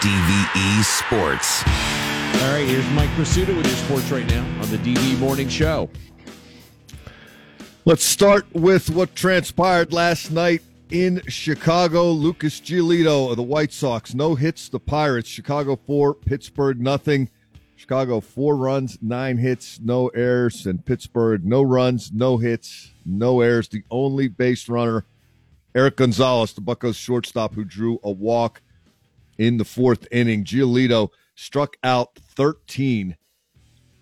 DVE 0.00 0.82
Sports. 0.82 1.62
All 2.42 2.54
right, 2.54 2.66
here's 2.66 2.88
Mike 2.92 3.10
Prisuta 3.10 3.54
with 3.54 3.66
your 3.66 3.76
sports 3.76 4.10
right 4.10 4.26
now 4.28 4.40
on 4.62 4.70
the 4.70 4.78
DVE 4.78 5.18
Morning 5.18 5.46
Show. 5.46 5.90
Let's 7.84 8.02
start 8.02 8.46
with 8.54 8.88
what 8.88 9.14
transpired 9.14 9.92
last 9.92 10.30
night 10.30 10.62
in 10.88 11.20
Chicago. 11.28 12.12
Lucas 12.12 12.62
Giolito 12.62 13.30
of 13.30 13.36
the 13.36 13.42
White 13.42 13.74
Sox 13.74 14.14
no 14.14 14.34
hits 14.34 14.70
the 14.70 14.80
Pirates. 14.80 15.28
Chicago 15.28 15.76
four, 15.76 16.14
Pittsburgh 16.14 16.80
nothing. 16.80 17.28
Chicago 17.76 18.20
four 18.20 18.56
runs, 18.56 18.96
nine 19.02 19.36
hits, 19.36 19.80
no 19.80 20.08
errors, 20.08 20.64
and 20.64 20.82
Pittsburgh 20.82 21.44
no 21.44 21.60
runs, 21.60 22.10
no 22.10 22.38
hits, 22.38 22.90
no 23.04 23.42
errors. 23.42 23.68
The 23.68 23.82
only 23.90 24.28
base 24.28 24.66
runner, 24.66 25.04
Erik 25.74 25.96
Gonzalez, 25.96 26.54
the 26.54 26.62
Buccos 26.62 26.96
shortstop, 26.96 27.52
who 27.52 27.66
drew 27.66 28.00
a 28.02 28.10
walk 28.10 28.62
in 29.40 29.56
the 29.56 29.64
fourth 29.64 30.06
inning. 30.12 30.44
Giolito 30.44 31.08
struck 31.34 31.78
out 31.82 32.14
13 32.16 33.16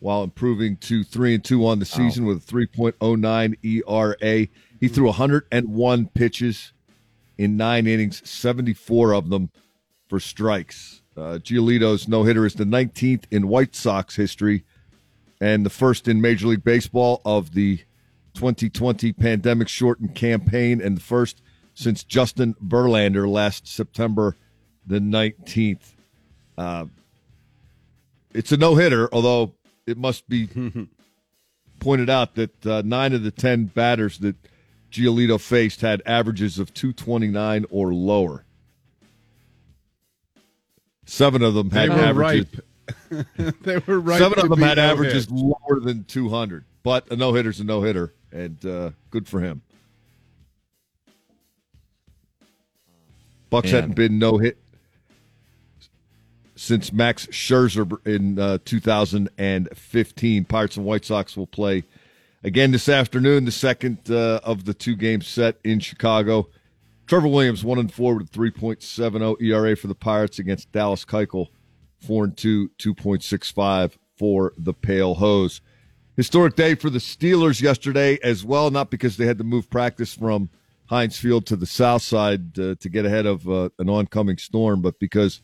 while 0.00 0.24
improving 0.24 0.76
to 0.78 1.04
three 1.04 1.32
and 1.32 1.44
two 1.44 1.64
on 1.64 1.78
the 1.78 1.84
season 1.84 2.24
wow. 2.24 2.34
with 2.34 2.48
a 2.48 2.52
3.09 2.52 3.54
ERA. 3.62 4.48
He 4.80 4.88
threw 4.88 5.06
101 5.06 6.06
pitches 6.08 6.72
in 7.38 7.56
nine 7.56 7.86
innings, 7.86 8.28
74 8.28 9.14
of 9.14 9.30
them 9.30 9.50
for 10.08 10.18
strikes. 10.18 11.02
Uh, 11.16 11.38
Giolito's 11.38 12.08
no 12.08 12.24
hitter 12.24 12.44
is 12.44 12.54
the 12.54 12.64
19th 12.64 13.24
in 13.30 13.46
White 13.46 13.76
Sox 13.76 14.16
history 14.16 14.64
and 15.40 15.64
the 15.64 15.70
first 15.70 16.08
in 16.08 16.20
Major 16.20 16.48
League 16.48 16.64
Baseball 16.64 17.22
of 17.24 17.54
the 17.54 17.78
2020 18.34 19.12
pandemic 19.12 19.68
shortened 19.68 20.16
campaign 20.16 20.80
and 20.80 20.96
the 20.96 21.00
first 21.00 21.42
since 21.74 22.02
Justin 22.02 22.56
Verlander 22.60 23.28
last 23.30 23.68
September 23.68 24.36
the 24.88 24.98
19th. 24.98 25.92
Uh, 26.56 26.86
it's 28.34 28.50
a 28.52 28.56
no 28.56 28.74
hitter, 28.74 29.08
although 29.12 29.52
it 29.86 29.96
must 29.96 30.28
be 30.28 30.48
pointed 31.80 32.10
out 32.10 32.34
that 32.34 32.66
uh, 32.66 32.82
nine 32.84 33.12
of 33.12 33.22
the 33.22 33.30
10 33.30 33.66
batters 33.66 34.18
that 34.18 34.36
Giolito 34.90 35.40
faced 35.40 35.82
had 35.82 36.02
averages 36.06 36.58
of 36.58 36.72
229 36.74 37.66
or 37.70 37.92
lower. 37.92 38.44
Seven 41.04 41.42
of 41.42 41.54
them 41.54 41.70
had 41.70 41.90
averages. 41.90 42.60
they 43.62 43.78
were 43.86 44.00
right. 44.00 44.18
Seven 44.18 44.38
of 44.40 44.48
them 44.48 44.60
had 44.60 44.78
no 44.78 44.84
averages 44.84 45.26
hit. 45.26 45.34
lower 45.34 45.80
than 45.80 46.04
200, 46.04 46.64
but 46.82 47.10
a 47.10 47.16
no 47.16 47.32
hitter's 47.34 47.60
a 47.60 47.64
no 47.64 47.82
hitter, 47.82 48.14
and 48.32 48.64
uh, 48.64 48.90
good 49.10 49.26
for 49.26 49.40
him. 49.40 49.62
Bucs 53.50 53.64
Man. 53.64 53.74
hadn't 53.74 53.96
been 53.96 54.18
no 54.18 54.36
hit 54.36 54.58
since 56.58 56.92
Max 56.92 57.26
Scherzer 57.26 58.04
in 58.04 58.38
uh, 58.38 58.58
2015. 58.64 60.44
Pirates 60.44 60.76
and 60.76 60.84
White 60.84 61.04
Sox 61.04 61.36
will 61.36 61.46
play 61.46 61.84
again 62.42 62.72
this 62.72 62.88
afternoon, 62.88 63.44
the 63.44 63.52
second 63.52 64.10
uh, 64.10 64.40
of 64.42 64.64
the 64.64 64.74
two 64.74 64.96
games 64.96 65.28
set 65.28 65.56
in 65.62 65.78
Chicago. 65.78 66.48
Trevor 67.06 67.28
Williams 67.28 67.64
one 67.64 67.78
and 67.78 67.92
four 67.92 68.16
with 68.16 68.30
3.70 68.32 69.40
ERA 69.40 69.76
for 69.76 69.86
the 69.86 69.94
Pirates 69.94 70.38
against 70.38 70.70
Dallas 70.72 71.04
Keuchel, 71.04 71.46
four 71.96 72.24
and 72.24 72.36
two, 72.36 72.70
2.65 72.78 73.92
for 74.16 74.52
the 74.58 74.74
Pale 74.74 75.14
Hose. 75.14 75.60
Historic 76.16 76.56
day 76.56 76.74
for 76.74 76.90
the 76.90 76.98
Steelers 76.98 77.62
yesterday 77.62 78.18
as 78.24 78.44
well, 78.44 78.70
not 78.72 78.90
because 78.90 79.16
they 79.16 79.26
had 79.26 79.38
to 79.38 79.44
move 79.44 79.70
practice 79.70 80.12
from 80.12 80.50
Heinz 80.86 81.16
Field 81.16 81.46
to 81.46 81.56
the 81.56 81.66
south 81.66 82.02
side 82.02 82.58
uh, 82.58 82.74
to 82.80 82.88
get 82.88 83.06
ahead 83.06 83.26
of 83.26 83.48
uh, 83.48 83.68
an 83.78 83.88
oncoming 83.88 84.38
storm, 84.38 84.82
but 84.82 84.98
because 84.98 85.40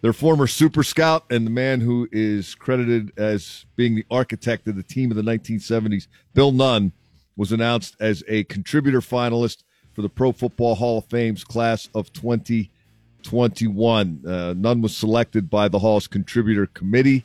their 0.00 0.12
former 0.12 0.46
super 0.46 0.84
scout 0.84 1.24
and 1.30 1.46
the 1.46 1.50
man 1.50 1.80
who 1.80 2.06
is 2.12 2.54
credited 2.54 3.10
as 3.16 3.64
being 3.76 3.96
the 3.96 4.04
architect 4.10 4.68
of 4.68 4.76
the 4.76 4.82
team 4.82 5.10
of 5.10 5.16
the 5.16 5.22
1970s, 5.22 6.06
Bill 6.34 6.52
Nunn, 6.52 6.92
was 7.36 7.50
announced 7.52 7.96
as 8.00 8.22
a 8.28 8.44
contributor 8.44 9.00
finalist 9.00 9.64
for 9.92 10.02
the 10.02 10.08
Pro 10.08 10.30
Football 10.32 10.76
Hall 10.76 10.98
of 10.98 11.06
Fame's 11.06 11.42
class 11.44 11.88
of 11.94 12.12
2021. 12.12 14.22
Uh, 14.26 14.54
Nunn 14.56 14.82
was 14.82 14.96
selected 14.96 15.50
by 15.50 15.68
the 15.68 15.80
Hall's 15.80 16.06
contributor 16.06 16.66
committee, 16.66 17.24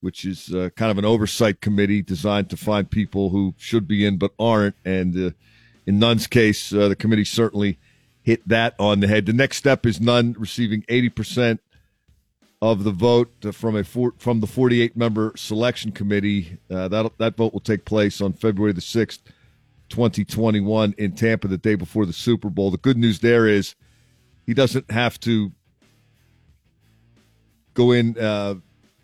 which 0.00 0.24
is 0.24 0.54
uh, 0.54 0.70
kind 0.76 0.92
of 0.92 0.98
an 0.98 1.04
oversight 1.04 1.60
committee 1.60 2.02
designed 2.02 2.48
to 2.50 2.56
find 2.56 2.88
people 2.90 3.30
who 3.30 3.54
should 3.56 3.88
be 3.88 4.04
in 4.04 4.18
but 4.18 4.32
aren't. 4.38 4.76
And 4.84 5.16
uh, 5.16 5.30
in 5.86 5.98
Nunn's 5.98 6.28
case, 6.28 6.72
uh, 6.72 6.88
the 6.88 6.96
committee 6.96 7.24
certainly 7.24 7.78
hit 8.22 8.46
that 8.48 8.74
on 8.78 9.00
the 9.00 9.08
head. 9.08 9.26
The 9.26 9.32
next 9.32 9.56
step 9.56 9.84
is 9.84 10.00
Nunn 10.00 10.36
receiving 10.38 10.82
80% 10.82 11.58
of 12.62 12.84
the 12.84 12.92
vote 12.92 13.28
from 13.52 13.74
a 13.74 13.82
four, 13.82 14.14
from 14.18 14.38
the 14.38 14.46
48 14.46 14.96
member 14.96 15.32
selection 15.36 15.90
committee. 15.90 16.58
Uh, 16.70 16.86
that 16.86 17.10
that 17.18 17.36
vote 17.36 17.52
will 17.52 17.60
take 17.60 17.84
place 17.84 18.20
on 18.20 18.32
February 18.32 18.72
the 18.72 18.80
6th, 18.80 19.18
2021 19.88 20.94
in 20.96 21.12
Tampa 21.12 21.48
the 21.48 21.58
day 21.58 21.74
before 21.74 22.06
the 22.06 22.12
Super 22.12 22.48
Bowl. 22.48 22.70
The 22.70 22.78
good 22.78 22.96
news 22.96 23.18
there 23.18 23.48
is 23.48 23.74
he 24.46 24.54
doesn't 24.54 24.92
have 24.92 25.18
to 25.20 25.50
go 27.74 27.90
in 27.90 28.16
uh, 28.16 28.54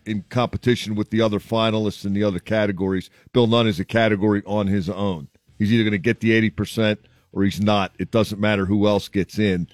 in 0.06 0.24
competition 0.30 0.94
with 0.94 1.10
the 1.10 1.20
other 1.20 1.40
finalists 1.40 2.04
in 2.04 2.12
the 2.12 2.22
other 2.22 2.38
categories. 2.38 3.10
Bill 3.32 3.48
Nunn 3.48 3.66
is 3.66 3.80
a 3.80 3.84
category 3.84 4.44
on 4.46 4.68
his 4.68 4.88
own. 4.88 5.26
He's 5.58 5.72
either 5.72 5.82
going 5.82 5.90
to 5.90 5.98
get 5.98 6.20
the 6.20 6.50
80% 6.50 6.98
or 7.32 7.42
he's 7.42 7.60
not. 7.60 7.92
It 7.98 8.12
doesn't 8.12 8.40
matter 8.40 8.66
who 8.66 8.86
else 8.86 9.08
gets 9.08 9.36
in. 9.36 9.66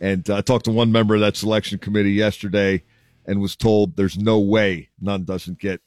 And 0.00 0.30
uh, 0.30 0.36
I 0.36 0.40
talked 0.42 0.66
to 0.66 0.70
one 0.70 0.92
member 0.92 1.16
of 1.16 1.20
that 1.22 1.36
selection 1.36 1.78
committee 1.78 2.12
yesterday 2.12 2.84
and 3.26 3.40
was 3.40 3.56
told 3.56 3.96
there's 3.96 4.18
no 4.18 4.38
way 4.38 4.88
Nunn 5.00 5.24
doesn't 5.24 5.58
get 5.58 5.80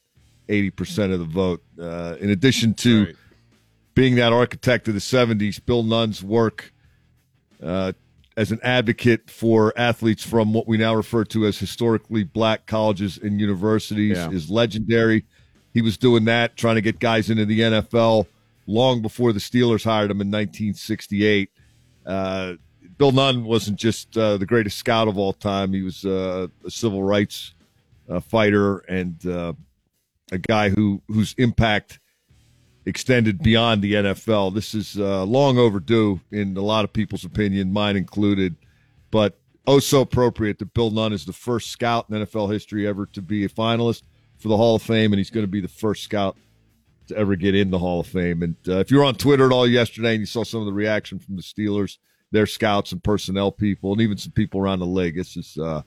80% 0.47 1.13
of 1.13 1.19
the 1.19 1.25
vote. 1.25 1.63
Uh, 1.79 2.15
in 2.19 2.29
addition 2.29 2.73
to 2.75 3.05
right. 3.05 3.15
being 3.93 4.15
that 4.15 4.33
architect 4.33 4.87
of 4.87 4.93
the 4.93 4.99
70s, 4.99 5.63
Bill 5.63 5.83
Nunn's 5.83 6.23
work 6.23 6.73
uh, 7.61 7.93
as 8.37 8.51
an 8.51 8.59
advocate 8.63 9.29
for 9.29 9.73
athletes 9.77 10.23
from 10.23 10.53
what 10.53 10.67
we 10.67 10.77
now 10.77 10.93
refer 10.93 11.23
to 11.25 11.45
as 11.45 11.57
historically 11.57 12.23
black 12.23 12.65
colleges 12.65 13.17
and 13.17 13.39
universities 13.39 14.17
yeah. 14.17 14.29
is 14.29 14.49
legendary. 14.49 15.25
He 15.73 15.81
was 15.81 15.97
doing 15.97 16.25
that, 16.25 16.55
trying 16.55 16.75
to 16.75 16.81
get 16.81 16.99
guys 16.99 17.29
into 17.29 17.45
the 17.45 17.59
NFL 17.59 18.27
long 18.67 19.01
before 19.01 19.33
the 19.33 19.39
Steelers 19.39 19.83
hired 19.83 20.11
him 20.11 20.21
in 20.21 20.27
1968. 20.27 21.49
Uh, 22.05 22.53
Bill 22.97 23.11
Nunn 23.11 23.43
wasn't 23.43 23.77
just 23.77 24.17
uh, 24.17 24.37
the 24.37 24.45
greatest 24.45 24.77
scout 24.77 25.07
of 25.07 25.17
all 25.17 25.33
time. 25.33 25.73
He 25.73 25.81
was 25.81 26.05
uh, 26.05 26.47
a 26.65 26.71
civil 26.71 27.03
rights 27.03 27.53
uh, 28.09 28.21
fighter 28.21 28.79
and 28.79 29.25
uh, 29.25 29.53
a 30.31 30.37
guy 30.37 30.69
who 30.69 31.01
whose 31.07 31.35
impact 31.37 31.99
extended 32.85 33.41
beyond 33.41 33.81
the 33.81 33.93
NFL. 33.93 34.53
This 34.53 34.73
is 34.73 34.97
uh, 34.97 35.25
long 35.25 35.57
overdue 35.57 36.21
in 36.31 36.55
a 36.55 36.61
lot 36.61 36.85
of 36.85 36.93
people's 36.93 37.25
opinion, 37.25 37.73
mine 37.73 37.97
included. 37.97 38.55
But 39.11 39.39
oh, 39.67 39.79
so 39.79 40.01
appropriate 40.01 40.59
that 40.59 40.73
Bill 40.73 40.91
Nunn 40.91 41.11
is 41.11 41.25
the 41.25 41.33
first 41.33 41.71
scout 41.71 42.05
in 42.09 42.15
NFL 42.15 42.51
history 42.51 42.87
ever 42.87 43.07
to 43.07 43.21
be 43.21 43.43
a 43.43 43.49
finalist 43.49 44.03
for 44.37 44.47
the 44.47 44.57
Hall 44.57 44.75
of 44.75 44.81
Fame, 44.81 45.11
and 45.11 45.17
he's 45.17 45.29
going 45.29 45.45
to 45.45 45.51
be 45.51 45.61
the 45.61 45.67
first 45.67 46.03
scout 46.03 46.37
to 47.07 47.17
ever 47.17 47.35
get 47.35 47.55
in 47.55 47.71
the 47.71 47.79
Hall 47.79 47.99
of 47.99 48.07
Fame. 48.07 48.41
And 48.41 48.55
uh, 48.67 48.77
if 48.77 48.89
you 48.89 48.97
were 48.97 49.03
on 49.03 49.15
Twitter 49.15 49.45
at 49.45 49.51
all 49.51 49.67
yesterday 49.67 50.11
and 50.11 50.21
you 50.21 50.25
saw 50.25 50.43
some 50.43 50.61
of 50.61 50.65
the 50.65 50.73
reaction 50.73 51.19
from 51.19 51.35
the 51.35 51.41
Steelers– 51.41 51.97
their 52.31 52.45
scouts 52.45 52.91
and 52.91 53.03
personnel 53.03 53.51
people, 53.51 53.93
and 53.93 54.01
even 54.01 54.17
some 54.17 54.31
people 54.31 54.59
around 54.59 54.79
the 54.79 54.85
league. 54.85 55.17
It's 55.17 55.33
just 55.33 55.57
uh, 55.57 55.81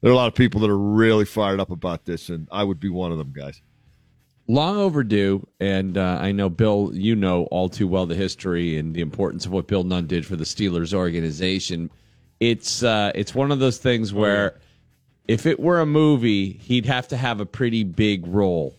there 0.00 0.10
are 0.10 0.14
a 0.14 0.16
lot 0.16 0.28
of 0.28 0.34
people 0.34 0.60
that 0.60 0.70
are 0.70 0.78
really 0.78 1.24
fired 1.24 1.60
up 1.60 1.70
about 1.70 2.04
this, 2.04 2.28
and 2.28 2.48
I 2.50 2.64
would 2.64 2.80
be 2.80 2.88
one 2.88 3.12
of 3.12 3.18
them, 3.18 3.32
guys. 3.32 3.62
Long 4.48 4.76
overdue, 4.76 5.46
and 5.60 5.96
uh, 5.96 6.18
I 6.20 6.32
know 6.32 6.48
Bill. 6.48 6.90
You 6.92 7.14
know 7.14 7.44
all 7.44 7.68
too 7.68 7.86
well 7.86 8.06
the 8.06 8.14
history 8.14 8.76
and 8.76 8.94
the 8.94 9.00
importance 9.00 9.46
of 9.46 9.52
what 9.52 9.68
Bill 9.68 9.84
Nunn 9.84 10.06
did 10.06 10.26
for 10.26 10.36
the 10.36 10.44
Steelers 10.44 10.92
organization. 10.92 11.90
It's 12.40 12.82
uh, 12.82 13.12
it's 13.14 13.34
one 13.34 13.52
of 13.52 13.60
those 13.60 13.78
things 13.78 14.12
where, 14.12 14.58
if 15.28 15.46
it 15.46 15.60
were 15.60 15.80
a 15.80 15.86
movie, 15.86 16.54
he'd 16.54 16.86
have 16.86 17.06
to 17.08 17.16
have 17.16 17.40
a 17.40 17.46
pretty 17.46 17.84
big 17.84 18.26
role 18.26 18.74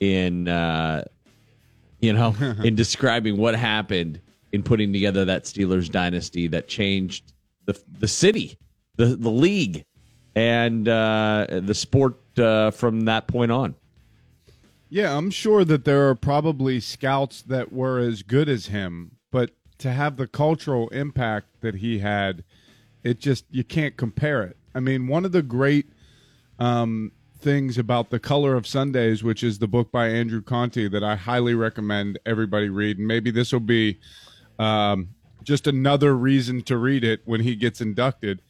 in, 0.00 0.48
uh, 0.48 1.04
you 2.00 2.12
know, 2.12 2.34
in 2.64 2.74
describing 2.74 3.36
what 3.36 3.54
happened 3.54 4.20
in 4.56 4.62
putting 4.62 4.92
together 4.92 5.24
that 5.26 5.44
Steelers 5.44 5.88
dynasty 5.88 6.48
that 6.48 6.66
changed 6.66 7.32
the 7.66 7.80
the 8.00 8.08
city, 8.08 8.58
the 8.96 9.06
the 9.06 9.30
league, 9.30 9.84
and 10.34 10.88
uh, 10.88 11.46
the 11.48 11.74
sport 11.74 12.16
uh, 12.38 12.72
from 12.72 13.02
that 13.02 13.28
point 13.28 13.52
on. 13.52 13.76
Yeah, 14.88 15.16
I'm 15.16 15.30
sure 15.30 15.64
that 15.64 15.84
there 15.84 16.08
are 16.08 16.14
probably 16.14 16.80
scouts 16.80 17.42
that 17.42 17.72
were 17.72 17.98
as 17.98 18.22
good 18.22 18.48
as 18.48 18.66
him, 18.66 19.16
but 19.30 19.50
to 19.78 19.92
have 19.92 20.16
the 20.16 20.26
cultural 20.26 20.88
impact 20.88 21.60
that 21.60 21.76
he 21.76 21.98
had, 21.98 22.42
it 23.04 23.20
just 23.20 23.44
you 23.50 23.62
can't 23.62 23.96
compare 23.96 24.42
it. 24.42 24.56
I 24.74 24.80
mean, 24.80 25.06
one 25.06 25.24
of 25.24 25.32
the 25.32 25.42
great 25.42 25.86
um, 26.58 27.12
things 27.38 27.76
about 27.76 28.08
the 28.10 28.18
color 28.18 28.54
of 28.54 28.66
Sundays, 28.66 29.22
which 29.22 29.42
is 29.42 29.58
the 29.58 29.68
book 29.68 29.92
by 29.92 30.08
Andrew 30.08 30.40
Conte 30.40 30.88
that 30.88 31.04
I 31.04 31.16
highly 31.16 31.54
recommend 31.54 32.18
everybody 32.24 32.70
read, 32.70 32.96
and 32.98 33.06
maybe 33.06 33.30
this 33.30 33.52
will 33.52 33.60
be 33.60 33.98
um, 34.58 35.08
just 35.42 35.66
another 35.66 36.16
reason 36.16 36.62
to 36.62 36.76
read 36.76 37.04
it 37.04 37.20
when 37.24 37.40
he 37.40 37.54
gets 37.54 37.80
inducted. 37.80 38.42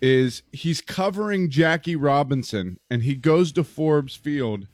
is 0.00 0.42
he's 0.52 0.80
covering 0.80 1.50
Jackie 1.50 1.96
Robinson 1.96 2.78
and 2.90 3.02
he 3.02 3.14
goes 3.14 3.52
to 3.52 3.64
Forbes 3.64 4.14
Field 4.14 4.66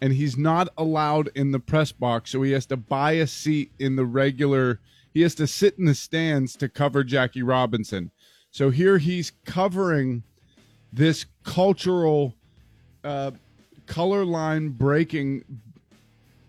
and 0.00 0.12
he's 0.12 0.36
not 0.36 0.68
allowed 0.76 1.30
in 1.36 1.52
the 1.52 1.60
press 1.60 1.92
box 1.92 2.30
so 2.32 2.42
he 2.42 2.50
has 2.50 2.66
to 2.66 2.76
buy 2.76 3.12
a 3.12 3.26
seat 3.26 3.70
in 3.78 3.94
the 3.94 4.04
regular 4.04 4.80
he 5.14 5.20
has 5.20 5.34
to 5.36 5.46
sit 5.46 5.78
in 5.78 5.84
the 5.84 5.94
stands 5.94 6.56
to 6.56 6.68
cover 6.68 7.04
Jackie 7.04 7.42
Robinson. 7.42 8.10
So 8.50 8.70
here 8.70 8.98
he's 8.98 9.32
covering 9.44 10.22
this 10.92 11.26
cultural 11.44 12.34
uh, 13.04 13.32
color 13.86 14.24
line 14.24 14.70
breaking 14.70 15.44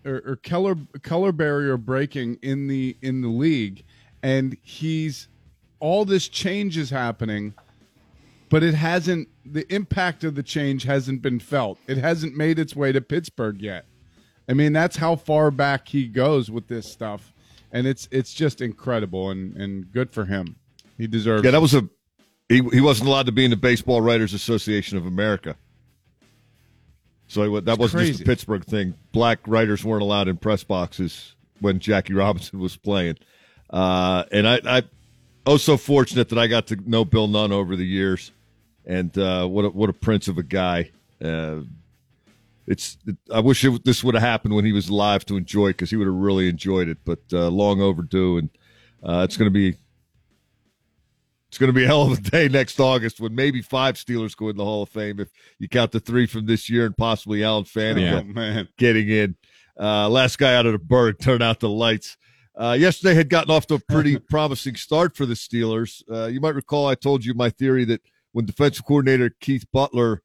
or, 0.06 0.22
or 0.26 0.36
color 0.38 0.76
color 1.02 1.32
barrier 1.32 1.78
breaking 1.78 2.38
in 2.42 2.68
the 2.68 2.98
in 3.02 3.22
the 3.22 3.28
league 3.28 3.84
and 4.22 4.58
he's 4.62 5.28
all 5.80 6.06
this 6.06 6.28
change 6.28 6.78
is 6.78 6.90
happening 6.90 7.54
but 8.54 8.62
it 8.62 8.76
hasn't 8.76 9.30
the 9.44 9.66
impact 9.74 10.24
of 10.24 10.36
the 10.36 10.44
change 10.44 10.84
hasn't 10.84 11.24
been 11.24 11.40
felt. 11.40 11.80
It 11.88 11.98
hasn't 11.98 12.38
made 12.38 12.60
its 12.60 12.76
way 12.76 12.92
to 12.92 13.02
Pittsburgh 13.02 13.60
yet. 13.60 13.86
I 14.48 14.54
mean, 14.54 14.74
that's 14.74 14.98
how 14.98 15.16
far 15.16 15.50
back 15.50 15.88
he 15.88 16.08
goes 16.08 16.52
with 16.52 16.68
this 16.68 16.86
stuff. 16.86 17.34
And 17.72 17.88
it's 17.88 18.08
it's 18.12 18.32
just 18.32 18.62
incredible 18.62 19.32
and, 19.32 19.58
and 19.58 19.92
good 19.92 20.12
for 20.12 20.26
him. 20.26 20.58
He 21.00 21.08
deserves 21.08 21.44
Yeah, 21.44 21.50
that 21.50 21.62
was 21.62 21.74
a 21.74 21.90
he 22.48 22.62
he 22.72 22.80
wasn't 22.80 23.10
allowed 23.10 23.26
to 23.26 23.32
be 23.32 23.44
in 23.44 23.50
the 23.50 23.58
Baseball 23.58 24.02
Writers 24.02 24.36
Association 24.36 25.00
of 25.00 25.08
America. 25.08 25.56
So 27.34 27.60
that 27.62 27.80
wasn't 27.80 28.00
crazy. 28.00 28.12
just 28.12 28.22
a 28.22 28.26
Pittsburgh 28.26 28.64
thing. 28.64 28.94
Black 29.12 29.40
writers 29.48 29.84
weren't 29.84 30.04
allowed 30.04 30.28
in 30.28 30.38
press 30.38 30.64
boxes 30.64 31.36
when 31.60 31.80
Jackie 31.80 32.14
Robinson 32.14 32.60
was 32.60 32.78
playing. 32.78 33.18
Uh, 33.70 34.24
and 34.32 34.48
I, 34.48 34.62
I, 34.66 34.84
oh, 35.48 35.58
so 35.58 35.78
fortunate 35.78 36.30
that 36.30 36.38
I 36.38 36.48
got 36.48 36.68
to 36.68 36.78
know 36.90 37.04
Bill 37.06 37.28
Nunn 37.28 37.52
over 37.52 37.76
the 37.76 37.86
years 37.86 38.32
and 38.86 39.18
uh, 39.18 39.48
what 39.48 39.66
a, 39.66 39.70
what 39.70 39.90
a 39.90 39.94
prince 39.94 40.28
of 40.28 40.38
a 40.38 40.44
guy. 40.44 40.92
Uh, 41.24 41.62
it's 42.68 42.98
I 43.34 43.40
wish 43.40 43.64
it, 43.66 43.84
this 43.84 44.04
would 44.04 44.16
have 44.16 44.24
happened 44.24 44.54
when 44.54 44.66
he 44.66 44.72
was 44.72 44.90
alive 44.90 45.26
to 45.26 45.36
enjoy 45.36 45.70
because 45.70 45.90
he 45.90 45.96
would 45.96 46.08
have 46.08 46.16
really 46.16 46.48
enjoyed 46.48 46.88
it. 46.88 47.00
But 47.04 47.20
uh, 47.32 47.50
long 47.50 47.82
overdue, 47.82 48.38
and 48.38 48.50
uh, 49.04 49.24
it's 49.24 49.38
going 49.38 49.48
to 49.48 49.54
be 49.54 49.78
it's 51.54 51.60
going 51.60 51.68
to 51.68 51.74
be 51.74 51.84
a 51.84 51.88
hell 51.88 52.12
of 52.12 52.18
a 52.18 52.22
day 52.22 52.48
next 52.50 52.80
August 52.80 53.20
when 53.22 53.36
maybe 53.36 53.62
five 53.62 53.94
Steelers 53.94 54.36
go 54.36 54.50
in 54.50 54.58
the 54.58 54.66
Hall 54.66 54.82
of 54.82 54.90
Fame 54.90 55.20
if 55.20 55.30
you 55.60 55.70
count 55.70 55.92
the 55.92 56.00
three 56.00 56.26
from 56.26 56.48
this 56.48 56.68
year 56.68 56.88
and 56.88 56.98
possibly 56.98 57.44
Alan 57.44 57.64
Faneca 57.64 58.22
Oh, 58.22 58.24
man. 58.24 58.68
getting 58.80 59.08
in. 59.08 59.36
Uh, 59.80 60.10
last 60.10 60.40
guy 60.40 60.56
out 60.56 60.66
of 60.66 60.72
the 60.72 60.80
bird 60.80 61.20
turn 61.20 61.44
out 61.44 61.60
the 61.60 61.70
lights. 61.70 62.18
Uh, 62.60 62.76
yesterday 62.80 63.14
had 63.14 63.30
gotten 63.30 63.52
off 63.52 63.68
to 63.68 63.76
a 63.76 63.80
pretty 63.88 64.18
promising 64.32 64.74
start 64.76 65.16
for 65.16 65.28
the 65.28 65.36
Steelers. 65.36 66.02
Uh, 66.12 66.26
you 66.26 66.42
might 66.42 66.56
recall 66.56 66.88
I 66.88 66.96
told 66.96 67.24
you 67.24 67.36
my 67.36 67.52
theory 67.52 67.86
that 67.86 68.02
when 68.32 68.46
defensive 68.48 68.84
coordinator 68.84 69.30
Keith 69.40 69.68
Butler 69.72 70.24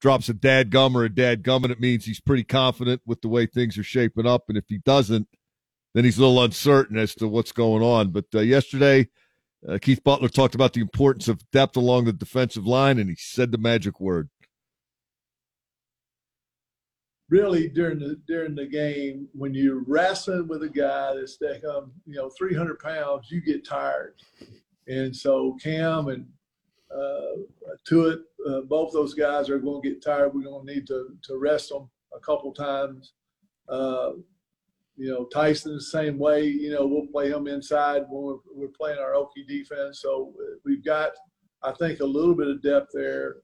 drops 0.00 0.30
a 0.30 0.32
dad 0.34 0.70
gum 0.70 0.96
or 0.96 1.04
a 1.04 1.14
dad 1.14 1.42
gum, 1.42 1.62
and 1.64 1.70
it 1.70 1.78
means 1.78 2.06
he's 2.06 2.22
pretty 2.22 2.44
confident 2.44 3.02
with 3.04 3.20
the 3.20 3.28
way 3.28 3.44
things 3.44 3.76
are 3.76 3.82
shaping 3.84 4.26
up. 4.26 4.44
And 4.48 4.56
if 4.56 4.64
he 4.66 4.78
doesn't, 4.78 5.28
then 5.92 6.04
he's 6.04 6.16
a 6.16 6.22
little 6.22 6.42
uncertain 6.42 6.96
as 6.96 7.14
to 7.16 7.28
what's 7.28 7.52
going 7.52 7.82
on. 7.82 8.12
But 8.12 8.24
uh, 8.34 8.40
yesterday, 8.40 9.08
uh, 9.68 9.78
Keith 9.80 10.02
Butler 10.02 10.28
talked 10.28 10.54
about 10.54 10.72
the 10.72 10.80
importance 10.80 11.28
of 11.28 11.48
depth 11.50 11.76
along 11.76 12.04
the 12.04 12.12
defensive 12.12 12.66
line, 12.66 12.98
and 12.98 13.10
he 13.10 13.16
said 13.16 13.52
the 13.52 13.58
magic 13.58 14.00
word. 14.00 14.28
really 17.30 17.68
during 17.68 17.98
the 17.98 18.20
during 18.26 18.54
the 18.54 18.66
game 18.66 19.28
when 19.32 19.54
you're 19.54 19.84
wrestling 19.86 20.48
with 20.48 20.62
a 20.64 20.68
guy 20.68 21.14
that's 21.14 21.38
that 21.38 21.64
um, 21.64 21.92
you 22.04 22.16
know 22.16 22.28
300 22.28 22.78
pounds 22.78 23.30
you 23.30 23.40
get 23.40 23.64
tired. 23.66 24.14
And 24.88 25.14
so 25.16 25.56
cam 25.62 26.08
and 26.08 26.26
uh, 26.92 27.94
uh, 27.94 28.60
both 28.62 28.92
those 28.92 29.14
guys 29.14 29.48
are 29.48 29.60
going 29.60 29.80
to 29.80 29.88
get 29.88 30.02
tired. 30.02 30.34
We're 30.34 30.42
going 30.42 30.66
to 30.66 30.74
need 30.74 30.86
to 30.88 31.16
to 31.22 31.38
rest 31.38 31.70
them 31.70 31.88
a 32.14 32.18
couple 32.18 32.52
times. 32.52 33.12
Uh, 33.68 34.12
you 35.00 35.10
know 35.10 35.24
tyson 35.26 35.74
the 35.74 35.80
same 35.80 36.18
way 36.18 36.44
you 36.44 36.70
know 36.70 36.86
we'll 36.86 37.06
play 37.06 37.30
him 37.30 37.46
inside 37.46 38.02
when 38.08 38.22
we're, 38.22 38.42
we're 38.54 38.72
playing 38.78 38.98
our 38.98 39.12
okie 39.12 39.46
defense 39.48 40.02
so 40.02 40.32
uh, 40.38 40.58
we've 40.64 40.84
got 40.84 41.12
i 41.62 41.72
think 41.72 42.00
a 42.00 42.04
little 42.04 42.34
bit 42.34 42.48
of 42.48 42.62
depth 42.62 42.90
there 42.92 43.36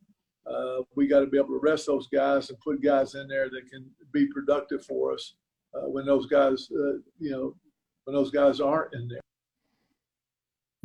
uh, 0.46 0.82
we 0.94 1.06
got 1.06 1.20
to 1.20 1.26
be 1.26 1.38
able 1.38 1.48
to 1.48 1.60
rest 1.62 1.86
those 1.86 2.06
guys 2.08 2.50
and 2.50 2.60
put 2.60 2.82
guys 2.82 3.14
in 3.14 3.26
there 3.26 3.48
that 3.50 3.68
can 3.70 3.88
be 4.12 4.26
productive 4.28 4.84
for 4.84 5.12
us 5.12 5.34
uh, 5.74 5.88
when 5.88 6.06
those 6.06 6.26
guys, 6.26 6.68
uh, 6.72 6.98
you 7.18 7.30
know, 7.30 7.54
when 8.04 8.14
those 8.14 8.30
guys 8.30 8.60
aren't 8.60 8.94
in 8.94 9.08
there. 9.08 9.20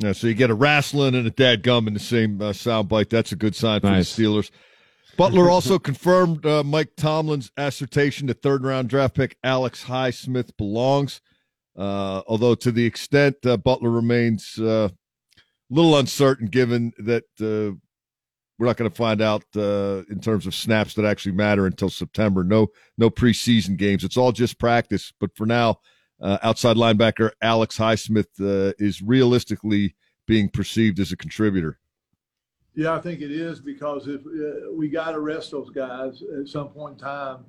Yeah, 0.00 0.12
so 0.12 0.26
you 0.26 0.34
get 0.34 0.50
a 0.50 0.54
wrestling 0.54 1.14
and 1.14 1.26
a 1.26 1.30
dad 1.30 1.62
gum 1.62 1.86
in 1.86 1.94
the 1.94 2.00
same 2.00 2.40
uh, 2.42 2.50
soundbite. 2.50 3.08
That's 3.08 3.30
a 3.30 3.36
good 3.36 3.54
sign 3.54 3.80
for 3.80 3.86
Nice. 3.86 4.16
the 4.16 4.24
Steelers. 4.24 4.50
Butler 5.16 5.50
also 5.50 5.78
confirmed 5.78 6.44
uh, 6.46 6.62
Mike 6.62 6.96
Tomlin's 6.96 7.50
assertion 7.56 8.26
that 8.28 8.42
third 8.42 8.64
round 8.64 8.88
draft 8.88 9.14
pick 9.14 9.36
Alex 9.44 9.84
Highsmith 9.84 10.56
belongs. 10.56 11.20
Uh, 11.76 12.22
although 12.26 12.54
to 12.54 12.70
the 12.70 12.84
extent 12.84 13.36
uh, 13.46 13.56
Butler 13.56 13.90
remains 13.90 14.58
uh, 14.58 14.88
a 14.90 15.74
little 15.74 15.96
uncertain, 15.96 16.46
given 16.46 16.92
that 16.98 17.24
uh, 17.40 17.74
we're 18.58 18.66
not 18.66 18.76
going 18.76 18.90
to 18.90 18.96
find 18.96 19.20
out 19.20 19.44
uh, 19.56 20.02
in 20.10 20.20
terms 20.20 20.46
of 20.46 20.54
snaps 20.54 20.94
that 20.94 21.04
actually 21.04 21.32
matter 21.32 21.66
until 21.66 21.90
September. 21.90 22.44
No, 22.44 22.68
no 22.98 23.10
preseason 23.10 23.76
games. 23.76 24.04
It's 24.04 24.16
all 24.16 24.32
just 24.32 24.58
practice. 24.58 25.12
But 25.18 25.34
for 25.34 25.46
now, 25.46 25.80
uh, 26.20 26.38
outside 26.42 26.76
linebacker 26.76 27.30
Alex 27.42 27.76
Highsmith 27.76 28.28
uh, 28.40 28.72
is 28.78 29.02
realistically 29.02 29.96
being 30.26 30.48
perceived 30.48 31.00
as 31.00 31.10
a 31.10 31.16
contributor. 31.16 31.80
Yeah, 32.74 32.94
I 32.94 33.00
think 33.00 33.20
it 33.20 33.30
is 33.30 33.60
because 33.60 34.08
if 34.08 34.20
uh, 34.20 34.72
we 34.72 34.88
got 34.88 35.12
to 35.12 35.20
rest 35.20 35.50
those 35.50 35.70
guys 35.70 36.22
at 36.40 36.48
some 36.48 36.68
point 36.68 36.94
in 36.94 36.98
time. 36.98 37.44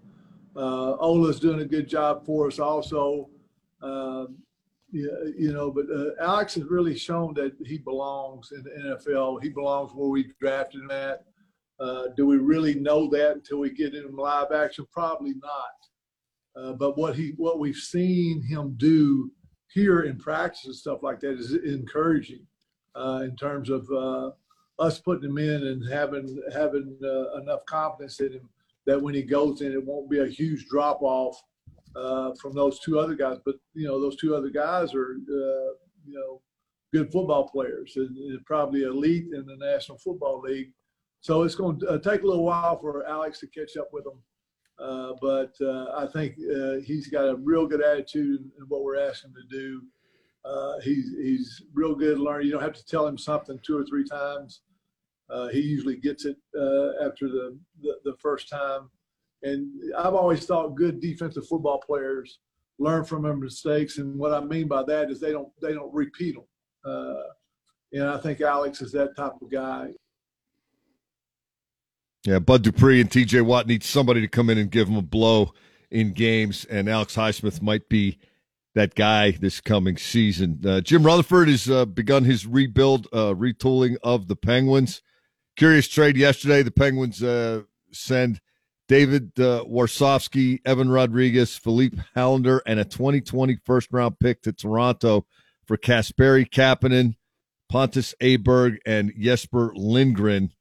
Uh, 0.56 0.96
Ola's 0.98 1.40
doing 1.40 1.62
a 1.62 1.66
good 1.66 1.88
job 1.88 2.25
for 2.25 2.48
us 2.48 2.60
also. 2.60 3.30
Um, 3.81 4.38
yeah, 4.92 5.08
you 5.36 5.52
know, 5.52 5.72
but 5.72 5.86
uh, 5.90 6.12
Alex 6.22 6.54
has 6.54 6.66
really 6.66 6.96
shown 6.96 7.34
that 7.34 7.54
he 7.66 7.80
belongs 7.80 8.52
in 8.52 8.64
the 8.64 8.70
NFL. 8.70 9.42
He 9.42 9.50
belongs 9.50 9.92
where 9.94 10.10
we 10.10 10.31
drafted 10.40 10.81
him 10.81 10.92
at. 10.92 11.24
Uh, 11.80 12.10
do 12.16 12.28
we 12.28 12.38
really 12.38 12.75
know 12.75 13.10
that 13.10 13.31
until 13.31 13.58
we 13.58 13.72
get 13.72 13.96
him 13.96 14.16
live 14.16 14.52
action? 14.52 14.86
Probably 14.92 15.34
not. 15.42 16.62
Uh, 16.64 16.74
but 16.74 16.98
what 16.98 17.16
he, 17.16 17.34
what 17.38 17.60
we've 17.60 17.75
seen 17.75 18.44
him 18.44 18.75
do 18.78 19.31
here 19.74 20.02
in 20.02 20.18
practice 20.20 20.66
and 20.66 20.75
stuff 20.75 21.00
like 21.02 21.20
that 21.22 21.40
is 21.40 21.54
encouraging 21.54 22.46
uh, 22.96 23.22
in 23.24 23.36
terms 23.36 23.72
of 23.72 23.90
uh, 23.92 24.30
us 24.83 25.00
putting 25.00 25.30
him 25.30 25.38
in 25.38 25.68
and 25.68 25.91
having 25.91 26.41
having 26.53 26.97
uh, 27.03 27.39
enough 27.41 27.65
confidence 27.65 28.19
in 28.19 28.34
him 28.34 28.50
that 28.86 29.01
when 29.01 29.13
he 29.13 29.24
goes 29.24 29.62
in, 29.62 29.72
it 29.72 29.86
won't 29.86 30.10
be 30.10 30.19
a 30.19 30.27
huge 30.27 30.67
drop 30.67 31.01
off 31.01 31.41
uh, 31.96 32.34
from 32.41 32.53
those 32.53 32.79
two 32.79 33.00
other 33.00 33.15
guys. 33.15 33.38
But 33.46 33.55
you 33.74 33.88
know, 33.88 34.01
those 34.01 34.17
two 34.17 34.36
other 34.36 34.50
guys 34.50 34.93
are 34.93 35.15
uh, 35.29 35.74
you 36.05 36.15
know 36.15 36.41
good 36.93 37.12
football 37.12 37.48
players 37.48 37.93
and, 37.96 38.15
and 38.17 38.46
probably 38.46 38.84
elite 38.84 39.27
in 39.34 39.46
the 39.46 39.58
National 39.58 39.98
Football 39.98 40.41
League. 40.41 40.72
So 41.22 41.43
it's 41.43 41.55
going 41.55 41.79
to 41.79 41.91
uh, 41.91 41.98
take 42.00 42.24
a 42.24 42.27
little 42.27 42.43
while 42.43 42.77
for 42.79 43.08
Alex 43.08 43.39
to 43.39 43.48
catch 43.48 43.77
up 43.77 43.88
with 43.93 44.03
them. 44.03 44.22
Uh, 44.77 45.13
but 45.22 45.53
uh, 45.65 45.96
I 45.96 46.08
think 46.12 46.36
he's 46.86 47.08
got 47.08 47.29
a 47.29 47.36
real 47.36 47.65
good 47.65 47.81
attitude 47.81 48.41
in 48.41 48.65
what 48.67 48.84
we're 48.84 49.00
asking 49.00 49.29
him 49.29 49.36
to 49.50 49.58
do. 49.58 49.81
He's 50.84 51.15
he's 51.22 51.62
real 51.74 51.96
good 51.96 52.19
learning. 52.19 52.48
You 52.48 52.53
don't 52.53 52.62
have 52.62 52.74
to 52.74 52.86
tell 52.86 53.08
him 53.08 53.17
something 53.17 53.58
two 53.65 53.77
or 53.77 53.86
three 53.86 54.03
times. 54.03 54.62
Uh, 55.30 55.48
he 55.48 55.62
usually 55.62 55.98
gets 55.98 56.25
it 56.25 56.38
uh, 56.58 57.06
after 57.06 57.27
the, 57.27 57.58
the 57.82 57.96
the 58.03 58.15
first 58.20 58.50
time. 58.50 58.89
And 59.42 59.70
I've 59.98 60.13
always 60.13 60.46
thought 60.46 60.75
good 60.75 61.01
defensive 61.01 61.48
football 61.48 61.80
players 61.86 62.39
learn 62.80 63.03
from 63.03 63.24
their 63.24 63.36
mistakes, 63.36 63.98
and 63.98 64.18
what 64.18 64.34
I 64.34 64.39
mean 64.39 64.68
by 64.68 64.84
that 64.84 65.12
is 65.12 65.20
they 65.20 65.32
don't 65.32 65.50
they 65.62 65.74
don't 65.74 65.94
repeat 65.94 66.36
them. 66.36 66.46
Uh, 66.86 67.24
and 67.94 68.03
I 68.03 68.18
think 68.18 68.42
Alex 68.42 68.82
is 68.82 68.92
that 68.94 69.15
type 69.15 69.34
of 69.42 69.51
guy. 69.51 69.89
Yeah, 72.25 72.39
Bud 72.39 72.63
Dupree 72.63 73.01
and 73.01 73.12
T.J. 73.12 73.42
Watt 73.42 73.68
need 73.68 73.84
somebody 73.84 74.22
to 74.22 74.27
come 74.30 74.50
in 74.50 74.58
and 74.58 74.72
give 74.72 74.88
them 74.88 74.96
a 74.96 75.01
blow 75.01 75.53
in 75.92 76.13
games, 76.13 76.65
and 76.65 76.89
Alex 76.89 77.15
Highsmith 77.15 77.62
might 77.62 77.89
be 77.89 78.18
that 78.75 78.96
guy 78.96 79.32
this 79.32 79.62
coming 79.62 79.98
season. 79.98 80.60
Uh, 80.65 80.82
Jim 80.82 81.03
Rutherford 81.03 81.50
has 81.50 81.70
uh, 81.70 81.86
begun 81.86 82.24
his 82.24 82.48
rebuild, 82.48 83.08
uh, 83.13 83.34
retooling 83.34 83.98
of 84.03 84.27
the 84.27 84.36
Penguins. 84.36 85.01
Curious 85.55 85.88
trade 85.88 86.17
yesterday. 86.17 86.63
The 86.63 86.72
Penguins 86.72 87.22
uh, 87.22 87.62
send 87.91 88.41
David 88.88 89.31
uh, 89.39 89.63
Warsofsky, 89.65 90.60
Evan 90.65 90.89
Rodriguez, 90.89 91.55
Filip 91.57 91.93
Hallander, 92.15 92.60
and 92.65 92.79
a 92.79 92.86
2020 92.86 93.57
first 93.63 93.89
round 93.91 94.19
pick 94.19 94.41
to 94.43 94.51
Toronto 94.51 95.25
for 95.65 95.77
Kasperi 95.77 96.50
Kapanen, 96.50 97.15
Pontus 97.69 98.13
Aberg, 98.22 98.77
and 98.86 99.13
Jesper 99.17 99.74
Lindgren. 99.75 100.51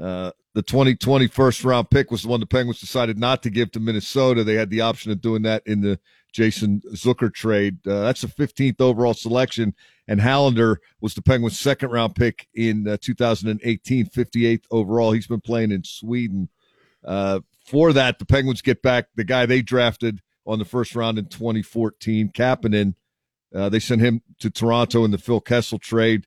Uh, 0.00 0.30
the 0.54 0.62
2020 0.62 1.26
first 1.28 1.64
round 1.64 1.90
pick 1.90 2.10
was 2.10 2.22
the 2.22 2.28
one 2.28 2.40
the 2.40 2.46
Penguins 2.46 2.80
decided 2.80 3.18
not 3.18 3.42
to 3.42 3.50
give 3.50 3.72
to 3.72 3.80
Minnesota. 3.80 4.44
They 4.44 4.54
had 4.54 4.70
the 4.70 4.82
option 4.82 5.10
of 5.10 5.20
doing 5.20 5.42
that 5.42 5.62
in 5.66 5.80
the 5.80 5.98
Jason 6.32 6.82
Zucker 6.92 7.32
trade. 7.32 7.86
Uh, 7.86 8.02
that's 8.02 8.24
a 8.24 8.28
15th 8.28 8.80
overall 8.80 9.14
selection, 9.14 9.74
and 10.08 10.20
Hallander 10.20 10.76
was 11.00 11.14
the 11.14 11.22
Penguins' 11.22 11.58
second 11.58 11.90
round 11.90 12.14
pick 12.14 12.48
in 12.54 12.88
uh, 12.88 12.96
2018, 13.00 14.06
58th 14.06 14.64
overall. 14.70 15.12
He's 15.12 15.26
been 15.26 15.40
playing 15.40 15.72
in 15.72 15.84
Sweden. 15.84 16.48
Uh, 17.04 17.40
for 17.64 17.92
that, 17.92 18.18
the 18.18 18.26
Penguins 18.26 18.62
get 18.62 18.82
back 18.82 19.06
the 19.14 19.24
guy 19.24 19.46
they 19.46 19.62
drafted 19.62 20.20
on 20.46 20.58
the 20.58 20.64
first 20.64 20.96
round 20.96 21.18
in 21.18 21.26
2014, 21.26 22.30
Kapanen. 22.30 22.94
Uh, 23.54 23.68
they 23.68 23.78
sent 23.78 24.00
him 24.00 24.22
to 24.40 24.50
Toronto 24.50 25.04
in 25.04 25.10
the 25.10 25.18
Phil 25.18 25.40
Kessel 25.40 25.78
trade. 25.78 26.26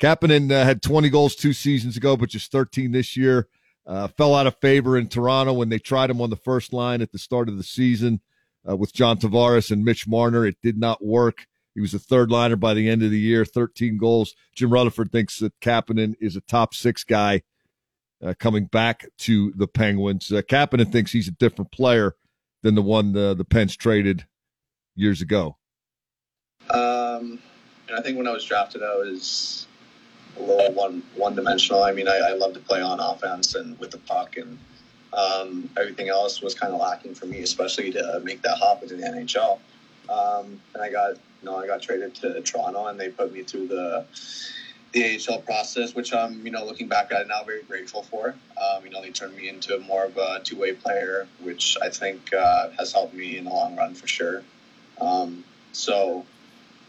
Kapanen 0.00 0.52
uh, 0.52 0.64
had 0.64 0.82
20 0.82 1.08
goals 1.08 1.34
two 1.34 1.52
seasons 1.52 1.96
ago, 1.96 2.16
but 2.16 2.28
just 2.28 2.52
13 2.52 2.92
this 2.92 3.16
year. 3.16 3.48
Uh, 3.86 4.08
fell 4.08 4.34
out 4.34 4.48
of 4.48 4.56
favor 4.60 4.98
in 4.98 5.08
Toronto 5.08 5.52
when 5.52 5.68
they 5.68 5.78
tried 5.78 6.10
him 6.10 6.20
on 6.20 6.28
the 6.28 6.36
first 6.36 6.72
line 6.72 7.00
at 7.00 7.12
the 7.12 7.18
start 7.18 7.48
of 7.48 7.56
the 7.56 7.62
season 7.62 8.20
uh, 8.68 8.76
with 8.76 8.92
John 8.92 9.16
Tavares 9.16 9.70
and 9.70 9.84
Mitch 9.84 10.08
Marner. 10.08 10.44
It 10.44 10.56
did 10.60 10.76
not 10.76 11.04
work. 11.04 11.46
He 11.76 11.82
was 11.82 11.92
a 11.92 11.98
third 11.98 12.30
liner 12.30 12.56
by 12.56 12.72
the 12.72 12.88
end 12.88 13.02
of 13.02 13.10
the 13.10 13.18
year, 13.18 13.44
13 13.44 13.98
goals. 13.98 14.34
Jim 14.54 14.72
Rutherford 14.72 15.12
thinks 15.12 15.38
that 15.40 15.60
Kapanen 15.60 16.14
is 16.22 16.34
a 16.34 16.40
top 16.40 16.72
six 16.72 17.04
guy 17.04 17.42
uh, 18.24 18.32
coming 18.38 18.64
back 18.64 19.04
to 19.18 19.52
the 19.54 19.68
Penguins. 19.68 20.32
Uh, 20.32 20.40
Kapanen 20.40 20.90
thinks 20.90 21.12
he's 21.12 21.28
a 21.28 21.32
different 21.32 21.70
player 21.70 22.16
than 22.62 22.76
the 22.76 22.82
one 22.82 23.12
the, 23.12 23.34
the 23.34 23.44
Pens 23.44 23.76
traded 23.76 24.24
years 24.94 25.20
ago. 25.20 25.58
Um, 26.70 27.40
and 27.88 27.98
I 27.98 28.00
think 28.00 28.16
when 28.16 28.26
I 28.26 28.32
was 28.32 28.46
drafted, 28.46 28.82
I 28.82 28.96
was 28.96 29.66
a 30.38 30.42
little 30.42 30.72
one 30.72 31.02
one 31.14 31.34
dimensional. 31.34 31.84
I 31.84 31.92
mean, 31.92 32.08
I, 32.08 32.30
I 32.30 32.32
love 32.32 32.54
to 32.54 32.60
play 32.60 32.80
on 32.80 33.00
offense 33.00 33.54
and 33.54 33.78
with 33.78 33.90
the 33.90 33.98
puck, 33.98 34.38
and 34.38 34.58
um, 35.12 35.68
everything 35.78 36.08
else 36.08 36.40
was 36.40 36.54
kind 36.54 36.72
of 36.72 36.80
lacking 36.80 37.14
for 37.14 37.26
me, 37.26 37.40
especially 37.40 37.92
to 37.92 38.22
make 38.24 38.40
that 38.40 38.56
hop 38.56 38.82
into 38.82 38.96
the 38.96 39.02
NHL. 39.02 39.58
Um, 40.08 40.60
and 40.74 40.82
I 40.82 40.90
got, 40.90 41.16
know, 41.46 41.56
I 41.56 41.66
got 41.66 41.82
traded 41.82 42.14
to 42.16 42.40
Toronto, 42.42 42.86
and 42.86 43.00
they 43.00 43.08
put 43.08 43.32
me 43.32 43.42
through 43.42 43.68
the 43.68 44.04
the 44.92 45.20
AHL 45.28 45.40
process, 45.40 45.94
which 45.94 46.14
I'm, 46.14 46.44
you 46.46 46.50
know, 46.50 46.64
looking 46.64 46.88
back 46.88 47.12
at 47.12 47.22
it 47.22 47.28
now, 47.28 47.42
very 47.44 47.62
grateful 47.64 48.02
for. 48.02 48.34
Um, 48.56 48.84
you 48.84 48.90
know, 48.90 49.02
they 49.02 49.10
turned 49.10 49.36
me 49.36 49.48
into 49.48 49.78
more 49.80 50.04
of 50.04 50.16
a 50.16 50.40
two 50.42 50.56
way 50.56 50.72
player, 50.72 51.26
which 51.40 51.76
I 51.82 51.90
think 51.90 52.32
uh, 52.32 52.70
has 52.78 52.92
helped 52.92 53.12
me 53.12 53.36
in 53.36 53.44
the 53.44 53.50
long 53.50 53.76
run 53.76 53.94
for 53.94 54.06
sure. 54.06 54.42
Um, 55.00 55.44
so 55.72 56.24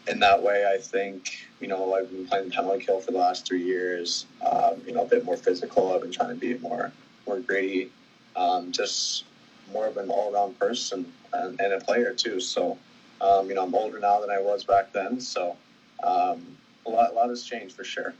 in 0.08 0.20
that 0.20 0.42
way, 0.42 0.66
I 0.74 0.78
think 0.82 1.48
you 1.60 1.68
know 1.68 1.94
I've 1.94 2.10
been 2.10 2.28
playing 2.28 2.52
penalty 2.52 2.86
kill 2.86 3.00
for 3.00 3.12
the 3.12 3.18
last 3.18 3.46
three 3.46 3.64
years. 3.64 4.26
Um, 4.46 4.82
you 4.86 4.94
know, 4.94 5.02
a 5.04 5.06
bit 5.06 5.26
more 5.26 5.38
physical. 5.38 5.94
I've 5.94 6.02
been 6.02 6.12
trying 6.12 6.30
to 6.30 6.36
be 6.36 6.58
more 6.60 6.92
more 7.26 7.40
gritty, 7.40 7.92
um, 8.36 8.72
just 8.72 9.26
more 9.72 9.88
of 9.88 9.98
an 9.98 10.10
all 10.10 10.34
around 10.34 10.58
person 10.58 11.12
and, 11.34 11.60
and, 11.60 11.74
a 11.74 11.80
player 11.82 12.14
too. 12.14 12.40
So, 12.40 12.78
um, 13.22 13.50
you 13.50 13.56
know, 13.56 13.64
I'm 13.64 13.76
older 13.76 14.00
now 14.00 14.20
than 14.20 14.30
I 14.30 14.40
was 14.40 14.64
back 14.64 14.92
then. 14.94 15.20
So, 15.20 15.58
um, 16.04 16.46
a 16.86 16.90
lot, 16.90 17.12
a 17.12 17.14
lot 17.14 17.30
has 17.30 17.44
changed 17.44 17.76
for 17.76 17.84
sure. 17.84 18.14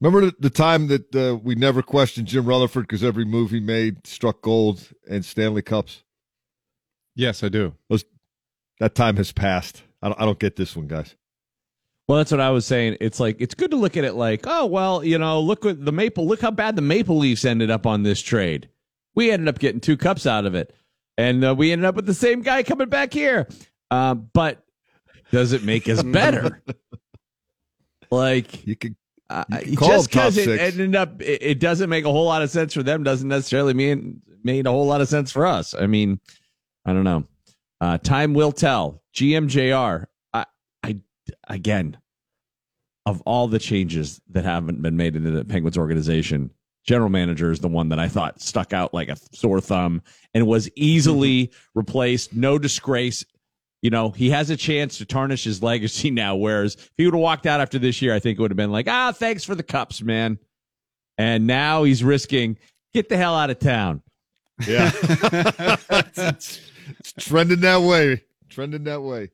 Remember 0.00 0.26
the, 0.26 0.36
the 0.38 0.50
time 0.50 0.86
that 0.86 1.14
uh, 1.14 1.36
we 1.36 1.54
never 1.54 1.82
questioned 1.82 2.26
Jim 2.26 2.46
Rutherford 2.46 2.84
because 2.84 3.04
every 3.04 3.24
move 3.24 3.50
he 3.50 3.60
made 3.60 4.06
struck 4.06 4.40
gold 4.40 4.88
and 5.08 5.24
Stanley 5.24 5.62
Cups? 5.62 6.02
Yes, 7.14 7.44
I 7.44 7.48
do. 7.50 7.74
Those 7.90 8.04
that 8.78 8.94
time 8.94 9.16
has 9.16 9.30
passed. 9.30 9.82
I 10.00 10.08
don't, 10.08 10.20
I 10.20 10.24
don't 10.24 10.38
get 10.38 10.56
this 10.56 10.74
one, 10.74 10.86
guys. 10.86 11.14
Well, 12.08 12.16
that's 12.16 12.30
what 12.30 12.40
I 12.40 12.50
was 12.50 12.66
saying. 12.66 12.96
It's 13.00 13.20
like 13.20 13.36
it's 13.38 13.54
good 13.54 13.70
to 13.70 13.76
look 13.76 13.96
at 13.96 14.04
it 14.04 14.14
like, 14.14 14.44
oh 14.46 14.66
well, 14.66 15.04
you 15.04 15.18
know, 15.18 15.40
look 15.40 15.64
what 15.64 15.84
the 15.84 15.92
Maple, 15.92 16.26
look 16.26 16.40
how 16.40 16.50
bad 16.50 16.74
the 16.74 16.82
Maple 16.82 17.18
Leafs 17.18 17.44
ended 17.44 17.70
up 17.70 17.86
on 17.86 18.02
this 18.02 18.20
trade. 18.20 18.68
We 19.14 19.30
ended 19.30 19.48
up 19.48 19.58
getting 19.58 19.80
two 19.80 19.96
cups 19.96 20.26
out 20.26 20.46
of 20.46 20.54
it, 20.54 20.74
and 21.16 21.44
uh, 21.44 21.54
we 21.54 21.72
ended 21.72 21.84
up 21.84 21.94
with 21.94 22.06
the 22.06 22.14
same 22.14 22.42
guy 22.42 22.62
coming 22.62 22.88
back 22.88 23.12
here. 23.12 23.48
Uh, 23.90 24.14
but 24.14 24.64
does 25.30 25.52
it 25.52 25.62
make 25.62 25.88
us 25.88 26.02
better? 26.04 26.62
like 28.10 28.66
you 28.66 28.76
could. 28.76 28.96
Uh, 29.28 29.44
just 29.62 30.10
because 30.10 30.36
it 30.36 30.48
ended 30.60 30.96
up, 30.96 31.22
it, 31.22 31.40
it, 31.40 31.60
doesn't 31.60 31.88
make 31.88 32.04
a 32.04 32.10
whole 32.10 32.24
lot 32.24 32.42
of 32.42 32.50
sense 32.50 32.74
for 32.74 32.82
them. 32.82 33.04
Doesn't 33.04 33.28
necessarily 33.28 33.74
mean 33.74 34.20
made 34.42 34.66
a 34.66 34.70
whole 34.72 34.86
lot 34.86 35.00
of 35.00 35.08
sense 35.08 35.30
for 35.30 35.46
us. 35.46 35.72
I 35.72 35.86
mean, 35.86 36.18
I 36.84 36.92
don't 36.92 37.04
know. 37.04 37.24
Uh, 37.80 37.96
time 37.98 38.34
will 38.34 38.50
tell. 38.50 39.02
GMJR. 39.14 40.06
I, 40.32 40.46
I 40.82 40.96
again, 41.46 41.96
of 43.06 43.22
all 43.22 43.46
the 43.46 43.60
changes 43.60 44.20
that 44.30 44.44
haven't 44.44 44.82
been 44.82 44.96
made 44.96 45.14
into 45.14 45.30
the 45.30 45.44
Penguins 45.44 45.78
organization, 45.78 46.50
general 46.84 47.10
manager 47.10 47.50
is 47.50 47.60
the 47.60 47.68
one 47.68 47.90
that 47.90 47.98
I 47.98 48.08
thought 48.08 48.40
stuck 48.40 48.72
out 48.72 48.94
like 48.94 49.08
a 49.08 49.16
sore 49.32 49.60
thumb 49.60 50.02
and 50.34 50.46
was 50.46 50.68
easily 50.76 51.48
mm-hmm. 51.48 51.78
replaced. 51.78 52.34
No 52.34 52.58
disgrace. 52.58 53.24
You 53.82 53.90
know, 53.90 54.10
he 54.10 54.30
has 54.30 54.50
a 54.50 54.56
chance 54.56 54.98
to 54.98 55.04
tarnish 55.04 55.44
his 55.44 55.62
legacy 55.62 56.10
now. 56.10 56.36
Whereas 56.36 56.74
if 56.74 56.90
he 56.96 57.04
would 57.06 57.14
have 57.14 57.20
walked 57.20 57.46
out 57.46 57.60
after 57.60 57.78
this 57.78 58.00
year, 58.02 58.14
I 58.14 58.18
think 58.18 58.38
it 58.38 58.42
would 58.42 58.50
have 58.50 58.56
been 58.56 58.72
like, 58.72 58.88
ah, 58.88 59.12
thanks 59.12 59.44
for 59.44 59.54
the 59.54 59.62
cups, 59.62 60.02
man. 60.02 60.38
And 61.18 61.46
now 61.46 61.84
he's 61.84 62.02
risking 62.02 62.56
get 62.92 63.08
the 63.08 63.16
hell 63.16 63.34
out 63.34 63.50
of 63.50 63.58
town. 63.58 64.02
Yeah. 64.66 64.90
it's 66.16 66.60
trending 67.18 67.60
that 67.60 67.82
way. 67.82 68.24
Trending 68.48 68.84
that 68.84 69.02
way. 69.02 69.30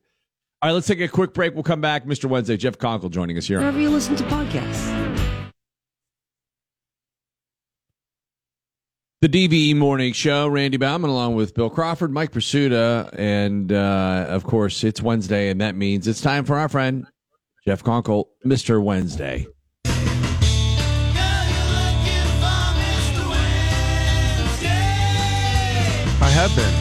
All 0.61 0.69
right, 0.69 0.73
let's 0.73 0.87
take 0.87 1.01
a 1.01 1.07
quick 1.07 1.33
break. 1.33 1.53
We'll 1.53 1.63
come 1.63 1.81
back. 1.81 2.05
Mr. 2.05 2.25
Wednesday, 2.25 2.57
Jeff 2.57 2.77
Conkle 2.77 3.11
joining 3.11 3.37
us 3.37 3.47
here. 3.47 3.59
Wherever 3.59 3.79
you 3.79 3.89
listen 3.89 4.15
to 4.15 4.23
podcasts. 4.23 5.06
The 9.27 9.49
DVE 9.49 9.75
Morning 9.75 10.13
Show, 10.13 10.47
Randy 10.47 10.77
Baumann, 10.77 11.09
along 11.09 11.35
with 11.35 11.53
Bill 11.53 11.69
Crawford, 11.69 12.13
Mike 12.13 12.31
Prisuta, 12.31 13.13
and 13.19 13.73
uh, 13.73 14.25
of 14.29 14.45
course, 14.45 14.85
it's 14.85 15.01
Wednesday, 15.01 15.49
and 15.49 15.59
that 15.59 15.75
means 15.75 16.07
it's 16.07 16.21
time 16.21 16.45
for 16.45 16.57
our 16.57 16.69
friend 16.69 17.05
Jeff 17.65 17.83
Conkle, 17.83 18.27
Mr. 18.45 18.81
Wednesday. 18.81 19.45
I 26.21 26.29
have 26.31 26.55
been. 26.55 26.73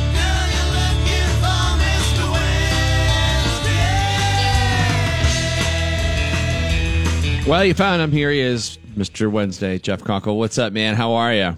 Well, 7.50 7.64
you 7.64 7.74
found 7.74 8.02
him. 8.02 8.12
Here 8.12 8.30
he 8.30 8.38
is, 8.38 8.78
Mr. 8.96 9.28
Wednesday, 9.28 9.80
Jeff 9.80 10.04
Conkle. 10.04 10.36
What's 10.36 10.58
up, 10.58 10.72
man? 10.72 10.94
How 10.94 11.14
are 11.14 11.34
you? 11.34 11.56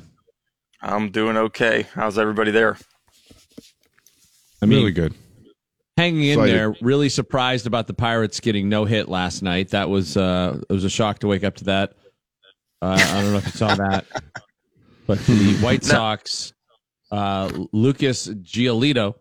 I'm 0.81 1.11
doing 1.11 1.37
okay. 1.37 1.87
How's 1.95 2.19
everybody 2.19 2.51
there? 2.51 2.77
I 4.63 4.67
mean, 4.67 4.79
really 4.79 4.93
good. 4.93 5.15
Hanging 5.97 6.25
in 6.25 6.39
Excited. 6.39 6.55
there. 6.55 6.77
Really 6.81 7.09
surprised 7.09 7.67
about 7.67 7.87
the 7.87 7.95
Pirates 7.95 8.41
getting 8.41 8.69
no 8.69 8.85
hit 8.85 9.09
last 9.09 9.43
night. 9.43 9.71
That 9.71 9.89
was 9.89 10.17
uh, 10.17 10.61
it 10.69 10.73
was 10.73 10.85
a 10.85 10.91
shock 10.91 11.21
to 11.21 11.27
wake 11.27 11.45
up 11.45 11.57
to 11.57 11.65
that. 11.65 11.95
Uh, 12.81 12.97
I 13.01 13.23
don't 13.23 13.33
know 13.33 13.39
if 13.39 13.47
you 13.47 13.53
saw 13.53 13.75
that, 13.75 14.07
but 15.07 15.19
the 15.21 15.57
White 15.57 15.85
Sox, 15.85 16.53
uh, 17.11 17.51
Lucas 17.73 18.29
Giolito 18.29 19.15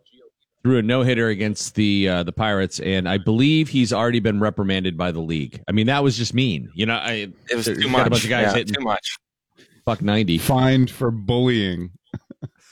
threw 0.63 0.77
a 0.77 0.81
no 0.81 1.01
hitter 1.01 1.29
against 1.29 1.73
the 1.75 2.09
uh, 2.09 2.23
the 2.23 2.31
Pirates, 2.31 2.79
and 2.79 3.09
I 3.09 3.17
believe 3.17 3.69
he's 3.69 3.91
already 3.91 4.19
been 4.19 4.39
reprimanded 4.39 4.97
by 4.97 5.11
the 5.11 5.21
league. 5.21 5.63
I 5.67 5.71
mean, 5.71 5.87
that 5.87 6.03
was 6.03 6.17
just 6.17 6.33
mean. 6.33 6.69
You 6.75 6.85
know, 6.85 6.95
I, 6.95 7.31
it 7.49 7.55
was 7.55 7.65
too 7.65 7.89
much. 7.89 8.05
A 8.05 8.09
bunch 8.09 8.23
of 8.23 8.29
guys 8.29 8.47
yeah, 8.47 8.53
hitting 8.53 8.75
too 8.75 8.83
much. 8.83 9.17
Fuck 9.87 10.01
ninety. 10.01 10.37
Fined 10.37 10.91
for 10.91 11.11
bullying. 11.11 11.91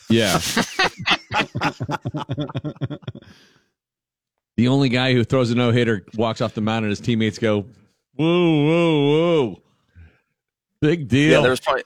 Yeah. 0.10 0.38
the 4.57 4.67
only 4.67 4.89
guy 4.89 5.13
who 5.13 5.24
throws 5.24 5.50
a 5.50 5.55
no 5.55 5.72
hitter 5.72 6.05
walks 6.17 6.41
off 6.41 6.53
the 6.55 6.60
mound, 6.60 6.84
and 6.84 6.89
his 6.89 7.00
teammates 7.00 7.39
go, 7.39 7.67
"Whoa, 8.15 8.65
whoa, 8.65 9.07
whoa." 9.07 9.63
Big 10.81 11.07
deal. 11.07 11.31
Yeah, 11.31 11.39
there 11.39 11.51
was 11.51 11.62
probably 11.62 11.86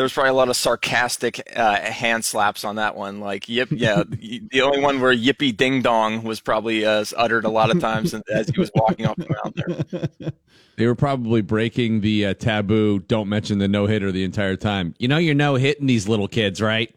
there 0.00 0.04
was 0.06 0.14
probably 0.14 0.30
a 0.30 0.34
lot 0.34 0.48
of 0.48 0.56
sarcastic 0.56 1.42
uh, 1.54 1.78
hand 1.78 2.24
slaps 2.24 2.64
on 2.64 2.76
that 2.76 2.96
one. 2.96 3.20
Like, 3.20 3.50
yip, 3.50 3.68
yeah, 3.70 4.02
the 4.08 4.62
only 4.62 4.80
one 4.80 4.98
where 4.98 5.14
"yippee 5.14 5.54
ding 5.54 5.82
dong" 5.82 6.22
was 6.22 6.40
probably 6.40 6.86
uh, 6.86 7.04
uttered 7.18 7.44
a 7.44 7.50
lot 7.50 7.68
of 7.68 7.80
times 7.80 8.14
as 8.32 8.48
he 8.48 8.58
was 8.58 8.70
walking 8.74 9.04
off 9.04 9.16
the 9.16 9.28
mound 9.28 10.08
there. 10.18 10.32
They 10.78 10.86
were 10.86 10.94
probably 10.94 11.42
breaking 11.42 12.00
the 12.00 12.24
uh, 12.24 12.34
taboo. 12.34 13.00
Don't 13.00 13.28
mention 13.28 13.58
the 13.58 13.68
no 13.68 13.84
hitter 13.84 14.10
the 14.10 14.24
entire 14.24 14.56
time. 14.56 14.94
You 14.98 15.08
know, 15.08 15.18
you're 15.18 15.34
no 15.34 15.56
hitting 15.56 15.86
these 15.86 16.08
little 16.08 16.28
kids, 16.28 16.62
right? 16.62 16.90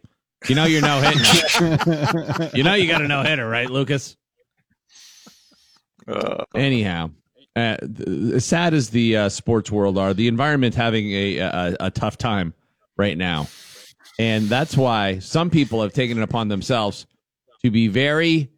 You 0.48 0.54
know, 0.54 0.64
you're 0.64 0.80
no 0.80 1.02
hitting. 1.02 2.48
you 2.54 2.62
know, 2.62 2.72
you 2.72 2.88
got 2.88 3.02
a 3.02 3.08
no 3.08 3.22
hitter, 3.22 3.46
right, 3.46 3.68
Lucas? 3.68 4.16
Uh, 6.08 6.44
Anyhow, 6.54 7.10
uh, 7.54 7.76
as 8.32 8.46
sad 8.46 8.72
as 8.72 8.88
the 8.88 9.18
uh, 9.18 9.28
sports 9.28 9.70
world 9.70 9.98
are, 9.98 10.14
the 10.14 10.28
environment 10.28 10.74
having 10.74 11.12
a, 11.12 11.38
a, 11.40 11.76
a 11.80 11.90
tough 11.90 12.16
time 12.16 12.54
right 12.96 13.16
now. 13.16 13.48
And 14.18 14.48
that's 14.48 14.76
why 14.76 15.18
some 15.18 15.50
people 15.50 15.82
have 15.82 15.92
taken 15.92 16.18
it 16.18 16.22
upon 16.22 16.48
themselves 16.48 17.06
to 17.62 17.70
be 17.70 17.88
very 17.88 18.50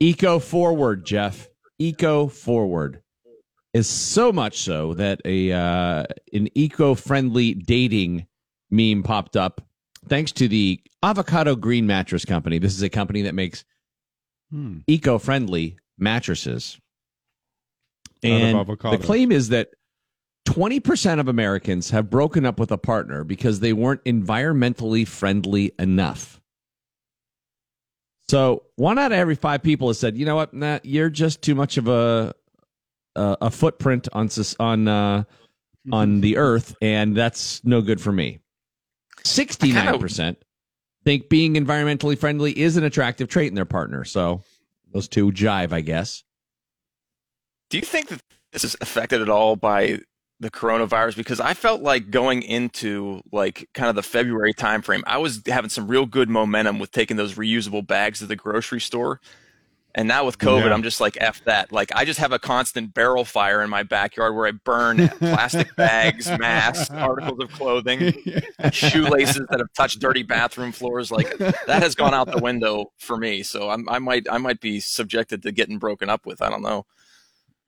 eco 0.00 0.38
forward, 0.38 1.04
Jeff. 1.04 1.48
Eco 1.78 2.28
forward 2.28 3.02
is 3.74 3.88
so 3.88 4.32
much 4.32 4.58
so 4.58 4.94
that 4.94 5.20
a 5.24 5.52
uh, 5.52 6.04
an 6.32 6.48
eco 6.54 6.94
friendly 6.94 7.54
dating 7.54 8.26
meme 8.70 9.02
popped 9.02 9.36
up 9.36 9.60
thanks 10.08 10.32
to 10.32 10.48
the 10.48 10.80
Avocado 11.02 11.56
Green 11.56 11.86
Mattress 11.86 12.24
Company. 12.24 12.58
This 12.58 12.74
is 12.74 12.82
a 12.82 12.88
company 12.88 13.22
that 13.22 13.34
makes 13.34 13.64
Hmm. 14.52 14.80
eco-friendly 14.86 15.78
mattresses. 15.96 16.78
Out 18.22 18.30
And 18.30 18.68
the 18.68 18.98
claim 19.02 19.32
is 19.32 19.48
that 19.48 19.70
20% 20.46 21.20
of 21.20 21.28
Americans 21.28 21.90
have 21.90 22.10
broken 22.10 22.44
up 22.44 22.58
with 22.58 22.72
a 22.72 22.78
partner 22.78 23.24
because 23.24 23.60
they 23.60 23.72
weren't 23.72 24.02
environmentally 24.04 25.06
friendly 25.06 25.72
enough. 25.78 26.40
So, 28.28 28.64
one 28.76 28.98
out 28.98 29.12
of 29.12 29.18
every 29.18 29.34
5 29.34 29.62
people 29.62 29.88
has 29.88 29.98
said, 29.98 30.16
"You 30.16 30.24
know 30.24 30.36
what? 30.36 30.54
Nah, 30.54 30.78
you're 30.82 31.10
just 31.10 31.42
too 31.42 31.54
much 31.54 31.76
of 31.76 31.86
a 31.86 32.34
a, 33.14 33.36
a 33.42 33.50
footprint 33.50 34.08
on 34.12 34.30
on 34.58 34.88
uh, 34.88 35.24
on 35.92 36.22
the 36.22 36.38
earth 36.38 36.74
and 36.80 37.14
that's 37.16 37.62
no 37.64 37.82
good 37.82 38.00
for 38.00 38.12
me." 38.12 38.38
69% 39.24 40.36
think 41.04 41.28
being 41.28 41.54
environmentally 41.54 42.18
friendly 42.18 42.58
is 42.58 42.76
an 42.76 42.84
attractive 42.84 43.28
trait 43.28 43.48
in 43.48 43.54
their 43.54 43.64
partner. 43.64 44.04
So, 44.04 44.42
those 44.92 45.08
two 45.08 45.30
jive, 45.32 45.72
I 45.72 45.80
guess. 45.80 46.22
Do 47.70 47.78
you 47.78 47.84
think 47.84 48.08
that 48.08 48.22
this 48.52 48.64
is 48.64 48.76
affected 48.80 49.20
at 49.22 49.28
all 49.28 49.56
by 49.56 50.00
the 50.42 50.50
coronavirus? 50.50 51.16
Because 51.16 51.40
I 51.40 51.54
felt 51.54 51.80
like 51.82 52.10
going 52.10 52.42
into 52.42 53.22
like 53.32 53.68
kind 53.74 53.88
of 53.88 53.94
the 53.94 54.02
February 54.02 54.52
timeframe, 54.52 55.02
I 55.06 55.18
was 55.18 55.40
having 55.46 55.70
some 55.70 55.88
real 55.88 56.04
good 56.04 56.28
momentum 56.28 56.78
with 56.78 56.90
taking 56.90 57.16
those 57.16 57.34
reusable 57.34 57.86
bags 57.86 58.18
to 58.18 58.26
the 58.26 58.36
grocery 58.36 58.80
store. 58.80 59.20
And 59.94 60.08
now 60.08 60.24
with 60.24 60.38
COVID, 60.38 60.64
Yeah. 60.64 60.72
I'm 60.72 60.82
just 60.82 61.02
like 61.02 61.18
F 61.20 61.44
that. 61.44 61.70
Like 61.70 61.92
I 61.94 62.04
just 62.06 62.18
have 62.18 62.32
a 62.32 62.38
constant 62.38 62.94
barrel 62.94 63.24
fire 63.26 63.60
in 63.62 63.68
my 63.68 63.82
backyard 63.82 64.34
where 64.34 64.46
I 64.46 64.52
burn 64.52 65.08
plastic 65.18 65.76
bags, 65.76 66.26
masks, 66.38 66.90
articles 66.94 67.38
of 67.40 67.52
clothing, 67.52 68.14
shoelaces 68.72 69.46
that 69.50 69.58
have 69.60 69.72
touched 69.74 70.00
dirty 70.00 70.22
bathroom 70.22 70.72
floors. 70.72 71.10
Like 71.10 71.36
that 71.38 71.82
has 71.82 71.94
gone 71.94 72.14
out 72.14 72.30
the 72.32 72.38
window 72.38 72.86
for 72.98 73.16
me. 73.18 73.42
So 73.42 73.68
I'm, 73.68 73.86
I 73.88 73.98
might 73.98 74.26
I 74.30 74.38
might 74.38 74.60
be 74.60 74.80
subjected 74.80 75.42
to 75.42 75.52
getting 75.52 75.78
broken 75.78 76.08
up 76.08 76.24
with. 76.26 76.40
I 76.42 76.48
don't 76.48 76.62
know. 76.62 76.86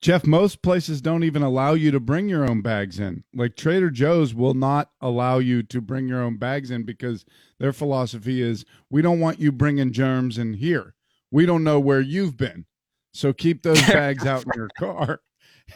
Jeff, 0.05 0.27
most 0.27 0.61
places 0.61 1.01
don't 1.01 1.23
even 1.23 1.41
allow 1.41 1.73
you 1.73 1.89
to 1.89 1.99
bring 1.99 2.29
your 2.29 2.47
own 2.47 2.61
bags 2.61 2.99
in. 2.99 3.23
Like 3.33 3.55
Trader 3.55 3.89
Joe's 3.89 4.35
will 4.35 4.53
not 4.53 4.91
allow 5.01 5.39
you 5.39 5.63
to 5.63 5.81
bring 5.81 6.07
your 6.07 6.21
own 6.21 6.37
bags 6.37 6.69
in 6.69 6.83
because 6.83 7.25
their 7.57 7.73
philosophy 7.73 8.39
is 8.39 8.65
we 8.87 9.01
don't 9.01 9.19
want 9.19 9.39
you 9.39 9.51
bringing 9.51 9.91
germs 9.91 10.37
in 10.37 10.53
here. 10.53 10.93
We 11.31 11.47
don't 11.47 11.63
know 11.63 11.79
where 11.79 12.01
you've 12.01 12.37
been. 12.37 12.65
So 13.13 13.33
keep 13.33 13.63
those 13.63 13.81
bags 13.87 14.27
out 14.27 14.43
in 14.43 14.51
your 14.55 14.69
car. 14.77 15.21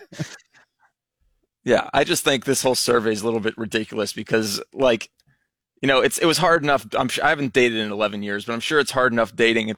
Yeah, 1.64 1.88
I 1.92 2.02
just 2.02 2.24
think 2.24 2.44
this 2.44 2.62
whole 2.62 2.74
survey 2.74 3.12
is 3.12 3.22
a 3.22 3.24
little 3.24 3.38
bit 3.38 3.56
ridiculous 3.56 4.12
because, 4.12 4.60
like, 4.72 5.10
you 5.80 5.86
know, 5.86 6.00
it's 6.00 6.18
it 6.18 6.26
was 6.26 6.38
hard 6.38 6.64
enough. 6.64 6.84
I'm 6.98 7.06
sure 7.08 7.24
I 7.24 7.28
haven't 7.28 7.52
dated 7.52 7.78
in 7.78 7.92
11 7.92 8.24
years, 8.24 8.44
but 8.44 8.52
I'm 8.52 8.58
sure 8.58 8.80
it's 8.80 8.90
hard 8.90 9.12
enough 9.12 9.36
dating. 9.36 9.72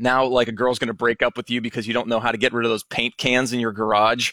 Now, 0.00 0.24
like, 0.24 0.48
a 0.48 0.52
girl's 0.52 0.78
going 0.78 0.88
to 0.88 0.94
break 0.94 1.22
up 1.22 1.36
with 1.36 1.50
you 1.50 1.60
because 1.60 1.86
you 1.86 1.94
don't 1.94 2.08
know 2.08 2.20
how 2.20 2.32
to 2.32 2.38
get 2.38 2.52
rid 2.52 2.64
of 2.64 2.70
those 2.70 2.84
paint 2.84 3.16
cans 3.16 3.52
in 3.52 3.60
your 3.60 3.72
garage. 3.72 4.32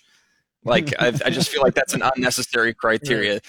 Like, 0.64 1.00
I, 1.00 1.08
I 1.08 1.30
just 1.30 1.50
feel 1.50 1.62
like 1.62 1.76
that's 1.76 1.94
an 1.94 2.02
unnecessary 2.02 2.74
criteria. 2.82 3.40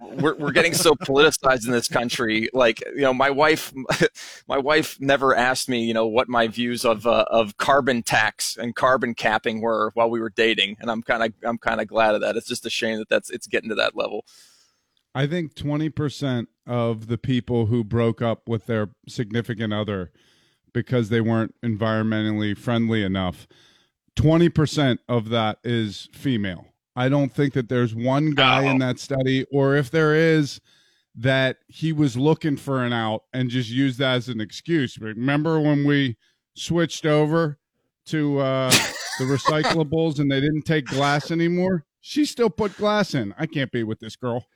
We're 0.00 0.36
we're 0.36 0.52
getting 0.52 0.74
so 0.74 0.94
politicized 0.94 1.66
in 1.66 1.72
this 1.72 1.88
country. 1.88 2.48
Like, 2.52 2.80
you 2.94 3.00
know, 3.00 3.12
my 3.12 3.30
wife, 3.30 3.72
my 4.48 4.58
wife 4.58 4.96
never 5.00 5.34
asked 5.34 5.68
me, 5.68 5.84
you 5.84 5.92
know, 5.92 6.06
what 6.06 6.28
my 6.28 6.46
views 6.46 6.84
of 6.84 7.04
uh, 7.04 7.24
of 7.28 7.56
carbon 7.56 8.04
tax 8.04 8.56
and 8.56 8.76
carbon 8.76 9.14
capping 9.14 9.60
were 9.60 9.90
while 9.94 10.08
we 10.08 10.20
were 10.20 10.30
dating, 10.30 10.76
and 10.80 10.88
I'm 10.88 11.02
kind 11.02 11.24
of 11.24 11.32
I'm 11.42 11.58
kind 11.58 11.80
of 11.80 11.88
glad 11.88 12.14
of 12.14 12.20
that. 12.20 12.36
It's 12.36 12.46
just 12.46 12.64
a 12.64 12.70
shame 12.70 12.98
that 12.98 13.08
that's 13.08 13.28
it's 13.28 13.48
getting 13.48 13.70
to 13.70 13.74
that 13.74 13.96
level. 13.96 14.24
I 15.14 15.26
think 15.26 15.54
20% 15.54 16.46
of 16.66 17.06
the 17.06 17.18
people 17.18 17.66
who 17.66 17.84
broke 17.84 18.22
up 18.22 18.48
with 18.48 18.66
their 18.66 18.90
significant 19.06 19.72
other 19.74 20.10
because 20.72 21.08
they 21.08 21.20
weren't 21.20 21.54
environmentally 21.62 22.56
friendly 22.56 23.02
enough, 23.02 23.46
20% 24.16 24.98
of 25.08 25.28
that 25.30 25.58
is 25.64 26.08
female. 26.12 26.66
I 26.94 27.08
don't 27.08 27.32
think 27.32 27.54
that 27.54 27.68
there's 27.68 27.94
one 27.94 28.32
guy 28.32 28.64
in 28.64 28.78
that 28.78 28.98
study, 28.98 29.46
or 29.50 29.74
if 29.74 29.90
there 29.90 30.14
is, 30.14 30.60
that 31.14 31.58
he 31.68 31.92
was 31.92 32.16
looking 32.16 32.56
for 32.56 32.82
an 32.84 32.92
out 32.92 33.24
and 33.32 33.50
just 33.50 33.70
used 33.70 33.98
that 33.98 34.16
as 34.16 34.28
an 34.28 34.40
excuse. 34.40 34.98
Remember 34.98 35.60
when 35.60 35.84
we 35.86 36.16
switched 36.54 37.06
over 37.06 37.58
to 38.06 38.38
uh, 38.40 38.70
the 39.18 39.24
recyclables 39.24 40.18
and 40.18 40.30
they 40.30 40.40
didn't 40.40 40.62
take 40.62 40.86
glass 40.86 41.30
anymore? 41.30 41.84
She 42.00 42.24
still 42.24 42.50
put 42.50 42.76
glass 42.76 43.14
in. 43.14 43.34
I 43.38 43.46
can't 43.46 43.70
be 43.70 43.84
with 43.84 44.00
this 44.00 44.16
girl. 44.16 44.46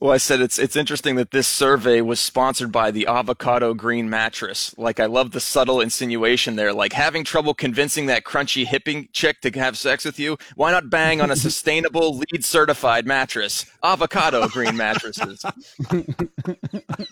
Well, 0.00 0.12
I 0.12 0.16
said 0.16 0.40
it's 0.40 0.58
it's 0.58 0.76
interesting 0.76 1.16
that 1.16 1.30
this 1.30 1.46
survey 1.46 2.00
was 2.00 2.20
sponsored 2.20 2.72
by 2.72 2.90
the 2.90 3.06
Avocado 3.06 3.74
Green 3.74 4.08
Mattress. 4.08 4.74
Like, 4.78 4.98
I 4.98 5.04
love 5.04 5.32
the 5.32 5.40
subtle 5.40 5.78
insinuation 5.82 6.56
there. 6.56 6.72
Like, 6.72 6.94
having 6.94 7.22
trouble 7.22 7.52
convincing 7.52 8.06
that 8.06 8.24
crunchy 8.24 8.64
hipping 8.64 9.10
chick 9.12 9.42
to 9.42 9.50
have 9.58 9.76
sex 9.76 10.06
with 10.06 10.18
you? 10.18 10.38
Why 10.56 10.70
not 10.70 10.88
bang 10.88 11.20
on 11.20 11.30
a 11.30 11.36
sustainable, 11.50 12.16
LEED 12.16 12.46
certified 12.46 13.06
mattress? 13.06 13.66
Avocado 13.82 14.48
Green 14.48 14.76
Mattresses. 14.76 15.44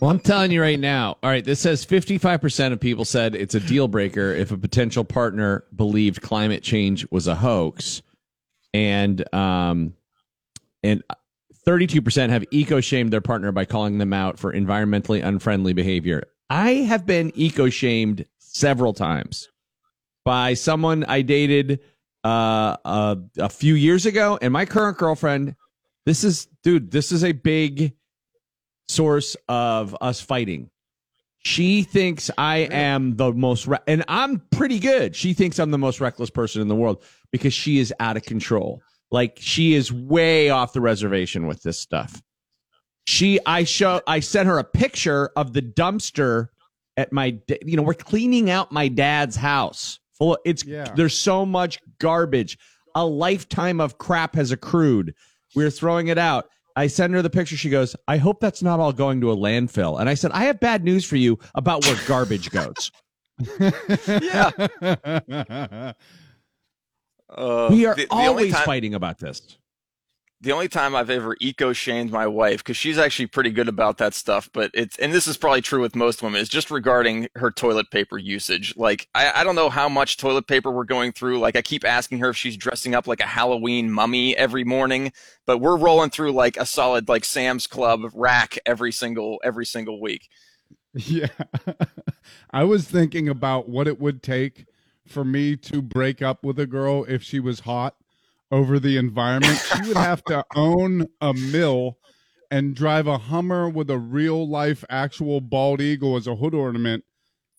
Well, 0.00 0.10
I'm 0.10 0.20
telling 0.20 0.52
you 0.52 0.62
right 0.62 0.78
now. 0.78 1.16
All 1.22 1.30
right, 1.30 1.44
this 1.44 1.60
says 1.60 1.84
55% 1.84 2.72
of 2.72 2.78
people 2.78 3.04
said 3.04 3.34
it's 3.34 3.54
a 3.54 3.60
deal 3.60 3.88
breaker 3.88 4.32
if 4.32 4.52
a 4.52 4.56
potential 4.56 5.02
partner 5.02 5.64
believed 5.74 6.22
climate 6.22 6.62
change 6.62 7.06
was 7.10 7.26
a 7.26 7.34
hoax, 7.34 8.02
and 8.72 9.34
um, 9.34 9.94
and 10.84 11.02
32% 11.68 12.30
have 12.30 12.46
eco 12.50 12.80
shamed 12.80 13.12
their 13.12 13.20
partner 13.20 13.52
by 13.52 13.66
calling 13.66 13.98
them 13.98 14.14
out 14.14 14.38
for 14.38 14.54
environmentally 14.54 15.22
unfriendly 15.22 15.74
behavior. 15.74 16.26
I 16.48 16.70
have 16.70 17.04
been 17.04 17.30
eco 17.34 17.68
shamed 17.68 18.24
several 18.38 18.94
times 18.94 19.48
by 20.24 20.54
someone 20.54 21.04
I 21.04 21.20
dated 21.20 21.80
uh, 22.24 22.76
uh, 22.86 23.16
a 23.36 23.50
few 23.50 23.74
years 23.74 24.06
ago, 24.06 24.38
and 24.40 24.50
my 24.50 24.64
current 24.64 24.96
girlfriend. 24.96 25.56
This 26.06 26.24
is, 26.24 26.48
dude. 26.62 26.90
This 26.90 27.12
is 27.12 27.22
a 27.22 27.32
big 27.32 27.92
source 28.88 29.36
of 29.46 29.94
us 30.00 30.22
fighting. 30.22 30.70
She 31.44 31.82
thinks 31.82 32.30
I 32.38 32.60
am 32.70 33.16
the 33.16 33.30
most, 33.30 33.66
re- 33.66 33.76
and 33.86 34.04
I'm 34.08 34.40
pretty 34.52 34.78
good. 34.78 35.14
She 35.14 35.34
thinks 35.34 35.58
I'm 35.58 35.70
the 35.70 35.76
most 35.76 36.00
reckless 36.00 36.30
person 36.30 36.62
in 36.62 36.68
the 36.68 36.74
world 36.74 37.02
because 37.30 37.52
she 37.52 37.78
is 37.78 37.92
out 38.00 38.16
of 38.16 38.22
control. 38.22 38.80
Like 39.10 39.38
she 39.40 39.74
is 39.74 39.92
way 39.92 40.50
off 40.50 40.72
the 40.72 40.80
reservation 40.80 41.46
with 41.46 41.62
this 41.62 41.78
stuff. 41.78 42.22
She, 43.06 43.38
I 43.46 43.64
show, 43.64 44.02
I 44.06 44.20
sent 44.20 44.48
her 44.48 44.58
a 44.58 44.64
picture 44.64 45.30
of 45.34 45.54
the 45.54 45.62
dumpster 45.62 46.48
at 46.96 47.10
my, 47.12 47.38
you 47.64 47.76
know, 47.76 47.82
we're 47.82 47.94
cleaning 47.94 48.50
out 48.50 48.70
my 48.70 48.88
dad's 48.88 49.34
house. 49.36 49.98
Full, 50.18 50.34
of, 50.34 50.40
it's 50.44 50.64
Yeah. 50.64 50.92
there's 50.94 51.16
so 51.16 51.46
much 51.46 51.78
garbage. 52.00 52.58
A 52.94 53.06
lifetime 53.06 53.80
of 53.80 53.96
crap 53.98 54.34
has 54.34 54.50
accrued. 54.52 55.14
We're 55.54 55.70
throwing 55.70 56.08
it 56.08 56.18
out. 56.18 56.48
I 56.76 56.86
send 56.88 57.14
her 57.14 57.22
the 57.22 57.30
picture. 57.30 57.56
She 57.56 57.70
goes, 57.70 57.96
I 58.08 58.18
hope 58.18 58.40
that's 58.40 58.62
not 58.62 58.78
all 58.78 58.92
going 58.92 59.20
to 59.22 59.32
a 59.32 59.36
landfill. 59.36 59.98
And 60.00 60.08
I 60.08 60.14
said, 60.14 60.30
I 60.32 60.44
have 60.44 60.60
bad 60.60 60.84
news 60.84 61.04
for 61.04 61.16
you 61.16 61.38
about 61.54 61.84
where 61.86 61.96
garbage 62.06 62.50
goes. 62.50 62.92
yeah. 64.08 64.50
Uh, 67.30 67.68
we 67.70 67.86
are 67.86 67.94
the- 67.94 68.02
the 68.06 68.10
always 68.10 68.52
time- 68.54 68.64
fighting 68.64 68.94
about 68.94 69.18
this. 69.18 69.42
the 70.40 70.52
only 70.52 70.68
time 70.68 70.94
I've 70.94 71.10
ever 71.10 71.36
eco 71.40 71.72
shamed 71.72 72.12
my 72.12 72.24
wife, 72.28 72.58
because 72.58 72.76
she's 72.76 72.96
actually 72.96 73.26
pretty 73.26 73.50
good 73.50 73.66
about 73.66 73.98
that 73.98 74.14
stuff, 74.14 74.48
but 74.54 74.70
it's, 74.72 74.96
and 74.98 75.12
this 75.12 75.26
is 75.26 75.36
probably 75.36 75.60
true 75.62 75.80
with 75.80 75.96
most 75.96 76.22
women, 76.22 76.40
is 76.40 76.48
just 76.48 76.70
regarding 76.70 77.26
her 77.34 77.50
toilet 77.50 77.90
paper 77.90 78.16
usage. 78.18 78.72
Like, 78.76 79.08
I, 79.16 79.40
I 79.40 79.42
don't 79.44 79.56
know 79.56 79.68
how 79.68 79.88
much 79.88 80.16
toilet 80.16 80.46
paper 80.46 80.70
we're 80.70 80.84
going 80.84 81.10
through. 81.10 81.40
Like, 81.40 81.56
I 81.56 81.62
keep 81.62 81.84
asking 81.84 82.20
her 82.20 82.28
if 82.30 82.36
she's 82.36 82.56
dressing 82.56 82.94
up 82.94 83.08
like 83.08 83.18
a 83.18 83.26
Halloween 83.26 83.90
mummy 83.90 84.36
every 84.36 84.62
morning, 84.62 85.12
but 85.44 85.58
we're 85.58 85.76
rolling 85.76 86.10
through 86.10 86.30
like 86.30 86.56
a 86.56 86.64
solid, 86.64 87.08
like 87.08 87.24
Sam's 87.24 87.66
Club 87.66 88.02
rack 88.14 88.58
every 88.64 88.92
single, 88.92 89.40
every 89.42 89.66
single 89.66 90.00
week. 90.00 90.28
Yeah. 90.94 91.26
I 92.52 92.62
was 92.64 92.84
thinking 92.86 93.28
about 93.28 93.68
what 93.68 93.86
it 93.88 94.00
would 94.00 94.22
take 94.22 94.66
for 95.10 95.24
me 95.24 95.56
to 95.56 95.82
break 95.82 96.22
up 96.22 96.44
with 96.44 96.58
a 96.58 96.66
girl 96.66 97.04
if 97.08 97.22
she 97.22 97.40
was 97.40 97.60
hot 97.60 97.96
over 98.50 98.78
the 98.78 98.96
environment. 98.96 99.58
She 99.58 99.88
would 99.88 99.96
have 99.96 100.24
to 100.24 100.44
own 100.54 101.06
a 101.20 101.34
mill 101.34 101.98
and 102.50 102.74
drive 102.74 103.06
a 103.06 103.18
Hummer 103.18 103.68
with 103.68 103.90
a 103.90 103.98
real 103.98 104.48
life 104.48 104.84
actual 104.88 105.40
bald 105.40 105.80
eagle 105.80 106.16
as 106.16 106.26
a 106.26 106.36
hood 106.36 106.54
ornament, 106.54 107.04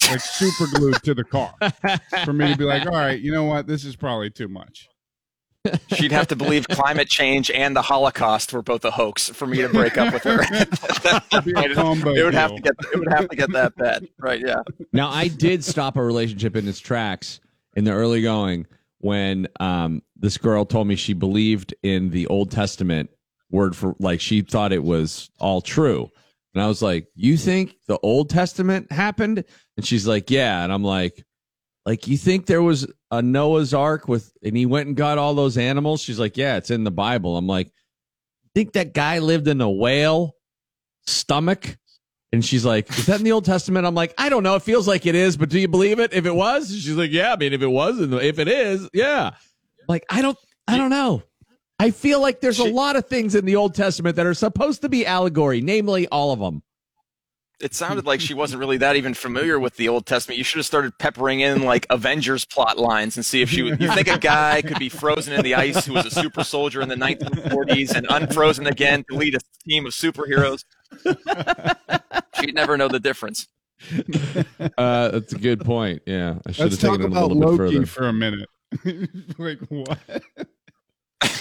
like 0.09 0.21
super 0.21 0.65
glued 0.75 1.01
to 1.03 1.13
the 1.13 1.23
car. 1.23 1.53
For 2.25 2.33
me 2.33 2.51
to 2.51 2.57
be 2.57 2.63
like, 2.63 2.85
all 2.85 2.93
right, 2.93 3.19
you 3.19 3.31
know 3.31 3.43
what? 3.43 3.67
This 3.67 3.85
is 3.85 3.95
probably 3.95 4.29
too 4.29 4.47
much. 4.47 4.89
She'd 5.93 6.11
have 6.13 6.27
to 6.27 6.35
believe 6.35 6.67
climate 6.69 7.09
change 7.09 7.51
and 7.51 7.75
the 7.75 7.81
Holocaust 7.81 8.53
were 8.53 8.61
both 8.61 8.85
a 8.85 8.91
hoax 8.91 9.29
for 9.29 9.45
me 9.45 9.57
to 9.57 9.67
break 9.69 9.97
up 9.97 10.13
with 10.13 10.23
her. 10.23 10.37
Be 11.41 11.51
a 11.51 11.73
combo 11.75 12.13
it 12.13 12.23
would 12.23 12.33
have 12.33 12.55
to 12.55 12.61
get, 12.61 12.73
it 12.93 12.97
would 12.97 13.11
have 13.11 13.27
to 13.27 13.35
get 13.35 13.51
that 13.51 13.75
bad. 13.75 14.07
Right. 14.17 14.39
Yeah. 14.39 14.61
Now, 14.93 15.09
I 15.09 15.27
did 15.27 15.63
stop 15.63 15.97
a 15.97 16.03
relationship 16.03 16.55
in 16.55 16.67
its 16.67 16.79
tracks 16.79 17.41
in 17.75 17.83
the 17.83 17.91
early 17.91 18.21
going 18.21 18.67
when 18.99 19.47
um, 19.59 20.01
this 20.15 20.37
girl 20.37 20.65
told 20.65 20.87
me 20.87 20.95
she 20.95 21.13
believed 21.13 21.73
in 21.83 22.09
the 22.09 22.27
Old 22.27 22.51
Testament 22.51 23.09
word 23.51 23.75
for 23.75 23.95
like 23.99 24.21
she 24.21 24.41
thought 24.41 24.71
it 24.71 24.83
was 24.83 25.29
all 25.39 25.61
true. 25.61 26.09
And 26.53 26.63
I 26.63 26.67
was 26.67 26.81
like, 26.81 27.07
You 27.15 27.35
think 27.35 27.75
the 27.87 27.99
Old 28.01 28.29
Testament 28.29 28.91
happened? 28.91 29.43
And 29.75 29.85
she's 29.85 30.07
like, 30.07 30.29
Yeah. 30.29 30.63
And 30.63 30.71
I'm 30.71 30.83
like, 30.83 31.25
like 31.85 32.07
you 32.07 32.17
think 32.17 32.45
there 32.45 32.61
was 32.61 32.87
a 33.11 33.21
Noah's 33.21 33.73
Ark 33.73 34.07
with 34.07 34.31
and 34.43 34.55
he 34.55 34.65
went 34.65 34.87
and 34.87 34.95
got 34.95 35.17
all 35.17 35.33
those 35.33 35.57
animals? 35.57 36.01
She's 36.01 36.19
like, 36.19 36.37
Yeah, 36.37 36.57
it's 36.57 36.71
in 36.71 36.83
the 36.83 36.91
Bible. 36.91 37.37
I'm 37.37 37.47
like, 37.47 37.71
think 38.55 38.73
that 38.73 38.93
guy 38.93 39.19
lived 39.19 39.47
in 39.47 39.61
a 39.61 39.69
whale 39.69 40.35
stomach? 41.07 41.77
And 42.31 42.45
she's 42.45 42.63
like, 42.63 42.89
Is 42.91 43.07
that 43.07 43.19
in 43.19 43.23
the 43.23 43.31
Old 43.31 43.45
Testament? 43.45 43.85
I'm 43.85 43.95
like, 43.95 44.13
I 44.17 44.29
don't 44.29 44.43
know. 44.43 44.55
It 44.55 44.63
feels 44.63 44.87
like 44.87 45.05
it 45.05 45.15
is, 45.15 45.37
but 45.37 45.49
do 45.49 45.59
you 45.59 45.67
believe 45.67 45.99
it? 45.99 46.13
If 46.13 46.25
it 46.25 46.35
was? 46.35 46.69
She's 46.69 46.95
like, 46.95 47.11
Yeah, 47.11 47.33
I 47.33 47.35
mean, 47.37 47.53
if 47.53 47.61
it 47.61 47.67
was, 47.67 47.99
if 47.99 48.39
it 48.39 48.47
is, 48.47 48.89
yeah. 48.93 49.31
Like, 49.87 50.05
I 50.09 50.21
don't 50.21 50.37
I 50.67 50.77
don't 50.77 50.91
know. 50.91 51.23
I 51.79 51.91
feel 51.91 52.21
like 52.21 52.41
there's 52.41 52.59
a 52.59 52.65
lot 52.65 52.95
of 52.97 53.07
things 53.07 53.35
in 53.35 53.45
the 53.45 53.55
Old 53.55 53.73
Testament 53.73 54.17
that 54.17 54.25
are 54.25 54.33
supposed 54.33 54.81
to 54.81 54.89
be 54.89 55.05
allegory, 55.05 55.61
namely 55.61 56.07
all 56.09 56.33
of 56.33 56.39
them. 56.39 56.61
It 57.61 57.73
sounded 57.75 58.05
like 58.05 58.21
she 58.21 58.33
wasn't 58.33 58.59
really 58.61 58.77
that 58.77 58.95
even 58.95 59.13
familiar 59.13 59.59
with 59.59 59.75
the 59.75 59.89
Old 59.89 60.05
Testament. 60.05 60.37
You 60.37 60.43
should 60.43 60.59
have 60.59 60.65
started 60.65 60.97
peppering 60.97 61.41
in 61.41 61.63
like 61.63 61.85
Avengers 61.89 62.45
plot 62.45 62.77
lines 62.77 63.17
and 63.17 63.25
see 63.25 63.41
if 63.41 63.49
she. 63.49 63.63
Would, 63.63 63.81
you 63.81 63.91
think 63.93 64.07
a 64.07 64.17
guy 64.17 64.61
could 64.61 64.79
be 64.79 64.89
frozen 64.89 65.33
in 65.33 65.41
the 65.41 65.55
ice 65.55 65.85
who 65.85 65.93
was 65.93 66.05
a 66.05 66.11
super 66.11 66.43
soldier 66.43 66.81
in 66.81 66.89
the 66.89 66.95
1940s 66.95 67.93
and 67.95 68.07
unfrozen 68.09 68.67
again 68.67 69.03
to 69.09 69.17
lead 69.17 69.35
a 69.35 69.39
team 69.67 69.85
of 69.85 69.93
superheroes? 69.93 70.63
She'd 72.39 72.55
never 72.55 72.77
know 72.77 72.87
the 72.87 72.99
difference. 72.99 73.47
Uh, 74.77 75.09
that's 75.09 75.33
a 75.33 75.37
good 75.37 75.61
point. 75.61 76.01
Yeah, 76.05 76.39
I 76.45 76.51
should 76.51 76.63
Let's 76.71 76.81
have 76.81 76.91
talk 76.91 76.99
taken 76.99 77.13
it 77.13 77.15
a 77.15 77.23
about 77.25 77.31
little 77.31 77.57
bit 77.57 77.57
further. 77.57 77.85
for 77.85 78.07
a 78.07 78.13
minute. 78.13 78.49
like 79.37 79.59
what? 79.69 79.99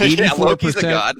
yeah, 0.00 0.32
Loki's 0.32 0.76
a 0.76 0.82
god. 0.82 1.16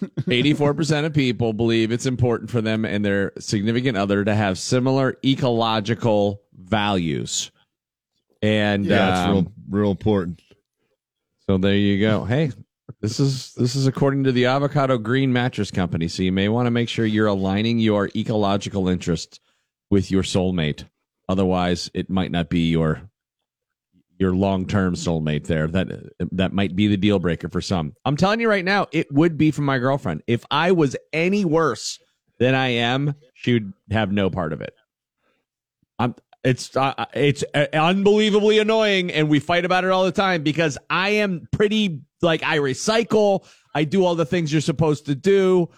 84% 0.00 1.04
of 1.04 1.14
people 1.14 1.52
believe 1.52 1.92
it's 1.92 2.06
important 2.06 2.50
for 2.50 2.60
them 2.60 2.84
and 2.84 3.04
their 3.04 3.32
significant 3.38 3.96
other 3.96 4.24
to 4.24 4.34
have 4.34 4.58
similar 4.58 5.16
ecological 5.24 6.42
values. 6.54 7.50
And 8.42 8.84
Yeah, 8.86 9.24
um, 9.24 9.32
real, 9.32 9.52
real 9.70 9.90
important. 9.92 10.42
so 11.46 11.58
there 11.58 11.74
you 11.74 12.00
go. 12.00 12.24
Hey, 12.24 12.52
this 13.00 13.18
is 13.18 13.52
this 13.54 13.74
is 13.74 13.86
according 13.86 14.24
to 14.24 14.32
the 14.32 14.46
Avocado 14.46 14.98
Green 14.98 15.32
Mattress 15.32 15.70
Company. 15.70 16.08
So 16.08 16.22
you 16.22 16.32
may 16.32 16.48
want 16.48 16.66
to 16.66 16.70
make 16.70 16.88
sure 16.88 17.04
you're 17.06 17.26
aligning 17.26 17.78
your 17.78 18.10
ecological 18.14 18.88
interests 18.88 19.40
with 19.90 20.10
your 20.10 20.22
soulmate. 20.22 20.84
Otherwise, 21.28 21.90
it 21.94 22.08
might 22.08 22.30
not 22.30 22.48
be 22.48 22.68
your 22.70 23.10
your 24.18 24.34
long-term 24.34 24.94
soulmate 24.94 25.46
there. 25.46 25.66
That 25.66 25.88
that 26.32 26.52
might 26.52 26.74
be 26.74 26.88
the 26.88 26.96
deal 26.96 27.18
breaker 27.18 27.48
for 27.48 27.60
some. 27.60 27.94
I'm 28.04 28.16
telling 28.16 28.40
you 28.40 28.48
right 28.48 28.64
now, 28.64 28.86
it 28.92 29.10
would 29.12 29.36
be 29.36 29.50
for 29.50 29.62
my 29.62 29.78
girlfriend. 29.78 30.22
If 30.26 30.44
I 30.50 30.72
was 30.72 30.96
any 31.12 31.44
worse 31.44 31.98
than 32.38 32.54
I 32.54 32.68
am, 32.68 33.14
she 33.34 33.54
would 33.54 33.72
have 33.90 34.12
no 34.12 34.30
part 34.30 34.52
of 34.52 34.60
it. 34.60 34.74
I'm 35.98 36.14
it's 36.46 36.76
uh, 36.76 37.06
it's 37.12 37.42
uh, 37.54 37.66
unbelievably 37.72 38.60
annoying 38.60 39.10
and 39.10 39.28
we 39.28 39.40
fight 39.40 39.64
about 39.64 39.84
it 39.84 39.90
all 39.90 40.04
the 40.04 40.12
time 40.12 40.44
because 40.44 40.78
I 40.88 41.10
am 41.10 41.48
pretty 41.50 42.02
like 42.22 42.42
I 42.44 42.58
recycle, 42.58 43.46
I 43.74 43.84
do 43.84 44.04
all 44.04 44.14
the 44.14 44.24
things 44.24 44.52
you're 44.52 44.60
supposed 44.60 45.06
to 45.06 45.14
do. 45.14 45.68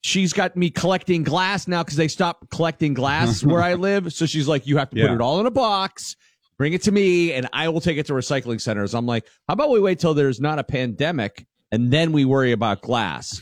She's 0.00 0.32
got 0.32 0.56
me 0.56 0.70
collecting 0.70 1.24
glass 1.24 1.68
now 1.68 1.82
because 1.82 1.96
they 1.96 2.08
stopped 2.08 2.50
collecting 2.50 2.94
glass 2.94 3.44
where 3.44 3.62
I 3.62 3.74
live. 3.74 4.12
So 4.12 4.24
she's 4.24 4.48
like, 4.48 4.66
you 4.66 4.78
have 4.78 4.90
to 4.90 4.96
put 4.96 5.10
it 5.10 5.20
all 5.20 5.40
in 5.40 5.46
a 5.46 5.50
box, 5.50 6.16
bring 6.58 6.72
it 6.74 6.82
to 6.82 6.92
me, 6.92 7.32
and 7.32 7.48
I 7.52 7.68
will 7.68 7.80
take 7.80 7.96
it 7.96 8.06
to 8.06 8.12
recycling 8.12 8.60
centers. 8.60 8.94
I'm 8.94 9.06
like, 9.06 9.24
how 9.46 9.54
about 9.54 9.70
we 9.70 9.80
wait 9.80 10.00
till 10.00 10.12
there's 10.12 10.40
not 10.40 10.58
a 10.58 10.64
pandemic 10.64 11.46
and 11.72 11.90
then 11.90 12.12
we 12.12 12.24
worry 12.24 12.52
about 12.52 12.82
glass? 12.82 13.40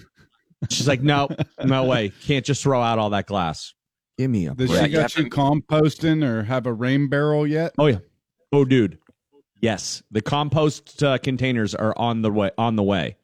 She's 0.70 0.86
like, 0.86 1.02
no, 1.02 1.28
no 1.64 1.84
way. 1.84 2.12
Can't 2.24 2.44
just 2.44 2.62
throw 2.62 2.80
out 2.80 2.98
all 2.98 3.10
that 3.10 3.26
glass. 3.26 3.74
Give 4.18 4.30
me 4.30 4.46
a 4.46 4.54
Does 4.54 4.70
break. 4.70 4.86
she 4.86 4.92
got 4.92 5.16
you 5.16 5.24
composting 5.26 6.24
or 6.24 6.42
have 6.44 6.66
a 6.66 6.72
rain 6.72 7.08
barrel 7.08 7.46
yet? 7.46 7.74
Oh 7.78 7.86
yeah. 7.86 7.98
Oh 8.52 8.64
dude. 8.64 8.98
Yes, 9.60 10.02
the 10.10 10.22
compost 10.22 11.02
uh, 11.02 11.18
containers 11.18 11.74
are 11.74 11.96
on 11.98 12.22
the 12.22 12.30
way. 12.30 12.50
On 12.56 12.76
the 12.76 12.82
way. 12.82 13.16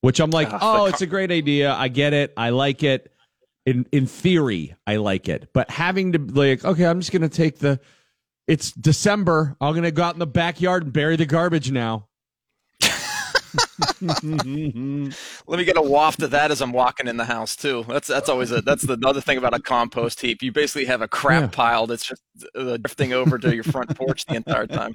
Which 0.00 0.20
I'm 0.20 0.30
like, 0.30 0.50
the 0.50 0.56
oh, 0.56 0.58
co- 0.58 0.86
it's 0.86 1.02
a 1.02 1.06
great 1.06 1.30
idea. 1.30 1.72
I 1.72 1.88
get 1.88 2.12
it. 2.12 2.32
I 2.36 2.50
like 2.50 2.82
it. 2.82 3.12
In 3.64 3.86
in 3.90 4.06
theory, 4.06 4.74
I 4.86 4.96
like 4.96 5.28
it. 5.28 5.50
But 5.52 5.70
having 5.70 6.12
to 6.12 6.18
like, 6.18 6.64
okay, 6.64 6.86
I'm 6.86 7.00
just 7.00 7.12
gonna 7.12 7.28
take 7.28 7.58
the. 7.58 7.80
It's 8.46 8.70
December. 8.72 9.56
I'm 9.60 9.74
gonna 9.74 9.90
go 9.90 10.02
out 10.04 10.14
in 10.14 10.18
the 10.20 10.26
backyard 10.26 10.84
and 10.84 10.92
bury 10.92 11.16
the 11.16 11.26
garbage 11.26 11.70
now. 11.72 12.08
Let 14.00 14.22
me 14.22 15.64
get 15.64 15.76
a 15.76 15.82
waft 15.82 16.22
of 16.22 16.30
that 16.30 16.50
as 16.50 16.60
I'm 16.60 16.72
walking 16.72 17.08
in 17.08 17.16
the 17.16 17.24
house 17.24 17.56
too. 17.56 17.84
That's 17.88 18.08
that's 18.08 18.28
always 18.28 18.52
a 18.52 18.60
that's 18.60 18.82
the 18.82 18.98
other 19.04 19.20
thing 19.20 19.38
about 19.38 19.54
a 19.54 19.60
compost 19.60 20.20
heap. 20.20 20.42
You 20.42 20.52
basically 20.52 20.84
have 20.86 21.02
a 21.02 21.08
crap 21.08 21.42
Yeah. 21.42 21.48
pile 21.48 21.86
that's 21.86 22.06
just 22.06 22.22
uh, 22.54 22.76
drifting 22.76 23.12
over 23.12 23.38
to 23.38 23.54
your 23.54 23.64
front 23.64 23.96
porch 23.96 24.24
the 24.26 24.34
entire 24.36 24.66
time. 24.66 24.94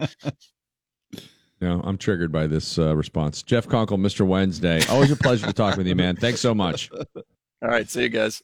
No, 1.60 1.80
I'm 1.84 1.98
triggered 1.98 2.32
by 2.32 2.48
this 2.48 2.80
uh, 2.80 2.96
response. 2.96 3.44
Jeff 3.44 3.68
Conkle, 3.68 4.00
Mr. 4.00 4.26
Wednesday. 4.26 4.82
Always 4.90 5.12
a 5.12 5.16
pleasure 5.16 5.46
to 5.46 5.54
talk 5.54 5.78
with 5.78 5.86
you, 5.86 5.96
man. 5.96 6.16
Thanks 6.16 6.40
so 6.40 6.56
much. 6.56 6.90
All 6.92 7.70
right, 7.70 7.88
see 7.88 8.02
you 8.04 8.10
guys. 8.10 8.42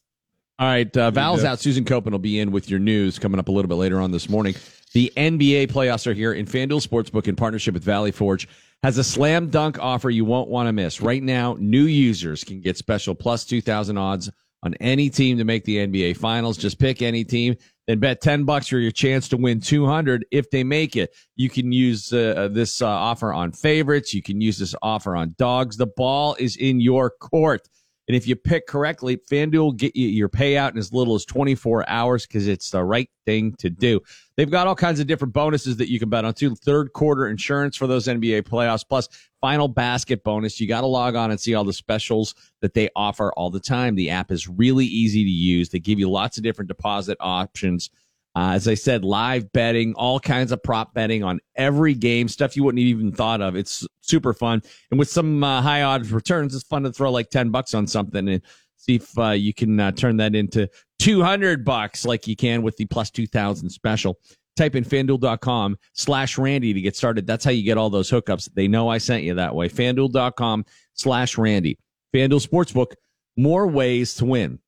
All 0.59 0.67
right, 0.67 0.95
uh, 0.95 1.09
Val's 1.11 1.43
out. 1.43 1.59
Susan 1.59 1.83
Koeppen 1.83 2.11
will 2.11 2.19
be 2.19 2.39
in 2.39 2.51
with 2.51 2.69
your 2.69 2.79
news 2.79 3.17
coming 3.17 3.39
up 3.39 3.47
a 3.47 3.51
little 3.51 3.69
bit 3.69 3.75
later 3.75 3.99
on 4.01 4.11
this 4.11 4.29
morning. 4.29 4.53
The 4.93 5.11
NBA 5.17 5.67
playoffs 5.67 6.07
are 6.07 6.13
here, 6.13 6.33
and 6.33 6.47
FanDuel 6.47 6.85
Sportsbook, 6.85 7.27
in 7.27 7.35
partnership 7.35 7.73
with 7.73 7.83
Valley 7.83 8.11
Forge, 8.11 8.47
has 8.83 8.97
a 8.97 9.03
slam 9.03 9.49
dunk 9.49 9.79
offer 9.79 10.09
you 10.09 10.25
won't 10.25 10.49
want 10.49 10.67
to 10.67 10.73
miss. 10.73 11.01
Right 11.01 11.21
now, 11.21 11.55
new 11.59 11.83
users 11.83 12.43
can 12.43 12.61
get 12.61 12.77
special 12.77 13.15
plus 13.15 13.45
2,000 13.45 13.97
odds 13.97 14.29
on 14.63 14.73
any 14.75 15.09
team 15.09 15.37
to 15.37 15.43
make 15.43 15.65
the 15.65 15.77
NBA 15.77 16.17
Finals. 16.17 16.57
Just 16.57 16.79
pick 16.79 17.01
any 17.01 17.23
team, 17.23 17.55
then 17.87 17.99
bet 17.99 18.21
10 18.21 18.43
bucks 18.43 18.67
for 18.67 18.77
your 18.77 18.91
chance 18.91 19.27
to 19.29 19.37
win 19.37 19.59
200 19.59 20.25
if 20.31 20.49
they 20.49 20.63
make 20.63 20.95
it. 20.95 21.13
You 21.35 21.49
can 21.49 21.71
use 21.71 22.11
uh, 22.13 22.49
this 22.51 22.81
uh, 22.81 22.87
offer 22.87 23.33
on 23.33 23.51
favorites. 23.51 24.13
You 24.13 24.21
can 24.21 24.41
use 24.41 24.57
this 24.57 24.75
offer 24.81 25.15
on 25.15 25.35
dogs. 25.37 25.77
The 25.77 25.87
ball 25.87 26.35
is 26.39 26.55
in 26.55 26.79
your 26.79 27.09
court. 27.09 27.67
And 28.07 28.15
if 28.15 28.25
you 28.25 28.35
pick 28.35 28.67
correctly, 28.67 29.17
FanDuel 29.17 29.75
get 29.75 29.95
you 29.95 30.07
your 30.07 30.29
payout 30.29 30.71
in 30.71 30.77
as 30.77 30.93
little 30.93 31.15
as 31.15 31.25
24 31.25 31.89
hours 31.89 32.25
because 32.25 32.47
it's 32.47 32.69
the 32.69 32.83
right 32.83 33.09
thing 33.25 33.53
to 33.55 33.69
do. 33.69 33.99
They've 34.37 34.49
got 34.49 34.65
all 34.65 34.75
kinds 34.75 34.99
of 34.99 35.07
different 35.07 35.33
bonuses 35.33 35.75
that 35.77 35.89
you 35.89 35.99
can 35.99 36.09
bet 36.09 36.23
on 36.23 36.33
too. 36.33 36.55
Third 36.55 36.93
quarter 36.93 37.27
insurance 37.27 37.75
for 37.75 37.85
those 37.85 38.07
NBA 38.07 38.43
playoffs, 38.43 38.87
plus 38.87 39.09
final 39.41 39.67
basket 39.67 40.23
bonus. 40.23 40.59
You 40.59 40.67
got 40.67 40.81
to 40.81 40.87
log 40.87 41.15
on 41.15 41.31
and 41.31 41.39
see 41.39 41.53
all 41.53 41.65
the 41.65 41.73
specials 41.73 42.33
that 42.61 42.73
they 42.73 42.89
offer 42.95 43.33
all 43.33 43.49
the 43.49 43.59
time. 43.59 43.95
The 43.95 44.09
app 44.09 44.31
is 44.31 44.47
really 44.47 44.85
easy 44.85 45.23
to 45.23 45.29
use. 45.29 45.69
They 45.69 45.79
give 45.79 45.99
you 45.99 46.09
lots 46.09 46.37
of 46.37 46.43
different 46.43 46.69
deposit 46.69 47.17
options. 47.19 47.89
Uh, 48.37 48.51
as 48.51 48.67
I 48.67 48.75
said, 48.75 49.03
live 49.03 49.51
betting, 49.51 49.95
all 49.95 50.19
kinds 50.19 50.51
of 50.51 50.61
prop 50.61 50.93
betting 50.93 51.23
on 51.23 51.39
every 51.55 51.95
game, 51.95 52.27
stuff 52.27 52.55
you 52.55 52.63
wouldn't 52.63 52.79
even 52.79 53.11
thought 53.11 53.41
of. 53.41 53.55
It's 53.55 53.85
super 54.07 54.33
fun. 54.33 54.61
And 54.91 54.99
with 54.99 55.09
some 55.09 55.43
uh, 55.43 55.61
high 55.61 55.83
odds 55.83 56.11
returns, 56.11 56.55
it's 56.55 56.63
fun 56.63 56.83
to 56.83 56.91
throw 56.91 57.11
like 57.11 57.29
10 57.29 57.49
bucks 57.49 57.73
on 57.73 57.87
something 57.87 58.27
and 58.27 58.41
see 58.75 58.95
if 58.95 59.17
uh, 59.17 59.31
you 59.31 59.53
can 59.53 59.79
uh, 59.79 59.91
turn 59.91 60.17
that 60.17 60.35
into 60.35 60.69
200 60.99 61.65
bucks 61.65 62.05
like 62.05 62.27
you 62.27 62.35
can 62.35 62.61
with 62.61 62.77
the 62.77 62.85
plus 62.85 63.11
2000 63.11 63.69
special. 63.69 64.17
Type 64.55 64.75
in 64.75 64.83
fanduel.com 64.83 65.77
slash 65.93 66.37
Randy 66.37 66.73
to 66.73 66.81
get 66.81 66.95
started. 66.95 67.27
That's 67.27 67.45
how 67.45 67.51
you 67.51 67.63
get 67.63 67.77
all 67.77 67.91
those 67.91 68.09
hookups. 68.09 68.49
They 68.55 68.67
know 68.67 68.89
I 68.89 68.97
sent 68.97 69.23
you 69.23 69.35
that 69.35 69.53
way. 69.53 69.69
Fanduel.com 69.69 70.65
slash 70.93 71.37
Randy. 71.37 71.77
Fanduel 72.13 72.45
Sportsbook, 72.45 72.93
more 73.35 73.67
ways 73.67 74.15
to 74.15 74.25
win. 74.25 74.59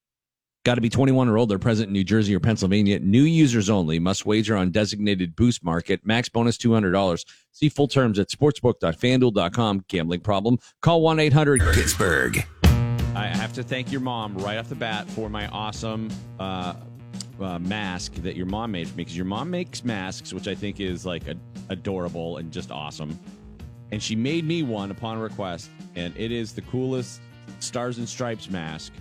Got 0.66 0.76
to 0.76 0.82
be 0.82 0.90
21 0.90 1.30
or 1.30 1.38
older, 1.38 1.58
present 1.58 1.88
in 1.88 1.94
New 1.94 2.04
Jersey 2.04 2.36
or 2.36 2.42
Pennsylvania. 2.42 3.00
New 3.00 3.24
users 3.24 3.70
only 3.70 3.98
must 3.98 4.26
wager 4.26 4.58
on 4.58 4.72
designated 4.72 5.34
boost 5.36 5.64
market. 5.64 6.02
Max 6.04 6.28
bonus 6.28 6.58
$200. 6.58 7.26
See 7.54 7.70
full 7.70 7.88
terms 7.88 8.20
at 8.20 8.28
sportsbook.fanduel.com. 8.28 9.86
Gambling 9.88 10.20
problem? 10.20 10.58
Call 10.82 11.02
1 11.02 11.20
800 11.20 11.62
Pittsburgh. 11.74 12.46
I 13.16 13.28
have 13.28 13.54
to 13.54 13.64
thank 13.64 13.90
your 13.90 14.02
mom 14.02 14.38
right 14.38 14.58
off 14.58 14.68
the 14.68 14.76
bat 14.76 15.10
for 15.10 15.30
my 15.30 15.48
awesome 15.48 16.10
uh, 16.40 16.74
uh, 17.40 17.60
mask 17.60 18.16
that 18.16 18.36
your 18.36 18.46
mom 18.46 18.72
made 18.72 18.90
for 18.90 18.98
me 18.98 19.04
because 19.04 19.16
your 19.16 19.26
mom 19.26 19.50
makes 19.50 19.86
masks, 19.86 20.34
which 20.34 20.50
I 20.50 20.56
think 20.56 20.82
is 20.82 21.06
like 21.06 21.26
a, 21.28 21.36
adorable 21.70 22.38
and 22.38 22.52
just 22.52 22.70
awesome. 22.70 23.18
And 23.92 24.04
she 24.04 24.16
made 24.16 24.46
me 24.46 24.64
one 24.64 24.92
upon 24.92 25.20
request, 25.20 25.70
and 25.96 26.14
it 26.18 26.34
is 26.34 26.52
the 26.52 26.62
coolest 26.64 27.22
Stars 27.60 27.98
and 27.98 28.08
Stripes 28.08 28.50
mask 28.50 28.92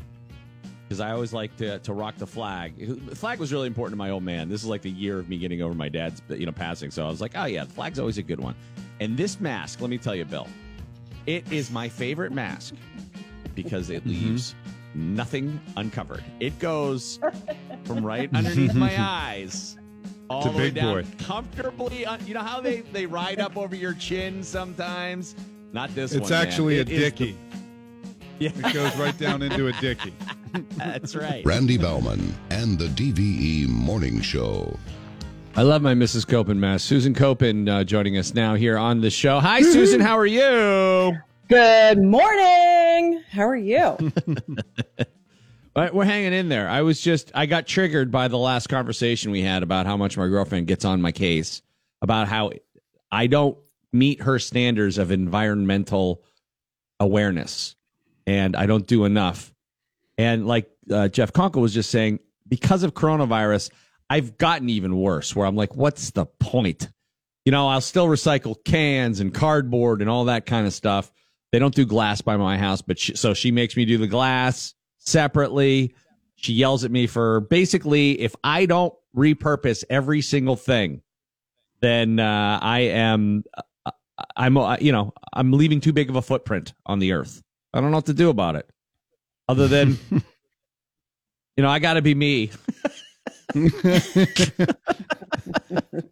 because 0.89 1.01
I 1.01 1.11
always 1.11 1.33
like 1.35 1.55
to, 1.59 1.79
to 1.81 1.93
rock 1.93 2.17
the 2.17 2.27
flag. 2.27 2.75
The 3.07 3.15
flag 3.15 3.39
was 3.39 3.53
really 3.53 3.67
important 3.67 3.93
to 3.93 3.99
my 3.99 4.09
old 4.11 4.23
man. 4.23 4.49
This 4.49 4.63
is 4.63 4.69
like 4.69 4.81
the 4.81 4.91
year 4.91 5.19
of 5.19 5.29
me 5.29 5.37
getting 5.37 5.61
over 5.61 5.75
my 5.75 5.89
dad's 5.91 6.23
you 6.31 6.47
know 6.47 6.53
passing, 6.53 6.91
so 6.91 7.05
I 7.05 7.11
was 7.11 7.21
like, 7.21 7.33
oh 7.35 7.45
yeah, 7.45 7.65
the 7.65 7.73
flag's 7.73 7.99
always 7.99 8.17
a 8.19 8.23
good 8.23 8.41
one. 8.41 8.55
And 9.01 9.17
this 9.17 9.39
mask, 9.41 9.81
let 9.81 9.91
me 9.91 9.99
tell 9.99 10.15
you, 10.15 10.25
Bill, 10.25 10.49
it 11.27 11.51
is 11.53 11.71
my 11.71 11.89
favorite 11.89 12.33
mask 12.33 12.75
because 13.55 13.91
it 13.91 14.07
leaves 14.07 14.55
nothing 14.95 15.61
uncovered. 15.77 16.25
It 16.41 16.59
goes 16.59 17.21
from 17.85 18.05
right 18.05 18.31
underneath 18.35 18.75
my 18.75 18.95
eyes 18.99 19.77
all 20.31 20.51
the 20.51 20.57
way 20.57 20.71
down 20.71 21.03
boy. 21.03 21.09
comfortably. 21.19 22.07
Un- 22.07 22.27
you 22.27 22.33
know 22.35 22.41
how 22.43 22.61
they 22.63 22.81
they 22.81 23.05
ride 23.07 23.41
up 23.41 23.57
over 23.59 23.77
your 23.77 23.93
chin 23.95 24.43
sometimes. 24.43 25.35
Not 25.73 25.95
this 25.95 26.13
one. 26.13 26.23
It's 26.23 26.31
man. 26.31 26.47
actually 26.47 26.79
It 26.79 26.89
a 26.89 26.93
is 26.93 26.99
the- 26.99 27.11
dicky. 27.11 27.39
yeah. 28.41 28.51
It 28.55 28.75
goes 28.75 28.97
right 28.97 29.17
down 29.19 29.43
into 29.43 29.67
a 29.67 29.73
dicky. 29.75 30.15
That's 30.77 31.15
right. 31.17 31.45
Randy 31.45 31.77
Baumann 31.77 32.35
and 32.51 32.79
the 32.79 32.87
DVE 32.87 33.69
Morning 33.69 34.21
Show. 34.21 34.79
I 35.57 35.63
love 35.63 35.83
my 35.83 35.95
Mrs. 35.95 36.25
Koeppen 36.25 36.57
mess. 36.57 36.85
Susan 36.85 37.15
Koeppen 37.15 37.69
uh, 37.69 37.85
joining 37.85 38.17
us 38.17 38.35
now 38.35 38.55
here 38.55 38.79
on 38.79 39.01
the 39.01 39.11
show. 39.11 39.41
Hi, 39.41 39.61
Susan. 39.63 40.01
How 40.01 40.17
are 40.17 40.27
you? 40.27 41.17
Good 41.49 41.99
morning. 41.99 43.25
How 43.31 43.49
are 43.49 43.57
you? 43.57 43.97
But 45.79 45.95
we're 45.95 46.07
hanging 46.07 46.33
in 46.33 46.49
there. 46.49 46.69
I 46.69 46.83
was 46.83 47.01
just, 47.01 47.31
I 47.37 47.47
got 47.47 47.69
triggered 47.69 48.11
by 48.11 48.27
the 48.27 48.37
last 48.37 48.69
conversation 48.69 49.31
we 49.31 49.43
had 49.43 49.63
about 49.63 49.87
how 49.87 49.97
much 49.97 50.17
my 50.17 50.27
girlfriend 50.27 50.67
gets 50.67 50.85
on 50.85 51.01
my 51.01 51.13
case 51.13 51.63
about 52.03 52.27
how 52.27 52.51
I 53.13 53.29
don't 53.29 53.57
meet 53.93 54.23
her 54.23 54.41
standards 54.41 54.99
of 54.99 55.13
environmental 55.13 56.25
awareness 56.99 57.77
and 58.29 58.55
I 58.55 58.67
don't 58.67 58.87
do 58.87 59.07
enough. 59.07 59.55
And 60.19 60.47
like 60.47 60.69
uh, 60.91 61.09
Jeff 61.09 61.33
Conkle 61.33 61.63
was 61.63 61.73
just 61.73 61.91
saying, 61.91 62.19
because 62.47 62.83
of 62.83 62.93
coronavirus, 62.93 63.71
I've 64.11 64.37
gotten 64.37 64.69
even 64.69 64.99
worse 64.99 65.35
where 65.35 65.47
I'm 65.47 65.57
like, 65.57 65.75
what's 65.75 66.11
the 66.11 66.27
point? 66.27 66.91
You 67.47 67.53
know, 67.53 67.69
I'll 67.69 67.81
still 67.81 68.07
recycle 68.07 68.63
cans 68.67 69.21
and 69.21 69.33
cardboard 69.33 70.03
and 70.03 70.11
all 70.11 70.27
that 70.27 70.45
kind 70.45 70.67
of 70.67 70.75
stuff. 70.75 71.11
They 71.53 71.59
don't 71.59 71.75
do 71.75 71.87
glass 71.87 72.21
by 72.21 72.37
my 72.37 72.59
house, 72.59 72.83
but 72.83 72.99
she, 72.99 73.17
so 73.17 73.33
she 73.33 73.51
makes 73.51 73.77
me 73.79 73.87
do 73.87 73.97
the 73.97 74.07
glass 74.07 74.75
separately. 74.99 75.95
She 76.37 76.53
yells 76.53 76.85
at 76.85 76.91
me 76.91 77.07
for 77.07 77.41
basically 77.41 78.21
if 78.21 78.37
I 78.45 78.67
don't 78.67 78.93
repurpose 79.17 79.85
every 79.89 80.21
single 80.21 80.57
thing, 80.57 81.01
then 81.81 82.21
uh, 82.21 82.59
I 82.61 82.81
am 82.81 83.45
uh, 83.87 83.93
I'm 84.37 84.59
uh, 84.59 84.77
you 84.79 84.93
know 84.93 85.15
I'm 85.33 85.53
leaving 85.53 85.81
too 85.81 85.95
big 85.95 86.11
of 86.11 86.17
a 86.17 86.23
footprint 86.23 86.75
on 86.85 86.99
the 86.99 87.13
earth. 87.13 87.43
I 87.73 87.81
don't 87.81 87.91
know 87.91 87.99
what 87.99 88.07
to 88.07 88.15
do 88.15 88.31
about 88.31 88.57
it, 88.57 88.69
other 89.49 89.69
than 89.69 89.99
you 90.11 90.23
know 91.59 91.69
I 91.69 91.79
got 91.79 91.95
to 91.95 92.03
be 92.03 92.15
me, 92.15 92.51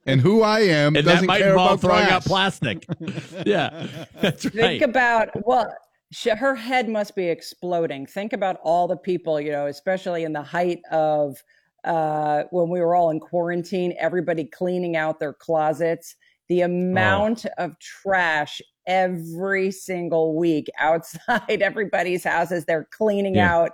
and 0.07 0.21
who 0.21 0.43
I 0.43 0.61
am 0.61 0.97
and 0.97 1.05
doesn't 1.05 1.21
that 1.21 1.27
might 1.27 1.39
care 1.39 1.51
involve 1.51 1.85
about 1.85 1.97
throwing 1.97 2.11
out 2.11 2.25
plastic. 2.25 2.87
yeah, 3.47 3.87
that's 4.21 4.45
right. 4.47 4.55
Think 4.55 4.83
about 4.83 5.31
well, 5.47 5.75
sh- 6.13 6.29
her 6.29 6.55
head 6.55 6.89
must 6.89 7.15
be 7.15 7.29
exploding. 7.29 8.07
Think 8.07 8.33
about 8.33 8.59
all 8.63 8.89
the 8.89 8.97
people, 8.97 9.41
you 9.41 9.53
know, 9.53 9.67
especially 9.67 10.25
in 10.25 10.33
the 10.33 10.43
height 10.43 10.81
of 10.91 11.43
uh, 11.85 12.45
when 12.51 12.69
we 12.69 12.81
were 12.81 12.95
all 12.95 13.11
in 13.11 13.21
quarantine, 13.21 13.95
everybody 13.99 14.45
cleaning 14.45 14.97
out 14.97 15.21
their 15.21 15.33
closets. 15.33 16.17
The 16.49 16.61
amount 16.63 17.45
of 17.59 17.79
trash 17.81 18.61
every 18.87 19.71
single 19.71 20.37
week 20.37 20.69
outside 20.79 21.21
everybody's 21.63 22.25
houses, 22.25 22.65
they're 22.65 22.89
cleaning 22.93 23.35
Yeah. 23.37 23.55
out 23.55 23.73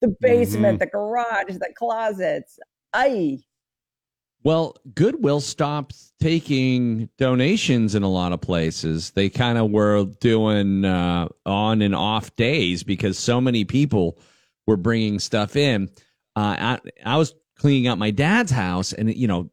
the 0.00 0.14
basement, 0.20 0.76
Mhm. 0.76 0.80
the 0.80 0.86
garage, 0.86 1.56
the 1.58 1.72
closets. 1.76 2.58
I. 2.92 3.38
Well, 4.42 4.76
Goodwill 4.94 5.40
stopped 5.40 5.94
taking 6.18 7.10
donations 7.18 7.94
in 7.94 8.02
a 8.02 8.08
lot 8.10 8.32
of 8.32 8.40
places. 8.40 9.10
They 9.10 9.28
kind 9.28 9.58
of 9.58 9.70
were 9.70 10.04
doing 10.20 10.84
uh, 10.86 11.28
on 11.44 11.82
and 11.82 11.94
off 11.94 12.34
days 12.36 12.82
because 12.82 13.18
so 13.18 13.38
many 13.40 13.64
people 13.66 14.18
were 14.66 14.78
bringing 14.78 15.18
stuff 15.18 15.56
in. 15.56 15.90
Uh, 16.36 16.56
I, 16.58 16.80
I 17.04 17.16
was 17.18 17.34
cleaning 17.58 17.86
out 17.86 17.98
my 17.98 18.10
dad's 18.10 18.50
house, 18.50 18.94
and 18.94 19.14
you 19.14 19.28
know, 19.28 19.50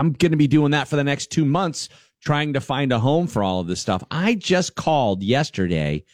I'm 0.00 0.12
going 0.12 0.30
to 0.30 0.38
be 0.38 0.48
doing 0.48 0.70
that 0.70 0.88
for 0.88 0.96
the 0.96 1.04
next 1.04 1.30
two 1.30 1.44
months, 1.44 1.90
trying 2.22 2.54
to 2.54 2.60
find 2.60 2.90
a 2.90 2.98
home 2.98 3.26
for 3.26 3.42
all 3.42 3.60
of 3.60 3.66
this 3.66 3.82
stuff. 3.82 4.02
I 4.10 4.34
just 4.34 4.74
called 4.74 5.22
yesterday 5.22 6.04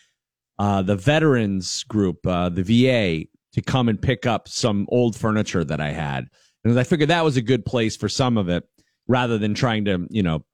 uh, 0.59 0.83
the 0.83 0.97
veterans 0.97 1.85
group, 1.85 2.27
uh, 2.27 2.49
the 2.49 2.65
VA, 2.65 3.29
to 3.53 3.63
come 3.63 3.89
and 3.89 4.03
pick 4.03 4.27
up 4.27 4.49
some 4.49 4.89
old 4.91 5.15
furniture 5.15 5.63
that 5.63 5.81
I 5.81 5.93
had. 5.93 6.27
And 6.65 6.77
I 6.79 6.83
figured 6.83 7.11
that 7.11 7.25
was 7.25 7.37
a 7.37 7.43
good 7.43 7.65
place 7.65 7.97
for 7.97 8.09
some 8.09 8.37
of 8.37 8.49
it 8.49 8.69
rather 9.07 9.39
than 9.39 9.55
trying 9.55 9.85
to, 9.85 10.09
you 10.11 10.25
know, 10.25 10.45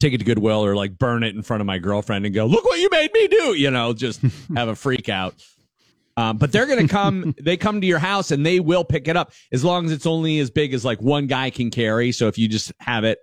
take 0.00 0.12
it 0.12 0.18
to 0.18 0.24
Goodwill 0.24 0.64
or 0.64 0.74
like 0.74 0.98
burn 0.98 1.22
it 1.22 1.36
in 1.36 1.42
front 1.42 1.60
of 1.60 1.66
my 1.68 1.78
girlfriend 1.78 2.26
and 2.26 2.34
go, 2.34 2.46
look 2.46 2.64
what 2.64 2.80
you 2.80 2.88
made 2.90 3.12
me 3.12 3.28
do, 3.28 3.54
you 3.54 3.70
know, 3.70 3.92
just 3.92 4.20
have 4.56 4.66
a 4.66 4.74
freak 4.74 5.08
out. 5.08 5.34
Um, 6.18 6.36
but 6.36 6.50
they're 6.50 6.66
going 6.66 6.86
to 6.86 6.92
come, 6.92 7.34
they 7.40 7.56
come 7.56 7.80
to 7.80 7.86
your 7.86 8.00
house 8.00 8.30
and 8.32 8.44
they 8.44 8.58
will 8.58 8.84
pick 8.84 9.06
it 9.06 9.16
up 9.16 9.32
as 9.52 9.62
long 9.64 9.86
as 9.86 9.92
it's 9.92 10.06
only 10.06 10.40
as 10.40 10.50
big 10.50 10.74
as 10.74 10.84
like 10.84 11.00
one 11.00 11.26
guy 11.28 11.50
can 11.50 11.70
carry. 11.70 12.10
So 12.10 12.26
if 12.26 12.36
you 12.38 12.48
just 12.48 12.72
have 12.80 13.04
it 13.04 13.18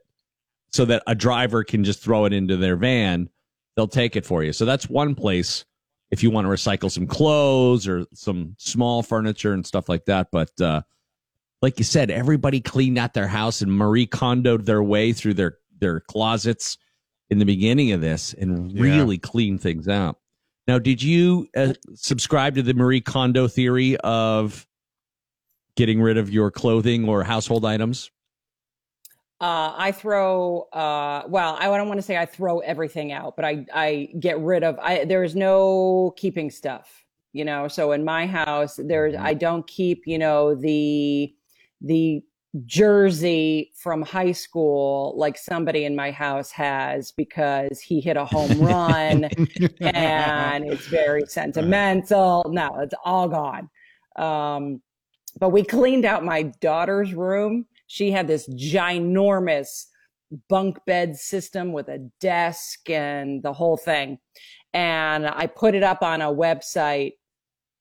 so 0.72 0.86
that 0.86 1.04
a 1.06 1.14
driver 1.16 1.64
can 1.64 1.84
just 1.84 2.02
throw 2.02 2.24
it 2.26 2.32
into 2.34 2.56
their 2.56 2.78
van, 2.78 3.30
they'll 3.76 3.88
take 3.88 4.16
it 4.16 4.26
for 4.26 4.44
you. 4.44 4.54
So 4.54 4.64
that's 4.64 4.90
one 4.90 5.14
place 5.14 5.66
if 6.12 6.24
you 6.24 6.32
want 6.32 6.46
to 6.46 6.50
recycle 6.50 6.90
some 6.90 7.06
clothes 7.08 7.86
or 7.88 8.06
some 8.14 8.56
small 8.60 9.04
furniture 9.04 9.52
and 9.52 9.66
stuff 9.66 9.90
like 9.90 10.06
that. 10.06 10.28
But, 10.32 10.52
uh, 10.62 10.82
like 11.62 11.80
you 11.80 11.84
said, 11.86 12.12
everybody 12.12 12.62
cleaned 12.62 12.98
out 12.98 13.14
their 13.14 13.28
house 13.28 13.62
and 13.62 13.72
Marie 13.76 14.06
Kondoed 14.08 14.66
their 14.66 14.84
way 14.84 15.14
through 15.14 15.34
their 15.34 15.58
their 15.80 16.00
closets 16.00 16.78
in 17.30 17.40
the 17.40 17.46
beginning 17.46 17.92
of 17.92 18.00
this 18.02 18.34
and 18.34 18.72
Yeah. 18.72 18.84
really 18.84 19.18
cleaned 19.18 19.62
things 19.62 19.88
out. 19.90 20.20
Now, 20.68 20.80
did 20.80 21.02
you 21.02 21.48
uh, 21.56 21.74
subscribe 21.94 22.56
to 22.56 22.64
the 22.64 22.74
Marie 22.74 23.02
Kondo 23.02 23.48
theory 23.48 23.98
of 23.98 24.66
getting 25.76 26.02
rid 26.02 26.18
of 26.18 26.30
your 26.30 26.50
clothing 26.50 27.08
or 27.08 27.24
household 27.24 27.66
items? 27.66 28.10
Uh, 29.42 29.74
I 29.76 29.92
throw, 29.92 30.62
uh, 30.72 31.24
well, 31.28 31.58
I 31.60 31.66
don't 31.66 31.88
want 31.88 32.00
to 32.00 32.02
say 32.02 32.18
I 32.18 32.26
throw 32.26 32.60
everything 32.60 33.12
out, 33.12 33.36
but 33.36 33.44
I, 33.44 33.66
I 33.74 34.10
get 34.18 34.40
rid 34.40 34.64
of, 34.64 34.80
I, 34.80 35.04
there's 35.06 35.36
no 35.36 36.14
keeping 36.16 36.50
stuff, 36.50 37.06
you 37.34 37.44
know? 37.44 37.68
So 37.68 37.92
in 37.92 38.06
my 38.06 38.26
house, 38.26 38.80
there's, 38.82 39.14
I 39.14 39.34
don't 39.34 39.68
keep, 39.68 40.04
you 40.08 40.18
know, 40.18 40.56
the, 40.56 41.36
the 41.82 42.24
jersey 42.66 43.72
from 43.76 44.02
high 44.02 44.32
school 44.32 45.14
like 45.18 45.38
somebody 45.38 45.86
in 45.86 45.96
my 45.96 46.12
house 46.12 46.52
has 46.52 47.12
because 47.12 47.82
he 47.82 48.00
hit 48.00 48.18
a 48.18 48.26
home 48.26 48.60
run 48.60 49.26
and 49.82 50.66
it's 50.72 50.88
very 50.88 51.24
sentimental. 51.28 52.46
No, 52.50 52.80
it's 52.80 52.96
all 53.04 53.28
gone. 53.28 53.70
Um, 54.16 54.82
but 55.40 55.50
we 55.50 55.64
cleaned 55.64 56.06
out 56.06 56.24
my 56.24 56.44
daughter's 56.62 57.14
room. 57.14 57.66
She 57.88 58.12
had 58.12 58.28
this 58.28 58.48
ginormous 58.50 59.86
bunk 60.50 60.78
bed 60.86 61.16
system 61.16 61.74
with 61.74 61.90
a 61.90 62.10
desk 62.20 62.90
and 62.90 63.44
the 63.44 63.54
whole 63.54 63.78
thing. 63.78 64.18
And 64.74 65.28
I 65.28 65.48
put 65.48 65.76
it 65.76 65.84
up 65.84 66.02
on 66.02 66.22
a 66.22 66.34
website 66.34 67.14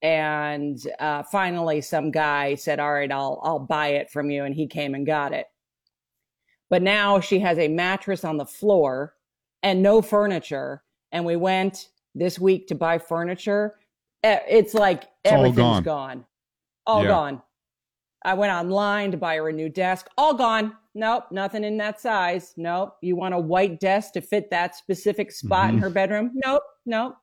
and 0.04 0.86
uh, 1.00 1.22
finally 1.22 1.80
some 1.80 2.10
guy 2.10 2.54
said, 2.56 2.78
all 2.78 2.92
right, 2.92 3.10
I'll, 3.10 3.40
I'll 3.42 3.58
buy 3.58 3.88
it 3.88 4.10
from 4.10 4.30
you. 4.30 4.44
And 4.44 4.54
he 4.54 4.66
came 4.66 4.94
and 4.94 5.06
got 5.06 5.32
it. 5.32 5.46
But 6.68 6.82
now 6.82 7.20
she 7.20 7.38
has 7.40 7.58
a 7.58 7.68
mattress 7.68 8.22
on 8.22 8.36
the 8.36 8.44
floor 8.44 9.14
and 9.62 9.82
no 9.82 10.02
furniture. 10.02 10.82
And 11.10 11.24
we 11.24 11.36
went 11.36 11.88
this 12.14 12.38
week 12.38 12.66
to 12.68 12.74
buy 12.74 12.98
furniture. 12.98 13.76
It's 14.22 14.74
like 14.74 15.04
It's 15.24 15.32
all 15.32 15.38
everything's 15.38 15.56
gone. 15.56 15.82
gone. 15.82 16.24
All 16.86 17.02
Yeah. 17.02 17.08
gone. 17.08 17.42
I 18.26 18.34
went 18.34 18.52
online 18.52 19.10
to 19.12 19.16
buy 19.16 19.36
her 19.36 19.48
a 19.48 19.52
new 19.54 19.70
desk. 19.70 20.08
All 20.18 20.34
gone. 20.34 20.74
Nope, 20.94 21.24
nothing 21.30 21.64
in 21.64 21.78
that 21.78 21.98
size. 21.98 22.52
Nope. 22.58 22.94
You 23.00 23.16
want 23.16 23.34
a 23.34 23.38
white 23.38 23.80
desk 23.80 24.12
to 24.12 24.20
fit 24.20 24.50
that 24.50 24.76
specific 24.76 25.32
spot 25.32 25.70
in 25.70 25.76
Mhm. 25.76 25.80
her 25.80 25.90
bedroom? 25.90 26.30
Nope, 26.34 26.62
nope. 26.84 27.16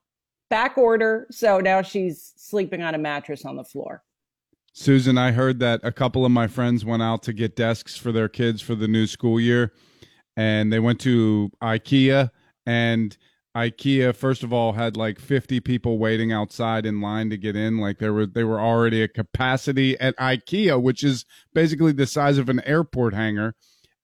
Back 0.52 0.78
order. 0.78 1.28
So 1.32 1.60
now 1.60 1.82
she's 1.82 2.34
sleeping 2.36 2.84
on 2.84 2.94
a 2.94 2.98
mattress 2.98 3.46
on 3.46 3.56
the 3.56 3.64
floor. 3.64 4.04
Susan, 4.74 5.18
I 5.18 5.32
heard 5.32 5.60
that 5.60 5.80
a 5.82 5.94
couple 5.94 6.26
of 6.26 6.32
my 6.32 6.48
friends 6.48 6.84
went 6.84 7.02
out 7.02 7.24
to 7.24 7.34
get 7.34 7.56
desks 7.56 7.96
for 7.96 8.12
their 8.12 8.28
kids 8.28 8.62
for 8.62 8.76
the 8.76 8.88
new 8.88 9.08
school 9.08 9.40
year, 9.40 9.72
and 10.36 10.72
they 10.72 10.80
went 10.80 11.00
to 11.02 11.50
IKEA. 11.64 12.32
And 12.66 13.18
IKEA, 13.56 14.14
first 14.14 14.44
of 14.44 14.52
all, 14.52 14.74
had 14.74 14.98
like 14.98 15.20
50 15.20 15.62
people 15.62 15.98
waiting 15.98 16.34
outside 16.34 16.86
in 16.86 17.00
line 17.00 17.30
to 17.30 17.38
get 17.38 17.56
in. 17.56 17.78
Like 17.78 18.00
there 18.00 18.12
were 18.12 18.26
they 18.26 18.44
were 18.44 18.60
already 18.60 19.04
at 19.04 19.14
capacity 19.14 19.98
at 20.02 20.18
IKEA, 20.18 20.82
which 20.82 21.02
is 21.02 21.26
basically 21.54 21.94
the 21.94 22.06
size 22.06 22.38
of 22.38 22.50
an 22.50 22.62
airport 22.66 23.14
hangar. 23.14 23.56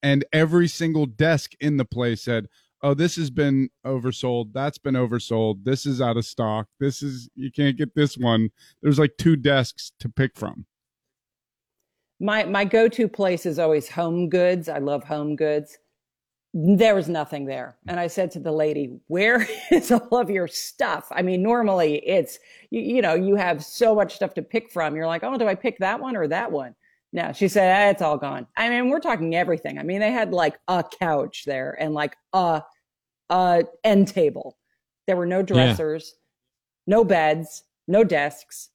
And 0.02 0.24
every 0.32 0.70
single 0.70 1.08
desk 1.08 1.52
in 1.60 1.76
the 1.76 1.86
place 1.86 2.22
said, 2.22 2.48
"Oh, 2.82 2.94
this 2.94 3.16
has 3.16 3.30
been 3.30 3.70
oversold. 3.86 4.54
That's 4.54 4.78
been 4.78 4.96
oversold. 4.96 5.64
This 5.64 5.86
is 5.86 6.02
out 6.02 6.18
of 6.18 6.26
stock. 6.26 6.68
This 6.80 7.02
is 7.02 7.30
you 7.36 7.52
can't 7.52 7.78
get 7.78 7.96
this 7.96 8.18
one." 8.18 8.50
There's 8.82 9.00
like 9.00 9.18
two 9.18 9.36
desks 9.36 9.92
to 10.00 10.10
pick 10.10 10.36
from. 10.36 10.66
My 12.20 12.44
my 12.46 12.66
go-to 12.66 13.08
place 13.08 13.46
is 13.46 13.60
always 13.60 13.90
Home 13.90 14.30
Goods. 14.30 14.70
I 14.70 14.80
love 14.80 15.04
Home 15.06 15.36
Goods. 15.36 15.78
There 16.54 16.96
was 16.96 17.08
nothing 17.10 17.46
there. 17.46 17.78
And 17.88 18.00
I 18.00 18.08
said 18.08 18.32
to 18.32 18.40
the 18.40 18.52
lady, 18.52 19.00
"Where 19.08 19.48
is 19.72 19.92
all 19.92 20.18
of 20.18 20.30
your 20.30 20.48
stuff?" 20.48 21.08
I 21.12 21.22
mean, 21.22 21.44
normally 21.44 21.98
it's 22.08 22.40
you, 22.72 22.82
you 22.82 23.02
know, 23.02 23.14
you 23.14 23.36
have 23.36 23.64
so 23.64 23.94
much 23.96 24.16
stuff 24.16 24.34
to 24.36 24.42
pick 24.42 24.72
from. 24.72 24.96
You're 24.96 25.08
like, 25.08 25.24
"Oh, 25.24 25.38
do 25.38 25.48
I 25.48 25.56
pick 25.56 25.78
that 25.80 26.00
one 26.00 26.16
or 26.16 26.28
that 26.28 26.52
one?" 26.52 26.76
No, 27.14 27.32
she 27.34 27.48
said, 27.48 27.74
ah, 27.74 27.90
"It's 27.92 28.02
all 28.02 28.18
gone." 28.18 28.48
I 28.58 28.70
mean, 28.70 28.90
we're 28.90 29.00
talking 29.00 29.36
everything. 29.36 29.78
I 29.80 29.84
mean, 29.84 30.00
they 30.00 30.12
had 30.12 30.34
like 30.34 30.60
a 30.68 30.84
couch 31.00 31.44
there 31.46 31.76
and 31.80 31.94
like 31.94 32.16
a 32.34 32.62
a 33.30 33.64
end 33.84 34.10
table. 34.10 34.58
There 35.08 35.16
were 35.16 35.26
no 35.26 35.42
dressers, 35.42 36.16
no 36.86 37.04
beds, 37.04 37.64
no 37.88 38.04
desks. 38.04 38.70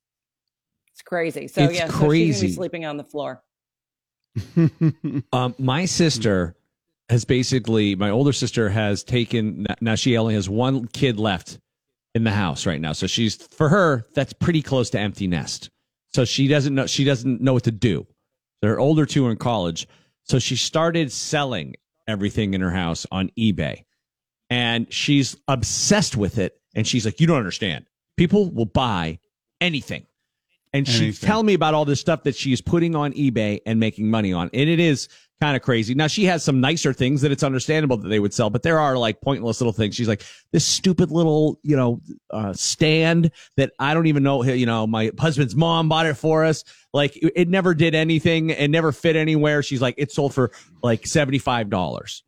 It's 0.92 1.02
crazy. 1.02 1.48
So 1.48 1.64
It's 1.64 1.78
yeah, 1.78 1.88
so 1.88 2.12
she's 2.12 2.54
sleeping 2.54 2.84
on 2.84 2.96
the 2.96 3.04
floor. 3.04 3.42
Um, 5.32 5.54
my 5.58 5.84
sister 5.84 6.56
has 7.10 7.24
basically, 7.24 7.94
my 7.94 8.10
older 8.10 8.32
sister 8.32 8.70
has 8.70 9.04
taken, 9.04 9.66
now 9.80 9.94
she 9.94 10.16
only 10.16 10.34
has 10.34 10.48
one 10.48 10.86
kid 10.88 11.18
left 11.18 11.58
in 12.14 12.24
the 12.24 12.30
house 12.30 12.64
right 12.64 12.80
now. 12.80 12.92
So 12.92 13.06
she's, 13.06 13.36
for 13.36 13.68
her, 13.68 14.06
that's 14.14 14.32
pretty 14.32 14.62
close 14.62 14.88
to 14.90 14.98
empty 14.98 15.26
nest. 15.26 15.68
So 16.14 16.24
she 16.24 16.48
doesn't 16.48 16.74
know, 16.74 16.86
she 16.86 17.04
doesn't 17.04 17.40
know 17.40 17.52
what 17.52 17.64
to 17.64 17.70
do. 17.70 18.06
Her 18.62 18.78
older 18.78 19.06
two 19.06 19.28
in 19.28 19.36
college. 19.36 19.88
So 20.24 20.38
she 20.38 20.56
started 20.56 21.10
selling 21.12 21.74
everything 22.06 22.54
in 22.54 22.60
her 22.60 22.70
house 22.70 23.06
on 23.10 23.30
eBay 23.38 23.84
and 24.50 24.92
she's 24.92 25.36
obsessed 25.48 26.16
with 26.16 26.38
it. 26.38 26.60
And 26.74 26.86
she's 26.86 27.04
like, 27.04 27.20
you 27.20 27.26
don't 27.26 27.38
understand. 27.38 27.86
People 28.16 28.50
will 28.50 28.66
buy 28.66 29.18
anything. 29.60 30.06
And 30.74 30.86
she's 30.86 31.00
Anything. 31.00 31.26
telling 31.26 31.46
me 31.46 31.54
about 31.54 31.74
all 31.74 31.84
this 31.84 32.00
stuff 32.00 32.22
that 32.22 32.34
she's 32.34 32.60
putting 32.62 32.94
on 32.94 33.12
eBay 33.12 33.60
and 33.66 33.78
making 33.78 34.10
money 34.10 34.32
on. 34.32 34.48
And 34.54 34.70
it 34.70 34.80
is 34.80 35.08
kind 35.42 35.56
of 35.56 35.62
crazy. 35.62 35.92
Now 35.92 36.06
she 36.06 36.24
has 36.26 36.44
some 36.44 36.60
nicer 36.60 36.92
things 36.92 37.20
that 37.22 37.32
it's 37.32 37.42
understandable 37.42 37.96
that 37.96 38.08
they 38.08 38.20
would 38.20 38.32
sell, 38.32 38.48
but 38.48 38.62
there 38.62 38.78
are 38.78 38.96
like 38.96 39.20
pointless 39.20 39.60
little 39.60 39.72
things. 39.72 39.96
She's 39.96 40.06
like, 40.06 40.22
this 40.52 40.64
stupid 40.64 41.10
little, 41.10 41.58
you 41.64 41.74
know, 41.74 42.00
uh, 42.30 42.52
stand 42.52 43.32
that 43.56 43.72
I 43.80 43.92
don't 43.92 44.06
even 44.06 44.22
know, 44.22 44.44
you 44.44 44.66
know, 44.66 44.86
my 44.86 45.10
husband's 45.18 45.56
mom 45.56 45.88
bought 45.88 46.06
it 46.06 46.14
for 46.14 46.44
us. 46.44 46.62
Like 46.92 47.16
it 47.16 47.32
it 47.34 47.48
never 47.48 47.74
did 47.74 47.92
anything 47.92 48.52
and 48.52 48.70
never 48.70 48.92
fit 48.92 49.16
anywhere. 49.16 49.64
She's 49.64 49.82
like, 49.82 49.96
it 49.98 50.12
sold 50.12 50.32
for 50.32 50.52
like 50.80 51.02
$75. 51.02 52.22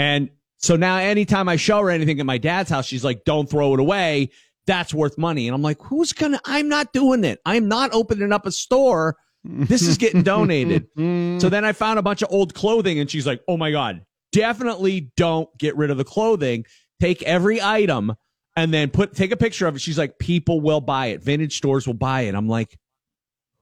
And 0.00 0.28
so 0.56 0.74
now 0.74 0.96
anytime 0.96 1.48
I 1.48 1.54
show 1.54 1.80
her 1.82 1.90
anything 1.90 2.18
at 2.18 2.26
my 2.26 2.38
dad's 2.38 2.70
house, 2.70 2.86
she's 2.86 3.04
like, 3.04 3.22
don't 3.24 3.48
throw 3.48 3.74
it 3.74 3.78
away. 3.78 4.30
That's 4.66 4.92
worth 4.92 5.16
money. 5.16 5.46
And 5.46 5.54
I'm 5.54 5.62
like, 5.62 5.80
who's 5.80 6.12
gonna, 6.12 6.40
I'm 6.44 6.68
not 6.68 6.92
doing 6.92 7.22
it. 7.22 7.38
I'm 7.46 7.68
not 7.68 7.90
opening 7.92 8.32
up 8.32 8.46
a 8.46 8.50
store. 8.50 9.16
This 9.44 9.82
is 9.82 9.96
getting 9.98 10.22
donated. 10.22 10.86
Mm-hmm. 10.98 11.38
so 11.38 11.48
then 11.48 11.64
I 11.64 11.72
found 11.72 11.98
a 11.98 12.02
bunch 12.02 12.22
of 12.22 12.28
old 12.30 12.54
clothing 12.54 12.98
and 12.98 13.08
she's 13.10 13.26
like, 13.26 13.40
oh 13.48 13.56
my 13.56 13.70
God, 13.70 14.04
definitely 14.32 15.12
don't 15.16 15.48
get 15.58 15.76
rid 15.76 15.90
of 15.90 15.96
the 15.96 16.04
clothing. 16.04 16.64
Take 17.00 17.22
every 17.22 17.62
item 17.62 18.14
and 18.56 18.74
then 18.74 18.90
put, 18.90 19.14
take 19.14 19.30
a 19.30 19.36
picture 19.36 19.66
of 19.68 19.76
it. 19.76 19.80
She's 19.80 19.96
like, 19.98 20.18
people 20.18 20.60
will 20.60 20.80
buy 20.80 21.06
it. 21.06 21.22
Vintage 21.22 21.56
stores 21.56 21.86
will 21.86 21.94
buy 21.94 22.22
it. 22.22 22.34
I'm 22.34 22.48
like, 22.48 22.76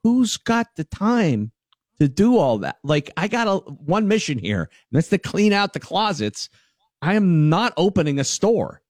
who's 0.02 0.38
got 0.38 0.68
the 0.76 0.84
time 0.84 1.52
to 2.00 2.08
do 2.08 2.38
all 2.38 2.58
that? 2.58 2.76
Like 2.82 3.10
I 3.16 3.28
got 3.28 3.46
a 3.46 3.56
one 3.70 4.08
mission 4.08 4.38
here. 4.38 4.62
And 4.62 4.96
that's 4.96 5.08
to 5.08 5.18
clean 5.18 5.52
out 5.52 5.74
the 5.74 5.80
closets. 5.80 6.48
I 7.02 7.14
am 7.14 7.50
not 7.50 7.74
opening 7.76 8.18
a 8.18 8.24
store. 8.24 8.80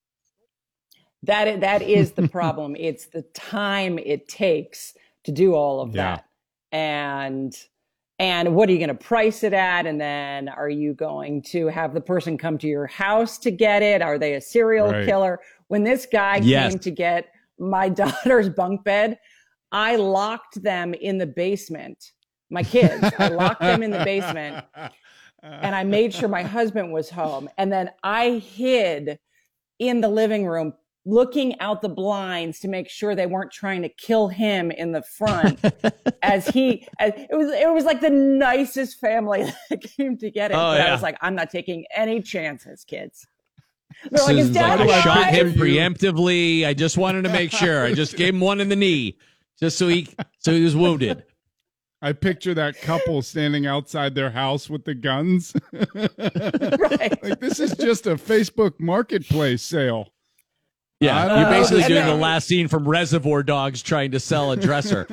That 1.24 1.60
that 1.60 1.82
is 1.82 2.12
the 2.12 2.28
problem. 2.38 2.76
it's 2.76 3.06
the 3.06 3.22
time 3.34 3.98
it 3.98 4.28
takes 4.28 4.94
to 5.24 5.32
do 5.32 5.54
all 5.54 5.80
of 5.80 5.94
Yeah. 5.96 6.16
that. 6.16 6.25
And 6.76 7.56
and 8.18 8.54
what 8.54 8.68
are 8.68 8.72
you 8.72 8.78
going 8.78 8.88
to 8.88 8.94
price 8.94 9.42
it 9.42 9.54
at 9.54 9.86
and 9.86 9.98
then 9.98 10.48
are 10.50 10.68
you 10.68 10.92
going 10.92 11.40
to 11.42 11.68
have 11.68 11.94
the 11.94 12.00
person 12.02 12.36
come 12.36 12.58
to 12.58 12.66
your 12.66 12.86
house 12.86 13.38
to 13.38 13.50
get 13.50 13.82
it? 13.82 14.02
Are 14.02 14.18
they 14.18 14.34
a 14.34 14.40
serial 14.42 14.88
Right. 14.92 15.06
killer? 15.06 15.40
When 15.68 15.84
this 15.84 16.06
guy 16.10 16.40
Yes. 16.40 16.72
came 16.72 16.78
to 16.80 16.90
get 16.90 17.28
my 17.58 17.88
daughter's 18.02 18.50
bunk 18.50 18.84
bed, 18.84 19.18
I 19.72 19.96
locked 19.96 20.62
them 20.62 20.92
in 20.92 21.16
the 21.16 21.26
basement. 21.26 22.12
My 22.50 22.62
kids, 22.62 23.10
I 23.18 23.28
locked 23.28 23.64
them 23.66 23.82
in 23.82 23.90
the 23.90 23.98
basement 24.04 24.58
and 25.42 25.74
I 25.74 25.82
made 25.84 26.12
sure 26.14 26.28
my 26.28 26.42
husband 26.42 26.92
was 26.92 27.08
home. 27.10 27.48
And 27.56 27.72
then 27.72 27.90
I 28.02 28.32
hid 28.32 29.18
in 29.78 30.00
the 30.02 30.08
living 30.08 30.46
room, 30.46 30.74
looking 31.06 31.58
out 31.60 31.80
the 31.80 31.88
blinds 31.88 32.58
to 32.58 32.68
make 32.68 32.90
sure 32.90 33.14
they 33.14 33.26
weren't 33.26 33.52
trying 33.52 33.80
to 33.80 33.88
kill 33.88 34.28
him 34.28 34.72
in 34.72 34.90
the 34.90 35.02
front. 35.02 35.58
as 36.22 36.48
he, 36.48 36.86
as, 36.98 37.12
it 37.14 37.34
was, 37.34 37.50
it 37.52 37.72
was 37.72 37.84
like 37.84 38.00
the 38.00 38.10
nicest 38.10 38.98
family 38.98 39.44
that 39.70 39.80
came 39.80 40.18
to 40.18 40.30
get 40.30 40.50
it. 40.50 40.54
Oh, 40.54 40.72
but 40.72 40.80
I 40.80 40.92
was 40.92 41.02
like, 41.02 41.16
I'm 41.22 41.36
not 41.36 41.48
taking 41.48 41.86
any 41.94 42.20
chances, 42.20 42.84
kids. 42.84 43.26
They're 44.10 44.24
like, 44.24 44.36
is 44.36 44.50
dad 44.50 44.80
like, 44.80 44.90
I 44.90 45.00
shot 45.00 45.26
him 45.28 45.52
preemptively. 45.54 46.66
I 46.66 46.74
just 46.74 46.98
wanted 46.98 47.22
to 47.22 47.30
make 47.30 47.50
sure. 47.52 47.84
I 47.84 47.94
just 47.94 48.16
gave 48.16 48.34
him 48.34 48.40
one 48.40 48.60
in 48.60 48.68
the 48.68 48.76
knee, 48.76 49.16
just 49.58 49.78
so 49.78 49.88
he 49.88 50.08
so 50.40 50.52
he 50.52 50.62
was 50.62 50.76
wounded. 50.76 51.24
I 52.02 52.12
picture 52.12 52.52
that 52.52 52.78
couple 52.82 53.22
standing 53.22 53.66
outside 53.66 54.14
their 54.14 54.30
house 54.30 54.68
with 54.68 54.84
the 54.84 54.94
guns. 54.94 55.54
Right. 55.72 57.22
like 57.22 57.40
this 57.40 57.58
is 57.58 57.74
just 57.76 58.06
a 58.06 58.16
Facebook 58.16 58.78
marketplace 58.78 59.62
sale. 59.62 60.12
I 61.00 61.04
Yeah, 61.04 61.28
don't 61.28 61.40
you're 61.40 61.50
basically 61.50 61.82
And 61.84 61.88
doing 61.88 62.06
the 62.06 62.14
last 62.14 62.48
scene 62.48 62.68
from 62.68 62.88
Reservoir 62.88 63.42
Dogs 63.42 63.82
trying 63.82 64.12
to 64.12 64.20
sell 64.20 64.52
a 64.52 64.56
dresser. 64.56 65.06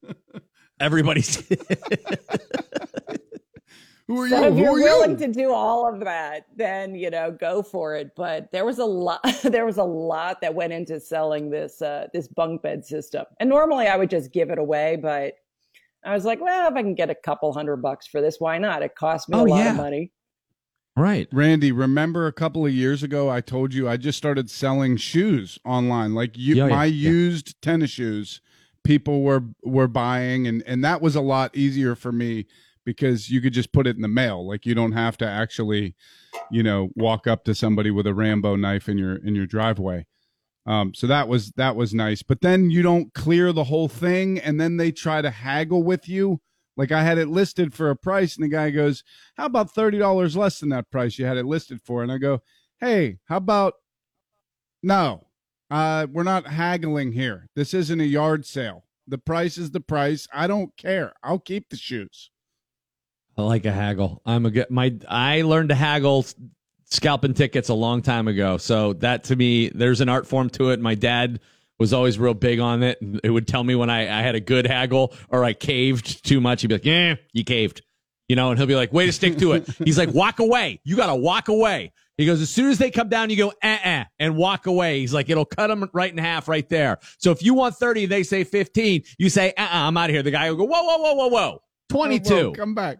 Everybody's 0.80 1.46
Who 4.06 4.22
are 4.22 4.28
So 4.28 4.44
if 4.44 4.54
Who 4.54 4.60
you're 4.60 4.70
are 4.70 4.74
willing 4.82 5.12
you? 5.12 5.16
to 5.18 5.28
do 5.32 5.52
all 5.52 5.88
of 5.92 6.00
that, 6.00 6.46
then 6.56 6.94
you 6.94 7.10
know, 7.10 7.30
go 7.30 7.62
for 7.62 7.94
it. 7.96 8.10
But 8.16 8.50
there 8.50 8.64
was 8.64 8.78
a 8.78 8.84
lot. 8.84 9.20
There 9.42 9.64
was 9.66 9.78
a 9.78 9.84
lot 9.84 10.40
that 10.40 10.54
went 10.54 10.72
into 10.72 10.98
selling 11.00 11.50
this 11.50 11.80
uh, 11.82 12.06
this 12.12 12.26
bunk 12.28 12.62
bed 12.62 12.84
system. 12.84 13.24
And 13.40 13.48
normally 13.48 13.86
I 13.88 13.96
would 13.96 14.10
just 14.10 14.32
give 14.32 14.50
it 14.50 14.58
away, 14.58 14.96
but 14.96 15.34
I 16.04 16.14
was 16.14 16.24
like, 16.24 16.40
well, 16.40 16.68
if 16.70 16.74
I 16.74 16.82
can 16.82 16.94
get 16.94 17.10
a 17.10 17.14
couple 17.14 17.52
hundred 17.52 17.76
bucks 17.82 18.06
for 18.06 18.20
this, 18.20 18.36
why 18.40 18.58
not? 18.58 18.82
It 18.82 18.94
cost 18.94 19.28
me 19.28 19.36
Oh, 19.38 19.44
a 19.44 19.46
lot 19.46 19.58
yeah. 19.58 19.70
of 19.72 19.76
money. 19.76 20.12
Right. 21.00 21.28
Randy, 21.32 21.72
remember 21.72 22.26
a 22.26 22.32
couple 22.32 22.64
of 22.66 22.72
years 22.72 23.02
ago 23.02 23.28
I 23.30 23.40
told 23.40 23.74
you 23.74 23.88
I 23.88 23.96
just 23.96 24.18
started 24.18 24.50
selling 24.50 24.96
shoes 24.96 25.58
online, 25.64 26.14
like 26.14 26.36
you, 26.36 26.56
Yeah, 26.56 26.66
yeah, 26.66 26.76
my 26.76 26.84
yeah. 26.84 27.10
used 27.10 27.60
tennis 27.62 27.90
shoes. 27.90 28.40
People 28.82 29.22
were 29.22 29.42
were 29.62 29.88
buying, 29.88 30.46
and 30.46 30.62
and 30.66 30.84
that 30.84 31.02
was 31.02 31.14
a 31.14 31.20
lot 31.20 31.56
easier 31.56 31.94
for 31.94 32.12
me 32.12 32.46
because 32.84 33.30
you 33.30 33.40
could 33.40 33.52
just 33.52 33.72
put 33.72 33.86
it 33.86 33.96
in 33.96 34.02
the 34.02 34.08
mail. 34.08 34.46
Like 34.46 34.64
you 34.64 34.74
don't 34.74 34.92
have 34.92 35.18
to 35.18 35.26
actually, 35.26 35.94
you 36.50 36.62
know, 36.62 36.88
walk 36.96 37.26
up 37.26 37.44
to 37.44 37.54
somebody 37.54 37.90
with 37.90 38.06
a 38.06 38.14
Rambo 38.14 38.56
knife 38.56 38.88
in 38.88 38.96
your 38.96 39.16
in 39.16 39.34
your 39.34 39.46
driveway. 39.46 40.06
Um, 40.66 40.94
so 40.94 41.06
that 41.06 41.28
was 41.28 41.52
that 41.52 41.76
was 41.76 41.92
nice. 41.94 42.22
But 42.22 42.40
then 42.40 42.70
you 42.70 42.82
don't 42.82 43.12
clear 43.12 43.52
the 43.52 43.64
whole 43.64 43.88
thing, 43.88 44.38
and 44.38 44.60
then 44.60 44.76
they 44.76 44.92
try 44.92 45.20
to 45.20 45.30
haggle 45.30 45.82
with 45.82 46.08
you. 46.08 46.40
Like 46.80 46.92
I 46.92 47.02
had 47.02 47.18
it 47.18 47.28
listed 47.28 47.74
for 47.74 47.90
a 47.90 47.94
price, 47.94 48.36
and 48.36 48.42
the 48.42 48.48
guy 48.48 48.70
goes, 48.70 49.04
"How 49.36 49.44
about 49.44 49.70
thirty 49.70 49.98
dollars 49.98 50.34
less 50.34 50.58
than 50.58 50.70
that 50.70 50.90
price 50.90 51.18
you 51.18 51.26
had 51.26 51.36
it 51.36 51.44
listed 51.44 51.82
for?" 51.82 52.02
And 52.02 52.10
I 52.10 52.16
go, 52.16 52.40
"Hey, 52.80 53.18
how 53.26 53.36
about 53.36 53.74
no? 54.82 55.26
Uh, 55.70 56.06
we're 56.10 56.22
not 56.22 56.46
haggling 56.46 57.12
here. 57.12 57.50
This 57.54 57.74
isn't 57.74 58.00
a 58.00 58.04
yard 58.04 58.46
sale. 58.46 58.86
The 59.06 59.18
price 59.18 59.58
is 59.58 59.72
the 59.72 59.80
price. 59.80 60.26
I 60.32 60.46
don't 60.46 60.74
care. 60.78 61.12
I'll 61.22 61.38
keep 61.38 61.68
the 61.68 61.76
shoes." 61.76 62.30
I 63.36 63.42
like 63.42 63.66
a 63.66 63.72
haggle. 63.72 64.22
I'm 64.24 64.46
a 64.46 64.50
good. 64.50 64.70
My 64.70 64.96
I 65.06 65.42
learned 65.42 65.68
to 65.68 65.74
haggle 65.74 66.24
scalping 66.86 67.34
tickets 67.34 67.68
a 67.68 67.74
long 67.74 68.00
time 68.00 68.26
ago. 68.26 68.56
So 68.56 68.94
that 68.94 69.24
to 69.24 69.36
me, 69.36 69.68
there's 69.68 70.00
an 70.00 70.08
art 70.08 70.26
form 70.26 70.48
to 70.50 70.70
it. 70.70 70.80
My 70.80 70.94
dad 70.94 71.40
was 71.80 71.92
always 71.92 72.18
real 72.18 72.34
big 72.34 72.60
on 72.60 72.84
it. 72.84 73.00
and 73.00 73.20
It 73.24 73.30
would 73.30 73.48
tell 73.48 73.64
me 73.64 73.74
when 73.74 73.90
I, 73.90 74.02
I 74.02 74.22
had 74.22 74.36
a 74.36 74.40
good 74.40 74.66
haggle 74.66 75.12
or 75.30 75.42
I 75.42 75.54
caved 75.54 76.24
too 76.24 76.40
much. 76.40 76.60
He'd 76.60 76.68
be 76.68 76.74
like, 76.74 76.84
"Yeah, 76.84 77.16
you 77.32 77.42
caved," 77.42 77.82
you 78.28 78.36
know, 78.36 78.50
and 78.50 78.58
he'll 78.58 78.68
be 78.68 78.76
like, 78.76 78.92
"Way 78.92 79.06
to 79.06 79.12
stick 79.12 79.38
to 79.38 79.52
it." 79.52 79.68
He's 79.84 79.98
like, 79.98 80.12
"Walk 80.14 80.38
away. 80.38 80.80
You 80.84 80.94
got 80.94 81.06
to 81.06 81.16
walk 81.16 81.48
away." 81.48 81.92
He 82.20 82.26
goes, 82.26 82.42
as 82.42 82.50
soon 82.50 82.70
as 82.70 82.76
they 82.76 82.90
come 82.90 83.08
down, 83.08 83.30
you 83.30 83.36
go, 83.36 83.52
uh 83.62 83.78
uh, 83.82 84.04
and 84.18 84.36
walk 84.36 84.66
away. 84.66 85.00
He's 85.00 85.14
like, 85.14 85.30
it'll 85.30 85.46
cut 85.46 85.68
them 85.68 85.88
right 85.94 86.12
in 86.12 86.18
half 86.18 86.48
right 86.48 86.68
there. 86.68 86.98
So 87.16 87.30
if 87.30 87.42
you 87.42 87.54
want 87.54 87.76
30, 87.76 88.04
they 88.04 88.24
say 88.24 88.44
15, 88.44 89.04
you 89.16 89.30
say, 89.30 89.54
uh 89.56 89.62
uh, 89.62 89.68
I'm 89.70 89.96
out 89.96 90.10
of 90.10 90.14
here. 90.14 90.22
The 90.22 90.30
guy 90.30 90.50
will 90.50 90.58
go, 90.58 90.64
whoa, 90.64 90.82
whoa, 90.82 90.98
whoa, 90.98 91.14
whoa, 91.14 91.28
whoa. 91.28 91.62
22. 91.88 92.34
Whoa, 92.34 92.42
whoa, 92.48 92.52
come 92.52 92.74
back. 92.74 92.98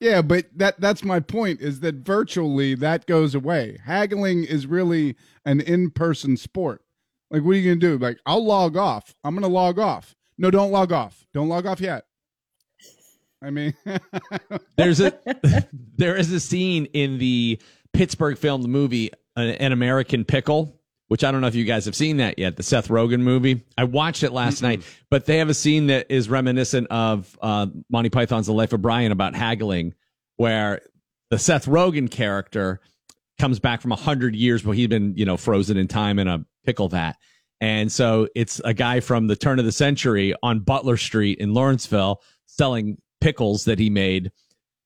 Yeah, 0.00 0.20
but 0.20 0.46
that 0.56 0.78
that's 0.78 1.02
my 1.02 1.20
point 1.20 1.62
is 1.62 1.80
that 1.80 1.94
virtually 2.04 2.74
that 2.74 3.06
goes 3.06 3.34
away. 3.34 3.78
Haggling 3.86 4.44
is 4.44 4.66
really 4.66 5.16
an 5.46 5.60
in-person 5.60 6.36
sport. 6.36 6.81
Like 7.32 7.42
what 7.42 7.52
are 7.52 7.54
you 7.58 7.70
going 7.70 7.80
to 7.80 7.98
do? 7.98 8.04
Like 8.04 8.18
I'll 8.26 8.44
log 8.44 8.76
off. 8.76 9.14
I'm 9.24 9.34
going 9.34 9.42
to 9.42 9.48
log 9.48 9.78
off. 9.78 10.14
No, 10.38 10.50
don't 10.50 10.70
log 10.70 10.92
off. 10.92 11.26
Don't 11.32 11.48
log 11.48 11.66
off 11.66 11.80
yet. 11.80 12.04
I 13.42 13.50
mean, 13.50 13.74
There's 14.76 15.00
a 15.00 15.12
there 15.96 16.16
is 16.16 16.30
a 16.30 16.38
scene 16.38 16.86
in 16.86 17.18
the 17.18 17.60
Pittsburgh 17.92 18.38
filmed 18.38 18.68
movie 18.68 19.10
An, 19.34 19.48
An 19.48 19.72
American 19.72 20.24
Pickle, 20.24 20.78
which 21.08 21.24
I 21.24 21.32
don't 21.32 21.40
know 21.40 21.46
if 21.48 21.54
you 21.54 21.64
guys 21.64 21.86
have 21.86 21.96
seen 21.96 22.18
that 22.18 22.38
yet. 22.38 22.56
The 22.56 22.62
Seth 22.62 22.88
Rogen 22.88 23.20
movie. 23.20 23.64
I 23.76 23.84
watched 23.84 24.22
it 24.22 24.32
last 24.32 24.62
night, 24.62 24.82
but 25.10 25.26
they 25.26 25.38
have 25.38 25.48
a 25.48 25.54
scene 25.54 25.88
that 25.88 26.06
is 26.10 26.28
reminiscent 26.28 26.86
of 26.90 27.36
uh, 27.42 27.66
Monty 27.90 28.10
Python's 28.10 28.46
The 28.46 28.52
Life 28.52 28.72
of 28.72 28.82
Brian 28.82 29.10
about 29.10 29.34
haggling, 29.34 29.94
where 30.36 30.82
the 31.30 31.38
Seth 31.38 31.66
Rogen 31.66 32.10
character 32.10 32.80
comes 33.38 33.58
back 33.58 33.80
from 33.80 33.90
a 33.90 33.96
hundred 33.96 34.36
years, 34.36 34.64
where 34.64 34.74
he'd 34.74 34.90
been 34.90 35.16
you 35.16 35.24
know 35.24 35.36
frozen 35.36 35.76
in 35.76 35.88
time 35.88 36.18
in 36.18 36.28
a 36.28 36.44
pickle 36.64 36.88
vat. 36.88 37.14
And 37.62 37.90
so 37.90 38.28
it's 38.34 38.60
a 38.64 38.74
guy 38.74 39.00
from 39.00 39.28
the 39.28 39.36
turn 39.36 39.58
of 39.58 39.64
the 39.64 39.72
century 39.72 40.34
on 40.42 40.60
Butler 40.60 40.98
Street 40.98 41.38
in 41.38 41.54
Lawrenceville 41.54 42.20
selling 42.44 42.98
pickles 43.22 43.64
that 43.64 43.78
he 43.78 43.88
made. 43.88 44.32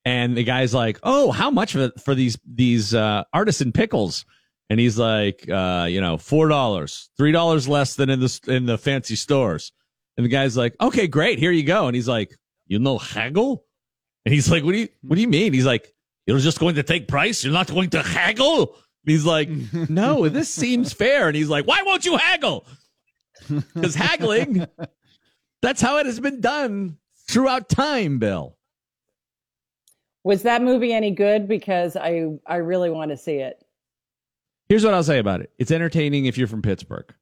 And 0.04 0.36
the 0.36 0.44
guy's 0.44 0.72
like, 0.72 1.00
"Oh, 1.02 1.32
how 1.32 1.50
much 1.50 1.72
for 1.72 1.90
for 1.98 2.14
these 2.14 2.38
these 2.46 2.94
uh, 2.94 3.24
artisan 3.32 3.72
pickles?" 3.72 4.24
And 4.70 4.78
he's 4.78 4.96
like, 4.96 5.48
uh, 5.50 5.88
"You 5.90 6.00
know, 6.00 6.16
four 6.16 6.46
dollars, 6.48 7.10
three 7.16 7.32
dollars 7.32 7.66
less 7.66 7.96
than 7.96 8.10
in 8.10 8.20
the 8.20 8.40
in 8.46 8.66
the 8.66 8.78
fancy 8.78 9.16
stores." 9.16 9.72
And 10.16 10.24
the 10.24 10.30
guy's 10.30 10.56
like, 10.56 10.74
okay, 10.80 11.06
great. 11.06 11.38
Here 11.38 11.50
you 11.50 11.62
go. 11.62 11.86
And 11.86 11.94
he's 11.94 12.08
like, 12.08 12.36
you 12.66 12.78
know, 12.78 12.98
haggle? 12.98 13.64
And 14.24 14.34
he's 14.34 14.50
like, 14.50 14.64
what 14.64 14.72
do 14.72 14.78
you, 14.78 14.88
what 15.02 15.16
do 15.16 15.20
you 15.20 15.28
mean? 15.28 15.52
He's 15.52 15.66
like, 15.66 15.92
you're 16.26 16.38
just 16.38 16.58
going 16.58 16.76
to 16.76 16.82
take 16.82 17.06
price. 17.06 17.44
You're 17.44 17.52
not 17.52 17.68
going 17.68 17.90
to 17.90 18.02
haggle. 18.02 18.76
And 19.06 19.12
he's 19.12 19.24
like, 19.24 19.48
no, 19.88 20.28
this 20.28 20.52
seems 20.52 20.92
fair. 20.92 21.28
And 21.28 21.36
he's 21.36 21.48
like, 21.48 21.64
why 21.66 21.82
won't 21.86 22.04
you 22.04 22.16
haggle? 22.16 22.66
Because 23.48 23.94
haggling, 23.94 24.66
that's 25.62 25.80
how 25.80 25.98
it 25.98 26.06
has 26.06 26.18
been 26.18 26.40
done 26.40 26.96
throughout 27.28 27.68
time, 27.68 28.18
Bill. 28.18 28.56
Was 30.24 30.42
that 30.42 30.60
movie 30.62 30.92
any 30.92 31.12
good? 31.12 31.46
Because 31.46 31.96
I 31.96 32.26
I 32.46 32.56
really 32.56 32.90
want 32.90 33.12
to 33.12 33.16
see 33.16 33.36
it. 33.36 33.62
Here's 34.68 34.84
what 34.84 34.92
I'll 34.94 35.04
say 35.04 35.18
about 35.20 35.40
it. 35.40 35.52
It's 35.58 35.70
entertaining 35.70 36.26
if 36.26 36.36
you're 36.36 36.48
from 36.48 36.62
Pittsburgh. 36.62 37.14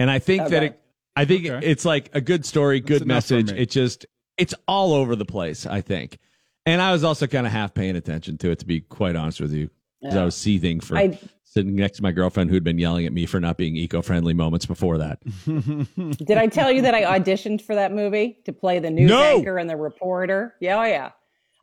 And 0.00 0.10
I 0.10 0.18
think 0.18 0.48
that 0.48 0.62
it, 0.64 0.80
I 1.14 1.24
think 1.24 1.46
Okay. 1.46 1.64
it's 1.64 1.84
like 1.84 2.10
a 2.14 2.20
good 2.20 2.44
story, 2.44 2.80
good 2.80 3.02
enough 3.02 3.30
message. 3.30 3.52
me. 3.52 3.58
It 3.60 3.70
just 3.70 4.06
it's 4.36 4.54
all 4.66 4.92
over 4.92 5.14
the 5.14 5.24
place, 5.24 5.66
I 5.66 5.82
think. 5.82 6.18
And 6.66 6.82
I 6.82 6.90
was 6.90 7.04
also 7.04 7.28
kind 7.28 7.46
of 7.46 7.52
half 7.52 7.74
paying 7.74 7.94
attention 7.94 8.38
to 8.38 8.50
it 8.50 8.58
to 8.60 8.66
be 8.66 8.80
quite 8.80 9.14
honest 9.14 9.40
with 9.40 9.52
you. 9.52 9.70
Because 10.02 10.16
I 10.16 10.24
was 10.24 10.34
seething 10.34 10.80
for 10.80 10.96
I 10.98 11.18
sitting 11.44 11.74
next 11.76 11.98
to 11.98 12.02
my 12.02 12.12
girlfriend 12.12 12.50
who'd 12.50 12.64
been 12.64 12.78
yelling 12.78 13.06
at 13.06 13.12
me 13.12 13.26
for 13.26 13.38
not 13.38 13.56
being 13.56 13.76
eco-friendly 13.76 14.34
moments 14.34 14.66
before 14.66 14.98
that. 14.98 15.18
did 16.24 16.38
I 16.38 16.46
tell 16.46 16.72
you 16.72 16.82
that 16.82 16.94
I 16.94 17.18
auditioned 17.18 17.60
for 17.62 17.74
that 17.74 17.92
movie 17.92 18.38
to 18.46 18.52
play 18.52 18.78
the 18.78 18.90
news 18.90 19.10
No! 19.10 19.22
anchor 19.38 19.58
and 19.58 19.68
the 19.70 19.76
reporter? 19.76 20.54
Yeah, 20.60 20.80
oh 20.80 20.84
yeah. 20.84 21.10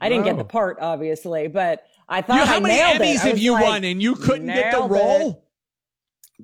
I 0.01 0.07
didn't 0.07 0.23
get 0.25 0.37
the 0.37 0.45
part, 0.45 0.77
obviously, 0.79 1.47
but 1.49 1.83
I 2.07 2.21
thought 2.21 2.37
You, 2.39 2.45
how 2.45 2.55
I 2.57 2.59
many 2.61 2.75
nailed 2.75 3.01
it. 3.01 3.01
Emmys 3.01 3.19
I 3.19 3.23
have 3.23 3.31
was 3.33 3.43
you 3.43 3.51
like, 3.53 3.63
won 3.63 3.83
and 3.83 4.01
you 4.01 4.15
couldn't 4.15 4.47
get 4.47 4.71
the 4.71 4.81
role? 4.87 5.29
it. 5.31 5.43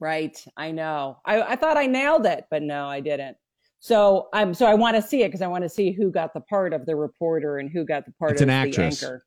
Right, 0.02 0.38
I 0.58 0.72
know. 0.72 1.20
I, 1.24 1.42
I 1.42 1.56
thought 1.56 1.78
I 1.78 1.86
nailed 1.86 2.26
it, 2.26 2.46
but 2.52 2.62
no, 2.62 2.88
I 2.88 3.00
didn't. 3.00 3.38
So 3.80 4.28
I'm 4.34 4.54
so 4.54 4.66
I 4.66 4.74
want 4.74 4.96
to 4.98 5.02
see 5.02 5.22
it 5.24 5.28
because 5.30 5.42
I 5.42 5.48
want 5.48 5.64
to 5.64 5.70
see 5.70 5.92
who 5.92 6.12
got 6.12 6.34
the 6.34 6.42
part 6.42 6.74
of 6.74 6.86
the 6.86 6.96
reporter 6.96 7.60
and 7.60 7.70
who 7.70 7.86
got 7.86 8.06
the 8.06 8.12
part 8.14 8.32
It's 8.32 8.42
of 8.42 8.50
an 8.50 8.50
the 8.50 8.54
actress. 8.70 9.02
anchor. 9.04 9.26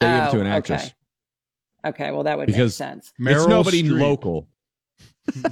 They 0.00 0.06
gave 0.06 0.22
it 0.24 0.30
to 0.32 0.36
Oh, 0.36 0.40
an 0.42 0.46
actress. 0.46 0.82
Okay. 0.84 0.92
Okay, 1.84 2.10
well 2.10 2.22
that 2.24 2.36
would 2.38 2.48
make 2.48 2.56
Because- 2.56 2.76
sense. 2.76 3.12
it's 3.18 3.46
nobody 3.46 3.82
Streep. 3.82 4.00
local. 4.00 4.48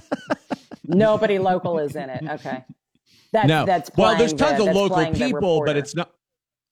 Nobody 0.84 1.38
local 1.38 1.78
is 1.78 1.96
in 1.96 2.10
it. 2.10 2.22
Okay. 2.28 2.64
That's, 3.32 3.48
no. 3.48 3.64
that's 3.64 3.90
well, 3.96 4.16
there's 4.16 4.34
tons 4.34 4.58
the- 4.62 4.68
of 4.68 4.74
local 4.76 5.12
people, 5.12 5.62
but 5.64 5.76
it's 5.76 5.94
not. 5.94 6.10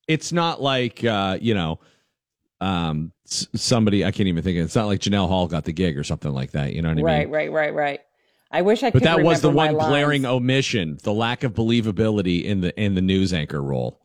It's 0.08 0.32
not 0.32 0.61
like 0.61 1.04
uh, 1.04 1.38
you 1.40 1.54
know, 1.54 1.78
um, 2.61 3.12
somebody 3.24 4.04
I 4.04 4.11
can't 4.11 4.28
even 4.28 4.42
think 4.42 4.58
of. 4.58 4.64
It's 4.64 4.74
not 4.74 4.86
like 4.86 5.00
Janelle 5.00 5.28
Hall 5.28 5.46
got 5.46 5.64
the 5.64 5.72
gig 5.72 5.96
or 5.96 6.04
something 6.04 6.32
like 6.32 6.50
that. 6.50 6.74
You 6.74 6.82
know 6.82 6.88
what 6.90 6.98
I 6.98 7.02
right, 7.02 7.18
mean? 7.26 7.30
right, 7.34 7.52
right, 7.52 7.74
right. 7.74 7.74
Right. 7.74 8.00
I 8.50 8.62
wish 8.62 8.82
I 8.82 8.90
But 8.90 8.98
could. 9.02 9.06
that 9.06 9.22
was 9.22 9.40
the 9.40 9.48
one 9.50 9.76
my 9.76 9.86
glaring 9.88 10.26
omission: 10.26 10.98
the 11.04 11.12
lack 11.14 11.44
of 11.44 11.54
believability 11.54 12.44
in 12.44 12.61
the 12.61 12.78
in 12.78 12.94
the 12.96 13.00
news 13.00 13.32
anchor 13.32 13.62
role. 13.62 14.00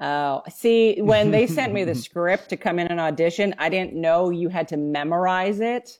Oh, 0.00 0.42
see, 0.50 1.00
when 1.00 1.30
they 1.30 1.46
sent 1.46 1.72
me 1.72 1.84
the 1.84 1.94
script 2.06 2.48
to 2.50 2.56
come 2.56 2.78
in 2.78 2.88
and 2.88 3.00
audition, 3.00 3.54
I 3.58 3.68
didn't 3.68 3.94
know 3.94 4.30
you 4.30 4.48
had 4.48 4.66
to 4.68 4.76
memorize 4.76 5.60
it 5.60 5.98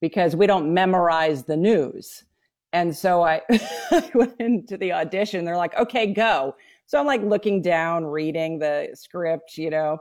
because 0.00 0.34
we 0.34 0.46
don't 0.46 0.72
memorize 0.72 1.44
the 1.44 1.56
news. 1.56 2.24
And 2.72 2.96
so 2.96 3.22
I, 3.22 3.40
I 3.90 4.10
went 4.14 4.34
into 4.40 4.76
the 4.76 4.92
audition. 4.92 5.44
They're 5.44 5.56
like, 5.56 5.76
okay, 5.76 6.12
go. 6.12 6.56
So 6.86 6.98
I'm 6.98 7.06
like 7.06 7.22
looking 7.22 7.62
down, 7.62 8.04
reading 8.04 8.58
the 8.58 8.90
script, 8.94 9.56
you 9.56 9.70
know. 9.70 9.98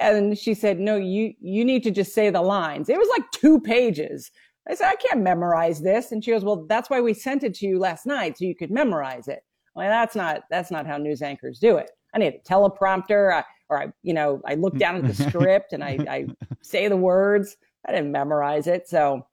And 0.00 0.38
she 0.38 0.54
said, 0.54 0.80
no, 0.80 0.96
you, 0.96 1.34
you 1.40 1.64
need 1.66 1.82
to 1.82 1.90
just 1.90 2.14
say 2.14 2.30
the 2.30 2.40
lines. 2.40 2.88
It 2.88 2.98
was 2.98 3.08
like 3.10 3.30
two 3.30 3.60
pages. 3.60 4.30
I 4.68 4.74
said, 4.74 4.88
I 4.88 4.96
can't 4.96 5.20
memorize 5.20 5.82
this. 5.82 6.12
And 6.12 6.24
she 6.24 6.30
goes, 6.30 6.44
well, 6.44 6.64
that's 6.66 6.88
why 6.88 7.00
we 7.00 7.12
sent 7.12 7.42
it 7.42 7.54
to 7.56 7.66
you 7.66 7.78
last 7.78 8.06
night 8.06 8.38
so 8.38 8.46
you 8.46 8.54
could 8.54 8.70
memorize 8.70 9.28
it. 9.28 9.40
Well, 9.74 9.88
that's 9.88 10.14
not, 10.14 10.44
that's 10.50 10.70
not 10.70 10.86
how 10.86 10.96
news 10.96 11.20
anchors 11.20 11.58
do 11.58 11.76
it. 11.76 11.90
I 12.14 12.18
need 12.18 12.34
a 12.34 12.38
teleprompter 12.48 13.32
I, 13.32 13.44
or 13.68 13.82
I, 13.82 13.92
you 14.02 14.14
know, 14.14 14.40
I 14.46 14.54
look 14.54 14.76
down 14.78 14.96
at 14.96 15.04
the 15.06 15.14
script 15.30 15.72
and 15.72 15.82
I, 15.82 15.98
I 16.08 16.26
say 16.62 16.88
the 16.88 16.96
words. 16.96 17.56
I 17.86 17.92
didn't 17.92 18.12
memorize 18.12 18.66
it. 18.66 18.88
So 18.88 19.26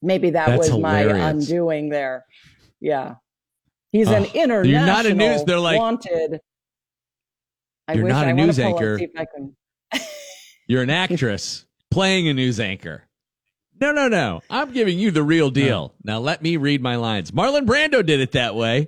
maybe 0.00 0.30
that 0.30 0.46
That's 0.46 0.70
was 0.70 0.78
my 0.78 1.00
undoing 1.02 1.88
there. 1.88 2.24
Yeah. 2.80 3.16
He's 3.90 4.08
an 4.08 4.22
Ugh. 4.24 4.30
international 4.34 4.66
You're 4.66 4.86
not 4.86 5.06
a 5.06 5.14
news- 5.14 5.44
they're 5.44 5.58
like, 5.58 5.78
wanted. 5.78 6.40
I 7.88 7.94
"You're 7.94 8.04
wish 8.04 8.12
not 8.12 8.24
a 8.26 8.28
I 8.28 8.32
news 8.32 8.58
anchor." 8.58 8.98
see 8.98 9.04
if 9.04 9.10
I 9.16 9.26
can- 9.26 9.54
You're 10.66 10.82
an 10.82 10.90
actress 10.90 11.66
playing 11.90 12.28
a 12.28 12.32
news 12.34 12.58
anchor. 12.60 13.06
No, 13.80 13.92
no, 13.92 14.06
no. 14.08 14.40
I'm 14.48 14.72
giving 14.72 14.98
you 14.98 15.10
the 15.10 15.22
real 15.24 15.50
deal. 15.50 15.92
Now 16.04 16.20
let 16.20 16.40
me 16.40 16.56
read 16.56 16.80
my 16.80 16.96
lines. 16.96 17.32
Marlon 17.32 17.66
Brando 17.66 18.04
did 18.06 18.20
it 18.20 18.32
that 18.32 18.54
way. 18.54 18.86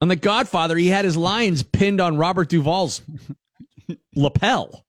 On 0.00 0.08
The 0.08 0.16
Godfather, 0.16 0.76
he 0.76 0.88
had 0.88 1.04
his 1.04 1.16
lines 1.16 1.62
pinned 1.62 2.00
on 2.00 2.16
Robert 2.16 2.48
Duvall's 2.48 3.02
lapel. 4.16 4.86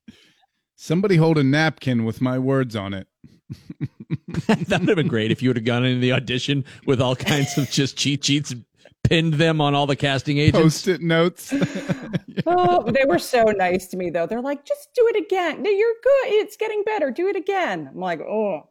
Somebody 0.75 1.17
hold 1.17 1.37
a 1.37 1.43
napkin 1.43 2.05
with 2.05 2.21
my 2.21 2.39
words 2.39 2.75
on 2.75 2.93
it. 2.93 3.07
that 4.67 4.79
would 4.79 4.87
have 4.89 4.95
been 4.95 5.07
great 5.07 5.31
if 5.31 5.41
you 5.41 5.49
would 5.49 5.57
have 5.57 5.65
gone 5.65 5.83
into 5.85 5.99
the 5.99 6.13
audition 6.13 6.63
with 6.85 7.01
all 7.01 7.15
kinds 7.15 7.57
of 7.57 7.69
just 7.69 7.97
cheat 7.97 8.23
sheets, 8.23 8.55
pinned 9.03 9.33
them 9.35 9.59
on 9.59 9.75
all 9.75 9.85
the 9.85 9.95
casting 9.95 10.37
agents. 10.37 10.61
Post-it 10.61 11.01
notes. 11.01 11.53
oh, 12.45 12.89
they 12.89 13.03
were 13.05 13.19
so 13.19 13.43
nice 13.43 13.87
to 13.87 13.97
me 13.97 14.09
though. 14.09 14.25
They're 14.25 14.41
like, 14.41 14.65
just 14.65 14.89
do 14.95 15.05
it 15.13 15.23
again. 15.25 15.61
No, 15.61 15.69
you're 15.69 15.93
good. 16.03 16.27
It's 16.35 16.55
getting 16.55 16.83
better. 16.85 17.11
Do 17.11 17.27
it 17.27 17.35
again. 17.35 17.89
I'm 17.91 17.99
like, 17.99 18.21
oh, 18.21 18.69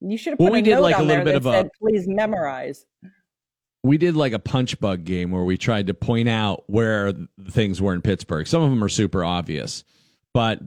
you 0.00 0.18
should 0.18 0.32
have 0.32 0.38
put 0.38 0.44
Well, 0.44 0.52
we 0.54 0.58
a 0.60 0.62
did, 0.62 0.70
note 0.72 0.82
like, 0.82 0.96
a 0.96 0.98
on 0.98 1.06
little 1.06 1.24
there 1.24 1.34
bit 1.34 1.42
that 1.44 1.60
of 1.60 1.66
a- 1.66 1.70
please 1.80 2.08
memorize. 2.08 2.84
We 3.82 3.96
did 3.98 4.14
like 4.16 4.32
a 4.32 4.38
punch 4.38 4.78
bug 4.80 5.04
game 5.04 5.30
where 5.30 5.44
we 5.44 5.56
tried 5.56 5.86
to 5.86 5.94
point 5.94 6.28
out 6.28 6.64
where 6.66 7.12
things 7.50 7.80
were 7.80 7.94
in 7.94 8.02
Pittsburgh. 8.02 8.46
Some 8.46 8.62
of 8.62 8.70
them 8.70 8.84
are 8.84 8.88
super 8.90 9.24
obvious, 9.24 9.84
but 10.34 10.60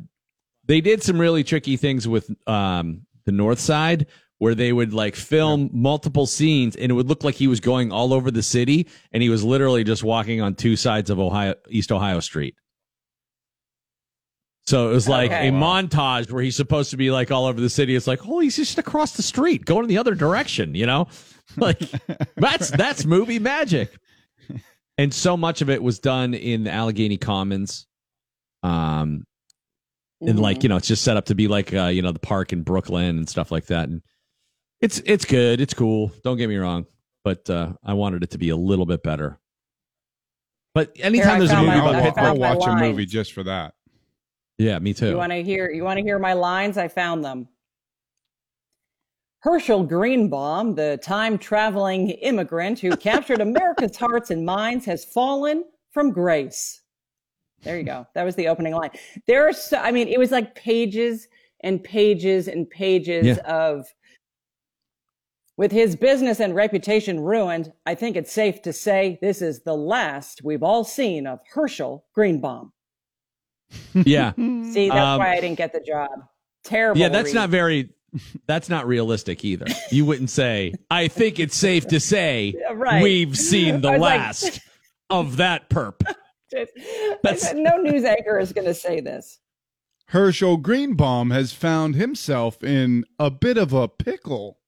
they 0.65 0.81
did 0.81 1.03
some 1.03 1.19
really 1.19 1.43
tricky 1.43 1.77
things 1.77 2.07
with 2.07 2.29
um, 2.47 3.05
the 3.25 3.31
North 3.31 3.59
Side 3.59 4.07
where 4.39 4.55
they 4.55 4.73
would 4.73 4.93
like 4.93 5.15
film 5.15 5.69
multiple 5.71 6.25
scenes 6.25 6.75
and 6.75 6.91
it 6.91 6.95
would 6.95 7.07
look 7.07 7.23
like 7.23 7.35
he 7.35 7.47
was 7.47 7.59
going 7.59 7.91
all 7.91 8.13
over 8.13 8.31
the 8.31 8.41
city 8.43 8.87
and 9.11 9.21
he 9.21 9.29
was 9.29 9.43
literally 9.43 9.83
just 9.83 10.03
walking 10.03 10.41
on 10.41 10.55
two 10.55 10.75
sides 10.75 11.09
of 11.09 11.19
Ohio 11.19 11.53
East 11.69 11.91
Ohio 11.91 12.19
Street. 12.19 12.55
So 14.65 14.89
it 14.89 14.93
was 14.93 15.09
like 15.09 15.31
Okay. 15.31 15.49
a 15.49 15.51
montage 15.51 16.31
where 16.31 16.41
he's 16.41 16.55
supposed 16.55 16.89
to 16.91 16.97
be 16.97 17.11
like 17.11 17.31
all 17.31 17.45
over 17.45 17.59
the 17.59 17.69
city. 17.69 17.95
It's 17.95 18.07
like, 18.07 18.25
oh, 18.25 18.39
he's 18.39 18.55
just 18.55 18.77
across 18.77 19.13
the 19.13 19.21
street, 19.23 19.65
going 19.65 19.83
in 19.83 19.89
the 19.89 19.97
other 19.97 20.15
direction, 20.15 20.73
you 20.73 20.85
know? 20.85 21.07
Like 21.57 21.79
that's 22.35 22.71
that's 22.71 23.05
movie 23.05 23.39
magic. 23.39 23.91
And 24.97 25.13
so 25.13 25.35
much 25.37 25.61
of 25.61 25.69
it 25.69 25.81
was 25.83 25.99
done 25.99 26.33
in 26.33 26.63
the 26.63 26.71
Allegheny 26.71 27.17
Commons. 27.17 27.87
Um 28.63 29.25
and 30.21 30.39
like, 30.39 30.63
you 30.63 30.69
know, 30.69 30.77
it's 30.77 30.87
just 30.87 31.03
set 31.03 31.17
up 31.17 31.25
to 31.25 31.35
be 31.35 31.47
like 31.47 31.73
uh, 31.73 31.87
you 31.87 32.01
know, 32.01 32.11
the 32.11 32.19
park 32.19 32.53
in 32.53 32.63
Brooklyn 32.63 33.17
and 33.17 33.29
stuff 33.29 33.51
like 33.51 33.65
that. 33.67 33.89
And 33.89 34.01
it's 34.81 34.99
it's 35.05 35.25
good, 35.25 35.59
it's 35.61 35.73
cool. 35.73 36.11
Don't 36.23 36.37
get 36.37 36.47
me 36.47 36.57
wrong. 36.57 36.85
But 37.23 37.49
uh 37.49 37.73
I 37.83 37.93
wanted 37.93 38.23
it 38.23 38.31
to 38.31 38.37
be 38.37 38.49
a 38.49 38.55
little 38.55 38.85
bit 38.85 39.03
better. 39.03 39.39
But 40.73 40.95
anytime 40.99 41.35
I 41.35 41.39
there's 41.39 41.51
a 41.51 41.55
movie 41.57 41.67
my- 41.67 41.75
I'll, 41.77 42.07
about 42.07 42.17
I 42.17 42.27
I'll 42.29 42.37
watch 42.37 42.67
a 42.67 42.75
movie 42.75 43.05
just 43.05 43.33
for 43.33 43.43
that. 43.43 43.73
Yeah, 44.57 44.79
me 44.79 44.93
too. 44.93 45.09
You 45.09 45.17
want 45.17 45.31
to 45.31 45.43
hear? 45.43 45.69
You 45.69 45.83
want 45.83 45.97
to 45.97 46.03
hear 46.03 46.19
my 46.19 46.33
lines? 46.33 46.77
I 46.77 46.87
found 46.87 47.23
them. 47.25 47.47
Herschel 49.43 49.83
Greenbaum, 49.83 50.73
the 50.75 50.97
time 51.03 51.37
traveling 51.37 52.11
immigrant 52.11 52.79
who 52.79 52.95
captured 52.95 53.41
America's 53.41 53.97
hearts 53.97 54.31
and 54.31 54.45
minds, 54.45 54.85
has 54.85 55.03
fallen 55.03 55.65
from 55.91 56.11
grace. 56.11 56.81
There 57.61 57.77
you 57.77 57.83
go. 57.83 58.07
That 58.15 58.23
was 58.23 58.35
the 58.35 58.47
opening 58.47 58.73
line. 58.73 58.91
There 59.27 59.47
are 59.47 59.51
so, 59.53 59.77
I 59.77 59.91
mean, 59.91 60.07
it 60.07 60.17
was 60.17 60.31
like 60.31 60.55
pages 60.55 61.27
and 61.61 61.83
pages 61.83 62.47
and 62.47 62.69
pages 62.69 63.25
Yeah. 63.25 63.33
of. 63.45 63.85
With 65.55 65.71
his 65.71 65.95
business 65.95 66.39
and 66.39 66.55
reputation 66.55 67.19
ruined, 67.19 67.71
I 67.85 67.93
think 67.93 68.15
it's 68.15 68.31
safe 68.31 68.63
to 68.63 68.73
say 68.73 69.19
this 69.21 69.39
is 69.41 69.61
the 69.61 69.75
last 69.75 70.41
we've 70.43 70.63
all 70.63 70.83
seen 70.83 71.27
of 71.27 71.39
Herschel 71.53 72.05
Greenbaum. 72.15 72.71
yeah. 73.93 74.31
See, 74.35 74.87
that's 74.89 74.99
Um, 74.99 75.19
why 75.19 75.33
I 75.33 75.41
didn't 75.41 75.57
get 75.59 75.71
the 75.73 75.79
job. 75.81 76.09
Terrible. 76.63 76.99
Yeah, 76.99 77.09
that's 77.09 77.27
read. 77.27 77.35
not 77.35 77.49
very 77.51 77.89
that's 78.47 78.69
not 78.69 78.87
realistic 78.87 79.43
either. 79.45 79.65
You 79.91 80.05
wouldn't 80.05 80.29
say, 80.29 80.73
I 80.89 81.07
think 81.07 81.39
it's 81.39 81.55
safe 81.55 81.87
to 81.87 81.99
say 81.99 82.53
Yeah, 82.57 82.73
right. 82.75 83.01
we've 83.03 83.37
seen 83.37 83.81
the 83.81 83.89
I 83.89 83.91
was 83.93 84.01
like- 84.01 84.19
last 84.19 84.59
of 85.09 85.37
that 85.37 85.69
perp. 85.69 86.01
That's- 87.23 87.53
no 87.53 87.77
news 87.77 88.03
anchor 88.03 88.39
is 88.39 88.53
going 88.53 88.65
to 88.67 88.73
say 88.73 88.99
this. 89.01 89.39
Herschel 90.07 90.57
Greenbaum 90.57 91.31
has 91.31 91.53
found 91.53 91.95
himself 91.95 92.63
in 92.63 93.05
a 93.17 93.31
bit 93.31 93.57
of 93.57 93.73
a 93.73 93.87
pickle. 93.87 94.59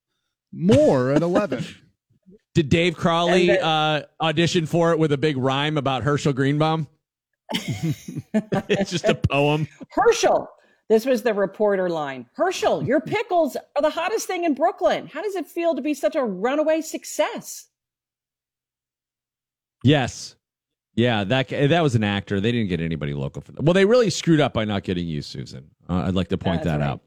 More 0.52 1.12
at 1.12 1.22
11. 1.22 1.64
Did 2.54 2.68
Dave 2.70 2.96
Crawley 2.96 3.50
And 3.50 3.58
the- 3.58 3.64
uh, 3.64 4.02
audition 4.20 4.66
for 4.66 4.92
it 4.92 4.98
with 4.98 5.12
a 5.12 5.18
big 5.18 5.36
rhyme 5.36 5.76
about 5.76 6.02
Herschel 6.04 6.32
Greenbaum? 6.32 6.88
it's 7.52 8.90
just 8.90 9.04
a 9.04 9.14
poem. 9.14 9.68
Herschel, 9.90 10.48
this 10.88 11.04
was 11.04 11.22
the 11.22 11.34
reporter 11.34 11.88
line. 11.88 12.26
Herschel, 12.34 12.82
your 12.82 13.00
pickles 13.00 13.56
are 13.56 13.82
the 13.82 13.90
hottest 13.90 14.26
thing 14.26 14.44
in 14.44 14.54
Brooklyn. 14.54 15.06
How 15.06 15.22
does 15.22 15.34
it 15.34 15.46
feel 15.46 15.74
to 15.74 15.82
be 15.82 15.94
such 15.94 16.14
a 16.14 16.24
runaway 16.24 16.80
success? 16.80 17.66
Yes. 19.82 20.36
Yeah, 20.94 21.24
that 21.24 21.48
that 21.48 21.82
was 21.82 21.94
an 21.94 22.04
actor. 22.04 22.40
They 22.40 22.52
didn't 22.52 22.68
get 22.68 22.80
anybody 22.80 23.12
local 23.12 23.42
for 23.42 23.52
that. 23.52 23.62
Well, 23.62 23.74
they 23.74 23.84
really 23.84 24.08
screwed 24.08 24.40
up 24.40 24.54
by 24.54 24.64
not 24.64 24.82
getting 24.82 25.06
you, 25.06 25.20
Susan. 25.20 25.70
Uh, 25.88 26.04
I'd 26.06 26.14
like 26.14 26.28
to 26.28 26.38
point 26.38 26.62
That's 26.62 26.78
that 26.78 26.80
right. 26.80 26.92
out. 26.92 27.00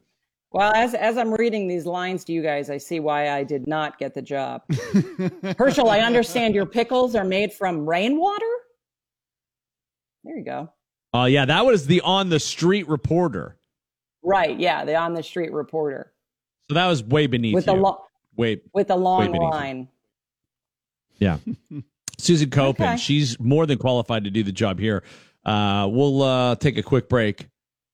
Well, 0.51 0.71
as 0.75 0.93
as 0.93 1.17
I'm 1.17 1.33
reading 1.33 1.67
these 1.67 1.85
lines 1.85 2.23
to 2.25 2.33
you 2.33 2.43
guys, 2.43 2.69
I 2.69 2.77
see 2.77 2.99
why 2.99 3.31
I 3.31 3.43
did 3.43 3.67
not 3.67 3.97
get 3.97 4.13
the 4.13 4.21
job. 4.21 4.61
Herschel, 5.57 5.89
I 5.89 5.99
understand 5.99 6.53
your 6.53 6.67
pickles 6.67 7.15
are 7.15 7.23
made 7.23 7.51
from 7.51 7.89
rainwater. 7.89 8.45
There 10.23 10.37
you 10.37 10.45
go. 10.45 10.69
Oh, 11.13 11.25
yeah, 11.25 11.45
that 11.45 11.65
was 11.65 11.87
the 11.87 12.01
on 12.01 12.29
the 12.29 12.39
street 12.39 12.87
reporter. 12.87 13.57
Right, 14.23 14.59
yeah, 14.59 14.83
the 14.85 14.95
on 14.95 15.13
the 15.13 15.23
street 15.23 15.51
reporter 15.53 16.11
So 16.67 16.73
that 16.75 16.87
was 16.87 17.03
way 17.03 17.27
beneath 17.27 17.55
with 17.55 17.67
you. 17.67 17.73
the 17.73 17.79
lo- 17.79 18.01
way, 18.35 18.61
with 18.73 18.87
the 18.89 18.95
long 18.95 19.27
beneath 19.27 19.41
you. 19.41 19.49
line. 19.49 19.87
yeah. 21.17 21.37
Susan 22.17 22.49
Koeppen, 22.49 22.81
Okay. 22.81 22.97
she's 22.97 23.39
more 23.39 23.65
than 23.65 23.77
qualified 23.77 24.25
to 24.25 24.29
do 24.29 24.43
the 24.43 24.51
job 24.51 24.77
here. 24.79 25.03
Uh, 25.45 25.87
we'll 25.89 26.21
uh, 26.21 26.55
take 26.55 26.77
a 26.77 26.83
quick 26.83 27.07
break. 27.07 27.47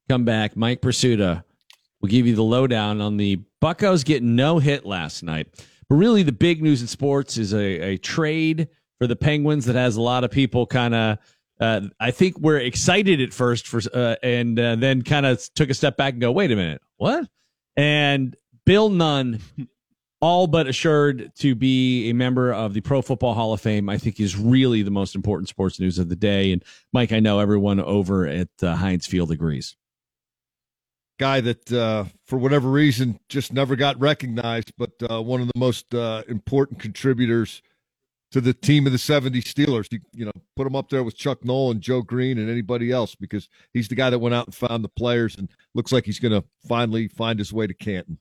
Come 0.10 0.26
back. 0.26 0.56
Mike 0.58 0.82
Prisuta 0.82 1.44
will 2.02 2.10
give 2.10 2.26
you 2.26 2.36
the 2.36 2.42
lowdown 2.44 3.02
on 3.02 3.18
the 3.18 3.40
Buccos 3.64 4.04
getting 4.04 4.36
no 4.36 4.58
hit 4.58 4.84
last 4.86 5.22
night. 5.22 5.48
But 5.88 5.96
really, 5.98 6.24
the 6.24 6.32
big 6.32 6.62
news 6.64 6.82
in 6.82 6.88
sports 6.88 7.38
is 7.38 7.54
a, 7.54 7.60
a 7.94 7.98
trade 7.98 8.68
for 8.98 9.06
the 9.06 9.16
Penguins 9.16 9.66
that 9.66 9.76
has 9.76 9.96
a 9.96 10.02
lot 10.02 10.24
of 10.24 10.32
people 10.32 10.66
kind 10.66 10.96
of. 10.96 11.18
Uh, 11.60 11.82
I 12.00 12.12
think 12.12 12.38
we're 12.40 12.58
excited 12.58 13.22
at 13.22 13.34
first 13.34 13.68
for, 13.68 13.82
uh, 13.94 14.16
and 14.22 14.60
uh, 14.60 14.76
then 14.76 15.02
kind 15.04 15.26
of 15.26 15.42
took 15.54 15.70
a 15.70 15.74
step 15.74 15.96
back 15.96 16.14
and 16.14 16.22
go, 16.22 16.32
wait 16.32 16.52
a 16.52 16.56
minute, 16.56 16.82
what? 16.98 17.28
And 17.78 18.36
Bill 18.66 18.90
Nunn, 18.90 19.40
all 20.22 20.48
but 20.48 20.68
assured 20.68 21.32
to 21.36 21.56
be 21.56 22.10
a 22.10 22.14
member 22.14 22.52
of 22.52 22.74
the 22.74 22.82
Pro 22.82 23.02
Football 23.02 23.36
Hall 23.36 23.54
of 23.54 23.62
Fame, 23.62 23.90
I 23.90 23.98
think 23.98 24.20
is 24.20 24.36
really 24.38 24.82
the 24.82 24.92
most 24.92 25.16
important 25.16 25.50
sports 25.50 25.80
news 25.80 26.00
of 26.00 26.10
the 26.10 26.16
day. 26.16 26.52
And 26.52 26.64
Mike, 26.92 27.12
I 27.12 27.20
know 27.20 27.40
everyone 27.40 27.80
over 27.80 28.26
at 28.26 28.50
uh, 28.62 28.76
Heinz 28.76 29.06
Field 29.06 29.32
agrees. 29.32 29.76
Guy 31.18 31.40
that, 31.42 31.72
uh, 31.72 32.06
for 32.26 32.38
whatever 32.38 32.70
reason, 32.70 33.20
just 33.30 33.54
never 33.54 33.78
got 33.78 34.00
recognized, 34.00 34.74
but 34.78 34.92
uh, 35.10 35.22
one 35.22 35.40
of 35.42 35.48
the 35.48 35.58
most 35.58 35.94
uh, 35.96 36.24
important 36.28 36.80
contributors 36.80 37.62
to 38.36 38.42
the 38.42 38.54
team 38.54 38.86
of 38.86 38.92
the 38.92 38.98
70 38.98 39.42
Steelers. 39.44 39.88
You, 39.94 40.02
you 40.12 40.26
know, 40.26 40.32
put 40.58 40.68
him 40.68 40.76
up 40.76 40.90
there 40.90 41.06
with 41.06 41.16
Chuck 41.16 41.46
Noll 41.46 41.72
and 41.72 41.80
Joe 41.80 42.02
Greene 42.02 42.38
and 42.38 42.50
anybody 42.50 42.92
else 42.92 43.16
because 43.16 43.48
he's 43.72 43.88
the 43.88 43.96
guy 43.96 44.10
that 44.10 44.20
went 44.20 44.36
out 44.36 44.48
and 44.48 44.54
found 44.54 44.84
the 44.84 44.90
players 44.90 45.38
and 45.38 45.48
looks 45.74 45.94
like 45.94 46.04
he's 46.06 46.20
going 46.20 46.34
to 46.34 46.44
finally 46.68 47.08
find 47.08 47.40
his 47.40 47.54
way 47.54 47.66
to 47.66 47.74
Canton. 47.74 48.18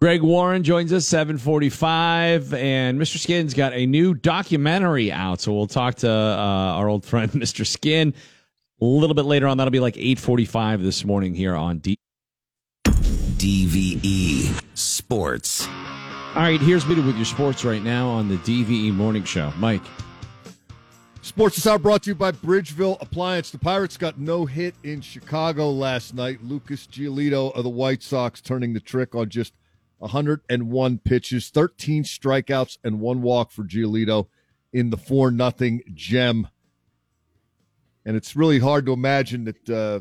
Greg 0.00 0.22
Warren 0.22 0.62
joins 0.62 0.92
us 0.92 1.08
745 1.08 2.54
and 2.54 3.00
Mr. 3.00 3.18
Skin's 3.18 3.52
got 3.52 3.72
a 3.72 3.84
new 3.84 4.14
documentary 4.14 5.10
out. 5.10 5.40
So 5.40 5.52
we'll 5.52 5.66
talk 5.66 5.96
to 5.96 6.08
uh, 6.08 6.74
our 6.76 6.88
old 6.88 7.04
friend, 7.04 7.32
Mr. 7.32 7.66
Skin 7.66 8.14
a 8.80 8.84
little 8.84 9.14
bit 9.14 9.24
later 9.24 9.48
on. 9.48 9.56
That'll 9.56 9.72
be 9.72 9.80
like 9.80 9.96
845 9.96 10.82
this 10.84 11.04
morning 11.04 11.34
here 11.34 11.56
on 11.56 11.78
D. 11.78 11.96
DVE 12.86 14.04
E 14.04 14.54
Sports. 14.74 15.66
All 16.34 16.42
right, 16.42 16.60
here's 16.60 16.84
me 16.84 16.96
with 16.96 17.14
your 17.14 17.24
sports 17.24 17.64
right 17.64 17.80
now 17.80 18.08
on 18.08 18.28
the 18.28 18.38
DVE 18.38 18.92
Morning 18.92 19.22
Show. 19.22 19.52
Mike. 19.56 19.84
Sports 21.22 21.58
is 21.58 21.66
out 21.68 21.80
brought 21.80 22.02
to 22.02 22.10
you 22.10 22.16
by 22.16 22.32
Bridgeville 22.32 23.00
Appliance. 23.00 23.52
The 23.52 23.58
Pirates 23.58 23.96
got 23.96 24.18
no 24.18 24.44
hit 24.44 24.74
in 24.82 25.00
Chicago 25.00 25.70
last 25.70 26.12
night. 26.12 26.42
Lucas 26.42 26.88
Giolito 26.88 27.54
of 27.54 27.62
the 27.62 27.70
White 27.70 28.02
Sox 28.02 28.40
turning 28.40 28.72
the 28.72 28.80
trick 28.80 29.14
on 29.14 29.28
just 29.28 29.54
101 29.98 30.98
pitches, 31.04 31.50
13 31.50 32.02
strikeouts, 32.02 32.78
and 32.82 32.98
one 32.98 33.22
walk 33.22 33.52
for 33.52 33.62
Giolito 33.62 34.26
in 34.72 34.90
the 34.90 34.96
4 34.96 35.30
nothing 35.30 35.82
gem. 35.94 36.48
And 38.04 38.16
it's 38.16 38.34
really 38.34 38.58
hard 38.58 38.86
to 38.86 38.92
imagine 38.92 39.44
that 39.44 39.70
uh, 39.70 40.00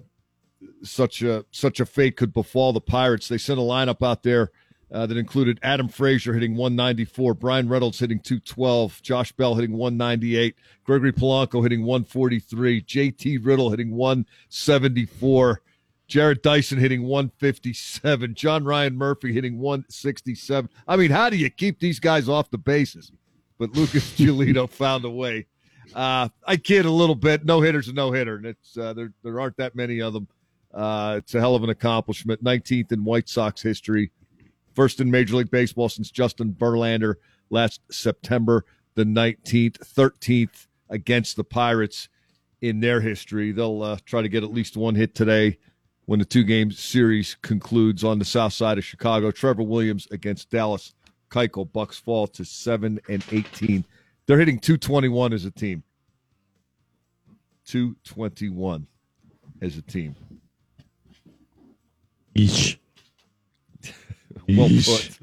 such 0.82 1.22
a 1.22 1.46
such 1.52 1.80
a 1.80 1.86
fate 1.86 2.18
could 2.18 2.34
befall 2.34 2.74
the 2.74 2.82
Pirates. 2.82 3.28
They 3.28 3.38
sent 3.38 3.60
a 3.60 3.62
lineup 3.62 4.04
out 4.04 4.24
there 4.24 4.50
uh, 4.94 5.08
that 5.08 5.18
included 5.18 5.60
Adam 5.64 5.88
Frazier 5.88 6.34
hitting 6.34 6.56
194, 6.56 7.34
Bryan 7.34 7.68
Reynolds 7.68 8.00
hitting 8.00 8.20
212, 8.20 9.02
Josh 9.02 9.32
Bell 9.32 9.56
hitting 9.56 9.76
198, 9.76 10.56
Gregory 10.84 11.12
Polanco 11.12 11.64
hitting 11.64 11.84
143, 11.84 12.82
JT 12.84 13.44
Riddle 13.44 13.72
hitting 13.72 13.92
174, 13.92 15.62
Jarrod 16.08 16.42
Dyson 16.44 16.78
hitting 16.78 17.04
157, 17.04 18.36
John 18.36 18.64
Ryan 18.64 18.96
Murphy 18.96 19.34
hitting 19.34 19.58
167. 19.58 20.70
I 20.88 20.96
mean, 20.96 21.10
how 21.10 21.32
do 21.32 21.38
you 21.38 21.50
keep 21.50 21.80
these 21.80 22.00
guys 22.00 22.30
off 22.30 22.52
the 22.52 22.60
bases? 22.60 23.12
But 23.58 23.72
Lucas 23.72 24.12
Giolito 24.18 24.70
found 24.70 25.06
a 25.06 25.10
way. 25.10 25.48
Uh, 25.96 26.30
I 26.46 26.58
kid 26.58 26.86
a 26.86 26.92
little 26.92 27.16
bit. 27.16 27.46
No 27.46 27.62
hitter's 27.62 27.88
a 27.88 27.94
no 27.94 28.12
hitter, 28.12 28.36
and 28.36 28.46
it's 28.46 28.78
uh, 28.78 28.94
there. 28.94 29.12
There 29.24 29.40
aren't 29.40 29.58
that 29.58 29.76
many 29.76 30.02
of 30.02 30.14
them. 30.14 30.28
Uh, 30.74 31.16
it's 31.20 31.36
a 31.36 31.40
hell 31.40 31.56
of 31.56 31.64
an 31.64 31.70
accomplishment. 31.70 32.44
19th 32.44 32.92
in 32.92 33.04
White 33.04 33.30
Sox 33.30 33.62
history, 33.62 34.12
first 34.76 35.00
in 35.00 35.10
Major 35.12 35.36
League 35.36 35.52
Baseball 35.52 35.90
since 35.90 36.12
Justin 36.12 36.54
Verlander 36.54 37.16
last 37.50 37.82
September 37.92 38.66
the 38.96 39.04
19th, 39.04 39.78
13th 39.78 40.68
against 40.90 41.36
the 41.36 41.44
Pirates 41.44 42.10
in 42.62 42.80
their 42.80 43.02
history. 43.02 43.52
They'll 43.52 43.82
uh, 43.82 43.98
try 44.06 44.22
to 44.22 44.30
get 44.30 44.44
at 44.44 44.54
least 44.54 44.78
one 44.78 44.96
hit 44.96 45.16
today 45.16 45.58
when 46.06 46.20
the 46.20 46.26
two 46.26 46.44
game 46.44 46.72
series 46.72 47.36
concludes 47.42 48.04
on 48.04 48.20
the 48.20 48.26
south 48.26 48.54
side 48.54 48.78
of 48.78 48.86
Chicago. 48.86 49.32
Trevor 49.32 49.64
Williams 49.64 50.08
against 50.12 50.50
Dallas 50.50 50.94
Keuchel. 51.30 51.70
Bucs 51.70 52.00
fall 52.00 52.28
to 52.28 52.44
7 52.44 53.00
and 53.10 53.24
18. 53.32 53.86
They're 54.26 54.40
hitting 54.40 54.60
221 54.60 55.34
as 55.34 55.46
a 55.46 55.52
team. 55.52 55.84
221 57.66 58.88
as 59.62 59.78
a 59.78 59.82
team. 59.82 60.16
Eesh. 62.36 62.78
Well 64.48 64.70
put. 64.70 65.20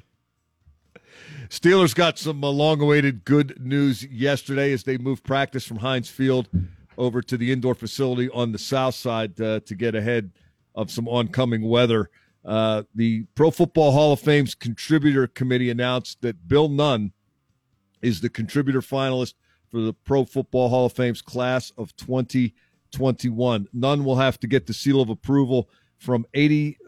Steelers 1.48 1.94
got 1.94 2.16
some 2.16 2.44
uh, 2.44 2.48
long-awaited 2.48 3.24
good 3.24 3.60
news 3.60 4.04
yesterday 4.04 4.72
as 4.72 4.84
they 4.84 4.98
moved 4.98 5.24
practice 5.24 5.66
from 5.66 5.78
Heinz 5.78 6.08
Field 6.08 6.48
over 6.96 7.20
to 7.22 7.36
the 7.36 7.50
indoor 7.50 7.74
facility 7.74 8.30
on 8.30 8.52
the 8.52 8.58
south 8.58 8.94
side 8.94 9.40
uh, 9.40 9.58
to 9.60 9.74
get 9.74 9.96
ahead 9.96 10.30
of 10.76 10.92
some 10.92 11.08
oncoming 11.08 11.68
weather. 11.68 12.08
Uh, 12.44 12.84
the 12.94 13.24
Pro 13.34 13.50
Football 13.50 13.90
Hall 13.92 14.12
of 14.12 14.20
Fame's 14.20 14.54
contributor 14.54 15.26
committee 15.26 15.70
announced 15.70 16.22
that 16.22 16.46
Bill 16.46 16.68
Nunn 16.68 17.12
is 18.00 18.20
the 18.20 18.30
contributor 18.30 18.80
finalist 18.80 19.34
for 19.70 19.80
the 19.80 19.92
Pro 19.92 20.24
Football 20.24 20.68
Hall 20.68 20.86
of 20.86 20.92
Fame's 20.92 21.20
class 21.20 21.72
of 21.76 21.94
2021. 21.96 23.68
Nunn 23.72 24.04
will 24.04 24.16
have 24.16 24.38
to 24.40 24.46
get 24.46 24.66
the 24.66 24.72
seal 24.72 25.00
of 25.00 25.10
approval 25.10 25.68
from 25.98 26.26
80 26.32 26.78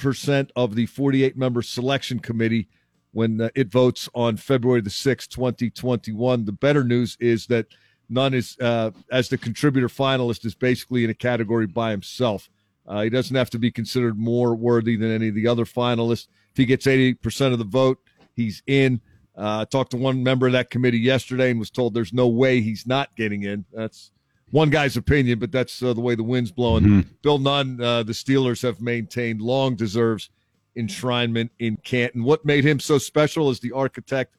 percent 0.00 0.50
of 0.56 0.74
the 0.74 0.86
48 0.86 1.36
member 1.36 1.62
selection 1.62 2.18
committee 2.18 2.68
when 3.12 3.40
uh, 3.40 3.48
it 3.54 3.68
votes 3.68 4.08
on 4.14 4.36
February 4.36 4.80
the 4.80 4.90
6th, 4.90 5.28
2021. 5.28 6.44
The 6.44 6.52
better 6.52 6.84
news 6.84 7.16
is 7.20 7.46
that 7.46 7.66
Nunn 8.08 8.34
is, 8.34 8.56
uh, 8.60 8.90
as 9.10 9.28
the 9.28 9.38
contributor 9.38 9.88
finalist, 9.88 10.44
is 10.44 10.54
basically 10.54 11.04
in 11.04 11.10
a 11.10 11.14
category 11.14 11.66
by 11.66 11.90
himself. 11.90 12.48
Uh, 12.86 13.02
he 13.02 13.10
doesn't 13.10 13.36
have 13.36 13.50
to 13.50 13.58
be 13.58 13.70
considered 13.70 14.18
more 14.18 14.54
worthy 14.54 14.96
than 14.96 15.10
any 15.10 15.28
of 15.28 15.34
the 15.34 15.46
other 15.46 15.64
finalists. 15.64 16.26
If 16.50 16.56
he 16.56 16.64
gets 16.64 16.86
80% 16.86 17.52
of 17.52 17.58
the 17.58 17.64
vote, 17.64 17.98
he's 18.34 18.62
in. 18.66 19.00
Uh, 19.36 19.60
I 19.60 19.64
talked 19.64 19.92
to 19.92 19.96
one 19.96 20.22
member 20.22 20.46
of 20.46 20.52
that 20.54 20.70
committee 20.70 20.98
yesterday 20.98 21.50
and 21.50 21.60
was 21.60 21.70
told 21.70 21.94
there's 21.94 22.12
no 22.12 22.26
way 22.26 22.60
he's 22.60 22.86
not 22.86 23.14
getting 23.16 23.44
in. 23.44 23.64
That's 23.72 24.10
one 24.50 24.70
guy's 24.70 24.96
opinion, 24.96 25.38
but 25.38 25.52
that's 25.52 25.82
uh, 25.82 25.92
the 25.92 26.00
way 26.00 26.14
the 26.14 26.22
wind's 26.22 26.50
blowing. 26.50 27.06
Bill 27.22 27.38
Nunn, 27.38 27.80
uh, 27.80 28.02
the 28.02 28.12
Steelers 28.12 28.62
have 28.62 28.80
maintained 28.80 29.40
long 29.40 29.76
deserves 29.76 30.30
enshrinement 30.76 31.50
in 31.58 31.76
Canton. 31.78 32.24
What 32.24 32.44
made 32.44 32.64
him 32.64 32.80
so 32.80 32.98
special 32.98 33.50
is 33.50 33.60
the 33.60 33.72
architect 33.72 34.36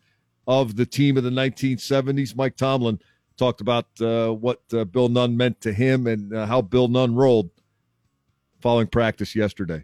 of 0.48 0.76
the 0.76 0.86
team 0.86 1.18
of 1.18 1.24
the 1.24 1.30
1970s. 1.30 2.36
Mike 2.36 2.58
Tomlin 2.58 3.00
talked 3.38 3.62
about 3.62 3.88
uh, 4.02 4.30
what 4.30 4.62
uh, 4.74 4.84
Bill 4.86 5.10
Nunn 5.10 5.38
meant 5.38 5.62
to 5.62 5.74
him 5.74 6.08
and 6.08 6.34
uh, 6.34 6.46
how 6.46 6.62
Bill 6.62 6.88
Nunn 6.88 7.16
rolled 7.16 7.50
following 8.60 8.88
practice 8.88 9.36
yesterday. 9.36 9.84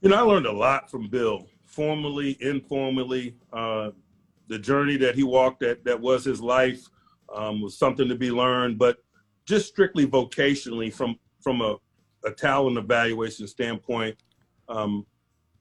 You 0.00 0.10
know, 0.10 0.16
I 0.16 0.20
learned 0.20 0.46
a 0.46 0.52
lot 0.52 0.90
from 0.90 1.08
Bill, 1.08 1.46
formally, 1.64 2.36
informally. 2.40 3.36
Uh, 3.52 3.90
the 4.48 4.58
journey 4.58 4.96
that 4.96 5.14
he 5.14 5.22
walked 5.22 5.60
that 5.60 5.84
that 5.84 6.00
was 6.00 6.24
his 6.24 6.40
life 6.40 6.88
um, 7.34 7.60
was 7.60 7.78
something 7.78 8.08
to 8.08 8.16
be 8.16 8.30
learned, 8.30 8.78
but 8.78 8.98
just 9.50 9.66
strictly 9.66 10.06
vocationally 10.06 10.94
from 10.94 11.16
from 11.42 11.60
a, 11.60 11.76
a 12.24 12.30
talent 12.30 12.78
evaluation 12.78 13.48
standpoint, 13.48 14.16
um, 14.68 15.04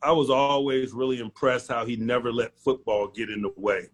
I 0.03 0.11
was 0.11 0.29
always 0.29 0.93
really 0.93 1.19
impressed 1.19 1.69
how 1.69 1.85
he 1.85 1.95
never 1.95 2.31
let 2.31 2.57
football 2.59 3.07
get 3.07 3.29
in 3.29 3.41
the 3.41 3.51
way. 3.57 3.87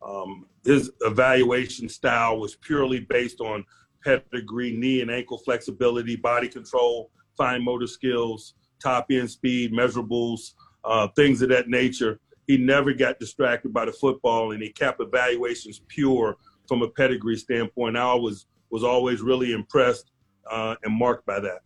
Um, 0.00 0.46
his 0.64 0.90
evaluation 1.02 1.88
style 1.88 2.38
was 2.38 2.54
purely 2.56 3.00
based 3.00 3.40
on 3.40 3.64
pedigree, 4.02 4.72
knee 4.72 5.02
and 5.02 5.10
ankle 5.10 5.38
flexibility, 5.38 6.16
body 6.16 6.48
control, 6.48 7.10
fine 7.36 7.62
motor 7.62 7.86
skills, 7.86 8.54
top 8.82 9.06
end 9.10 9.30
speed, 9.30 9.72
measurables, 9.72 10.52
uh, 10.84 11.08
things 11.16 11.42
of 11.42 11.50
that 11.50 11.68
nature. 11.68 12.18
He 12.46 12.56
never 12.56 12.94
got 12.94 13.18
distracted 13.18 13.74
by 13.74 13.84
the 13.84 13.92
football 13.92 14.52
and 14.52 14.62
he 14.62 14.70
kept 14.70 15.02
evaluations 15.02 15.82
pure 15.88 16.36
from 16.66 16.80
a 16.82 16.88
pedigree 16.88 17.36
standpoint. 17.36 17.96
I 17.96 18.14
was 18.14 18.46
was 18.74 18.82
always 18.82 19.20
really 19.20 19.52
impressed 19.52 20.10
uh, 20.50 20.74
and 20.82 20.92
marked 20.92 21.24
by 21.24 21.38
that. 21.38 21.60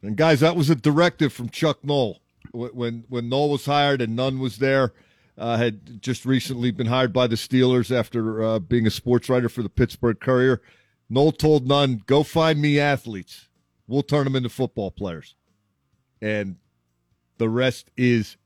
And 0.00 0.16
guys, 0.16 0.38
that 0.38 0.54
was 0.54 0.70
a 0.70 0.76
directive 0.76 1.32
from 1.32 1.48
Chuck 1.48 1.82
Noll 1.82 2.20
when 2.52 3.04
when 3.08 3.28
Noll 3.28 3.50
was 3.50 3.66
hired 3.66 4.00
and 4.00 4.14
Nunn 4.14 4.38
was 4.38 4.58
there. 4.58 4.92
Uh, 5.36 5.58
had 5.58 6.00
just 6.00 6.24
recently 6.24 6.70
been 6.70 6.86
hired 6.86 7.12
by 7.12 7.26
the 7.26 7.34
Steelers 7.34 7.94
after 7.94 8.42
uh, 8.42 8.58
being 8.60 8.86
a 8.86 8.90
sports 8.90 9.28
writer 9.28 9.48
for 9.48 9.62
the 9.62 9.68
Pittsburgh 9.68 10.18
Courier. 10.20 10.62
Noll 11.10 11.32
told 11.32 11.66
Nunn, 11.66 12.00
"Go 12.06 12.22
find 12.22 12.62
me 12.62 12.78
athletes. 12.78 13.48
We'll 13.88 14.04
turn 14.04 14.22
them 14.22 14.36
into 14.36 14.48
football 14.48 14.92
players." 14.92 15.34
And 16.22 16.56
the 17.38 17.48
rest 17.48 17.90
is 17.96 18.36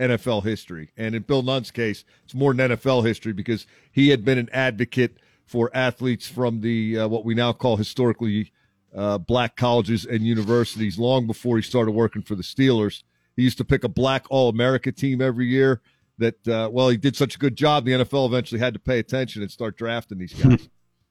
NFL 0.00 0.42
history. 0.44 0.90
And 0.96 1.14
in 1.14 1.22
Bill 1.22 1.42
Nunn's 1.42 1.70
case, 1.70 2.02
it's 2.24 2.34
more 2.34 2.54
than 2.54 2.70
NFL 2.70 3.06
history 3.06 3.34
because 3.34 3.66
he 3.92 4.08
had 4.08 4.24
been 4.24 4.38
an 4.38 4.48
advocate 4.52 5.18
for 5.46 5.70
athletes 5.74 6.26
from 6.26 6.60
the 6.60 6.98
uh, 6.98 7.08
what 7.08 7.24
we 7.24 7.34
now 7.34 7.52
call 7.52 7.76
historically 7.76 8.52
uh, 8.94 9.18
black 9.18 9.56
colleges 9.56 10.04
and 10.04 10.26
universities 10.26 10.98
long 10.98 11.26
before 11.26 11.56
he 11.56 11.62
started 11.62 11.92
working 11.92 12.22
for 12.22 12.34
the 12.34 12.42
Steelers. 12.42 13.02
He 13.36 13.42
used 13.42 13.58
to 13.58 13.64
pick 13.64 13.84
a 13.84 13.88
black 13.88 14.26
All 14.30 14.48
America 14.48 14.92
team 14.92 15.20
every 15.20 15.46
year. 15.46 15.80
That 16.18 16.46
uh, 16.46 16.68
well, 16.70 16.88
he 16.88 16.96
did 16.96 17.16
such 17.16 17.36
a 17.36 17.38
good 17.38 17.56
job. 17.56 17.84
The 17.84 17.92
NFL 17.92 18.26
eventually 18.26 18.60
had 18.60 18.74
to 18.74 18.80
pay 18.80 18.98
attention 18.98 19.42
and 19.42 19.50
start 19.50 19.76
drafting 19.76 20.18
these 20.18 20.34
guys. 20.34 20.68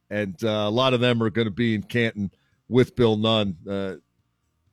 and 0.09 0.41
uh, 0.43 0.65
a 0.67 0.69
lot 0.69 0.93
of 0.93 1.01
them 1.01 1.21
are 1.23 1.29
going 1.29 1.45
to 1.45 1.51
be 1.51 1.73
in 1.73 1.83
Canton 1.83 2.31
with 2.69 2.95
Bill 2.95 3.17
Nunn. 3.17 3.57
Uh, 3.67 3.95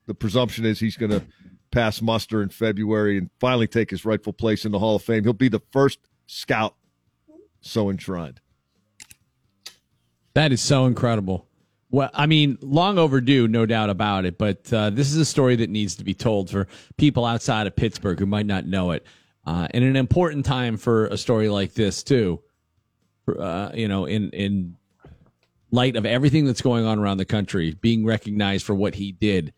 the 0.06 0.14
presumption 0.14 0.64
is 0.64 0.78
he's 0.78 0.96
going 0.96 1.10
to 1.10 1.22
pass 1.70 2.00
muster 2.00 2.42
in 2.42 2.48
February 2.50 3.18
and 3.18 3.30
finally 3.40 3.66
take 3.66 3.90
his 3.90 4.04
rightful 4.04 4.32
place 4.32 4.64
in 4.64 4.72
the 4.72 4.78
Hall 4.78 4.96
of 4.96 5.02
Fame. 5.02 5.24
He'll 5.24 5.32
be 5.32 5.48
the 5.48 5.62
first 5.72 5.98
scout 6.26 6.76
so 7.60 7.90
enshrined. 7.90 8.40
That 10.38 10.52
is 10.52 10.60
so 10.60 10.86
incredible. 10.86 11.48
Well, 11.90 12.10
I 12.14 12.26
mean, 12.26 12.58
long 12.60 12.96
overdue, 12.96 13.48
no 13.48 13.66
doubt 13.66 13.90
about 13.90 14.24
it. 14.24 14.38
But 14.38 14.72
uh, 14.72 14.90
this 14.90 15.10
is 15.10 15.16
a 15.16 15.24
story 15.24 15.56
that 15.56 15.68
needs 15.68 15.96
to 15.96 16.04
be 16.04 16.14
told 16.14 16.48
for 16.48 16.68
people 16.96 17.24
outside 17.24 17.66
of 17.66 17.74
Pittsburgh 17.74 18.20
who 18.20 18.26
might 18.26 18.46
not 18.46 18.64
know 18.64 18.92
it, 18.92 19.04
uh, 19.46 19.66
and 19.72 19.82
an 19.82 19.96
important 19.96 20.46
time 20.46 20.76
for 20.76 21.06
a 21.06 21.18
story 21.18 21.48
like 21.48 21.74
this 21.74 22.04
too. 22.04 22.40
Uh, 23.26 23.72
you 23.74 23.88
know, 23.88 24.04
in 24.04 24.30
in 24.30 24.76
light 25.72 25.96
of 25.96 26.06
everything 26.06 26.44
that's 26.44 26.62
going 26.62 26.84
on 26.84 27.00
around 27.00 27.16
the 27.16 27.24
country, 27.24 27.74
being 27.74 28.06
recognized 28.06 28.64
for 28.64 28.76
what 28.76 28.94
he 28.94 29.10
did 29.10 29.52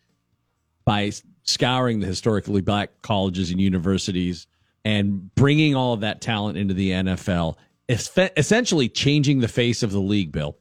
by 0.86 1.12
scouring 1.42 2.00
the 2.00 2.06
historically 2.06 2.62
black 2.62 3.02
colleges 3.02 3.50
and 3.50 3.60
universities 3.60 4.46
and 4.86 5.34
bringing 5.34 5.74
all 5.74 5.92
of 5.92 6.00
that 6.00 6.22
talent 6.22 6.56
into 6.56 6.72
the 6.72 6.92
NFL, 6.92 7.56
essentially 7.86 8.88
changing 8.88 9.40
the 9.40 9.48
face 9.48 9.82
of 9.82 9.92
the 9.92 10.00
league. 10.00 10.32
Bill. 10.32 10.56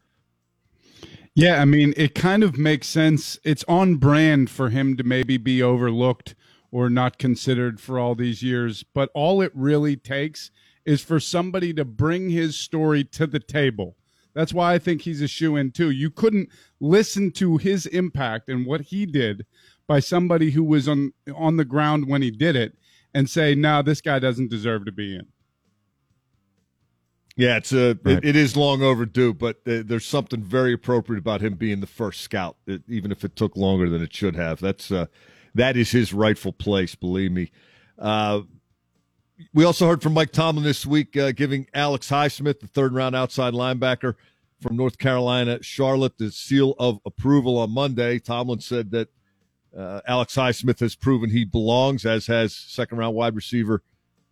Yeah, 1.39 1.61
I 1.61 1.63
mean, 1.63 1.93
it 1.95 2.15
kind 2.15 2.43
of 2.43 2.57
makes 2.57 2.85
sense. 2.87 3.39
It's 3.45 3.63
on 3.65 3.95
brand 3.95 4.49
for 4.49 4.71
him 4.71 4.97
to 4.97 5.05
maybe 5.05 5.37
be 5.37 5.63
overlooked 5.63 6.35
or 6.69 6.89
not 6.89 7.17
considered 7.17 7.79
for 7.79 7.97
all 7.97 8.13
these 8.13 8.43
years. 8.43 8.83
But 8.83 9.09
all 9.15 9.41
it 9.41 9.53
really 9.55 9.95
takes 9.95 10.51
is 10.83 11.01
for 11.01 11.17
somebody 11.17 11.73
to 11.75 11.85
bring 11.85 12.29
his 12.29 12.57
story 12.57 13.05
to 13.05 13.25
the 13.25 13.39
table. 13.39 13.95
That's 14.33 14.53
why 14.53 14.73
I 14.73 14.79
think 14.79 15.03
he's 15.03 15.21
a 15.21 15.29
shoe 15.29 15.55
in 15.55 15.71
too. 15.71 15.91
You 15.91 16.09
couldn't 16.09 16.49
listen 16.81 17.31
to 17.35 17.55
his 17.55 17.85
impact 17.85 18.49
and 18.49 18.65
what 18.65 18.81
he 18.81 19.05
did 19.05 19.45
by 19.87 20.01
somebody 20.01 20.51
who 20.51 20.63
was 20.65 20.89
on 20.89 21.13
on 21.33 21.55
the 21.55 21.63
ground 21.63 22.09
when 22.09 22.21
he 22.21 22.31
did 22.31 22.57
it 22.57 22.77
and 23.13 23.29
say, 23.29 23.55
"No, 23.55 23.81
this 23.81 24.01
guy 24.01 24.19
doesn't 24.19 24.51
deserve 24.51 24.83
to 24.87 24.91
be 24.91 25.15
in." 25.15 25.27
Yeah, 27.39 27.55
it's 27.55 27.71
a 27.71 27.97
right. 28.03 28.17
it, 28.17 28.25
it 28.25 28.35
is 28.35 28.57
long 28.57 28.81
overdue, 28.81 29.33
but 29.33 29.61
there's 29.63 30.05
something 30.05 30.43
very 30.43 30.73
appropriate 30.73 31.19
about 31.19 31.39
him 31.39 31.53
being 31.53 31.79
the 31.79 31.87
first 31.87 32.19
scout, 32.19 32.57
even 32.89 33.13
if 33.13 33.23
it 33.23 33.37
took 33.37 33.55
longer 33.55 33.89
than 33.89 34.01
it 34.03 34.13
should 34.13 34.35
have. 34.35 34.59
That's 34.59 34.91
uh, 34.91 35.05
that 35.55 35.77
is 35.77 35.89
his 35.89 36.13
rightful 36.13 36.51
place, 36.51 36.95
believe 36.95 37.31
me. 37.31 37.49
Uh, 37.97 38.41
we 39.53 39.63
also 39.63 39.87
heard 39.87 40.03
from 40.03 40.15
Mike 40.15 40.33
Tomlin 40.33 40.65
this 40.65 40.85
week, 40.85 41.15
uh, 41.15 41.31
giving 41.31 41.65
Alex 41.73 42.09
Highsmith, 42.09 42.59
the 42.59 42.67
third 42.67 42.93
round 42.93 43.15
outside 43.15 43.53
linebacker 43.53 44.15
from 44.59 44.75
North 44.75 44.97
Carolina, 44.97 45.63
Charlotte, 45.63 46.17
the 46.17 46.33
seal 46.33 46.75
of 46.77 46.99
approval 47.05 47.57
on 47.57 47.71
Monday. 47.71 48.19
Tomlin 48.19 48.59
said 48.59 48.91
that 48.91 49.07
uh, 49.77 50.01
Alex 50.05 50.35
Highsmith 50.35 50.81
has 50.81 50.93
proven 50.93 51.29
he 51.29 51.45
belongs, 51.45 52.05
as 52.05 52.27
has 52.27 52.53
second 52.53 52.97
round 52.97 53.15
wide 53.15 53.33
receiver 53.33 53.81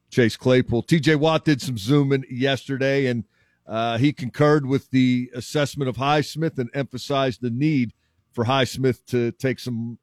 Chase 0.10 0.38
Claypool. 0.38 0.84
TJ 0.84 1.18
Watt 1.18 1.46
did 1.46 1.62
some 1.62 1.78
zooming 1.78 2.26
yesterday, 2.30 3.08
and 3.08 3.26
uh, 3.66 3.98
he 3.98 4.14
concurred 4.14 4.66
with 4.66 4.90
the 4.92 5.30
assessment 5.36 5.90
of 5.90 5.98
Highsmith 5.98 6.58
and 6.58 6.70
emphasized 6.74 7.42
the 7.42 7.50
need 7.50 7.94
for 8.32 8.46
Highsmith 8.46 9.06
to 9.08 9.32
take 9.34 9.60
some 9.60 9.98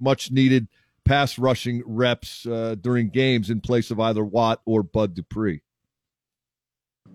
much 0.00 0.30
needed 0.30 0.68
pass 1.04 1.38
rushing 1.38 1.82
reps 1.86 2.46
uh, 2.46 2.74
during 2.80 3.08
games 3.08 3.50
in 3.50 3.60
place 3.60 3.90
of 3.90 4.00
either 4.00 4.24
Watt 4.24 4.60
or 4.64 4.82
Bud 4.82 5.14
Dupree. 5.14 5.62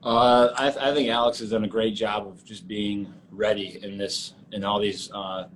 Uh, 0.04 0.50
I, 0.56 0.90
I, 0.90 0.94
think 0.96 1.10
Alex 1.10 1.40
has 1.40 1.52
done 1.52 1.64
a 1.64 1.68
great 1.68 1.94
job 1.94 2.26
of 2.26 2.44
just 2.44 2.68
being 2.68 3.14
ready 3.30 3.80
in 3.84 3.98
this 3.98 4.34
in 4.52 4.64
all 4.64 4.80
these 4.80 5.12
uh, 5.12 5.48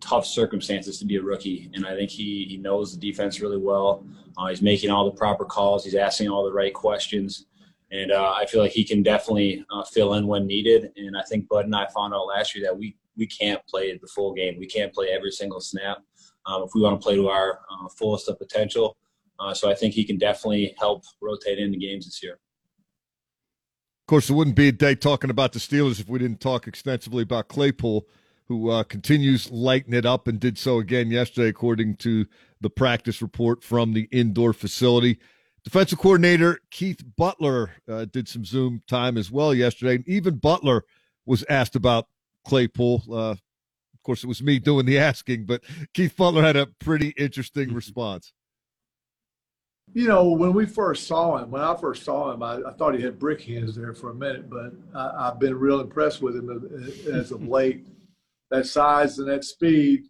tough 0.00 0.26
circumstances 0.26 0.98
to 0.98 1.04
be 1.04 1.16
a 1.16 1.22
rookie, 1.22 1.70
and 1.74 1.86
I 1.86 1.94
think 1.94 2.10
he 2.10 2.46
he 2.48 2.56
knows 2.56 2.92
the 2.92 3.00
defense 3.00 3.40
really 3.40 3.58
well. 3.58 4.04
Uh, 4.36 4.48
he's 4.48 4.62
making 4.62 4.90
all 4.90 5.04
the 5.04 5.16
proper 5.16 5.44
calls. 5.44 5.84
He's 5.84 5.94
asking 5.94 6.28
all 6.28 6.44
the 6.44 6.52
right 6.52 6.72
questions, 6.72 7.46
and 7.90 8.12
uh, 8.12 8.32
I 8.36 8.46
feel 8.46 8.60
like 8.60 8.72
he 8.72 8.84
can 8.84 9.02
definitely 9.02 9.64
uh, 9.70 9.84
fill 9.84 10.14
in 10.14 10.26
when 10.26 10.46
needed. 10.46 10.92
And 10.96 11.16
I 11.16 11.22
think 11.22 11.48
Bud 11.48 11.66
and 11.66 11.74
I 11.74 11.86
found 11.94 12.14
out 12.14 12.26
last 12.26 12.54
year 12.54 12.64
that 12.66 12.76
we 12.76 12.96
we 13.16 13.26
can't 13.26 13.64
play 13.66 13.96
the 13.96 14.08
full 14.08 14.32
game. 14.34 14.58
We 14.58 14.66
can't 14.66 14.92
play 14.92 15.08
every 15.08 15.30
single 15.30 15.60
snap 15.60 15.98
um, 16.46 16.62
if 16.62 16.70
we 16.74 16.80
want 16.80 17.00
to 17.00 17.04
play 17.04 17.16
to 17.16 17.28
our 17.28 17.60
uh, 17.70 17.88
fullest 17.88 18.28
of 18.28 18.38
potential. 18.38 18.96
Uh, 19.38 19.54
so 19.54 19.70
I 19.70 19.74
think 19.74 19.94
he 19.94 20.04
can 20.04 20.18
definitely 20.18 20.74
help 20.78 21.04
rotate 21.20 21.58
into 21.58 21.78
games 21.78 22.04
this 22.06 22.22
year. 22.22 22.34
Of 22.34 24.06
course, 24.06 24.28
it 24.28 24.34
wouldn't 24.34 24.56
be 24.56 24.68
a 24.68 24.72
day 24.72 24.94
talking 24.94 25.30
about 25.30 25.52
the 25.52 25.58
Steelers 25.58 26.00
if 26.00 26.08
we 26.08 26.18
didn't 26.18 26.40
talk 26.40 26.66
extensively 26.66 27.22
about 27.22 27.48
Claypool 27.48 28.06
who 28.50 28.68
uh, 28.68 28.82
continues 28.82 29.48
lighting 29.52 29.94
it 29.94 30.04
up 30.04 30.26
and 30.26 30.40
did 30.40 30.58
so 30.58 30.80
again 30.80 31.08
yesterday, 31.08 31.46
according 31.46 31.94
to 31.94 32.26
the 32.60 32.68
practice 32.68 33.22
report 33.22 33.62
from 33.62 33.92
the 33.92 34.08
indoor 34.10 34.52
facility. 34.52 35.20
Defensive 35.62 36.00
coordinator 36.00 36.58
Keith 36.72 37.00
Butler 37.16 37.70
uh, 37.88 38.06
did 38.06 38.26
some 38.26 38.44
Zoom 38.44 38.82
time 38.88 39.16
as 39.16 39.30
well 39.30 39.54
yesterday. 39.54 39.94
And 39.94 40.08
even 40.08 40.38
Butler 40.38 40.82
was 41.26 41.44
asked 41.48 41.76
about 41.76 42.08
Claypool. 42.44 43.04
Uh, 43.08 43.30
of 43.30 44.02
course, 44.02 44.24
it 44.24 44.26
was 44.26 44.42
me 44.42 44.58
doing 44.58 44.84
the 44.84 44.98
asking, 45.10 45.46
but 45.46 45.62
Keith 45.94 46.16
Butler 46.16 46.42
had 46.42 46.56
a 46.56 46.66
pretty 46.66 47.10
interesting 47.10 47.72
response. 47.72 48.32
You 49.94 50.08
know, 50.08 50.32
when 50.32 50.54
we 50.54 50.66
first 50.66 51.06
saw 51.06 51.36
him, 51.36 51.52
when 51.52 51.62
I 51.62 51.76
first 51.76 52.04
saw 52.04 52.32
him, 52.32 52.42
I, 52.42 52.62
I 52.66 52.72
thought 52.72 52.96
he 52.96 53.02
had 53.02 53.16
brick 53.16 53.42
hands 53.42 53.76
there 53.76 53.94
for 53.94 54.10
a 54.10 54.14
minute, 54.14 54.50
but 54.50 54.72
I, 54.92 55.26
have 55.26 55.38
been 55.38 55.56
real 55.56 55.78
impressed 55.78 56.20
with 56.20 56.34
him 56.34 57.04
as 57.12 57.30
of 57.30 57.42
late 57.46 57.86
that 58.50 58.66
size 58.66 59.18
and 59.18 59.28
that 59.28 59.44
speed, 59.44 60.04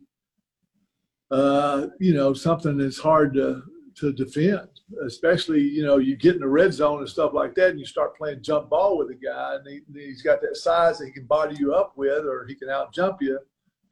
uh, 1.30 1.88
you 1.98 2.14
know, 2.14 2.32
something 2.32 2.78
that's 2.78 2.98
hard 2.98 3.34
to 3.34 3.62
to 3.96 4.12
defend. 4.12 4.68
Especially, 5.04 5.60
you 5.60 5.84
know, 5.84 5.98
you 5.98 6.16
get 6.16 6.34
in 6.34 6.40
the 6.40 6.48
red 6.48 6.72
zone 6.72 6.98
and 7.00 7.08
stuff 7.08 7.32
like 7.32 7.54
that, 7.54 7.70
and 7.70 7.78
you 7.78 7.86
start 7.86 8.16
playing 8.16 8.42
jump 8.42 8.70
ball 8.70 8.98
with 8.98 9.10
a 9.10 9.14
guy, 9.14 9.56
and 9.56 9.82
he, 9.94 10.08
has 10.08 10.22
got 10.22 10.40
that 10.40 10.56
size 10.56 10.98
that 10.98 11.06
he 11.06 11.12
can 11.12 11.26
body 11.26 11.56
you 11.56 11.74
up 11.74 11.92
with, 11.96 12.24
or 12.24 12.46
he 12.46 12.54
can 12.54 12.68
out 12.68 12.92
jump 12.92 13.18
you. 13.20 13.38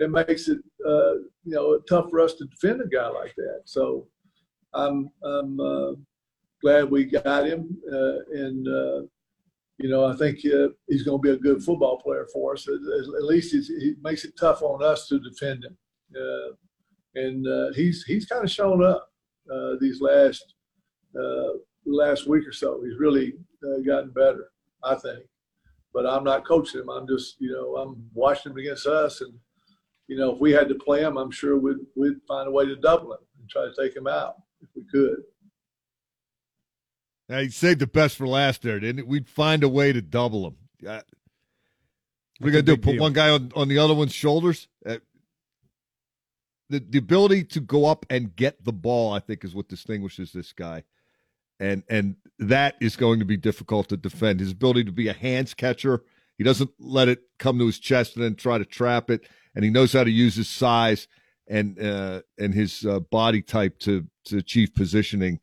It 0.00 0.10
makes 0.10 0.48
it, 0.48 0.58
uh, 0.86 1.14
you 1.44 1.54
know, 1.54 1.78
tough 1.88 2.10
for 2.10 2.20
us 2.20 2.34
to 2.34 2.46
defend 2.46 2.80
a 2.80 2.86
guy 2.86 3.08
like 3.08 3.34
that. 3.36 3.62
So, 3.64 4.08
I'm 4.74 5.10
I'm 5.22 5.60
uh, 5.60 5.92
glad 6.60 6.90
we 6.90 7.04
got 7.04 7.46
him, 7.46 7.76
uh, 7.92 8.18
and 8.32 8.66
uh, 8.66 9.02
you 9.78 9.88
know, 9.88 10.04
I 10.04 10.16
think 10.16 10.38
uh, 10.44 10.68
he's 10.88 11.04
going 11.04 11.18
to 11.18 11.22
be 11.22 11.30
a 11.30 11.38
good 11.38 11.62
football 11.62 12.00
player 12.00 12.26
for 12.32 12.54
us. 12.54 12.66
At, 12.66 12.74
at 12.74 13.24
least 13.24 13.54
he 13.54 13.94
makes 14.02 14.24
it 14.24 14.34
tough 14.38 14.62
on 14.62 14.82
us 14.82 15.06
to 15.08 15.20
defend 15.20 15.64
him. 15.64 15.76
Uh, 16.16 16.54
and 17.14 17.46
uh, 17.46 17.72
he's 17.74 18.04
he's 18.04 18.26
kind 18.26 18.44
of 18.44 18.50
shown 18.50 18.84
up 18.84 19.08
uh, 19.52 19.74
these 19.80 20.00
last 20.00 20.54
uh, 21.18 21.58
last 21.86 22.26
week 22.26 22.46
or 22.46 22.52
so. 22.52 22.82
He's 22.84 22.98
really 22.98 23.34
uh, 23.64 23.80
gotten 23.86 24.10
better, 24.10 24.50
I 24.84 24.94
think. 24.96 25.24
But 25.94 26.06
I'm 26.06 26.24
not 26.24 26.46
coaching 26.46 26.80
him. 26.80 26.90
I'm 26.90 27.06
just 27.06 27.36
you 27.38 27.52
know 27.52 27.76
I'm 27.76 28.04
watching 28.14 28.52
him 28.52 28.58
against 28.58 28.86
us, 28.86 29.20
and 29.20 29.32
you 30.06 30.16
know 30.16 30.34
if 30.34 30.40
we 30.40 30.52
had 30.52 30.68
to 30.68 30.74
play 30.74 31.02
him, 31.02 31.16
I'm 31.16 31.30
sure 31.30 31.56
we'd 31.56 31.78
we'd 31.96 32.20
find 32.26 32.48
a 32.48 32.52
way 32.52 32.66
to 32.66 32.76
double 32.76 33.12
him 33.12 33.20
and 33.40 33.48
try 33.48 33.62
to 33.62 33.74
take 33.80 33.96
him 33.96 34.06
out 34.06 34.34
if 34.60 34.68
we 34.74 34.82
could. 34.90 35.22
Now, 37.28 37.40
he 37.40 37.50
saved 37.50 37.80
the 37.80 37.86
best 37.86 38.16
for 38.16 38.26
last 38.26 38.62
there, 38.62 38.80
didn't 38.80 39.00
it? 39.00 39.06
We'd 39.06 39.28
find 39.28 39.62
a 39.62 39.68
way 39.68 39.92
to 39.92 40.00
double 40.00 40.46
him. 40.46 40.56
Uh, 40.86 41.00
we're 42.40 42.52
going 42.52 42.64
to 42.64 42.76
do 42.76 42.80
put 42.80 42.92
deal. 42.92 43.02
one 43.02 43.12
guy 43.12 43.30
on, 43.30 43.52
on 43.54 43.68
the 43.68 43.78
other 43.78 43.94
one's 43.94 44.14
shoulders. 44.14 44.68
Uh, 44.86 44.98
the, 46.70 46.80
the 46.80 46.98
ability 46.98 47.44
to 47.44 47.60
go 47.60 47.86
up 47.86 48.06
and 48.10 48.34
get 48.34 48.64
the 48.64 48.72
ball, 48.72 49.12
I 49.12 49.20
think, 49.20 49.44
is 49.44 49.54
what 49.54 49.68
distinguishes 49.68 50.32
this 50.32 50.52
guy. 50.52 50.84
And 51.60 51.82
and 51.88 52.16
that 52.38 52.76
is 52.80 52.94
going 52.94 53.18
to 53.18 53.24
be 53.24 53.36
difficult 53.36 53.88
to 53.88 53.96
defend. 53.96 54.38
His 54.38 54.52
ability 54.52 54.84
to 54.84 54.92
be 54.92 55.08
a 55.08 55.12
hands 55.12 55.54
catcher, 55.54 56.04
He 56.36 56.44
doesn't 56.44 56.70
let 56.78 57.08
it 57.08 57.22
come 57.38 57.58
to 57.58 57.66
his 57.66 57.80
chest 57.80 58.14
and 58.14 58.24
then 58.24 58.36
try 58.36 58.58
to 58.58 58.64
trap 58.64 59.10
it, 59.10 59.26
and 59.56 59.64
he 59.64 59.70
knows 59.70 59.92
how 59.92 60.04
to 60.04 60.10
use 60.10 60.36
his 60.36 60.48
size 60.48 61.08
and 61.48 61.80
uh, 61.82 62.22
and 62.38 62.54
his 62.54 62.86
uh, 62.86 63.00
body 63.00 63.42
type 63.42 63.78
to 63.80 64.06
to 64.26 64.38
achieve 64.38 64.72
positioning. 64.74 65.40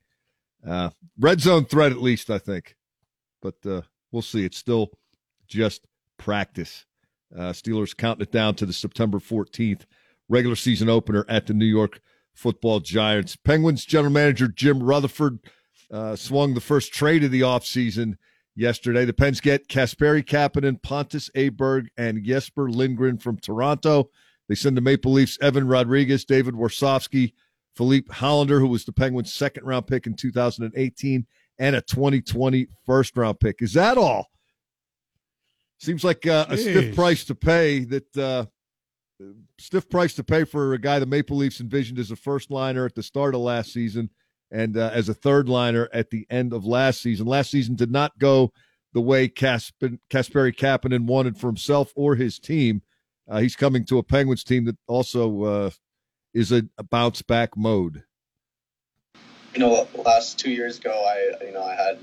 Uh, 0.68 0.90
red 1.20 1.42
zone 1.42 1.66
threat, 1.66 1.92
at 1.92 2.02
least, 2.02 2.30
I 2.30 2.40
think, 2.40 2.76
but 3.42 3.56
uh, 3.66 3.82
we'll 4.12 4.22
see. 4.22 4.46
It's 4.46 4.58
still 4.58 4.90
just 5.48 5.86
practice. 6.18 6.86
Uh, 7.36 7.52
Steelers 7.52 7.96
counting 7.96 8.24
it 8.24 8.32
down 8.32 8.56
to 8.56 8.66
the 8.66 8.74
September 8.74 9.20
14th 9.20 9.84
regular 10.30 10.56
season 10.56 10.90
opener 10.90 11.26
at 11.30 11.48
the 11.48 11.54
New 11.54 11.66
York 11.66 12.00
Football 12.34 12.80
Giants. 12.80 13.36
Penguins 13.36 13.86
general 13.86 14.14
manager 14.14 14.48
Jim 14.48 14.82
Rutherford 14.82 15.40
uh, 15.92 16.16
swung 16.16 16.54
the 16.54 16.62
first 16.62 16.94
trade 16.94 17.24
of 17.24 17.32
the 17.32 17.42
offseason 17.42 18.16
yesterday. 18.56 19.06
The 19.06 19.14
Pens 19.14 19.40
get 19.40 19.68
Kasperi 19.68 20.24
Kapanen, 20.24 20.82
Pontus 20.82 21.30
Aberg, 21.36 21.88
and 21.98 22.24
Jesper 22.24 22.70
Lindgren 22.70 23.18
from 23.18 23.38
Toronto. 23.38 24.10
They 24.48 24.56
send 24.56 24.78
the 24.78 24.82
Maple 24.82 25.12
Leafs 25.12 25.38
Evan 25.42 25.68
Rodrigues, 25.68 26.26
David 26.26 26.56
Warsofsky, 26.56 27.34
Filip 27.76 28.08
Hallander, 28.08 28.60
who 28.60 28.68
was 28.68 28.86
the 28.86 28.94
Penguins' 28.94 29.34
second 29.34 29.66
round 29.66 29.88
pick 29.88 30.08
in 30.08 30.14
2018, 30.14 31.26
and 31.60 31.76
a 31.76 31.82
2020 31.82 32.68
first 32.86 33.16
round 33.18 33.40
pick. 33.40 33.62
Is 33.62 33.74
that 33.74 33.98
all? 33.98 34.30
Seems 35.80 36.04
like 36.04 36.26
uh, 36.26 36.46
a 36.50 36.58
stiff 36.58 36.96
price 36.96 37.26
to 37.26 37.36
pay. 37.36 37.86
That 37.86 38.18
uh, 38.18 38.46
stiff 39.60 39.90
price 39.90 40.14
to 40.16 40.24
pay 40.24 40.46
for 40.46 40.74
a 40.74 40.80
guy 40.80 41.00
the 41.00 41.06
Maple 41.06 41.38
Leafs 41.38 41.62
envisioned 41.62 42.00
as 42.00 42.12
a 42.12 42.16
first 42.16 42.50
liner 42.50 42.86
at 42.86 42.96
the 42.96 43.04
start 43.04 43.36
of 43.36 43.42
last 43.42 43.74
season 43.74 44.10
and 44.52 44.78
uh, 44.78 44.92
as 44.94 45.10
a 45.10 45.14
third 45.14 45.50
liner 45.50 45.90
at 45.94 46.10
the 46.10 46.26
end 46.30 46.54
of 46.54 46.66
last 46.66 47.02
season. 47.02 47.26
Last 47.26 47.52
season 47.52 47.76
did 47.76 47.92
not 47.92 48.18
go 48.20 48.52
the 48.94 49.02
way 49.02 49.28
Kasperi 49.28 50.00
Kapanen 50.10 51.06
wanted 51.06 51.38
for 51.38 51.48
himself 51.48 51.92
or 51.96 52.16
his 52.16 52.40
team. 52.40 52.82
Uh, 53.30 53.40
he's 53.40 53.56
coming 53.56 53.86
to 53.86 53.98
a 53.98 54.04
Penguins 54.04 54.44
team 54.44 54.66
that 54.66 54.78
also 54.88 55.44
uh, 55.44 55.70
is 56.36 56.52
a, 56.52 56.64
a, 56.78 56.84
bounce 56.84 57.22
back 57.22 57.56
mode. 57.56 58.04
You 59.54 59.60
know, 59.60 59.88
last 60.06 60.38
two 60.38 60.52
years 60.52 60.78
ago, 60.78 60.92
I 61.08 61.46
you 61.46 61.54
know 61.54 61.64
I 61.64 61.74
had 61.74 61.98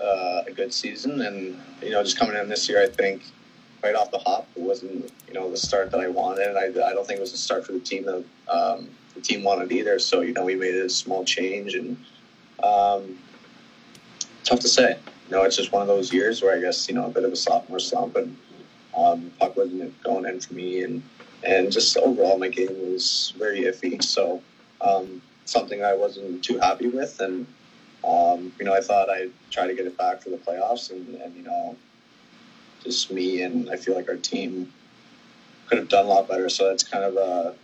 uh, 0.00 0.42
a 0.46 0.52
good 0.54 0.72
season, 0.72 1.22
and 1.22 1.58
you 1.82 1.90
know 1.90 2.04
just 2.04 2.18
coming 2.18 2.36
in 2.36 2.48
this 2.48 2.68
year, 2.68 2.82
I 2.82 2.86
think 2.86 3.22
right 3.82 3.94
off 3.94 4.10
the 4.10 4.18
hop, 4.18 4.46
it 4.54 4.60
wasn't 4.60 5.10
you 5.26 5.34
know 5.34 5.50
the 5.50 5.56
start 5.56 5.90
that 5.90 6.00
I 6.00 6.08
wanted, 6.08 6.56
I, 6.56 6.66
I 6.66 6.92
don't 6.92 7.06
think 7.06 7.18
it 7.18 7.22
was 7.22 7.32
the 7.32 7.38
start 7.38 7.66
for 7.66 7.72
the 7.72 7.80
team 7.80 8.04
that 8.04 8.24
um, 8.48 8.90
the 9.14 9.22
team 9.22 9.42
wanted 9.42 9.72
either. 9.72 9.98
So 9.98 10.20
you 10.20 10.34
know 10.34 10.44
we 10.44 10.54
made 10.54 10.74
a 10.74 10.90
small 10.90 11.24
change, 11.24 11.74
and 11.74 11.96
um, 12.62 13.18
tough 14.44 14.60
to 14.60 14.68
say. 14.68 14.98
You 15.30 15.36
know, 15.36 15.42
it's 15.44 15.56
just 15.56 15.72
one 15.72 15.82
of 15.82 15.88
those 15.88 16.12
years 16.12 16.42
where 16.42 16.54
I 16.54 16.60
guess 16.60 16.88
you 16.88 16.94
know 16.94 17.06
a 17.06 17.10
bit 17.10 17.24
of 17.24 17.32
a 17.32 17.36
sophomore 17.36 17.80
slump, 17.80 18.16
and 18.16 18.36
um, 18.94 19.32
puck 19.40 19.56
wasn't 19.56 20.02
going 20.02 20.26
in 20.26 20.40
for 20.40 20.52
me, 20.52 20.82
and 20.82 21.02
and 21.44 21.70
just 21.70 21.96
overall 21.96 22.38
my 22.38 22.48
game 22.48 22.92
was 22.92 23.32
very 23.36 23.62
iffy. 23.62 24.02
So 24.02 24.42
um, 24.80 25.22
something 25.44 25.84
I 25.84 25.94
wasn't 25.94 26.44
too 26.44 26.58
happy 26.58 26.88
with, 26.88 27.20
and 27.20 27.46
um, 28.04 28.52
you 28.58 28.64
know 28.64 28.74
I 28.74 28.80
thought 28.80 29.08
I'd 29.08 29.32
try 29.50 29.66
to 29.66 29.74
get 29.74 29.86
it 29.86 29.96
back 29.96 30.22
for 30.22 30.30
the 30.30 30.36
playoffs, 30.36 30.90
and, 30.90 31.14
and 31.20 31.34
you 31.36 31.42
know 31.42 31.76
just 32.82 33.10
me 33.10 33.42
and 33.42 33.70
I 33.70 33.76
feel 33.76 33.94
like 33.94 34.08
our 34.08 34.16
team 34.16 34.72
could 35.66 35.78
have 35.78 35.88
done 35.88 36.06
a 36.06 36.08
lot 36.08 36.28
better. 36.28 36.48
So 36.48 36.68
that's 36.68 36.82
kind 36.82 37.04
of 37.04 37.16
a 37.16 37.54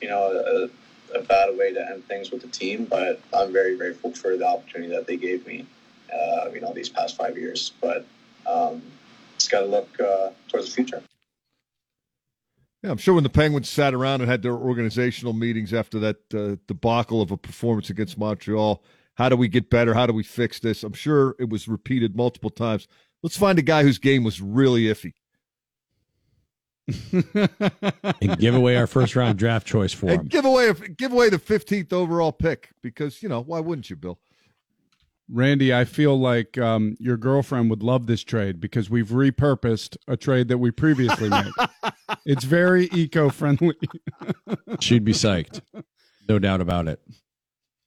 you 0.00 0.08
know 0.08 0.70
a, 1.12 1.18
a 1.18 1.22
bad 1.22 1.56
way 1.56 1.72
to 1.72 1.90
end 1.90 2.06
things 2.06 2.30
with 2.30 2.42
the 2.42 2.48
team, 2.48 2.84
but 2.84 3.20
I'm 3.32 3.52
very 3.52 3.76
grateful 3.76 4.12
for 4.12 4.36
the 4.36 4.46
opportunity 4.46 4.92
that 4.92 5.06
they 5.06 5.16
gave 5.16 5.46
me. 5.46 5.66
Uh, 6.12 6.50
you 6.52 6.60
know 6.60 6.72
these 6.74 6.88
past 6.88 7.16
five 7.16 7.38
years, 7.38 7.72
but 7.80 8.04
um, 8.46 8.82
it's 9.34 9.48
got 9.48 9.60
to 9.60 9.66
look 9.66 9.88
uh, 9.98 10.30
towards 10.48 10.66
the 10.66 10.72
future. 10.72 11.02
Yeah, 12.82 12.90
I'm 12.90 12.96
sure 12.96 13.14
when 13.14 13.22
the 13.22 13.30
Penguins 13.30 13.68
sat 13.68 13.94
around 13.94 14.22
and 14.22 14.30
had 14.30 14.42
their 14.42 14.56
organizational 14.56 15.32
meetings 15.32 15.72
after 15.72 16.00
that 16.00 16.34
uh, 16.34 16.56
debacle 16.66 17.22
of 17.22 17.30
a 17.30 17.36
performance 17.36 17.90
against 17.90 18.18
Montreal, 18.18 18.82
how 19.14 19.28
do 19.28 19.36
we 19.36 19.46
get 19.46 19.70
better? 19.70 19.94
How 19.94 20.06
do 20.06 20.12
we 20.12 20.24
fix 20.24 20.58
this? 20.58 20.82
I'm 20.82 20.92
sure 20.92 21.36
it 21.38 21.48
was 21.48 21.68
repeated 21.68 22.16
multiple 22.16 22.50
times. 22.50 22.88
Let's 23.22 23.36
find 23.36 23.58
a 23.58 23.62
guy 23.62 23.84
whose 23.84 23.98
game 23.98 24.24
was 24.24 24.40
really 24.40 24.84
iffy. 24.84 25.12
and 28.20 28.38
give 28.40 28.56
away 28.56 28.76
our 28.76 28.88
first 28.88 29.14
round 29.14 29.38
draft 29.38 29.66
choice 29.66 29.92
for 29.92 30.10
and 30.10 30.22
him. 30.22 30.26
Give 30.26 30.44
away 30.44 30.72
give 30.96 31.12
away 31.12 31.28
the 31.28 31.38
15th 31.38 31.92
overall 31.92 32.32
pick 32.32 32.70
because 32.82 33.22
you 33.22 33.28
know 33.28 33.40
why 33.40 33.60
wouldn't 33.60 33.88
you, 33.88 33.94
Bill? 33.94 34.18
Randy, 35.28 35.72
I 35.72 35.84
feel 35.84 36.18
like 36.18 36.58
um, 36.58 36.96
your 36.98 37.16
girlfriend 37.16 37.70
would 37.70 37.82
love 37.82 38.06
this 38.06 38.22
trade 38.22 38.60
because 38.60 38.90
we've 38.90 39.08
repurposed 39.08 39.96
a 40.06 40.16
trade 40.16 40.48
that 40.48 40.58
we 40.58 40.70
previously 40.70 41.30
made. 41.30 41.52
it's 42.26 42.44
very 42.44 42.88
eco-friendly. 42.92 43.76
She'd 44.80 45.04
be 45.04 45.12
psyched, 45.12 45.62
no 46.28 46.38
doubt 46.38 46.60
about 46.60 46.88
it. 46.88 47.00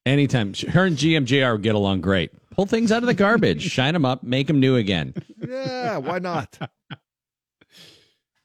Anytime 0.06 0.54
her 0.70 0.86
and 0.86 0.98
GMJR 0.98 1.62
get 1.62 1.74
along 1.74 2.02
great. 2.02 2.32
Pull 2.52 2.68
things 2.68 2.92
out 2.92 3.02
of 3.04 3.08
the 3.08 3.14
garbage, 3.14 3.62
shine 3.72 3.94
them 3.94 4.06
up, 4.06 4.24
make 4.24 4.48
them 4.48 4.60
new 4.60 4.76
again. 4.76 5.14
Yeah, 5.38 5.98
why 5.98 6.20
not? 6.20 6.58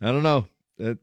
I 0.03 0.07
don't 0.11 0.23
know. 0.23 0.47
It, 0.79 0.99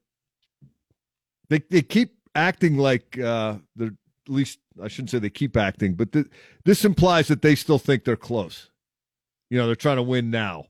they 1.50 1.62
they 1.70 1.84
keep 1.84 2.16
acting 2.34 2.78
like 2.78 3.18
uh, 3.20 3.58
they're 3.76 3.90
at 3.90 4.34
least 4.34 4.60
I 4.82 4.88
shouldn't 4.88 5.12
say 5.12 5.20
they 5.20 5.30
keep 5.30 5.58
acting, 5.58 5.96
but 5.96 6.12
th- 6.12 6.28
this 6.66 6.86
implies 6.86 7.28
that 7.28 7.42
they 7.42 7.56
still 7.56 7.80
think 7.80 8.04
they're 8.04 8.16
close. 8.16 8.70
You 9.50 9.58
know, 9.58 9.66
they're 9.66 9.76
trying 9.76 9.98
to 9.98 10.04
win 10.04 10.30
now. 10.30 10.66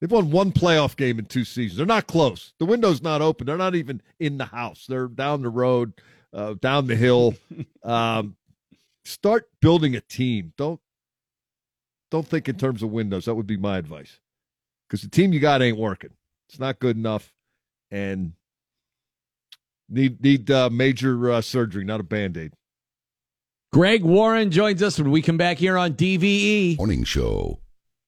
They've 0.00 0.10
won 0.10 0.30
one 0.30 0.52
playoff 0.52 0.96
game 0.96 1.18
in 1.18 1.26
two 1.26 1.44
seasons. 1.44 1.76
They're 1.76 1.86
not 1.86 2.08
close. 2.08 2.54
The 2.58 2.64
window's 2.64 3.02
not 3.02 3.22
open. 3.22 3.46
They're 3.46 3.56
not 3.56 3.74
even 3.74 4.02
in 4.18 4.36
the 4.36 4.46
house. 4.46 4.86
They're 4.88 5.06
down 5.06 5.42
the 5.42 5.48
road, 5.48 5.92
uh, 6.32 6.54
down 6.60 6.86
the 6.86 6.96
hill. 6.96 7.34
Um, 7.84 8.36
start 9.04 9.48
building 9.60 9.96
a 9.96 10.00
team. 10.00 10.52
Don't 10.56 10.78
don't 12.12 12.28
think 12.28 12.48
in 12.48 12.56
terms 12.56 12.82
of 12.84 12.90
windows. 12.90 13.24
That 13.24 13.34
would 13.34 13.46
be 13.46 13.56
my 13.56 13.76
advice. 13.76 14.20
Because 14.86 15.02
the 15.02 15.08
team 15.08 15.32
you 15.32 15.40
got 15.40 15.62
ain't 15.62 15.78
working. 15.78 16.10
It's 16.48 16.60
not 16.60 16.78
good 16.78 16.96
enough, 16.96 17.32
and 17.90 18.34
need 19.88 20.22
need 20.22 20.48
uh, 20.48 20.70
major 20.70 21.30
uh, 21.30 21.40
surgery, 21.40 21.82
not 21.82 21.98
a 21.98 22.04
band 22.04 22.36
aid. 22.36 22.52
Greg 23.74 24.04
Warren 24.04 24.50
joins 24.50 24.82
us 24.82 24.98
when 24.98 25.10
we 25.10 25.22
come 25.22 25.38
back 25.38 25.56
here 25.56 25.78
on 25.78 25.94
DVE 25.94 26.76
Morning 26.76 27.04
Show. 27.04 27.58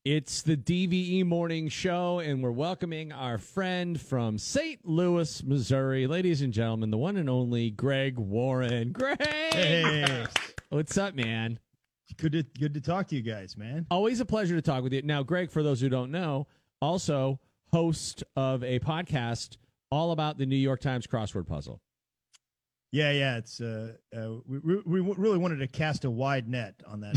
It's 0.05 0.43
the 0.43 0.59
DVE 0.59 1.25
Morning 1.25 1.71
Show, 1.71 2.19
and 2.19 2.43
we're 2.43 2.51
welcoming 2.51 3.13
our 3.13 3.39
friend 3.39 3.99
from 3.99 4.37
St. 4.37 4.87
Louis, 4.87 5.43
Missouri. 5.43 6.07
Ladies 6.07 6.43
and 6.43 6.53
gentlemen, 6.53 6.91
the 6.91 6.99
one 6.99 7.17
and 7.17 7.31
only 7.31 7.71
Greg 7.71 8.19
Warren. 8.19 8.93
Greg! 8.93 9.17
Hey. 9.23 10.27
What's 10.69 10.99
up, 10.99 11.15
man? 11.15 11.59
Good 12.19 12.33
to 12.33 12.43
good 12.43 12.75
to 12.75 12.83
talk 12.83 13.09
to 13.09 13.17
you 13.17 13.23
guys, 13.23 13.57
man. 13.57 13.87
Always 13.91 14.21
a 14.21 14.27
pleasure 14.27 14.57
to 14.57 14.61
talk 14.61 14.83
with 14.83 14.93
you. 14.93 15.01
Now, 15.01 15.23
Greg, 15.23 15.51
for 15.51 15.63
those 15.63 15.81
who 15.81 15.89
don't 15.89 16.11
know, 16.11 16.47
also 16.83 17.41
host 17.73 18.23
of 18.37 18.63
a 18.63 18.81
podcast 18.81 19.57
all 19.91 20.13
about 20.13 20.37
the 20.37 20.45
New 20.45 20.57
York 20.57 20.83
Times 20.83 21.07
crossword 21.07 21.47
puzzle. 21.47 21.81
Yeah, 22.95 23.11
yeah. 23.11 23.39
It's 23.39 23.61
uh, 23.61 23.95
uh 24.17 24.35
we, 24.47 24.77
we, 24.87 25.01
really 25.01 25.39
wanted 25.39 25.57
to 25.57 25.67
cast 25.67 26.05
a 26.05 26.11
wide 26.11 26.49
net 26.49 26.77
on 26.87 27.01
that. 27.01 27.17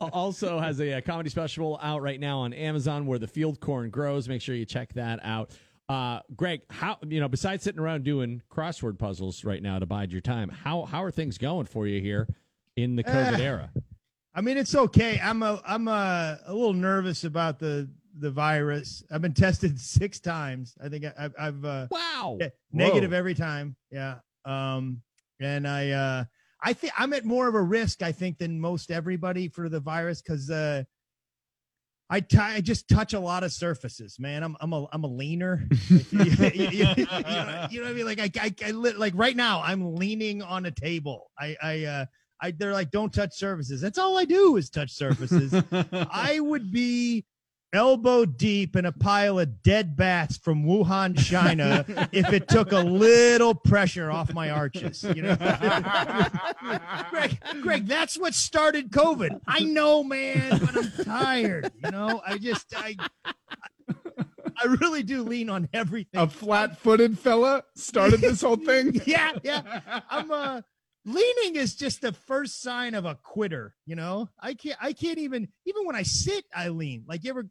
also 0.00 0.58
has 0.58 0.80
a, 0.80 0.92
a, 0.92 1.02
comedy 1.02 1.28
special 1.28 1.78
out 1.82 2.00
right 2.00 2.18
now 2.18 2.38
on 2.38 2.54
Amazon 2.54 3.04
where 3.04 3.18
the 3.18 3.28
field 3.28 3.60
corn 3.60 3.90
grows. 3.90 4.26
Make 4.26 4.40
sure 4.40 4.54
you 4.54 4.64
check 4.64 4.94
that 4.94 5.20
out. 5.22 5.50
Uh, 5.90 6.20
Greg, 6.34 6.62
how 6.70 6.96
you 7.06 7.20
know 7.20 7.28
besides 7.28 7.62
sitting 7.62 7.80
around 7.80 8.04
doing 8.04 8.40
crossword 8.50 8.98
puzzles 8.98 9.44
right 9.44 9.62
now 9.62 9.78
to 9.78 9.84
bide 9.84 10.12
your 10.12 10.22
time, 10.22 10.48
how 10.48 10.86
how 10.86 11.04
are 11.04 11.10
things 11.10 11.36
going 11.36 11.66
for 11.66 11.86
you 11.86 12.00
here 12.00 12.26
in 12.74 12.96
the 12.96 13.04
COVID 13.04 13.38
uh, 13.38 13.42
era? 13.42 13.70
I 14.34 14.40
mean, 14.40 14.56
it's 14.56 14.74
okay. 14.74 15.20
I'm 15.22 15.42
a 15.42 15.60
I'm 15.66 15.88
a, 15.88 16.40
a 16.46 16.54
little 16.54 16.72
nervous 16.72 17.24
about 17.24 17.58
the 17.58 17.90
the 18.18 18.30
virus. 18.30 19.02
I've 19.10 19.22
been 19.22 19.34
tested 19.34 19.78
six 19.80 20.20
times. 20.20 20.74
I 20.82 20.88
think 20.88 21.04
I, 21.04 21.30
have 21.38 21.64
uh, 21.64 21.86
wow 21.90 22.38
negative 22.72 23.10
Whoa. 23.10 23.18
every 23.18 23.34
time. 23.34 23.76
Yeah. 23.90 24.16
Um, 24.44 25.02
and 25.40 25.66
I 25.66 25.90
uh, 25.90 26.24
I 26.62 26.72
think 26.72 26.92
I'm 26.96 27.12
at 27.12 27.24
more 27.24 27.48
of 27.48 27.54
a 27.54 27.62
risk 27.62 28.02
I 28.02 28.12
think 28.12 28.38
than 28.38 28.60
most 28.60 28.90
everybody 28.90 29.48
for 29.48 29.68
the 29.68 29.80
virus 29.80 30.22
because 30.22 30.50
uh, 30.50 30.84
I, 32.10 32.20
t- 32.20 32.36
I 32.36 32.60
just 32.60 32.88
touch 32.88 33.14
a 33.14 33.20
lot 33.20 33.44
of 33.44 33.52
surfaces, 33.52 34.18
man. 34.18 34.42
I'm 34.42 34.56
I'm 34.60 34.72
a 34.72 34.86
I'm 34.92 35.04
a 35.04 35.08
leaner. 35.08 35.66
you, 35.88 36.00
you, 36.10 36.24
you, 36.50 36.68
you, 36.70 37.06
know, 37.06 37.66
you, 37.70 37.80
know, 37.80 37.86
what 37.86 37.90
I 37.90 37.92
mean? 37.92 38.06
Like 38.06 38.20
I, 38.20 38.30
I, 38.40 38.54
I 38.66 38.70
like 38.70 39.14
right 39.16 39.36
now 39.36 39.62
I'm 39.62 39.96
leaning 39.96 40.42
on 40.42 40.66
a 40.66 40.70
table. 40.70 41.30
I 41.38 41.56
I 41.62 41.84
uh 41.84 42.06
I 42.40 42.50
they're 42.52 42.72
like 42.72 42.90
don't 42.90 43.12
touch 43.12 43.34
surfaces. 43.36 43.80
That's 43.80 43.98
all 43.98 44.18
I 44.18 44.24
do 44.24 44.56
is 44.56 44.70
touch 44.70 44.92
surfaces. 44.92 45.54
I 45.92 46.40
would 46.40 46.70
be 46.70 47.24
elbow 47.74 48.24
deep 48.24 48.76
in 48.76 48.86
a 48.86 48.92
pile 48.92 49.38
of 49.38 49.62
dead 49.62 49.96
bats 49.96 50.36
from 50.36 50.64
Wuhan, 50.64 51.18
China, 51.18 51.84
if 52.12 52.32
it 52.32 52.48
took 52.48 52.72
a 52.72 52.78
little 52.78 53.54
pressure 53.54 54.10
off 54.10 54.32
my 54.32 54.50
arches. 54.50 55.02
You 55.02 55.22
know, 55.22 55.36
Greg, 57.10 57.38
Greg, 57.60 57.86
that's 57.86 58.18
what 58.18 58.34
started 58.34 58.90
COVID. 58.90 59.40
I 59.46 59.60
know, 59.60 60.02
man, 60.02 60.58
but 60.58 60.76
I'm 60.76 61.04
tired. 61.04 61.72
You 61.82 61.90
know, 61.90 62.22
I 62.26 62.38
just 62.38 62.72
I. 62.76 62.96
I 64.56 64.66
really 64.66 65.02
do 65.02 65.22
lean 65.22 65.50
on 65.50 65.68
everything. 65.72 66.20
A 66.20 66.28
flat-footed 66.28 67.18
fella 67.18 67.64
started 67.74 68.20
this 68.20 68.40
whole 68.40 68.56
thing. 68.56 69.00
yeah, 69.06 69.32
yeah. 69.42 69.80
I'm 70.08 70.30
uh 70.30 70.60
leaning 71.04 71.56
is 71.56 71.74
just 71.74 72.00
the 72.00 72.12
first 72.12 72.62
sign 72.62 72.94
of 72.94 73.04
a 73.04 73.16
quitter, 73.16 73.74
you 73.86 73.96
know? 73.96 74.28
I 74.40 74.54
can't 74.54 74.78
I 74.80 74.92
can't 74.92 75.18
even 75.18 75.48
even 75.66 75.86
when 75.86 75.96
I 75.96 76.02
sit, 76.02 76.44
I 76.54 76.68
lean. 76.68 77.04
Like 77.06 77.24
you 77.24 77.30
ever 77.30 77.48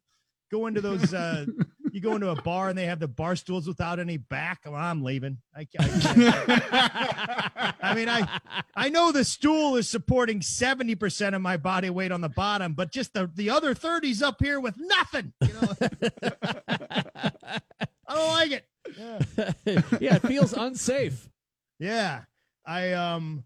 go 0.54 0.68
into 0.68 0.82
those 0.82 1.14
uh 1.14 1.45
you 1.93 2.01
go 2.01 2.16
into 2.16 2.30
a 2.30 2.41
bar 2.41 2.70
and 2.70 2.78
they 2.78 2.86
have 2.86 2.99
the 2.99 3.08
bar 3.08 3.36
stools 3.36 3.68
without 3.68 3.99
any 3.99 4.18
back. 4.18 4.62
Well, 4.66 4.76
I'm 4.76 5.04
leaving. 5.04 5.38
I, 5.56 5.68
I, 5.80 7.74
I 7.82 7.93
mean, 7.93 8.10
I 8.10 8.39
I 8.76 8.89
know 8.89 9.12
the 9.12 9.24
stool 9.24 9.76
is 9.76 9.88
supporting 9.88 10.39
70% 10.39 11.36
of 11.36 11.41
my 11.41 11.56
body 11.58 11.91
weight 11.91 12.12
on 12.12 12.22
the 12.22 12.30
bottom, 12.30 12.74
but 12.74 12.91
just 12.91 13.14
the, 13.14 13.30
the 13.36 13.51
other 13.51 13.76
30's 13.76 14.24
up 14.24 14.38
here 14.41 14.60
with 14.60 14.76
nothing. 14.78 15.34
You 15.41 15.54
know? 15.54 15.76
I 16.68 17.62
don't 18.10 18.30
like 18.32 18.51
it. 18.51 18.66
Yeah. 18.97 19.82
yeah, 19.99 20.16
it 20.16 20.28
feels 20.28 20.54
unsafe. 20.54 21.30
Yeah. 21.80 22.22
I 22.66 22.93
um 22.93 23.43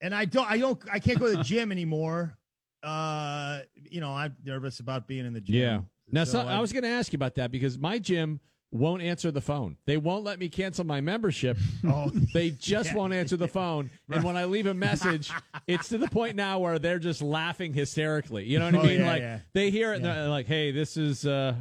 and 0.00 0.14
I 0.14 0.26
don't 0.26 0.48
I 0.48 0.58
don't 0.58 0.80
I 0.92 1.00
can't 1.00 1.18
go 1.18 1.28
to 1.30 1.38
the 1.38 1.42
gym 1.42 1.72
anymore. 1.72 2.38
Uh 2.84 3.60
you 3.74 4.00
know, 4.00 4.12
I'm 4.12 4.36
nervous 4.44 4.78
about 4.78 5.08
being 5.08 5.26
in 5.26 5.32
the 5.32 5.40
gym. 5.40 5.56
Yeah. 5.56 5.80
Now, 6.10 6.24
So 6.24 6.32
so, 6.32 6.40
I- 6.40 6.56
I 6.56 6.60
was 6.60 6.72
going 6.72 6.82
to 6.84 6.88
ask 6.88 7.12
you 7.12 7.16
about 7.16 7.34
that 7.36 7.50
because 7.50 7.78
my 7.78 7.98
gym 7.98 8.40
won't 8.70 9.02
answer 9.02 9.30
the 9.30 9.40
phone. 9.40 9.76
They 9.86 9.96
won't 9.96 10.24
let 10.24 10.38
me 10.40 10.48
cancel 10.48 10.84
my 10.84 11.00
membership. 11.00 11.56
Oh, 11.86 12.10
they 12.32 12.50
just 12.50 12.90
yeah. 12.90 12.96
won't 12.96 13.12
answer 13.12 13.36
the 13.36 13.46
phone. 13.46 13.90
And 14.10 14.24
when 14.24 14.36
I 14.36 14.46
leave 14.46 14.66
a 14.66 14.74
message, 14.74 15.30
it's 15.68 15.88
to 15.90 15.98
the 15.98 16.08
point 16.08 16.34
now 16.34 16.58
where 16.58 16.78
they're 16.78 16.98
just 16.98 17.22
laughing 17.22 17.72
hysterically. 17.72 18.44
You 18.46 18.58
know 18.58 18.64
what 18.66 18.74
I 18.74 18.78
Oh, 18.78 18.82
mean? 18.84 19.00
yeah, 19.00 19.06
like 19.06 19.22
yeah. 19.22 19.38
they 19.52 19.70
hear 19.70 19.92
it 19.92 19.96
and 19.96 20.04
they're 20.04 20.28
like, 20.28 20.46
"Hey, 20.46 20.70
this 20.72 20.96
is 20.96 21.24
uh 21.26 21.54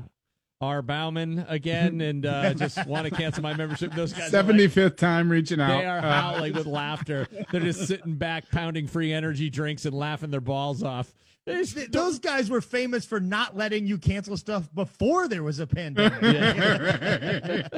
R. 0.61 0.81
Baumann 0.81 1.45
again, 1.49 1.99
and 2.09 2.25
uh, 2.25 2.53
just 2.53 2.85
want 2.87 3.05
to 3.05 3.11
cancel 3.11 3.43
my 3.43 3.53
membership." 3.53 3.91
Those 3.93 4.13
guys, 4.13 4.21
like- 4.23 4.31
Seventy 4.31 4.67
fifth 4.67 4.95
time 4.95 5.29
reaching 5.29 5.59
out. 5.59 5.77
they 5.81 5.85
are 5.85 5.99
Uh, 5.99 6.21
howling 6.21 6.53
with 6.53 6.65
laughter. 6.65 7.27
They're 7.51 7.61
just 7.61 7.85
sitting 7.85 8.15
back, 8.15 8.49
pounding 8.49 8.87
free 8.87 9.11
energy 9.13 9.49
drinks 9.49 9.85
and 9.85 9.93
laughing 9.93 10.31
their 10.31 10.41
balls 10.41 10.81
off. 10.83 11.13
It's- 11.45 11.73
Th- 11.73 11.89
those 11.91 12.19
guys 12.19 12.49
were 12.49 12.61
famous 12.61 13.05
for 13.05 13.19
not 13.19 13.57
letting 13.57 13.85
you 13.85 13.97
cancel 13.97 14.37
stuff 14.37 14.73
before 14.73 15.27
there 15.27 15.43
was 15.43 15.59
a 15.59 15.67
pandemic. 15.67 16.21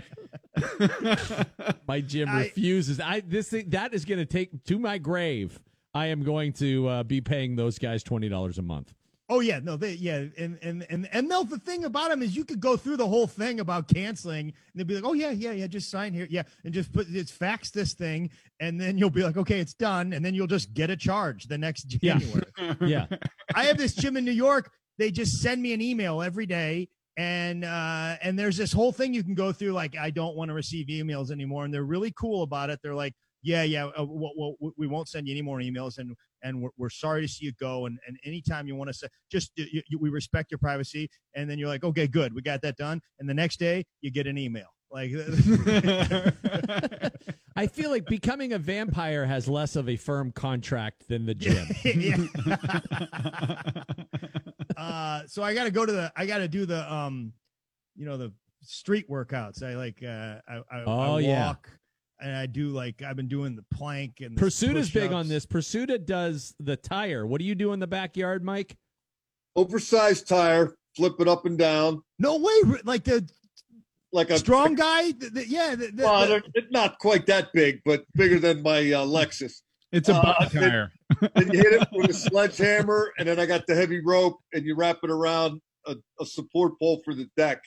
my 1.88 2.01
gym 2.01 2.30
I- 2.30 2.43
refuses. 2.43 2.99
I 2.99 3.22
this 3.22 3.49
thing 3.49 3.70
that 3.70 3.93
is 3.93 4.05
going 4.05 4.20
to 4.20 4.26
take 4.26 4.63
to 4.66 4.80
my 4.80 4.97
grave. 4.97 5.59
I 5.93 6.07
am 6.07 6.24
going 6.24 6.53
to 6.53 6.88
uh, 6.88 7.03
be 7.03 7.22
paying 7.22 7.55
those 7.55 7.80
guys 7.80 8.03
twenty 8.03 8.30
dollars 8.30 8.57
a 8.57 8.61
month. 8.61 8.93
Oh 9.28 9.39
yeah, 9.39 9.59
no, 9.59 9.76
they 9.76 9.93
yeah, 9.93 10.26
and 10.38 10.59
and 10.61 10.86
and 10.88 11.09
and 11.11 11.28
no, 11.28 11.43
the 11.43 11.57
thing 11.57 11.86
about 11.86 12.11
them 12.11 12.21
is 12.21 12.36
you 12.36 12.45
could 12.45 12.59
go 12.59 12.78
through 12.78 12.97
the 12.97 13.07
whole 13.07 13.26
thing 13.26 13.59
about 13.59 13.88
canceling, 13.88 14.47
and 14.49 14.53
they'd 14.76 14.86
be 14.86 14.93
like, 14.93 15.03
oh 15.03 15.13
yeah, 15.13 15.32
yeah, 15.32 15.51
yeah, 15.51 15.65
just 15.65 15.89
sign 15.89 16.13
here, 16.13 16.28
yeah, 16.30 16.43
and 16.63 16.71
just 16.71 16.93
put 16.93 17.07
it's 17.09 17.32
fax 17.32 17.71
this 17.71 17.93
thing, 17.95 18.30
and 18.59 18.80
then 18.80 18.99
you'll 18.99 19.09
be 19.09 19.23
like, 19.23 19.36
okay, 19.36 19.59
it's 19.59 19.73
done, 19.73 20.13
and 20.13 20.23
then 20.23 20.36
you'll 20.36 20.45
just 20.45 20.76
get 20.76 20.91
a 20.91 20.95
charge 20.95 21.47
the 21.47 21.57
next 21.57 21.97
Yeah. 22.03 22.19
January. 22.19 22.43
Yeah, 22.82 23.07
I 23.55 23.65
have 23.65 23.78
this 23.78 23.95
gym 23.95 24.15
in 24.15 24.26
New 24.26 24.32
York. 24.32 24.71
They 24.99 25.09
just 25.09 25.41
send 25.41 25.59
me 25.59 25.73
an 25.73 25.82
email 25.82 26.21
every 26.21 26.45
day, 26.45 26.89
and 27.17 27.65
uh, 27.65 28.17
and 28.21 28.38
there's 28.38 28.57
this 28.57 28.71
whole 28.71 28.91
thing 28.91 29.11
you 29.11 29.23
can 29.23 29.34
go 29.34 29.51
through. 29.51 29.71
Like, 29.71 29.97
I 29.97 30.11
don't 30.11 30.36
want 30.36 30.49
to 30.49 30.53
receive 30.53 30.86
emails 30.88 31.32
anymore, 31.32 31.65
and 31.65 31.73
they're 31.73 31.84
really 31.84 32.13
cool 32.15 32.43
about 32.43 32.69
it. 32.69 32.80
They're 32.84 32.93
like, 32.93 33.13
yeah, 33.41 33.63
yeah, 33.63 33.86
uh, 33.86 34.05
well, 34.07 34.34
well, 34.38 34.73
we 34.78 34.86
won't 34.86 35.07
send 35.07 35.28
you 35.28 35.34
any 35.34 35.41
more 35.41 35.59
emails, 35.59 35.97
and 35.97 36.15
and 36.46 36.62
we're, 36.62 36.70
we're 36.78 36.89
sorry 36.89 37.24
to 37.24 37.28
see 37.28 37.46
you 37.46 37.52
go. 37.60 37.88
And 37.88 38.00
and 38.08 38.18
anytime 38.24 38.68
you 38.68 38.76
want 38.76 38.89
to 38.89 38.93
say, 38.93 39.08
just 39.30 39.52
you, 39.56 39.82
you, 39.89 40.00
we 40.00 40.10
respect 40.10 40.52
your 40.52 40.60
privacy. 40.60 41.10
And 41.34 41.50
then 41.50 41.60
you're 41.60 41.68
like, 41.68 41.84
okay, 41.84 42.08
good, 42.08 42.34
we 42.34 42.41
got 42.41 42.62
that 42.62 42.78
done. 42.78 43.02
And 43.20 43.28
the 43.28 43.34
next 43.34 43.60
day, 43.60 43.84
you 44.02 44.12
get 44.12 44.28
an 44.28 44.38
email. 44.38 44.68
Like, 44.91 45.12
I 47.58 47.68
feel 47.68 47.89
like 47.89 48.06
becoming 48.06 48.54
a 48.54 48.60
vampire 48.60 49.26
has 49.26 49.48
less 49.48 49.76
of 49.76 49.89
a 49.89 49.98
firm 49.98 50.32
contract 50.32 51.08
than 51.10 51.26
the 51.26 51.36
gym. 51.36 51.68
uh, 54.78 55.24
so 55.28 55.43
I 55.43 55.54
got 55.54 55.66
to 55.66 55.72
go 55.72 55.86
to 55.86 55.91
the, 55.91 56.14
I 56.16 56.26
got 56.26 56.38
to 56.38 56.48
do 56.48 56.66
the, 56.66 56.89
um, 56.93 57.34
you 57.96 58.06
know, 58.06 58.16
the 58.18 58.32
street 58.62 59.10
workouts. 59.10 59.62
I 59.64 59.76
like, 59.76 60.02
uh, 60.04 60.39
I, 60.48 60.62
I, 60.72 60.84
Oh, 60.86 61.18
I 61.18 61.22
yeah. 61.22 61.56
Walk 62.20 62.28
and 62.28 62.36
I 62.36 62.45
do 62.45 62.70
like, 62.70 63.01
I've 63.01 63.16
been 63.16 63.28
doing 63.28 63.55
the 63.55 63.66
plank 63.76 64.22
and 64.22 64.36
the 64.36 64.39
Pursuit 64.39 64.78
is 64.78 64.89
big 64.89 65.11
on 65.11 65.28
this. 65.28 65.45
Pursuit 65.45 66.05
does 66.05 66.53
the 66.59 66.76
tire. 66.76 67.26
What 67.26 67.39
do 67.39 67.45
you 67.45 67.55
do 67.55 67.74
in 67.74 67.80
the 67.80 67.88
backyard, 67.88 68.43
Mike? 68.43 68.76
Oversized 69.55 70.28
tire, 70.28 70.76
flip 70.95 71.13
it 71.20 71.28
up 71.28 71.45
and 71.45 71.57
down. 71.57 72.01
No 72.20 72.38
way. 72.38 72.80
Like 72.84 73.03
the 73.03 73.28
like 74.11 74.30
a 74.30 74.38
strong 74.38 74.76
guy. 74.76 75.11
The, 75.11 75.30
the- 75.30 75.47
yeah. 75.47 75.76
The, 75.76 75.88
the, 75.88 76.03
Well, 76.03 76.28
the- 76.28 76.43
not 76.72 76.99
quite 76.99 77.26
that 77.28 77.51
big, 77.53 77.82
but 77.86 78.03
bigger 78.16 78.39
than 78.39 78.61
my 78.61 78.80
uh, 78.80 79.05
Lexus. 79.05 79.61
It's 79.91 80.09
a 80.09 80.16
Uh, 80.16 80.22
butt 80.39 80.51
then- 80.51 80.70
tire. 80.70 80.91
then 81.36 81.51
you 81.53 81.59
hit 81.59 81.74
it 81.82 81.88
with 81.93 82.09
a 82.09 82.13
sledgehammer, 82.13 83.11
and 83.20 83.28
then 83.28 83.39
I 83.39 83.45
got 83.45 83.68
the 83.68 83.76
heavy 83.76 84.01
rope, 84.03 84.39
and 84.53 84.66
you 84.66 84.76
wrap 84.76 84.97
it 85.03 85.09
around 85.11 85.61
a, 85.86 85.95
a 86.20 86.26
support 86.26 86.74
pole 86.80 87.01
for 87.05 87.13
the 87.13 87.30
deck. 87.38 87.61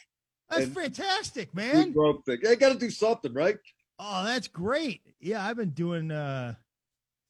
that's 0.51 0.67
fantastic, 0.67 1.55
man. 1.55 1.93
rope 1.95 2.25
thing. 2.27 2.39
I 2.49 2.57
got 2.57 2.73
to 2.73 2.79
do 2.79 2.91
something, 2.91 3.33
right? 3.33 3.57
Oh, 3.99 4.25
that's 4.25 4.49
great. 4.49 5.03
Yeah, 5.21 5.45
I've 5.45 5.57
been 5.57 5.71
doing 5.71 6.11
uh 6.11 6.55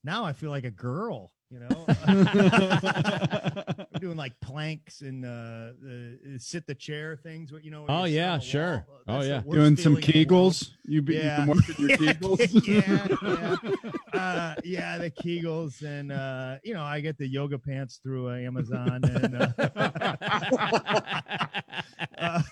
now 0.05 0.25
I 0.25 0.33
feel 0.33 0.51
like 0.51 0.65
a 0.65 0.71
girl, 0.71 1.33
you 1.51 1.61
know. 1.61 1.85
I'm 2.07 4.01
doing 4.01 4.17
like 4.17 4.39
planks 4.41 5.01
and 5.01 5.25
uh 5.25 5.73
the 5.81 6.37
sit 6.39 6.67
the 6.67 6.75
chair 6.75 7.17
things, 7.17 7.51
what 7.53 7.65
you 7.65 7.71
know. 7.71 7.87
Oh 7.89 8.05
yeah, 8.05 8.39
sure. 8.39 8.87
wall. 9.07 9.21
Oh 9.21 9.23
yeah. 9.23 9.41
Doing 9.41 9.77
some 9.77 9.97
feeling 9.97 10.23
in 10.23 10.29
the 10.29 10.35
world. 10.35 10.53
Kegels. 10.53 10.71
You 10.85 11.03
be, 11.03 11.15
Yeah. 11.15 11.41
you 11.47 11.55
been 11.55 11.57
working 11.57 11.89
your 11.89 11.99
Kegels. 12.15 12.67
yeah, 12.69 13.09
yeah. 14.15 14.21
Uh, 14.21 14.55
yeah, 14.65 14.99
the 14.99 15.11
Kegels, 15.11 15.83
and 15.83 16.13
uh, 16.13 16.57
you 16.63 16.75
know, 16.75 16.83
I 16.83 17.01
get 17.01 17.17
the 17.19 17.27
yoga 17.27 17.59
pants 17.59 17.99
through 18.03 18.29
uh, 18.31 18.37
Amazon, 18.37 19.01
and 19.05 19.35
uh, 19.37 19.49
uh, 22.19 22.43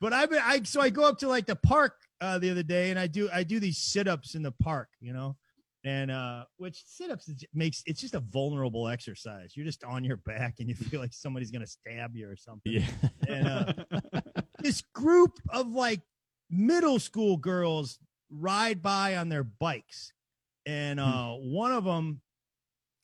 but 0.00 0.12
I've 0.12 0.30
been, 0.30 0.40
I 0.42 0.62
so 0.64 0.80
I 0.80 0.90
go 0.90 1.04
up 1.04 1.18
to 1.18 1.28
like 1.28 1.46
the 1.46 1.56
park 1.56 1.94
uh, 2.20 2.38
the 2.38 2.50
other 2.50 2.62
day, 2.62 2.90
and 2.90 2.98
I 2.98 3.06
do 3.06 3.28
I 3.32 3.42
do 3.42 3.60
these 3.60 3.78
sit 3.78 4.08
ups 4.08 4.34
in 4.34 4.42
the 4.42 4.52
park, 4.52 4.88
you 5.00 5.12
know, 5.12 5.36
and 5.84 6.10
uh, 6.10 6.44
which 6.56 6.82
sit 6.86 7.10
ups 7.10 7.30
makes 7.54 7.82
it's 7.86 8.00
just 8.00 8.14
a 8.14 8.20
vulnerable 8.20 8.88
exercise. 8.88 9.56
You're 9.56 9.66
just 9.66 9.84
on 9.84 10.04
your 10.04 10.16
back, 10.16 10.56
and 10.60 10.68
you 10.68 10.74
feel 10.74 11.00
like 11.00 11.12
somebody's 11.12 11.50
gonna 11.50 11.66
stab 11.66 12.14
you 12.14 12.28
or 12.28 12.36
something. 12.36 12.72
Yeah. 12.72 12.86
And 13.28 13.48
uh, 13.48 13.72
this 14.60 14.82
group 14.94 15.38
of 15.50 15.68
like 15.72 16.00
middle 16.50 16.98
school 16.98 17.36
girls 17.36 17.98
ride 18.30 18.82
by 18.82 19.16
on 19.16 19.28
their 19.28 19.44
bikes 19.44 20.12
and 20.66 21.00
uh 21.00 21.30
one 21.32 21.72
of 21.72 21.84
them 21.84 22.20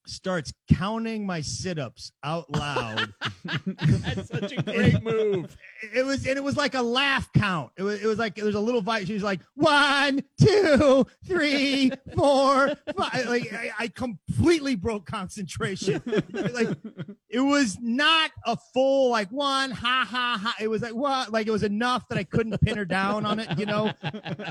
starts 0.06 0.52
counting 0.72 1.26
my 1.26 1.40
sit-ups 1.40 2.12
out 2.22 2.50
loud. 2.50 3.12
That's 3.44 4.28
such 4.28 4.52
a 4.52 4.62
great 4.62 5.02
move. 5.02 5.56
it 5.94 6.04
was 6.04 6.26
and 6.26 6.36
it 6.36 6.44
was 6.44 6.56
like 6.56 6.74
a 6.74 6.82
laugh 6.82 7.28
count. 7.36 7.72
It 7.76 7.82
was 7.82 8.02
it 8.02 8.06
was 8.06 8.18
like 8.18 8.36
there 8.36 8.44
was 8.44 8.54
a 8.54 8.60
little 8.60 8.82
vibe. 8.82 9.06
She 9.06 9.14
was 9.14 9.22
like 9.22 9.40
one 9.54 10.22
two 10.40 11.06
three 11.26 11.90
four 12.16 12.74
five. 12.96 13.26
Like 13.26 13.52
i, 13.52 13.70
I 13.78 13.88
completely 13.88 14.74
broke 14.74 15.06
concentration. 15.06 16.02
Like 16.32 16.76
it 17.28 17.40
was 17.40 17.78
not 17.80 18.30
a 18.46 18.56
full 18.72 19.10
like 19.10 19.28
one 19.30 19.70
ha 19.70 20.06
ha 20.08 20.38
ha. 20.40 20.54
It 20.60 20.68
was 20.68 20.82
like 20.82 20.94
what? 20.94 21.32
Like 21.32 21.46
it 21.46 21.50
was 21.50 21.62
enough 21.62 22.06
that 22.08 22.18
i 22.18 22.24
couldn't 22.24 22.60
pin 22.60 22.76
her 22.76 22.84
down 22.84 23.26
on 23.26 23.40
it 23.40 23.58
you 23.58 23.66
know? 23.66 23.92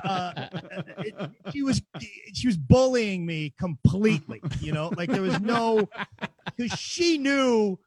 Uh, 0.04 0.48
it, 1.00 1.16
she 1.52 1.64
was 1.64 1.82
she 2.34 2.48
was 2.48 2.58
bullying 2.58 3.26
me 3.26 3.54
completely 3.58 4.42
you 4.60 4.72
know? 4.72 4.92
Like 4.96 5.10
there 5.10 5.22
was 5.22 5.40
no 5.44 5.90
because 6.56 6.72
she 6.80 7.18
knew 7.18 7.78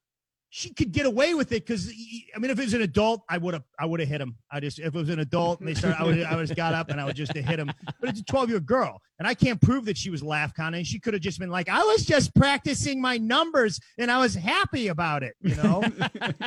she 0.57 0.73
could 0.73 0.91
get 0.91 1.05
away 1.05 1.35
with 1.35 1.53
it 1.53 1.67
because 1.67 1.93
I 2.35 2.39
mean, 2.39 2.51
if 2.51 2.59
it 2.59 2.65
was 2.65 2.73
an 2.73 2.81
adult, 2.81 3.23
I 3.29 3.37
would 3.37 3.53
have 3.53 3.65
I 3.79 3.85
would 3.85 4.01
have 4.01 4.09
hit 4.09 4.23
him. 4.23 4.37
I 4.51 4.59
just 4.59 4.79
if 4.79 4.87
it 4.87 4.95
was 4.95 5.11
an 5.11 5.19
adult 5.19 5.61
and 5.61 5.69
they 5.69 5.75
started, 5.75 6.01
I 6.01 6.05
would 6.05 6.23
I 6.23 6.35
would 6.35 6.49
have 6.49 6.57
got 6.57 6.73
up 6.73 6.89
and 6.89 6.99
I 6.99 7.05
would 7.05 7.15
just 7.15 7.35
hit 7.35 7.59
him. 7.59 7.71
But 8.01 8.09
it's 8.09 8.21
a 8.21 8.25
twelve 8.25 8.49
year 8.49 8.57
old 8.57 8.65
girl, 8.65 8.99
and 9.19 9.29
I 9.29 9.35
can't 9.35 9.61
prove 9.61 9.85
that 9.85 9.99
she 9.99 10.09
was 10.09 10.23
laugh 10.23 10.55
counting. 10.55 10.83
She 10.85 10.99
could 10.99 11.13
have 11.13 11.23
just 11.23 11.39
been 11.39 11.51
like, 11.51 11.69
I 11.69 11.83
was 11.83 12.07
just 12.07 12.35
practicing 12.35 13.03
my 13.03 13.19
numbers 13.19 13.79
and 13.99 14.11
I 14.11 14.19
was 14.19 14.35
happy 14.35 14.89
about 14.89 15.23
it, 15.23 15.35
you 15.43 15.57
know. 15.57 15.83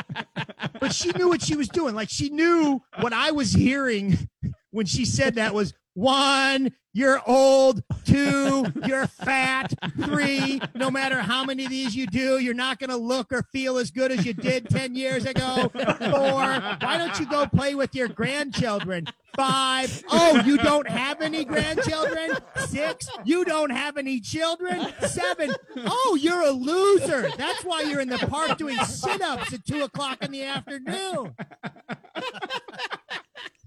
but 0.79 0.93
she 0.93 1.11
knew 1.11 1.27
what 1.27 1.43
she 1.43 1.55
was 1.55 1.69
doing. 1.69 1.93
Like 1.93 2.09
she 2.09 2.29
knew 2.29 2.81
what 3.01 3.13
I 3.13 3.29
was 3.29 3.51
hearing 3.51 4.17
when 4.71 4.87
she 4.87 5.05
said 5.05 5.35
that 5.35 5.53
was 5.53 5.73
One, 5.93 6.71
you're 6.93 7.21
old. 7.27 7.83
Two, 8.05 8.65
you're 8.87 9.07
fat. 9.07 9.73
Three, 10.03 10.61
no 10.75 10.89
matter 10.89 11.17
how 11.21 11.43
many 11.43 11.65
of 11.65 11.69
these 11.69 11.95
you 11.95 12.07
do, 12.07 12.39
you're 12.39 12.53
not 12.53 12.79
going 12.79 12.89
to 12.89 12.97
look 12.97 13.31
or 13.31 13.43
feel 13.51 13.77
as 13.77 13.91
good 13.91 14.11
as 14.11 14.25
you 14.25 14.33
did 14.33 14.69
10 14.69 14.95
years 14.95 15.25
ago. 15.25 15.69
Four, 15.73 15.89
why 15.99 16.97
don't 16.97 17.19
you 17.19 17.27
go 17.27 17.45
play 17.47 17.75
with 17.75 17.93
your 17.93 18.07
grandchildren? 18.07 19.05
Five, 19.35 20.03
oh, 20.09 20.41
you 20.45 20.57
don't 20.57 20.89
have 20.89 21.21
any 21.21 21.45
grandchildren? 21.45 22.37
Six, 22.67 23.07
you 23.23 23.45
don't 23.45 23.69
have 23.69 23.97
any 23.97 24.19
children? 24.19 24.91
Seven, 25.07 25.53
oh, 25.77 26.17
you're 26.19 26.41
a 26.41 26.51
loser. 26.51 27.29
That's 27.37 27.63
why 27.63 27.83
you're 27.83 28.01
in 28.01 28.09
the 28.09 28.17
park 28.17 28.57
doing 28.57 28.77
sit 28.79 29.21
ups 29.21 29.53
at 29.53 29.65
two 29.65 29.83
o'clock 29.83 30.23
in 30.23 30.31
the 30.31 30.43
afternoon. 30.43 31.35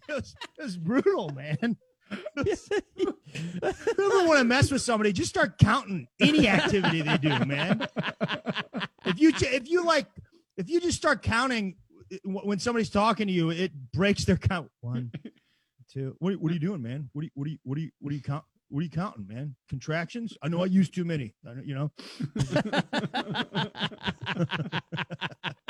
It 0.08 0.14
was, 0.14 0.34
it 0.58 0.62
was 0.62 0.76
brutal, 0.76 1.30
man. 1.30 1.76
You 2.36 3.14
ever 3.72 4.26
want 4.26 4.38
to 4.38 4.44
mess 4.44 4.70
with 4.70 4.82
somebody, 4.82 5.12
just 5.12 5.30
start 5.30 5.58
counting 5.58 6.06
any 6.20 6.48
activity 6.48 7.02
they 7.02 7.18
do, 7.18 7.44
man. 7.44 7.86
If 9.04 9.20
you 9.20 9.32
if 9.34 9.68
you 9.68 9.84
like 9.84 10.06
if 10.56 10.68
you 10.68 10.80
just 10.80 10.96
start 10.96 11.22
counting 11.22 11.76
when 12.24 12.58
somebody's 12.58 12.90
talking 12.90 13.26
to 13.26 13.32
you, 13.32 13.50
it 13.50 13.72
breaks 13.92 14.24
their 14.24 14.36
count. 14.36 14.70
One, 14.80 15.10
two. 15.92 16.16
What, 16.18 16.34
what 16.36 16.50
are 16.50 16.54
you 16.54 16.60
doing, 16.60 16.82
man? 16.82 17.08
What 17.12 17.22
are 17.22 17.24
you 17.24 17.30
what 17.34 17.46
are 17.46 17.50
you 17.50 17.58
what 17.64 17.76
do 17.76 17.82
you 17.82 17.90
what 18.00 18.10
do 18.10 18.16
you 18.16 18.22
count? 18.22 18.44
What 18.68 18.80
are 18.80 18.84
you 18.84 18.90
counting, 18.90 19.26
man? 19.26 19.54
Contractions? 19.68 20.36
I 20.42 20.48
know 20.48 20.62
I 20.62 20.66
used 20.66 20.94
too 20.94 21.04
many. 21.04 21.34
You 21.62 21.74
know. 21.74 21.90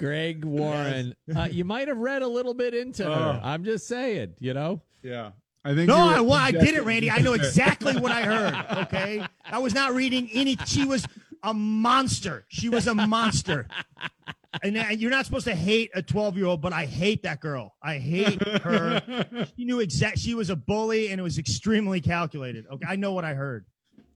Greg 0.00 0.46
Warren, 0.46 1.14
uh, 1.36 1.46
you 1.50 1.64
might 1.64 1.86
have 1.88 1.98
read 1.98 2.22
a 2.22 2.26
little 2.26 2.54
bit 2.54 2.72
into 2.72 3.04
her. 3.04 3.10
Oh. 3.10 3.40
I'm 3.46 3.64
just 3.64 3.86
saying, 3.86 4.34
you 4.38 4.54
know. 4.54 4.80
Yeah. 5.02 5.32
I 5.62 5.74
think 5.74 5.88
No, 5.88 5.98
I, 5.98 6.20
well, 6.20 6.32
I 6.32 6.52
did 6.52 6.74
it. 6.74 6.84
Randy. 6.84 7.10
I 7.10 7.18
know 7.18 7.34
exactly 7.34 7.94
what 7.98 8.10
I 8.10 8.22
heard. 8.22 8.78
Okay, 8.84 9.22
I 9.44 9.58
was 9.58 9.74
not 9.74 9.92
reading 9.92 10.30
any. 10.32 10.56
She 10.64 10.86
was 10.86 11.06
a 11.42 11.52
monster. 11.52 12.46
She 12.48 12.70
was 12.70 12.86
a 12.86 12.94
monster. 12.94 13.68
And, 14.62 14.76
and 14.76 14.98
you're 14.98 15.10
not 15.10 15.26
supposed 15.26 15.44
to 15.44 15.54
hate 15.54 15.90
a 15.94 16.02
12 16.02 16.36
year 16.38 16.46
old, 16.46 16.62
but 16.62 16.72
I 16.72 16.86
hate 16.86 17.22
that 17.24 17.40
girl. 17.40 17.76
I 17.82 17.98
hate 17.98 18.42
her. 18.42 19.46
She 19.56 19.64
knew 19.66 19.80
exact. 19.80 20.18
She 20.18 20.34
was 20.34 20.48
a 20.48 20.56
bully, 20.56 21.10
and 21.10 21.20
it 21.20 21.22
was 21.22 21.38
extremely 21.38 22.00
calculated. 22.00 22.64
Okay, 22.72 22.86
I 22.88 22.96
know 22.96 23.12
what 23.12 23.24
I 23.26 23.34
heard. 23.34 23.66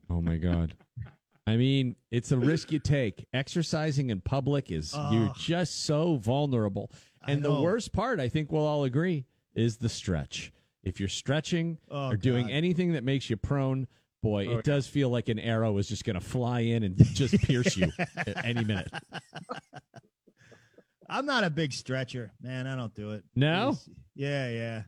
Oh 0.08 0.22
my 0.22 0.36
God. 0.36 0.74
I 1.46 1.56
mean, 1.56 1.96
it's 2.10 2.32
a 2.32 2.38
risk 2.38 2.72
you 2.72 2.78
take. 2.78 3.26
Exercising 3.34 4.10
in 4.10 4.20
public 4.20 4.70
is 4.70 4.92
ah. 4.94 5.12
you're 5.12 5.32
just 5.36 5.84
so 5.84 6.16
vulnerable. 6.16 6.90
And 7.26 7.42
the 7.42 7.60
worst 7.60 7.92
part, 7.92 8.20
I 8.20 8.28
think 8.28 8.50
we'll 8.52 8.66
all 8.66 8.84
agree, 8.84 9.26
is 9.54 9.78
the 9.78 9.88
stretch. 9.88 10.52
If 10.82 11.00
you're 11.00 11.08
stretching 11.08 11.78
Oh, 11.90 12.10
or 12.10 12.16
doing 12.16 12.46
God. 12.46 12.52
anything 12.52 12.92
that 12.92 13.04
makes 13.04 13.30
you 13.30 13.36
prone, 13.36 13.86
boy, 14.22 14.46
Oh, 14.48 14.58
it 14.58 14.64
does 14.64 14.86
feel 14.86 15.08
like 15.10 15.28
an 15.28 15.38
arrow 15.38 15.76
is 15.78 15.88
just 15.88 16.04
going 16.04 16.14
to 16.14 16.20
fly 16.24 16.60
in 16.60 16.82
and 16.82 16.96
just 17.14 17.38
pierce 17.38 17.76
you 17.76 17.90
at 18.16 18.44
any 18.44 18.64
minute. 18.64 18.90
I'm 21.08 21.26
not 21.26 21.44
a 21.44 21.50
big 21.50 21.72
stretcher, 21.72 22.32
man. 22.40 22.66
I 22.66 22.76
don't 22.76 22.94
do 22.94 23.12
it. 23.12 23.24
No? 23.34 23.78
Yeah, 24.14 24.48
yeah. 24.48 24.82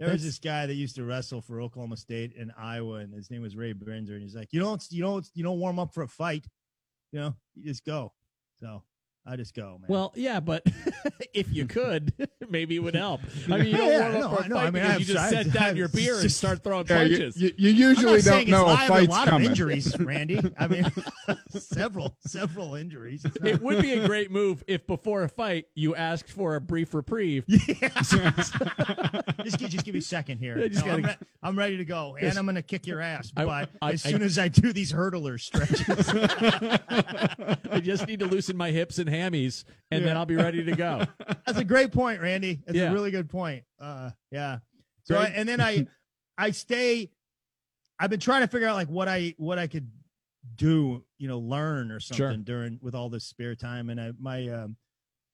There 0.00 0.12
was 0.12 0.24
this 0.24 0.38
guy 0.38 0.64
that 0.64 0.74
used 0.74 0.96
to 0.96 1.04
wrestle 1.04 1.42
for 1.42 1.60
Oklahoma 1.60 1.98
State 1.98 2.34
and 2.34 2.50
Iowa, 2.58 2.94
and 2.94 3.12
his 3.12 3.30
name 3.30 3.42
was 3.42 3.54
Ray 3.54 3.74
Brenzer, 3.74 4.12
and 4.12 4.22
he's 4.22 4.34
like, 4.34 4.48
you 4.50 4.58
don't, 4.58 4.82
you 4.90 5.02
don't, 5.02 5.28
you 5.34 5.44
don't 5.44 5.60
warm 5.60 5.78
up 5.78 5.92
for 5.92 6.02
a 6.02 6.08
fight, 6.08 6.46
you 7.12 7.20
know, 7.20 7.36
you 7.54 7.64
just 7.64 7.84
go. 7.84 8.12
So 8.58 8.82
I 9.26 9.36
just 9.36 9.54
go, 9.54 9.78
man. 9.78 9.86
Well, 9.86 10.12
yeah, 10.16 10.40
but 10.40 10.64
if 11.34 11.52
you 11.52 11.66
could, 11.66 12.12
maybe 12.48 12.76
it 12.76 12.78
would 12.80 12.94
help. 12.96 13.20
I 13.50 13.58
mean, 13.58 13.66
you 13.66 13.76
don't 13.76 13.86
yeah, 13.88 14.12
warm 14.12 14.16
up 14.16 14.30
no, 14.30 14.36
for 14.36 14.42
a 14.42 14.44
I 14.44 14.48
know. 14.48 14.54
fight 14.56 14.66
I 14.66 14.70
mean, 14.70 14.82
because 14.82 14.90
I 14.90 14.96
you 14.98 15.04
just 15.04 15.18
I 15.18 15.30
set 15.30 15.44
have- 15.44 15.52
down 15.54 15.62
I 15.62 15.66
have- 15.66 15.76
your 15.76 15.88
beer 15.88 16.18
and 16.20 16.32
start 16.32 16.64
throwing 16.64 16.86
Yeah, 16.88 16.98
punches. 16.98 17.36
you, 17.36 17.52
you 17.56 17.70
I'm 17.70 17.76
usually 17.76 18.04
not 18.04 18.12
don't 18.12 18.22
saying 18.22 18.50
know 18.50 18.70
it's 18.70 18.88
a 18.88 18.92
live, 18.92 19.08
a 19.08 19.10
lot 19.10 19.28
coming. 19.28 19.46
of 19.46 19.50
injuries, 19.52 19.98
Randy. 20.00 20.40
I 20.58 20.68
mean, 20.68 20.86
several, 21.50 22.16
several 22.26 22.74
injuries. 22.74 23.24
Not- 23.24 23.46
It 23.46 23.60
would 23.62 23.82
be 23.82 23.92
a 23.92 24.06
great 24.06 24.30
move 24.30 24.64
if 24.66 24.86
before 24.86 25.22
a 25.22 25.28
fight 25.28 25.66
you 25.74 25.94
asked 25.94 26.30
for 26.30 26.56
a 26.56 26.60
brief 26.60 26.94
reprieve. 26.94 27.44
just, 27.46 28.12
give, 29.58 29.70
just 29.70 29.84
give 29.84 29.94
me 29.94 29.98
a 29.98 30.02
second 30.02 30.38
here. 30.38 30.58
Yeah, 30.58 30.68
just 30.68 30.86
No, 30.86 30.92
I'm, 30.92 31.02
re- 31.02 31.16
I'm 31.42 31.58
ready 31.58 31.76
to 31.76 31.84
go, 31.84 32.16
and 32.20 32.36
I'm 32.38 32.46
going 32.46 32.54
to 32.56 32.62
kick 32.62 32.86
your 32.86 33.00
ass. 33.02 33.30
I- 33.36 33.44
But 33.44 33.68
I- 33.82 33.92
as 33.92 34.06
I- 34.06 34.10
soon 34.10 34.22
as 34.22 34.38
I 34.38 34.48
do 34.48 34.72
these 34.72 34.92
hurdler 34.92 35.38
stretches, 35.38 36.08
I 37.70 37.80
just 37.80 38.06
need 38.06 38.20
to 38.20 38.26
loosen 38.26 38.56
my 38.56 38.70
hips 38.70 38.98
and 38.98 39.09
hammies, 39.10 39.64
and 39.90 40.04
then 40.04 40.16
I'll 40.16 40.26
be 40.26 40.36
ready 40.36 40.64
to 40.64 40.72
go. 40.76 41.02
that's 41.46 41.58
a 41.58 41.64
great 41.64 41.92
point, 41.92 42.20
Randy. 42.20 42.60
That's 42.66 42.78
Yeah. 42.78 42.90
a 42.90 42.92
really 42.92 43.10
good 43.10 43.28
point. 43.28 43.64
Uh, 43.80 44.10
yeah. 44.30 44.58
So 45.04 45.16
I, 45.16 45.26
and 45.26 45.48
then 45.48 45.60
I, 45.60 45.86
I 46.38 46.50
stay. 46.52 47.10
I've 47.98 48.10
been 48.10 48.20
trying 48.20 48.40
to 48.42 48.46
figure 48.48 48.68
out 48.68 48.76
like 48.76 48.88
what 48.88 49.08
I 49.08 49.34
what 49.36 49.58
I 49.58 49.66
could 49.66 49.90
do, 50.56 51.04
you 51.18 51.28
know, 51.28 51.38
learn 51.38 51.90
or 51.90 52.00
something 52.00 52.16
Sure. 52.16 52.36
during 52.36 52.78
with 52.80 52.94
all 52.94 53.10
this 53.10 53.24
spare 53.24 53.54
time, 53.54 53.90
and 53.90 54.00
I 54.00 54.12
my 54.18 54.48
um, 54.48 54.76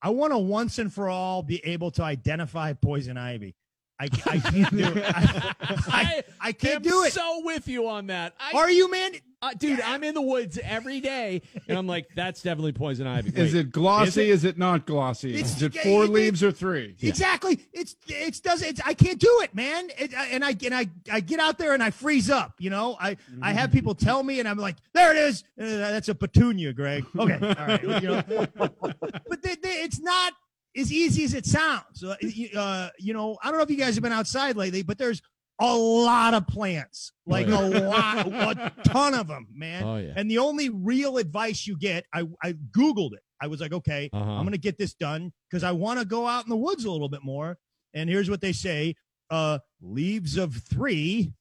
I 0.02 0.10
want 0.10 0.32
to 0.32 0.38
once 0.38 0.78
and 0.78 0.92
for 0.92 1.08
all 1.08 1.42
be 1.42 1.64
able 1.64 1.90
to 1.92 2.02
identify 2.02 2.72
poison 2.72 3.16
ivy. 3.16 3.54
I, 3.98 4.04
I 4.26 4.38
can't 4.40 4.70
do 4.76 4.84
it. 4.84 5.04
I, 5.08 5.54
I, 5.88 6.22
I 6.40 6.52
can't 6.52 6.82
do 6.84 7.04
it. 7.04 7.12
So 7.14 7.40
with 7.44 7.66
you 7.66 7.88
on 7.88 8.08
that. 8.08 8.34
I, 8.38 8.52
Are 8.54 8.70
you, 8.70 8.90
man? 8.90 9.12
Uh, 9.42 9.52
dude? 9.58 9.80
I'm 9.80 10.02
in 10.04 10.14
the 10.14 10.22
woods 10.22 10.58
every 10.62 11.00
day, 11.00 11.42
and 11.68 11.76
I'm 11.78 11.86
like, 11.86 12.06
that's 12.16 12.42
definitely 12.42 12.72
poison 12.72 13.06
ivy. 13.06 13.30
Is 13.40 13.54
it 13.54 13.70
glossy? 13.70 14.30
is 14.30 14.38
Is 14.38 14.44
it, 14.44 14.58
not 14.58 14.86
glossy? 14.86 15.34
Is 15.38 15.62
it 15.62 15.74
four 15.76 16.04
it- 16.04 16.10
leaves 16.10 16.42
or 16.42 16.50
three? 16.52 16.96
Exactly. 17.02 17.60
It's 17.72 17.96
it's 18.08 18.40
does 18.40 18.62
it's 18.62 18.80
I 18.84 18.94
can't 18.94 19.18
do 19.20 19.40
it, 19.42 19.54
man. 19.54 19.88
It, 19.98 20.12
and 20.14 20.44
I 20.44 20.56
and 20.64 20.74
I 20.74 20.86
I 21.12 21.20
get 21.20 21.38
out 21.40 21.58
there 21.58 21.74
and 21.74 21.82
I 21.82 21.90
freeze 21.90 22.30
up. 22.30 22.54
You 22.58 22.70
know, 22.70 22.96
I 23.00 23.16
I 23.42 23.52
have 23.52 23.70
people 23.72 23.94
tell 23.94 24.22
me, 24.22 24.40
and 24.40 24.48
I'm 24.48 24.58
like, 24.58 24.76
there 24.94 25.10
it 25.14 25.18
is. 25.18 25.44
Uh, 25.60 25.64
that's 25.66 26.08
a 26.08 26.14
petunia, 26.14 26.72
Greg. 26.72 27.04
Okay, 27.18 27.34
all 27.34 27.66
right. 27.66 27.82
You 27.82 28.08
know, 28.08 28.22
but 28.56 29.42
they, 29.42 29.54
they, 29.56 29.68
it's 29.82 30.00
not 30.00 30.32
as 30.76 30.92
easy 30.92 31.24
as 31.24 31.34
it 31.34 31.46
sounds. 31.46 32.04
Uh, 32.04 32.14
you- 32.20 32.50
uh, 32.58 32.88
you 32.98 33.12
know, 33.14 33.38
I 33.42 33.48
don't 33.48 33.56
know 33.58 33.62
if 33.64 33.70
you 33.70 33.76
guys 33.76 33.94
have 33.94 34.02
been 34.02 34.12
outside 34.12 34.56
lately, 34.56 34.82
but 34.82 34.98
there's 34.98 35.22
a 35.58 35.74
lot 35.76 36.34
of 36.34 36.46
plants, 36.46 37.12
like 37.26 37.46
yeah. 37.46 37.60
a 37.60 37.64
lot, 37.88 38.26
a 38.26 38.72
ton 38.84 39.14
of 39.14 39.26
them, 39.26 39.46
man. 39.54 39.82
Oh, 39.82 39.96
yeah. 39.96 40.12
And 40.16 40.30
the 40.30 40.38
only 40.38 40.68
real 40.68 41.16
advice 41.18 41.66
you 41.66 41.78
get, 41.78 42.04
I 42.12 42.24
I 42.42 42.52
googled 42.76 43.12
it. 43.14 43.22
I 43.40 43.46
was 43.48 43.60
like, 43.60 43.72
okay, 43.72 44.08
Uh-huh. 44.12 44.30
I'm 44.30 44.42
going 44.42 44.52
to 44.52 44.58
get 44.58 44.78
this 44.78 44.94
done 44.94 45.32
because 45.50 45.62
I 45.64 45.72
want 45.72 45.98
to 45.98 46.04
go 46.04 46.26
out 46.26 46.44
in 46.44 46.50
the 46.50 46.56
woods 46.56 46.84
a 46.84 46.90
little 46.90 47.08
bit 47.08 47.22
more. 47.22 47.58
And 47.94 48.08
here's 48.10 48.28
what 48.30 48.40
they 48.40 48.52
say: 48.52 48.94
uh, 49.30 49.58
leaves 49.80 50.36
of 50.36 50.54
three, 50.54 51.32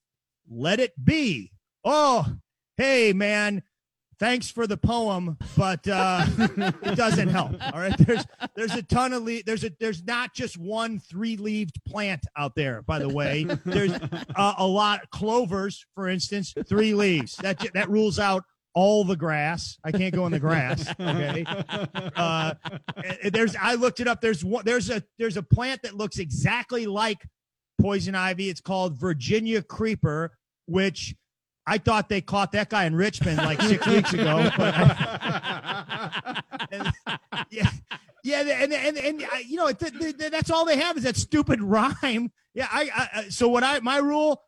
let 0.49 0.79
it 0.79 0.93
be. 1.03 1.51
Oh, 1.83 2.25
hey, 2.77 3.13
man. 3.13 3.63
Thanks 4.19 4.49
for 4.49 4.65
the 4.67 4.77
poem, 4.77 5.37
but 5.57 5.87
uh, 5.87 6.25
it 6.83 6.95
doesn't 6.95 7.27
help. 7.27 7.53
All 7.73 7.79
right, 7.79 7.97
there's 7.97 8.25
there's 8.55 8.73
a 8.73 8.83
ton 8.83 9.13
of 9.13 9.23
le- 9.23 9.43
there's 9.45 9.63
a 9.63 9.71
there's 9.79 10.03
not 10.03 10.33
just 10.33 10.57
one 10.57 10.99
three 10.99 11.37
leaved 11.37 11.83
plant 11.85 12.21
out 12.37 12.55
there. 12.55 12.81
By 12.81 12.99
the 12.99 13.09
way, 13.09 13.45
there's 13.65 13.91
uh, 13.91 14.53
a 14.57 14.65
lot 14.65 15.09
clovers, 15.11 15.85
for 15.95 16.07
instance, 16.07 16.53
three 16.67 16.93
leaves. 16.93 17.35
That 17.37 17.59
that 17.73 17.89
rules 17.89 18.19
out 18.19 18.43
all 18.73 19.03
the 19.03 19.15
grass. 19.15 19.77
I 19.83 19.91
can't 19.91 20.13
go 20.13 20.25
in 20.25 20.31
the 20.31 20.39
grass. 20.39 20.87
Okay. 20.99 21.45
Uh, 22.15 22.53
there's 23.31 23.55
I 23.55 23.75
looked 23.75 23.99
it 23.99 24.07
up. 24.07 24.21
There's 24.21 24.43
one. 24.43 24.63
There's 24.65 24.89
a 24.89 25.03
there's 25.17 25.37
a 25.37 25.43
plant 25.43 25.81
that 25.83 25.95
looks 25.95 26.19
exactly 26.19 26.85
like 26.85 27.25
poison 27.81 28.15
ivy. 28.15 28.49
It's 28.49 28.61
called 28.61 28.97
Virginia 28.99 29.61
creeper, 29.61 30.37
which 30.67 31.15
I 31.67 31.77
thought 31.79 32.09
they 32.09 32.21
caught 32.21 32.51
that 32.53 32.69
guy 32.69 32.85
in 32.85 32.95
Richmond 32.95 33.37
like 33.37 33.61
six 33.61 33.85
weeks 33.95 34.13
ago. 34.13 34.49
But 34.57 34.75
and- 36.71 36.93
yeah, 37.49 37.69
yeah, 38.23 38.41
and 38.41 38.73
and 38.73 38.97
and, 38.97 39.21
you 39.47 39.57
know 39.57 39.71
th- 39.71 39.93
th- 39.97 40.17
th- 40.17 40.31
that's 40.31 40.49
all 40.49 40.65
they 40.65 40.77
have 40.77 40.97
is 40.97 41.03
that 41.03 41.15
stupid 41.17 41.61
rhyme. 41.61 42.31
Yeah, 42.57 42.69
I, 42.71 42.83
I 42.95 43.09
I- 43.19 43.29
so 43.29 43.49
what 43.49 43.65
I 43.65 43.81
my 43.81 43.97
rule, 43.97 44.41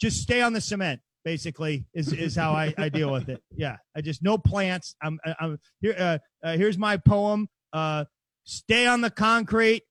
just 0.00 0.22
stay 0.22 0.40
on 0.40 0.52
the 0.52 0.60
cement. 0.60 1.00
Basically, 1.24 1.84
is 1.92 2.12
is 2.12 2.36
how 2.36 2.52
I, 2.52 2.72
I 2.78 2.88
deal 2.88 3.10
with 3.10 3.28
it. 3.28 3.42
Yeah, 3.56 3.76
I 3.96 4.02
just 4.02 4.22
no 4.22 4.38
plants. 4.38 4.94
I'm 5.02 5.18
I'm 5.40 5.58
here. 5.80 5.96
Uh, 5.98 6.18
uh, 6.44 6.56
here's 6.56 6.78
my 6.78 6.96
poem. 6.96 7.48
Uh, 7.72 8.04
stay 8.44 8.86
on 8.86 9.00
the 9.00 9.10
concrete. 9.10 9.82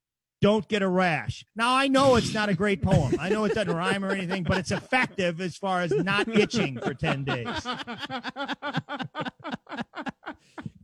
Don't 0.41 0.67
get 0.69 0.81
a 0.81 0.87
rash. 0.87 1.45
Now 1.55 1.75
I 1.75 1.87
know 1.87 2.15
it's 2.15 2.33
not 2.33 2.47
a 2.47 2.53
great 2.53 2.81
poem. 2.81 3.15
I 3.19 3.29
know 3.29 3.43
it 3.43 3.53
doesn't 3.53 3.75
rhyme 3.75 4.05
or 4.05 4.11
anything, 4.11 4.43
but 4.43 4.57
it's 4.57 4.71
effective 4.71 5.41
as 5.41 5.57
far 5.57 5.81
as 5.81 5.91
not 5.91 6.29
itching 6.29 6.79
for 6.79 6.93
ten 6.93 7.25
days. 7.25 7.47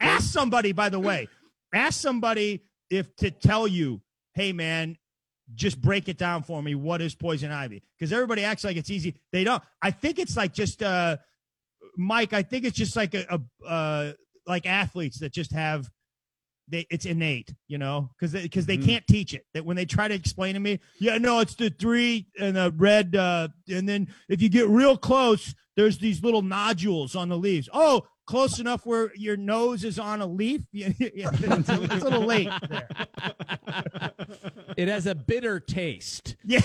Ask 0.01 0.32
somebody, 0.32 0.74
by 0.74 0.89
the 0.89 0.99
way, 0.99 1.30
ask 1.74 1.99
somebody 2.01 2.64
if 2.89 3.16
to 3.18 3.32
tell 3.32 3.66
you, 3.68 4.01
hey 4.34 4.51
man, 4.51 4.97
just 5.53 5.82
break 5.82 6.10
it 6.10 6.18
down 6.18 6.43
for 6.43 6.62
me. 6.62 6.76
What 6.76 7.01
is 7.01 7.16
poison 7.16 7.51
ivy? 7.51 7.82
Because 7.97 8.12
everybody 8.12 8.43
acts 8.43 8.66
like 8.66 8.76
it's 8.76 8.89
easy. 8.89 9.16
They 9.32 9.45
don't. 9.45 9.64
I 9.82 9.91
think 9.91 10.20
it's 10.20 10.36
like 10.36 10.53
just 10.53 10.84
uh 10.84 11.18
Mike, 11.97 12.34
I 12.34 12.43
think 12.43 12.66
it's 12.66 12.78
just 12.78 12.97
like 12.97 13.14
a, 13.14 13.39
a 13.64 13.66
uh 13.66 14.14
like 14.45 14.66
athletes 14.66 15.20
that 15.20 15.32
just 15.32 15.53
have 15.53 15.89
they 16.68 16.86
it's 16.89 17.05
innate, 17.05 17.53
you 17.68 17.78
know, 17.78 18.09
because 18.20 18.34
because 18.34 18.66
they, 18.66 18.78
Mhm. 18.78 18.86
can't 18.86 19.07
teach 19.07 19.34
it. 19.34 19.45
That 19.53 19.66
when 19.66 19.76
they 19.76 19.86
try 19.86 20.07
to 20.07 20.13
explain 20.16 20.53
to 20.55 20.59
me, 20.59 20.80
yeah, 20.99 21.18
no, 21.18 21.39
it's 21.39 21.55
the 21.55 21.70
three 21.70 22.28
and 22.39 22.55
the 22.55 22.74
red, 22.78 23.16
uh, 23.16 23.49
and 23.70 23.88
then 23.88 24.07
if 24.30 24.41
you 24.41 24.49
get 24.49 24.68
real 24.68 24.97
close, 24.97 25.53
there's 25.76 25.97
these 25.99 26.24
little 26.24 26.41
nodules 26.41 27.16
on 27.16 27.30
the 27.30 27.38
leaves. 27.38 27.70
Oh, 27.74 28.07
close 28.26 28.59
enough 28.59 28.86
where 28.86 29.11
your 29.16 29.38
nose 29.38 29.84
is 29.84 29.99
on 29.99 30.22
a 30.22 30.26
leaf. 30.26 30.61
Yeah, 30.72 30.89
yeah, 30.99 31.30
it's, 31.34 31.70
a, 31.70 31.84
it's 31.84 31.93
a 31.93 32.03
little 32.03 32.26
late 32.26 32.49
there. 32.70 32.88
It 34.78 34.88
has 34.89 35.05
a 35.07 35.16
bitter 35.16 35.59
taste. 35.59 36.36
Yeah. 36.43 36.59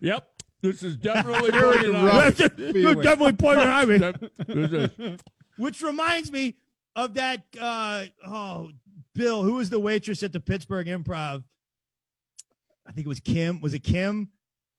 Yep. 0.00 0.28
This 0.62 0.82
is 0.82 0.96
definitely 0.96 1.50
Very 1.50 1.76
poison 1.78 1.92
rough 2.04 2.40
ivy. 2.40 2.72
feeling. 2.72 3.00
Definitely 3.02 3.32
poison 3.32 3.68
ivy. 3.68 3.98
This 3.98 4.90
is- 4.98 5.20
Which 5.56 5.82
reminds 5.82 6.30
me 6.32 6.56
of 6.96 7.14
that. 7.14 7.42
Uh, 7.60 8.04
oh, 8.26 8.70
Bill, 9.14 9.42
who 9.42 9.54
was 9.54 9.70
the 9.70 9.78
waitress 9.80 10.22
at 10.22 10.32
the 10.32 10.40
Pittsburgh 10.40 10.86
Improv? 10.86 11.44
I 12.86 12.92
think 12.92 13.06
it 13.06 13.08
was 13.08 13.20
Kim. 13.20 13.60
Was 13.60 13.74
it 13.74 13.80
Kim? 13.84 14.28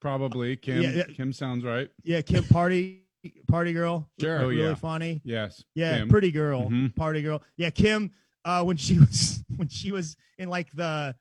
Probably 0.01 0.55
Kim. 0.57 0.82
Yeah, 0.82 0.89
yeah. 0.89 1.03
Kim 1.03 1.32
sounds 1.32 1.63
right. 1.63 1.89
Yeah, 2.03 2.21
Kim 2.21 2.43
Party 2.43 3.03
Party 3.47 3.71
Girl. 3.71 4.09
Sure. 4.19 4.39
Oh, 4.41 4.47
really 4.49 4.61
yeah. 4.63 4.76
funny. 4.76 5.21
Yes. 5.24 5.63
Yeah, 5.76 5.99
Kim. 5.99 6.09
pretty 6.09 6.32
girl, 6.32 6.69
Mhm. 6.69 6.93
party 6.95 7.21
girl. 7.21 7.41
Yeah, 7.55 7.69
Kim. 7.69 8.11
Uh, 8.43 8.63
when 8.63 8.76
she 8.76 8.99
was 8.99 9.41
when 9.55 9.69
she 9.69 9.91
was 9.93 10.17
in 10.38 10.49
like 10.49 10.69
the, 10.74 11.15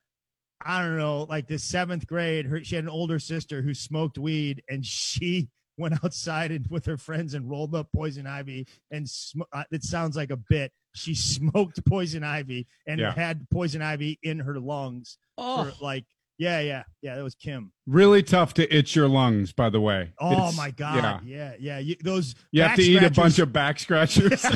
I 0.65 0.81
don't 0.83 0.97
know, 0.97 1.23
like 1.29 1.47
the 1.47 1.57
seventh 1.57 2.05
grade, 2.07 2.45
her 2.47 2.61
she 2.63 2.75
had 2.75 2.83
an 2.83 2.89
older 2.89 3.19
sister 3.19 3.61
who 3.61 3.73
smoked 3.73 4.17
weed, 4.17 4.61
and 4.67 4.85
she 4.85 5.49
went 5.77 6.03
outside 6.03 6.51
and 6.51 6.65
with 6.69 6.85
her 6.85 6.97
friends 6.97 7.33
and 7.33 7.49
rolled 7.49 7.73
up 7.75 7.87
poison 7.95 8.27
ivy. 8.27 8.67
And 8.91 9.09
sm- 9.09 9.41
uh, 9.51 9.63
it 9.71 9.83
sounds 9.83 10.15
like 10.15 10.31
a 10.31 10.37
bit. 10.37 10.71
She 10.95 11.15
smoked 11.33 11.83
poison 11.85 12.23
ivy 12.23 12.67
and 12.87 12.99
Yeah. 12.99 13.13
had 13.13 13.49
poison 13.49 13.81
ivy 13.81 14.19
in 14.23 14.39
her 14.39 14.59
lungs 14.59 15.17
Oh. 15.37 15.65
for 15.65 15.83
like, 15.83 16.05
yeah, 16.39 16.59
yeah, 16.61 16.83
yeah. 17.01 17.15
That 17.15 17.23
was 17.23 17.35
Kim. 17.35 17.71
Really 17.87 18.23
tough 18.23 18.55
to 18.55 18.75
itch 18.75 18.95
your 18.95 19.07
lungs, 19.07 19.53
by 19.53 19.69
the 19.69 19.79
way. 19.79 20.13
Oh 20.19 20.31
It's- 20.31 20.57
my 20.57 20.71
god, 20.71 21.23
yeah, 21.25 21.53
yeah. 21.59 21.77
You, 21.79 21.95
those 22.03 22.33
You 22.51 22.63
have 22.63 22.75
to 22.75 22.81
eat 22.83 23.03
a 23.03 23.11
bunch 23.11 23.37
of 23.39 23.53
back 23.53 23.79
scratchers. 23.79 24.43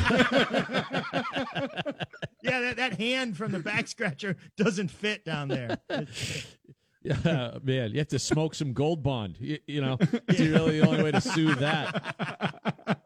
yeah, 2.42 2.60
that, 2.60 2.74
that 2.76 2.94
hand 2.98 3.36
from 3.36 3.52
the 3.52 3.60
back 3.60 3.86
scratcher 3.88 4.36
doesn't 4.56 4.88
fit 4.88 5.24
down 5.24 5.48
there. 5.48 5.78
Yeah, 7.02 7.58
man, 7.62 7.92
you 7.92 7.98
have 7.98 8.08
to 8.08 8.18
smoke 8.18 8.54
some 8.54 8.72
Gold 8.72 9.02
Bond. 9.02 9.36
You, 9.38 9.58
you 9.66 9.80
know, 9.80 9.98
it's 10.28 10.40
really 10.40 10.80
the 10.80 10.86
only 10.86 11.02
way 11.02 11.12
to 11.12 11.20
soothe 11.20 11.58
that. 11.58 12.98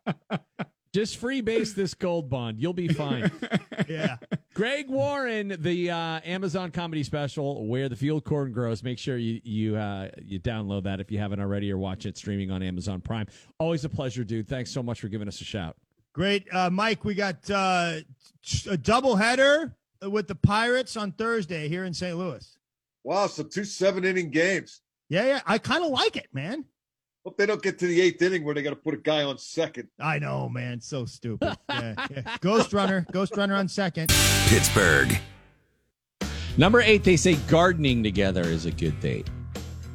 Just 0.93 1.18
freebase 1.20 1.74
this 1.74 1.95
Gold 1.95 2.28
Bond. 2.28 2.61
You'll 2.61 2.74
be 2.74 2.88
fine. 2.88 3.30
yeah. 3.88 4.18
Greg 4.53 4.90
Warren, 4.90 5.57
the 5.59 5.90
uh, 5.90 6.20
Amazon 6.22 6.70
comedy 6.70 7.03
special 7.03 7.66
"Where 7.66 7.88
the 7.88 7.97
Field 7.97 8.24
Corn 8.24 8.53
Grows." 8.53 8.82
Make 8.82 8.99
sure 8.99 9.16
you 9.16 9.40
you 9.43 9.76
uh, 9.76 10.11
you 10.22 10.38
download 10.38 10.82
that 10.84 11.01
if 11.01 11.11
you 11.11 11.18
haven't 11.18 11.40
already, 11.40 11.72
or 11.72 11.78
watch 11.78 12.05
it 12.05 12.18
streaming 12.18 12.51
on 12.51 12.62
Amazon 12.62 13.01
Prime. 13.01 13.26
Always 13.59 13.86
a 13.86 13.88
pleasure, 13.88 14.22
dude. 14.22 14.47
Thanks 14.47 14.70
so 14.70 14.82
much 14.82 15.01
for 15.01 15.09
giving 15.09 15.28
us 15.28 15.40
a 15.40 15.45
shout. 15.45 15.76
Great, 16.12 16.47
uh, 16.53 16.68
Mike. 16.68 17.07
We 17.07 17.14
got 17.14 17.51
uh, 17.51 18.01
a 18.70 18.76
doubleheader 18.76 19.72
with 20.03 20.28
the 20.28 20.34
Pirates 20.34 20.95
on 20.99 21.12
Thursday 21.12 21.68
here 21.68 21.84
in 21.84 21.95
St. 21.95 22.18
Louis. 22.18 22.59
Wow, 23.05 23.26
so 23.26 23.42
two 23.42 23.64
seven 23.64 24.05
inning 24.05 24.30
games. 24.30 24.80
Yeah, 25.09 25.26
yeah. 25.26 25.40
I 25.46 25.59
kind 25.59 25.84
of 25.84 25.90
like 25.90 26.16
it, 26.16 26.28
man. 26.32 26.64
Hope 27.24 27.36
they 27.36 27.46
don't 27.46 27.62
get 27.62 27.78
to 27.78 27.86
the 27.86 28.00
eighth 28.00 28.20
inning 28.22 28.44
where 28.44 28.55
they 28.55 28.62
got 28.62 28.70
to 28.70 28.76
put 28.76 28.94
a 28.94 28.98
guy 28.98 29.22
on 29.22 29.38
second. 29.38 29.88
I 30.00 30.18
know, 30.18 30.48
man. 30.48 30.80
So 30.80 31.05
stupid. 31.05 31.57
Yeah, 31.68 31.94
yeah. 32.11 32.36
Ghost 32.40 32.72
Runner, 32.72 33.07
Ghost 33.12 33.36
Runner 33.36 33.55
on 33.55 33.68
second. 33.68 34.09
Pittsburgh. 34.46 35.16
Number 36.57 36.80
eight, 36.80 37.05
they 37.05 37.16
say 37.16 37.36
gardening 37.48 38.03
together 38.03 38.42
is 38.42 38.66
a 38.66 38.70
good 38.72 38.98
date. 39.00 39.28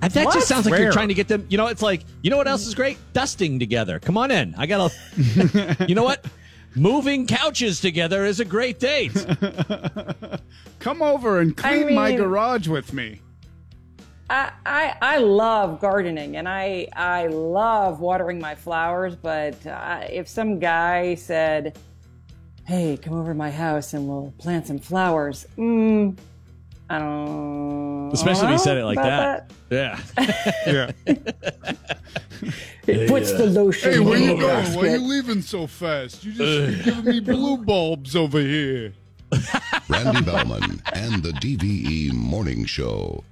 And 0.01 0.11
that 0.13 0.25
What? 0.25 0.33
just 0.35 0.47
sounds 0.47 0.65
like 0.65 0.71
Where? 0.71 0.83
you're 0.83 0.91
trying 0.91 1.07
to 1.09 1.13
get 1.13 1.27
them. 1.27 1.45
You 1.49 1.57
know, 1.57 1.67
it's 1.67 1.81
like 1.81 2.03
you 2.21 2.29
know 2.29 2.37
what 2.37 2.47
else 2.47 2.65
is 2.67 2.75
great? 2.75 2.97
Dusting 3.13 3.59
together. 3.59 3.99
Come 3.99 4.17
on 4.17 4.31
in. 4.31 4.53
I 4.57 4.65
gotta. 4.65 4.93
you 5.87 5.95
know 5.95 6.03
what? 6.03 6.25
Moving 6.77 7.25
couches 7.25 7.81
together 7.81 8.23
is 8.23 8.39
a 8.39 8.45
great 8.45 8.79
date. 8.79 9.11
Come 10.79 11.01
over 11.01 11.39
and 11.39 11.59
I 11.63 11.83
clean 11.83 11.95
my 11.95 12.15
garage 12.15 12.67
with 12.67 12.93
me. 12.93 13.21
I, 14.29 14.51
I 14.65 14.95
I 15.01 15.17
love 15.17 15.79
gardening 15.79 16.35
and 16.35 16.47
I 16.47 16.87
I 16.93 17.27
love 17.27 17.99
watering 17.99 18.39
my 18.39 18.53
flowers, 18.55 19.15
but 19.15 19.65
uh, 19.65 20.05
if 20.09 20.27
some 20.27 20.59
guy 20.59 21.15
said, 21.15 21.79
"Hey, 22.65 22.97
come 23.01 23.13
over 23.13 23.31
to 23.31 23.37
my 23.37 23.49
house 23.49 23.93
and 23.93 24.07
we'll 24.07 24.33
plant 24.37 24.67
some 24.67 24.79
flowers," 24.79 25.47
mm, 25.57 26.15
I 26.89 26.99
don't. 26.99 28.11
Especially 28.13 28.45
if 28.47 28.51
he 28.53 28.57
said 28.59 28.77
it 28.77 28.85
like 28.85 28.97
about 28.97 29.49
that. 29.69 30.01
Yeah. 30.17 30.31
Yeah. 30.67 30.91
It 32.87 33.09
puts 33.09 33.31
the 33.33 33.45
lotion. 33.47 33.91
Hey, 33.91 33.99
where 33.99 34.15
in 34.17 34.23
you 34.23 34.29
the 34.35 34.41
going? 34.41 34.73
Why 34.75 34.83
you 34.83 34.89
basket. 34.91 35.01
leaving 35.01 35.41
so 35.41 35.67
fast? 35.67 36.23
You 36.23 36.31
just 36.33 36.85
giving 36.85 37.05
me 37.05 37.19
blue 37.19 37.57
bulbs 37.57 38.15
over 38.15 38.39
here. 38.39 38.93
Randy 39.89 40.21
Baumann 40.21 40.81
and 40.93 41.21
the 41.23 41.31
DVE 41.31 42.13
Morning 42.13 42.63
Show. 42.65 43.23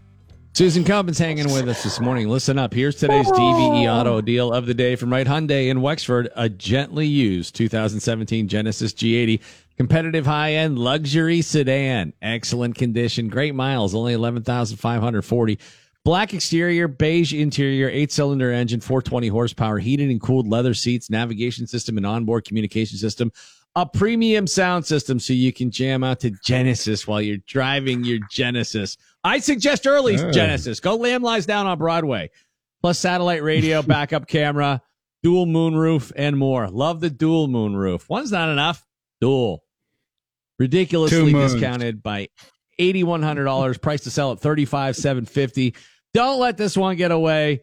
Susan 0.53 0.83
Koeppen 0.83 1.17
hanging 1.17 1.51
with 1.51 1.67
us 1.69 1.83
this 1.83 1.99
morning. 1.99 2.29
Listen 2.29 2.57
up. 2.57 2.73
Here's 2.73 2.95
today's 2.95 3.27
DVE 3.27 3.87
auto 3.93 4.21
deal 4.21 4.53
of 4.53 4.65
the 4.65 4.73
day 4.73 4.95
from 4.95 5.11
Wright 5.11 5.27
Hyundai 5.27 5.69
in 5.69 5.81
Wexford. 5.81 6.29
A 6.35 6.47
gently 6.49 7.05
used 7.05 7.55
2017 7.55 8.47
Genesis 8.47 8.93
G80. 8.93 9.41
Competitive 9.77 10.25
high 10.25 10.53
end 10.53 10.79
luxury 10.79 11.41
sedan. 11.41 12.13
Excellent 12.21 12.75
condition. 12.75 13.27
Great 13.27 13.53
miles. 13.53 13.93
Only 13.93 14.13
11,540. 14.13 15.59
Black 16.05 16.33
exterior, 16.35 16.87
beige 16.87 17.33
interior, 17.33 17.89
eight 17.89 18.11
cylinder 18.11 18.51
engine, 18.51 18.79
420 18.79 19.27
horsepower, 19.27 19.79
heated 19.79 20.09
and 20.11 20.21
cooled 20.21 20.47
leather 20.47 20.75
seats, 20.75 21.09
navigation 21.09 21.65
system, 21.65 21.97
and 21.97 22.05
onboard 22.05 22.45
communication 22.45 22.97
system. 22.97 23.31
A 23.75 23.85
premium 23.85 24.47
sound 24.47 24.85
system 24.85 25.19
so 25.19 25.33
you 25.33 25.51
can 25.51 25.71
jam 25.71 26.03
out 26.03 26.19
to 26.21 26.29
Genesis 26.45 27.05
while 27.07 27.21
you're 27.21 27.39
driving 27.47 28.05
your 28.05 28.19
Genesis. 28.31 28.97
I 29.23 29.39
suggest 29.39 29.85
early 29.87 30.15
Oh. 30.17 30.31
Genesis. 30.31 30.79
Go 30.79 30.95
Lamb 30.95 31.23
Lies 31.23 31.45
Down 31.47 31.65
on 31.67 31.77
Broadway. 31.77 32.29
Plus 32.81 32.99
satellite 32.99 33.43
radio, 33.43 33.81
backup 33.83 34.27
camera, 34.27 34.81
dual 35.23 35.47
moonroof, 35.47 36.11
and 36.15 36.37
more. 36.37 36.69
Love 36.69 37.01
the 37.01 37.09
dual 37.09 37.49
moonroof. 37.49 38.07
One's 38.07 38.31
not 38.31 38.47
enough. 38.47 38.85
Dual. 39.19 39.63
Ridiculously 40.59 41.33
discounted 41.33 42.01
by 42.01 42.29
$8,100. 42.79 43.81
Price 43.81 44.01
to 44.01 44.11
sell 44.11 44.31
at 44.31 44.39
$35,750. 44.39 45.75
Don't 46.13 46.39
let 46.39 46.57
this 46.57 46.77
one 46.77 46.95
get 46.95 47.11
away. 47.11 47.61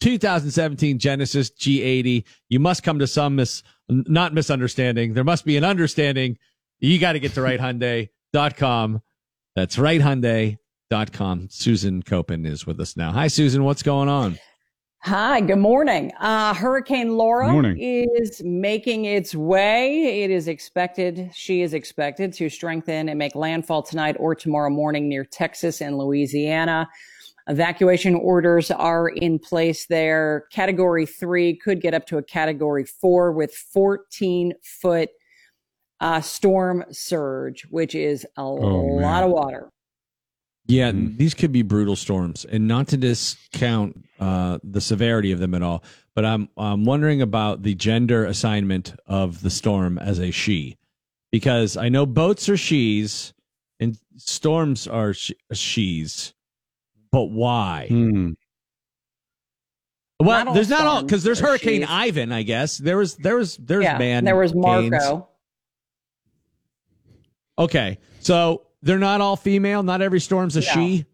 2017 0.00 0.98
Genesis 0.98 1.50
G80. 1.50 2.24
You 2.48 2.60
must 2.60 2.82
come 2.82 2.98
to 3.00 3.06
some 3.06 3.36
mis, 3.36 3.62
not 3.88 4.32
misunderstanding. 4.32 5.12
There 5.12 5.24
must 5.24 5.44
be 5.44 5.56
an 5.56 5.64
understanding. 5.64 6.38
You 6.78 6.98
got 6.98 7.12
to 7.12 7.20
get 7.20 7.34
to 7.34 7.40
wrighthyundai.com. 7.40 9.02
That's 9.54 9.76
wrighthyundai.com. 9.76 11.48
Susan 11.50 12.02
Koeppen 12.02 12.46
is 12.46 12.66
with 12.66 12.80
us 12.80 12.96
now. 12.96 13.12
Hi, 13.12 13.28
Susan. 13.28 13.64
What's 13.64 13.82
going 13.82 14.08
on? 14.08 14.38
Hi, 15.02 15.40
good 15.40 15.56
morning. 15.56 16.12
Uh, 16.20 16.52
Hurricane 16.52 17.16
Laura 17.16 17.50
Morning. 17.50 17.78
is 17.80 18.42
making 18.44 19.06
its 19.06 19.34
way. 19.34 20.22
It 20.22 20.30
is 20.30 20.46
expected, 20.46 21.30
she 21.32 21.62
is 21.62 21.72
expected 21.72 22.34
to 22.34 22.50
strengthen 22.50 23.08
and 23.08 23.18
make 23.18 23.34
landfall 23.34 23.82
tonight 23.82 24.16
or 24.20 24.34
tomorrow 24.34 24.68
morning 24.68 25.08
near 25.08 25.24
Texas 25.24 25.80
and 25.80 25.96
Louisiana. 25.96 26.86
Evacuation 27.48 28.14
orders 28.14 28.70
are 28.70 29.08
in 29.08 29.38
place 29.38 29.86
there. 29.86 30.44
Category 30.52 31.06
three 31.06 31.56
could 31.56 31.80
get 31.80 31.94
up 31.94 32.06
to 32.08 32.18
a 32.18 32.22
category 32.22 32.84
four 32.84 33.32
with 33.32 33.54
14 33.54 34.52
foot 34.62 35.08
uh, 36.00 36.20
storm 36.20 36.84
surge, 36.90 37.62
which 37.70 37.94
is 37.94 38.26
a 38.36 38.44
lot 38.44 39.24
of 39.24 39.30
water. 39.30 39.72
Yeah, 40.70 40.92
these 40.94 41.34
could 41.34 41.50
be 41.52 41.62
brutal 41.62 41.96
storms, 41.96 42.44
and 42.44 42.68
not 42.68 42.88
to 42.88 42.96
discount 42.96 44.04
uh, 44.20 44.58
the 44.62 44.80
severity 44.80 45.32
of 45.32 45.40
them 45.40 45.54
at 45.54 45.62
all. 45.62 45.82
But 46.14 46.24
I'm 46.24 46.48
I'm 46.56 46.84
wondering 46.84 47.22
about 47.22 47.62
the 47.62 47.74
gender 47.74 48.24
assignment 48.24 48.94
of 49.06 49.42
the 49.42 49.50
storm 49.50 49.98
as 49.98 50.20
a 50.20 50.30
she, 50.30 50.78
because 51.32 51.76
I 51.76 51.88
know 51.88 52.06
boats 52.06 52.48
are 52.48 52.56
she's 52.56 53.32
and 53.80 53.98
storms 54.16 54.86
are 54.86 55.12
sh- 55.12 55.32
she's, 55.52 56.34
but 57.10 57.24
why? 57.24 57.88
Well, 60.20 60.44
Not 60.44 60.54
there's 60.54 60.68
not 60.68 60.86
all 60.86 61.02
because 61.02 61.24
there's 61.24 61.40
Hurricane 61.40 61.80
she's. 61.80 61.90
Ivan. 61.90 62.30
I 62.30 62.42
guess 62.42 62.76
there 62.78 62.98
was 62.98 63.16
there 63.16 63.36
was 63.36 63.56
there's 63.56 63.84
yeah, 63.84 63.98
man. 63.98 64.24
there 64.24 64.36
was 64.36 64.52
canes. 64.52 64.90
Marco. 64.90 65.28
Okay, 67.58 67.98
so 68.20 68.62
they're 68.82 68.98
not 68.98 69.20
all 69.20 69.36
female. 69.36 69.82
Not 69.82 70.02
every 70.02 70.20
storm's 70.20 70.56
a 70.56 70.60
No. 70.60 70.66
she. 70.66 71.06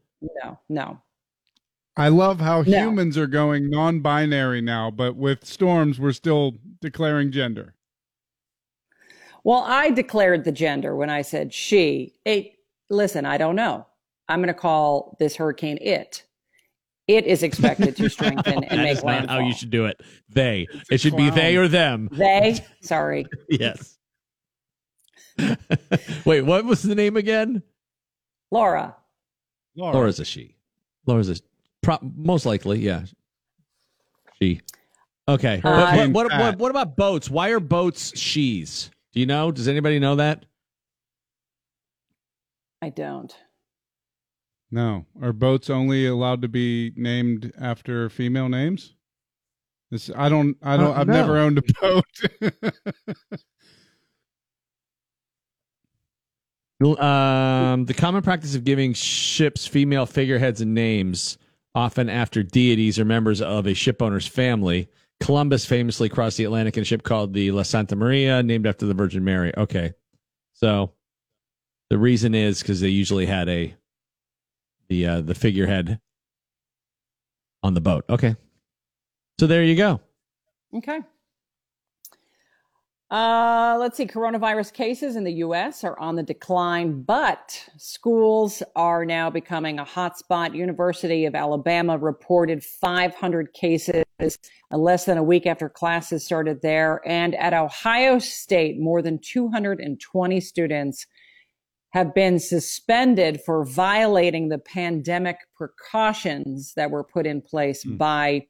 No, 0.42 0.58
no. 0.68 1.00
I 1.96 2.08
love 2.08 2.40
how 2.40 2.62
No. 2.62 2.78
humans 2.90 3.16
are 3.16 3.26
going 3.26 3.70
non-binary 3.70 4.60
now, 4.60 4.90
but 4.90 5.16
with 5.16 5.44
storms, 5.46 5.98
we're 5.98 6.12
still 6.12 6.54
declaring 6.80 7.32
gender. 7.32 7.74
Well, 9.44 9.62
I 9.66 9.90
declared 9.90 10.44
the 10.44 10.52
gender 10.52 10.96
when 10.96 11.08
I 11.10 11.22
said 11.22 11.54
she. 11.54 12.14
It, 12.24 12.52
listen, 12.90 13.24
I 13.24 13.38
don't 13.38 13.56
know. 13.56 13.86
I'm 14.28 14.40
going 14.40 14.48
to 14.48 14.54
call 14.54 15.16
this 15.20 15.36
hurricane 15.36 15.78
it. 15.80 16.24
It 17.06 17.24
is 17.26 17.44
expected 17.44 17.94
to 17.96 18.10
strengthen 18.10 18.54
and 18.64 18.64
that 18.64 18.76
make 18.78 18.90
is 18.92 19.04
not 19.04 19.06
landfall. 19.12 19.40
how 19.40 19.46
you 19.46 19.54
should 19.54 19.70
do 19.70 19.84
it. 19.86 20.00
They. 20.28 20.66
It 20.90 21.00
should 21.00 21.16
be 21.16 21.30
they 21.30 21.56
or 21.56 21.68
them. 21.68 22.08
They, 22.12 22.58
sorry. 22.80 23.26
Yes. 23.48 23.95
Wait, 26.24 26.42
what 26.42 26.64
was 26.64 26.82
the 26.82 26.94
name 26.94 27.16
again? 27.16 27.62
Laura. 28.50 28.96
Laura's 29.76 30.20
a 30.20 30.24
she. 30.24 30.56
Laura's 31.06 31.28
a 31.28 31.36
pro- 31.82 31.98
most 32.02 32.46
likely, 32.46 32.78
yeah. 32.80 33.04
She. 34.40 34.60
Okay. 35.28 35.60
Uh, 35.62 35.70
what, 35.70 36.10
what, 36.10 36.12
what, 36.12 36.38
what, 36.40 36.58
what 36.58 36.70
about 36.70 36.96
boats? 36.96 37.28
Why 37.28 37.50
are 37.50 37.60
boats 37.60 38.16
she's? 38.18 38.90
Do 39.12 39.20
you 39.20 39.26
know? 39.26 39.50
Does 39.50 39.68
anybody 39.68 39.98
know 39.98 40.16
that? 40.16 40.46
I 42.82 42.90
don't. 42.90 43.34
No. 44.70 45.06
Are 45.22 45.32
boats 45.32 45.70
only 45.70 46.06
allowed 46.06 46.42
to 46.42 46.48
be 46.48 46.92
named 46.96 47.52
after 47.60 48.08
female 48.08 48.48
names? 48.48 48.94
This 49.90 50.10
I 50.14 50.28
don't 50.28 50.56
I 50.62 50.76
don't 50.76 50.96
Uh, 50.96 51.00
I've 51.00 51.06
no. 51.06 51.12
never 51.12 51.38
owned 51.38 51.58
a 51.58 51.62
boat. 51.80 52.04
Um, 56.84 57.86
the 57.86 57.94
common 57.94 58.22
practice 58.22 58.54
of 58.54 58.64
giving 58.64 58.92
ships 58.92 59.66
female 59.66 60.04
figureheads 60.04 60.60
and 60.60 60.74
names, 60.74 61.38
often 61.74 62.10
after 62.10 62.42
deities 62.42 62.98
or 62.98 63.04
members 63.04 63.40
of 63.40 63.66
a 63.66 63.74
ship 63.74 64.02
owner's 64.02 64.26
family. 64.26 64.88
Columbus 65.20 65.64
famously 65.64 66.10
crossed 66.10 66.36
the 66.36 66.44
Atlantic 66.44 66.76
in 66.76 66.82
a 66.82 66.84
ship 66.84 67.02
called 67.02 67.32
the 67.32 67.50
La 67.50 67.62
Santa 67.62 67.96
Maria, 67.96 68.42
named 68.42 68.66
after 68.66 68.84
the 68.84 68.92
Virgin 68.92 69.24
Mary. 69.24 69.52
Okay, 69.56 69.94
so 70.52 70.92
the 71.88 71.96
reason 71.96 72.34
is 72.34 72.60
because 72.60 72.80
they 72.80 72.88
usually 72.88 73.24
had 73.24 73.48
a 73.48 73.74
the 74.88 75.06
uh, 75.06 75.20
the 75.22 75.34
figurehead 75.34 75.98
on 77.62 77.72
the 77.72 77.80
boat. 77.80 78.04
Okay, 78.10 78.36
so 79.40 79.46
there 79.46 79.64
you 79.64 79.76
go. 79.76 80.00
Okay. 80.74 81.00
Uh, 83.08 83.76
let's 83.78 83.96
see. 83.96 84.06
Coronavirus 84.06 84.72
cases 84.72 85.14
in 85.14 85.22
the 85.22 85.34
U.S. 85.34 85.84
are 85.84 85.96
on 86.00 86.16
the 86.16 86.24
decline, 86.24 87.02
but 87.02 87.64
schools 87.76 88.64
are 88.74 89.04
now 89.04 89.30
becoming 89.30 89.78
a 89.78 89.84
hotspot. 89.84 90.56
University 90.56 91.24
of 91.24 91.36
Alabama 91.36 91.96
reported 91.98 92.64
500 92.64 93.52
cases 93.52 94.04
uh, 94.20 94.76
less 94.76 95.04
than 95.04 95.18
a 95.18 95.22
week 95.22 95.46
after 95.46 95.68
classes 95.68 96.24
started 96.24 96.62
there, 96.62 97.00
and 97.06 97.36
at 97.36 97.54
Ohio 97.54 98.18
State, 98.18 98.80
more 98.80 99.02
than 99.02 99.20
220 99.20 100.40
students 100.40 101.06
have 101.90 102.12
been 102.12 102.40
suspended 102.40 103.40
for 103.46 103.64
violating 103.64 104.48
the 104.48 104.58
pandemic 104.58 105.36
precautions 105.56 106.74
that 106.74 106.90
were 106.90 107.04
put 107.04 107.24
in 107.24 107.40
place 107.40 107.84
by 107.84 108.44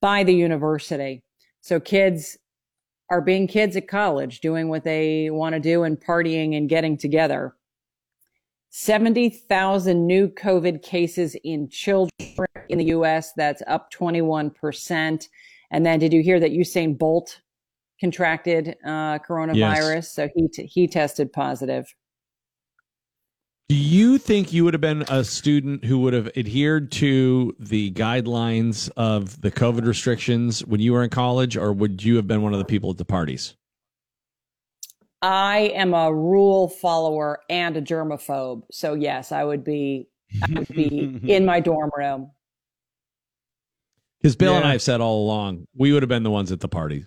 by 0.00 0.24
the 0.24 0.34
university. 0.34 1.22
So 1.60 1.78
kids 1.78 2.36
are 3.10 3.20
being 3.20 3.46
kids 3.46 3.76
at 3.76 3.88
college, 3.88 4.40
doing 4.40 4.68
what 4.68 4.84
they 4.84 5.30
want 5.30 5.54
to 5.54 5.60
do 5.60 5.82
and 5.84 5.98
partying 5.98 6.56
and 6.56 6.68
getting 6.68 6.96
together. 6.96 7.54
70,000 8.70 10.06
new 10.06 10.28
COVID 10.28 10.82
cases 10.82 11.36
in 11.42 11.68
children 11.68 12.10
in 12.68 12.78
the 12.78 12.86
US. 12.86 13.32
That's 13.32 13.62
up 13.66 13.90
21%. 13.92 15.28
And 15.70 15.86
then 15.86 15.98
did 15.98 16.12
you 16.12 16.22
hear 16.22 16.38
that 16.40 16.52
Usain 16.52 16.98
Bolt 16.98 17.40
contracted 18.00 18.76
uh, 18.84 19.18
coronavirus? 19.20 20.06
So 20.06 20.28
he, 20.34 20.48
t- 20.48 20.66
he 20.66 20.86
tested 20.86 21.32
positive. 21.32 21.94
Do 23.68 23.76
you 23.76 24.16
think 24.16 24.50
you 24.50 24.64
would 24.64 24.72
have 24.72 24.80
been 24.80 25.02
a 25.10 25.22
student 25.22 25.84
who 25.84 25.98
would 25.98 26.14
have 26.14 26.30
adhered 26.34 26.90
to 26.92 27.54
the 27.58 27.90
guidelines 27.90 28.90
of 28.96 29.42
the 29.42 29.50
COVID 29.50 29.86
restrictions 29.86 30.64
when 30.64 30.80
you 30.80 30.94
were 30.94 31.04
in 31.04 31.10
college, 31.10 31.54
or 31.54 31.74
would 31.74 32.02
you 32.02 32.16
have 32.16 32.26
been 32.26 32.40
one 32.40 32.54
of 32.54 32.58
the 32.60 32.64
people 32.64 32.90
at 32.90 32.96
the 32.96 33.04
parties? 33.04 33.56
I 35.20 35.72
am 35.74 35.92
a 35.92 36.10
rule 36.10 36.68
follower 36.68 37.40
and 37.50 37.76
a 37.76 37.82
germaphobe. 37.82 38.62
So 38.72 38.94
yes, 38.94 39.32
I 39.32 39.44
would 39.44 39.64
be, 39.64 40.08
I 40.42 40.60
would 40.60 40.68
be 40.68 41.20
in 41.28 41.44
my 41.44 41.60
dorm 41.60 41.90
room. 41.94 42.30
Because 44.22 44.34
Bill 44.34 44.56
and 44.56 44.64
I 44.64 44.72
have 44.72 44.82
said 44.82 45.02
all 45.02 45.24
along, 45.24 45.66
we 45.76 45.92
would 45.92 46.02
have 46.02 46.08
been 46.08 46.22
the 46.22 46.30
ones 46.30 46.52
at 46.52 46.60
the 46.60 46.68
party. 46.68 47.04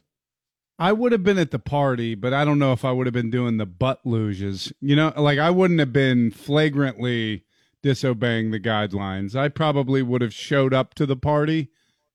I 0.82 0.94
would 0.94 1.12
have 1.12 1.24
been 1.24 1.38
at 1.38 1.52
the 1.52 1.60
party, 1.60 2.16
but 2.16 2.34
I 2.34 2.44
don't 2.44 2.58
know 2.58 2.74
if 2.74 2.84
I 2.84 2.92
would 2.92 3.06
have 3.06 3.14
been 3.14 3.30
doing 3.30 3.58
the 3.58 3.68
butt 3.68 4.04
luges. 4.04 4.74
You 4.82 4.96
know, 4.96 5.14
like 5.16 5.38
I 5.38 5.52
wouldn't 5.52 5.80
have 5.80 5.94
been 5.94 6.32
flagrantly 6.32 7.44
disobeying 7.84 8.50
the 8.50 8.60
guidelines. 8.60 9.36
I 9.36 9.50
probably 9.50 10.02
would 10.02 10.22
have 10.22 10.34
showed 10.34 10.74
up 10.74 10.96
to 10.96 11.06
the 11.06 11.16
party 11.16 11.70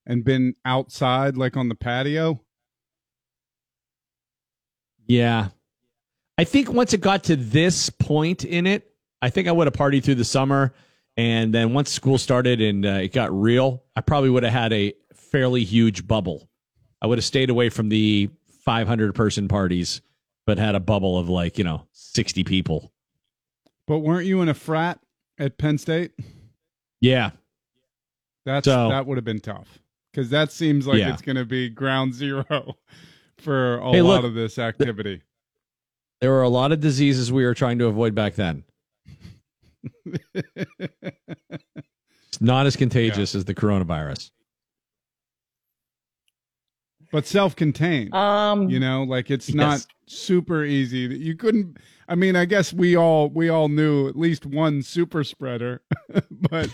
and 0.05 0.25
been 0.25 0.57
outside, 0.65 1.37
like 1.37 1.57
on 1.57 1.69
the 1.69 1.77
patio. 1.77 2.41
Yeah. 5.07 5.51
I 6.37 6.43
think 6.43 6.73
once 6.73 6.93
it 6.93 7.01
got 7.01 7.23
to 7.25 7.37
this 7.37 7.89
point 7.89 8.45
in 8.45 8.67
it, 8.67 8.91
I 9.23 9.31
think 9.31 9.47
I 9.47 9.53
would 9.53 9.69
have 9.69 9.75
partied 9.75 10.03
through 10.03 10.17
the 10.17 10.25
summer. 10.25 10.75
And 11.17 11.55
then 11.55 11.73
once 11.73 11.93
school 11.93 12.19
started 12.19 12.61
and 12.61 12.85
uh, 12.85 12.99
it 13.05 13.13
got 13.13 13.33
real, 13.33 13.85
I 13.95 14.01
probably 14.01 14.31
would 14.31 14.43
have 14.43 14.53
had 14.53 14.73
a 14.73 14.93
fairly 15.15 15.63
huge 15.63 16.05
bubble. 16.09 16.49
I 17.01 17.07
would 17.07 17.19
have 17.19 17.25
stayed 17.25 17.51
away 17.51 17.69
from 17.69 17.91
the 17.91 18.29
500 18.67 19.15
person 19.15 19.49
parties, 19.49 20.03
but 20.45 20.59
had 20.59 20.75
a 20.75 20.81
bubble 20.81 21.17
of 21.19 21.31
like, 21.31 21.57
you 21.57 21.65
know, 21.65 21.87
60 21.93 22.45
people. 22.45 22.93
But 23.87 24.01
weren't 24.01 24.27
you 24.27 24.43
in 24.43 24.49
a 24.51 24.55
frat 24.55 25.01
at 25.39 25.57
Penn 25.57 25.79
State? 25.79 26.13
Yeah. 27.01 27.31
That's 28.45 28.67
So- 28.67 28.91
that 28.91 29.07
would 29.07 29.17
have 29.17 29.25
been 29.25 29.41
tough 29.41 29.79
because 30.13 30.29
that 30.31 30.53
seems 30.53 30.87
like 30.87 30.99
Yeah. 30.99 31.13
it's 31.15 31.23
going 31.23 31.37
to 31.37 31.45
be 31.47 31.69
ground 31.71 32.13
zero 32.15 32.77
for 33.39 33.79
a 33.79 33.91
Hey, 33.93 34.03
lot 34.03 34.17
look, 34.17 34.25
of 34.25 34.35
this 34.35 34.59
activity. 34.59 35.23
There 36.21 36.31
were 36.31 36.43
a 36.43 36.49
lot 36.49 36.73
of 36.73 36.81
diseases 36.81 37.31
we 37.33 37.45
were 37.45 37.55
trying 37.55 37.79
to 37.79 37.87
avoid 37.87 38.15
back 38.15 38.35
then. 38.35 38.65
It's 42.29 42.41
not 42.43 42.67
as 42.67 42.77
contagious 42.77 43.35
as 43.35 43.47
the 43.47 43.55
coronavirus. 43.55 44.31
But 47.13 47.27
self-contained. 47.27 48.15
Um, 48.15 48.69
you 48.69 48.79
know, 48.81 49.03
like 49.05 49.31
it's 49.31 49.49
Yes. 49.49 49.55
not 49.57 49.87
super 50.07 50.65
easy. 50.65 50.99
You 50.99 51.37
couldn't. 51.37 51.77
I 52.09 52.15
mean, 52.15 52.37
I 52.37 52.45
guess 52.45 52.73
we 52.73 52.97
all 52.97 53.29
we 53.31 53.49
all 53.49 53.69
knew 53.69 54.09
at 54.09 54.17
least 54.17 54.47
one 54.47 54.83
super 54.83 55.25
spreader, 55.25 55.83
but 56.31 56.71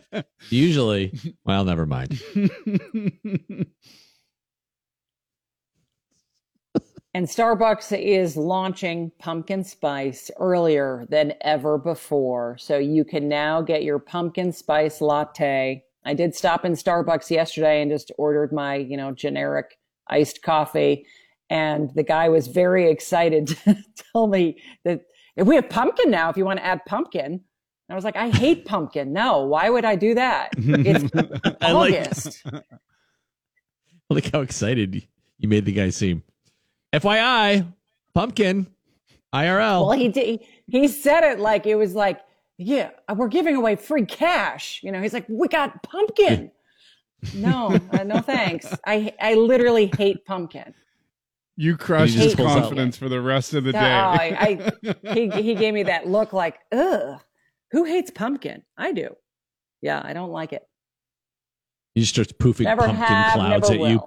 Usually, 0.50 1.18
well, 1.44 1.64
never 1.64 1.86
mind. 1.86 2.20
And 7.14 7.26
Starbucks 7.26 7.94
is 7.98 8.38
launching 8.38 9.12
pumpkin 9.18 9.64
spice 9.64 10.30
earlier 10.38 11.04
than 11.10 11.34
ever 11.42 11.76
before. 11.76 12.56
So 12.58 12.78
you 12.78 13.04
can 13.04 13.28
now 13.28 13.60
get 13.60 13.82
your 13.84 13.98
pumpkin 13.98 14.50
spice 14.50 15.02
latte. 15.02 15.84
I 16.04 16.14
did 16.14 16.34
stop 16.34 16.64
in 16.64 16.72
Starbucks 16.72 17.30
yesterday 17.30 17.80
and 17.82 17.90
just 17.90 18.10
ordered 18.18 18.52
my, 18.52 18.76
you 18.76 18.96
know, 18.96 19.12
generic 19.12 19.78
iced 20.08 20.42
coffee. 20.42 21.06
And 21.50 21.90
the 21.94 22.02
guy 22.02 22.28
was 22.28 22.48
very 22.48 22.90
excited 22.90 23.46
to 23.64 23.76
tell 24.12 24.26
me 24.26 24.60
that 24.84 25.02
if 25.36 25.46
we 25.46 25.54
have 25.54 25.68
pumpkin 25.68 26.10
now, 26.10 26.28
if 26.30 26.36
you 26.36 26.44
want 26.44 26.58
to 26.58 26.64
add 26.64 26.80
pumpkin. 26.86 27.40
I 27.90 27.94
was 27.94 28.04
like, 28.04 28.16
I 28.16 28.30
hate 28.30 28.64
pumpkin. 28.66 29.12
No, 29.12 29.44
why 29.44 29.68
would 29.68 29.84
I 29.84 29.96
do 29.96 30.14
that? 30.14 30.50
It's 30.56 31.14
like- 31.44 31.56
August. 31.62 32.42
Look 34.08 34.26
how 34.32 34.40
excited 34.40 35.06
you 35.38 35.48
made 35.48 35.64
the 35.66 35.72
guy 35.72 35.90
seem. 35.90 36.22
FYI, 36.92 37.66
pumpkin, 38.14 38.66
IRL. 39.34 39.86
Well, 39.86 39.92
he 39.92 40.08
did. 40.08 40.40
He 40.68 40.88
said 40.88 41.22
it 41.24 41.38
like 41.40 41.66
it 41.66 41.74
was 41.76 41.94
like, 41.94 42.20
yeah, 42.64 42.90
we're 43.14 43.28
giving 43.28 43.56
away 43.56 43.76
free 43.76 44.04
cash. 44.06 44.80
You 44.82 44.92
know, 44.92 45.00
he's 45.02 45.12
like, 45.12 45.26
we 45.28 45.48
got 45.48 45.82
pumpkin. 45.82 46.50
no, 47.34 47.78
uh, 47.92 48.02
no 48.04 48.20
thanks. 48.20 48.66
I 48.86 49.12
I 49.20 49.34
literally 49.34 49.90
hate 49.96 50.24
pumpkin. 50.24 50.74
you 51.56 51.76
crushed 51.76 52.14
his 52.14 52.24
just 52.24 52.36
pulls 52.36 52.50
out- 52.52 52.60
confidence 52.62 52.96
for 52.96 53.08
the 53.08 53.20
rest 53.20 53.54
of 53.54 53.64
the 53.64 53.72
No, 53.72 53.80
day. 53.80 53.86
I, 53.86 54.72
I 55.04 55.12
he 55.14 55.30
he 55.30 55.54
gave 55.54 55.72
me 55.74 55.84
that 55.84 56.06
look 56.08 56.32
like, 56.32 56.58
ugh, 56.72 57.20
who 57.70 57.84
hates 57.84 58.10
pumpkin? 58.10 58.62
I 58.76 58.92
do. 58.92 59.14
Yeah, 59.80 60.00
I 60.02 60.12
don't 60.12 60.30
like 60.30 60.52
it. 60.52 60.62
He 61.94 62.00
just 62.00 62.14
starts 62.14 62.32
poofing 62.32 62.64
Never 62.64 62.82
pumpkin 62.82 63.04
have, 63.04 63.32
clouds 63.34 63.70
never 63.70 63.84
at 63.84 63.90
you. 63.90 64.00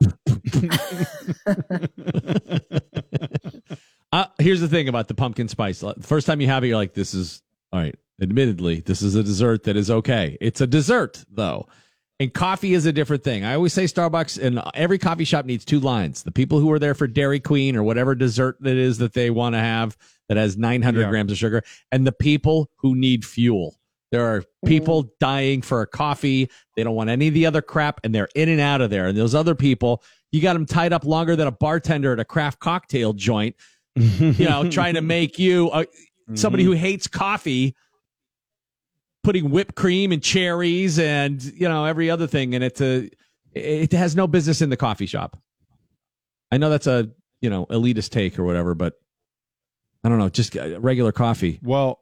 uh, 4.11 4.25
here's 4.39 4.61
the 4.61 4.67
thing 4.67 4.87
about 4.87 5.07
the 5.07 5.13
pumpkin 5.13 5.47
spice. 5.47 5.79
The 5.81 5.95
First 6.01 6.27
time 6.27 6.41
you 6.41 6.47
have 6.47 6.63
it, 6.63 6.67
you're 6.67 6.77
like, 6.77 6.93
this 6.93 7.13
is 7.13 7.41
all 7.71 7.79
right. 7.79 7.95
Admittedly, 8.21 8.79
this 8.81 9.01
is 9.01 9.15
a 9.15 9.23
dessert 9.23 9.63
that 9.63 9.75
is 9.75 9.91
okay. 9.91 10.37
It's 10.39 10.61
a 10.61 10.67
dessert, 10.67 11.23
though. 11.29 11.67
And 12.19 12.33
coffee 12.33 12.73
is 12.73 12.85
a 12.85 12.93
different 12.93 13.25
thing. 13.25 13.43
I 13.43 13.55
always 13.55 13.73
say 13.73 13.83
Starbucks 13.83 14.41
and 14.41 14.61
every 14.73 14.97
coffee 14.97 15.25
shop 15.25 15.45
needs 15.45 15.65
two 15.65 15.81
lines. 15.81 16.23
The 16.23 16.31
people 16.31 16.59
who 16.59 16.71
are 16.71 16.79
there 16.79 16.93
for 16.93 17.07
Dairy 17.07 17.41
Queen 17.41 17.75
or 17.75 17.83
whatever 17.83 18.15
dessert 18.15 18.57
it 18.63 18.77
is 18.77 18.99
that 18.99 19.11
they 19.13 19.29
want 19.29 19.53
to 19.55 19.59
have 19.59 19.97
that 20.29 20.37
has 20.37 20.55
900 20.57 21.01
Yeah. 21.01 21.09
grams 21.09 21.31
of 21.33 21.37
sugar, 21.37 21.61
and 21.91 22.07
the 22.07 22.13
people 22.13 22.69
who 22.77 22.95
need 22.95 23.25
fuel. 23.25 23.75
There 24.11 24.25
are 24.25 24.43
people 24.65 25.11
dying 25.19 25.61
for 25.61 25.81
a 25.81 25.87
coffee. 25.87 26.49
They 26.77 26.83
don't 26.83 26.95
want 26.95 27.09
any 27.09 27.27
of 27.27 27.33
the 27.33 27.45
other 27.45 27.61
crap, 27.61 27.99
and 28.05 28.15
they're 28.15 28.29
in 28.33 28.47
and 28.47 28.61
out 28.61 28.79
of 28.79 28.89
there. 28.89 29.07
And 29.07 29.17
those 29.17 29.35
other 29.35 29.55
people, 29.55 30.01
you 30.31 30.41
got 30.41 30.53
them 30.53 30.65
tied 30.65 30.93
up 30.93 31.03
longer 31.03 31.35
than 31.35 31.47
a 31.47 31.51
bartender 31.51 32.13
at 32.13 32.19
a 32.19 32.25
craft 32.25 32.59
cocktail 32.59 33.11
joint, 33.11 33.55
you 33.95 34.45
know, 34.47 34.69
trying 34.71 34.93
to 34.93 35.01
make 35.01 35.37
you 35.37 35.69
uh, 35.71 35.83
somebody 36.33 36.63
who 36.63 36.71
hates 36.71 37.07
coffee 37.07 37.75
putting 39.25 39.49
whipped 39.49 39.73
cream 39.75 40.11
and 40.11 40.21
cherries 40.21 40.99
and 40.99 41.43
you 41.43 41.67
know 41.67 41.83
every 41.83 42.09
other 42.11 42.27
thing 42.27 42.53
in 42.53 42.61
it 42.61 42.75
to 42.75 43.09
it 43.53 43.91
has 43.91 44.15
no 44.15 44.27
business 44.27 44.61
in 44.61 44.69
the 44.69 44.77
coffee 44.77 45.07
shop 45.07 45.35
i 46.51 46.57
know 46.57 46.69
that's 46.69 46.85
a 46.85 47.09
you 47.41 47.49
know 47.49 47.65
elitist 47.67 48.11
take 48.11 48.37
or 48.37 48.43
whatever 48.43 48.75
but 48.75 48.93
i 50.03 50.09
don't 50.09 50.19
know 50.19 50.29
just 50.29 50.55
uh, 50.55 50.79
regular 50.79 51.11
coffee 51.11 51.59
Well, 51.63 52.01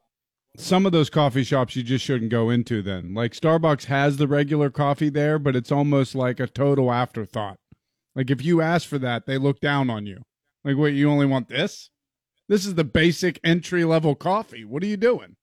some 0.56 0.86
of 0.86 0.92
those 0.92 1.10
coffee 1.10 1.44
shops 1.44 1.74
you 1.74 1.82
just 1.82 2.04
shouldn't 2.04 2.30
go 2.30 2.48
into 2.50 2.80
then. 2.80 3.12
Like 3.12 3.32
Starbucks 3.32 3.86
has 3.86 4.18
the 4.18 4.28
regular 4.28 4.70
coffee 4.70 5.08
there, 5.08 5.38
but 5.38 5.56
it's 5.56 5.72
almost 5.72 6.14
like 6.14 6.38
a 6.38 6.46
total 6.46 6.92
afterthought. 6.92 7.58
Like 8.14 8.30
if 8.30 8.44
you 8.44 8.60
ask 8.60 8.88
for 8.88 8.98
that, 8.98 9.26
they 9.26 9.36
look 9.36 9.60
down 9.60 9.90
on 9.90 10.06
you. 10.06 10.22
Like, 10.64 10.76
wait, 10.76 10.94
you 10.94 11.10
only 11.10 11.26
want 11.26 11.48
this? 11.48 11.90
This 12.48 12.64
is 12.66 12.76
the 12.76 12.84
basic 12.84 13.40
entry 13.42 13.84
level 13.84 14.14
coffee. 14.14 14.64
What 14.64 14.82
are 14.84 14.86
you 14.86 14.96
doing? 14.96 15.36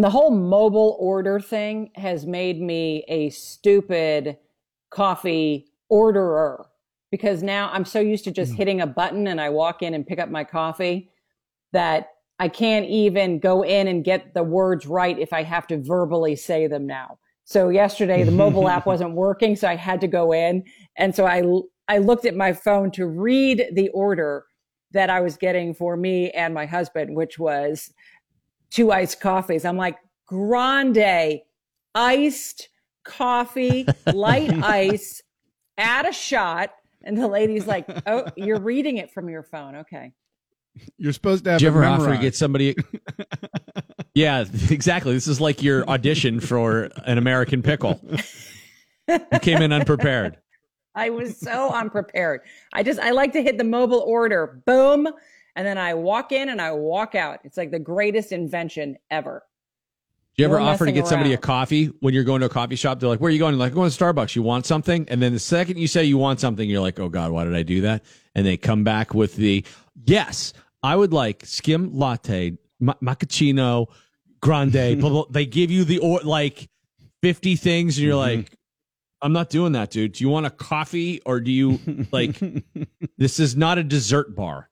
And 0.00 0.04
the 0.06 0.08
whole 0.08 0.30
mobile 0.30 0.96
order 0.98 1.38
thing 1.38 1.90
has 1.94 2.24
made 2.24 2.58
me 2.58 3.04
a 3.06 3.28
stupid 3.28 4.38
coffee 4.88 5.66
orderer 5.90 6.68
because 7.10 7.42
now 7.42 7.68
I'm 7.70 7.84
so 7.84 8.00
used 8.00 8.24
to 8.24 8.30
just 8.30 8.54
mm. 8.54 8.56
hitting 8.56 8.80
a 8.80 8.86
button 8.86 9.26
and 9.26 9.38
I 9.38 9.50
walk 9.50 9.82
in 9.82 9.92
and 9.92 10.06
pick 10.06 10.18
up 10.18 10.30
my 10.30 10.42
coffee 10.42 11.10
that 11.74 12.12
I 12.38 12.48
can't 12.48 12.86
even 12.86 13.40
go 13.40 13.60
in 13.60 13.88
and 13.88 14.02
get 14.02 14.32
the 14.32 14.42
words 14.42 14.86
right 14.86 15.18
if 15.18 15.34
I 15.34 15.42
have 15.42 15.66
to 15.66 15.76
verbally 15.76 16.34
say 16.34 16.66
them 16.66 16.86
now. 16.86 17.18
So 17.44 17.68
yesterday 17.68 18.22
the 18.22 18.32
mobile 18.32 18.70
app 18.70 18.86
wasn't 18.86 19.12
working, 19.12 19.54
so 19.54 19.68
I 19.68 19.76
had 19.76 20.00
to 20.00 20.08
go 20.08 20.32
in, 20.32 20.64
and 20.96 21.14
so 21.14 21.26
I 21.26 21.42
I 21.88 21.98
looked 21.98 22.24
at 22.24 22.34
my 22.34 22.54
phone 22.54 22.90
to 22.92 23.06
read 23.06 23.66
the 23.74 23.90
order 23.90 24.46
that 24.92 25.10
I 25.10 25.20
was 25.20 25.36
getting 25.36 25.74
for 25.74 25.94
me 25.96 26.30
and 26.30 26.54
my 26.54 26.64
husband, 26.64 27.14
which 27.14 27.38
was 27.38 27.92
two 28.70 28.92
iced 28.92 29.20
coffees. 29.20 29.64
I'm 29.64 29.76
like, 29.76 29.98
grande, 30.26 31.40
iced 31.94 32.68
coffee, 33.04 33.86
light 34.12 34.52
ice, 34.62 35.22
add 35.78 36.06
a 36.06 36.12
shot. 36.12 36.70
And 37.02 37.16
the 37.16 37.28
lady's 37.28 37.66
like, 37.66 37.86
oh, 38.06 38.26
you're 38.36 38.60
reading 38.60 38.98
it 38.98 39.10
from 39.10 39.28
your 39.28 39.42
phone. 39.42 39.76
Okay. 39.76 40.12
You're 40.98 41.12
supposed 41.12 41.44
to 41.44 41.50
have 41.50 41.58
did 41.60 41.64
you 41.64 41.68
it 41.68 41.76
ever 41.76 41.84
offer 41.84 41.96
to 41.96 42.02
memorized. 42.02 42.22
get 42.22 42.36
somebody 42.36 42.76
yeah 44.14 44.44
exactly 44.70 45.12
this 45.12 45.26
is 45.26 45.40
like 45.40 45.62
your 45.64 45.86
audition 45.90 46.38
for 46.38 46.90
an 47.06 47.18
american 47.18 47.60
pickle 47.60 48.00
you 49.08 49.18
came 49.40 49.62
in 49.62 49.72
unprepared 49.72 50.38
I 50.94 51.10
was 51.10 51.38
so 51.38 51.70
unprepared. 51.70 52.40
I 52.72 52.82
just, 52.82 52.98
I 52.98 53.12
like 53.12 53.32
to 53.34 53.42
hit 53.42 53.58
the 53.58 53.64
mobile 53.64 54.00
order, 54.00 54.60
boom. 54.66 55.08
And 55.56 55.66
then 55.66 55.78
I 55.78 55.94
walk 55.94 56.32
in 56.32 56.48
and 56.48 56.60
I 56.60 56.72
walk 56.72 57.14
out. 57.14 57.40
It's 57.44 57.56
like 57.56 57.70
the 57.70 57.78
greatest 57.78 58.32
invention 58.32 58.96
ever. 59.10 59.42
Do 60.36 60.42
you 60.42 60.48
ever 60.48 60.60
No 60.60 60.66
offer 60.66 60.86
to 60.86 60.92
messing 60.92 60.94
get 60.94 61.08
somebody 61.08 61.32
a 61.32 61.38
coffee 61.38 61.86
when 62.00 62.14
you're 62.14 62.24
going 62.24 62.40
to 62.40 62.46
a 62.46 62.50
coffee 62.50 62.76
shop? 62.76 63.00
They're 63.00 63.08
like, 63.08 63.20
"Where 63.20 63.28
are 63.28 63.32
you 63.32 63.38
going?" 63.38 63.58
Like, 63.58 63.72
i 63.72 63.74
"Going 63.74 63.90
to 63.90 63.96
Starbucks." 63.96 64.36
You 64.36 64.42
want 64.42 64.64
something, 64.64 65.06
and 65.08 65.20
then 65.20 65.32
the 65.32 65.40
second 65.40 65.78
you 65.78 65.88
say 65.88 66.04
you 66.04 66.18
want 66.18 66.40
something, 66.40 66.68
you're 66.68 66.80
like, 66.80 67.00
"Oh 67.00 67.08
God, 67.08 67.32
why 67.32 67.44
did 67.44 67.54
I 67.54 67.62
do 67.62 67.80
that?" 67.82 68.04
And 68.34 68.46
they 68.46 68.56
come 68.56 68.84
back 68.84 69.12
with 69.12 69.36
the, 69.36 69.64
"Yes, 70.04 70.52
I 70.82 70.94
would 70.94 71.12
like 71.12 71.44
skim 71.44 71.92
latte, 71.92 72.56
ma- 72.78 72.94
macchiato, 73.02 73.88
grande." 74.40 75.00
blah, 75.00 75.10
blah. 75.10 75.24
They 75.30 75.46
give 75.46 75.70
you 75.70 75.84
the 75.84 75.98
or 75.98 76.20
like 76.20 76.70
fifty 77.22 77.56
things, 77.56 77.98
and 77.98 78.06
you're 78.06 78.14
mm-hmm. 78.14 78.38
like, 78.38 78.56
"I'm 79.20 79.32
not 79.32 79.50
doing 79.50 79.72
that, 79.72 79.90
dude. 79.90 80.12
Do 80.12 80.24
you 80.24 80.30
want 80.30 80.46
a 80.46 80.50
coffee 80.50 81.20
or 81.26 81.40
do 81.40 81.50
you 81.50 81.80
like? 82.12 82.40
this 83.18 83.40
is 83.40 83.56
not 83.56 83.78
a 83.78 83.82
dessert 83.82 84.36
bar." 84.36 84.70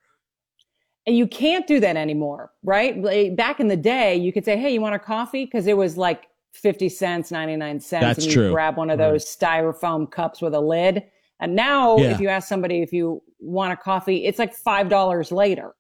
And 1.09 1.17
you 1.17 1.27
can't 1.27 1.67
do 1.67 1.81
that 1.81 1.97
anymore, 1.97 2.53
right? 2.63 3.35
Back 3.35 3.61
in 3.61 3.69
the 3.69 3.79
day, 3.79 4.15
you 4.15 4.31
could 4.31 4.45
say, 4.45 4.59
Hey, 4.59 4.75
you 4.75 4.83
want 4.83 4.95
a 4.95 4.99
coffee? 4.99 5.47
Because 5.47 5.67
it 5.67 5.75
was 5.75 5.97
like 5.97 6.29
50 6.53 6.91
cents, 6.91 7.31
99 7.31 7.81
cents. 7.81 8.03
That's 8.03 8.19
and 8.19 8.27
you 8.27 8.33
true. 8.35 8.51
grab 8.51 8.77
one 8.77 8.91
of 8.91 8.99
those 8.99 9.25
styrofoam 9.25 10.11
cups 10.11 10.43
with 10.43 10.53
a 10.53 10.61
lid. 10.61 11.03
And 11.41 11.57
now, 11.57 11.97
Yeah. 11.97 12.13
if 12.13 12.21
you 12.21 12.29
ask 12.29 12.47
somebody 12.47 12.83
if 12.83 12.93
you 12.93 13.23
want 13.41 13.73
a 13.73 13.77
coffee, 13.77 14.27
it's 14.27 14.39
like 14.39 14.55
$5 14.55 15.33
later 15.33 15.75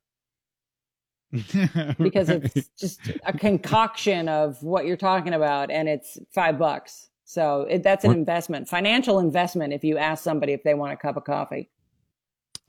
because 1.99 2.31
it's 2.31 2.71
just 2.79 2.99
a 3.27 3.33
concoction 3.35 4.31
of 4.31 4.63
what 4.63 4.87
you're 4.87 4.97
talking 4.97 5.35
about 5.35 5.71
and 5.71 5.91
it's 5.91 6.17
five 6.33 6.59
bucks. 6.59 7.11
So 7.27 7.67
it, 7.69 7.83
that's 7.83 8.07
an 8.07 8.13
investment, 8.13 8.67
financial 8.67 9.19
investment 9.19 9.75
if 9.75 9.85
you 9.85 9.99
ask 9.99 10.25
somebody 10.25 10.55
if 10.55 10.63
they 10.63 10.73
want 10.73 10.95
a 10.95 10.97
cup 10.97 11.19
of 11.19 11.25
coffee. 11.25 11.69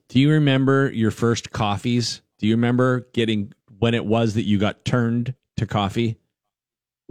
Do 0.09 0.19
you 0.19 0.29
remember 0.29 0.91
your 0.91 1.11
first 1.11 1.51
coffees? 1.51 2.21
Do 2.39 2.47
you 2.47 2.55
remember 2.55 3.07
getting 3.13 3.53
when 3.79 3.93
it 3.93 4.05
was 4.05 4.33
that 4.33 4.43
you 4.43 4.57
got 4.57 4.85
turned 4.85 5.35
to 5.57 5.67
coffee? 5.67 6.17